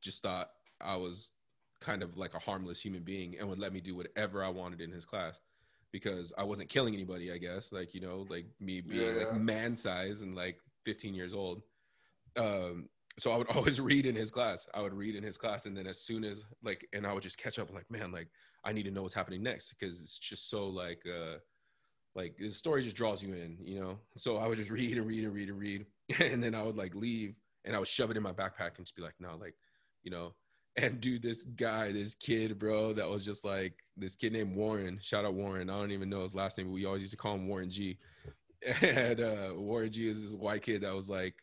just 0.00 0.22
thought 0.22 0.50
I 0.80 0.96
was 0.96 1.32
kind 1.80 2.02
of 2.02 2.16
like 2.16 2.34
a 2.34 2.38
harmless 2.38 2.80
human 2.80 3.02
being 3.02 3.36
and 3.38 3.48
would 3.48 3.58
let 3.58 3.72
me 3.72 3.80
do 3.80 3.94
whatever 3.96 4.44
I 4.44 4.48
wanted 4.48 4.80
in 4.80 4.90
his 4.90 5.04
class 5.04 5.40
because 5.92 6.32
I 6.36 6.44
wasn't 6.44 6.68
killing 6.68 6.94
anybody, 6.94 7.32
I 7.32 7.38
guess. 7.38 7.72
Like, 7.72 7.94
you 7.94 8.00
know, 8.00 8.26
like 8.28 8.46
me 8.60 8.80
being 8.80 9.14
Yeah, 9.14 9.14
like 9.14 9.32
man 9.32 9.76
size 9.76 10.22
and 10.22 10.34
like 10.34 10.58
15 10.84 11.14
years 11.14 11.34
old. 11.34 11.62
Um, 12.36 12.88
so 13.18 13.32
I 13.32 13.36
would 13.36 13.48
always 13.56 13.80
read 13.80 14.06
in 14.06 14.14
his 14.14 14.30
class. 14.30 14.68
I 14.74 14.80
would 14.82 14.94
read 14.94 15.16
in 15.16 15.22
his 15.22 15.36
class, 15.36 15.66
and 15.66 15.76
then 15.76 15.86
as 15.86 16.00
soon 16.00 16.24
as 16.24 16.44
like, 16.62 16.86
and 16.92 17.06
I 17.06 17.12
would 17.12 17.22
just 17.22 17.38
catch 17.38 17.58
up. 17.58 17.72
Like, 17.72 17.90
man, 17.90 18.12
like 18.12 18.28
I 18.64 18.72
need 18.72 18.84
to 18.84 18.90
know 18.90 19.02
what's 19.02 19.14
happening 19.14 19.42
next 19.42 19.74
because 19.78 20.00
it's 20.02 20.18
just 20.18 20.50
so 20.50 20.68
like, 20.68 21.02
uh, 21.06 21.38
like 22.14 22.36
the 22.38 22.48
story 22.48 22.82
just 22.82 22.96
draws 22.96 23.22
you 23.22 23.32
in, 23.34 23.58
you 23.62 23.80
know. 23.80 23.98
So 24.16 24.36
I 24.38 24.46
would 24.48 24.58
just 24.58 24.70
read 24.70 24.96
and 24.96 25.06
read 25.06 25.24
and 25.24 25.34
read 25.34 25.48
and 25.48 25.58
read, 25.58 25.86
and 26.20 26.42
then 26.42 26.54
I 26.54 26.62
would 26.62 26.76
like 26.76 26.94
leave, 26.94 27.34
and 27.64 27.74
I 27.74 27.78
would 27.78 27.88
shove 27.88 28.10
it 28.10 28.16
in 28.16 28.22
my 28.22 28.32
backpack 28.32 28.76
and 28.76 28.86
just 28.86 28.96
be 28.96 29.02
like, 29.02 29.14
no, 29.20 29.36
like, 29.40 29.54
you 30.02 30.10
know. 30.10 30.34
And 30.76 31.00
dude, 31.00 31.22
this 31.24 31.42
guy, 31.42 31.90
this 31.90 32.14
kid, 32.14 32.56
bro, 32.56 32.92
that 32.92 33.08
was 33.08 33.24
just 33.24 33.44
like 33.44 33.74
this 33.96 34.14
kid 34.14 34.32
named 34.32 34.54
Warren. 34.54 35.00
Shout 35.02 35.24
out 35.24 35.34
Warren. 35.34 35.68
I 35.68 35.76
don't 35.76 35.90
even 35.90 36.08
know 36.08 36.22
his 36.22 36.36
last 36.36 36.56
name, 36.56 36.68
but 36.68 36.72
we 36.72 36.84
always 36.84 37.02
used 37.02 37.10
to 37.14 37.16
call 37.16 37.34
him 37.34 37.48
Warren 37.48 37.68
G. 37.68 37.98
And 38.82 39.20
uh, 39.20 39.54
Warren 39.56 39.90
G 39.90 40.06
is 40.06 40.22
this 40.22 40.36
white 40.36 40.62
kid 40.62 40.82
that 40.82 40.94
was 40.94 41.10
like 41.10 41.34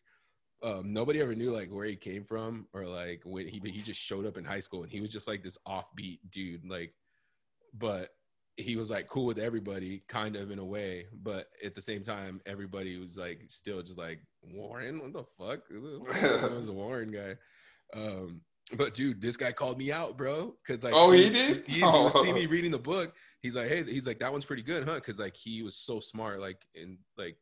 um, 0.63 0.93
nobody 0.93 1.21
ever 1.21 1.35
knew 1.35 1.51
like 1.51 1.69
where 1.69 1.85
he 1.85 1.95
came 1.95 2.23
from 2.23 2.67
or 2.73 2.85
like 2.85 3.21
when 3.23 3.47
he 3.47 3.61
he 3.65 3.81
just 3.81 3.99
showed 3.99 4.25
up 4.25 4.37
in 4.37 4.43
high 4.43 4.59
school 4.59 4.83
and 4.83 4.91
he 4.91 4.99
was 4.99 5.11
just 5.11 5.27
like 5.27 5.43
this 5.43 5.57
offbeat 5.67 6.19
dude 6.31 6.65
like 6.67 6.93
but 7.73 8.14
he 8.57 8.76
was 8.77 8.90
like 8.90 9.07
cool 9.07 9.26
with 9.26 9.38
everybody, 9.38 10.03
kind 10.07 10.36
of 10.36 10.49
in 10.52 10.60
a 10.60 10.65
way, 10.65 11.07
but 11.23 11.48
at 11.64 11.76
the 11.76 11.82
same 11.82 12.02
time, 12.03 12.40
everybody 12.45 12.98
was 12.98 13.18
like 13.18 13.41
still 13.49 13.82
just 13.82 13.98
like 13.98 14.22
Warren. 14.44 14.99
What 14.99 15.14
the 15.14 15.26
fuck? 15.38 15.61
I 16.52 16.53
was 16.53 16.69
a 16.69 16.73
Warren 16.73 17.11
guy. 17.11 17.36
Um, 17.94 18.41
but 18.77 18.94
dude, 18.94 19.22
this 19.22 19.38
guy 19.38 19.52
called 19.52 19.77
me 19.77 19.91
out, 19.91 20.18
bro. 20.18 20.56
Cause 20.65 20.84
like, 20.84 20.94
Oh, 20.95 21.11
he 21.11 21.30
did? 21.30 21.68
He, 21.68 21.76
he 21.76 21.84
Oh. 21.84 22.06
would 22.06 22.23
see 22.23 22.32
me 22.40 22.45
reading 22.45 22.72
the 22.72 22.80
book. 22.80 23.14
He's 23.41 23.56
like, 23.56 23.68
hey, 23.68 23.84
he's 23.84 24.07
like, 24.07 24.19
that 24.19 24.32
one's 24.32 24.45
pretty 24.45 24.64
good, 24.64 24.88
huh? 24.88 24.99
Cause 25.02 25.19
like 25.19 25.36
he 25.36 25.61
was 25.61 25.76
so 25.76 25.99
smart, 25.99 26.40
like 26.40 26.65
and 26.76 26.98
like, 27.18 27.38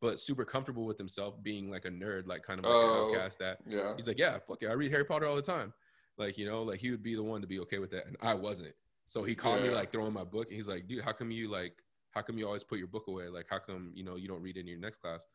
but 0.00 0.18
super 0.18 0.44
comfortable 0.44 0.84
with 0.84 0.98
himself, 0.98 1.40
being 1.42 1.70
like 1.70 1.84
a 1.84 1.90
nerd, 1.90 2.26
like 2.26 2.42
kind 2.42 2.58
of 2.58 2.64
like 2.64 2.74
Oh. 2.74 3.08
an 3.10 3.14
outcast. 3.16 3.38
That 3.38 3.58
Yeah. 3.66 3.94
he's 3.96 4.08
like, 4.08 4.18
yeah, 4.18 4.38
fuck 4.46 4.62
it, 4.62 4.66
I 4.68 4.72
read 4.72 4.90
Harry 4.90 5.04
Potter 5.04 5.26
all 5.26 5.36
the 5.36 5.42
time. 5.42 5.72
Like 6.18 6.36
you 6.36 6.44
know, 6.46 6.62
like 6.64 6.80
he 6.80 6.90
would 6.90 7.02
be 7.02 7.14
the 7.14 7.22
one 7.22 7.40
to 7.40 7.46
be 7.46 7.60
okay 7.60 7.78
with 7.78 7.92
that, 7.92 8.06
and 8.06 8.16
I 8.20 8.34
wasn't. 8.34 8.74
So 9.06 9.24
he 9.24 9.34
called 9.34 9.62
me 9.62 9.70
like 9.70 9.92
throwing 9.92 10.12
my 10.12 10.24
book, 10.24 10.48
and 10.48 10.56
he's 10.56 10.68
like, 10.68 10.88
dude, 10.88 11.04
how 11.04 11.12
come 11.12 11.30
you 11.30 11.50
like, 11.50 11.74
how 12.12 12.22
come 12.22 12.38
you 12.38 12.46
always 12.46 12.64
put 12.64 12.78
your 12.78 12.86
book 12.86 13.08
away? 13.08 13.28
Like, 13.28 13.46
how 13.50 13.58
come 13.58 13.90
you 13.94 14.04
know 14.04 14.16
you 14.16 14.28
don't 14.28 14.40
read 14.40 14.56
it 14.56 14.60
in 14.60 14.66
your 14.66 14.78
next 14.78 15.02
class? 15.02 15.26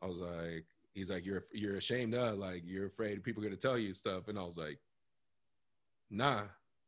I 0.00 0.06
was 0.06 0.20
like, 0.20 0.64
he's 0.94 1.10
like, 1.10 1.26
you're 1.26 1.42
you're 1.52 1.76
ashamed 1.76 2.14
of, 2.14 2.38
like 2.38 2.62
you're 2.64 2.86
afraid 2.86 3.22
people 3.22 3.42
are 3.42 3.46
gonna 3.46 3.56
tell 3.56 3.76
you 3.76 3.92
stuff, 3.92 4.28
and 4.28 4.38
I 4.38 4.42
was 4.42 4.56
like, 4.56 4.78
nah, 6.10 6.42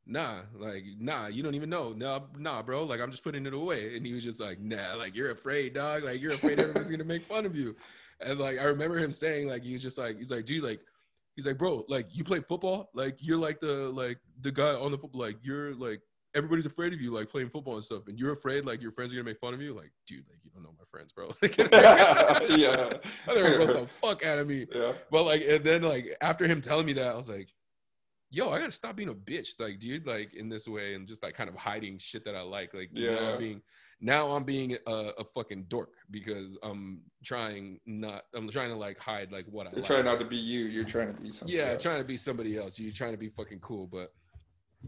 nah, 0.07 0.41
like 0.55 0.85
nah, 0.99 1.27
you 1.27 1.43
don't 1.43 1.55
even 1.55 1.71
know, 1.71 1.93
nah, 1.93 2.21
nah, 2.39 2.63
bro, 2.63 2.85
like 2.85 3.01
I'm 3.01 3.11
just 3.11 3.25
putting 3.25 3.45
it 3.45 3.53
away, 3.53 3.97
and 3.97 4.07
he 4.07 4.15
was 4.15 4.25
just 4.25 4.41
like, 4.41 4.59
nah, 4.59 4.95
like 4.95 5.15
you're 5.15 5.33
afraid, 5.33 5.75
dog, 5.75 6.05
like 6.05 6.23
you're 6.23 6.33
afraid 6.33 6.59
everyone's 6.61 6.91
gonna 6.91 7.05
make 7.05 7.27
fun 7.27 7.45
of 7.45 7.55
you, 7.55 7.77
and 8.21 8.39
like 8.39 8.59
I 8.59 8.65
remember 8.65 8.97
him 8.99 9.13
saying, 9.13 9.49
like 9.49 9.63
he 9.63 9.75
was 9.75 9.83
just 9.83 9.99
like, 9.99 10.17
he's 10.19 10.31
like, 10.31 10.47
dude, 10.47 10.65
like. 10.65 10.81
He's 11.37 11.47
like, 11.47 11.59
bro, 11.59 11.85
like 11.89 12.17
you 12.17 12.25
play 12.25 12.41
football, 12.41 12.91
like 12.95 13.19
you're 13.21 13.37
like 13.37 13.61
the 13.61 13.91
like 13.91 14.19
the 14.41 14.51
guy 14.51 14.73
on 14.73 14.91
the 14.91 14.99
football, 14.99 15.21
like 15.21 15.37
you're 15.43 15.75
like 15.75 16.01
everybody's 16.35 16.67
afraid 16.67 16.93
of 16.93 17.01
you, 17.01 17.11
like 17.13 17.29
playing 17.29 17.51
football 17.51 17.75
and 17.75 17.85
stuff, 17.85 18.09
and 18.09 18.19
you're 18.19 18.33
afraid 18.33 18.65
like 18.65 18.81
your 18.83 18.91
friends 18.91 19.13
are 19.13 19.17
gonna 19.17 19.25
make 19.25 19.39
fun 19.39 19.55
of 19.55 19.61
you. 19.61 19.75
Like, 19.75 19.93
dude, 20.07 20.25
like 20.29 20.39
you 20.43 20.51
don't 20.51 20.63
know 20.63 20.75
my 20.79 20.85
friends, 20.91 21.13
bro. 21.13 21.29
yeah. 22.57 22.89
Think 23.35 23.59
roast 23.59 23.75
the 23.75 23.87
fuck 24.01 24.25
out 24.25 24.39
of 24.39 24.47
me. 24.47 24.67
Yeah. 24.75 24.93
But 25.11 25.25
like, 25.25 25.43
and 25.47 25.65
then 25.65 25.83
like 25.83 26.17
after 26.21 26.47
him 26.47 26.61
telling 26.61 26.87
me 26.87 26.95
that, 26.95 27.07
I 27.07 27.17
was 27.17 27.29
like, 27.29 27.49
yo, 28.31 28.51
I 28.51 28.59
gotta 28.59 28.73
stop 28.73 28.97
being 28.97 29.09
a 29.09 29.15
bitch, 29.15 29.59
like, 29.59 29.79
dude, 29.79 30.07
like 30.07 30.35
in 30.35 30.49
this 30.49 30.67
way, 30.67 30.95
and 30.95 31.07
just 31.07 31.23
like 31.23 31.35
kind 31.35 31.49
of 31.49 31.57
hiding 31.57 31.99
shit 31.99 32.25
that 32.25 32.35
I 32.35 32.43
like. 32.43 32.75
Like, 32.75 32.91
Yeah. 32.93 33.37
Being 33.37 33.63
now 34.01 34.31
I'm 34.31 34.45
being 34.45 34.77
a, 34.87 35.11
a 35.19 35.25
fucking 35.25 35.67
dork 35.69 35.91
because 36.11 36.59
I'm 36.63 37.01
trying 37.25 37.81
not, 37.87 38.25
I'm 38.35 38.49
trying 38.51 38.71
to 38.71 38.77
like 38.77 38.99
hide 38.99 39.33
like 39.33 39.47
what 39.47 39.67
I 39.67 39.71
You're 39.71 39.81
like. 39.81 39.87
trying 39.87 40.05
not 40.05 40.19
to 40.19 40.25
be 40.25 40.37
you. 40.37 40.67
You're 40.67 40.85
trying 40.85 41.15
to 41.15 41.21
be 41.21 41.33
something. 41.33 41.57
Yeah, 41.57 41.71
else. 41.71 41.83
trying 41.83 41.99
to 41.99 42.05
be 42.05 42.17
somebody 42.17 42.59
else. 42.59 42.79
You're 42.79 42.93
trying 42.93 43.13
to 43.13 43.19
be 43.19 43.29
fucking 43.29 43.61
cool, 43.61 43.87
but 43.87 44.13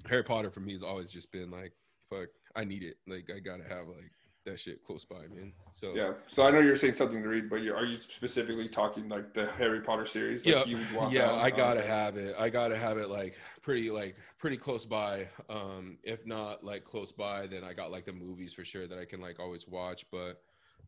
Harry 0.08 0.22
Potter 0.22 0.50
for 0.50 0.60
me 0.60 0.72
has 0.72 0.82
always 0.82 1.10
just 1.10 1.32
been 1.32 1.50
like, 1.50 1.72
fuck, 2.10 2.28
I 2.54 2.64
need 2.64 2.82
it. 2.82 2.96
Like, 3.06 3.28
I 3.34 3.40
gotta 3.40 3.64
have 3.64 3.88
like 3.88 4.12
that 4.48 4.58
shit 4.60 4.84
close 4.84 5.04
by, 5.04 5.20
man. 5.34 5.52
So 5.72 5.94
Yeah. 5.94 6.12
So 6.28 6.46
I 6.46 6.50
know 6.50 6.60
you're 6.60 6.76
saying 6.76 6.94
something 6.94 7.22
to 7.22 7.28
read, 7.28 7.50
but 7.50 7.56
are 7.56 7.84
you 7.84 7.98
specifically 8.14 8.68
talking 8.68 9.08
like 9.08 9.34
the 9.34 9.46
Harry 9.58 9.80
Potter 9.80 10.06
series? 10.06 10.46
Like 10.46 10.66
yeah, 10.66 11.08
yeah, 11.10 11.26
that? 11.26 11.34
I 11.34 11.50
gotta 11.50 11.80
Okay. 11.80 11.88
have 11.88 12.16
it. 12.16 12.34
I 12.38 12.48
gotta 12.48 12.76
have 12.76 12.98
it 12.98 13.08
like 13.08 13.36
pretty, 13.62 13.90
like 13.90 14.16
pretty 14.38 14.56
close 14.56 14.84
by. 14.84 15.28
Um, 15.48 15.98
if 16.02 16.26
not 16.26 16.64
like 16.64 16.84
close 16.84 17.12
by, 17.12 17.46
then 17.46 17.64
I 17.64 17.72
got 17.72 17.90
like 17.90 18.04
the 18.04 18.12
movies 18.12 18.54
for 18.54 18.64
sure 18.64 18.86
that 18.86 18.98
I 18.98 19.04
can 19.04 19.20
like 19.20 19.40
always 19.40 19.66
watch. 19.68 20.04
But 20.10 20.40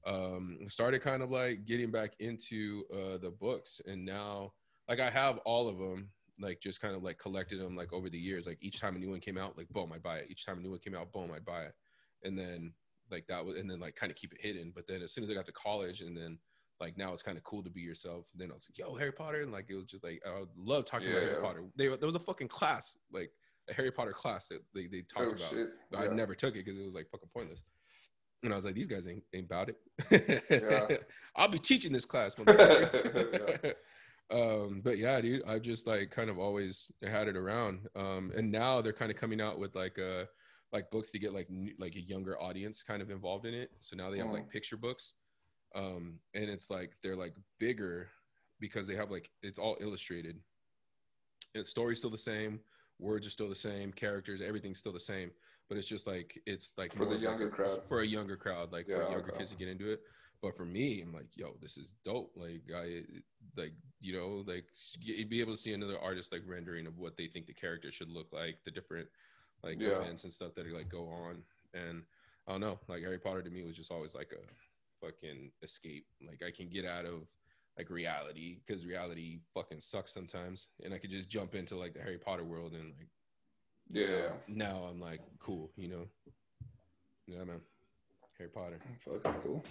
um, 0.07 0.59
started 0.66 1.03
kind 1.03 1.23
of 1.23 1.31
like 1.31 1.66
getting 1.66 1.91
back 1.91 2.15
into 2.20 2.85
uh 2.93 3.19
the 3.19 3.31
books, 3.31 3.81
and 3.87 4.05
now 4.05 4.53
like 4.89 5.01
I 5.01 5.11
have 5.11 5.39
all 5.39 5.69
of 5.69 5.78
them. 5.78 6.11
Like 6.41 6.61
just 6.61 6.81
kind 6.81 6.95
of 6.95 7.03
like 7.03 7.19
collected 7.19 7.61
them 7.61 7.77
like 7.77 7.93
over 7.93 8.09
the 8.09 8.19
years. 8.19 8.47
Like 8.47 8.57
each 8.62 8.81
time 8.81 8.97
a 8.97 8.99
new 8.99 9.11
one 9.11 9.20
came 9.20 9.37
out, 9.37 9.59
like 9.59 9.69
boom, 9.69 9.93
I'd 9.93 10.03
buy 10.03 10.19
it. 10.19 10.28
Each 10.31 10.47
time 10.47 10.57
a 10.59 10.62
new 10.62 10.70
one 10.70 10.78
came 10.78 10.95
out, 10.95 11.12
boom, 11.12 11.31
I'd 11.35 11.45
buy 11.45 11.65
it. 11.65 11.74
And 12.24 12.39
then 12.39 12.73
like 13.11 13.27
that 13.28 13.45
was, 13.45 13.57
and 13.57 13.70
then 13.70 13.81
like 13.81 13.97
kind 13.97 14.11
of 14.11 14.16
keep 14.16 14.32
it 14.32 14.41
hidden. 14.41 14.73
But 14.74 14.87
then 14.87 15.03
as 15.03 15.12
soon 15.12 15.24
as 15.24 15.31
I 15.31 15.35
got 15.35 15.47
to 15.47 15.53
college, 15.53 16.01
and 16.01 16.16
then 16.16 16.39
like 16.81 16.97
now 16.97 17.12
it's 17.12 17.23
kind 17.23 17.37
of 17.37 17.45
cool 17.45 17.62
to 17.62 17.70
be 17.70 17.81
yourself. 17.81 18.27
Then 18.35 18.51
I 18.51 18.55
was 18.55 18.66
like, 18.70 18.78
yo, 18.78 18.95
Harry 18.97 19.12
Potter, 19.12 19.43
and 19.43 19.53
like 19.53 19.66
it 19.69 19.74
was 19.74 19.87
just 19.87 20.03
like 20.05 20.23
I 20.27 20.41
would 20.41 20.49
love 20.57 20.85
talking 20.85 21.11
about 21.11 21.23
Harry 21.23 21.43
Potter. 21.43 21.65
They, 21.77 21.89
there 21.89 21.99
was 22.07 22.15
a 22.15 22.20
fucking 22.20 22.49
class, 22.49 22.97
like 23.12 23.31
a 23.69 23.74
Harry 23.74 23.91
Potter 23.93 24.12
class 24.12 24.49
that 24.49 24.61
they, 24.74 24.87
they 24.87 25.03
talked 25.03 25.27
Oh 25.27 25.31
about. 25.32 25.51
shit. 25.51 25.69
But 25.91 26.01
I 26.01 26.07
never 26.15 26.35
took 26.35 26.55
it 26.57 26.65
because 26.65 26.78
it 26.78 26.85
was 26.85 26.95
like 26.95 27.09
fucking 27.11 27.28
pointless. 27.35 27.62
And 28.43 28.53
I 28.53 28.57
was 28.57 28.65
like, 28.65 28.74
these 28.74 28.87
guys 28.87 29.07
ain't, 29.07 29.23
ain't 29.35 29.45
about 29.45 29.69
it. 29.69 30.43
Yeah. 30.51 30.97
I'll 31.37 31.49
be 31.49 31.59
teaching 31.59 31.93
this 31.93 32.07
class. 32.07 32.35
motherfuckers. 32.37 33.74
um, 34.32 34.81
but 34.82 34.97
yeah, 34.97 35.20
dude, 35.20 35.43
I 35.47 35.59
just 35.59 35.87
like 35.87 36.11
kind 36.11 36.31
of 36.31 36.39
always 36.39 36.91
had 37.07 37.28
it 37.28 37.37
around. 37.37 37.87
Um, 37.95 38.32
and 38.35 38.51
now 38.51 38.81
they're 38.81 38.95
kind 38.95 39.11
of 39.11 39.19
coming 39.19 39.43
out 39.43 39.59
with 39.59 39.74
like 39.74 39.99
uh 39.99 40.24
like 40.73 40.91
books 40.91 41.11
to 41.13 41.19
get 41.19 41.33
like 41.33 41.51
new, 41.51 41.73
like 41.79 41.97
a 41.97 42.01
younger 42.01 42.41
audience 42.41 42.83
kind 42.83 43.03
of 43.03 43.11
involved 43.11 43.47
in 43.47 43.55
it. 43.55 43.71
So 43.81 43.97
now 43.97 44.11
they 44.11 44.19
have 44.19 44.29
Mm. 44.29 44.35
like 44.35 44.51
picture 44.51 44.77
books. 44.77 45.15
Um, 45.75 46.19
and 46.35 46.49
it's 46.49 46.71
like 46.71 46.93
they're 47.03 47.17
like 47.17 47.35
bigger 47.59 48.11
because 48.59 48.87
they 48.87 48.97
have 48.97 49.11
like 49.11 49.31
it's 49.43 49.59
all 49.59 49.77
illustrated. 49.81 50.41
And 51.55 51.67
story's 51.67 51.99
still 51.99 52.11
the 52.11 52.19
same, 52.19 52.61
words 52.99 53.27
are 53.27 53.31
still 53.31 53.49
the 53.49 53.55
same, 53.55 53.93
characters, 53.93 54.41
everything's 54.41 54.79
still 54.79 54.93
the 54.93 55.01
same. 55.01 55.31
But 55.69 55.79
it's 55.79 55.87
just 55.87 56.07
like 56.07 56.41
it's 56.47 56.73
like 56.77 56.93
For 56.93 57.07
the 57.07 57.15
of, 57.15 57.23
like, 57.23 57.23
younger 57.23 57.51
crowd. 57.51 57.89
For 57.89 58.01
a 58.01 58.07
younger 58.07 58.37
crowd, 58.37 58.73
like 58.73 58.87
Yeah, 58.89 58.97
for 58.97 59.03
younger 59.13 59.29
okay. 59.31 59.39
kids 59.39 59.51
to 59.51 59.57
get 59.57 59.69
into 59.69 59.91
it. 59.91 60.01
But 60.43 60.57
for 60.57 60.65
me, 60.65 61.03
I'm 61.03 61.13
like, 61.13 61.37
yo, 61.37 61.57
this 61.61 61.77
is 61.77 61.95
dope. 62.05 62.33
Like 62.35 62.63
I 62.75 63.03
like 63.57 63.73
you 64.01 64.13
know 64.13 64.45
like 64.47 64.65
you'd 65.01 65.29
be 65.29 65.41
able 65.41 65.53
to 65.55 65.61
see 65.61 65.75
another 65.75 65.99
artist 65.99 66.33
like 66.33 66.43
rendering 66.47 66.87
of 66.87 66.97
what 66.99 67.17
they 67.17 67.27
think 67.27 67.47
the 67.47 67.53
character 67.53 67.91
should 67.93 68.09
look 68.09 68.33
like, 68.33 68.59
the 68.65 68.71
different 68.71 69.09
like 69.62 69.81
Yeah. 69.81 70.01
events 70.01 70.24
and 70.24 70.32
stuff 70.32 70.55
that 70.55 70.66
are 70.66 70.73
like 70.74 70.89
go 70.89 71.09
on. 71.09 71.43
And 71.74 72.03
I 72.47 72.53
don't 72.53 72.61
know, 72.61 72.78
like 72.89 73.03
Harry 73.03 73.19
Potter 73.19 73.43
to 73.43 73.51
me 73.51 73.62
was 73.65 73.77
just 73.77 73.93
always 73.93 74.15
like 74.15 74.32
a 74.32 75.05
fucking 75.05 75.53
escape. 75.62 76.07
Like 76.27 76.43
I 76.47 76.51
can 76.51 76.69
get 76.69 76.85
out 76.85 77.05
of 77.05 77.27
like 77.78 77.91
reality 77.91 78.59
because 78.66 78.85
reality 78.85 79.41
fucking 79.55 79.81
sucks 79.81 80.12
sometimes, 80.12 80.69
and 80.85 80.93
I 80.93 80.99
could 80.99 81.11
just 81.11 81.28
jump 81.28 81.55
into 81.55 81.77
like 81.77 81.95
the 81.95 82.01
Harry 82.01 82.19
Potter 82.19 82.45
world 82.45 82.73
and 82.73 82.93
like 82.99 83.09
Yeah. 83.91 84.31
now 84.49 84.85
I'm 84.91 85.01
like 85.01 85.20
cool, 85.39 85.70
you 85.77 85.89
know. 85.89 86.07
Yeah, 87.27 87.45
man. 87.45 87.61
Harry 88.39 88.51
Potter. 88.51 88.78
Fucking 89.05 89.41
cool. 89.43 89.65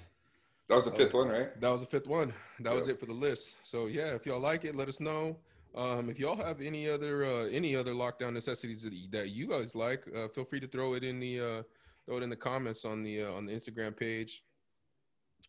That 0.69 0.75
was 0.75 0.85
the 0.85 0.93
oh, 0.93 0.97
fifth 0.97 1.13
one, 1.15 1.27
right? 1.29 1.59
That 1.59 1.71
was 1.71 1.81
the 1.81 1.87
fifth 1.87 2.07
one. 2.07 2.31
That 2.59 2.75
was 2.75 2.87
it 2.87 2.99
for 2.99 3.07
the 3.07 3.13
list. 3.13 3.55
So 3.63 3.87
yeah, 3.87 4.13
if 4.13 4.25
y'all 4.27 4.39
like 4.39 4.65
it, 4.65 4.75
let 4.75 4.87
us 4.87 4.99
know. 4.99 5.35
Um, 5.75 6.09
if 6.09 6.19
y'all 6.19 6.35
have 6.35 6.61
any 6.61 6.89
other 6.89 7.23
uh, 7.23 7.45
any 7.47 7.75
other 7.75 7.93
lockdown 7.93 8.33
necessities 8.33 8.87
that, 9.11 9.29
you 9.29 9.47
guys 9.47 9.75
like, 9.75 10.05
uh, 10.15 10.27
feel 10.29 10.45
free 10.45 10.59
to 10.59 10.67
throw 10.67 10.93
it 10.93 11.03
in 11.03 11.19
the 11.19 11.39
uh, 11.39 11.63
throw 12.05 12.17
it 12.17 12.23
in 12.23 12.29
the 12.29 12.35
comments 12.35 12.85
on 12.85 13.03
the 13.03 13.23
uh, 13.23 13.31
on 13.31 13.45
the 13.45 13.53
Instagram 13.53 13.95
page. 13.95 14.43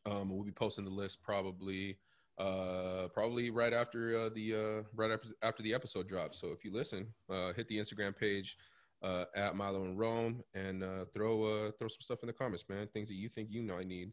Um, 0.06 0.30
we'll 0.30 0.44
be 0.44 0.52
posting 0.52 0.84
the 0.84 0.90
list 0.90 1.22
probably 1.22 1.98
uh, 2.38 3.08
probably 3.12 3.50
right 3.50 3.72
after 3.72 4.16
uh, 4.18 4.30
the 4.34 4.54
uh, 4.54 4.82
right 4.94 5.10
after, 5.10 5.28
after 5.42 5.62
the 5.62 5.74
episode 5.74 6.08
drops. 6.08 6.40
So 6.40 6.48
if 6.48 6.64
you 6.64 6.72
listen, 6.72 7.06
uh, 7.28 7.52
hit 7.52 7.68
the 7.68 7.78
Instagram 7.78 8.16
page 8.16 8.56
uh, 9.02 9.24
at 9.34 9.56
Milo 9.56 9.84
and 9.84 9.98
Rome 9.98 10.42
and 10.54 10.82
uh, 10.82 11.04
throw 11.12 11.44
uh, 11.44 11.70
throw 11.78 11.88
some 11.88 12.00
stuff 12.00 12.22
in 12.22 12.28
the 12.28 12.32
comments, 12.32 12.64
man. 12.68 12.88
Things 12.88 13.08
that 13.08 13.14
you 13.14 13.28
think 13.28 13.48
you 13.50 13.62
know 13.62 13.78
I 13.78 13.84
need. 13.84 14.12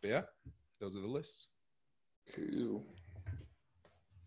But 0.00 0.10
yeah, 0.10 0.22
those 0.80 0.96
are 0.96 1.00
the 1.00 1.06
lists. 1.06 1.48
Cool. 2.34 2.84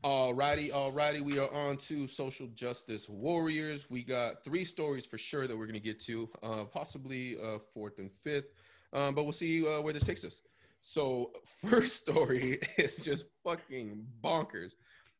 Alrighty, 0.07 0.71
alrighty. 0.71 1.19
We 1.19 1.37
are 1.37 1.53
on 1.53 1.75
to 1.79 2.07
social 2.07 2.47
justice 2.55 3.09
warriors. 3.09 3.89
We 3.89 4.03
got 4.03 4.41
three 4.41 4.63
stories 4.63 5.05
for 5.05 5.17
sure 5.17 5.49
that 5.49 5.57
we're 5.57 5.65
gonna 5.65 5.79
get 5.81 5.99
to, 6.05 6.29
uh, 6.41 6.63
possibly 6.63 7.35
uh, 7.37 7.57
fourth 7.73 7.99
and 7.99 8.09
fifth, 8.23 8.53
um, 8.93 9.15
but 9.15 9.23
we'll 9.23 9.33
see 9.33 9.67
uh, 9.67 9.81
where 9.81 9.91
this 9.91 10.05
takes 10.05 10.23
us. 10.23 10.39
So, 10.79 11.33
first 11.61 11.97
story 11.97 12.57
is 12.77 12.95
just 12.95 13.25
fucking 13.43 14.07
bonkers. 14.23 14.75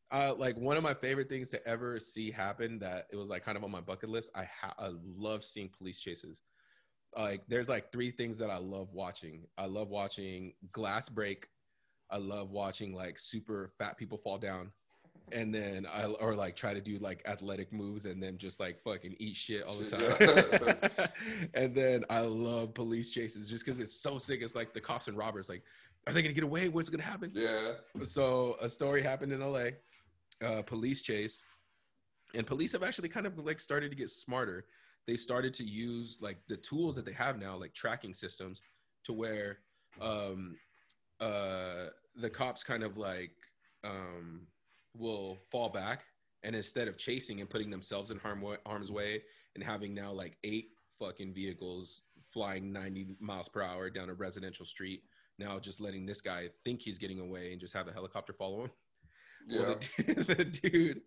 Uh, 0.10 0.34
like 0.38 0.56
one 0.56 0.78
of 0.78 0.84
my 0.84 0.94
favorite 0.94 1.28
things 1.28 1.50
to 1.50 1.68
ever 1.68 2.00
see 2.00 2.32
happen 2.32 2.80
that 2.80 3.08
it 3.12 3.18
was 3.18 3.28
like 3.28 3.44
kind 3.44 3.58
of 3.58 3.66
on 3.66 3.72
my 3.72 3.82
bucket 3.82 4.08
list. 4.08 4.32
I 4.36 4.46
ha- 4.46 4.76
I 4.80 4.92
love 5.18 5.44
seeing 5.44 5.70
police 5.78 6.00
chases. 6.00 6.44
Like 7.14 7.42
there's 7.50 7.68
like 7.68 7.92
three 7.92 8.12
things 8.12 8.38
that 8.38 8.50
I 8.50 8.58
love 8.58 8.94
watching. 8.94 9.48
I 9.58 9.66
love 9.66 9.90
watching 9.90 10.54
glass 10.72 11.10
break. 11.10 11.48
I 12.10 12.18
love 12.18 12.52
watching 12.52 12.96
like 12.96 13.20
super 13.20 13.70
fat 13.78 13.98
people 13.98 14.18
fall 14.18 14.38
down, 14.38 14.72
and 15.32 15.54
then 15.54 15.86
I 15.86 16.06
or 16.06 16.36
like 16.36 16.56
try 16.56 16.74
to 16.74 16.82
do 16.82 16.98
like 17.00 17.22
athletic 17.26 17.74
moves 17.74 18.06
and 18.06 18.22
then 18.22 18.38
just 18.38 18.60
like 18.60 18.82
fucking 18.82 19.16
eat 19.20 19.36
shit 19.36 19.64
all 19.64 19.76
the 19.76 19.86
time. 19.86 21.10
and 21.54 21.76
then 21.76 22.06
I 22.10 22.22
love 22.22 22.74
police 22.74 23.10
chases 23.10 23.50
just 23.50 23.66
because 23.66 23.80
it's 23.80 23.94
so 23.94 24.18
sick. 24.18 24.42
It's 24.42 24.56
like 24.56 24.74
the 24.74 24.82
cops 24.82 25.08
and 25.08 25.18
robbers. 25.18 25.50
Like, 25.50 25.64
are 26.06 26.14
they 26.14 26.22
gonna 26.22 26.34
get 26.34 26.44
away? 26.44 26.70
What's 26.70 26.90
gonna 26.90 27.04
happen? 27.04 27.32
Yeah. 27.34 27.74
So 28.04 28.56
a 28.62 28.70
story 28.70 29.02
happened 29.04 29.34
in 29.34 29.42
LA, 29.42 29.70
uh, 30.42 30.62
police 30.62 31.02
chase, 31.02 31.44
and 32.34 32.48
police 32.48 32.72
have 32.72 32.84
actually 32.84 33.10
kind 33.10 33.26
of 33.26 33.38
like 33.40 33.60
started 33.60 33.90
to 33.90 33.98
get 33.98 34.10
smarter. 34.10 34.66
They 35.08 35.18
started 35.18 35.54
to 35.56 35.64
use 35.64 36.20
like 36.22 36.38
the 36.48 36.58
tools 36.58 36.96
that 36.96 37.06
they 37.06 37.14
have 37.14 37.38
now, 37.38 37.58
like 37.58 37.74
tracking 37.74 38.14
systems, 38.14 38.62
to 39.06 39.14
where 39.14 39.60
um, 40.02 40.56
uh, 41.20 41.88
the 42.16 42.30
cops 42.30 42.64
kind 42.64 42.84
of 42.84 42.98
like 42.98 43.32
um, 43.84 44.42
will 44.96 45.40
fall 45.52 45.70
back, 45.70 46.04
and 46.44 46.56
instead 46.56 46.88
of 46.88 46.98
chasing 46.98 47.42
and 47.42 47.50
putting 47.50 47.70
themselves 47.70 48.12
in 48.12 48.18
harm 48.18 48.44
harm's 48.66 48.92
way 48.92 49.22
and 49.56 49.64
having 49.64 49.94
now 49.94 50.12
like 50.12 50.38
eight 50.44 50.70
fucking 51.00 51.34
vehicles 51.34 52.02
flying 52.32 52.72
90 52.72 53.16
miles 53.20 53.50
per 53.50 53.62
hour 53.62 53.90
down 53.90 54.10
a 54.10 54.14
residential 54.14 54.66
street. 54.66 55.02
Now 55.40 55.60
just 55.60 55.80
letting 55.80 56.06
this 56.06 56.22
guy 56.22 56.50
think 56.64 56.82
he's 56.82 56.98
getting 56.98 57.20
away 57.20 57.52
and 57.52 57.62
just 57.62 57.74
have 57.74 57.88
a 57.88 57.94
helicopter 57.94 58.34
follow 58.34 58.64
him. 58.64 58.72
Yeah. 59.48 59.60
Well, 59.60 59.80
the, 59.98 60.36
the 60.36 60.44
dude 60.44 61.02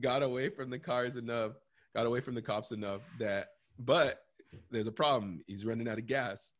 got 0.00 0.22
away 0.22 0.48
from 0.48 0.70
the 0.70 0.78
cars 0.78 1.16
enough, 1.16 1.52
got 1.94 2.06
away 2.06 2.20
from 2.20 2.34
the 2.34 2.40
cops 2.40 2.72
enough 2.72 3.02
that, 3.18 3.48
but 3.78 4.20
there's 4.70 4.86
a 4.86 4.92
problem. 4.92 5.42
He's 5.46 5.66
running 5.66 5.88
out 5.88 5.98
of 5.98 6.06
gas. 6.06 6.52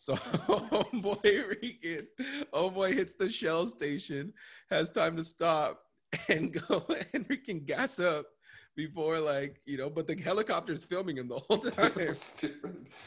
So 0.00 0.14
homeboy 0.16 1.20
freaking, 1.20 2.06
homeboy 2.54 2.94
hits 2.94 3.16
the 3.16 3.28
Shell 3.28 3.66
station, 3.66 4.32
has 4.70 4.90
time 4.90 5.14
to 5.18 5.22
stop 5.22 5.82
and 6.30 6.54
go 6.68 6.86
and 7.12 7.28
freaking 7.28 7.66
gas 7.66 8.00
up 8.00 8.24
before 8.76 9.18
like 9.20 9.60
you 9.66 9.76
know 9.76 9.90
but 9.90 10.06
the 10.06 10.16
helicopter's 10.16 10.84
filming 10.84 11.18
him 11.18 11.28
the 11.28 11.38
whole 11.38 11.58
time. 11.58 12.14
So 12.14 12.48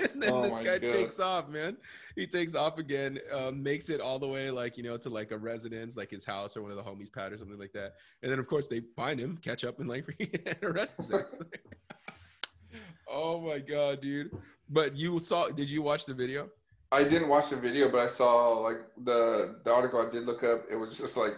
and 0.01 0.21
then 0.21 0.31
Oh 0.31 0.43
this 0.43 0.59
guy 0.59 0.77
God. 0.77 0.91
takes 0.91 1.19
off 1.19 1.49
man. 1.49 1.77
He 2.15 2.27
takes 2.27 2.53
off 2.53 2.77
again 2.77 3.17
um, 3.33 3.63
makes 3.63 3.89
it 3.89 3.99
all 3.99 4.19
the 4.19 4.27
way 4.27 4.51
like 4.51 4.77
you 4.77 4.83
know 4.83 4.95
to 4.97 5.09
like 5.09 5.31
a 5.31 5.37
residence 5.37 5.97
like 5.97 6.11
his 6.11 6.23
house 6.23 6.55
or 6.55 6.61
one 6.61 6.69
of 6.69 6.77
the 6.77 6.83
homies 6.83 7.11
pad 7.11 7.33
or 7.33 7.39
something 7.39 7.57
like 7.57 7.73
that. 7.73 7.93
And 8.21 8.31
then 8.31 8.37
of 8.37 8.45
course 8.45 8.67
they 8.67 8.81
find 8.95 9.19
him 9.19 9.39
catch 9.41 9.65
up 9.65 9.79
and 9.79 9.89
like 9.89 10.05
freaking 10.05 10.61
arrest 10.61 10.97
his 10.97 11.09
ass 11.09 11.39
oh 13.09 13.41
my 13.41 13.57
god 13.57 13.99
dude. 13.99 14.29
But 14.69 14.95
you 14.95 15.17
saw 15.17 15.47
did 15.49 15.71
you 15.71 15.81
watch 15.81 16.05
the 16.05 16.13
video 16.13 16.49
I 16.93 17.03
didn't 17.03 17.27
watch 17.27 17.49
the 17.49 17.55
video, 17.55 17.89
but 17.89 18.01
I 18.01 18.07
saw 18.07 18.59
like 18.59 18.77
the 19.03 19.59
the 19.63 19.73
article 19.73 19.99
I 19.99 20.09
did 20.09 20.25
look 20.25 20.43
up. 20.43 20.65
It 20.71 20.75
was 20.75 20.95
just 20.95 21.17
like 21.17 21.35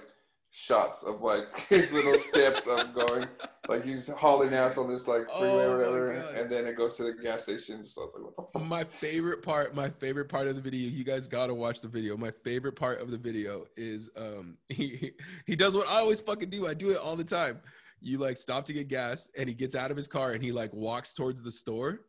shots 0.52 1.04
of 1.04 1.22
like 1.22 1.58
his 1.70 1.94
little 1.94 2.18
steps 2.18 2.68
of 2.68 2.94
going, 2.94 3.26
like 3.70 3.86
he's 3.86 4.10
hauling 4.10 4.54
ass 4.54 4.78
on 4.78 4.90
this 4.90 5.08
like 5.08 5.30
freeway 5.30 5.66
Oh 5.66 5.72
or 5.72 5.78
whatever, 5.78 6.12
and 6.12 6.52
then 6.52 6.66
it 6.68 6.76
goes 6.76 6.98
to 6.98 7.04
the 7.04 7.14
gas 7.14 7.44
station. 7.44 7.88
So 7.88 8.02
I 8.02 8.06
was 8.06 8.14
like, 8.16 8.24
what 8.26 8.36
the 8.36 8.60
fuck? 8.60 8.68
my 8.68 8.84
favorite 8.84 9.42
part 9.44 9.76
my 9.76 9.90
favorite 9.90 10.28
part 10.28 10.48
of 10.48 10.56
the 10.56 10.62
video 10.62 10.90
you 10.90 11.04
guys 11.04 11.28
gotta 11.28 11.54
watch 11.54 11.82
the 11.82 11.88
video 11.88 12.18
my 12.18 12.32
favorite 12.44 12.76
part 12.76 13.00
of 13.00 13.12
the 13.12 13.18
video 13.18 13.66
is 13.78 14.10
um 14.18 14.58
he 14.70 15.12
he 15.46 15.56
does 15.56 15.76
what 15.76 15.88
i 15.88 16.00
always 16.00 16.20
fucking 16.20 16.50
do 16.50 16.68
i 16.68 16.74
do 16.74 16.90
it 16.90 16.98
all 16.98 17.16
the 17.16 17.24
time 17.24 17.60
you 18.02 18.18
like 18.18 18.38
stop 18.38 18.66
to 18.66 18.74
get 18.74 18.88
gas 18.88 19.30
and 19.38 19.48
he 19.48 19.56
gets 19.56 19.76
out 19.76 19.92
of 19.92 19.98
his 19.98 20.08
car 20.08 20.32
and 20.32 20.44
he 20.44 20.52
like 20.52 20.74
walks 20.74 21.14
towards 21.14 21.42
the 21.42 21.52
store 21.52 22.02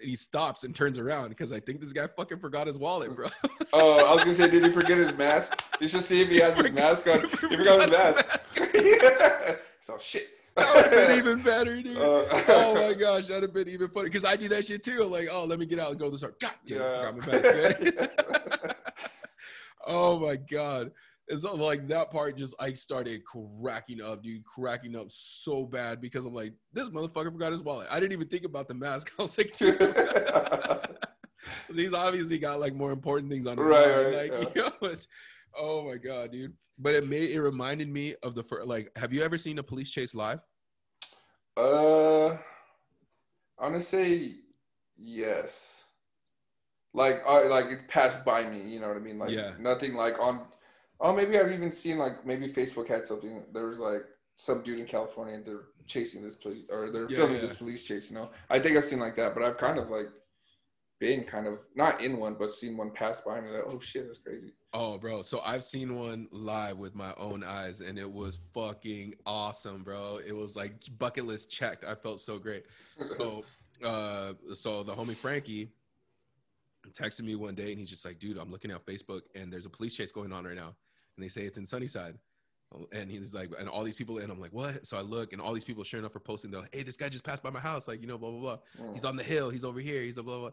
and 0.00 0.08
he 0.08 0.16
stops 0.16 0.64
and 0.64 0.74
turns 0.74 0.98
around 0.98 1.28
because 1.30 1.52
i 1.52 1.60
think 1.60 1.80
this 1.80 1.92
guy 1.92 2.06
fucking 2.06 2.38
forgot 2.38 2.66
his 2.66 2.78
wallet 2.78 3.14
bro 3.14 3.26
Oh, 3.72 4.06
I 4.06 4.14
was 4.14 4.24
gonna 4.24 4.36
say, 4.36 4.48
did 4.50 4.64
he 4.64 4.70
forget 4.72 4.96
his 4.96 5.14
mask? 5.18 5.62
You 5.80 5.88
should 5.88 6.04
see 6.04 6.22
if 6.22 6.28
he 6.28 6.38
has 6.38 6.56
his 6.56 6.72
mask 6.72 7.06
on. 7.08 7.20
He 7.22 7.56
forgot 7.56 7.80
his 7.82 7.90
mask. 7.90 8.58
yeah. 8.74 9.56
So 9.82 9.98
shit. 9.98 10.28
that 10.54 10.74
would 10.74 10.84
have 10.84 11.08
been 11.08 11.18
even 11.26 11.42
better 11.42 11.82
dude 11.82 11.96
Uh, 11.98 12.24
oh 12.48 12.74
my 12.74 12.94
gosh, 12.94 13.26
that'd 13.26 13.42
have 13.42 13.52
been 13.52 13.68
even 13.68 13.88
funny 13.90 14.06
because 14.08 14.24
I 14.24 14.36
do 14.36 14.48
that 14.48 14.64
shit 14.66 14.82
too. 14.82 15.02
I'm 15.02 15.10
like, 15.10 15.28
oh, 15.30 15.44
let 15.44 15.58
me 15.58 15.66
get 15.66 15.78
out 15.78 15.90
and 15.90 15.98
go 15.98 16.06
to 16.06 16.10
the 16.12 16.18
store. 16.18 16.34
God 16.40 16.52
damn, 16.64 16.78
Yeah. 16.78 17.10
I 17.10 17.12
forgot 17.12 17.42
my 17.42 17.90
mask. 17.90 18.76
oh 19.86 20.18
my 20.20 20.36
god. 20.36 20.92
It's 21.28 21.42
not 21.42 21.58
like 21.58 21.88
that 21.88 22.10
part 22.12 22.36
just 22.36 22.54
I 22.60 22.72
started 22.72 23.22
cracking 23.24 24.00
up, 24.00 24.22
dude, 24.22 24.44
cracking 24.44 24.94
up 24.94 25.06
so 25.10 25.64
bad 25.64 26.00
because 26.00 26.24
I'm 26.24 26.32
like, 26.34 26.52
this 26.72 26.88
motherfucker 26.88 27.32
forgot 27.32 27.50
his 27.50 27.62
wallet. 27.62 27.88
I 27.90 27.98
didn't 27.98 28.12
even 28.12 28.28
think 28.28 28.44
about 28.44 28.68
the 28.68 28.74
mask. 28.74 29.10
I 29.18 29.22
was 29.22 29.36
like, 29.36 29.52
dude, 29.56 29.76
he's 31.74 31.92
obviously 31.92 32.38
got 32.38 32.60
like 32.60 32.74
more 32.74 32.92
important 32.92 33.30
things 33.30 33.46
on 33.46 33.58
his 33.58 33.66
Right, 33.66 33.86
mind. 33.88 34.14
right, 34.14 34.32
like, 34.32 34.54
you 34.54 34.62
know, 34.62 34.72
but- 34.80 35.06
oh 35.58 35.82
my 35.88 35.96
god, 35.96 36.30
dude. 36.32 36.52
But 36.78 36.94
it 36.94 37.08
made 37.08 37.30
it 37.30 37.40
reminded 37.40 37.88
me 37.88 38.14
of 38.22 38.34
the 38.34 38.42
first 38.42 38.68
like, 38.68 38.90
have 38.96 39.12
you 39.12 39.22
ever 39.22 39.38
seen 39.38 39.58
a 39.58 39.62
police 39.62 39.90
chase 39.90 40.14
live? 40.14 40.40
Uh, 41.56 42.32
I'm 43.58 43.72
gonna 43.72 43.80
say 43.80 44.34
yes. 44.98 45.84
Like, 46.92 47.22
uh, 47.26 47.48
like 47.48 47.66
it 47.72 47.88
passed 47.88 48.24
by 48.24 48.48
me. 48.48 48.60
You 48.70 48.80
know 48.80 48.88
what 48.88 48.96
I 48.96 49.00
mean? 49.00 49.18
Like, 49.18 49.30
Yeah. 49.30 49.52
nothing 49.58 49.94
like 49.94 50.18
on. 50.20 50.42
Oh, 51.00 51.14
maybe 51.14 51.38
I've 51.38 51.52
even 51.52 51.72
seen 51.72 51.98
like 51.98 52.24
maybe 52.26 52.52
Facebook 52.52 52.88
had 52.88 53.06
something. 53.06 53.42
There 53.52 53.66
was 53.66 53.78
like 53.78 54.02
some 54.36 54.62
dude 54.62 54.78
in 54.80 54.86
California 54.86 55.34
and 55.34 55.44
they're 55.44 55.64
chasing 55.86 56.22
this 56.22 56.34
police 56.34 56.64
or 56.70 56.90
they're 56.90 57.08
Yeah, 57.08 57.16
filming 57.18 57.36
yeah. 57.36 57.42
this 57.42 57.56
police 57.56 57.84
chase. 57.84 58.10
You 58.10 58.16
know, 58.16 58.30
I 58.50 58.58
think 58.58 58.76
I've 58.76 58.84
seen 58.84 58.98
like 58.98 59.16
that, 59.16 59.34
but 59.34 59.42
I've 59.42 59.56
kind 59.56 59.78
of 59.78 59.88
like 59.90 60.08
been 60.98 61.24
kind 61.24 61.46
of 61.46 61.58
not 61.74 62.02
in 62.02 62.16
one, 62.18 62.34
but 62.38 62.50
seen 62.50 62.76
one 62.76 62.90
pass 62.90 63.20
by 63.20 63.40
me. 63.40 63.50
Like, 63.50 63.64
oh 63.66 63.78
shit, 63.80 64.06
that's 64.06 64.18
crazy. 64.18 64.54
Oh, 64.72 64.98
bro. 64.98 65.22
So 65.22 65.40
I've 65.40 65.64
seen 65.64 65.94
one 65.94 66.28
live 66.30 66.78
with 66.78 66.94
my 66.94 67.12
own 67.18 67.44
eyes, 67.44 67.80
and 67.80 67.98
it 67.98 68.10
was 68.10 68.38
fucking 68.54 69.14
awesome, 69.26 69.82
bro. 69.82 70.20
It 70.26 70.32
was 70.32 70.56
like 70.56 70.74
bucket 70.98 71.24
list 71.26 71.50
checked. 71.50 71.84
I 71.84 71.94
felt 71.94 72.20
so 72.20 72.38
great. 72.38 72.64
So, 73.02 73.44
uh, 73.84 74.32
so 74.54 74.82
the 74.82 74.94
homie 74.94 75.16
Frankie 75.16 75.70
texted 76.92 77.22
me 77.22 77.34
one 77.34 77.54
day, 77.54 77.70
and 77.70 77.78
he's 77.78 77.90
just 77.90 78.04
like, 78.04 78.18
"Dude, 78.18 78.38
I'm 78.38 78.50
looking 78.50 78.70
at 78.70 78.84
Facebook, 78.84 79.22
and 79.34 79.52
there's 79.52 79.66
a 79.66 79.70
police 79.70 79.94
chase 79.94 80.12
going 80.12 80.32
on 80.32 80.44
right 80.44 80.56
now, 80.56 80.74
and 81.16 81.24
they 81.24 81.28
say 81.28 81.42
it's 81.42 81.58
in 81.58 81.66
Sunnyside." 81.66 82.18
And 82.92 83.08
he's 83.08 83.32
like, 83.32 83.52
and 83.60 83.68
all 83.68 83.84
these 83.84 83.94
people, 83.94 84.18
and 84.18 84.30
I'm 84.30 84.40
like, 84.40 84.52
what? 84.52 84.84
So 84.84 84.96
I 84.96 85.00
look, 85.00 85.32
and 85.32 85.40
all 85.40 85.52
these 85.54 85.64
people, 85.64 85.84
sure 85.84 86.00
enough, 86.00 86.16
are 86.16 86.20
posting. 86.20 86.50
They're 86.50 86.62
like, 86.62 86.74
hey, 86.74 86.82
this 86.82 86.96
guy 86.96 87.08
just 87.08 87.22
passed 87.22 87.42
by 87.42 87.50
my 87.50 87.60
house, 87.60 87.86
like, 87.86 88.00
you 88.00 88.08
know, 88.08 88.18
blah 88.18 88.30
blah 88.30 88.40
blah. 88.40 88.58
Mm. 88.84 88.92
he's 88.92 89.04
on 89.04 89.14
the 89.14 89.22
hill. 89.22 89.50
He's 89.50 89.64
over 89.64 89.78
here. 89.78 90.02
He's 90.02 90.18
a 90.18 90.22
blah 90.22 90.40
blah. 90.40 90.50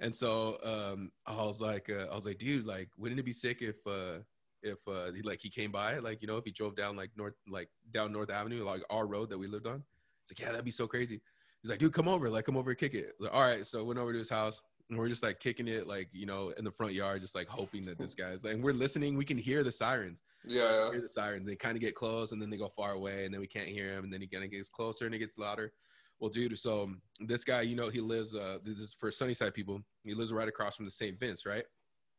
And 0.00 0.14
so 0.14 0.58
um 0.62 1.10
i 1.26 1.34
was 1.34 1.60
like 1.60 1.88
uh, 1.90 2.06
i 2.10 2.14
was 2.14 2.26
like 2.26 2.38
dude 2.38 2.66
like 2.66 2.88
wouldn't 2.98 3.18
it 3.18 3.24
be 3.24 3.32
sick 3.32 3.62
if 3.62 3.76
uh 3.86 4.18
if 4.62 4.78
uh 4.88 5.12
he 5.12 5.22
like 5.22 5.40
he 5.40 5.48
came 5.48 5.70
by 5.70 5.98
like 5.98 6.20
you 6.20 6.28
know 6.28 6.36
if 6.36 6.44
he 6.44 6.50
drove 6.50 6.76
down 6.76 6.96
like 6.96 7.10
north 7.16 7.34
like 7.48 7.68
down 7.92 8.12
north 8.12 8.30
avenue 8.30 8.64
like 8.64 8.82
our 8.90 9.06
road 9.06 9.30
that 9.30 9.38
we 9.38 9.46
lived 9.46 9.66
on? 9.66 9.82
It's 10.22 10.32
like 10.32 10.40
yeah 10.40 10.52
that'd 10.52 10.64
be 10.64 10.70
so 10.70 10.86
crazy. 10.86 11.20
He's 11.62 11.70
like 11.70 11.78
dude 11.78 11.92
come 11.92 12.08
over. 12.08 12.28
Like 12.28 12.44
come 12.44 12.56
over 12.56 12.70
and 12.70 12.78
kick 12.78 12.94
it. 12.94 13.14
Like, 13.18 13.32
all 13.32 13.42
right. 13.42 13.64
So 13.66 13.84
went 13.84 13.98
over 13.98 14.12
to 14.12 14.18
his 14.18 14.30
house 14.30 14.60
and 14.88 14.98
we're 14.98 15.08
just 15.08 15.22
like 15.22 15.40
kicking 15.40 15.68
it 15.68 15.86
like 15.86 16.08
you 16.12 16.26
know 16.26 16.52
in 16.58 16.64
the 16.64 16.70
front 16.70 16.92
yard 16.92 17.20
just 17.20 17.34
like 17.34 17.48
hoping 17.48 17.84
that 17.84 17.98
this 17.98 18.14
guy's 18.22 18.44
like 18.44 18.56
we're 18.58 18.72
listening 18.72 19.16
we 19.16 19.24
can 19.24 19.38
hear 19.38 19.62
the 19.64 19.72
sirens 19.72 20.20
yeah, 20.48 20.92
hear 20.92 21.00
the 21.00 21.08
sirens. 21.08 21.44
They 21.44 21.56
kind 21.56 21.74
of 21.74 21.80
get 21.80 21.96
close 21.96 22.30
and 22.30 22.40
then 22.40 22.50
they 22.50 22.56
go 22.56 22.68
far 22.68 22.92
away 22.92 23.24
and 23.24 23.34
then 23.34 23.40
we 23.40 23.48
can't 23.48 23.66
hear 23.66 23.90
him 23.90 24.04
and 24.04 24.12
then 24.12 24.20
he 24.20 24.28
kind 24.28 24.44
of 24.44 24.50
gets 24.52 24.68
closer 24.68 25.04
and 25.04 25.12
it 25.12 25.18
gets 25.18 25.36
louder. 25.38 25.72
Well, 26.20 26.30
dude, 26.30 26.56
so 26.56 26.84
um, 26.84 27.02
this 27.18 27.42
guy, 27.42 27.62
you 27.62 27.74
know, 27.74 27.88
he 27.88 28.00
lives. 28.00 28.32
Uh, 28.32 28.58
this 28.62 28.80
is 28.80 28.94
for 28.94 29.10
Sunnyside 29.10 29.54
people. 29.54 29.82
He 30.04 30.14
lives 30.14 30.32
right 30.32 30.46
across 30.46 30.76
from 30.76 30.84
the 30.84 30.90
St. 30.92 31.18
Vince, 31.18 31.44
right? 31.44 31.64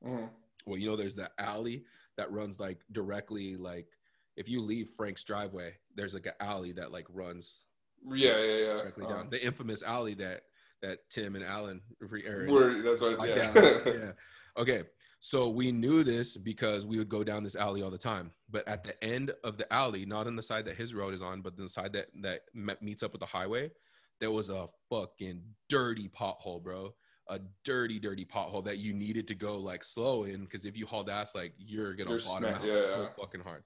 yeah. 0.03 0.09
Mhm. 0.11 0.29
Well, 0.65 0.77
you 0.77 0.87
know, 0.89 0.97
there's 0.97 1.15
that 1.15 1.31
alley 1.39 1.85
that 2.17 2.29
runs 2.29 2.59
like 2.59 2.79
directly, 2.91 3.55
like 3.55 3.87
if 4.35 4.49
you 4.49 4.59
leave 4.61 4.89
Frank's 4.89 5.23
driveway, 5.23 5.75
there's 5.95 6.13
like 6.13 6.25
an 6.25 6.33
alley 6.41 6.73
that 6.73 6.91
like 6.91 7.05
runs 7.09 7.59
yeah, 8.05 8.37
yeah, 8.39 8.57
yeah. 8.57 8.73
directly 8.81 9.05
Um, 9.05 9.09
down. 9.11 9.29
The 9.29 9.41
infamous 9.41 9.83
alley 9.83 10.15
that 10.15 10.41
that 10.81 10.99
Tim 11.09 11.35
and 11.35 11.43
Alan 11.43 11.81
re- 11.99 12.25
er, 12.27 12.45
or- 12.47 12.51
Word, 12.53 12.85
that's 12.85 13.01
right. 13.01 13.29
Yeah. 13.35 13.53
yeah. 13.85 14.11
Okay. 14.57 14.83
So 15.19 15.49
we 15.49 15.71
knew 15.71 16.03
this 16.03 16.37
because 16.37 16.85
we 16.85 16.99
would 16.99 17.09
go 17.09 17.23
down 17.23 17.43
this 17.43 17.55
alley 17.55 17.81
all 17.81 17.89
the 17.89 17.97
time. 17.97 18.31
But 18.51 18.67
at 18.67 18.83
the 18.83 19.03
end 19.03 19.31
of 19.43 19.57
the 19.57 19.71
alley, 19.73 20.05
not 20.05 20.27
on 20.27 20.35
the 20.35 20.43
side 20.43 20.65
that 20.65 20.77
his 20.77 20.93
road 20.93 21.13
is 21.15 21.23
on, 21.23 21.41
but 21.41 21.57
the 21.57 21.67
side 21.67 21.93
that 21.93 22.07
that 22.21 22.41
meets 22.83 23.01
up 23.01 23.13
with 23.13 23.21
the 23.21 23.25
highway, 23.25 23.71
there 24.19 24.29
was 24.31 24.49
a 24.49 24.67
fucking 24.89 25.41
dirty 25.69 26.09
pothole, 26.09 26.61
bro. 26.61 26.93
A 27.29 27.39
dirty, 27.65 27.99
dirty 27.99 28.23
pothole 28.25 28.63
that 28.63 28.77
you 28.77 28.93
needed 28.93 29.27
to 29.27 29.35
go 29.35 29.57
like 29.57 29.83
slow 29.83 30.23
in 30.23 30.45
because 30.45 30.63
if 30.65 30.77
you 30.77 30.85
hauled 30.85 31.09
ass, 31.09 31.33
like 31.35 31.53
you're 31.57 31.93
gonna 31.93 32.11
You're 32.11 32.19
bottom 32.19 32.49
smack- 32.49 32.61
out 32.61 32.65
yeah, 32.67 32.73
so 32.73 33.01
yeah. 33.01 33.07
fucking 33.19 33.41
hard. 33.41 33.63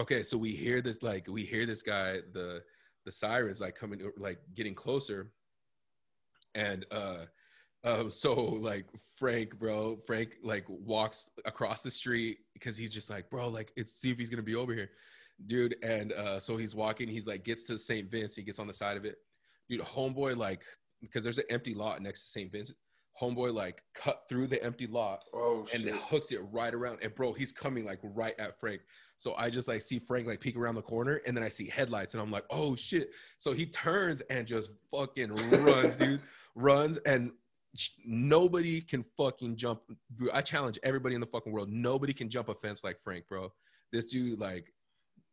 Okay, 0.00 0.22
so 0.22 0.38
we 0.38 0.52
hear 0.52 0.80
this 0.80 1.02
like 1.02 1.26
we 1.28 1.42
hear 1.44 1.66
this 1.66 1.82
guy 1.82 2.20
the 2.32 2.62
the 3.04 3.12
sirens 3.12 3.60
like 3.60 3.74
coming 3.74 4.00
like 4.16 4.38
getting 4.54 4.74
closer, 4.74 5.30
and 6.56 6.84
uh 6.90 7.26
um, 7.86 8.10
so 8.10 8.34
like 8.34 8.86
Frank, 9.16 9.56
bro, 9.58 9.98
Frank 10.06 10.36
like 10.42 10.64
walks 10.68 11.30
across 11.44 11.82
the 11.82 11.90
street 11.90 12.38
because 12.52 12.76
he's 12.76 12.90
just 12.90 13.08
like, 13.08 13.30
bro, 13.30 13.48
like 13.48 13.72
it's 13.76 13.92
see 13.92 14.10
if 14.10 14.18
he's 14.18 14.28
gonna 14.28 14.42
be 14.42 14.56
over 14.56 14.74
here, 14.74 14.90
dude. 15.46 15.76
And 15.84 16.12
uh, 16.12 16.40
so 16.40 16.56
he's 16.56 16.74
walking, 16.74 17.06
he's 17.08 17.28
like 17.28 17.44
gets 17.44 17.62
to 17.64 17.78
St. 17.78 18.10
Vince, 18.10 18.34
he 18.34 18.42
gets 18.42 18.58
on 18.58 18.66
the 18.66 18.72
side 18.72 18.96
of 18.96 19.04
it, 19.04 19.16
dude. 19.68 19.80
Homeboy 19.82 20.36
like 20.36 20.62
because 21.00 21.22
there's 21.22 21.38
an 21.38 21.44
empty 21.48 21.74
lot 21.74 22.02
next 22.02 22.22
to 22.22 22.28
St. 22.28 22.50
Vince. 22.50 22.72
Homeboy 23.20 23.52
like 23.54 23.82
cut 23.94 24.28
through 24.28 24.46
the 24.48 24.62
empty 24.62 24.86
lot 24.86 25.24
Oh 25.32 25.66
and 25.74 25.84
hooks 25.84 26.32
it 26.32 26.40
right 26.52 26.74
around. 26.74 26.98
And 27.02 27.14
bro, 27.14 27.32
he's 27.32 27.52
coming 27.52 27.84
like 27.84 28.00
right 28.02 28.34
at 28.38 28.58
Frank. 28.58 28.82
So 29.16 29.34
I 29.36 29.48
just 29.48 29.68
like 29.68 29.82
see 29.82 29.98
Frank 29.98 30.26
like 30.26 30.40
peek 30.40 30.56
around 30.56 30.74
the 30.74 30.82
corner, 30.82 31.22
and 31.26 31.36
then 31.36 31.42
I 31.42 31.48
see 31.48 31.68
headlights, 31.68 32.14
and 32.14 32.22
I'm 32.22 32.30
like, 32.30 32.44
oh 32.50 32.74
shit. 32.76 33.10
So 33.38 33.52
he 33.52 33.66
turns 33.66 34.20
and 34.22 34.46
just 34.46 34.70
fucking 34.90 35.34
runs, 35.62 35.96
dude. 35.98 36.20
Runs 36.54 36.96
and 36.98 37.32
nobody 38.04 38.80
can 38.80 39.02
fucking 39.02 39.56
jump. 39.56 39.80
I 40.32 40.42
challenge 40.42 40.78
everybody 40.82 41.14
in 41.14 41.20
the 41.20 41.26
fucking 41.26 41.52
world. 41.52 41.70
Nobody 41.70 42.12
can 42.12 42.28
jump 42.28 42.48
a 42.48 42.54
fence 42.54 42.84
like 42.84 43.00
Frank, 43.00 43.26
bro. 43.28 43.52
This 43.92 44.06
dude 44.06 44.38
like 44.38 44.72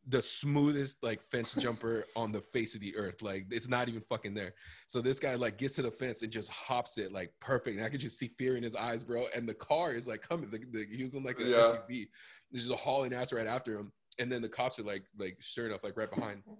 the 0.08 0.22
smoothest 0.22 1.02
like 1.02 1.22
fence 1.22 1.54
jumper 1.60 2.06
on 2.16 2.32
the 2.32 2.42
face 2.42 2.76
of 2.76 2.82
the 2.82 2.96
earth. 2.96 3.22
Like 3.22 3.46
it's 3.52 3.70
not 3.70 3.88
even 3.88 4.02
fucking 4.02 4.34
there. 4.34 4.54
So 4.88 5.02
this 5.02 5.20
guy 5.20 5.36
like 5.36 5.58
gets 5.58 5.76
to 5.76 5.82
the 5.82 5.92
fence 5.92 6.22
and 6.24 6.32
just 6.32 6.52
hops 6.52 6.98
it 6.98 7.12
like 7.12 7.32
perfect. 7.40 7.78
And 7.78 7.86
I 7.86 7.90
could 7.90 8.02
just 8.02 8.20
see 8.20 8.28
fear 8.38 8.58
in 8.58 8.64
his 8.64 8.76
eyes, 8.76 9.04
bro. 9.04 9.26
And 9.36 9.48
the 9.48 9.54
car 9.54 9.94
is 9.94 10.08
like 10.08 10.22
coming. 10.22 10.50
The, 10.50 10.60
the, 10.72 10.86
he 10.94 11.04
was 11.04 11.16
in 11.16 11.24
like 11.24 11.40
a 11.40 11.44
Yeah. 11.44 11.56
SUV. 11.90 12.08
There's 12.52 12.66
just 12.68 12.74
a 12.74 12.78
hauling 12.78 13.14
ass 13.14 13.32
right 13.32 13.48
after 13.48 13.78
him. 13.78 13.92
And 14.20 14.32
then 14.32 14.42
the 14.42 14.50
cops 14.50 14.78
are 14.78 14.84
like, 14.84 15.04
like 15.18 15.38
sure 15.40 15.66
enough, 15.68 15.84
like 15.84 15.98
right 15.98 16.12
behind. 16.12 16.44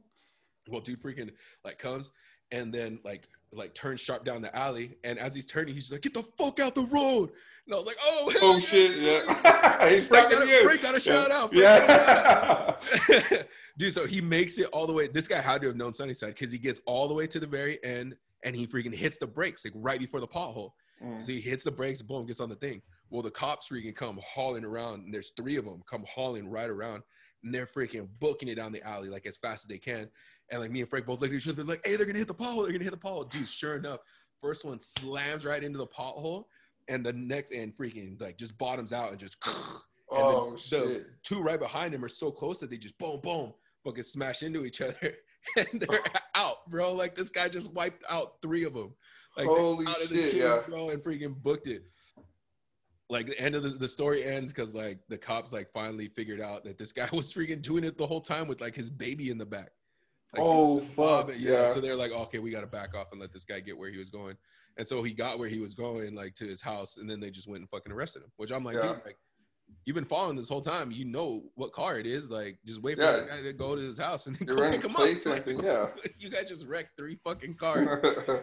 Well, 0.70 0.80
dude 0.80 1.02
freaking 1.02 1.30
like 1.66 1.78
comes 1.78 2.10
and 2.54 2.74
then 2.74 3.00
like 3.04 3.28
like 3.52 3.74
turns 3.76 4.00
sharp 4.00 4.24
down 4.24 4.42
the 4.42 4.56
alley. 4.56 4.96
And 5.04 5.20
as 5.20 5.36
he's 5.36 5.46
turning, 5.46 5.74
he's 5.74 5.92
like, 5.92 6.02
"Get 6.02 6.14
the 6.14 6.24
fuck 6.24 6.60
out 6.62 6.74
the 6.76 6.86
road!" 6.86 7.32
And 7.66 7.76
I 7.76 7.78
was 7.78 7.86
like, 7.86 7.98
"Oh, 8.02 8.30
hell 8.32 8.40
Oh 8.44 8.54
yeah, 8.54 8.60
shit! 8.60 8.94
dude." 8.94 9.04
Yeah, 9.44 9.90
he's 9.96 10.08
Frank 10.08 10.32
got, 10.32 10.44
a. 10.48 10.64
Frank 10.64 10.82
got 10.82 10.96
a 10.96 11.00
shout 11.00 11.32
out. 11.32 11.52
Frank 11.52 11.64
Yeah. 11.64 12.76
shout 13.08 13.32
out. 13.40 13.46
Dude, 13.78 13.94
so 13.94 14.06
he 14.06 14.22
makes 14.22 14.58
it 14.58 14.68
all 14.72 14.88
the 14.88 14.94
way. 14.94 15.08
This 15.08 15.28
guy 15.28 15.42
had 15.42 15.62
to 15.62 15.68
have 15.68 15.76
known 15.76 15.92
Sunnyside 15.94 16.30
because 16.36 16.52
he 16.52 16.58
gets 16.58 16.80
all 16.86 17.08
the 17.08 17.14
way 17.14 17.28
to 17.28 17.40
the 17.40 17.48
very 17.48 17.84
end 17.84 18.16
and 18.44 18.56
he 18.56 18.68
freaking 18.68 18.94
hits 18.94 19.18
the 19.18 19.28
brakes 19.28 19.64
like 19.66 19.74
right 19.76 20.00
before 20.00 20.20
the 20.20 20.28
pothole. 20.28 20.72
Mm. 21.04 21.24
So 21.24 21.32
he 21.32 21.40
hits 21.42 21.64
the 21.64 21.72
brakes, 21.72 22.02
boom, 22.02 22.26
gets 22.26 22.40
on 22.40 22.50
the 22.50 22.56
thing. 22.56 22.82
Well, 23.10 23.22
the 23.22 23.32
cops 23.32 23.70
freaking 23.70 23.96
come 23.96 24.20
hauling 24.24 24.66
around, 24.66 25.06
and 25.06 25.14
there's 25.14 25.32
three 25.38 25.56
of 25.58 25.66
them 25.66 25.82
come 25.90 26.04
hauling 26.08 26.50
right 26.50 26.70
around, 26.70 27.04
and 27.44 27.54
they're 27.54 27.66
freaking 27.68 28.08
booking 28.20 28.48
it 28.50 28.56
down 28.56 28.72
the 28.72 28.82
alley 28.88 29.08
like 29.10 29.26
as 29.26 29.38
fast 29.38 29.64
as 29.66 29.68
they 29.70 29.78
can. 29.78 30.10
And 30.52 30.62
like 30.62 30.72
me 30.72 30.82
and 30.82 30.90
Frank 30.90 31.06
both 31.06 31.22
look 31.22 31.32
at 31.32 31.36
each 31.36 31.48
other 31.48 31.64
like, 31.64 31.82
hey, 31.86 31.96
they're 31.96 32.06
gonna 32.06 32.20
hit 32.20 32.28
the 32.28 32.34
pole, 32.34 32.64
they're 32.64 32.72
gonna 32.72 32.84
hit 32.84 32.92
the 32.92 32.98
pole. 32.98 33.24
Dude, 33.24 33.48
sure 33.48 33.76
enough, 33.76 34.00
first 34.42 34.66
one 34.66 34.80
slams 34.80 35.46
right 35.46 35.64
into 35.64 35.78
the 35.78 35.88
pothole, 35.88 36.44
and 36.90 37.06
the 37.06 37.14
next 37.14 37.52
and 37.52 37.76
freaking 37.76 38.20
like 38.22 38.38
just 38.38 38.58
bottoms 38.58 38.92
out 38.94 39.12
and 39.12 39.20
just 39.20 39.38
And 39.46 39.56
Oh 40.12 40.52
the- 40.52 40.58
shit! 40.58 41.08
two 41.24 41.42
right 41.42 41.60
behind 41.60 41.94
him 41.94 42.04
are 42.04 42.10
so 42.10 42.30
close 42.32 42.60
that 42.60 42.70
they 42.70 42.78
just 42.78 42.98
boom, 42.98 43.20
boom, 43.22 43.54
fucking 43.84 44.04
smash 44.04 44.44
into 44.44 44.66
each 44.66 44.82
other, 44.82 45.16
and 45.58 45.68
they're 45.82 46.00
oh. 46.06 46.20
out, 46.36 46.70
bro. 46.70 46.94
Like 46.94 47.16
this 47.16 47.30
guy 47.30 47.50
just 47.50 47.72
wiped 47.74 48.04
out 48.10 48.34
three 48.42 48.64
of 48.66 48.74
them. 48.74 48.94
Like 49.38 49.48
Holy 49.48 49.88
out 49.88 50.00
of 50.02 50.10
the 50.10 50.16
shit! 50.16 50.26
chase, 50.32 50.34
Yeah. 50.36 50.60
bro, 50.68 50.90
and 50.90 51.02
freaking 51.04 51.36
booked 51.42 51.68
it. 51.68 51.84
Like 53.10 53.28
the 53.28 53.40
end 53.40 53.56
of 53.56 53.64
the, 53.64 53.70
the 53.70 53.88
story 53.88 54.24
ends 54.24 54.52
because 54.54 54.74
like 54.76 55.00
the 55.10 55.18
cops 55.18 55.52
like 55.52 55.72
finally 55.74 56.08
figured 56.10 56.42
out 56.42 56.64
that 56.66 56.78
this 56.78 56.92
guy 56.92 57.08
was 57.14 57.34
freaking 57.34 57.62
doing 57.62 57.84
it 57.84 57.98
the 57.98 58.06
whole 58.08 58.22
time 58.22 58.48
with 58.48 58.62
like 58.62 58.76
his 58.76 58.90
baby 58.90 59.30
in 59.30 59.38
the 59.38 59.46
back. 59.46 59.70
Like, 60.34 60.42
Oh 60.44 60.80
fuck! 60.80 61.30
yeah. 61.38 61.52
Yeah. 61.68 61.74
So 61.74 61.80
they're 61.82 61.96
like, 61.96 62.12
okay, 62.12 62.40
we 62.40 62.50
got 62.52 62.62
to 62.62 62.68
back 62.68 62.96
off 62.96 63.08
and 63.12 63.22
let 63.22 63.32
this 63.32 63.44
guy 63.44 63.60
get 63.60 63.78
where 63.78 63.92
he 63.92 63.98
was 63.98 64.10
going. 64.10 64.36
And 64.78 64.88
so 64.88 65.04
he 65.04 65.14
got 65.14 65.38
where 65.38 65.50
he 65.50 65.60
was 65.60 65.74
going, 65.76 66.16
like 66.16 66.34
to 66.36 66.46
his 66.48 66.62
house, 66.62 66.98
and 66.98 67.10
then 67.10 67.20
they 67.20 67.30
just 67.30 67.48
went 67.48 67.62
and 67.62 67.70
fucking 67.70 67.92
arrested 67.92 68.24
him. 68.24 68.32
Which 68.38 68.52
I'm 68.52 68.64
like, 68.64 68.76
Yeah. 68.76 68.94
dude, 68.94 69.02
like 69.06 69.18
you've 69.86 69.96
been 69.96 70.06
following 70.06 70.36
this 70.36 70.50
whole 70.50 70.62
time. 70.62 70.92
You 70.92 71.06
know 71.06 71.44
what 71.56 71.72
car 71.74 71.98
it 72.00 72.06
is. 72.08 72.30
Like, 72.30 72.58
just 72.66 72.82
wait 72.82 72.98
for 72.98 73.04
Yeah. 73.04 73.18
the 73.18 73.26
guy 73.28 73.42
to 73.42 73.54
go 73.54 73.76
to 73.76 73.82
his 73.82 73.98
house 73.98 74.28
and 74.28 74.36
then 74.36 74.48
You're 74.48 74.58
go 74.58 74.70
pick 74.72 74.84
him 74.84 74.96
up. 74.96 75.02
everything. 75.04 75.60
Yeah. 75.64 75.88
you 76.18 76.30
guys 76.30 76.48
just 76.50 76.66
wrecked 76.66 76.98
three 76.98 77.18
fucking 77.24 77.56
cars. 77.56 77.90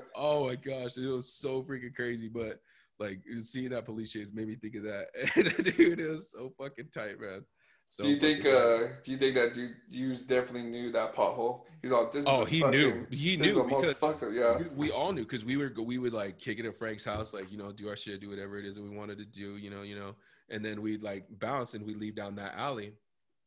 oh 0.17 0.47
my 0.47 0.55
gosh, 0.57 0.97
it 0.97 1.07
was 1.07 1.33
so 1.35 1.63
freaking 1.63 1.95
crazy. 1.95 2.29
But 2.29 2.61
like 2.99 3.21
seeing 3.41 3.71
that 3.71 3.85
police 3.87 4.13
chase 4.13 4.31
made 4.33 4.47
me 4.49 4.57
think 4.57 4.77
of 4.77 4.83
that. 4.85 5.07
And 5.37 5.65
dude, 5.77 5.99
it 6.01 6.09
was 6.11 6.31
so 6.31 6.53
fucking 6.59 6.89
tight, 6.95 7.19
man. 7.21 7.45
So 7.93 8.05
do 8.05 8.09
you 8.11 8.17
think? 8.21 8.47
uh 8.47 8.79
Do 9.05 9.11
you 9.11 9.17
think 9.17 9.35
that 9.35 9.53
dude 9.53 9.75
you 9.91 10.15
definitely 10.17 10.63
knew 10.71 10.93
that 10.93 11.15
pothole? 11.15 11.63
He's 11.83 11.91
all. 11.91 12.09
This 12.11 12.23
is 12.23 12.29
Oh, 12.29 12.45
he 12.45 12.61
fucking, 12.61 12.79
knew. 12.79 13.07
He 13.11 13.37
knew 13.37 13.65
because 13.65 14.01
up. 14.03 14.23
Yeah. 14.31 14.59
we, 14.59 14.65
we 14.77 14.91
all 14.93 15.13
knew 15.13 15.25
because 15.25 15.45
we 15.45 15.57
were 15.57 15.73
we 15.77 15.99
would 15.99 16.13
like 16.13 16.39
kick 16.39 16.61
it 16.61 16.67
at 16.67 16.77
Frank's 16.77 17.05
house, 17.05 17.35
like 17.35 17.51
you 17.51 17.59
know, 17.59 17.73
do 17.73 17.89
our 17.89 17.97
shit, 17.97 18.21
do 18.21 18.29
whatever 18.31 18.59
it 18.59 18.65
is 18.65 18.77
that 18.77 18.83
we 18.83 18.91
wanted 18.91 19.19
to 19.19 19.25
do, 19.25 19.57
you 19.57 19.71
know, 19.71 19.83
you 19.83 19.99
know, 19.99 20.15
and 20.51 20.65
then 20.65 20.83
we'd 20.83 21.03
like 21.03 21.25
bounce 21.41 21.75
and 21.75 21.85
we 21.85 21.93
would 21.93 22.01
leave 22.01 22.15
down 22.15 22.37
that 22.37 22.55
alley, 22.55 22.93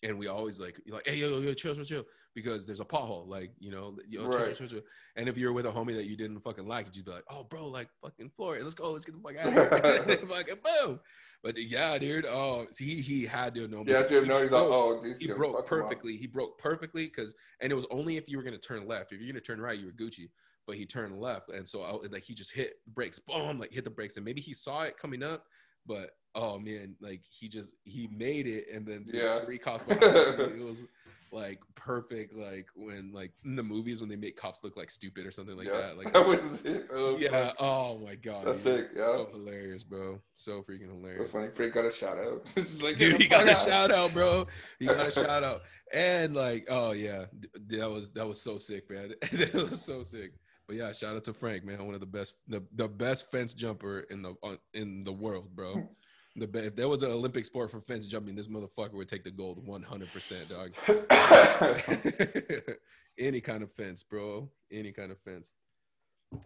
and 0.04 0.20
we 0.20 0.28
always 0.28 0.60
like 0.60 0.78
like 0.90 1.08
hey 1.08 1.16
yo 1.16 1.30
yo, 1.30 1.40
yo 1.40 1.54
chill 1.54 1.74
chill 1.76 1.86
chill 1.86 2.06
because 2.36 2.66
there's 2.66 2.82
a 2.82 2.86
pothole, 2.86 3.26
like 3.28 3.52
you 3.60 3.72
know, 3.72 3.96
yo, 4.10 4.24
chill, 4.24 4.30
Right. 4.32 4.46
chill, 4.48 4.68
chill, 4.68 4.80
chill. 4.80 4.82
and 5.16 5.30
if 5.30 5.38
you're 5.38 5.54
with 5.54 5.68
a 5.68 5.72
homie 5.72 5.96
that 5.96 6.06
you 6.08 6.18
didn't 6.18 6.40
fucking 6.42 6.68
like, 6.68 6.88
you'd 6.94 7.06
be 7.06 7.12
like, 7.12 7.24
oh 7.30 7.44
bro, 7.46 7.68
like 7.68 7.88
fucking 8.02 8.32
Florida, 8.36 8.62
let's 8.64 8.76
go, 8.76 8.92
let's 8.92 9.06
get 9.06 9.16
the 9.16 9.22
fuck 9.22 9.38
out 9.40 9.48
of 9.48 10.06
here, 10.06 10.18
fucking 10.28 10.56
boom. 10.64 11.00
But 11.44 11.58
yeah, 11.62 11.98
dude, 11.98 12.26
oh, 12.26 12.68
see, 12.72 12.86
he 12.96 13.02
he 13.02 13.26
had 13.26 13.54
to 13.56 13.68
know. 13.68 13.84
Yeah. 13.86 14.08
he 14.08 14.22
no, 14.22 14.42
he's 14.42 14.52
like, 14.54 14.64
oh, 14.64 15.02
this 15.04 15.20
he 15.20 15.28
broke 15.28 15.56
fuck 15.58 15.70
him 15.70 15.80
up. 15.82 15.88
perfectly. 15.90 16.16
He 16.16 16.26
broke 16.26 16.58
perfectly 16.58 17.06
because, 17.06 17.36
and 17.60 17.70
it 17.72 17.76
was 17.76 17.86
only 17.92 18.16
if 18.16 18.30
you 18.30 18.38
were 18.38 18.44
gonna 18.44 18.58
turn 18.58 18.88
left. 18.88 19.12
If 19.12 19.20
you're 19.20 19.32
gonna 19.32 19.42
turn 19.42 19.60
right, 19.60 19.78
you 19.78 19.88
were 19.88 19.92
Gucci. 19.92 20.30
But 20.66 20.78
he 20.78 20.86
turned 20.86 21.20
left, 21.20 21.50
and 21.50 21.68
so 21.68 21.82
I, 21.82 22.08
like 22.08 22.24
he 22.24 22.34
just 22.34 22.54
hit 22.54 22.76
brakes, 22.88 23.20
boom, 23.20 23.60
like 23.60 23.74
hit 23.74 23.84
the 23.84 23.90
brakes, 23.90 24.16
and 24.16 24.24
maybe 24.24 24.40
he 24.40 24.54
saw 24.54 24.84
it 24.84 24.98
coming 24.98 25.22
up, 25.22 25.44
but 25.86 26.12
oh 26.36 26.58
man, 26.58 26.96
like 27.02 27.22
he 27.30 27.50
just 27.50 27.74
he 27.84 28.08
made 28.08 28.48
it, 28.48 28.68
and 28.74 28.86
then 28.88 29.04
Yeah. 29.06 29.44
three 29.44 29.58
cops 29.58 29.84
it 29.90 30.64
was 30.64 30.86
like 31.34 31.60
perfect, 31.76 32.36
like 32.36 32.68
when 32.76 33.12
like 33.12 33.32
in 33.44 33.56
the 33.56 33.64
movies 33.64 34.00
when 34.00 34.10
they 34.10 34.16
make 34.16 34.38
cops 34.38 34.64
look 34.64 34.78
like 34.78 34.92
stupid 34.92 35.26
or 35.26 35.32
something 35.32 35.58
like 35.58 35.68
yeah. 35.68 35.78
that, 35.78 35.98
like 35.98 36.14
that 36.14 36.26
was 36.26 36.64
it. 36.66 36.88
Oh, 36.94 37.18
yeah, 37.18 37.30
fuck. 37.30 37.56
oh 37.60 37.98
my 38.00 38.16
god, 38.16 38.46
That's 38.46 38.64
dude, 38.64 38.88
sick, 38.88 38.98
yeah. 38.98 39.06
so 39.06 39.30
hilarious, 39.32 39.84
bro, 39.84 40.20
so 40.34 40.62
freaking 40.62 40.88
That's 40.88 40.94
hilarious. 40.94 41.32
funny. 41.32 41.48
Frank 41.54 41.74
got 41.74 41.86
a 41.86 41.92
shout 41.92 42.18
out. 42.18 42.48
Like, 42.84 42.98
Dude, 42.98 43.22
he 43.22 43.28
got 43.28 43.48
a 43.48 43.52
out. 43.52 43.58
shout 43.58 43.92
out, 43.92 44.14
bro. 44.14 44.48
He 44.80 44.86
got 44.86 45.08
a 45.08 45.12
shout 45.12 45.44
out, 45.44 45.62
and 45.94 46.36
like, 46.36 46.66
oh 46.70 46.92
yeah, 46.92 47.26
that 47.68 47.90
was 47.90 48.12
that 48.12 48.28
was 48.28 48.42
so 48.42 48.58
sick, 48.58 48.90
man. 48.90 49.14
that 49.32 49.54
was 49.54 49.82
so 49.82 50.04
sick. 50.04 50.34
But 50.68 50.78
yeah, 50.78 50.94
shout 50.94 51.16
out 51.16 51.24
to 51.26 51.34
Frank, 51.34 51.66
man. 51.66 51.86
One 51.86 51.94
of 51.94 52.00
the 52.00 52.06
best, 52.06 52.36
the, 52.48 52.64
the 52.76 52.88
best 52.88 53.30
fence 53.30 53.54
jumper 53.54 54.02
in 54.10 54.22
the 54.22 54.34
on, 54.44 54.58
in 54.74 55.04
the 55.04 55.12
world, 55.12 55.50
bro. 55.56 55.88
The 56.36 56.66
if 56.66 56.76
there 56.76 56.90
was 56.90 57.04
an 57.04 57.12
Olympic 57.12 57.46
sport 57.46 57.70
for 57.70 57.80
fence 57.80 58.08
jumping, 58.08 58.36
this 58.36 58.48
motherfucker 58.48 58.94
would 58.94 59.08
take 59.08 59.24
the 59.24 59.32
gold, 59.32 59.66
one 59.66 59.84
hundred 59.84 60.12
percent, 60.12 60.50
dog. 60.50 60.72
Any 63.20 63.40
kind 63.40 63.62
of 63.62 63.72
fence, 63.72 64.02
bro. 64.02 64.50
Any 64.72 64.92
kind 64.92 65.12
of 65.12 65.20
fence. 65.20 65.54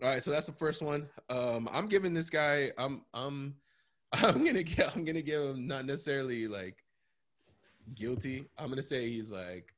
All 0.03 0.09
right, 0.09 0.21
so 0.21 0.31
that's 0.31 0.45
the 0.45 0.51
first 0.51 0.81
one. 0.81 1.07
Um, 1.29 1.69
I'm 1.71 1.87
giving 1.87 2.13
this 2.13 2.29
guy. 2.29 2.71
I'm 2.77 3.03
I'm 3.13 3.55
I'm 4.13 4.43
gonna 4.43 4.63
get. 4.63 4.95
I'm 4.95 5.05
gonna 5.05 5.21
give 5.21 5.41
him 5.41 5.67
not 5.67 5.85
necessarily 5.85 6.47
like 6.47 6.83
guilty. 7.95 8.45
I'm 8.57 8.69
gonna 8.69 8.81
say 8.81 9.09
he's 9.09 9.31
like. 9.31 9.73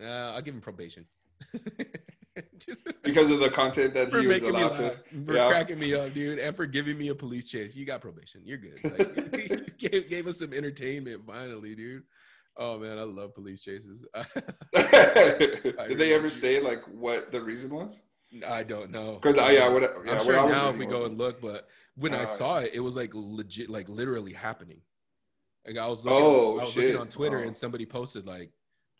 Uh, 0.00 0.32
I'll 0.34 0.42
give 0.42 0.54
him 0.54 0.60
probation. 0.60 1.06
Just 2.58 2.86
because 3.02 3.30
of 3.30 3.40
the 3.40 3.50
content 3.50 3.94
that 3.94 4.10
for 4.10 4.20
he 4.20 4.26
was 4.26 4.42
allowed 4.42 4.74
to. 4.74 4.96
for 5.24 5.34
Yeah. 5.34 5.48
cracking 5.48 5.78
me 5.78 5.94
up, 5.94 6.12
dude, 6.14 6.38
and 6.38 6.56
for 6.56 6.66
giving 6.66 6.98
me 6.98 7.08
a 7.08 7.14
police 7.14 7.48
chase. 7.48 7.76
You 7.76 7.84
got 7.84 8.00
probation. 8.00 8.42
You're 8.44 8.58
good. 8.58 8.80
Like, 8.82 9.50
you 9.50 9.56
gave, 9.78 10.08
gave 10.10 10.26
us 10.26 10.38
some 10.38 10.52
entertainment 10.52 11.22
finally, 11.26 11.74
dude. 11.74 12.02
Oh 12.56 12.78
man, 12.78 12.98
I 12.98 13.02
love 13.02 13.34
police 13.34 13.62
chases. 13.62 14.04
Did 14.74 15.98
they 15.98 16.12
ever 16.14 16.30
say 16.30 16.60
like 16.60 16.82
what 16.88 17.30
the 17.32 17.40
reason 17.40 17.74
was? 17.74 18.00
I 18.46 18.62
don't 18.62 18.90
know. 18.90 19.18
Because 19.20 19.36
I 19.38 19.52
yeah, 19.52 19.68
what, 19.68 19.82
yeah, 20.04 20.12
I'm 20.12 20.24
sure 20.24 20.38
I 20.38 20.48
now 20.48 20.70
if 20.70 20.76
we 20.76 20.86
go 20.86 21.04
and 21.04 21.16
look, 21.16 21.40
but 21.40 21.68
when 21.96 22.14
I 22.14 22.22
Uh, 22.24 22.26
saw 22.26 22.58
it, 22.58 22.70
it 22.74 22.80
was 22.80 22.96
like 22.96 23.10
legit, 23.14 23.70
like 23.70 23.88
literally 23.88 24.32
happening. 24.32 24.80
Like 25.66 25.78
I 25.78 25.86
was 25.86 26.04
looking, 26.04 26.18
Oh, 26.20 26.58
I 26.58 26.64
was 26.64 26.72
shit. 26.72 26.84
looking 26.84 27.00
on 27.00 27.08
Twitter 27.08 27.38
Oh. 27.38 27.42
and 27.46 27.56
somebody 27.56 27.86
posted 27.86 28.26
like, 28.26 28.50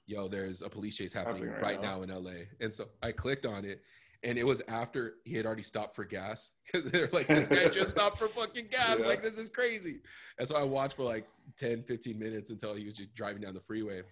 "Yo, 0.07 0.29
there's 0.29 0.63
a 0.63 0.69
police 0.69 0.97
chase 0.97 1.13
happening, 1.13 1.45
Happening 1.49 1.63
right, 1.63 1.81
right 1.81 1.83
now. 1.83 2.03
in 2.03 2.11
LA." 2.11 2.45
And 2.61 2.73
so 2.73 2.89
I 3.03 3.13
clicked 3.13 3.47
on 3.47 3.65
it, 3.65 3.83
and 4.23 4.39
it 4.39 4.47
was 4.47 4.63
after 4.69 5.15
he 5.25 5.35
had 5.35 5.47
already 5.47 5.63
stopped 5.63 5.95
for 5.95 6.05
gas. 6.05 6.51
Because 6.73 6.91
they're 6.91 7.09
like, 7.13 7.27
"This 7.27 7.49
guy 7.49 7.69
just 7.69 7.91
stopped 7.97 8.19
for 8.19 8.29
fucking 8.29 8.69
gas! 8.71 9.01
Yeah. 9.01 9.07
Like 9.07 9.23
this 9.23 9.39
is 9.39 9.49
crazy." 9.49 10.01
And 10.39 10.49
so 10.49 10.57
I 10.57 10.65
watched 10.65 10.97
for 10.97 11.05
like 11.05 11.27
10, 11.59 11.85
15 11.85 12.19
minutes 12.19 12.51
until 12.51 12.75
he 12.75 12.85
was 12.85 12.95
just 12.95 13.15
driving 13.15 13.43
down 13.43 13.55
the 13.55 13.61
freeway. 13.61 14.03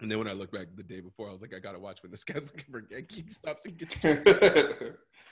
And 0.00 0.10
then 0.10 0.18
when 0.18 0.26
I 0.28 0.32
looked 0.32 0.52
back 0.52 0.66
the 0.74 0.82
day 0.82 0.98
before, 1.00 1.28
I 1.28 1.32
was 1.32 1.40
like, 1.42 1.54
I 1.54 1.60
gotta 1.60 1.78
watch 1.78 2.02
when 2.02 2.10
this 2.10 2.24
guy's 2.30 2.46
looking 2.46 2.70
for 2.72 2.80
gas. 2.80 3.02
He 3.08 3.24
stops 3.30 3.64
and 3.64 3.78
gets 3.78 3.96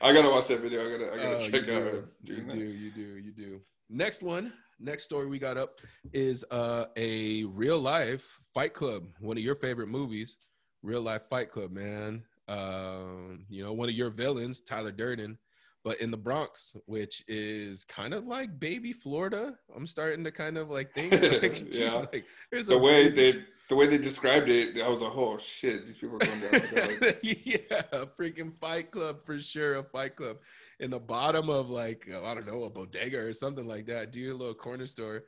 I 0.02 0.12
gotta 0.14 0.30
watch 0.30 0.46
that 0.48 0.60
video. 0.60 0.86
I 0.86 0.90
gotta 0.90 1.12
I 1.12 1.16
gotta 1.16 1.36
Oh, 1.36 1.40
check 1.40 1.66
you 1.66 1.74
out. 1.74 2.04
do. 2.24 2.34
You 2.34 2.44
that. 2.46 2.54
do, 2.54 2.64
you 2.64 2.90
do, 2.92 3.00
you 3.18 3.32
do. 3.32 3.60
Next 3.90 4.22
one, 4.22 4.52
next 4.78 5.04
story 5.04 5.26
we 5.26 5.38
got 5.38 5.58
up 5.58 5.80
is 6.12 6.44
uh, 6.50 6.86
a 6.96 7.44
real 7.44 7.78
life 7.80 8.39
Fight 8.54 8.74
Club, 8.74 9.04
one 9.20 9.36
of 9.36 9.42
your 9.44 9.54
favorite 9.54 9.88
movies, 9.88 10.36
real 10.82 11.02
life 11.02 11.22
Fight 11.28 11.50
Club, 11.50 11.70
man. 11.70 12.24
Um, 12.48 13.44
you 13.48 13.62
know, 13.62 13.72
one 13.72 13.88
of 13.88 13.94
your 13.94 14.10
villains, 14.10 14.60
Tyler 14.60 14.90
Durden, 14.90 15.38
but 15.84 16.00
in 16.00 16.10
the 16.10 16.16
Bronx, 16.16 16.76
which 16.86 17.22
is 17.28 17.84
kind 17.84 18.12
of 18.12 18.26
like 18.26 18.58
baby 18.58 18.92
Florida. 18.92 19.54
I'm 19.74 19.86
starting 19.86 20.24
to 20.24 20.32
kind 20.32 20.58
of 20.58 20.68
like 20.68 20.92
think, 20.92 21.12
like, 21.42 21.72
Yeah. 21.78 21.94
like, 22.12 22.24
there's 22.50 22.66
The 22.66 22.74
a 22.74 22.78
way 22.78 23.04
crazy- 23.04 23.32
they 23.32 23.44
the 23.68 23.76
way 23.76 23.86
they 23.86 23.98
described 23.98 24.48
it, 24.48 24.82
I 24.82 24.88
was 24.88 25.00
like, 25.00 25.16
oh 25.16 25.38
shit, 25.38 25.86
these 25.86 25.96
people 25.96 26.16
are 26.16 26.18
going 26.26 26.40
down. 26.40 27.14
Yeah, 27.22 27.82
a 27.92 28.04
freaking 28.04 28.52
fight 28.60 28.90
club 28.90 29.22
for 29.24 29.38
sure. 29.38 29.76
A 29.76 29.84
fight 29.84 30.16
club 30.16 30.38
in 30.80 30.90
the 30.90 30.98
bottom 30.98 31.48
of 31.48 31.70
like 31.70 32.08
I 32.12 32.34
don't 32.34 32.48
know 32.48 32.64
a 32.64 32.70
bodega 32.70 33.18
or 33.18 33.32
something 33.32 33.68
like 33.68 33.86
that. 33.86 34.10
Do 34.10 34.34
a 34.34 34.36
little 34.36 34.54
corner 34.54 34.86
store, 34.88 35.22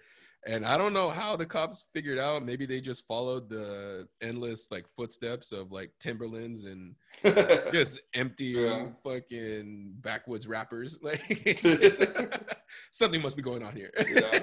and 0.46 0.66
I 0.66 0.76
don't 0.76 0.92
know 0.92 1.10
how 1.10 1.36
the 1.36 1.46
cops 1.46 1.84
figured 1.94 2.18
out. 2.18 2.44
Maybe 2.44 2.66
they 2.66 2.80
just 2.80 3.06
followed 3.06 3.48
the 3.48 4.08
endless 4.20 4.70
like 4.70 4.86
footsteps 4.96 5.52
of 5.52 5.70
like 5.72 5.92
Timberlands 6.00 6.64
and 6.64 6.94
just 7.72 8.00
empty 8.14 8.46
Yeah. 8.46 8.86
fucking 9.04 9.94
backwoods 10.00 10.46
wrappers. 10.48 10.98
Like 11.02 11.60
something 12.90 13.22
must 13.22 13.36
be 13.36 13.42
going 13.42 13.62
on 13.62 13.76
here. 13.76 13.90
Yeah. 14.08 14.40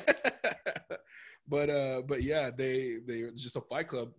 but 1.47 1.69
uh, 1.69 2.01
but 2.07 2.23
yeah, 2.23 2.49
they 2.55 2.97
they 3.05 3.19
it's 3.19 3.41
just 3.41 3.55
a 3.55 3.61
fight 3.61 3.87
club. 3.87 4.11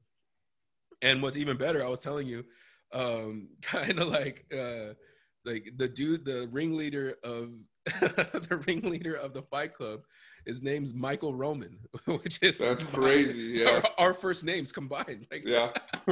And 1.03 1.23
what's 1.23 1.37
even 1.37 1.57
better, 1.57 1.83
I 1.85 1.89
was 1.89 2.01
telling 2.01 2.27
you, 2.27 2.45
um, 2.93 3.49
kind 3.63 3.99
of 3.99 4.09
like 4.09 4.45
uh, 4.53 4.93
like 5.47 5.71
the 5.77 5.89
dude, 5.89 6.25
the 6.27 6.47
ringleader 6.53 7.15
of 7.25 7.53
the 7.87 8.63
ringleader 8.67 9.15
of 9.15 9.33
the 9.33 9.43
fight 9.43 9.75
club. 9.75 10.01
His 10.47 10.63
name's 10.63 10.93
Michael 10.95 11.35
Roman, 11.35 11.79
which 12.07 12.39
is 12.43 12.59
That's 12.59 12.83
crazy. 12.85 13.59
Yeah. 13.61 13.83
Our, 13.99 14.09
our 14.09 14.15
first 14.15 14.45
names 14.45 14.73
combined. 14.73 15.27
Like 15.31 15.43
Yeah. 15.45 15.71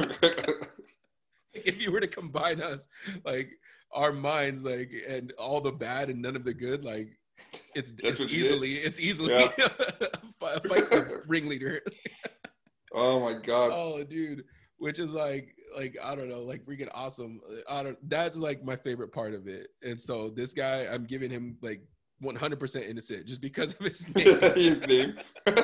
if 1.53 1.81
you 1.81 1.91
were 1.91 1.99
to 1.99 2.07
combine 2.07 2.61
us, 2.61 2.87
like 3.25 3.49
our 3.91 4.11
minds 4.13 4.63
like 4.63 4.91
and 5.07 5.33
all 5.39 5.61
the 5.61 5.71
bad 5.71 6.09
and 6.09 6.21
none 6.21 6.35
of 6.35 6.43
the 6.43 6.53
good 6.53 6.83
like 6.83 7.09
it's 7.73 7.91
it's 8.03 8.19
what 8.19 8.29
you 8.29 8.43
did? 8.43 8.51
easily 8.51 8.73
it's 8.75 8.99
easily 8.99 9.33
Yeah. 9.33 9.47
fight 10.39 10.61
the 10.91 11.23
ringleader 11.25 11.81
Oh 12.93 13.19
my 13.19 13.33
god. 13.33 13.71
oh 13.73 14.03
dude 14.03 14.43
which 14.77 14.99
is 14.99 15.11
like 15.11 15.55
like 15.75 15.97
i 16.03 16.13
don't 16.15 16.29
know 16.29 16.41
like 16.41 16.63
freaking 16.67 16.89
awesome 16.93 17.41
i 17.67 17.81
don't 17.81 17.97
that's 18.09 18.37
like 18.37 18.63
my 18.63 18.75
favorite 18.75 19.11
part 19.11 19.33
of 19.33 19.47
it 19.47 19.69
and 19.81 19.99
so 19.99 20.29
this 20.29 20.53
guy 20.53 20.85
i'm 20.85 21.05
giving 21.05 21.31
him 21.31 21.57
like 21.63 21.81
100% 22.23 22.89
innocent 22.89 23.25
just 23.25 23.41
because 23.41 23.73
of 23.73 23.79
his 23.79 24.07
name 24.15 24.39
His 24.55 24.81
name. 24.81 25.17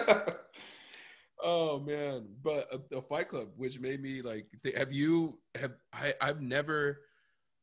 oh 1.44 1.80
man 1.80 2.26
but 2.42 2.68
a, 2.74 2.98
a 2.98 3.02
fight 3.02 3.28
club 3.28 3.50
which 3.58 3.80
made 3.80 4.02
me 4.02 4.22
like 4.22 4.46
have 4.76 4.92
you 4.92 5.38
have 5.54 5.74
i 5.94 6.14
i've 6.22 6.42
never 6.42 7.02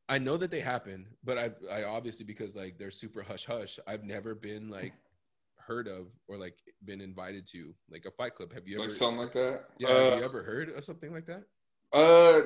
i 0.08 0.18
know 0.18 0.36
that 0.36 0.50
they 0.50 0.60
happen 0.60 1.06
but 1.24 1.38
i 1.38 1.50
i 1.72 1.84
obviously 1.84 2.24
because 2.24 2.54
like 2.54 2.76
they're 2.78 2.90
super 2.90 3.22
hush 3.22 3.46
hush 3.46 3.78
i've 3.86 4.04
never 4.04 4.34
been 4.34 4.68
like 4.68 4.92
heard 5.58 5.88
of 5.88 6.06
or 6.28 6.36
like 6.36 6.54
been 6.84 7.00
invited 7.00 7.46
to 7.46 7.72
like 7.90 8.04
a 8.04 8.10
fight 8.10 8.34
club 8.34 8.52
have 8.52 8.68
you 8.68 8.78
like 8.78 8.88
ever 8.88 8.94
something 8.94 9.18
like 9.20 9.32
that. 9.32 9.64
yeah 9.78 9.88
Uh, 9.88 10.10
have 10.10 10.18
you 10.18 10.24
ever 10.24 10.42
heard 10.42 10.68
of 10.70 10.84
something 10.84 11.12
like 11.12 11.26
that 11.26 11.44
Uh, 11.92 12.42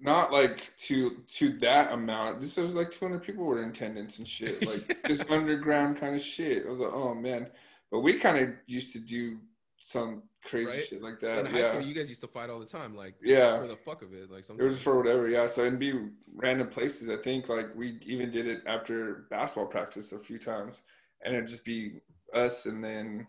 not 0.00 0.32
like 0.32 0.72
to 0.86 1.16
to 1.32 1.50
that 1.58 1.92
amount. 1.92 2.40
This 2.40 2.56
was 2.56 2.74
like 2.74 2.90
200 2.90 3.22
people 3.22 3.44
were 3.44 3.62
in 3.62 3.68
attendance 3.70 4.18
and 4.18 4.26
shit, 4.26 4.66
like 4.66 5.06
just 5.06 5.28
underground 5.30 5.98
kind 5.98 6.14
of 6.16 6.22
shit. 6.22 6.66
I 6.66 6.70
was 6.70 6.80
like, 6.80 6.92
oh 6.92 7.14
man. 7.14 7.48
But 7.90 8.00
we 8.00 8.14
kind 8.14 8.38
of 8.38 8.50
used 8.66 8.92
to 8.92 9.00
do 9.00 9.38
some 9.80 10.22
crazy 10.44 10.66
Right? 10.70 10.84
shit 10.86 11.02
like 11.02 11.18
that. 11.20 11.40
in 11.40 11.46
high 11.52 11.58
yeah, 11.58 11.64
school 11.66 11.80
you 11.80 11.92
guys 11.94 12.08
used 12.08 12.20
to 12.20 12.28
fight 12.28 12.48
all 12.48 12.60
the 12.60 12.66
time 12.66 12.94
like 12.96 13.14
Yeah. 13.22 13.58
for 13.58 13.66
the 13.66 13.76
fuck 13.76 14.02
of 14.02 14.14
it 14.14 14.30
like 14.30 14.44
something. 14.44 14.64
it 14.64 14.68
was 14.68 14.80
for 14.82 14.96
whatever. 14.96 15.28
Yeah, 15.28 15.48
so 15.48 15.62
it'd 15.62 15.78
be 15.78 15.92
random 16.34 16.68
places. 16.68 17.10
I 17.10 17.16
think 17.16 17.48
like 17.48 17.74
we 17.74 17.98
even 18.06 18.30
did 18.30 18.46
it 18.46 18.62
after 18.66 19.26
basketball 19.30 19.66
practice 19.66 20.12
a 20.12 20.18
few 20.18 20.38
times, 20.38 20.82
and 21.24 21.34
it'd 21.34 21.48
just 21.48 21.64
be 21.64 22.00
us, 22.32 22.66
and 22.66 22.82
then 22.82 23.26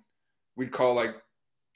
we'd 0.55 0.71
call 0.71 0.93
like 0.93 1.15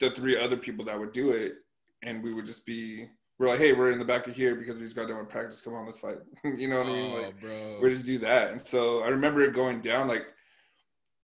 the 0.00 0.10
three 0.12 0.38
other 0.38 0.56
people 0.56 0.84
that 0.84 0.98
would 0.98 1.12
do 1.12 1.30
it, 1.32 1.54
and 2.02 2.22
we 2.22 2.32
would 2.32 2.46
just 2.46 2.64
be. 2.64 3.08
We're 3.38 3.48
like, 3.48 3.58
hey, 3.58 3.72
we're 3.74 3.90
in 3.90 3.98
the 3.98 4.04
back 4.04 4.26
of 4.26 4.34
here 4.34 4.54
because 4.54 4.76
we 4.76 4.84
just 4.84 4.96
got 4.96 5.08
done 5.08 5.18
with 5.18 5.28
practice. 5.28 5.60
Come 5.60 5.74
on, 5.74 5.84
let's 5.86 6.00
fight. 6.00 6.18
you 6.44 6.68
know 6.68 6.78
what 6.78 6.86
I 6.86 6.92
mean? 6.92 7.12
oh 7.12 7.22
Like, 7.22 7.40
bro 7.40 7.78
we 7.82 7.90
just 7.90 8.06
do 8.06 8.18
that. 8.18 8.50
And 8.50 8.66
so 8.66 9.02
I 9.02 9.08
remember 9.08 9.42
it 9.42 9.52
going 9.52 9.82
down 9.82 10.08
like 10.08 10.26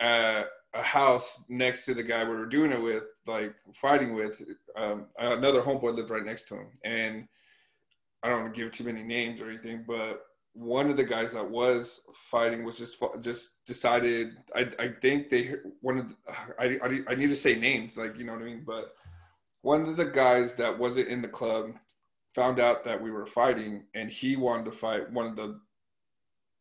uh, 0.01 0.45
a 0.75 0.83
house 0.83 1.43
next 1.49 1.87
to 1.87 1.95
the 1.95 2.03
guy 2.03 2.25
we 2.25 2.31
were 2.31 2.47
doing 2.47 2.73
it 2.73 2.83
with, 2.83 3.05
like 3.27 3.55
fighting 3.75 4.15
with. 4.15 4.43
Um, 4.77 5.07
another 5.19 5.63
homeboy 5.63 5.95
lived 5.95 6.11
right 6.11 6.25
next 6.25 6.49
to 6.49 6.57
him, 6.57 6.67
and 6.85 7.27
I 8.23 8.29
don't 8.29 8.43
want 8.43 8.55
to 8.55 8.61
give 8.61 8.73
too 8.73 8.85
many 8.85 9.03
names 9.03 9.41
or 9.41 9.49
anything, 9.49 9.85
but 9.87 10.23
one 10.55 10.91
of 10.91 10.99
the 10.99 11.05
guys 11.05 11.33
that 11.33 11.49
was 11.49 12.03
fighting 12.31 12.63
was 12.63 12.77
just 12.77 13.03
just 13.21 13.65
decided. 13.65 14.37
I 14.55 14.69
I 14.79 14.89
think 15.01 15.31
they 15.31 15.55
one 15.81 15.99
of 15.99 16.09
the, 16.09 16.17
I, 16.59 16.79
I 16.83 17.13
I 17.13 17.15
need 17.15 17.31
to 17.31 17.37
say 17.37 17.59
names, 17.59 17.97
like 17.97 18.19
you 18.19 18.25
know 18.25 18.33
what 18.33 18.43
I 18.43 18.47
mean, 18.47 18.65
but 18.67 18.95
one 19.63 19.89
of 19.89 19.97
the 19.97 20.05
guys 20.05 20.57
that 20.57 20.79
wasn't 20.79 21.09
in 21.09 21.23
the 21.23 21.29
club 21.29 21.73
found 22.35 22.59
out 22.59 22.85
that 22.85 23.01
we 23.01 23.11
were 23.11 23.27
fighting 23.27 23.85
and 23.95 24.11
he 24.11 24.37
wanted 24.37 24.65
to 24.65 24.73
fight 24.73 25.11
one 25.13 25.27
of 25.27 25.37
the 25.37 25.61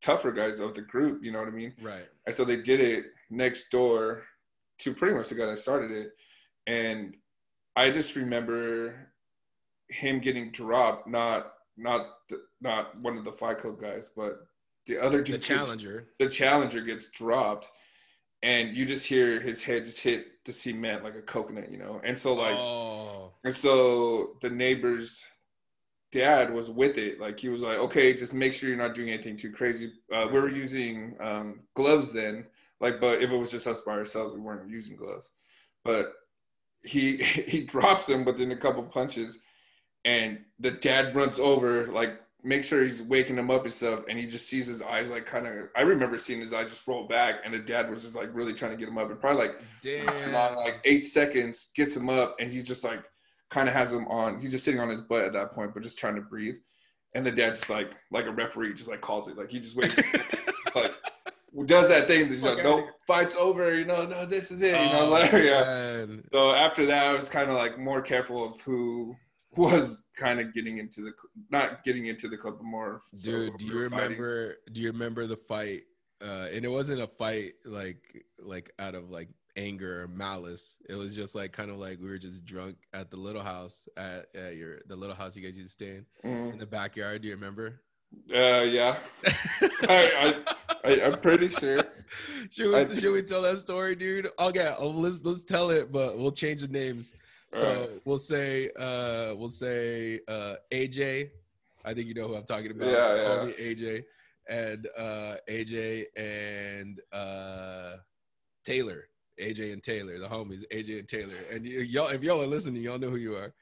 tougher 0.02 0.32
guys 0.32 0.60
of 0.60 0.74
the 0.74 0.82
group 0.82 1.24
you 1.24 1.32
know 1.32 1.40
what 1.40 1.48
i 1.48 1.52
mean? 1.52 1.74
Right. 1.82 2.08
And 2.26 2.36
so 2.36 2.44
they 2.44 2.58
did 2.58 2.80
it 2.80 3.06
next 3.30 3.70
door 3.70 4.24
to 4.80 4.94
pretty 4.94 5.16
much 5.16 5.30
the 5.30 5.36
guy 5.36 5.46
that 5.46 5.60
started 5.60 5.92
it. 5.92 6.12
And 6.68 7.16
i 7.76 7.90
just 7.90 8.16
remember 8.16 9.08
him 9.90 10.20
getting 10.20 10.52
dropped 10.52 11.08
not 11.08 11.54
not 11.78 12.08
the, 12.30 12.42
not 12.60 13.00
one 13.00 13.18
of 13.18 13.24
the 13.24 13.32
fight 13.32 13.60
club 13.60 13.80
guys 13.80 14.10
but 14.16 14.40
the 14.88 14.98
other 14.98 15.20
the 15.20 15.24
dude 15.24 15.36
gets- 15.36 15.48
challenger. 15.48 16.08
the 16.20 16.28
challenger 16.28 16.82
gets 16.82 17.08
dropped 17.10 17.70
and 18.44 18.76
you 18.76 18.86
just 18.86 19.06
hear 19.06 19.40
his 19.40 19.62
head 19.62 19.86
just 19.86 20.00
hit 20.00 20.44
the 20.46 20.52
cement 20.52 21.04
like 21.04 21.16
a 21.16 21.22
coconut 21.22 21.72
you 21.72 21.78
know? 21.78 22.02
And 22.04 22.18
so 22.18 22.34
like 22.34 22.56
oh. 22.56 23.34
and 23.44 23.56
so 23.56 24.38
the 24.42 24.50
neighbor's 24.50 25.24
dad 26.12 26.54
was 26.54 26.70
with 26.70 26.98
it. 26.98 27.20
Like 27.20 27.40
he 27.40 27.50
was 27.50 27.62
like, 27.62 27.78
okay, 27.78 28.14
just 28.14 28.34
make 28.34 28.54
sure 28.54 28.70
you're 28.70 28.78
not 28.78 28.96
doing 28.96 29.10
anything 29.10 29.38
too 29.38 29.52
crazy. 29.52 29.94
Uh, 30.14 30.28
we 30.32 30.40
were 30.40 30.50
using 30.50 31.16
um, 31.20 31.62
gloves 31.74 32.12
then, 32.12 32.46
like, 32.80 33.00
but 33.00 33.22
if 33.22 33.32
it 33.32 33.38
was 33.38 33.52
just 33.52 33.68
us 33.68 33.82
by 33.82 33.94
ourselves, 33.94 34.34
we 34.34 34.42
weren't 34.42 34.70
using 34.70 34.98
gloves. 34.98 35.32
But 35.84 36.14
he 36.84 37.18
he 37.18 37.64
drops 37.64 38.10
him 38.10 38.26
within 38.26 38.52
a 38.52 38.58
couple 38.58 38.84
punches, 38.84 39.40
and 40.04 40.40
the 40.60 40.72
dad 40.72 41.16
runs 41.16 41.40
over, 41.40 41.88
like, 41.88 42.20
make 42.44 42.64
sure 42.64 42.84
he's 42.84 43.04
waking 43.04 43.38
him 43.38 43.52
up 43.52 43.66
and 43.66 43.74
stuff. 43.74 44.02
And 44.10 44.18
he 44.18 44.26
just 44.26 44.48
sees 44.48 44.66
his 44.66 44.82
eyes 44.82 45.10
like 45.10 45.26
kind 45.26 45.48
of. 45.48 45.70
I 45.76 45.82
remember 45.82 46.18
seeing 46.18 46.40
his 46.40 46.54
eyes 46.54 46.70
just 46.70 46.88
roll 46.88 47.08
back, 47.08 47.42
and 47.46 47.54
the 47.54 47.60
dad 47.60 47.90
was 47.90 48.02
just 48.02 48.16
like 48.16 48.30
really 48.34 48.54
trying 48.54 48.72
to 48.72 48.78
get 48.78 48.90
him 48.90 48.98
up, 48.98 49.10
and 49.10 49.20
probably 49.20 49.48
like 49.48 49.62
damn 49.82 50.34
long, 50.34 50.56
like 50.58 50.82
eight 50.84 51.06
seconds, 51.06 51.70
gets 51.76 51.96
him 51.96 52.10
up, 52.10 52.36
and 52.40 52.52
he's 52.52 52.68
just 52.68 52.84
like 52.84 53.04
kind 53.52 53.68
of 53.70 53.76
has 53.76 53.92
him 53.94 54.08
on. 54.08 54.40
He's 54.40 54.52
just 54.52 54.66
sitting 54.66 54.80
on 54.80 54.90
his 54.90 55.02
butt 55.02 55.24
at 55.26 55.34
that 55.34 55.54
point, 55.54 55.74
but 55.74 55.84
just 55.84 56.00
trying 56.00 56.16
to 56.16 56.22
breathe. 56.22 56.56
And 57.14 57.26
the 57.26 57.32
dad 57.32 57.56
just 57.56 57.70
like 57.70 57.92
like 58.12 58.26
a 58.26 58.32
referee, 58.32 58.74
just 58.74 58.90
like 58.90 59.02
calls 59.02 59.28
it. 59.28 59.38
Like 59.38 59.50
he 59.52 59.60
just 59.60 59.76
waits, 59.76 59.98
like 60.76 60.94
does 61.66 61.90
that 61.90 62.08
thing. 62.08 62.30
That's 62.30 62.44
like, 62.44 62.64
no, 62.64 62.88
fight's 63.06 63.36
over. 63.36 63.78
You 63.78 63.84
know, 63.86 64.06
no, 64.06 64.26
this 64.26 64.52
is 64.52 64.62
it. 64.62 64.70
You 64.70 64.94
know, 64.94 65.02
Oh, 65.02 65.10
like 65.10 65.32
yeah. 65.34 65.64
man. 65.66 66.24
So 66.32 66.52
after 66.52 66.86
that, 66.86 67.08
I 67.08 67.14
was 67.14 67.28
kind 67.28 67.50
of 67.50 67.56
like 67.58 67.78
more 67.78 68.02
careful 68.02 68.46
of 68.46 68.62
who 68.62 69.16
was 69.58 70.04
kind 70.16 70.40
of 70.40 70.54
getting 70.54 70.78
into 70.78 71.02
the 71.02 71.12
not 71.50 71.84
getting 71.84 72.06
into 72.08 72.30
the 72.30 72.38
club, 72.38 72.56
but 72.58 72.64
more. 72.66 73.02
so 73.14 73.32
dude 73.32 73.58
do 73.58 73.66
you 73.66 73.76
were 73.76 73.90
fighting. 73.90 74.04
remember 74.12 74.56
do 74.72 74.82
you 74.82 74.92
remember 74.92 75.28
the 75.28 75.36
fight 75.36 75.82
uh 76.24 76.48
and 76.54 76.64
it 76.64 76.70
wasn't 76.70 77.02
a 77.02 77.08
fight 77.08 77.52
like 77.66 78.24
like 78.40 78.72
out 78.80 78.96
of 78.96 79.10
like 79.10 79.28
anger 79.58 80.04
or 80.04 80.08
malice. 80.08 80.78
It 80.90 80.96
was 80.96 81.14
just 81.16 81.36
like 81.36 81.52
kind 81.52 81.70
of 81.70 81.78
like 81.78 82.00
we 82.00 82.10
were 82.10 82.18
just 82.18 82.46
drunk 82.46 82.78
at 82.94 83.12
the 83.12 83.18
little 83.18 83.42
house 83.44 83.88
at, 83.98 84.28
at 84.36 84.56
your 84.56 84.80
the 84.88 84.96
little 84.96 85.16
house 85.16 85.36
you 85.36 85.42
guys 85.44 85.58
used 85.58 85.70
to 85.70 85.86
stay 85.86 85.96
in 85.98 86.06
Mm. 86.32 86.54
in 86.54 86.60
the 86.60 86.66
backyard 86.66 87.22
do 87.22 87.28
you 87.28 87.36
remember? 87.36 87.82
Uh, 88.34 88.64
yeah, 88.68 88.98
I, 89.84 90.36
I, 90.84 91.02
I'm 91.02 91.20
pretty 91.22 91.48
sure. 91.48 91.80
should, 92.50 92.68
we, 92.70 92.76
I- 92.76 92.86
should 92.86 93.12
we 93.14 93.24
tell 93.24 93.42
that 93.44 93.60
story 93.60 93.96
dude? 93.96 94.28
Okay 94.40 94.74
oh, 94.78 94.90
let's 94.90 95.24
let's 95.24 95.44
tell 95.44 95.70
it 95.70 95.92
but 95.92 96.18
we'll 96.18 96.32
change 96.32 96.62
the 96.62 96.68
names. 96.68 97.14
So 97.54 97.68
Alright. 97.68 98.02
we'll 98.06 98.18
say 98.18 98.70
uh 98.80 99.34
we'll 99.36 99.50
say 99.50 100.20
uh 100.28 100.56
aj 100.72 101.30
i 101.84 101.94
think 101.94 102.08
you 102.08 102.14
know 102.14 102.28
who 102.28 102.36
i'm 102.36 102.44
talking 102.46 102.72
about. 102.72 102.90
Yeah, 102.90 103.16
yeah. 103.16 103.28
Homie 103.28 103.60
aj 103.60 104.04
and 104.50 104.88
uh 104.98 105.36
aj 105.50 106.06
and 106.18 107.02
uh 107.14 107.98
taylor 108.66 109.08
aj 109.42 109.74
and 109.74 109.84
taylor 109.84 110.20
the 110.20 110.28
homies 110.28 110.64
aj 110.72 111.00
and 111.00 111.08
taylor. 111.08 111.36
And 111.52 111.64
y- 111.64 111.88
y'all 111.90 112.08
if 112.10 112.24
y'all 112.24 112.42
are 112.42 112.48
listening 112.48 112.82
y'all 112.84 113.00
know 113.00 113.10
who 113.10 113.18
you 113.18 113.36
are. 113.36 113.54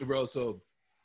Bro 0.00 0.26
so 0.26 0.62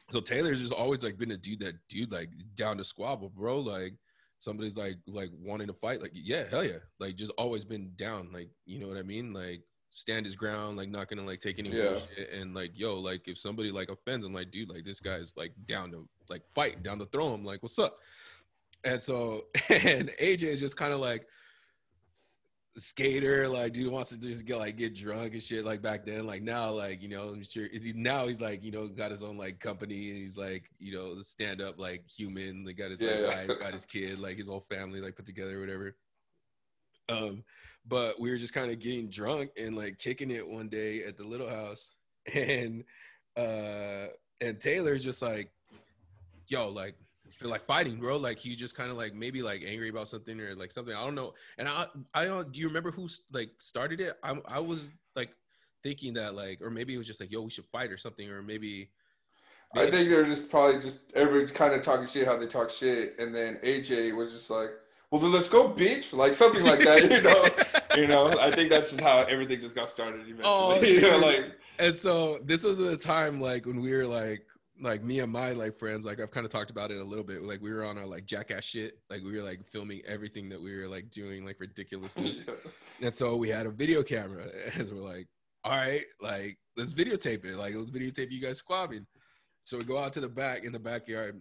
so 0.10 0.20
taylor's 0.20 0.60
just 0.62 0.74
always 0.74 1.04
like 1.04 1.18
been 1.18 1.32
a 1.32 1.38
dude 1.38 1.60
that 1.62 1.76
dude 1.90 2.12
like 2.12 2.30
down 2.56 2.78
to 2.78 2.84
squabble 2.84 3.30
bro. 3.30 3.60
Like 3.60 3.94
somebody's 4.40 4.76
like 4.78 4.98
like 5.08 5.30
wanting 5.40 5.68
to 5.68 5.74
fight 5.74 6.02
like 6.02 6.12
yeah 6.14 6.44
hell 6.50 6.64
yeah. 6.64 6.80
Like 7.00 7.16
just 7.16 7.32
always 7.38 7.64
been 7.64 7.92
down 7.96 8.30
like 8.34 8.50
you 8.66 8.80
know 8.80 8.88
what 8.88 8.98
i 8.98 9.04
mean? 9.04 9.34
Like 9.34 9.62
stand 9.94 10.26
his 10.26 10.36
ground 10.38 10.78
like 10.78 10.90
not 10.90 11.08
gonna 11.10 11.26
like 11.26 11.40
take 11.42 11.60
any 11.60 11.70
Yeah. 11.70 11.90
bullshit 11.90 12.30
and 12.34 12.54
like 12.54 12.72
yo 12.74 12.98
like 13.00 13.28
if 13.28 13.38
somebody 13.38 13.72
like 13.72 13.90
offends 13.90 14.26
him 14.26 14.34
like 14.34 14.50
dude 14.52 14.70
like 14.70 14.86
this 14.86 15.00
guy's 15.02 15.34
like 15.36 15.52
down 15.66 15.92
to 15.92 16.08
like 16.30 16.44
fight 16.56 16.82
down 16.82 16.98
to 17.00 17.06
throw 17.08 17.34
him 17.34 17.44
like 17.46 17.62
what's 17.62 17.78
up? 17.80 17.98
And 18.84 19.02
so 19.02 19.44
and 19.70 20.10
aj 20.20 20.44
is 20.44 20.60
just 20.60 20.78
kind 20.78 20.94
of 20.94 21.00
like 21.02 21.28
skater 22.78 23.50
like 23.50 23.74
dude 23.74 23.92
wants 23.92 24.12
to 24.12 24.18
just 24.18 24.46
get 24.46 24.58
like 24.58 24.78
get 24.78 24.96
drunk 24.96 25.34
and 25.34 25.44
shit 25.44 25.66
like 25.66 25.82
back 25.82 26.06
then 26.06 26.26
like 26.26 26.42
now 26.42 26.72
like 26.72 27.02
you 27.02 27.10
know 27.10 27.24
i'm 27.28 27.44
sure 27.44 27.68
now 27.96 28.28
he's 28.28 28.40
like 28.40 28.64
you 28.64 28.72
know 28.72 28.88
got 28.88 29.12
his 29.12 29.24
own 29.24 29.38
like 29.38 29.60
company 29.60 30.10
and 30.10 30.18
he's 30.18 30.38
like 30.38 30.64
you 30.80 30.94
know 30.94 31.14
the 31.14 31.24
stand 31.24 31.62
up 31.62 31.78
like 31.78 32.08
human 32.08 32.64
like 32.66 32.78
got 32.78 32.90
his 32.92 33.02
Yeah, 33.02 33.28
like 33.28 33.50
wife 33.50 33.60
got 33.60 33.74
his 33.74 33.86
kid 33.86 34.20
like 34.20 34.38
his 34.38 34.48
whole 34.48 34.66
family 34.70 35.02
like 35.02 35.18
put 35.18 35.26
together 35.26 35.58
or 35.58 35.60
whatever. 35.60 35.96
Um 37.10 37.44
but 37.86 38.22
we 38.22 38.30
were 38.32 38.38
just 38.38 38.54
kind 38.54 38.72
of 38.72 38.80
getting 38.80 39.10
drunk 39.10 39.50
and 39.60 39.76
like 39.76 39.98
kicking 39.98 40.32
it 40.32 40.48
one 40.48 40.70
day 40.70 41.04
at 41.04 41.18
the 41.18 41.26
little 41.26 41.50
house 41.50 41.92
and 42.34 42.86
uh 43.36 44.08
and 44.40 44.60
taylor's 44.62 45.04
just 45.04 45.22
like 45.22 45.52
yo 46.48 46.70
like 46.70 46.96
feel 47.42 47.50
like 47.50 47.66
fighting 47.66 48.00
bro. 48.00 48.18
Like 48.18 48.38
he 48.38 48.56
just 48.56 48.76
kind 48.76 48.92
of 48.92 48.98
like 48.98 49.14
maybe 49.14 49.42
like 49.42 49.64
angry 49.66 49.90
about 49.90 50.08
something 50.08 50.40
or 50.40 50.56
like 50.56 50.72
something. 50.72 50.96
I 50.96 51.04
don't 51.04 51.16
know. 51.16 51.34
And 51.58 51.68
i 51.68 51.86
i 52.14 52.26
don't 52.26 52.52
do 52.52 52.60
you 52.60 52.68
remember 52.68 52.92
who 52.92 53.08
like 53.34 53.50
started 53.60 54.00
it? 54.00 54.18
I, 54.24 54.40
I 54.48 54.60
was 54.60 54.80
like 55.16 55.32
thinking 55.84 56.14
that 56.14 56.36
like 56.36 56.62
or 56.62 56.70
maybe 56.70 56.94
it 56.94 56.98
was 56.98 57.08
just 57.08 57.20
like 57.20 57.32
yo 57.32 57.42
we 57.42 57.50
should 57.50 57.66
fight 57.66 57.92
or 57.92 57.98
something 57.98 58.30
or 58.30 58.42
maybe 58.42 58.92
I 59.74 59.90
think 59.90 60.10
they're 60.10 60.26
just 60.26 60.52
probably 60.52 60.82
just 60.82 61.00
every 61.16 61.48
kind 61.48 61.74
of 61.74 61.82
talking 61.82 62.06
shit 62.06 62.28
how 62.28 62.36
they 62.36 62.46
talk 62.46 62.70
shit, 62.70 63.16
and 63.20 63.34
then 63.34 63.56
AJ 63.64 64.14
was 64.14 64.34
just 64.34 64.50
like, 64.50 64.72
"Well, 65.10 65.22
then 65.22 65.32
let's 65.32 65.48
go, 65.48 65.70
bitch," 65.70 66.12
like 66.12 66.36
something 66.36 66.62
like 66.66 66.80
that, 66.80 67.10
you 67.10 67.22
know. 67.22 67.48
you 67.96 68.06
know, 68.06 68.38
I 68.38 68.52
think 68.52 68.70
that's 68.70 68.90
just 68.90 69.02
how 69.02 69.22
everything 69.24 69.62
just 69.62 69.74
got 69.74 69.90
started 69.90 70.28
eventually. 70.28 70.44
Oh, 70.44 70.82
you 70.82 71.00
know, 71.00 71.20
like 71.20 71.54
and 71.80 71.96
so 71.96 72.40
this 72.44 72.64
was 72.64 72.80
the 72.80 72.98
time 72.98 73.40
like 73.40 73.66
when 73.66 73.80
we 73.80 73.94
were 73.94 74.06
like 74.06 74.46
like 74.82 75.04
me 75.04 75.20
and 75.20 75.32
my 75.32 75.52
like 75.52 75.76
friends, 75.76 76.06
like 76.06 76.20
I've 76.20 76.32
kind 76.32 76.46
of 76.46 76.52
talked 76.52 76.72
about 76.72 76.92
it 76.92 77.00
a 77.00 77.04
little 77.04 77.24
bit. 77.24 77.44
Like 77.44 77.62
we 77.62 77.72
were 77.72 77.86
on 77.86 77.98
our 77.98 78.06
like 78.06 78.26
jackass 78.26 78.64
shit. 78.64 78.98
Like 79.10 79.22
we 79.24 79.34
were 79.34 79.44
like 79.44 79.64
filming 79.64 80.02
everything 80.06 80.50
that 80.50 80.62
we 80.62 80.76
were 80.76 80.88
like 80.88 81.10
doing, 81.12 81.46
like 81.46 81.60
ridiculousness. 81.60 82.44
and 83.02 83.14
so 83.14 83.36
we 83.36 83.50
had 83.50 83.68
a 83.68 83.72
video 83.72 84.02
camera, 84.04 84.48
as 84.78 84.92
we're 84.92 85.02
like, 85.02 85.28
all 85.64 85.72
right, 85.74 86.04
like 86.20 86.58
let's 86.76 86.94
videotape 86.94 87.46
it. 87.46 87.56
Like 87.58 87.76
let's 87.76 87.92
videotape 87.92 88.32
you 88.32 88.42
guys 88.42 88.62
squabbing. 88.62 89.06
So 89.64 89.78
we 89.78 89.84
go 89.84 89.98
out 89.98 90.14
to 90.14 90.20
the 90.20 90.30
back 90.30 90.66
in 90.66 90.72
the 90.72 90.80
backyard. 90.80 91.40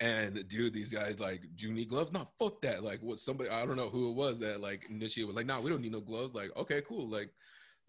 And 0.00 0.46
dude, 0.46 0.74
these 0.74 0.92
guys 0.92 1.18
like, 1.18 1.42
do 1.56 1.66
you 1.66 1.72
need 1.72 1.88
gloves? 1.88 2.12
No, 2.12 2.28
fuck 2.38 2.60
that. 2.62 2.84
Like, 2.84 3.00
what 3.02 3.18
somebody 3.18 3.50
I 3.50 3.66
don't 3.66 3.76
know 3.76 3.88
who 3.88 4.10
it 4.10 4.14
was 4.14 4.38
that 4.40 4.60
like 4.60 4.86
initiated 4.88 5.26
was 5.26 5.34
like, 5.34 5.46
nah, 5.46 5.60
we 5.60 5.70
don't 5.70 5.80
need 5.80 5.92
no 5.92 6.00
gloves. 6.00 6.34
Like, 6.34 6.50
okay, 6.56 6.82
cool. 6.86 7.08
Like, 7.08 7.30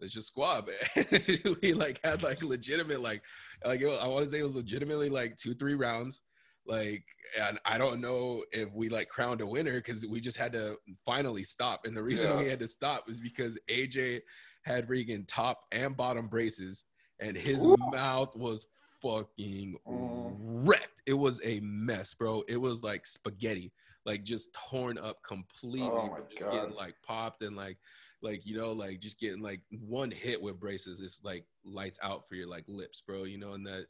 let's 0.00 0.12
just 0.12 0.28
squab. 0.28 0.68
we 1.62 1.72
like 1.72 2.00
had 2.02 2.22
like 2.22 2.42
legitimate 2.42 3.00
like 3.00 3.22
like 3.64 3.80
was, 3.82 3.98
I 4.02 4.06
want 4.08 4.24
to 4.24 4.30
say 4.30 4.38
it 4.38 4.44
was 4.44 4.56
legitimately 4.56 5.08
like 5.08 5.36
two 5.36 5.54
three 5.54 5.74
rounds. 5.74 6.22
Like, 6.66 7.04
and 7.40 7.58
I 7.64 7.78
don't 7.78 8.00
know 8.00 8.44
if 8.52 8.72
we 8.72 8.88
like 8.88 9.08
crowned 9.08 9.40
a 9.40 9.46
winner 9.46 9.74
because 9.74 10.06
we 10.06 10.20
just 10.20 10.36
had 10.36 10.52
to 10.52 10.76
finally 11.04 11.42
stop. 11.42 11.84
And 11.84 11.96
the 11.96 12.02
reason 12.02 12.30
yeah. 12.30 12.38
we 12.38 12.48
had 12.48 12.60
to 12.60 12.68
stop 12.68 13.08
was 13.08 13.18
because 13.18 13.58
AJ 13.68 14.20
had 14.62 14.88
Regan 14.88 15.24
top 15.26 15.62
and 15.72 15.96
bottom 15.96 16.28
braces, 16.28 16.84
and 17.18 17.36
his 17.36 17.64
Ooh. 17.64 17.76
mouth 17.92 18.36
was 18.36 18.66
fucking 19.02 19.76
mm. 19.88 20.34
wrecked. 20.38 21.02
It 21.06 21.14
was 21.14 21.40
a 21.44 21.60
mess, 21.60 22.14
bro. 22.14 22.42
It 22.46 22.58
was 22.58 22.82
like 22.82 23.06
spaghetti, 23.06 23.72
like 24.04 24.22
just 24.22 24.52
torn 24.52 24.98
up 24.98 25.22
completely, 25.26 25.88
oh 25.90 26.18
just 26.30 26.44
God. 26.44 26.52
getting 26.52 26.74
like 26.74 26.94
popped 27.02 27.42
and 27.42 27.56
like 27.56 27.78
like 28.22 28.46
you 28.46 28.56
know 28.56 28.72
like 28.72 29.00
just 29.00 29.18
getting 29.18 29.42
like 29.42 29.60
one 29.86 30.10
hit 30.10 30.40
with 30.40 30.60
braces 30.60 31.00
is 31.00 31.20
like 31.24 31.44
lights 31.64 31.98
out 32.02 32.28
for 32.28 32.34
your 32.34 32.48
like 32.48 32.64
lips 32.68 33.02
bro 33.06 33.24
you 33.24 33.38
know 33.38 33.52
and 33.52 33.66
that 33.66 33.86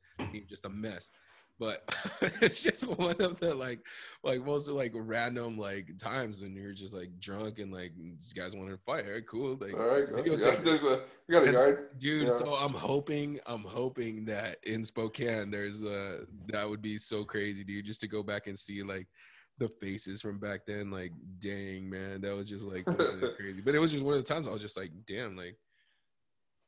just 0.48 0.64
a 0.64 0.68
mess. 0.68 1.10
But 1.58 1.94
it's 2.40 2.62
just 2.62 2.86
one 2.88 3.20
of 3.20 3.38
the 3.38 3.54
like 3.54 3.80
like 4.22 4.42
most 4.44 4.66
of 4.66 4.74
like 4.74 4.92
random 4.94 5.58
like 5.58 5.98
times 5.98 6.40
when 6.40 6.54
you're 6.54 6.72
just 6.72 6.94
like 6.94 7.10
drunk 7.20 7.58
and 7.58 7.70
like 7.70 7.92
these 7.98 8.32
guys 8.32 8.56
want 8.56 8.70
to 8.70 8.78
fight. 8.78 9.04
All 9.06 9.12
right 9.12 9.26
cool 9.26 9.58
like 9.60 9.74
all 9.74 9.86
right 9.86 10.04
yeah, 10.24 10.56
there's 10.64 10.84
a 10.84 11.02
you 11.28 11.34
got 11.38 11.46
a 11.46 11.52
yard? 11.52 11.88
dude 11.98 12.28
yeah. 12.28 12.32
so 12.34 12.54
i'm 12.54 12.72
hoping 12.72 13.38
i'm 13.46 13.62
hoping 13.62 14.24
that 14.24 14.56
in 14.64 14.82
spokane 14.82 15.50
there's 15.50 15.84
a 15.84 16.20
that 16.46 16.68
would 16.68 16.82
be 16.82 16.98
so 16.98 17.24
crazy 17.24 17.62
dude 17.62 17.84
just 17.84 18.00
to 18.00 18.08
go 18.08 18.22
back 18.22 18.48
and 18.48 18.58
see 18.58 18.82
like 18.82 19.06
the 19.60 19.68
faces 19.68 20.22
from 20.22 20.38
back 20.38 20.62
then, 20.66 20.90
like, 20.90 21.12
dang, 21.38 21.88
man, 21.88 22.22
that 22.22 22.34
was 22.34 22.48
just 22.48 22.64
like 22.64 22.84
crazy. 23.36 23.60
But 23.60 23.74
it 23.74 23.78
was 23.78 23.92
just 23.92 24.02
one 24.02 24.14
of 24.14 24.24
the 24.24 24.34
times 24.34 24.48
I 24.48 24.50
was 24.50 24.62
just 24.62 24.76
like, 24.76 24.90
damn, 25.06 25.36
like, 25.36 25.56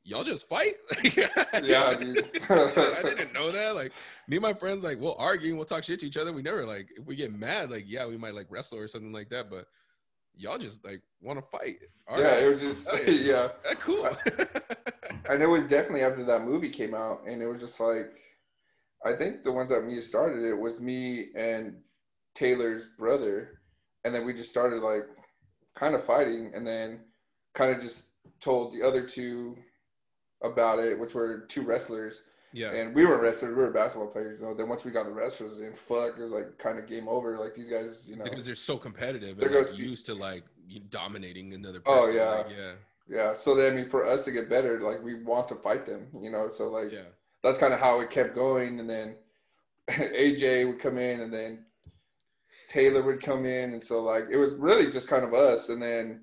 y'all 0.04 0.22
just 0.22 0.46
fight? 0.46 0.74
yeah, 1.02 1.94
dude. 1.94 2.30
I 2.48 3.00
didn't 3.02 3.32
know 3.32 3.50
that. 3.50 3.74
Like, 3.74 3.92
me 4.28 4.36
and 4.36 4.42
my 4.42 4.52
friends, 4.52 4.84
like, 4.84 5.00
we'll 5.00 5.16
argue 5.18 5.48
and 5.48 5.56
we'll 5.56 5.66
talk 5.66 5.82
shit 5.82 6.00
to 6.00 6.06
each 6.06 6.18
other. 6.18 6.32
We 6.32 6.42
never 6.42 6.66
like, 6.66 6.90
if 6.94 7.06
we 7.06 7.16
get 7.16 7.32
mad, 7.32 7.70
like, 7.70 7.84
yeah, 7.88 8.06
we 8.06 8.18
might 8.18 8.34
like 8.34 8.46
wrestle 8.50 8.78
or 8.78 8.86
something 8.86 9.12
like 9.12 9.30
that, 9.30 9.50
but 9.50 9.66
y'all 10.36 10.58
just 10.58 10.84
like 10.84 11.00
want 11.22 11.38
to 11.38 11.48
fight. 11.48 11.78
All 12.06 12.20
yeah, 12.20 12.34
right. 12.34 12.42
it 12.42 12.48
was 12.48 12.60
just 12.60 13.08
yeah, 13.08 13.48
cool. 13.80 14.06
and 15.30 15.42
it 15.42 15.48
was 15.48 15.66
definitely 15.66 16.02
after 16.02 16.24
that 16.24 16.44
movie 16.44 16.70
came 16.70 16.94
out, 16.94 17.22
and 17.26 17.40
it 17.40 17.46
was 17.46 17.62
just 17.62 17.80
like, 17.80 18.12
I 19.02 19.14
think 19.14 19.44
the 19.44 19.52
ones 19.52 19.70
that 19.70 19.86
me 19.86 19.98
started 20.02 20.44
it 20.44 20.58
was 20.58 20.78
me 20.78 21.30
and 21.34 21.76
Taylor's 22.34 22.84
brother, 22.98 23.60
and 24.04 24.14
then 24.14 24.24
we 24.24 24.32
just 24.32 24.50
started 24.50 24.82
like 24.82 25.04
kind 25.74 25.94
of 25.94 26.04
fighting, 26.04 26.52
and 26.54 26.66
then 26.66 27.00
kind 27.54 27.70
of 27.70 27.82
just 27.82 28.06
told 28.40 28.72
the 28.72 28.82
other 28.82 29.02
two 29.02 29.56
about 30.42 30.78
it, 30.78 30.98
which 30.98 31.14
were 31.14 31.40
two 31.48 31.62
wrestlers. 31.62 32.22
Yeah. 32.54 32.72
And 32.72 32.94
we 32.94 33.06
weren't 33.06 33.22
wrestlers, 33.22 33.56
we 33.56 33.62
were 33.62 33.70
basketball 33.70 34.08
players. 34.08 34.38
You 34.40 34.46
know, 34.46 34.54
then 34.54 34.68
once 34.68 34.84
we 34.84 34.90
got 34.90 35.06
the 35.06 35.12
wrestlers 35.12 35.60
in, 35.60 35.72
fuck, 35.72 36.18
it 36.18 36.22
was 36.22 36.32
like 36.32 36.58
kind 36.58 36.78
of 36.78 36.86
game 36.86 37.08
over. 37.08 37.38
Like 37.38 37.54
these 37.54 37.70
guys, 37.70 38.06
you 38.06 38.16
know, 38.16 38.24
because 38.24 38.44
they're 38.44 38.54
so 38.54 38.76
competitive 38.76 39.38
they're 39.38 39.56
and 39.56 39.68
like, 39.68 39.78
used 39.78 40.06
to 40.06 40.14
like 40.14 40.44
dominating 40.90 41.54
another. 41.54 41.80
Oh, 41.86 42.02
person. 42.02 42.14
Oh 42.14 42.22
yeah, 42.22 42.30
like, 42.30 42.46
yeah, 42.50 42.72
yeah. 43.08 43.34
So 43.34 43.54
then, 43.54 43.72
I 43.72 43.76
mean, 43.76 43.88
for 43.88 44.04
us 44.04 44.24
to 44.26 44.32
get 44.32 44.50
better, 44.50 44.80
like 44.80 45.02
we 45.02 45.14
want 45.14 45.48
to 45.48 45.54
fight 45.54 45.86
them, 45.86 46.08
you 46.20 46.30
know. 46.30 46.50
So 46.52 46.68
like, 46.68 46.92
yeah, 46.92 47.08
that's 47.42 47.58
kind 47.58 47.72
of 47.72 47.80
how 47.80 48.00
it 48.00 48.10
kept 48.10 48.34
going. 48.34 48.80
And 48.80 48.90
then 48.90 49.16
AJ 49.88 50.66
would 50.66 50.78
come 50.78 50.98
in, 50.98 51.20
and 51.20 51.32
then 51.32 51.64
Taylor 52.72 53.02
would 53.02 53.22
come 53.22 53.44
in, 53.44 53.74
and 53.74 53.84
so 53.84 54.02
like 54.02 54.24
it 54.30 54.38
was 54.38 54.54
really 54.54 54.90
just 54.90 55.06
kind 55.06 55.24
of 55.24 55.34
us. 55.34 55.68
And 55.68 55.82
then 55.82 56.22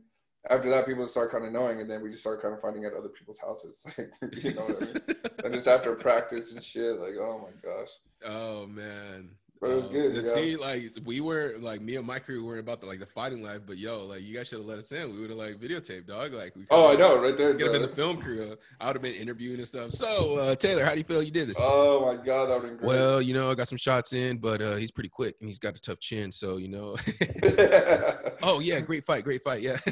after 0.49 0.69
that, 0.69 0.87
people 0.87 1.07
start 1.07 1.31
kind 1.31 1.45
of 1.45 1.51
knowing, 1.51 1.79
and 1.79 1.89
then 1.89 2.01
we 2.01 2.09
just 2.09 2.21
start 2.21 2.41
kind 2.41 2.53
of 2.53 2.61
finding 2.61 2.85
at 2.85 2.93
other 2.93 3.09
people's 3.09 3.39
houses, 3.39 3.83
like 3.97 4.09
you 4.43 4.53
know 4.53 4.65
I 4.65 4.83
mean. 4.83 4.97
and 5.45 5.53
just 5.53 5.67
after 5.67 5.93
practice 5.95 6.53
and 6.53 6.63
shit, 6.63 6.99
like 6.99 7.13
oh 7.19 7.39
my 7.39 7.51
gosh. 7.61 7.89
Oh 8.25 8.65
man, 8.65 9.29
but 9.61 9.71
it 9.71 9.75
was 9.75 9.87
good. 9.87 10.17
Um. 10.17 10.25
See, 10.27 10.55
like 10.55 10.91
we 11.05 11.21
were 11.21 11.55
like 11.59 11.81
me 11.81 11.95
and 11.95 12.05
my 12.05 12.19
crew 12.19 12.45
weren't 12.45 12.59
about 12.59 12.79
the 12.81 12.87
like 12.87 12.99
the 12.99 13.05
fighting 13.05 13.43
life, 13.43 13.61
but 13.65 13.77
yo, 13.77 14.05
like 14.05 14.21
you 14.21 14.35
guys 14.35 14.47
should 14.47 14.59
have 14.59 14.67
let 14.67 14.79
us 14.79 14.91
in. 14.91 15.11
We 15.13 15.19
would 15.19 15.29
have 15.29 15.39
like 15.39 15.59
videotaped, 15.59 16.07
dog. 16.07 16.33
Like 16.33 16.55
we. 16.55 16.65
Oh, 16.69 16.91
I 16.91 16.95
know, 16.95 17.21
right 17.21 17.35
there. 17.35 17.53
Could 17.53 17.63
have 17.63 17.73
been 17.73 17.81
the 17.81 17.87
film 17.87 18.21
crew. 18.21 18.57
I 18.79 18.87
would 18.87 18.95
have 18.95 19.03
been 19.03 19.15
interviewing 19.15 19.57
and 19.57 19.67
stuff. 19.67 19.91
So 19.91 20.35
uh, 20.37 20.55
Taylor, 20.55 20.85
how 20.85 20.91
do 20.91 20.97
you 20.97 21.03
feel 21.03 21.21
you 21.21 21.31
did 21.31 21.49
it? 21.49 21.55
Oh 21.59 22.05
my 22.05 22.23
god, 22.23 22.47
that 22.47 22.61
would 22.61 22.67
been 22.69 22.77
great. 22.77 22.87
Well, 22.87 23.21
you 23.21 23.33
know, 23.33 23.51
I 23.51 23.55
got 23.55 23.67
some 23.67 23.77
shots 23.77 24.13
in, 24.13 24.37
but 24.37 24.61
uh, 24.61 24.75
he's 24.75 24.91
pretty 24.91 25.09
quick 25.09 25.35
and 25.39 25.49
he's 25.49 25.59
got 25.59 25.77
a 25.77 25.81
tough 25.81 25.99
chin, 25.99 26.31
so 26.31 26.57
you 26.57 26.67
know. 26.67 26.95
oh 28.43 28.59
yeah, 28.59 28.79
great 28.79 29.03
fight, 29.03 29.23
great 29.23 29.41
fight, 29.41 29.61
yeah. 29.61 29.79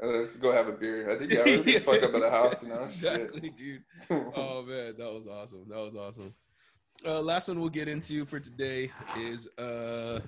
let's 0.00 0.36
go 0.36 0.52
have 0.52 0.68
a 0.68 0.72
beer. 0.72 1.10
I 1.10 1.16
think 1.16 1.32
yeah, 1.32 1.44
we're 1.44 1.62
yeah, 1.62 1.78
fuck 1.80 2.02
up 2.02 2.14
at 2.14 2.20
the 2.20 2.30
house, 2.30 2.62
you 2.62 2.68
know. 2.68 2.74
Exactly, 2.74 3.40
Shit. 3.40 3.56
dude. 3.56 3.82
Oh 4.10 4.62
man, 4.62 4.94
that 4.96 5.12
was 5.12 5.26
awesome. 5.26 5.66
That 5.68 5.78
was 5.78 5.94
awesome. 5.96 6.34
Uh, 7.06 7.20
last 7.20 7.46
one 7.48 7.60
we'll 7.60 7.68
get 7.68 7.86
into 7.86 8.24
for 8.26 8.40
today 8.40 8.90
is 9.16 9.48
uh 9.56 10.20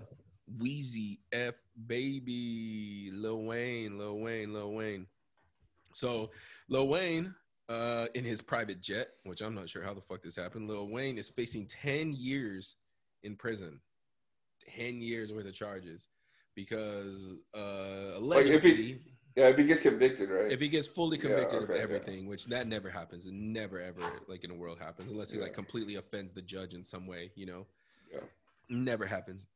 Weezy 0.58 1.18
F 1.32 1.54
Baby 1.86 3.10
Lil 3.12 3.42
Wayne, 3.42 3.98
Lil 3.98 4.20
Wayne, 4.20 4.52
Lil 4.52 4.72
Wayne. 4.72 5.06
So 5.94 6.30
Lil 6.68 6.88
Wayne, 6.88 7.34
uh, 7.68 8.06
in 8.14 8.24
his 8.24 8.40
private 8.40 8.80
jet, 8.80 9.08
which 9.24 9.40
I'm 9.40 9.54
not 9.54 9.68
sure 9.68 9.82
how 9.82 9.94
the 9.94 10.00
fuck 10.00 10.22
this 10.22 10.36
happened, 10.36 10.68
Lil 10.68 10.88
Wayne 10.88 11.18
is 11.18 11.28
facing 11.28 11.66
10 11.66 12.12
years 12.12 12.76
in 13.24 13.36
prison. 13.36 13.80
10 14.76 15.00
years 15.00 15.32
worth 15.32 15.46
of 15.46 15.54
charges 15.54 16.08
because 16.54 17.32
uh 17.56 18.16
allegedly 18.16 18.26
like 18.26 18.46
if 18.46 18.62
he, 18.62 18.98
yeah, 19.36 19.48
if 19.48 19.56
he 19.56 19.64
gets 19.64 19.80
convicted, 19.80 20.28
right? 20.28 20.50
If 20.50 20.60
he 20.60 20.68
gets 20.68 20.86
fully 20.86 21.16
convicted 21.16 21.60
yeah, 21.60 21.64
okay, 21.64 21.74
of 21.74 21.80
everything, 21.80 22.24
yeah. 22.24 22.28
which 22.28 22.46
that 22.46 22.66
never 22.66 22.90
happens, 22.90 23.24
never 23.30 23.80
ever 23.80 24.02
like 24.26 24.44
in 24.44 24.50
the 24.50 24.56
world 24.56 24.78
happens, 24.78 25.10
unless 25.10 25.30
he 25.30 25.38
yeah. 25.38 25.44
like 25.44 25.54
completely 25.54 25.96
offends 25.96 26.32
the 26.32 26.42
judge 26.42 26.74
in 26.74 26.84
some 26.84 27.06
way, 27.06 27.30
you 27.36 27.46
know. 27.46 27.66
Yeah. 28.12 28.20
Never 28.68 29.06
happens. 29.06 29.46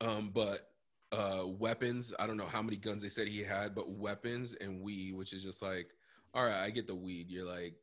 Um, 0.00 0.30
but 0.32 0.70
uh 1.12 1.44
weapons, 1.46 2.12
I 2.18 2.26
don't 2.26 2.36
know 2.36 2.46
how 2.46 2.62
many 2.62 2.76
guns 2.76 3.02
they 3.02 3.08
said 3.08 3.28
he 3.28 3.42
had, 3.42 3.74
but 3.74 3.90
weapons 3.90 4.54
and 4.60 4.82
weed, 4.82 5.14
which 5.14 5.32
is 5.32 5.42
just 5.42 5.62
like, 5.62 5.90
all 6.34 6.44
right, 6.44 6.62
I 6.62 6.70
get 6.70 6.86
the 6.86 6.94
weed. 6.94 7.30
You're 7.30 7.46
like, 7.46 7.74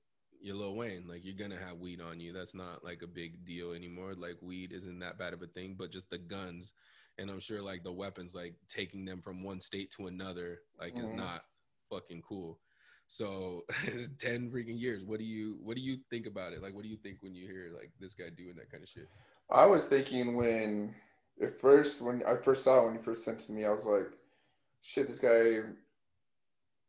you're 0.42 0.56
Lil 0.56 0.76
Wayne, 0.76 1.06
like 1.08 1.24
you're 1.24 1.36
gonna 1.36 1.60
have 1.60 1.80
weed 1.80 2.02
on 2.02 2.20
you. 2.20 2.34
That's 2.34 2.54
not 2.54 2.84
like 2.84 3.02
a 3.02 3.08
big 3.08 3.46
deal 3.46 3.72
anymore. 3.72 4.14
Like 4.16 4.38
weed 4.42 4.74
isn't 4.74 5.00
that 5.00 5.18
bad 5.18 5.34
of 5.34 5.42
a 5.42 5.48
thing, 5.48 5.76
but 5.78 5.92
just 5.92 6.10
the 6.10 6.18
guns 6.18 6.74
and 7.18 7.30
I'm 7.30 7.40
sure 7.40 7.62
like 7.62 7.84
the 7.84 7.92
weapons, 7.92 8.36
like 8.36 8.56
taking 8.68 9.06
them 9.06 9.22
from 9.22 9.44
one 9.44 9.60
state 9.60 9.92
to 9.92 10.08
another, 10.08 10.60
like 10.80 10.96
mm-hmm. 10.96 11.06
is 11.06 11.12
not 11.12 11.46
fucking 11.90 12.24
cool. 12.28 12.60
So 13.08 13.66
ten 14.20 14.50
freaking 14.50 14.80
years. 14.80 15.04
What 15.04 15.20
do 15.20 15.26
you 15.26 15.58
what 15.62 15.76
do 15.76 15.82
you 15.82 15.98
think 16.10 16.26
about 16.28 16.54
it? 16.54 16.62
Like, 16.62 16.74
what 16.74 16.84
do 16.84 16.90
you 16.90 16.98
think 16.98 17.18
when 17.22 17.36
you 17.36 17.48
hear 17.48 17.72
like 17.74 17.92
this 18.00 18.14
guy 18.14 18.26
doing 18.36 18.56
that 18.58 18.72
kind 18.72 18.84
of 18.84 18.90
shit? 18.90 19.08
I 19.50 19.66
was 19.66 19.86
thinking 19.86 20.36
when 20.36 20.96
at 21.42 21.60
first 21.60 22.02
when 22.02 22.24
I 22.26 22.36
first 22.36 22.64
saw 22.64 22.82
it, 22.82 22.86
when 22.86 22.96
he 22.96 23.02
first 23.02 23.24
sent 23.24 23.42
it 23.42 23.46
to 23.46 23.52
me, 23.52 23.66
I 23.66 23.72
was 23.72 23.86
like, 23.86 24.12
shit, 24.82 25.08
this 25.08 25.20
guy 25.20 25.62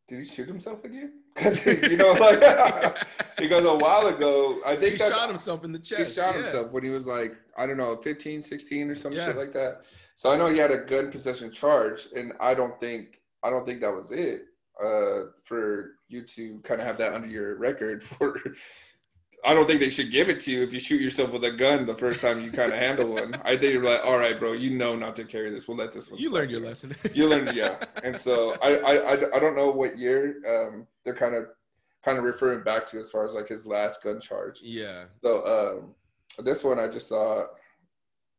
did 0.08 0.20
he 0.20 0.26
shoot 0.26 0.48
himself 0.48 0.84
again? 0.84 1.23
Because 1.36 1.66
you 1.66 1.98
know, 1.98 2.12
like 2.14 2.98
because 3.38 3.66
a 3.66 3.74
while 3.74 4.08
ago, 4.08 4.60
I 4.66 4.76
think 4.76 4.94
he 4.94 4.98
shot 4.98 5.28
himself 5.28 5.64
in 5.64 5.72
the 5.72 5.80
chest. 5.80 6.10
He 6.10 6.16
shot 6.16 6.36
yeah. 6.36 6.44
himself 6.44 6.72
when 6.72 6.84
he 6.84 6.90
was 6.90 7.08
like, 7.08 7.36
I 7.58 7.66
don't 7.66 7.78
know, 7.78 7.96
15, 7.98 8.42
16 8.42 8.90
or 8.90 8.96
some 8.96 9.14
yeah. 9.14 9.28
shit 9.28 9.38
like 9.38 9.54
that. 9.54 9.84
So 10.16 10.32
I 10.32 10.38
know 10.38 10.48
he 10.48 10.58
had 10.58 10.72
a 10.72 10.78
gun 10.78 11.12
possession 11.12 11.52
charge, 11.52 12.08
and 12.16 12.34
I 12.40 12.54
don't 12.54 12.80
think 12.80 13.22
I 13.44 13.50
don't 13.50 13.66
think 13.66 13.82
that 13.82 13.94
was 13.94 14.12
it. 14.12 14.46
Uh, 14.84 15.26
for 15.44 15.98
you 16.08 16.24
to 16.24 16.60
kind 16.64 16.82
of 16.82 16.88
have 16.88 16.98
that 16.98 17.14
under 17.14 17.28
your 17.28 17.56
record 17.58 18.02
for 18.04 18.40
I 19.46 19.54
don't 19.54 19.68
think 19.68 19.82
they 19.82 19.90
should 19.90 20.12
give 20.12 20.30
it 20.30 20.40
to 20.42 20.52
you 20.52 20.64
if 20.64 20.72
you 20.72 20.80
shoot 20.80 21.02
yourself 21.02 21.32
with 21.32 21.44
a 21.44 21.52
gun 21.52 21.86
the 21.86 21.96
first 21.96 22.22
time 22.22 22.42
you 22.42 22.52
kind 22.52 22.72
of 22.72 22.80
handle 22.80 23.14
one. 23.14 23.36
I 23.44 23.58
think 23.58 23.74
you're 23.74 23.84
like, 23.84 24.02
all 24.06 24.18
right, 24.18 24.40
bro, 24.40 24.54
you 24.54 24.70
know 24.72 24.96
not 24.96 25.16
to 25.18 25.26
carry 25.26 25.50
this. 25.52 25.68
We'll 25.68 25.78
let 25.78 25.92
this 25.92 26.10
one. 26.10 26.20
You 26.20 26.32
learned 26.32 26.52
your 26.52 26.62
lesson. 26.62 26.96
you 27.14 27.28
learned, 27.28 27.54
yeah. 27.54 27.84
And 28.04 28.16
so 28.16 28.56
I, 28.62 28.78
I, 28.78 29.36
I, 29.36 29.40
don't 29.40 29.56
know 29.56 29.70
what 29.70 29.98
year 29.98 30.36
um, 30.48 30.88
they're 31.04 31.14
kind 31.14 31.36
of, 31.36 31.48
kind 32.06 32.18
of 32.18 32.24
referring 32.24 32.64
back 32.64 32.88
to 32.88 33.00
as 33.00 33.12
far 33.12 33.26
as 33.26 33.36
like 33.36 33.50
his 33.50 33.68
last 33.68 34.02
gun 34.02 34.22
charge. 34.22 34.62
Yeah. 34.62 35.06
So 35.22 35.84
um, 36.40 36.46
this 36.46 36.64
one, 36.64 36.80
I 36.80 36.88
just 36.88 37.10
thought, 37.10 37.48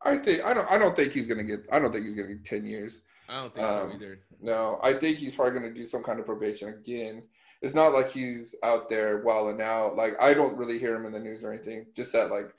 I 0.03 0.17
think 0.17 0.45
I 0.45 0.55
don't, 0.55 0.71
I 0.71 0.79
don't 0.79 0.95
think 0.95 1.13
he's 1.13 1.27
gonna 1.27 1.45
get, 1.45 1.65
I 1.73 1.79
don't 1.79 1.91
think 1.93 2.05
he's 2.05 2.15
gonna 2.15 2.29
get 2.29 2.45
ten 2.45 2.65
years. 2.65 3.01
I 3.29 3.43
don't 3.43 3.55
think 3.55 3.67
Um, 3.67 3.91
so 3.91 3.97
either. 3.97 4.19
No, 4.41 4.79
I 4.83 4.93
think 4.93 5.19
he's 5.19 5.33
probably 5.33 5.59
going 5.59 5.73
to 5.73 5.79
do 5.79 5.87
some 5.87 6.03
kind 6.03 6.21
of 6.21 6.27
probation 6.27 6.69
again. 6.69 7.23
It's 7.65 7.74
not 7.74 7.95
like 7.95 8.11
he's 8.11 8.55
out 8.62 8.91
there 8.91 9.23
wilding 9.23 9.62
out. 9.62 9.97
Like 9.97 10.20
I 10.20 10.35
don't 10.35 10.57
really 10.57 10.78
hear 10.78 10.95
him 10.95 11.07
in 11.07 11.12
the 11.12 11.19
news 11.19 11.43
or 11.45 11.53
anything. 11.53 11.86
Just 11.97 12.12
that 12.12 12.31
like 12.31 12.53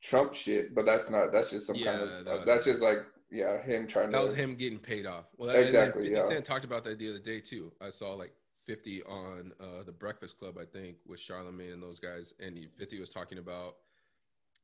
Trump 0.00 0.32
shit, 0.32 0.74
but 0.74 0.86
that's 0.86 1.10
not. 1.10 1.32
That's 1.32 1.50
just 1.50 1.66
some 1.66 1.76
kind 1.76 2.00
of. 2.00 2.24
that- 2.24 2.46
that's 2.46 2.64
just 2.64 2.82
like 2.82 2.98
yeah, 3.30 3.60
him 3.62 3.86
trying 3.86 4.06
to 4.06 4.12
That 4.12 4.18
to. 4.18 4.24
was 4.26 4.34
him 4.34 4.54
getting 4.54 4.78
paid 4.78 5.06
off. 5.06 5.24
Well, 5.36 5.50
and 5.50 5.58
Exactly, 5.58 6.12
yeah. 6.12 6.28
Cent 6.28 6.44
talked 6.44 6.64
about 6.64 6.84
that 6.84 6.98
the 6.98 7.08
other 7.08 7.18
day 7.18 7.40
too. 7.40 7.72
I 7.80 7.88
saw 7.88 8.12
like 8.12 8.32
50 8.66 9.02
on 9.04 9.52
uh, 9.58 9.82
the 9.84 9.92
Breakfast 9.92 10.38
Club, 10.38 10.56
I 10.60 10.66
think, 10.66 10.98
with 11.06 11.18
Charlamagne 11.18 11.72
and 11.72 11.82
those 11.82 11.98
guys, 11.98 12.32
and 12.38 12.56
he, 12.56 12.68
50 12.78 13.00
was 13.00 13.08
talking 13.10 13.38
about. 13.38 13.76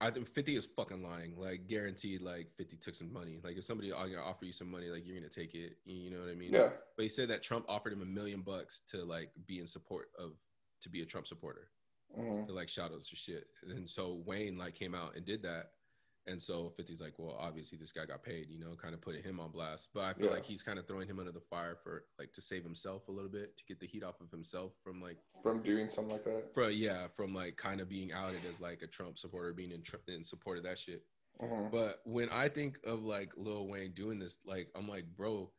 I 0.00 0.10
think 0.10 0.28
50 0.28 0.56
is 0.56 0.66
fucking 0.66 1.02
lying. 1.02 1.34
Like 1.36 1.66
guaranteed, 1.66 2.22
like 2.22 2.48
50 2.56 2.76
took 2.76 2.94
some 2.94 3.12
money. 3.12 3.40
Like 3.42 3.56
if 3.56 3.64
somebody 3.64 3.90
are 3.90 4.08
gonna 4.08 4.22
offer 4.22 4.44
you 4.44 4.52
some 4.52 4.70
money, 4.70 4.88
like 4.88 5.04
you're 5.06 5.16
gonna 5.16 5.28
take 5.28 5.54
it. 5.54 5.76
You 5.84 6.10
know 6.10 6.20
what 6.20 6.30
I 6.30 6.34
mean? 6.34 6.52
Yeah, 6.52 6.70
But 6.96 7.02
he 7.02 7.08
said 7.08 7.28
that 7.30 7.42
Trump 7.42 7.64
offered 7.68 7.92
him 7.92 8.02
a 8.02 8.06
million 8.06 8.42
bucks 8.42 8.82
to 8.90 9.04
like 9.04 9.30
be 9.46 9.58
in 9.58 9.66
support 9.66 10.10
of 10.18 10.32
to 10.82 10.88
be 10.88 11.02
a 11.02 11.06
Trump 11.06 11.26
supporter. 11.26 11.70
mhm. 12.16 12.46
to 12.46 12.52
like 12.52 12.68
shout 12.68 12.92
outs 12.92 13.12
or 13.12 13.16
shit. 13.16 13.48
And 13.62 13.88
so 13.88 14.22
Wayne 14.24 14.56
like 14.56 14.74
came 14.74 14.94
out 14.94 15.16
and 15.16 15.24
did 15.26 15.42
that. 15.42 15.72
And 16.28 16.40
so 16.42 16.72
50's 16.78 17.00
like, 17.00 17.14
well, 17.18 17.36
obviously 17.40 17.78
this 17.78 17.90
guy 17.92 18.04
got 18.04 18.22
paid, 18.22 18.48
you 18.50 18.58
know, 18.58 18.74
kind 18.80 18.94
of 18.94 19.00
putting 19.00 19.22
him 19.22 19.40
on 19.40 19.50
blast. 19.50 19.88
But 19.94 20.02
I 20.04 20.12
feel 20.14 20.26
Yeah. 20.26 20.32
like 20.34 20.44
he's 20.44 20.62
kind 20.62 20.78
of 20.78 20.86
throwing 20.86 21.08
him 21.08 21.18
under 21.18 21.32
the 21.32 21.40
fire 21.40 21.76
for 21.82 22.04
like 22.18 22.32
to 22.34 22.42
save 22.42 22.62
himself 22.62 23.08
a 23.08 23.12
little 23.12 23.30
bit, 23.30 23.56
to 23.56 23.64
get 23.64 23.80
the 23.80 23.86
heat 23.86 24.02
off 24.04 24.20
of 24.20 24.30
himself 24.30 24.72
from 24.84 25.00
like, 25.00 25.16
from 25.42 25.62
doing 25.62 25.88
something 25.88 26.12
like 26.12 26.24
that. 26.24 26.52
for 26.54 26.68
yeah, 26.68 27.08
from 27.08 27.34
like 27.34 27.56
kind 27.56 27.80
of 27.80 27.88
being 27.88 28.12
outed 28.12 28.44
as 28.44 28.60
like 28.60 28.82
a 28.82 28.86
Trump 28.86 29.18
supporter, 29.18 29.52
being 29.54 29.72
in, 29.72 29.82
in 30.12 30.24
support 30.24 30.58
of 30.58 30.64
that 30.64 30.78
shit. 30.78 31.02
Mhm. 31.40 31.70
But 31.70 32.00
when 32.04 32.28
I 32.30 32.48
think 32.48 32.78
of 32.84 33.00
like 33.02 33.32
Lil 33.36 33.66
Wayne 33.68 33.92
doing 33.92 34.18
this, 34.18 34.38
like 34.44 34.68
I'm 34.74 34.88
like, 34.88 35.06
bro, 35.16 35.50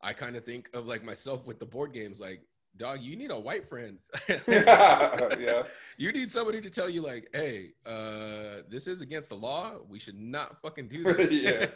I 0.00 0.12
kind 0.12 0.34
of 0.36 0.44
think 0.44 0.68
of 0.74 0.86
like 0.86 1.04
myself 1.04 1.46
with 1.46 1.58
the 1.60 1.66
board 1.66 1.92
games, 1.92 2.18
like, 2.20 2.42
dog, 2.76 3.00
you 3.00 3.16
need 3.16 3.30
a 3.30 3.38
white 3.38 3.66
friend. 3.66 3.98
yeah, 4.48 5.62
You 5.98 6.12
need 6.12 6.30
somebody 6.30 6.60
to 6.60 6.70
tell 6.70 6.88
you, 6.88 7.02
like, 7.02 7.28
hey, 7.32 7.70
uh, 7.86 8.62
this 8.68 8.86
is 8.86 9.00
against 9.00 9.30
the 9.30 9.34
law. 9.36 9.72
We 9.88 9.98
should 9.98 10.18
not 10.18 10.60
fucking 10.62 10.88
do 10.88 11.02
this. 11.14 11.30
Yeah. 11.30 11.66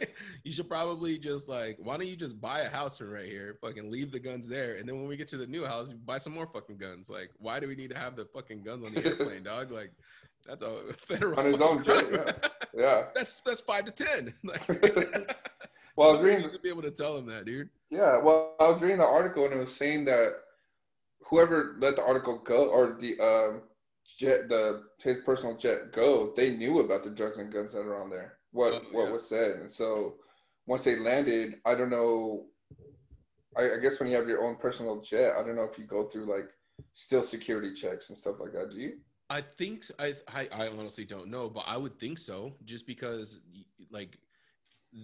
you 0.43 0.51
should 0.51 0.69
probably 0.69 1.17
just 1.17 1.47
like, 1.49 1.77
why 1.79 1.97
don't 1.97 2.07
you 2.07 2.15
just 2.15 2.39
buy 2.39 2.61
a 2.61 2.69
house 2.69 2.97
from 2.97 3.09
right 3.11 3.25
here, 3.25 3.57
fucking 3.61 3.89
leave 3.91 4.11
the 4.11 4.19
guns 4.19 4.47
there, 4.47 4.75
and 4.75 4.87
then 4.87 4.95
when 4.97 5.07
we 5.07 5.17
get 5.17 5.27
to 5.29 5.37
the 5.37 5.47
new 5.47 5.65
house, 5.65 5.89
you 5.89 5.95
buy 6.05 6.17
some 6.17 6.33
more 6.33 6.47
fucking 6.47 6.77
guns. 6.77 7.09
Like, 7.09 7.31
why 7.37 7.59
do 7.59 7.67
we 7.67 7.75
need 7.75 7.89
to 7.91 7.97
have 7.97 8.15
the 8.15 8.25
fucking 8.25 8.63
guns 8.63 8.87
on 8.87 8.93
the 8.93 9.05
airplane, 9.05 9.43
dog? 9.43 9.71
Like, 9.71 9.91
that's 10.45 10.63
a 10.63 10.81
federal 10.97 11.39
On 11.39 11.45
his 11.45 11.61
own 11.61 11.83
jet, 11.83 12.07
crime. 12.09 12.33
yeah. 12.75 13.05
that's 13.13 13.41
that's 13.41 13.61
five 13.61 13.85
to 13.85 13.91
ten. 13.91 14.33
Like, 14.43 14.67
Well, 15.97 16.09
I 16.09 16.11
was 16.13 16.21
reading- 16.21 16.49
to 16.49 16.59
be 16.59 16.69
able 16.69 16.81
to 16.83 16.89
tell 16.91 17.17
him 17.17 17.25
that, 17.27 17.45
dude. 17.45 17.69
Yeah, 17.89 18.17
well, 18.17 18.55
I 18.59 18.69
was 18.69 18.81
reading 18.81 18.99
the 18.99 19.05
article 19.05 19.43
and 19.45 19.53
it 19.53 19.57
was 19.59 19.75
saying 19.75 20.05
that 20.05 20.35
whoever 21.31 21.77
let 21.79 21.95
the 21.95 22.03
article 22.05 22.37
go 22.37 22.69
or 22.69 22.97
the 23.01 23.19
um 23.19 23.63
jet 24.19 24.49
the 24.49 24.83
his 24.99 25.19
personal 25.25 25.57
jet 25.57 25.91
go, 25.93 26.33
they 26.35 26.55
knew 26.55 26.79
about 26.81 27.03
the 27.03 27.09
drugs 27.09 27.39
and 27.39 27.51
guns 27.51 27.73
that 27.73 27.81
are 27.81 28.01
on 28.03 28.11
there. 28.11 28.37
What 28.51 28.73
Oh, 28.73 28.81
what 28.91 29.05
yeah. 29.07 29.11
was 29.13 29.27
said, 29.27 29.51
and 29.61 29.71
so 29.71 30.17
once 30.67 30.83
they 30.83 30.97
landed, 30.97 31.55
I 31.65 31.75
don't 31.75 31.89
know. 31.89 32.47
I, 33.57 33.73
I 33.75 33.77
guess 33.79 33.99
when 33.99 34.09
you 34.09 34.15
have 34.17 34.27
your 34.29 34.43
own 34.45 34.57
personal 34.57 35.01
jet, 35.01 35.33
I 35.37 35.43
don't 35.43 35.55
know 35.55 35.63
if 35.71 35.77
you 35.77 35.85
go 35.85 36.07
through 36.09 36.25
like 36.31 36.49
still 36.93 37.23
security 37.23 37.73
checks 37.73 38.09
and 38.09 38.17
stuff 38.17 38.35
like 38.39 38.53
that. 38.53 38.71
Do 38.71 38.79
you? 38.79 38.99
I 39.29 39.41
think 39.41 39.85
I, 39.99 40.15
I 40.33 40.49
I 40.51 40.67
honestly 40.67 41.05
don't 41.05 41.29
know, 41.29 41.49
but 41.49 41.63
I 41.67 41.77
would 41.77 41.97
think 41.99 42.19
so, 42.19 42.53
just 42.65 42.85
because 42.85 43.39
like 43.89 44.17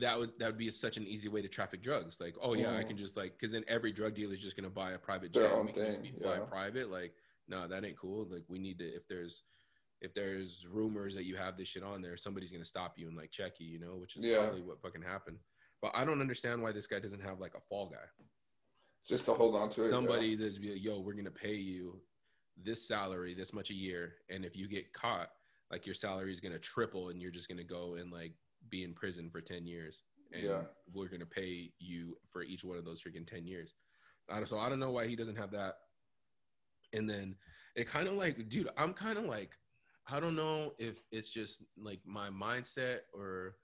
that 0.01 0.18
would 0.19 0.31
that 0.39 0.47
would 0.47 0.57
be 0.57 0.69
such 0.69 0.97
an 0.97 1.07
easy 1.07 1.30
way 1.30 1.41
to 1.41 1.47
traffic 1.47 1.81
drugs. 1.81 2.19
Like, 2.19 2.35
oh 2.41 2.53
yeah, 2.53 2.76
I 2.76 2.84
Mm. 2.84 2.88
can 2.89 2.97
just 2.97 3.15
like 3.15 3.34
because 3.38 3.51
then 3.51 3.64
every 3.68 3.91
drug 3.93 4.15
dealer 4.15 4.34
is 4.34 4.41
just 4.41 4.55
gonna 4.57 4.69
buy 4.69 4.91
a 4.91 4.97
private 4.97 5.31
Their 5.34 5.43
jet. 5.43 5.51
own 5.53 5.65
we 5.68 5.72
can 5.72 5.85
just 5.85 6.01
be 6.01 6.11
fly 6.11 6.35
yeah. 6.35 6.39
private. 6.41 6.89
Like, 6.91 7.14
no, 7.47 7.68
that 7.68 7.85
ain't 7.85 7.97
cool. 7.97 8.26
Like, 8.30 8.43
we 8.49 8.59
need 8.59 8.80
to 8.80 8.85
if 8.85 9.07
there's 9.07 9.43
if 10.01 10.14
there's 10.14 10.68
rumors 10.69 11.15
that 11.15 11.23
you 11.26 11.35
have 11.38 11.57
this 11.57 11.69
shit 11.69 11.84
on 11.84 12.01
there, 12.01 12.18
somebody's 12.18 12.51
gonna 12.51 12.65
stop 12.65 12.97
you 12.99 13.07
and 13.07 13.15
like 13.15 13.31
check 13.31 13.59
you, 13.59 13.68
you 13.68 13.80
know, 13.80 13.95
which 13.95 14.15
is 14.18 14.23
Yeah. 14.23 14.39
probably 14.43 14.61
what 14.61 14.81
fucking 14.81 15.01
happened. 15.01 15.39
But 15.81 15.91
I 15.95 16.03
don't 16.05 16.22
understand 16.22 16.61
why 16.61 16.72
this 16.72 16.88
guy 16.88 16.99
doesn't 16.99 17.22
have 17.22 17.39
like 17.39 17.53
a 17.55 17.61
fall 17.61 17.88
guy 17.88 18.05
Just 19.05 19.26
to 19.26 19.34
hold 19.34 19.55
on 19.55 19.69
to 19.69 19.85
it. 19.85 19.89
somebody 19.89 20.35
that's 20.35 20.57
be 20.57 20.73
like, 20.73 20.84
yo, 20.84 20.99
we're 20.99 21.14
gonna 21.14 21.31
pay 21.31 21.55
you 21.55 22.01
this 22.57 22.85
salary 22.85 23.34
this 23.34 23.53
much 23.53 23.69
a 23.69 23.73
year, 23.76 24.15
and 24.30 24.43
if 24.43 24.55
you 24.55 24.68
get 24.68 24.91
caught, 24.91 25.30
like 25.72 25.85
your 25.85 25.95
salary 25.95 26.31
is 26.34 26.41
gonna 26.41 26.59
triple, 26.59 27.09
and 27.09 27.22
you're 27.22 27.31
just 27.31 27.47
gonna 27.47 27.64
go 27.64 27.95
and 27.95 28.11
like 28.11 28.34
be 28.69 28.84
in 28.84 28.94
prison 28.94 29.30
for 29.30 29.41
ten 29.41 29.65
years, 29.65 30.03
and 30.31 30.44
Yeah. 30.44 30.64
we're 30.94 31.07
gonna 31.10 31.26
pay 31.26 31.72
you 31.80 32.18
for 32.31 32.44
each 32.44 32.64
one 32.64 32.77
of 32.77 32.85
those 32.85 33.02
freaking 33.02 33.26
ten 33.27 33.45
years. 33.48 33.76
I 34.30 34.38
don't, 34.38 34.48
so 34.48 34.60
I 34.60 34.68
don't 34.69 34.80
know 34.80 34.91
why 34.91 35.07
he 35.07 35.15
doesn't 35.15 35.38
have 35.38 35.52
that. 35.52 35.76
And 36.94 37.10
then 37.10 37.35
it 37.76 37.88
kind 37.88 38.07
of 38.07 38.15
like, 38.15 38.49
dude, 38.49 38.69
I'm 38.77 38.94
kind 38.94 39.18
of 39.18 39.26
like, 39.26 39.57
I 40.07 40.19
don't 40.19 40.35
know 40.35 40.73
if 40.80 41.02
it's 41.11 41.30
just 41.30 41.64
like 41.77 41.99
my 42.06 42.30
mindset 42.30 42.99
or 43.14 43.56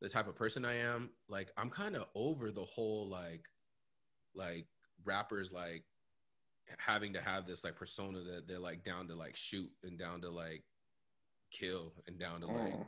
the 0.00 0.08
type 0.08 0.28
of 0.28 0.36
person 0.36 0.64
I 0.64 0.74
am. 0.76 1.10
Like, 1.28 1.50
I'm 1.56 1.70
kind 1.70 1.96
of 1.96 2.06
over 2.14 2.50
the 2.52 2.64
whole 2.64 3.08
like, 3.08 3.44
like 4.34 4.66
rappers 5.04 5.52
like 5.52 5.84
having 6.78 7.12
to 7.14 7.20
have 7.20 7.46
this 7.46 7.62
like 7.64 7.76
persona 7.76 8.20
that 8.20 8.46
they're 8.48 8.58
like 8.58 8.84
down 8.84 9.08
to 9.08 9.14
like 9.14 9.36
shoot 9.36 9.70
and 9.84 9.98
down 9.98 10.20
to 10.22 10.30
like 10.30 10.64
kill 11.52 11.94
and 12.08 12.18
down 12.18 12.40
to 12.40 12.46
like 12.48 12.74
Mm. 12.74 12.86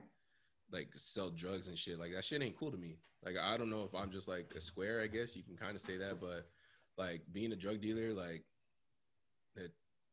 Like 0.73 0.89
sell 0.97 1.31
drugs 1.31 1.67
and 1.69 1.79
shit. 1.79 1.99
Like 1.99 2.13
that 2.15 2.25
shit 2.25 2.43
ain't 2.43 2.57
cool 2.59 2.71
to 2.71 2.77
me. 2.79 2.99
Like 3.25 3.37
I 3.43 3.57
don't 3.57 3.71
know 3.71 3.83
if 3.85 3.95
I'm 3.95 4.11
just 4.11 4.29
like 4.29 4.53
a 4.57 4.61
square. 4.61 5.01
I 5.01 5.07
guess 5.07 5.35
you 5.37 5.43
can 5.43 5.57
kind 5.57 5.75
of 5.75 5.83
say 5.83 5.97
that, 5.99 6.21
but 6.21 6.47
like 6.97 7.23
being 7.33 7.53
a 7.53 7.57
drug 7.57 7.81
dealer, 7.81 8.13
like 8.13 8.45
that. 9.57 9.71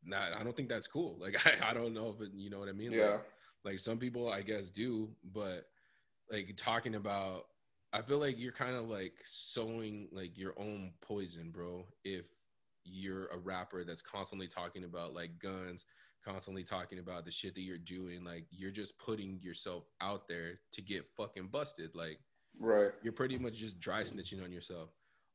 Not, 0.08 0.34
I 0.40 0.44
don't 0.44 0.56
think 0.56 0.70
that's 0.70 0.88
cool. 0.88 1.18
Like 1.22 1.36
I, 1.48 1.72
I 1.72 1.74
don't 1.74 1.94
know 1.94 2.10
if 2.16 2.22
it, 2.22 2.32
you 2.36 2.50
know 2.52 2.60
what 2.60 2.70
I 2.70 2.74
mean. 2.74 2.92
Like, 2.92 3.00
Yeah. 3.00 3.18
like 3.64 3.80
some 3.80 3.98
people 3.98 4.30
i 4.32 4.42
guess 4.44 4.70
do 4.70 5.10
but 5.34 5.66
like 6.32 6.54
talking 6.56 6.94
about 6.96 7.46
i 7.94 8.02
feel 8.02 8.20
like 8.20 8.38
you're 8.38 8.52
kind 8.52 8.76
of 8.76 8.88
like 8.88 9.14
sowing 9.24 10.08
like 10.12 10.38
your 10.38 10.54
own 10.60 10.92
poison 11.02 11.50
bro 11.52 11.86
if 12.04 12.26
you're 12.84 13.26
a 13.28 13.38
rapper 13.38 13.84
that's 13.84 14.04
constantly 14.04 14.48
talking 14.48 14.84
about 14.84 15.16
like 15.16 15.40
guns 15.40 15.86
constantly 16.26 16.64
talking 16.64 17.00
about 17.00 17.24
the 17.26 17.32
shit 17.32 17.54
that 17.56 17.62
you're 17.62 17.78
doing 17.78 18.24
like 18.24 18.46
you're 18.50 18.72
just 18.72 18.98
putting 18.98 19.40
yourself 19.42 19.84
out 20.02 20.28
there 20.28 20.60
to 20.72 20.82
get 20.82 21.06
fucking 21.16 21.48
busted 21.48 21.92
like 21.94 22.20
Right. 22.60 22.92
you're 23.04 23.14
pretty 23.14 23.38
much 23.38 23.56
just 23.56 23.80
dry 23.80 24.02
snitching 24.02 24.44
on 24.44 24.52
yourself. 24.52 24.90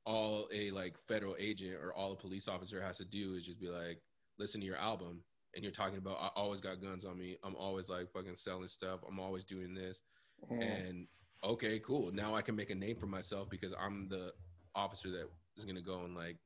All 0.06 0.48
a 0.52 0.70
like 0.70 0.96
federal 1.06 1.36
agent 1.38 1.74
or 1.74 1.92
all 1.92 2.12
a 2.12 2.16
police 2.16 2.48
officer 2.48 2.80
has 2.80 2.96
to 2.96 3.04
do 3.04 3.34
is 3.34 3.44
just 3.44 3.60
be 3.60 3.68
like, 3.68 4.00
listen 4.38 4.60
to 4.62 4.66
your 4.66 4.78
album, 4.78 5.22
and 5.54 5.62
you're 5.62 5.72
talking 5.72 5.98
about 5.98 6.16
I 6.18 6.30
always 6.34 6.60
got 6.60 6.80
guns 6.80 7.04
on 7.04 7.18
me. 7.18 7.36
I'm 7.44 7.56
always 7.56 7.90
like 7.90 8.10
fucking 8.10 8.36
selling 8.36 8.68
stuff. 8.68 9.00
I'm 9.06 9.20
always 9.20 9.44
doing 9.44 9.74
this. 9.74 10.00
Mm. 10.50 10.62
And 10.62 11.06
okay, 11.44 11.78
cool. 11.80 12.10
Now 12.12 12.34
I 12.34 12.40
can 12.42 12.56
make 12.56 12.70
a 12.70 12.74
name 12.74 12.96
for 12.96 13.06
myself 13.06 13.50
because 13.50 13.74
I'm 13.78 14.08
the 14.08 14.32
officer 14.74 15.10
that 15.10 15.28
is 15.58 15.66
gonna 15.66 15.82
go 15.82 16.04
and 16.04 16.14
like 16.14 16.38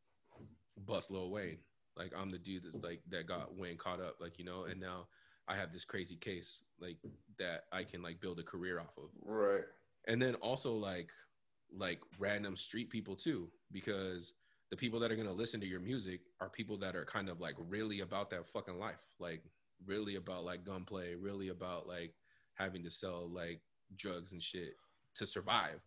bust 0.84 1.12
Lil 1.12 1.30
Wayne. 1.30 1.58
Like 1.96 2.12
I'm 2.16 2.30
the 2.30 2.38
dude 2.38 2.64
that's 2.64 2.82
like 2.82 3.00
that 3.10 3.26
got 3.26 3.56
Wayne 3.56 3.76
caught 3.76 4.00
up, 4.00 4.16
like 4.20 4.38
you 4.38 4.44
know, 4.44 4.64
and 4.64 4.80
now 4.80 5.06
I 5.48 5.56
have 5.56 5.72
this 5.72 5.84
crazy 5.84 6.16
case 6.16 6.64
like 6.80 6.96
that 7.38 7.64
I 7.72 7.84
can 7.84 8.02
like 8.02 8.20
build 8.20 8.38
a 8.38 8.42
career 8.42 8.80
off 8.80 8.96
of 8.96 9.10
Right. 9.22 9.64
and 10.08 10.20
then 10.20 10.34
also 10.36 10.72
like 10.74 11.10
like 11.76 12.00
random 12.18 12.56
street 12.56 12.88
people 12.90 13.14
too 13.16 13.50
because 13.72 14.34
the 14.70 14.76
people 14.76 14.98
that 15.00 15.10
are 15.12 15.16
going 15.16 15.26
to 15.28 15.32
listen 15.34 15.60
to 15.60 15.66
your 15.66 15.80
music 15.80 16.20
are 16.40 16.48
people 16.48 16.76
that 16.78 16.94
are 16.96 17.04
kind 17.04 17.28
of 17.28 17.40
like 17.40 17.56
really 17.58 18.00
about 18.00 18.30
that 18.30 18.46
fucking 18.46 18.78
life 18.78 19.02
like 19.18 19.42
really 19.84 20.16
about 20.16 20.44
like 20.44 20.64
gunplay 20.64 21.14
really 21.14 21.48
about 21.48 21.86
like 21.86 22.14
having 22.54 22.82
to 22.84 22.90
sell 22.90 23.28
like 23.28 23.60
drugs 23.96 24.32
and 24.32 24.42
shit 24.42 24.76
to 25.14 25.26
survive 25.26 25.80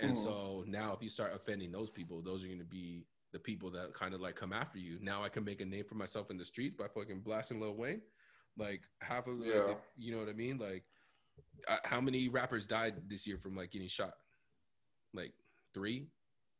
and 0.00 0.12
Mhm. 0.12 0.16
so 0.16 0.64
now 0.66 0.92
if 0.94 1.02
you 1.02 1.10
start 1.10 1.34
offending 1.34 1.72
those 1.72 1.90
people 1.90 2.22
those 2.22 2.42
are 2.44 2.46
going 2.48 2.58
to 2.58 2.64
be 2.64 3.04
the 3.32 3.38
people 3.38 3.70
that 3.70 3.92
kind 3.94 4.14
of 4.14 4.20
like 4.20 4.34
come 4.36 4.52
after 4.52 4.78
you 4.78 4.98
now 5.00 5.22
i 5.22 5.28
can 5.28 5.44
make 5.44 5.60
a 5.60 5.64
name 5.64 5.84
for 5.84 5.94
myself 5.96 6.30
in 6.30 6.36
the 6.38 6.44
streets 6.44 6.76
by 6.78 6.86
fucking 6.88 7.20
blasting 7.20 7.60
lil 7.60 7.76
wayne 7.76 8.00
like 8.56 8.82
half 9.00 9.26
of 9.26 9.38
the 9.38 9.44
Yeah. 9.46 9.74
you 9.96 10.12
know 10.12 10.18
what 10.18 10.28
i 10.28 10.32
mean 10.32 10.58
like 10.58 10.84
uh, 11.68 11.76
how 11.84 12.00
many 12.00 12.28
rappers 12.28 12.66
died 12.66 12.94
this 13.08 13.26
year 13.26 13.38
from 13.38 13.56
like 13.56 13.70
getting 13.70 13.88
shot? 13.88 14.14
Like 15.12 15.32
three, 15.74 16.08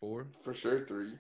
four, 0.01 0.29
For 0.43 0.55
sure, 0.55 0.87
three. 0.87 1.19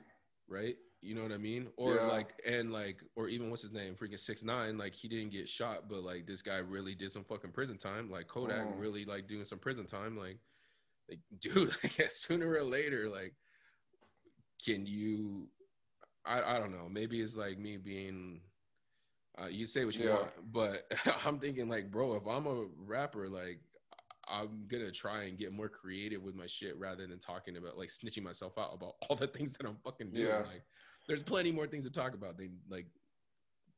right? 0.48 0.76
You 1.02 1.14
know 1.14 1.22
what 1.22 1.32
I 1.32 1.38
mean? 1.38 1.68
Or 1.76 1.96
Yeah. 1.96 2.06
like, 2.06 2.34
and 2.46 2.72
like, 2.72 3.02
or 3.14 3.28
even 3.28 3.50
what's 3.50 3.62
his 3.62 3.72
name? 3.72 3.94
Freaking 3.94 4.18
six 4.18 4.42
nine. 4.42 4.76
Like 4.78 4.94
he 4.94 5.08
didn't 5.08 5.30
get 5.32 5.48
shot, 5.48 5.88
but 5.88 6.02
like 6.02 6.26
this 6.26 6.42
guy 6.42 6.56
really 6.58 6.94
did 6.94 7.12
some 7.12 7.24
fucking 7.24 7.52
prison 7.52 7.78
time. 7.78 8.10
Like 8.10 8.28
Kodak 8.28 8.66
Mhm. 8.66 8.78
really 8.80 9.04
like 9.04 9.26
doing 9.26 9.44
some 9.44 9.58
prison 9.58 9.86
time. 9.86 10.16
Like, 10.18 10.38
like 11.08 11.20
dude, 11.40 11.70
like, 11.82 12.10
sooner 12.10 12.50
or 12.50 12.62
later, 12.64 13.08
like, 13.08 13.34
can 14.64 14.86
you? 14.86 15.48
I 16.24 16.56
I 16.56 16.58
don't 16.58 16.72
know. 16.72 16.88
Maybe 16.88 17.20
it's 17.20 17.36
like 17.36 17.58
me 17.58 17.76
being. 17.76 18.40
Uh, 19.38 19.46
you 19.48 19.66
say 19.66 19.84
what 19.84 19.94
you 19.94 20.06
Yeah. 20.06 20.14
want, 20.14 20.32
but 20.50 20.90
I'm 21.24 21.38
thinking 21.38 21.68
like, 21.68 21.90
bro, 21.90 22.14
if 22.14 22.26
I'm 22.26 22.46
a 22.46 22.64
rapper, 22.78 23.28
like, 23.28 23.60
I'm 24.26 24.66
gonna 24.66 24.90
try 24.90 25.24
and 25.24 25.36
get 25.38 25.52
more 25.52 25.68
creative 25.68 26.22
with 26.22 26.34
my 26.34 26.46
shit 26.46 26.74
rather 26.78 27.06
than 27.06 27.18
talking 27.18 27.58
about 27.58 27.76
like 27.76 27.90
snitching 27.90 28.22
myself 28.22 28.56
out 28.56 28.72
about 28.74 28.94
all 29.08 29.16
the 29.16 29.26
things 29.26 29.56
that 29.58 29.66
I'm 29.66 29.76
fucking 29.84 30.10
doing. 30.12 30.26
Yeah. 30.26 30.38
Like, 30.38 30.62
there's 31.06 31.22
plenty 31.22 31.52
more 31.52 31.66
things 31.66 31.84
to 31.84 31.90
talk 31.90 32.14
about 32.14 32.38
than 32.38 32.58
like 32.68 32.86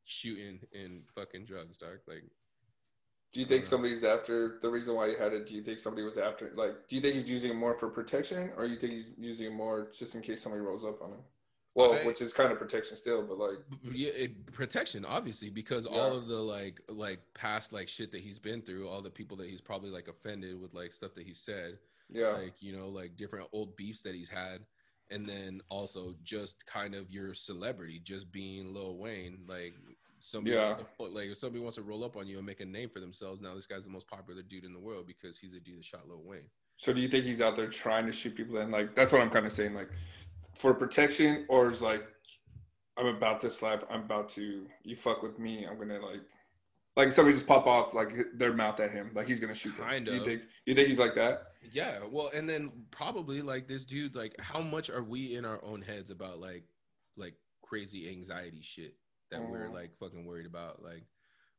shooting 0.05 0.61
and 0.73 1.03
fucking 1.15 1.45
drugs, 1.45 1.77
dog. 1.77 1.99
Like, 2.07 2.25
Do 3.33 3.41
you 3.41 3.47
think 3.47 3.65
Uh, 3.65 3.69
somebody's 3.69 4.05
after 4.05 4.59
the 4.63 4.71
reason 4.71 4.95
why 4.95 5.11
he 5.11 5.15
had 5.17 5.33
it? 5.33 5.47
Do 5.47 5.55
you 5.55 5.63
think 5.63 5.79
somebody 5.81 6.03
was 6.05 6.17
after? 6.17 6.51
Like, 6.55 6.89
do 6.89 6.97
you 6.97 7.03
think 7.03 7.15
he's 7.15 7.29
using 7.29 7.51
it 7.51 7.55
more 7.57 7.79
for 7.79 7.89
protection, 7.91 8.51
or 8.57 8.65
you 8.67 8.77
think 8.77 8.93
he's 8.95 9.11
using 9.19 9.49
it 9.49 9.53
more 9.55 9.91
just 9.93 10.15
in 10.15 10.23
case 10.23 10.43
somebody 10.43 10.63
rolls 10.63 10.85
up 10.85 11.03
on 11.03 11.11
him? 11.13 11.21
Well, 11.75 11.93
I- 11.93 12.07
which 12.07 12.23
is 12.23 12.33
kind 12.33 12.51
of 12.51 12.59
protection 12.59 12.97
still, 12.97 13.23
but 13.23 13.39
like, 13.39 13.59
yeah, 13.93 14.09
it, 14.11 14.47
protection 14.53 15.05
obviously 15.05 15.51
because 15.51 15.85
Yeah. 15.85 15.93
all 15.99 16.17
of 16.17 16.27
the 16.27 16.37
like 16.43 16.81
like 16.89 17.21
past 17.35 17.73
like 17.73 17.89
shit 17.89 18.11
that 18.13 18.21
he's 18.23 18.39
been 18.39 18.63
through, 18.63 18.89
all 18.89 19.03
the 19.03 19.11
people 19.11 19.37
that 19.37 19.49
he's 19.49 19.61
probably 19.61 19.91
like 19.91 20.09
offended 20.09 20.59
with 20.59 20.73
like 20.75 20.93
stuff 20.93 21.15
that 21.15 21.27
he 21.27 21.35
said. 21.35 21.79
yeah, 22.11 22.29
like 22.31 22.63
you 22.63 22.73
know 22.75 22.89
like 22.89 23.17
different 23.17 23.47
old 23.53 23.77
beefs 23.77 24.01
that 24.01 24.15
he's 24.15 24.31
had 24.31 24.65
and 25.11 25.27
then 25.27 25.61
also 25.69 26.15
just 26.25 26.65
kind 26.65 26.95
of 26.95 27.11
your 27.11 27.35
celebrity 27.35 27.99
just 28.03 28.33
being 28.33 28.73
Lil 28.73 28.97
Wayne 28.99 29.45
like 29.47 29.75
somebody 30.21 30.55
Yeah. 30.57 30.69
wants 30.75 30.85
to, 30.99 31.05
like 31.05 31.29
if 31.29 31.37
somebody 31.39 31.63
wants 31.63 31.77
to 31.77 31.83
roll 31.83 32.05
up 32.05 32.17
on 32.17 32.27
you 32.27 32.37
and 32.39 32.47
make 32.47 32.61
a 32.61 32.65
name 32.65 32.89
for 32.89 33.01
themselves 33.01 33.41
now 33.41 33.55
this 33.55 33.67
guy's 33.67 33.85
the 33.85 33.91
most 33.91 34.07
popular 34.09 34.43
dude 34.43 34.65
in 34.65 34.73
the 34.73 34.79
world 34.81 35.07
because 35.07 35.39
he's 35.39 35.55
a 35.55 35.61
dude 35.61 35.79
that 35.79 35.85
shot 35.85 36.09
Lil 36.09 36.23
Wayne 36.25 36.49
So 36.77 36.93
do 36.93 37.01
you 37.01 37.09
think 37.09 37.25
he's 37.25 37.41
out 37.41 37.57
there 37.57 37.67
trying 37.69 38.07
to 38.07 38.13
shoot 38.13 38.35
people? 38.37 38.59
And 38.59 38.71
like, 38.71 38.95
that's 38.95 39.13
what 39.13 39.21
I'm 39.21 39.31
kind 39.31 39.47
of 39.47 39.53
saying, 39.53 39.75
like, 39.75 39.91
for 40.61 40.73
protection, 40.75 41.45
or 41.49 41.71
is 41.71 41.83
like, 41.83 42.05
I'm 42.97 43.07
about 43.07 43.41
to 43.43 43.51
slap, 43.51 43.85
I'm 43.91 44.03
about 44.03 44.29
to, 44.31 44.67
you 44.85 44.97
fuck 44.97 45.23
with 45.23 45.39
me, 45.39 45.67
I'm 45.69 45.79
gonna 45.79 45.99
like, 46.05 46.21
like 46.97 47.13
somebody 47.13 47.35
just 47.37 47.47
pop 47.47 47.67
off 47.67 47.95
like 47.95 48.11
their 48.35 48.53
mouth 48.53 48.81
at 48.81 48.91
him, 48.93 49.11
like 49.15 49.29
he's 49.29 49.39
gonna 49.41 49.55
shoot 49.55 49.77
them. 49.77 49.87
Kind 49.87 50.07
Do 50.07 50.15
You 50.15 50.25
think 50.25 50.43
you 50.67 50.75
think 50.75 50.89
he's 50.89 50.99
like 50.99 51.15
that? 51.15 51.45
yeah 51.73 51.99
well 52.11 52.31
and 52.35 52.49
then 52.49 52.71
probably 52.93 53.43
like 53.43 53.67
this 53.69 53.85
dude 53.85 54.15
like 54.15 54.35
how 54.41 54.61
much 54.61 54.89
are 54.91 55.03
we 55.03 55.35
in 55.35 55.45
our 55.45 55.63
own 55.65 55.83
heads 55.83 56.11
about 56.11 56.39
like 56.41 56.63
like 57.17 57.35
crazy 57.63 58.09
anxiety 58.09 58.63
shit 58.63 58.95
that 59.31 59.41
we're 59.49 59.69
Mhm. 59.69 59.75
like 59.75 59.97
fucking 59.99 60.25
worried 60.25 60.47
about 60.47 60.83
like 60.83 61.05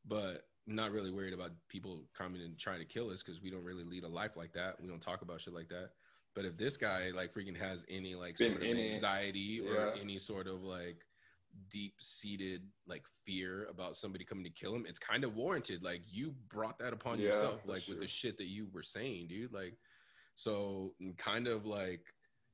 but 0.06 0.48
not 0.66 0.92
really 0.92 1.12
worried 1.12 1.34
about 1.34 1.52
people 1.68 2.08
coming 2.14 2.42
and 2.42 2.58
trying 2.58 2.80
to 2.80 2.86
kill 2.86 3.10
us 3.10 3.22
because 3.24 3.42
we 3.42 3.50
don't 3.50 3.64
really 3.64 3.84
lead 3.84 4.04
a 4.04 4.08
life 4.08 4.36
like 4.38 4.54
that 4.54 4.80
we 4.82 4.88
don't 4.88 5.02
talk 5.02 5.22
about 5.22 5.42
shit 5.42 5.54
like 5.54 5.68
that 5.70 5.92
but 6.36 6.46
if 6.46 6.58
this 6.58 6.78
guy 6.78 7.10
like 7.12 7.34
freaking 7.34 7.58
has 7.58 7.86
any 7.90 8.16
like 8.16 8.38
Been 8.38 8.52
sort 8.54 8.64
of 8.64 8.70
anxiety 8.78 9.60
or 9.60 9.74
yeah. 9.74 10.02
any 10.02 10.20
sort 10.20 10.48
of 10.48 10.64
like 10.64 11.06
deep 11.70 11.96
seated 12.00 12.62
like 12.88 13.04
fear 13.26 13.66
about 13.66 13.96
somebody 13.98 14.24
coming 14.24 14.44
to 14.44 14.50
kill 14.52 14.76
him 14.76 14.86
it's 14.88 15.00
kind 15.00 15.24
of 15.24 15.36
warranted 15.36 15.82
like 15.84 16.02
you 16.08 16.32
brought 16.50 16.78
that 16.80 16.94
upon 16.94 17.18
Yeah, 17.20 17.26
yourself 17.28 17.62
like 17.66 17.80
with 17.88 17.98
true. 17.98 18.00
the 18.02 18.08
shit 18.08 18.38
that 18.38 18.46
you 18.48 18.68
were 18.72 18.84
saying 18.84 19.28
dude 19.28 19.52
like 19.52 19.76
so 20.36 20.94
kind 21.18 21.48
of 21.48 21.66
like 21.66 22.06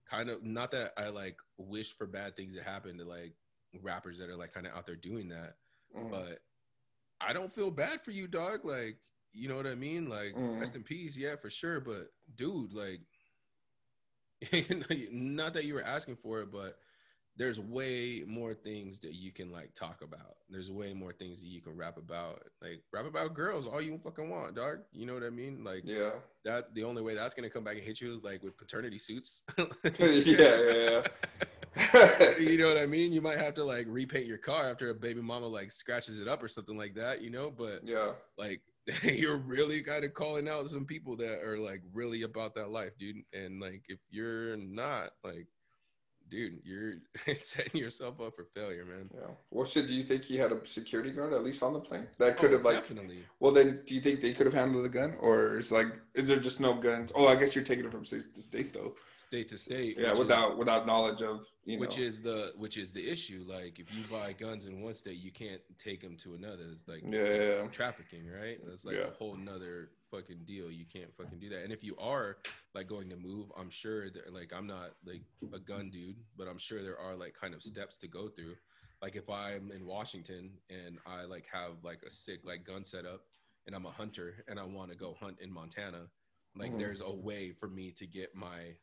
kind 0.09 0.29
of 0.29 0.43
not 0.43 0.71
that 0.71 0.91
i 0.97 1.09
like 1.09 1.35
wish 1.57 1.91
for 1.95 2.07
bad 2.07 2.35
things 2.35 2.55
to 2.55 2.63
happen 2.63 2.97
to 2.97 3.05
like 3.05 3.33
rappers 3.83 4.17
that 4.19 4.29
are 4.29 4.35
like 4.35 4.53
kind 4.53 4.65
of 4.67 4.73
out 4.73 4.85
there 4.85 4.95
doing 4.95 5.29
that 5.29 5.55
Mhm. 5.95 6.09
but 6.09 6.41
I 7.21 7.31
don't 7.31 7.53
feel 7.53 7.71
bad 7.71 8.01
for 8.01 8.11
you, 8.11 8.27
dog. 8.27 8.65
Like, 8.65 8.97
you 9.31 9.47
know 9.47 9.55
what 9.55 9.65
I 9.65 9.75
mean? 9.75 10.09
Like, 10.09 10.35
Mhm. 10.35 10.59
rest 10.59 10.75
in 10.75 10.83
peace, 10.83 11.15
yeah, 11.15 11.37
for 11.37 11.49
sure. 11.49 11.79
But 11.79 12.11
dude, 12.35 12.73
like, 12.73 13.01
not 15.11 15.53
that 15.53 15.65
you 15.65 15.73
were 15.73 15.83
asking 15.83 16.17
for 16.17 16.41
it, 16.41 16.51
but 16.51 16.77
there's 17.37 17.59
way 17.59 18.23
more 18.25 18.53
things 18.53 18.99
that 18.99 19.13
you 19.13 19.31
can 19.31 19.51
like 19.51 19.73
talk 19.75 20.01
about. 20.01 20.37
There's 20.49 20.69
way 20.71 20.93
more 20.93 21.11
things 21.13 21.41
that 21.41 21.47
you 21.47 21.61
can 21.61 21.75
rap 21.75 21.97
about. 21.97 22.43
Like, 22.61 22.83
rap 22.93 23.05
about 23.05 23.33
girls, 23.33 23.65
all 23.65 23.81
you 23.81 23.97
fucking 23.97 24.29
want, 24.29 24.55
dog. 24.55 24.79
You 24.91 25.05
know 25.05 25.13
what 25.13 25.23
I 25.23 25.29
mean? 25.29 25.63
Like, 25.63 25.83
yeah, 25.85 26.11
that 26.43 26.73
the 26.75 26.83
only 26.83 27.01
way 27.01 27.15
that's 27.15 27.33
gonna 27.33 27.49
come 27.49 27.63
back 27.63 27.75
and 27.75 27.83
hit 27.83 27.99
you 28.01 28.13
is 28.13 28.23
like 28.23 28.43
with 28.43 28.57
paternity 28.57 28.99
suits. 28.99 29.43
yeah, 29.99 30.59
yeah. 30.61 31.07
you 32.39 32.57
know 32.57 32.67
what 32.67 32.77
I 32.77 32.85
mean? 32.85 33.11
You 33.11 33.21
might 33.21 33.37
have 33.37 33.53
to 33.55 33.63
like 33.63 33.85
repaint 33.89 34.25
your 34.25 34.37
car 34.37 34.69
after 34.69 34.89
a 34.89 34.93
baby 34.95 35.21
mama 35.21 35.47
like 35.47 35.71
scratches 35.71 36.21
it 36.21 36.27
up 36.27 36.41
or 36.41 36.47
something 36.47 36.77
like 36.77 36.95
that, 36.95 37.21
you 37.21 37.29
know? 37.29 37.51
But 37.55 37.81
yeah. 37.83 38.11
like 38.37 38.61
you're 39.03 39.37
really 39.37 39.81
kind 39.83 40.03
of 40.05 40.13
calling 40.13 40.47
out 40.47 40.69
some 40.69 40.85
people 40.85 41.17
that 41.17 41.43
are 41.43 41.57
like 41.57 41.81
really 41.93 42.21
about 42.21 42.55
that 42.55 42.69
life, 42.69 42.91
dude. 42.97 43.17
And 43.33 43.59
like 43.59 43.83
if 43.89 43.99
you're 44.09 44.55
not, 44.57 45.09
like, 45.23 45.47
dude, 46.29 46.59
you're 46.63 46.93
setting 47.37 47.79
yourself 47.81 48.21
up 48.21 48.35
for 48.35 48.45
failure, 48.55 48.85
man. 48.85 49.09
Yeah. 49.13 49.33
Well, 49.51 49.65
shit. 49.65 49.87
Do 49.87 49.93
you 49.93 50.03
think 50.03 50.23
he 50.23 50.37
had 50.37 50.51
a 50.51 50.65
security 50.65 51.11
guard 51.11 51.33
at 51.33 51.43
least 51.43 51.61
on 51.61 51.73
the 51.73 51.79
plane 51.79 52.07
that 52.19 52.35
oh, 52.37 52.41
could 52.41 52.51
Oh, 52.51 52.53
have 52.57 52.65
like? 52.65 52.75
definitely. 52.81 53.25
Well, 53.39 53.51
then, 53.51 53.81
do 53.85 53.95
you 53.95 54.01
think 54.01 54.21
they 54.21 54.33
could 54.33 54.45
have 54.45 54.55
handled 54.55 54.85
the 54.85 54.89
gun, 54.89 55.15
or 55.19 55.57
is 55.57 55.71
like, 55.71 55.87
is 56.13 56.27
there 56.27 56.39
just 56.39 56.59
no 56.59 56.73
guns? 56.73 57.11
Oh, 57.15 57.27
I 57.27 57.35
guess 57.35 57.53
you're 57.53 57.63
taking 57.63 57.85
it 57.85 57.91
from 57.91 58.05
state 58.05 58.33
to 58.33 58.41
state, 58.41 58.73
though. 58.73 58.95
State 59.35 59.49
to 59.49 59.57
state. 59.57 59.97
Yeah, 59.97 60.03
which 60.11 60.13
is- 60.13 60.19
without 60.19 60.57
without 60.57 60.87
knowledge 60.87 61.21
of 61.21 61.45
you 61.65 61.75
know. 61.75 61.81
which 61.81 61.97
is 61.97 62.21
the 62.21 62.53
which 62.55 62.77
is 62.77 62.93
the 62.93 63.05
issue. 63.05 63.43
Like 63.45 63.79
if 63.79 63.93
you 63.93 64.05
buy 64.09 64.31
guns 64.31 64.65
in 64.65 64.79
one 64.81 64.95
state, 64.95 65.17
you 65.17 65.29
can't 65.29 65.61
take 65.77 65.99
them 65.99 66.15
to 66.17 66.35
another. 66.35 66.63
It's 66.71 66.87
like 66.87 67.03
Yeah, 67.05 67.67
trafficking, 67.67 68.29
right? 68.29 68.59
That's 68.65 68.85
like 68.85 68.95
Yeah. 68.95 69.07
a 69.07 69.11
whole 69.11 69.35
nother 69.35 69.91
fucking 70.09 70.45
deal. 70.45 70.71
You 70.71 70.85
can't 70.85 71.13
fucking 71.17 71.39
do 71.39 71.49
that. 71.49 71.63
And 71.65 71.73
if 71.73 71.83
you 71.83 71.97
are 71.97 72.37
like 72.73 72.87
going 72.87 73.09
to 73.09 73.17
move, 73.17 73.51
I'm 73.57 73.69
sure 73.69 74.09
that 74.09 74.31
like 74.33 74.53
I'm 74.53 74.67
not 74.67 74.95
like 75.03 75.23
a 75.51 75.59
gun 75.59 75.89
dude, 75.89 76.15
but 76.37 76.47
I'm 76.47 76.57
sure 76.57 76.81
there 76.81 76.97
are 76.97 77.13
like 77.15 77.33
kind 77.33 77.53
of 77.53 77.61
steps 77.61 77.97
to 77.99 78.07
go 78.07 78.29
through. 78.29 78.55
Like 79.01 79.17
if 79.17 79.29
I'm 79.29 79.69
in 79.73 79.85
Washington 79.85 80.57
and 80.69 80.97
I 81.05 81.23
like 81.25 81.45
have 81.51 81.83
like 81.83 82.03
a 82.07 82.09
sick 82.09 82.39
like 82.45 82.63
gun 82.63 82.85
setup 82.85 83.25
and 83.67 83.75
I'm 83.75 83.85
a 83.85 83.91
hunter 83.91 84.45
and 84.47 84.57
I 84.57 84.63
want 84.63 84.91
to 84.91 84.95
go 84.97 85.13
hunt 85.19 85.41
in 85.41 85.51
Montana, 85.51 86.09
like 86.55 86.71
Mhm. 86.71 86.77
there's 86.77 87.01
a 87.01 87.11
way 87.11 87.51
for 87.51 87.67
me 87.67 87.91
to 87.91 88.07
get 88.07 88.33
my 88.33 88.77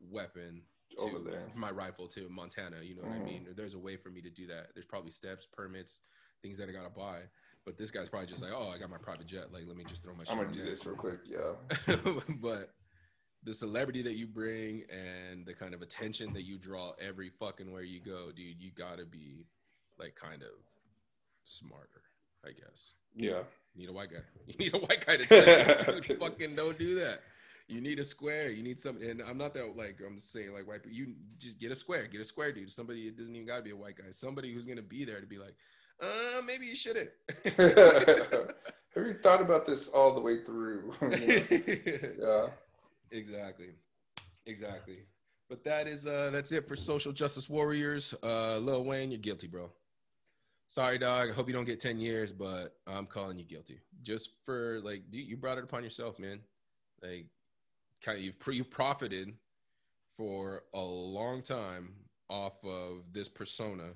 weapon 0.00 0.62
to 0.96 1.02
Over 1.02 1.18
there. 1.20 1.46
my 1.54 1.70
rifle 1.70 2.08
to 2.08 2.28
Montana. 2.28 2.82
You 2.82 2.96
know 2.96 3.02
what 3.02 3.12
I 3.12 3.18
Mhm. 3.20 3.24
mean? 3.24 3.48
There's 3.54 3.74
a 3.74 3.78
way 3.78 3.96
for 3.96 4.10
me 4.10 4.20
to 4.22 4.30
do 4.30 4.46
that. 4.48 4.74
There's 4.74 4.86
probably 4.86 5.10
steps, 5.12 5.46
permits, 5.46 6.00
things 6.42 6.58
that 6.58 6.68
I 6.68 6.72
gotta 6.72 6.90
buy. 6.90 7.22
But 7.64 7.76
this 7.76 7.90
guy's 7.90 8.08
probably 8.08 8.26
just 8.26 8.42
like, 8.42 8.52
oh, 8.52 8.68
I 8.70 8.78
got 8.78 8.90
my 8.90 8.98
private 8.98 9.26
jet. 9.26 9.52
Like, 9.52 9.66
let 9.66 9.76
me 9.76 9.84
just 9.84 10.02
throw 10.02 10.14
my. 10.14 10.24
Shit 10.24 10.32
I'm 10.32 10.38
gonna 10.38 10.48
on 10.48 10.54
do 10.54 10.62
there." 10.62 10.70
this 10.70 10.86
real 10.86 10.96
quick. 10.96 11.20
Yeah. 11.24 11.54
but 12.40 12.74
the 13.42 13.54
celebrity 13.54 14.02
that 14.02 14.14
you 14.16 14.26
bring 14.26 14.84
and 14.90 15.46
the 15.46 15.54
kind 15.54 15.74
of 15.74 15.82
attention 15.82 16.32
that 16.32 16.42
you 16.42 16.58
draw 16.58 16.92
every 17.00 17.30
fucking 17.30 17.70
where 17.70 17.82
you 17.82 18.00
go, 18.00 18.32
dude, 18.32 18.60
you 18.60 18.70
gotta 18.72 19.04
be 19.06 19.46
like 19.98 20.14
kind 20.14 20.42
of 20.42 20.50
smarter, 21.44 22.02
I 22.44 22.50
guess. 22.52 22.94
Yeah. 23.14 23.44
You 23.74 23.80
need 23.82 23.88
a 23.88 23.92
white 23.92 24.10
guy. 24.10 24.18
You 24.46 24.54
need 24.58 24.74
a 24.74 24.78
white 24.78 25.04
guy 25.06 25.16
to 25.18 25.26
tell 25.26 25.92
you, 25.92 26.00
dude, 26.02 26.18
fucking 26.18 26.56
don't 26.56 26.78
do 26.78 26.96
that. 26.96 27.22
You 27.70 27.80
need 27.80 27.98
a 27.98 28.04
square. 28.04 28.50
You 28.50 28.62
need 28.62 28.80
something. 28.80 29.08
And 29.08 29.22
I'm 29.22 29.38
not 29.38 29.54
that 29.54 29.76
like 29.76 30.00
I'm 30.06 30.18
saying 30.18 30.52
like 30.52 30.66
white. 30.66 30.82
But 30.82 30.92
you 30.92 31.14
just 31.38 31.58
get 31.60 31.70
a 31.70 31.76
square. 31.76 32.06
Get 32.06 32.20
a 32.20 32.24
square, 32.24 32.52
dude. 32.52 32.72
Somebody 32.72 33.02
it 33.02 33.16
doesn't 33.16 33.34
even 33.34 33.46
got 33.46 33.56
to 33.56 33.62
be 33.62 33.70
a 33.70 33.76
white 33.76 33.96
guy. 33.96 34.10
Somebody 34.10 34.52
who's 34.52 34.66
gonna 34.66 34.82
be 34.82 35.04
there 35.04 35.20
to 35.20 35.26
be 35.26 35.38
like, 35.38 35.54
uh, 36.02 36.42
maybe 36.44 36.66
you 36.66 36.74
shouldn't. 36.74 37.10
Have 38.94 39.06
you 39.06 39.14
thought 39.22 39.40
about 39.40 39.66
this 39.66 39.88
all 39.88 40.14
the 40.14 40.20
way 40.20 40.42
through? 40.42 40.92
yeah. 42.20 42.48
exactly, 43.12 43.70
exactly. 44.46 44.98
But 45.48 45.64
that 45.64 45.86
is 45.86 46.06
uh 46.06 46.30
that's 46.32 46.52
it 46.52 46.66
for 46.66 46.76
social 46.76 47.12
justice 47.12 47.48
warriors. 47.48 48.14
Uh, 48.22 48.58
Lil 48.58 48.84
Wayne, 48.84 49.10
you're 49.10 49.20
guilty, 49.20 49.46
bro. 49.46 49.70
Sorry, 50.70 50.98
dog. 50.98 51.30
I 51.30 51.32
hope 51.32 51.48
you 51.48 51.52
don't 51.52 51.64
get 51.64 51.80
10 51.80 51.98
years, 51.98 52.30
but 52.30 52.76
I'm 52.86 53.04
calling 53.04 53.36
you 53.36 53.44
guilty. 53.44 53.80
Just 54.02 54.30
for 54.44 54.80
like, 54.84 55.02
you 55.10 55.36
brought 55.36 55.58
it 55.58 55.64
upon 55.64 55.82
yourself, 55.82 56.20
man. 56.20 56.38
Like, 57.02 57.26
kind 58.04 58.18
of, 58.18 58.24
you've, 58.24 58.38
pre- 58.38 58.56
you 58.56 58.64
profited 58.64 59.34
for 60.16 60.62
a 60.74 60.80
long 60.80 61.42
time 61.42 61.94
off 62.28 62.64
of 62.64 63.02
this 63.12 63.28
persona, 63.28 63.90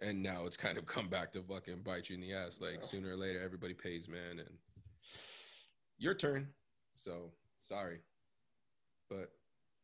and 0.00 0.22
now 0.22 0.46
it's 0.46 0.56
kind 0.56 0.78
of 0.78 0.86
come 0.94 1.08
back 1.08 1.32
to 1.32 1.42
fucking 1.42 1.82
bite 1.82 2.08
you 2.10 2.14
in 2.16 2.20
the 2.20 2.32
ass. 2.34 2.58
Like, 2.60 2.76
Yeah. 2.80 2.86
sooner 2.86 3.10
or 3.10 3.16
later, 3.16 3.40
everybody 3.42 3.74
pays, 3.74 4.08
man. 4.08 4.38
And 4.40 4.50
your 5.98 6.14
turn. 6.14 6.48
So, 6.94 7.32
sorry. 7.58 8.00
But 9.08 9.30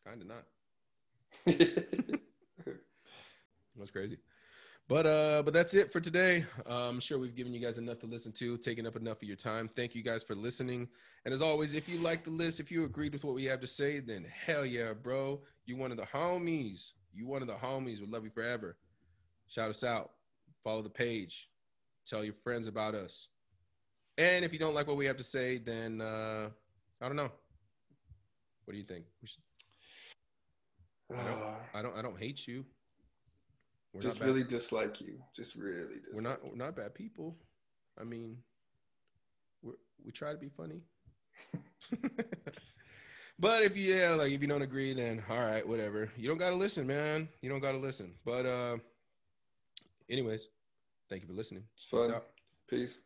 kind 0.07 0.23
of 0.23 0.29
not. 0.29 0.45
That's 3.77 3.91
crazy. 3.93 4.19
But 4.89 5.05
uh, 5.05 5.43
but 5.43 5.53
that's 5.53 5.75
it 5.75 5.93
for 5.93 6.01
today. 6.01 6.47
Uh, 6.67 6.89
I'm 6.89 6.99
sure 6.99 7.19
we've 7.19 7.37
given 7.37 7.53
you 7.53 7.61
guys 7.61 7.77
enough 7.77 7.99
to 7.99 8.07
listen 8.07 8.33
to, 8.33 8.57
taking 8.57 8.87
up 8.87 8.97
enough 8.97 9.19
of 9.19 9.25
your 9.25 9.37
time. 9.37 9.69
Thank 9.69 9.95
you 9.95 10.03
guys 10.03 10.23
for 10.23 10.35
listening. 10.35 10.89
And 11.27 11.35
as 11.35 11.43
always, 11.43 11.75
if 11.75 11.91
you 11.91 11.99
like 11.99 12.25
the 12.25 12.31
list, 12.31 12.59
if 12.59 12.71
you 12.71 12.85
agreed 12.85 13.13
with 13.13 13.23
what 13.23 13.35
we 13.35 13.45
have 13.45 13.61
to 13.61 13.67
say, 13.67 14.01
then 14.01 14.25
hell 14.25 14.65
yeah, 14.65 14.95
bro. 14.95 15.41
You 15.67 15.77
one 15.77 15.91
of 15.91 15.99
the 15.99 16.07
homies. 16.07 16.93
You 17.13 17.27
one 17.27 17.43
of 17.43 17.49
the 17.49 17.55
homies. 17.55 18.01
We 18.01 18.07
love 18.07 18.25
you 18.25 18.31
forever. 18.31 18.79
Shout 19.47 19.69
us 19.69 19.85
out. 19.85 20.13
Follow 20.65 20.81
the 20.81 20.89
page. 20.89 21.51
Tell 22.07 22.25
your 22.25 22.33
friends 22.33 22.67
about 22.67 22.95
us. 22.95 23.29
And 24.17 24.43
if 24.43 24.55
you 24.55 24.59
don't 24.59 24.75
like 24.75 24.87
what 24.87 24.97
we 24.97 25.05
have 25.05 25.19
to 25.19 25.23
say, 25.23 25.59
then 25.59 26.01
uh, 26.01 26.49
I 27.03 27.07
don't 27.07 27.17
know. 27.17 27.31
What 28.65 28.73
do 28.73 28.79
you 28.79 28.85
think? 28.85 29.05
We 29.21 29.29
should, 29.29 29.43
Uh, 31.15 31.57
I 31.75 31.83
don't. 31.83 31.95
I 31.95 32.01
don't 32.01 32.19
hate 32.19 32.47
you. 32.47 32.65
We're 33.93 34.03
just 34.03 34.21
really 34.21 34.45
dislike 34.45 35.01
you. 35.01 35.19
Just 35.35 35.55
really 35.55 36.01
dislike 36.05 36.15
we're 36.15 36.23
not 36.23 36.39
you. 36.45 36.51
we're 36.51 36.65
not 36.65 36.77
bad 36.77 36.95
people. 36.95 37.37
I 38.01 38.05
mean, 38.05 38.39
we 39.63 39.73
we 40.05 40.13
try 40.13 40.33
to 40.33 40.39
be 40.39 40.49
funny. 40.49 40.83
but 43.39 43.63
if 43.63 43.77
you 43.77 43.95
yeah, 43.95 44.11
like 44.11 44.33
if 44.33 44.43
you 44.43 44.49
don't 44.49 44.63
agree, 44.63 44.93
then 44.93 45.23
all 45.31 45.39
right, 45.39 45.67
whatever. 45.67 46.11
You 46.17 46.29
don't 46.29 46.39
gotta 46.39 46.57
listen, 46.57 46.87
man. 46.87 47.29
You 47.41 47.49
don't 47.49 47.61
gotta 47.61 47.79
listen. 47.79 48.13
But 48.25 48.47
uh 48.47 48.77
anyways, 50.11 50.49
thank 51.09 51.23
you 51.23 51.29
for 51.29 51.35
listening. 51.35 51.65
It's 51.77 51.87
fun. 51.87 52.15
Peace. 52.69 53.01